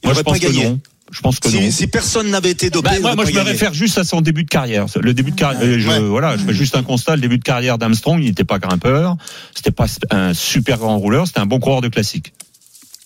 Il 0.04 0.08
Moi, 0.08 0.14
je 0.16 0.22
pense 0.22 0.40
pas 0.40 0.48
que 0.48 0.54
non. 0.54 0.80
Je 1.12 1.22
pense 1.22 1.40
que 1.40 1.50
non. 1.50 1.60
Si, 1.60 1.72
si 1.72 1.88
personne 1.88 2.30
n'avait 2.30 2.52
été 2.52 2.70
dopé, 2.70 3.00
Bah, 3.02 3.16
moi, 3.16 3.26
je 3.26 3.32
me 3.34 3.42
réfère 3.42 3.74
juste 3.74 3.98
à 3.98 4.04
son 4.04 4.22
début 4.22 4.44
de 4.44 4.50
carrière. 4.50 4.86
Le 5.02 5.14
début 5.16 5.32
de 5.32 5.36
carrière, 5.36 5.62
euh, 5.64 5.80
je, 5.80 5.88
Ouais. 5.90 6.00
voilà, 6.00 6.38
je 6.38 6.44
fais 6.44 6.54
juste 6.54 6.76
un 6.76 6.84
constat. 6.84 7.16
Le 7.16 7.22
début 7.22 7.40
de 7.40 7.44
carrière 7.44 7.80
d'Armstrong, 7.80 8.20
il 8.22 8.28
n'était 8.28 8.44
pas 8.44 8.60
grimpeur. 8.60 9.18
C'était 9.56 9.72
pas 9.72 9.88
un 10.12 10.34
super 10.36 10.78
grand 10.78 10.98
rouleur. 11.00 11.26
C'était 11.26 11.40
un 11.40 11.48
bon 11.48 11.60
coureur 11.60 11.82
de 11.82 11.88
classique. 11.88 12.34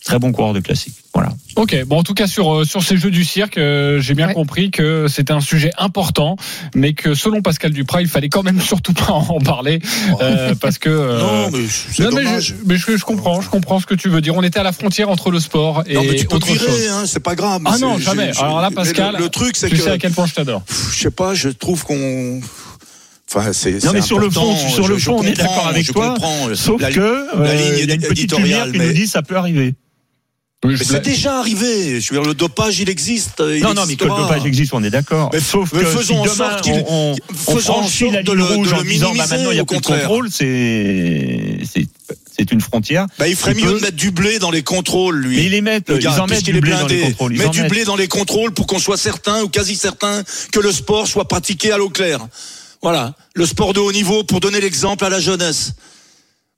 Très 0.05 0.19
bon 0.19 0.33
coureur 0.33 0.53
de 0.53 0.59
classique. 0.59 0.95
Voilà. 1.13 1.31
Ok, 1.55 1.81
bon 1.85 1.99
en 1.99 2.03
tout 2.03 2.13
cas 2.13 2.27
sur 2.27 2.53
euh, 2.53 2.65
sur 2.65 2.83
ces 2.83 2.97
jeux 2.97 3.09
du 3.11 3.23
cirque, 3.23 3.57
euh, 3.57 4.01
j'ai 4.01 4.15
bien 4.15 4.27
Ouais. 4.27 4.33
compris 4.33 4.69
que 4.69 5.07
c'était 5.07 5.31
un 5.31 5.39
sujet 5.39 5.71
important, 5.77 6.35
mais 6.75 6.93
que 6.93 7.13
selon 7.15 7.41
Pascal 7.41 7.71
Duprat, 7.71 8.01
il 8.01 8.09
fallait 8.09 8.27
quand 8.27 8.43
même 8.43 8.59
surtout 8.61 8.91
pas 8.93 9.13
en 9.13 9.39
parler 9.39 9.79
euh, 10.21 10.55
parce 10.59 10.77
que 10.77 10.89
euh, 10.89 11.19
Non, 11.19 11.51
mais 11.51 11.65
c'est 11.69 12.03
non, 12.03 12.09
mais 12.11 12.23
dommage. 12.25 12.43
je, 12.47 12.53
mais 12.65 12.75
je, 12.75 12.97
je 12.97 13.05
comprends, 13.05 13.39
je 13.39 13.49
comprends 13.49 13.79
ce 13.79 13.85
que 13.85 13.95
tu 13.95 14.09
veux 14.09 14.19
dire. 14.19 14.35
On 14.35 14.43
était 14.43 14.59
à 14.59 14.63
la 14.63 14.73
frontière 14.73 15.09
entre 15.09 15.31
le 15.31 15.39
sport 15.39 15.83
et 15.87 15.93
Non, 15.93 16.03
mais 16.03 16.15
tu 16.15 16.25
peux 16.25 16.35
autre 16.35 16.47
virer, 16.47 16.59
chose. 16.59 16.87
hein, 16.91 17.03
c'est 17.05 17.21
pas 17.23 17.35
grave. 17.35 17.61
Ah 17.65 17.77
non, 17.79 17.97
jamais. 17.97 18.31
Alors 18.39 18.59
là, 18.59 18.71
Pascal, 18.71 19.15
le, 19.15 19.23
le 19.23 19.29
truc, 19.29 19.55
c'est 19.55 19.69
tu 19.69 19.77
que 19.77 19.81
sais 19.83 19.91
à 19.91 19.97
quel 19.97 20.11
point 20.11 20.25
je 20.25 20.33
t'adore. 20.33 20.63
je 20.91 20.99
sais 20.99 21.11
pas, 21.11 21.33
je 21.33 21.47
trouve 21.47 21.85
qu'on. 21.85 22.41
Enfin, 23.33 23.53
c'est. 23.53 23.71
Non, 23.71 23.79
c'est 23.79 23.93
mais 23.93 24.01
sur 24.01 24.19
le 24.19 24.29
fond, 24.29 24.55
sur 24.57 24.87
le 24.87 24.95
je- 24.95 24.99
je 24.99 25.05
fond, 25.05 25.17
on 25.19 25.23
est 25.23 25.33
d'accord 25.37 25.67
avec 25.67 25.85
je 25.87 25.93
toi. 25.93 26.09
comprends. 26.09 26.53
Sauf 26.55 26.81
La- 26.81 26.91
que 26.91 26.99
euh, 26.99 27.25
la 27.43 27.55
ligne 27.55 27.73
il 27.81 27.87
y 27.87 27.91
a 27.91 27.95
une 27.95 28.01
petite 28.01 28.35
lumière 28.37 28.65
qui 28.71 28.77
mais- 28.77 28.87
nous 28.87 28.93
dit 28.93 29.07
ça 29.07 29.21
peut 29.23 29.37
arriver. 29.37 29.73
C'est 30.81 31.01
déjà 31.01 31.39
arrivé. 31.39 31.99
Je 31.99 32.13
veux 32.13 32.19
dire, 32.19 32.27
le 32.27 32.33
dopage, 32.33 32.79
il 32.79 32.89
existe. 32.89 33.41
Il 33.55 33.61
non, 33.63 33.73
non, 33.73 33.85
mais 33.85 33.95
que 33.95 34.03
le 34.05 34.09
dopage 34.09 34.45
existe, 34.45 34.73
on 34.73 34.83
est 34.83 34.89
d'accord. 34.89 35.29
Mais 35.33 35.39
Sauf 35.39 35.71
mais 35.73 35.81
que 35.81 35.85
faisons 35.85 36.19
en 36.21 36.27
si 36.27 36.35
sorte 36.37 36.61
qu'il- 36.61 36.83
on, 36.87 37.11
on, 37.11 37.15
on 37.47 37.55
faisons 37.55 37.73
en 37.73 37.87
sorte 37.87 38.13
la 38.13 38.23
de 38.23 38.31
le- 38.31 38.43
rouge 38.43 38.69
de 38.69 38.73
en 38.75 38.77
le 38.79 38.83
disant 38.85 39.11
bah, 39.15 39.25
maintenant 39.27 39.51
il 39.51 39.53
n'y 39.55 39.59
a 39.59 39.63
au 39.63 39.65
plus 39.65 39.77
de 39.77 39.81
contraire. 39.81 40.01
contrôle, 40.07 40.29
c'est 40.31 41.59
c'est 41.71 41.87
c'est 42.37 42.51
une 42.51 42.61
frontière. 42.61 43.05
Bah, 43.19 43.27
il 43.27 43.35
ferait 43.35 43.53
mieux 43.53 43.63
peut- 43.65 43.75
de 43.75 43.79
mettre 43.81 43.95
du 43.97 44.11
blé 44.11 44.39
dans 44.39 44.51
les 44.51 44.63
contrôles, 44.63 45.17
lui. 45.17 45.35
Mais 45.37 45.45
ils 45.45 45.51
les 45.51 45.61
mettent, 45.61 45.89
Le 45.89 45.97
ils 45.97 46.03
gars, 46.03 46.21
en 46.23 46.27
mettent 46.27 46.43
du 46.43 46.59
blé 46.59 46.71
dans 46.71 46.87
les 46.87 47.01
contrôles. 47.01 47.33
Ils 47.33 47.37
Mettre 47.37 47.49
en 47.49 47.53
du 47.53 47.61
mettent. 47.61 47.69
blé 47.71 47.83
dans 47.85 47.95
les 47.95 48.07
contrôles 48.07 48.53
pour 48.53 48.65
qu'on 48.67 48.79
soit 48.79 48.97
certain 48.97 49.43
ou 49.43 49.49
quasi 49.49 49.75
certain 49.75 50.23
que 50.51 50.59
le 50.59 50.71
sport 50.71 51.07
soit 51.07 51.27
pratiqué 51.27 51.71
à 51.71 51.77
l'eau 51.77 51.89
claire. 51.89 52.19
Voilà. 52.81 53.13
Le 53.35 53.45
sport 53.45 53.73
de 53.73 53.79
haut 53.79 53.91
niveau 53.91 54.23
pour 54.23 54.39
donner 54.39 54.59
l'exemple 54.61 55.03
à 55.05 55.09
la 55.09 55.19
jeunesse. 55.19 55.73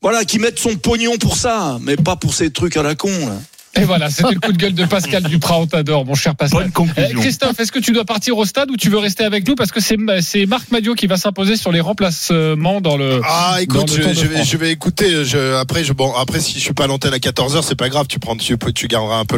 Voilà, 0.01 0.23
qui 0.25 0.39
mettent 0.39 0.59
son 0.59 0.75
pognon 0.75 1.17
pour 1.17 1.35
ça, 1.37 1.77
mais 1.81 1.95
pas 1.97 2.15
pour 2.15 2.33
ces 2.35 2.51
trucs 2.51 2.77
à 2.77 2.83
la 2.83 2.95
con, 2.95 3.09
là. 3.27 3.35
Et 3.77 3.83
voilà, 3.83 4.09
c'était 4.09 4.33
le 4.33 4.39
coup 4.39 4.51
de 4.51 4.57
gueule 4.57 4.73
de 4.73 4.85
Pascal 4.85 5.23
Duprat. 5.23 5.59
On 5.59 5.67
t'adore, 5.67 6.05
mon 6.05 6.15
cher 6.15 6.35
Pascal. 6.35 6.63
Bonne 6.63 6.71
conclusion. 6.71 7.09
Eh, 7.11 7.13
Christophe, 7.21 7.59
est-ce 7.59 7.71
que 7.71 7.79
tu 7.79 7.91
dois 7.91 8.05
partir 8.05 8.37
au 8.37 8.45
stade 8.45 8.69
ou 8.71 8.77
tu 8.77 8.89
veux 8.89 8.97
rester 8.97 9.23
avec 9.25 9.47
nous 9.47 9.55
parce 9.55 9.71
que 9.71 9.79
c'est 9.81 9.97
Marc 10.45 10.71
Madio 10.71 10.93
qui 10.95 11.07
va 11.07 11.17
s'imposer 11.17 11.55
sur 11.57 11.71
les 11.71 11.81
remplacements 11.81 12.81
dans 12.81 12.97
le. 12.97 13.19
Ah, 13.25 13.57
écoute, 13.61 13.91
je, 13.93 14.01
vais, 14.01 14.43
je 14.43 14.57
vais 14.57 14.71
écouter. 14.71 15.25
Je, 15.25 15.55
après, 15.55 15.83
je, 15.83 15.93
bon, 15.93 16.13
après, 16.15 16.39
si 16.39 16.53
je 16.53 16.59
suis 16.59 16.73
pas 16.73 16.85
à 16.85 16.87
l'antenne 16.87 17.13
à 17.13 17.17
14h, 17.17 17.63
c'est 17.63 17.75
pas 17.75 17.89
grave. 17.89 18.07
Tu 18.07 18.19
prends, 18.19 18.35
tu, 18.37 18.55
garderas 18.87 19.19
un 19.19 19.25
peu 19.25 19.37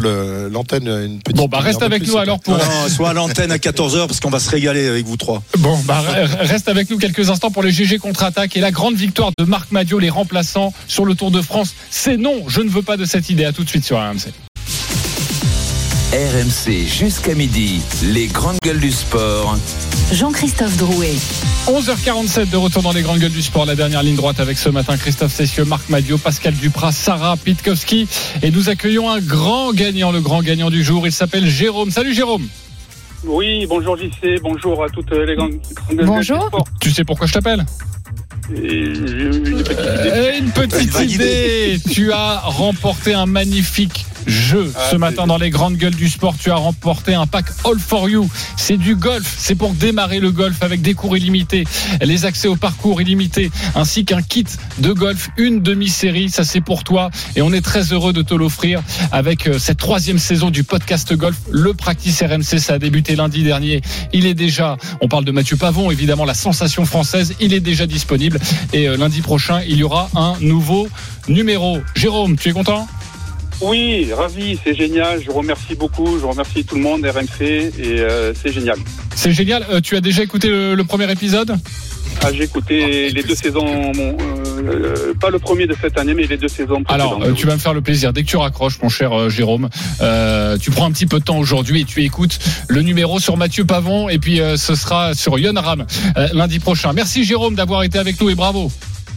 l'antenne, 0.50 0.86
une 0.88 1.18
petite. 1.20 1.36
Bon, 1.36 1.46
bah 1.48 1.58
reste 1.58 1.82
avec 1.82 2.02
plus, 2.02 2.12
nous 2.12 2.18
alors 2.18 2.40
pour. 2.40 2.56
Non, 2.56 2.64
soit 2.88 3.10
à 3.10 3.12
l'antenne 3.12 3.50
à 3.50 3.56
14h 3.58 4.06
parce 4.06 4.20
qu'on 4.20 4.30
va 4.30 4.40
se 4.40 4.50
régaler 4.50 4.86
avec 4.88 5.04
vous 5.06 5.16
trois. 5.16 5.42
Bon, 5.58 5.78
bah, 5.84 6.02
re- 6.06 6.46
reste 6.46 6.68
avec 6.68 6.90
nous 6.90 6.98
quelques 6.98 7.30
instants 7.30 7.50
pour 7.50 7.62
les 7.62 7.72
GG 7.72 7.98
contre-attaque 7.98 8.56
et 8.56 8.60
la 8.60 8.70
grande 8.70 8.94
victoire 8.94 9.30
de 9.38 9.44
Marc 9.44 9.72
Madio, 9.72 9.98
les 9.98 10.10
remplaçants 10.10 10.72
sur 10.86 11.04
le 11.04 11.14
Tour 11.14 11.30
de 11.30 11.42
France. 11.42 11.74
C'est 11.90 12.16
non, 12.16 12.44
je 12.48 12.60
ne 12.60 12.68
veux 12.68 12.82
pas 12.82 12.96
de 12.96 13.04
cette 13.04 13.30
idée. 13.30 13.44
À 13.44 13.52
tout 13.52 13.64
de 13.64 13.68
suite 13.68 13.84
sur 13.84 13.98
RMC. 13.98 14.27
RMC 16.12 16.86
jusqu'à 16.86 17.34
midi, 17.34 17.82
les 18.02 18.28
grandes 18.28 18.56
gueules 18.64 18.80
du 18.80 18.90
sport. 18.90 19.58
Jean-Christophe 20.10 20.74
Drouet. 20.78 21.12
11h47 21.66 22.48
de 22.48 22.56
retour 22.56 22.82
dans 22.82 22.92
les 22.92 23.02
grandes 23.02 23.18
gueules 23.18 23.30
du 23.30 23.42
sport. 23.42 23.66
La 23.66 23.74
dernière 23.74 24.02
ligne 24.02 24.16
droite 24.16 24.40
avec 24.40 24.56
ce 24.56 24.70
matin 24.70 24.96
Christophe 24.96 25.34
Cessieux, 25.34 25.66
Marc 25.66 25.90
Madio, 25.90 26.16
Pascal 26.16 26.54
Duprat, 26.54 26.92
Sarah 26.92 27.36
Pitkowski. 27.36 28.08
Et 28.42 28.50
nous 28.50 28.70
accueillons 28.70 29.10
un 29.10 29.20
grand 29.20 29.74
gagnant, 29.74 30.10
le 30.10 30.22
grand 30.22 30.40
gagnant 30.40 30.70
du 30.70 30.82
jour. 30.82 31.06
Il 31.06 31.12
s'appelle 31.12 31.46
Jérôme. 31.46 31.90
Salut 31.90 32.14
Jérôme. 32.14 32.48
Oui, 33.24 33.66
bonjour 33.68 33.98
JC, 33.98 34.40
bonjour 34.42 34.82
à 34.82 34.88
toutes 34.88 35.10
les 35.12 35.36
grandes. 35.36 35.58
grandes 35.74 36.06
Bonjour. 36.06 36.38
du 36.40 36.46
sport. 36.46 36.64
Tu 36.80 36.90
sais 36.90 37.04
pourquoi 37.04 37.26
je 37.26 37.34
t'appelle 37.34 37.66
une 38.50 39.62
petite 39.62 39.78
idée. 39.78 40.10
Euh, 40.10 40.38
Une 40.38 40.50
petite 40.52 40.88
Vague 40.90 41.10
idée. 41.10 41.78
Tu 41.90 42.12
as 42.12 42.38
remporté 42.44 43.12
un 43.12 43.26
magnifique 43.26 44.06
jeu 44.28 44.72
Ah, 44.76 44.88
ce 44.90 44.96
matin 44.96 45.26
dans 45.26 45.38
les 45.38 45.50
grandes 45.50 45.76
gueules 45.76 45.94
du 45.94 46.08
sport. 46.08 46.34
Tu 46.38 46.50
as 46.50 46.56
remporté 46.56 47.14
un 47.14 47.26
pack 47.26 47.46
All 47.64 47.78
for 47.78 48.08
You. 48.08 48.28
C'est 48.56 48.76
du 48.76 48.94
golf. 48.94 49.34
C'est 49.38 49.54
pour 49.54 49.72
démarrer 49.72 50.20
le 50.20 50.30
golf 50.30 50.62
avec 50.62 50.82
des 50.82 50.94
cours 50.94 51.16
illimités, 51.16 51.64
les 52.00 52.24
accès 52.24 52.48
au 52.48 52.56
parcours 52.56 53.00
illimités, 53.00 53.50
ainsi 53.74 54.04
qu'un 54.04 54.22
kit 54.22 54.44
de 54.78 54.92
golf, 54.92 55.30
une 55.36 55.60
demi-série. 55.60 56.30
Ça, 56.30 56.44
c'est 56.44 56.60
pour 56.60 56.84
toi. 56.84 57.10
Et 57.36 57.42
on 57.42 57.52
est 57.52 57.60
très 57.60 57.92
heureux 57.92 58.12
de 58.12 58.22
te 58.22 58.34
l'offrir 58.34 58.82
avec 59.12 59.46
euh, 59.46 59.58
cette 59.58 59.78
troisième 59.78 60.18
saison 60.18 60.50
du 60.50 60.64
podcast 60.64 61.12
golf. 61.14 61.36
Le 61.50 61.74
Practice 61.74 62.22
RMC, 62.22 62.58
ça 62.58 62.74
a 62.74 62.78
débuté 62.78 63.16
lundi 63.16 63.42
dernier. 63.42 63.80
Il 64.12 64.26
est 64.26 64.34
déjà, 64.34 64.76
on 65.00 65.08
parle 65.08 65.24
de 65.24 65.32
Mathieu 65.32 65.56
Pavon, 65.56 65.90
évidemment, 65.90 66.24
la 66.24 66.34
sensation 66.34 66.84
française. 66.84 67.34
Il 67.40 67.54
est 67.54 67.60
déjà 67.60 67.86
disponible. 67.86 68.38
Et 68.72 68.88
euh, 68.88 68.96
lundi 68.96 69.20
prochain, 69.22 69.60
il 69.66 69.78
y 69.78 69.82
aura 69.82 70.10
un 70.14 70.34
nouveau 70.40 70.88
numéro. 71.28 71.78
Jérôme, 71.94 72.36
tu 72.36 72.48
es 72.48 72.52
content? 72.52 72.86
Oui, 73.60 74.08
ravi, 74.12 74.58
c'est 74.64 74.74
génial. 74.74 75.20
Je 75.20 75.26
vous 75.26 75.38
remercie 75.38 75.74
beaucoup. 75.74 76.18
Je 76.20 76.24
remercie 76.26 76.64
tout 76.64 76.76
le 76.76 76.82
monde, 76.82 77.04
RMC, 77.04 77.42
et 77.42 77.72
euh, 78.00 78.32
c'est 78.34 78.52
génial. 78.52 78.76
C'est 79.16 79.32
génial. 79.32 79.66
Euh, 79.70 79.80
tu 79.80 79.96
as 79.96 80.00
déjà 80.00 80.22
écouté 80.22 80.48
le, 80.48 80.74
le 80.74 80.84
premier 80.84 81.10
épisode? 81.10 81.56
Ah, 82.22 82.28
j'ai 82.32 82.44
écouté 82.44 83.10
les 83.10 83.22
deux 83.22 83.34
saisons, 83.36 83.92
mon, 83.94 84.16
euh, 84.64 85.14
pas 85.20 85.30
le 85.30 85.38
premier 85.38 85.66
de 85.66 85.76
cette 85.80 85.96
année, 85.98 86.14
mais 86.14 86.26
les 86.26 86.36
deux 86.36 86.48
saisons 86.48 86.82
Alors, 86.88 87.12
précédentes. 87.16 87.36
euh, 87.36 87.40
tu 87.40 87.46
vas 87.46 87.54
me 87.54 87.58
faire 87.60 87.74
le 87.74 87.80
plaisir. 87.80 88.12
Dès 88.12 88.22
que 88.22 88.28
tu 88.28 88.36
raccroches, 88.36 88.80
mon 88.82 88.88
cher 88.88 89.12
euh, 89.16 89.28
Jérôme, 89.28 89.68
euh, 90.00 90.56
tu 90.58 90.70
prends 90.72 90.86
un 90.86 90.90
petit 90.92 91.06
peu 91.06 91.20
de 91.20 91.24
temps 91.24 91.38
aujourd'hui 91.38 91.82
et 91.82 91.84
tu 91.84 92.02
écoutes 92.02 92.38
le 92.68 92.82
numéro 92.82 93.20
sur 93.20 93.36
Mathieu 93.36 93.64
Pavon 93.64 94.08
et 94.08 94.18
puis 94.18 94.40
euh, 94.40 94.56
ce 94.56 94.74
sera 94.74 95.14
sur 95.14 95.38
Yon 95.38 95.52
Ram 95.56 95.86
euh, 96.16 96.28
lundi 96.32 96.58
prochain. 96.58 96.92
Merci 96.92 97.22
Jérôme 97.24 97.54
d'avoir 97.54 97.82
été 97.84 97.98
avec 97.98 98.20
nous 98.20 98.30
et 98.30 98.34
bravo. 98.34 98.70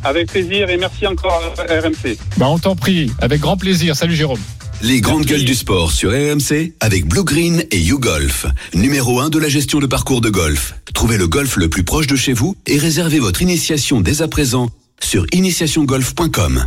Avec 0.03 0.31
plaisir 0.31 0.69
et 0.69 0.77
merci 0.77 1.05
encore 1.07 1.41
à 1.57 1.79
RMC. 1.79 2.17
Bah, 2.37 2.47
on 2.49 2.57
t'en 2.57 2.75
prie, 2.75 3.11
avec 3.19 3.41
grand 3.41 3.57
plaisir. 3.57 3.95
Salut 3.95 4.15
Jérôme. 4.15 4.39
Les 4.83 4.99
grandes 4.99 5.25
gueules 5.25 5.45
du 5.45 5.53
sport 5.53 5.91
sur 5.91 6.09
RMC 6.09 6.73
avec 6.79 7.05
Blue 7.05 7.23
Green 7.23 7.63
et 7.69 7.79
YouGolf. 7.79 8.47
Numéro 8.73 9.19
1 9.19 9.29
de 9.29 9.37
la 9.37 9.47
gestion 9.47 9.79
de 9.79 9.85
parcours 9.85 10.21
de 10.21 10.29
golf. 10.29 10.73
Trouvez 10.95 11.17
le 11.17 11.27
golf 11.27 11.55
le 11.57 11.69
plus 11.69 11.83
proche 11.83 12.07
de 12.07 12.15
chez 12.15 12.33
vous 12.33 12.55
et 12.65 12.79
réservez 12.79 13.19
votre 13.19 13.43
initiation 13.43 14.01
dès 14.01 14.23
à 14.23 14.27
présent 14.27 14.69
sur 15.03 15.25
initiationgolf.com. 15.33 16.65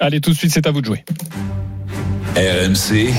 Allez, 0.00 0.20
tout 0.20 0.30
de 0.30 0.36
suite, 0.36 0.52
c'est 0.52 0.66
à 0.66 0.72
vous 0.72 0.80
de 0.80 0.86
jouer. 0.86 1.04
RMC. 2.34 3.12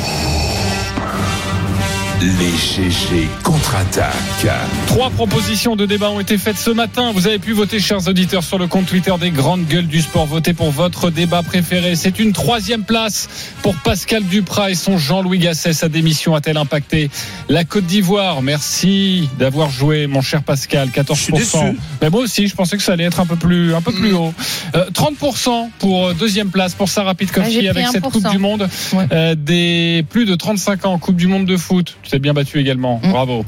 Les 2.23 2.55
GG 2.55 3.27
contre-attaquent. 3.43 4.47
Trois 4.87 5.09
propositions 5.09 5.75
de 5.75 5.85
débat 5.85 6.09
ont 6.09 6.21
été 6.21 6.37
faites 6.37 6.57
ce 6.57 6.69
matin. 6.69 7.11
Vous 7.13 7.27
avez 7.27 7.37
pu 7.37 7.51
voter, 7.51 7.81
chers 7.81 8.07
auditeurs, 8.07 8.45
sur 8.45 8.57
le 8.57 8.67
compte 8.67 8.85
Twitter 8.85 9.11
des 9.19 9.29
grandes 9.29 9.65
gueules 9.67 9.87
du 9.87 9.99
sport. 10.01 10.25
Votez 10.25 10.53
pour 10.53 10.71
votre 10.71 11.09
débat 11.09 11.43
préféré. 11.43 11.97
C'est 11.97 12.19
une 12.19 12.31
troisième 12.31 12.83
place 12.83 13.27
pour 13.61 13.75
Pascal 13.75 14.23
Duprat 14.23 14.71
et 14.71 14.75
son 14.75 14.97
Jean-Louis 14.97 15.37
Gasset. 15.37 15.73
Sa 15.73 15.89
démission 15.89 16.33
a-t-elle 16.33 16.55
impacté 16.55 17.09
la 17.49 17.65
Côte 17.65 17.87
d'Ivoire? 17.87 18.41
Merci 18.41 19.27
d'avoir 19.37 19.69
joué, 19.69 20.07
mon 20.07 20.21
cher 20.21 20.43
Pascal. 20.43 20.91
14%. 20.95 21.35
déçu. 21.35 21.57
Mais 22.01 22.09
moi 22.09 22.21
aussi, 22.21 22.47
je 22.47 22.55
pensais 22.55 22.77
que 22.77 22.83
ça 22.83 22.93
allait 22.93 23.03
être 23.03 23.19
un 23.19 23.25
peu 23.25 23.35
plus, 23.35 23.75
un 23.75 23.81
peu 23.81 23.91
plus 23.91 24.13
haut. 24.13 24.33
Euh, 24.75 24.89
30% 24.91 25.71
pour 25.77 26.07
euh, 26.07 26.13
deuxième 26.13 26.51
place 26.51 26.73
pour 26.73 26.87
Sarah 26.87 27.11
Ah, 27.11 27.15
Pitkowski 27.15 27.51
j'ai 27.51 27.69
pris 27.71 27.83
avec 27.83 27.87
cette 27.87 28.05
1%. 28.05 28.11
Coupe 28.11 28.29
du 28.29 28.37
Monde 28.37 28.69
euh, 29.11 29.35
des 29.35 30.05
plus 30.09 30.23
de 30.23 30.35
35 30.35 30.85
ans 30.85 30.97
Coupe 30.99 31.17
du 31.17 31.27
Monde 31.27 31.45
de 31.45 31.57
foot. 31.57 31.97
Bien 32.19 32.33
battu 32.33 32.59
également. 32.59 32.99
Mm. 33.03 33.11
Bravo. 33.11 33.45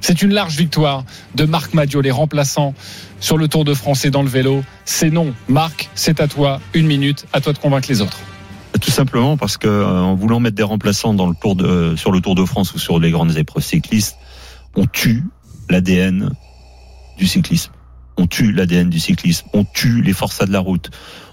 C'est 0.00 0.22
une 0.22 0.32
large 0.32 0.56
victoire 0.56 1.04
de 1.34 1.44
Marc 1.44 1.74
Madio, 1.74 2.00
les 2.00 2.10
remplaçants 2.10 2.74
sur 3.20 3.36
le 3.36 3.48
Tour 3.48 3.64
de 3.64 3.74
France 3.74 4.04
et 4.04 4.10
dans 4.10 4.22
le 4.22 4.28
vélo. 4.28 4.62
C'est 4.84 5.10
non. 5.10 5.34
Marc, 5.48 5.90
c'est 5.94 6.20
à 6.20 6.28
toi. 6.28 6.60
Une 6.74 6.86
minute. 6.86 7.26
À 7.32 7.40
toi 7.40 7.52
de 7.52 7.58
convaincre 7.58 7.88
les 7.88 8.00
autres. 8.00 8.18
Tout 8.80 8.90
simplement 8.92 9.36
parce 9.36 9.56
que 9.56 9.66
euh, 9.66 10.00
en 10.00 10.14
voulant 10.14 10.38
mettre 10.38 10.54
des 10.54 10.62
remplaçants 10.62 11.14
dans 11.14 11.26
le 11.26 11.34
tour 11.34 11.56
de, 11.56 11.96
sur 11.96 12.12
le 12.12 12.20
Tour 12.20 12.36
de 12.36 12.44
France 12.44 12.74
ou 12.74 12.78
sur 12.78 13.00
les 13.00 13.10
grandes 13.10 13.36
épreuves 13.36 13.64
cyclistes, 13.64 14.16
on 14.76 14.86
tue 14.86 15.24
l'ADN 15.68 16.30
du 17.18 17.26
cyclisme. 17.26 17.72
On 18.16 18.26
tue 18.26 18.52
l'ADN 18.52 18.88
du 18.88 19.00
cyclisme. 19.00 19.46
On 19.52 19.64
tue 19.64 20.02
les 20.02 20.12
forçats 20.12 20.46
de 20.46 20.52
la 20.52 20.60
route. 20.60 20.90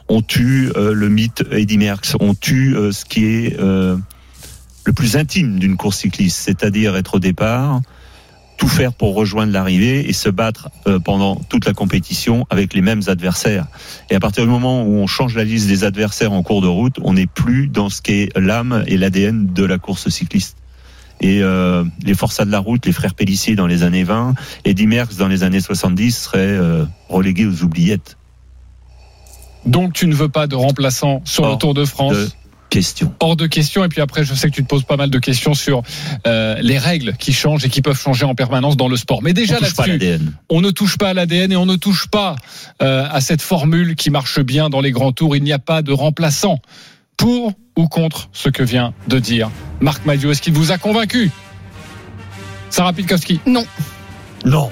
On 0.07 0.21
tue 0.21 0.71
euh, 0.75 0.93
le 0.93 1.09
mythe 1.09 1.43
Eddy 1.51 1.77
Merckx. 1.77 2.15
On 2.19 2.35
tue 2.35 2.75
euh, 2.75 2.91
ce 2.91 3.05
qui 3.05 3.25
est 3.25 3.59
euh, 3.59 3.97
le 4.85 4.93
plus 4.93 5.17
intime 5.17 5.59
d'une 5.59 5.77
course 5.77 5.97
cycliste, 5.99 6.37
c'est-à-dire 6.37 6.95
être 6.95 7.15
au 7.15 7.19
départ, 7.19 7.81
tout 8.57 8.67
faire 8.67 8.93
pour 8.93 9.15
rejoindre 9.15 9.51
l'arrivée 9.51 10.07
et 10.07 10.13
se 10.13 10.29
battre 10.29 10.69
euh, 10.87 10.99
pendant 10.99 11.35
toute 11.35 11.65
la 11.65 11.73
compétition 11.73 12.45
avec 12.49 12.73
les 12.73 12.81
mêmes 12.81 13.01
adversaires. 13.07 13.67
Et 14.09 14.15
à 14.15 14.19
partir 14.19 14.43
du 14.43 14.49
moment 14.49 14.83
où 14.83 14.93
on 14.93 15.07
change 15.07 15.35
la 15.35 15.43
liste 15.43 15.67
des 15.67 15.83
adversaires 15.83 16.31
en 16.31 16.41
cours 16.43 16.61
de 16.61 16.67
route, 16.67 16.95
on 17.03 17.13
n'est 17.13 17.27
plus 17.27 17.67
dans 17.67 17.89
ce 17.89 18.01
qu'est 18.01 18.29
l'âme 18.35 18.83
et 18.87 18.97
l'ADN 18.97 19.51
de 19.53 19.63
la 19.65 19.77
course 19.77 20.09
cycliste. 20.09 20.57
Et 21.21 21.41
euh, 21.41 21.83
les 22.03 22.13
forçats 22.13 22.45
de 22.45 22.51
la 22.51 22.59
route, 22.59 22.85
les 22.85 22.91
frères 22.91 23.13
Pellissier 23.13 23.55
dans 23.55 23.67
les 23.67 23.83
années 23.83 24.03
20, 24.03 24.35
Eddy 24.65 24.85
Merckx 24.85 25.15
dans 25.17 25.27
les 25.27 25.43
années 25.43 25.61
70 25.61 26.11
seraient 26.11 26.39
euh, 26.39 26.85
relégués 27.09 27.45
aux 27.45 27.63
oubliettes. 27.63 28.17
Donc, 29.65 29.93
tu 29.93 30.07
ne 30.07 30.13
veux 30.13 30.29
pas 30.29 30.47
de 30.47 30.55
remplaçant 30.55 31.21
sur 31.25 31.43
le 31.43 31.49
Hors 31.51 31.57
Tour 31.57 31.73
de 31.73 31.85
France 31.85 32.13
de 32.13 32.29
question. 32.75 33.13
Hors 33.21 33.35
de 33.35 33.47
question. 33.47 33.83
Et 33.85 33.87
puis 33.87 34.01
après, 34.01 34.25
je 34.25 34.33
sais 34.33 34.49
que 34.49 34.55
tu 34.55 34.61
te 34.63 34.67
poses 34.67 34.83
pas 34.83 34.97
mal 34.97 35.09
de 35.09 35.19
questions 35.19 35.53
sur 35.53 35.81
euh, 36.27 36.57
les 36.61 36.77
règles 36.77 37.15
qui 37.17 37.31
changent 37.31 37.63
et 37.65 37.69
qui 37.69 37.81
peuvent 37.81 37.97
changer 37.99 38.25
en 38.25 38.35
permanence 38.35 38.75
dans 38.75 38.89
le 38.89 38.97
sport. 38.97 39.21
Mais 39.23 39.31
déjà 39.33 39.55
On 39.55 39.59
touche 39.59 39.75
pas 39.75 39.83
à 39.83 39.87
là-dessus, 39.87 40.07
l'ADN. 40.09 40.33
on 40.49 40.61
ne 40.61 40.71
touche 40.71 40.97
pas 40.97 41.09
à 41.09 41.13
l'ADN 41.13 41.51
et 41.53 41.55
on 41.55 41.65
ne 41.65 41.75
touche 41.77 42.07
pas 42.07 42.35
euh, 42.81 43.07
à 43.09 43.21
cette 43.21 43.41
formule 43.41 43.95
qui 43.95 44.09
marche 44.09 44.39
bien 44.41 44.69
dans 44.69 44.81
les 44.81 44.91
grands 44.91 45.13
tours. 45.13 45.35
Il 45.37 45.43
n'y 45.43 45.53
a 45.53 45.59
pas 45.59 45.81
de 45.81 45.93
remplaçant 45.93 46.59
pour 47.17 47.53
ou 47.77 47.87
contre 47.87 48.29
ce 48.33 48.49
que 48.49 48.63
vient 48.63 48.93
de 49.07 49.19
dire 49.19 49.49
Marc 49.79 50.05
Madio. 50.05 50.31
Est-ce 50.31 50.41
qu'il 50.41 50.53
vous 50.53 50.71
a 50.71 50.77
convaincu 50.77 51.31
Sarah 52.69 52.91
Pitkowski 52.93 53.39
Non. 53.45 53.65
Non. 54.43 54.69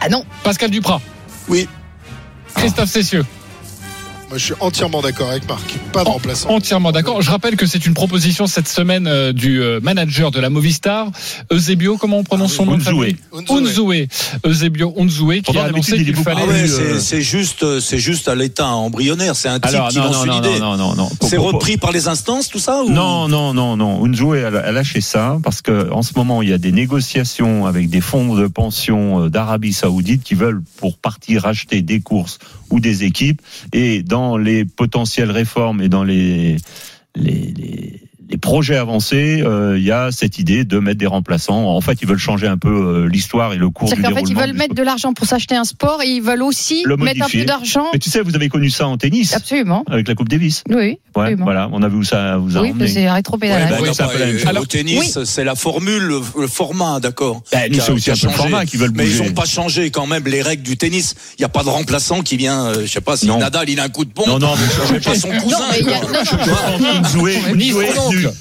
Ah 0.00 0.08
non. 0.08 0.24
Pascal 0.42 0.70
Duprat? 0.70 1.00
Oui. 1.48 1.68
Christophe 2.54 2.90
Cessieux? 2.90 3.24
Moi, 4.32 4.38
je 4.38 4.44
suis 4.46 4.54
entièrement 4.60 5.02
d'accord 5.02 5.28
avec 5.28 5.46
Marc. 5.46 5.78
Pas 5.92 6.04
de 6.04 6.08
remplaçant. 6.08 6.48
Entièrement 6.48 6.90
d'accord. 6.90 7.20
Je 7.20 7.30
rappelle 7.30 7.54
que 7.54 7.66
c'est 7.66 7.84
une 7.84 7.92
proposition 7.92 8.46
cette 8.46 8.66
semaine 8.66 9.06
euh, 9.06 9.34
du 9.34 9.60
euh, 9.60 9.78
manager 9.82 10.30
de 10.30 10.40
la 10.40 10.48
Movistar, 10.48 11.10
Eusebio, 11.52 11.98
comment 11.98 12.16
on 12.16 12.24
prononce 12.24 12.54
son 12.54 12.64
nom 12.64 12.78
Unzoué. 13.50 14.08
Eusebio 14.46 14.94
Unzoué, 14.98 15.42
qui 15.42 15.58
a 15.58 15.64
annoncé 15.64 16.02
qu'il 16.02 16.16
fallait... 16.16 16.44
Ah 16.44 16.46
ouais, 16.46 16.60
plus, 16.60 16.68
c'est 16.68 16.82
euh, 16.82 16.98
c'est 16.98 17.20
juste, 17.20 17.80
c'est 17.80 17.98
juste 17.98 18.26
à 18.26 18.34
l'état 18.34 18.68
embryonnaire. 18.68 19.36
C'est 19.36 19.50
un 19.50 19.60
type 19.60 19.66
Alors, 19.66 19.88
qui 19.88 19.98
non, 19.98 20.04
lance 20.04 20.16
non, 20.16 20.24
une 20.24 20.30
non, 20.30 20.38
idée. 20.38 20.60
non, 20.60 20.76
non, 20.78 20.94
non. 20.94 21.10
C'est 21.20 21.36
repris 21.36 21.76
par 21.76 21.92
les 21.92 22.08
instances, 22.08 22.48
tout 22.48 22.58
ça 22.58 22.82
ou... 22.84 22.88
Non, 22.88 23.28
non, 23.28 23.52
non, 23.52 23.76
non. 23.76 24.02
Unzoué 24.02 24.46
a, 24.46 24.72
lâché 24.72 25.02
ça 25.02 25.36
parce 25.44 25.60
que 25.60 25.92
en 25.92 26.00
ce 26.00 26.14
moment 26.16 26.40
il 26.40 26.48
y 26.48 26.54
a 26.54 26.58
des 26.58 26.72
négociations 26.72 27.66
avec 27.66 27.90
des 27.90 28.00
fonds 28.00 28.34
de 28.34 28.46
pension 28.46 29.28
d'Arabie 29.28 29.74
Saoudite 29.74 30.22
qui 30.22 30.34
veulent 30.34 30.62
pour 30.78 30.96
partir 30.96 31.42
racheter 31.42 31.82
des 31.82 32.00
courses 32.00 32.38
ou 32.70 32.80
des 32.80 33.04
équipes 33.04 33.42
et 33.74 34.02
dans 34.02 34.21
les 34.36 34.64
potentielles 34.64 35.30
réformes 35.30 35.80
et 35.82 35.88
dans 35.88 36.04
les 36.04 36.56
les 38.32 38.38
projets 38.38 38.76
avancés, 38.76 39.42
euh, 39.44 39.76
il 39.78 39.84
y 39.84 39.90
a 39.92 40.10
cette 40.10 40.38
idée 40.38 40.64
de 40.64 40.78
mettre 40.78 40.98
des 40.98 41.06
remplaçants. 41.06 41.66
En 41.68 41.80
fait, 41.82 41.98
ils 42.00 42.08
veulent 42.08 42.16
changer 42.18 42.46
un 42.48 42.56
peu 42.56 42.70
euh, 42.70 43.06
l'histoire 43.06 43.52
et 43.52 43.58
le 43.58 43.68
cours 43.68 43.88
du 43.88 43.94
C'est-à-dire 43.94 44.16
qu'en 44.16 44.24
fait, 44.24 44.30
ils 44.30 44.36
veulent 44.36 44.54
mettre 44.54 44.74
de 44.74 44.82
l'argent 44.82 45.12
pour 45.12 45.26
s'acheter 45.26 45.54
un 45.54 45.64
sport 45.64 46.00
et 46.02 46.08
ils 46.08 46.22
veulent 46.22 46.42
aussi 46.42 46.82
le 46.86 46.96
mettre 46.96 47.22
un 47.24 47.28
peu 47.28 47.44
d'argent. 47.44 47.84
Mais 47.92 47.98
tu 47.98 48.08
sais, 48.08 48.22
vous 48.22 48.34
avez 48.34 48.48
connu 48.48 48.70
ça 48.70 48.88
en 48.88 48.96
tennis 48.96 49.34
Absolument. 49.34 49.84
avec 49.90 50.08
la 50.08 50.14
Coupe 50.14 50.30
Davis. 50.30 50.64
Oui, 50.70 50.98
Ouais, 51.14 51.34
voilà, 51.34 51.68
on 51.72 51.82
a 51.82 51.88
vu 51.88 51.96
où 51.96 52.04
ça 52.04 52.38
vous 52.38 52.56
a 52.56 52.62
Oui, 52.62 52.70
emmené. 52.70 52.88
c'est 52.88 53.10
rétro-pédalage. 53.10 53.70
Ouais, 53.70 53.90
bah, 53.98 54.08
Oui, 54.14 54.42
au 54.44 54.48
Alors, 54.48 54.66
tennis, 54.66 55.18
c'est 55.24 55.44
la 55.44 55.54
formule, 55.54 56.02
le, 56.02 56.22
format, 56.46 57.00
d'accord. 57.00 57.42
Bah, 57.52 57.58
c'est 57.70 57.90
aussi 57.90 58.10
un 58.10 58.14
peu 58.16 58.26
le 58.28 58.32
format 58.32 58.64
qu'ils 58.64 58.80
veulent 58.80 58.92
Mais 58.94 59.04
ils 59.06 59.18
bouger. 59.18 59.28
n'ont 59.28 59.34
pas 59.34 59.44
changé 59.44 59.90
quand 59.90 60.06
même 60.06 60.24
les 60.26 60.40
règles 60.40 60.62
du 60.62 60.78
tennis. 60.78 61.14
Il 61.38 61.42
n'y 61.42 61.44
a 61.44 61.50
pas 61.50 61.64
de 61.64 61.68
remplaçant 61.68 62.22
qui 62.22 62.38
vient, 62.38 62.64
euh, 62.68 62.82
je 62.86 62.90
sais 62.90 63.02
pas 63.02 63.18
si 63.18 63.26
Non. 63.26 63.38
Nadal 63.38 63.68
il 63.68 63.78
a 63.78 63.82
un 63.84 63.88
coup 63.90 64.06
de 64.06 64.12
pompe. 64.12 64.26
Non, 64.26 64.38
non, 64.38 64.54
mais 64.56 64.98
je 64.98 65.04
pas 65.04 65.14
son 65.14 65.28
cousin. 65.28 65.58
Non, 65.58 65.64
mais 65.70 65.80
il 65.80 65.86
y 65.86 65.92
a- 65.92 66.00
non, 66.00 66.08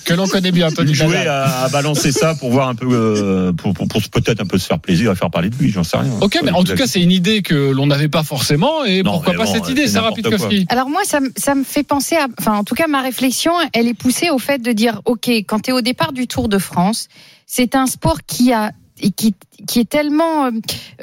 que 0.06 0.14
l'on 0.14 0.28
connaît 0.28 0.52
bien, 0.52 0.70
Tony 0.72 0.94
jouer 0.94 1.08
Nadal. 1.08 1.28
à, 1.28 1.64
à 1.64 1.70
balancer 1.70 2.12
ça 2.12 2.36
pour 2.36 2.52
voir 2.52 2.68
un 2.70 2.76
peu, 2.76 2.88
euh, 2.92 3.52
pour, 3.54 3.74
pour, 3.74 3.88
pour 3.88 4.02
peut-être 4.10 4.42
un 4.42 4.46
peu 4.46 4.58
se 4.58 4.66
faire 4.68 4.80
plaisir, 4.80 5.12
à 5.12 5.16
faire 5.16 5.30
parler 5.32 5.50
de 5.50 5.56
lui, 5.56 5.70
j'en 5.72 5.84
sais 5.84 5.98
rien. 5.98 6.12
Ok, 6.22 6.40
mais 6.44 6.52
en 6.52 6.64
tout 6.64 6.76
cas, 6.76 6.88
c'est 6.88 7.02
une 7.02 7.12
idée 7.12 7.42
que 7.42 7.72
l'on 7.72 7.88
n'avait 7.88 8.08
pas 8.10 8.24
forcément. 8.24 8.84
Et 8.86 9.04
Non, 9.04 9.14
pourquoi 9.14 9.34
pas 9.34 9.46
bon, 9.46 9.54
cette 9.54 9.70
idée, 9.70 9.88
Sarah 9.88 10.12
Pitkowski? 10.12 10.66
Alors 10.70 10.90
moi, 10.90 11.02
ça, 11.04 11.20
me- 11.20 11.32
ça 11.38 11.56
me 11.56 11.64
fait 11.64 11.84
penser 11.84 12.16
à... 12.16 12.28
Enfin, 12.40 12.54
en 12.58 12.64
tout 12.64 12.76
cas, 12.76 12.88
ma 12.88 13.02
réflexion, 13.02 13.52
elle 13.74 13.88
est 13.88 13.94
poussée 13.94 14.30
au 14.30 14.40
fait 14.40 14.60
de 14.62 14.72
dire, 14.72 15.02
OK, 15.06 15.28
quand 15.30 15.60
tu 15.60 15.70
es 15.72 15.74
au 15.74 15.82
départ 15.82 16.12
du 16.14 16.28
Tour 16.28 16.50
de 16.50 16.58
France, 16.58 17.08
c'est 17.46 17.76
un 17.76 17.86
sport 17.88 18.20
qui 18.26 18.54
a 18.54 18.72
et 19.04 19.10
qui, 19.10 19.34
qui 19.68 19.80
est 19.80 19.90
tellement 19.90 20.46
euh, 20.46 20.52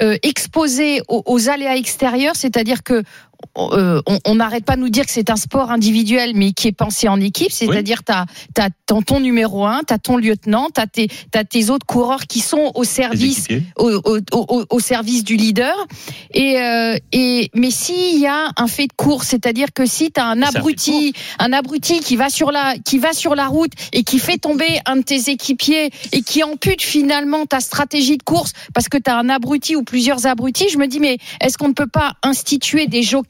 euh, 0.01 0.15
exposé 0.23 1.01
aux, 1.09 1.21
aux 1.25 1.49
aléas 1.49 1.75
extérieurs, 1.75 2.35
c'est-à-dire 2.35 2.81
que 2.81 3.03
euh, 3.57 4.01
on 4.25 4.35
n'arrête 4.35 4.65
pas 4.65 4.75
de 4.75 4.81
nous 4.81 4.89
dire 4.89 5.05
que 5.05 5.11
c'est 5.11 5.29
un 5.29 5.35
sport 5.35 5.71
individuel, 5.71 6.33
mais 6.35 6.51
qui 6.51 6.67
est 6.67 6.73
pensé 6.73 7.07
en 7.07 7.19
équipe. 7.19 7.51
C'est-à-dire, 7.51 8.03
tu 8.03 8.11
as, 8.11 8.69
ton, 8.85 9.01
ton 9.01 9.19
numéro 9.19 9.65
un, 9.65 9.81
tu 9.87 9.93
as 9.93 9.99
ton 9.99 10.17
lieutenant, 10.17 10.69
tu 10.73 10.81
as, 11.33 11.43
tes 11.43 11.69
autres 11.69 11.85
coureurs 11.85 12.27
qui 12.27 12.39
sont 12.39 12.71
au 12.75 12.83
service, 12.83 13.47
au, 13.77 13.89
au, 14.05 14.19
au, 14.31 14.65
au 14.69 14.79
service 14.79 15.23
du 15.23 15.35
leader. 15.35 15.75
Et, 16.33 16.59
euh, 16.59 16.97
et, 17.11 17.49
mais 17.53 17.71
s'il 17.71 18.19
y 18.19 18.27
a 18.27 18.51
un 18.57 18.67
fait 18.67 18.87
de 18.87 18.93
course, 18.93 19.27
c'est-à-dire 19.27 19.67
que 19.73 19.85
si 19.85 20.11
tu 20.11 20.19
as 20.19 20.25
un 20.25 20.41
abruti, 20.41 21.13
un 21.39 21.53
abruti 21.53 21.99
qui 22.01 22.15
va, 22.15 22.29
sur 22.29 22.51
la, 22.51 22.75
qui 22.77 22.97
va 22.97 23.13
sur 23.13 23.35
la 23.35 23.47
route 23.47 23.71
et 23.93 24.03
qui 24.03 24.19
fait 24.19 24.37
tomber 24.37 24.79
un 24.85 24.97
de 24.97 25.01
tes 25.01 25.29
équipiers 25.29 25.91
et 26.11 26.21
qui 26.21 26.43
ampute 26.43 26.81
finalement 26.81 27.45
ta 27.45 27.59
stratégie 27.59 28.17
de 28.17 28.23
course 28.23 28.53
parce 28.73 28.89
que 28.89 28.97
tu 28.97 29.09
as 29.09 29.17
un 29.17 29.29
abruti 29.29 29.75
ou 29.75 29.83
plusieurs 29.83 30.25
abrutis, 30.27 30.67
je 30.71 30.77
me 30.77 30.87
dis, 30.87 30.99
mais 30.99 31.17
est-ce 31.41 31.57
qu'on 31.57 31.69
ne 31.69 31.73
peut 31.73 31.87
pas 31.87 32.13
instituer 32.23 32.87
des 32.87 33.03
jokers 33.03 33.28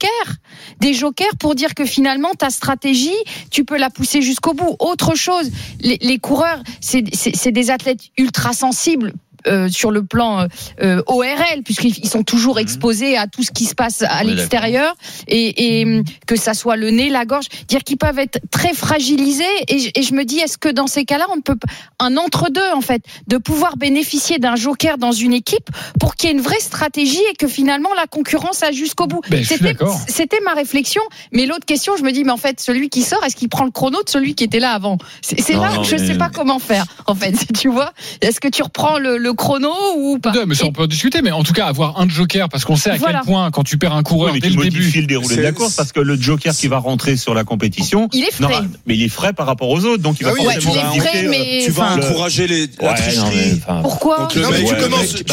des 0.80 0.94
jokers 0.94 1.36
pour 1.40 1.56
dire 1.56 1.74
que 1.76 1.86
finalement 1.86 2.34
ta 2.34 2.50
stratégie, 2.50 3.16
tu 3.52 3.66
peux 3.66 3.78
la 3.78 3.90
pousser 3.90 4.22
jusqu'au 4.22 4.54
bout. 4.54 4.76
Autre 4.80 5.16
chose, 5.16 5.50
les, 5.82 6.20
coureurs, 6.20 6.62
c'est 6.82 7.52
des 7.52 7.72
athlètes 7.72 8.02
ultra 8.18 8.54
sensibles 8.54 9.14
euh, 9.48 9.70
sur 9.70 9.92
le 9.92 10.04
plan 10.04 10.48
euh, 10.82 11.02
ORL, 11.08 11.64
puisqu'ils 11.64 11.98
ils 12.00 12.10
sont 12.10 12.24
toujours 12.24 12.60
exposés 12.60 13.18
à 13.18 13.28
tout 13.28 13.44
ce 13.44 13.52
qui 13.52 13.66
se 13.66 13.76
passe 13.76 14.02
à 14.04 14.22
Oui, 14.24 14.34
l'extérieur, 14.36 14.96
et, 15.28 15.80
et 15.80 15.86
hum, 15.86 16.04
que 16.28 16.36
ça 16.36 16.54
soit 16.54 16.76
le 16.76 16.90
nez, 16.92 17.10
la 17.10 17.26
gorge, 17.26 17.46
dire 17.68 17.84
qu'ils 17.84 17.98
peuvent 17.98 18.20
être 18.20 18.40
très 18.52 18.74
fragilisés. 18.74 19.44
Et, 19.68 19.80
je- 19.80 19.90
et 19.96 20.02
je 20.04 20.14
me 20.14 20.24
dis, 20.26 20.40
est-ce 20.40 20.58
que 20.58 20.70
dans 20.70 20.88
ces 20.88 21.06
cas-là, 21.06 21.26
on 21.36 21.42
peut 21.42 21.56
un 22.00 22.18
entre-deux 22.18 22.62
en 22.76 22.82
fait, 22.82 23.04
de 23.28 23.38
pouvoir 23.38 23.78
bénéficier 23.78 24.40
d'un 24.40 24.56
joker 24.56 24.98
dans 24.98 25.12
une 25.12 25.34
équipe 25.34 25.70
pour 26.00 26.16
qu'il 26.16 26.30
y 26.30 26.32
ait 26.32 26.36
une 26.36 26.42
vraie 26.42 26.60
stratégie 26.60 27.22
et 27.32 27.36
que 27.36 27.48
finalement 27.48 27.90
la 27.96 28.08
concurrence 28.08 28.64
a 28.64 28.72
jusqu'au 28.72 29.08
bout? 29.08 29.22
Ben, 29.30 29.44
C'était- 29.44 30.40
ma 30.46 30.54
réflexion. 30.54 31.02
Mais 31.34 31.46
l'autre 31.46 31.66
question, 31.66 31.94
je 31.98 32.04
me 32.04 32.12
dis, 32.12 32.24
mais 32.24 32.32
en 32.32 32.38
fait, 32.38 32.60
celui 32.62 32.90
qui 32.90 33.02
sort, 33.02 33.24
est-ce 33.26 33.36
qu'il 33.36 33.50
prend 33.50 33.66
le 33.66 33.72
chrono 33.72 34.02
de 34.04 34.10
celui 34.10 34.36
qui 34.36 34.44
était 34.46 34.60
là 34.60 34.72
avant? 34.72 34.98
C'est 35.22 35.38
là 35.54 35.70
non, 35.74 35.82
que 35.82 35.88
je 35.88 35.96
ne 35.96 36.00
mais- 36.02 36.08
sais 36.08 36.18
pas 36.18 36.30
comment 36.30 36.60
faire. 36.60 36.86
En 37.08 37.16
fait, 37.16 37.34
tu 37.60 37.68
vois, 37.70 37.92
est-ce 38.22 38.40
que 38.40 38.48
tu 38.48 38.64
reprends 38.64 38.98
le, 39.00 39.18
le 39.18 39.29
chrono 39.34 39.72
ou 39.98 40.20
pas 40.20 40.32
Ouais, 40.32 40.46
mais 40.48 40.56
ça, 40.56 40.66
on 40.66 40.72
peut 40.72 40.84
en 40.84 40.88
discuter, 40.88 41.22
mais 41.22 41.32
en 41.32 41.44
tout 41.44 41.54
cas, 41.54 41.66
avoir 41.68 42.00
un 42.00 42.08
joker, 42.10 42.50
parce 42.50 42.66
qu'on 42.66 42.76
sait 42.76 42.92
à 42.92 42.96
Voilà. 42.98 43.20
quel 43.20 43.28
point, 43.34 43.52
quand 43.52 43.64
tu 43.64 43.78
perds 43.78 43.94
un 43.94 44.04
coureur 44.04 44.34
Oui, 44.34 44.40
mais 44.42 44.48
dès 44.48 44.48
tu 44.54 44.58
le 44.58 44.64
modifies 44.64 44.86
début. 44.94 45.02
le 45.02 45.08
déroulé 45.08 45.36
de 45.38 45.42
la 45.42 45.52
course 45.52 45.76
parce 45.76 45.92
que 45.92 46.00
le 46.00 46.16
joker 46.20 46.54
qui 46.56 46.68
va 46.68 46.78
rentrer 46.80 47.18
sur 47.18 47.34
la 47.34 47.44
compétition, 47.44 48.08
Il 48.14 48.24
est 48.24 48.32
frais. 48.32 48.62
mais 48.86 48.96
il 48.96 49.04
est 49.04 49.10
frais 49.10 49.34
par 49.34 49.46
rapport 49.48 49.70
aux 49.70 49.84
autres, 49.86 50.02
donc 50.04 50.18
il 50.20 50.24
va 50.26 50.32
Ah 50.32 50.34
oui, 50.40 50.46
forcément 50.46 50.74
frais, 50.74 50.84
inviter, 51.00 51.26
euh, 51.26 51.30
mais- 51.30 51.62
Tu 51.66 51.72
vas 51.72 51.94
encourager 51.96 52.48
les, 52.48 52.68
la 52.82 52.90
Ouais, 52.90 52.96
tricherie. 52.96 53.18
non, 53.18 53.32
mais, 53.36 53.54
enfin, 53.58 53.82
Pourquoi 53.82 54.18
Donc 54.20 54.36
le 54.36 54.42
Non, 54.42 54.50
mais 54.52 54.58
mec- 54.60 54.68
tu 54.68 54.76
le 54.76 54.82
commences, 54.82 55.08
tu 55.10 55.18
le 55.18 55.24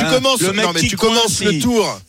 tu 1.51 1.56
le 1.56 1.59
tour. 1.60 2.01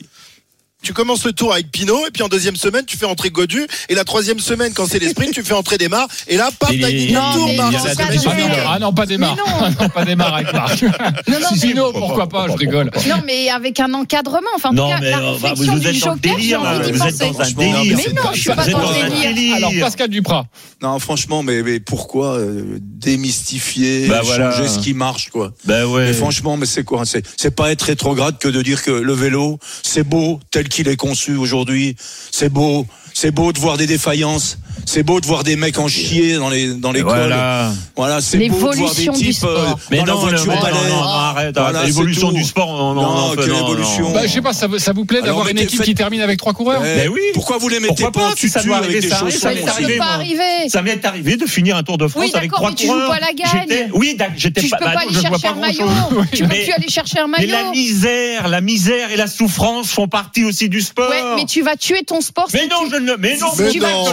Tu 0.83 0.93
commences 0.93 1.25
le 1.25 1.33
tour 1.33 1.51
avec 1.53 1.71
Pinot 1.71 2.05
et 2.07 2.11
puis 2.11 2.21
en 2.21 2.27
deuxième 2.27 2.55
semaine 2.55 2.85
tu 2.85 2.97
fais 2.97 3.07
entrer 3.07 3.31
Godu 3.31 3.65
et 3.89 3.95
la 3.95 4.03
troisième 4.03 4.39
semaine 4.39 4.73
quand 4.75 4.85
c'est 4.87 4.99
les 4.99 5.09
sprints 5.09 5.33
tu 5.33 5.43
fais 5.43 5.55
entrer 5.55 5.77
Desmar 5.79 6.07
et 6.27 6.37
là 6.37 6.49
paf 6.59 6.69
t'as 6.69 6.75
gagné 6.75 7.11
Non, 7.11 7.21
le 7.31 7.33
tour 7.33 7.47
mais 7.47 7.55
Marc. 7.57 7.75
Ah 7.87 7.89
non, 8.05 8.65
ah 8.67 8.79
non, 8.79 8.93
pas. 8.93 9.05
Mais 9.07 9.17
non. 9.17 9.35
Non, 9.81 9.89
pas 9.89 10.05
démarre 10.05 10.35
avec 10.35 10.53
Marc. 10.53 10.81
Non, 10.83 11.39
non, 11.41 11.59
Pinot, 11.59 11.91
pourquoi 11.93 12.29
pas, 12.29 12.45
je 12.47 12.53
rigole. 12.53 12.91
Non, 13.09 13.21
mais 13.25 13.49
avec 13.49 13.79
un 13.79 13.93
encadrement. 13.95 14.47
Enfin, 14.55 14.69
en 14.69 14.73
Non, 14.73 14.83
tout 14.85 14.89
cas, 14.95 14.99
mais 15.01 15.11
la 15.11 15.31
réflexion 15.31 15.73
vous 15.73 15.79
du 15.79 15.87
êtes 15.87 15.99
dans 15.99 16.13
le 16.13 16.19
délire, 16.19 16.61
Vous 16.61 17.03
êtes 17.03 17.17
dans 17.17 17.41
un 17.41 17.51
délire. 17.51 17.97
Mais 17.97 18.13
non, 18.13 18.29
je 18.33 18.39
suis 18.39 18.49
pas 18.49 18.65
dans 18.67 18.91
le 18.91 19.03
un 19.03 19.09
délire. 19.09 19.55
Alors, 19.55 19.71
Pascal 19.81 20.09
Duprat. 20.09 20.45
Non, 20.81 20.99
franchement, 20.99 21.41
mais, 21.43 21.63
mais 21.63 21.79
pourquoi 21.79 22.35
euh, 22.37 22.77
démystifier, 22.79 24.07
Bah, 24.07 24.21
changer 24.23 24.67
ce 24.67 24.79
qui 24.79 24.93
marche, 24.93 25.29
quoi? 25.31 25.51
Ben 25.65 25.85
ouais. 25.85 26.05
Mais 26.05 26.13
franchement, 26.13 26.55
mais 26.55 26.65
c'est 26.65 26.83
quoi? 26.83 27.03
C'est 27.05 27.25
c'est 27.35 27.55
pas 27.55 27.71
être 27.71 27.81
rétrograde 27.83 28.37
que 28.37 28.47
de 28.47 28.61
dire 28.61 28.83
que 28.83 28.91
le 28.91 29.13
vélo, 29.13 29.57
c'est 29.83 30.03
beau 30.03 30.39
tel 30.51 30.66
qu'il 30.67 30.87
est 30.87 30.95
conçu 30.95 31.35
aujourd'hui. 31.35 31.95
C'est 32.31 32.49
beau, 32.49 32.85
c'est 33.19 33.31
beau 33.31 33.51
de 33.51 33.59
voir 33.59 33.77
des 33.77 33.87
défaillances. 33.87 34.59
C'est 34.85 35.01
beau 35.03 35.19
de 35.19 35.25
voir 35.25 35.43
des 35.43 35.55
mecs 35.57 35.79
en 35.79 35.87
chier 35.89 36.35
dans 36.35 36.49
les 36.49 36.67
dans 36.67 36.91
les 36.93 37.01
cols. 37.01 37.09
Voilà. 37.17 37.71
Voilà, 37.97 38.21
c'est 38.21 38.37
beau 38.47 38.55
de 38.55 38.59
voir 38.59 38.73
des 38.75 38.79
L'évolution 38.81 39.11
du 39.13 39.19
types 39.33 39.43
euh, 39.43 39.57
sport. 39.65 39.79
Mais 39.91 39.97
dans 39.97 40.05
la 40.05 40.13
non, 40.13 40.19
voiture 40.19 40.45
non, 40.45 40.55
non, 40.55 40.61
balai. 40.61 40.75
non, 40.89 40.95
non, 40.95 41.03
arrête, 41.03 41.55
Voilà, 41.57 41.83
l'évolution 41.83 42.31
du 42.31 42.43
sport, 42.43 42.69
on, 42.69 42.91
on, 42.91 42.93
Non, 42.93 43.01
on 43.01 43.05
en 43.05 43.29
fait- 43.31 43.37
quelle 43.41 43.49
non, 43.49 43.67
évolution 43.67 44.03
non. 44.03 44.13
Bah, 44.13 44.21
je 44.27 44.31
sais 44.31 44.41
pas, 44.41 44.53
ça 44.53 44.67
vous, 44.67 44.77
ça 44.79 44.93
vous 44.93 45.03
plaît 45.03 45.21
d'avoir 45.23 45.49
une 45.49 45.57
équipe 45.57 45.77
faites- 45.79 45.87
qui 45.87 45.95
termine 45.95 46.21
avec 46.21 46.37
trois 46.37 46.53
coureurs 46.53 46.83
Eh, 46.85 46.95
Ben 46.99 47.09
oui. 47.09 47.19
Pourquoi 47.33 47.57
vous 47.57 47.67
les 47.69 47.79
mettez 47.81 47.95
Pourquoi 48.03 48.11
pas 48.11 48.29
pas 48.29 48.35
Si 48.37 48.47
ça 48.49 48.61
doit 48.63 48.77
avec 48.77 48.91
arriver, 48.91 49.01
des 49.01 49.09
ça 49.09 49.17
arrive, 49.19 49.37
ça 49.37 49.49
Mais 49.49 49.55
m'est 49.55 49.61
ça 49.65 49.73
arrivé, 49.73 49.97
pas. 49.97 50.69
Ça 50.69 50.81
m'est 50.83 51.05
arrivé 51.05 51.35
de 51.37 51.45
finir 51.47 51.75
un 51.75 51.83
Tour 51.83 51.97
de 51.97 52.07
France 52.07 52.23
Oui, 52.23 52.31
avec 52.33 52.43
d'accord, 52.51 52.59
trois 52.59 52.69
mais 52.69 52.75
tu 52.75 52.85
joues 52.85 52.93
coureurs. 52.93 53.09
pas 53.09 53.19
la 53.19 53.33
gagne. 53.33 53.89
Oui, 53.93 54.15
d'accord, 54.15 54.35
j'étais 54.37 54.61
Tu 54.61 54.69
pas. 54.69 54.77
peux 54.77 54.85
bah 54.85 54.91
pas 54.93 54.99
non, 55.03 55.07
aller 55.09 55.13
je 55.15 55.19
vois 55.27 55.29
chercher 55.31 55.47
pas 55.47 55.53
un 55.53 55.59
maillot. 55.59 56.23
Tu 56.31 56.43
peux 56.43 56.49
Mais- 56.49 56.63
plus 56.63 56.73
aller 56.73 56.87
chercher 56.89 57.19
un 57.19 57.27
Mais 57.27 57.45
la 57.47 57.57
maillot. 57.63 57.71
misère, 57.71 58.47
la 58.47 58.61
misère 58.61 59.11
et 59.11 59.17
la 59.17 59.27
souffrance 59.27 59.89
font 59.89 60.07
partie 60.07 60.45
aussi 60.45 60.69
du 60.69 60.81
sport. 60.81 61.09
Ouais, 61.09 61.23
mais 61.35 61.45
tu 61.45 61.61
vas 61.63 61.75
tuer 61.75 62.03
ton 62.05 62.21
sport. 62.21 62.47
Mais 62.53 62.67
non, 62.67 62.85
tu- 62.85 62.91
je 62.95 62.95
ne 63.01 63.06
le. 63.07 63.17
Mais 63.17 63.37
non, 63.37 63.47
Mais 63.57 63.73
non. 63.79 64.03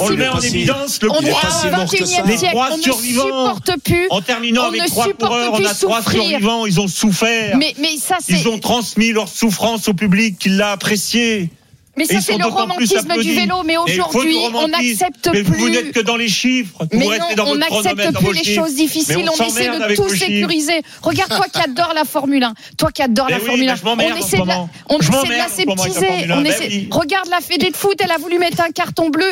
on 0.00 0.08
le 0.08 0.16
met 0.16 0.28
en 0.28 0.40
évidence. 0.40 1.00
Le 1.02 1.10
on 1.10 1.20
Il 1.20 1.26
est 1.26 1.30
est 1.30 1.32
pas 1.32 1.48
au 1.48 1.50
si 1.50 1.70
mort 1.70 1.90
que 1.90 2.04
ça. 2.04 2.22
21e 2.22 2.26
Les 2.42 2.48
trois 2.50 2.68
on 2.72 2.76
ne 2.78 2.82
survivants. 2.82 3.22
supporte 3.24 3.70
plus. 3.84 4.06
En 4.10 4.20
terminant 4.20 4.64
On 4.64 4.68
avec 4.68 4.86
trois 4.86 5.12
coureurs, 5.12 5.52
on 5.52 5.64
a 5.64 5.74
trois 5.74 6.02
survivants. 6.02 6.66
Ils 6.66 6.80
ont 6.80 6.88
souffert. 6.88 7.56
Mais, 7.56 7.74
mais 7.78 7.96
ça, 7.98 8.16
c'est. 8.20 8.32
Ils 8.32 8.48
ont 8.48 8.58
transmis 8.58 9.12
leur 9.12 9.28
souffrance 9.28 9.88
au 9.88 9.94
public 9.94 10.38
qui 10.38 10.48
l'a 10.48 10.72
apprécié. 10.72 11.50
Mais 11.96 12.04
ça, 12.06 12.20
c'est 12.20 12.32
le 12.32 12.38
plus 12.38 12.48
romantisme 12.48 13.16
du 13.20 13.32
vélo. 13.34 13.62
Mais 13.64 13.76
aujourd'hui, 13.76 14.36
on 14.54 14.68
n'accepte 14.68 15.28
Mais 15.32 15.42
vous 15.42 15.52
plus. 15.52 15.70
n'êtes 15.70 15.92
que 15.92 16.00
dans 16.00 16.16
les 16.16 16.28
chiffres. 16.28 16.78
Mais 16.92 17.06
non, 17.06 17.16
dans 17.36 17.46
on 17.48 17.54
n'accepte 17.56 18.16
plus 18.18 18.32
les 18.32 18.44
chiffres. 18.44 18.64
choses 18.66 18.74
difficiles. 18.74 19.28
On 19.28 19.42
On, 19.42 19.46
essaie 19.46 19.68
de 19.68 19.94
tout 19.94 20.08
sécuriser. 20.08 20.80
Regarde 21.02 21.30
toi 21.34 21.46
qui 21.52 21.60
adore 21.60 21.92
la 21.94 22.04
Formule 22.04 22.42
1, 22.44 22.54
toi 22.78 22.90
qui 22.92 23.02
adore 23.02 23.26
Mais 23.26 23.32
la 23.32 23.38
oui, 23.40 23.44
Formule 23.46 23.64
mais 23.66 23.72
1, 23.72 23.76
je 23.76 23.84
m'emmerde 23.84 24.12
on 24.12 24.14
en 24.14 24.18
essaie 24.24 24.38
de 24.38 24.46
la, 24.46 24.58
on 24.88 24.98
Je 25.00 25.08
essaie 25.08 25.10
de 25.10 25.16
m'emmerde 25.16 25.50
en 25.50 25.54
ce 25.54 25.66
moment 25.66 25.82
avec 25.82 25.94
la 25.94 26.00
l'aseptiser. 26.00 26.06
Formule 26.06 26.32
1. 26.32 26.36
On 26.38 26.44
essaie. 26.44 26.68
oui. 26.68 26.88
Regarde 26.90 27.28
la 27.28 27.40
Fédé 27.40 27.70
de 27.70 27.76
foot, 27.76 27.96
elle 28.02 28.10
a 28.12 28.18
voulu 28.18 28.38
mettre 28.38 28.60
un 28.62 28.70
carton 28.70 29.08
bleu 29.10 29.30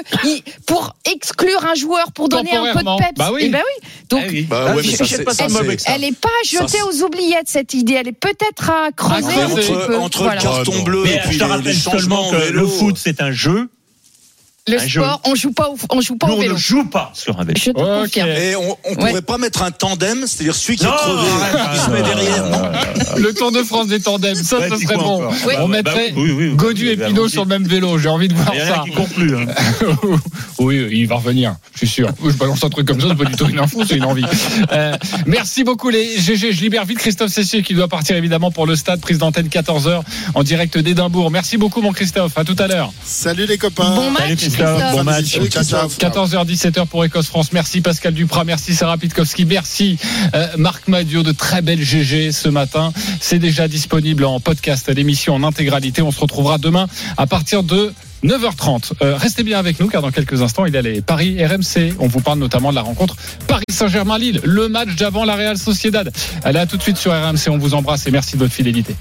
pour 0.66 0.94
exclure 1.10 1.64
un 1.64 1.74
joueur 1.74 2.12
pour 2.12 2.28
donner 2.28 2.54
un 2.54 2.72
peu 2.72 2.80
de 2.80 2.98
peps. 2.98 3.10
Bah 3.16 3.30
oui. 3.32 3.50
Oui. 3.52 3.88
Donc, 4.08 4.22
Ah. 4.26 4.32
Bah 4.48 4.64
Ah, 4.68 4.74
elle 5.86 6.04
est 6.04 6.18
pas 6.18 6.28
jetée 6.44 6.82
aux 6.82 7.02
oubliettes 7.04 7.46
cette 7.46 7.74
idée. 7.74 7.94
Elle 7.94 8.08
est 8.08 8.12
peut-être 8.12 8.70
à 8.70 8.90
creuser 8.92 9.34
un 9.40 9.48
petit 9.50 9.70
entre, 9.72 9.86
peu. 9.86 9.96
entre 9.98 10.18
Voilà. 10.24 10.34
le 10.36 10.42
carton 10.42 10.72
Ah, 10.78 10.82
bleu 10.82 11.06
et 11.06 11.18
puis 11.28 11.38
te 11.38 11.44
les, 11.44 12.49
le 12.52 12.66
foot, 12.66 12.96
c'est 12.98 13.20
un 13.20 13.32
jeu. 13.32 13.68
Le 14.68 14.78
un 14.78 14.86
jeu. 14.86 15.00
sport, 15.00 15.20
on 15.24 15.34
joue 15.34 15.52
pas 15.52 15.68
au, 15.70 15.76
on 15.90 16.00
joue 16.00 16.16
pas 16.16 16.26
Nous, 16.28 16.34
au 16.34 16.36
on 16.36 16.40
vélo. 16.40 16.54
ne 16.54 16.58
joue 16.58 16.84
pas 16.84 17.10
sur 17.14 17.38
un 17.40 17.44
vélo. 17.44 17.58
Je 17.58 17.70
te 17.70 17.78
Ok. 17.78 18.02
confirme. 18.04 18.28
Et 18.28 18.54
on, 18.56 18.76
on 18.84 18.90
Ouais. 18.90 18.96
pourrait 19.08 19.22
pas 19.22 19.38
mettre 19.38 19.62
un 19.62 19.70
tandem, 19.70 20.24
c'est-à-dire 20.26 20.54
celui 20.54 20.76
qui 20.76 20.84
Non, 20.84 20.92
est 20.92 20.96
crevé, 20.96 21.28
arrête, 21.42 21.68
il 21.74 21.80
se 21.80 21.90
met 21.90 22.02
derrière. 22.02 22.46
non 22.46 22.70
Le 23.16 23.32
Tour 23.34 23.52
de 23.52 23.62
France 23.62 23.88
des 23.88 24.00
tandems, 24.00 24.34
ça, 24.34 24.68
dis 24.68 24.82
serait 24.84 24.96
bon. 24.96 25.22
On 25.58 25.68
Bah, 25.68 25.76
mettrait 25.76 26.10
bah, 26.10 26.14
oui, 26.16 26.30
oui, 26.32 26.48
oui. 26.50 26.54
Godu 26.56 26.88
et 26.90 26.96
Pinot 26.96 27.28
sur 27.28 27.42
le 27.44 27.48
même 27.48 27.64
vélo. 27.64 27.98
J'ai 27.98 28.08
envie 28.10 28.28
de 28.28 28.34
voir 28.34 28.50
Il 28.54 28.60
y 28.60 28.66
ça. 28.66 28.82
qui 28.84 28.90
courent 28.92 29.08
plus. 29.08 29.34
hein. 29.36 29.46
oui, 30.58 30.86
il 30.92 31.06
va 31.06 31.16
revenir, 31.16 31.54
je 31.72 31.78
suis 31.78 31.88
sûr. 31.88 32.10
Je 32.24 32.30
balance 32.32 32.62
un 32.62 32.68
truc 32.70 32.86
comme 32.86 33.00
ça, 33.00 33.08
c'est 33.10 33.16
pas 33.16 33.24
du 33.30 33.36
tout 33.36 33.46
une 33.48 33.58
info, 33.58 33.82
c'est 33.86 33.96
une 33.96 34.04
envie. 34.04 34.24
Euh, 34.72 34.94
merci 35.26 35.64
beaucoup 35.64 35.88
les 35.88 36.18
GG. 36.18 36.52
Je 36.52 36.60
libère 36.60 36.84
vite 36.84 36.98
Christophe 36.98 37.30
Cessier 37.32 37.62
qui 37.62 37.74
doit 37.74 37.88
partir 37.88 38.16
évidemment 38.16 38.50
pour 38.50 38.66
le 38.66 38.76
stade, 38.76 39.00
prise 39.00 39.18
d'antenne 39.18 39.48
14h 39.48 40.02
en 40.34 40.42
direct 40.42 40.76
d'Édimbourg. 40.78 41.30
Merci 41.30 41.56
beaucoup 41.56 41.80
mon 41.80 41.92
Christophe, 41.92 42.36
à 42.36 42.44
tout 42.44 42.56
à 42.58 42.66
l'heure. 42.66 42.92
Salut 43.04 43.46
les 43.46 43.58
copains. 43.58 43.94
Bon 43.94 44.10
match, 44.10 44.20
Salut, 44.38 44.49
Christophe. 44.50 44.78
Christophe. 44.78 44.96
Bon 44.96 45.04
match. 45.04 45.24
Salut, 45.24 45.48
Christophe. 45.48 45.98
14h 45.98 46.46
17h 46.46 46.86
pour 46.86 47.04
Écosse-France. 47.04 47.52
Merci 47.52 47.80
Pascal 47.80 48.14
Duprat, 48.14 48.44
merci 48.44 48.74
Sarah 48.74 48.98
Pitkowski, 48.98 49.44
merci 49.44 49.98
euh, 50.34 50.46
Marc 50.56 50.88
Madio 50.88 51.22
de 51.22 51.32
très 51.32 51.62
belles 51.62 51.82
GG 51.82 52.32
ce 52.32 52.48
matin. 52.48 52.92
C'est 53.20 53.38
déjà 53.38 53.68
disponible 53.68 54.24
en 54.24 54.40
podcast, 54.40 54.88
l'émission 54.88 55.34
en 55.34 55.42
intégralité. 55.42 56.02
On 56.02 56.10
se 56.10 56.20
retrouvera 56.20 56.58
demain 56.58 56.86
à 57.16 57.26
partir 57.26 57.62
de 57.62 57.92
9h30. 58.24 58.92
Euh, 59.02 59.16
restez 59.16 59.42
bien 59.42 59.58
avec 59.58 59.80
nous 59.80 59.88
car 59.88 60.02
dans 60.02 60.10
quelques 60.10 60.42
instants 60.42 60.66
il 60.66 60.74
y 60.74 60.76
a 60.76 60.82
les 60.82 61.00
Paris 61.00 61.42
RMC. 61.44 61.94
On 61.98 62.06
vous 62.06 62.20
parle 62.20 62.38
notamment 62.38 62.70
de 62.70 62.74
la 62.74 62.82
rencontre 62.82 63.16
Paris 63.46 63.64
Saint-Germain-Lille, 63.70 64.40
le 64.44 64.68
match 64.68 64.94
d'avant 64.96 65.24
la 65.24 65.36
Real 65.36 65.56
Sociedad. 65.56 66.12
Allez 66.44 66.58
à 66.58 66.66
tout 66.66 66.76
de 66.76 66.82
suite 66.82 66.98
sur 66.98 67.12
RMC. 67.12 67.48
On 67.48 67.58
vous 67.58 67.74
embrasse 67.74 68.06
et 68.06 68.10
merci 68.10 68.34
de 68.34 68.38
votre 68.40 68.52
fidélité. 68.54 68.94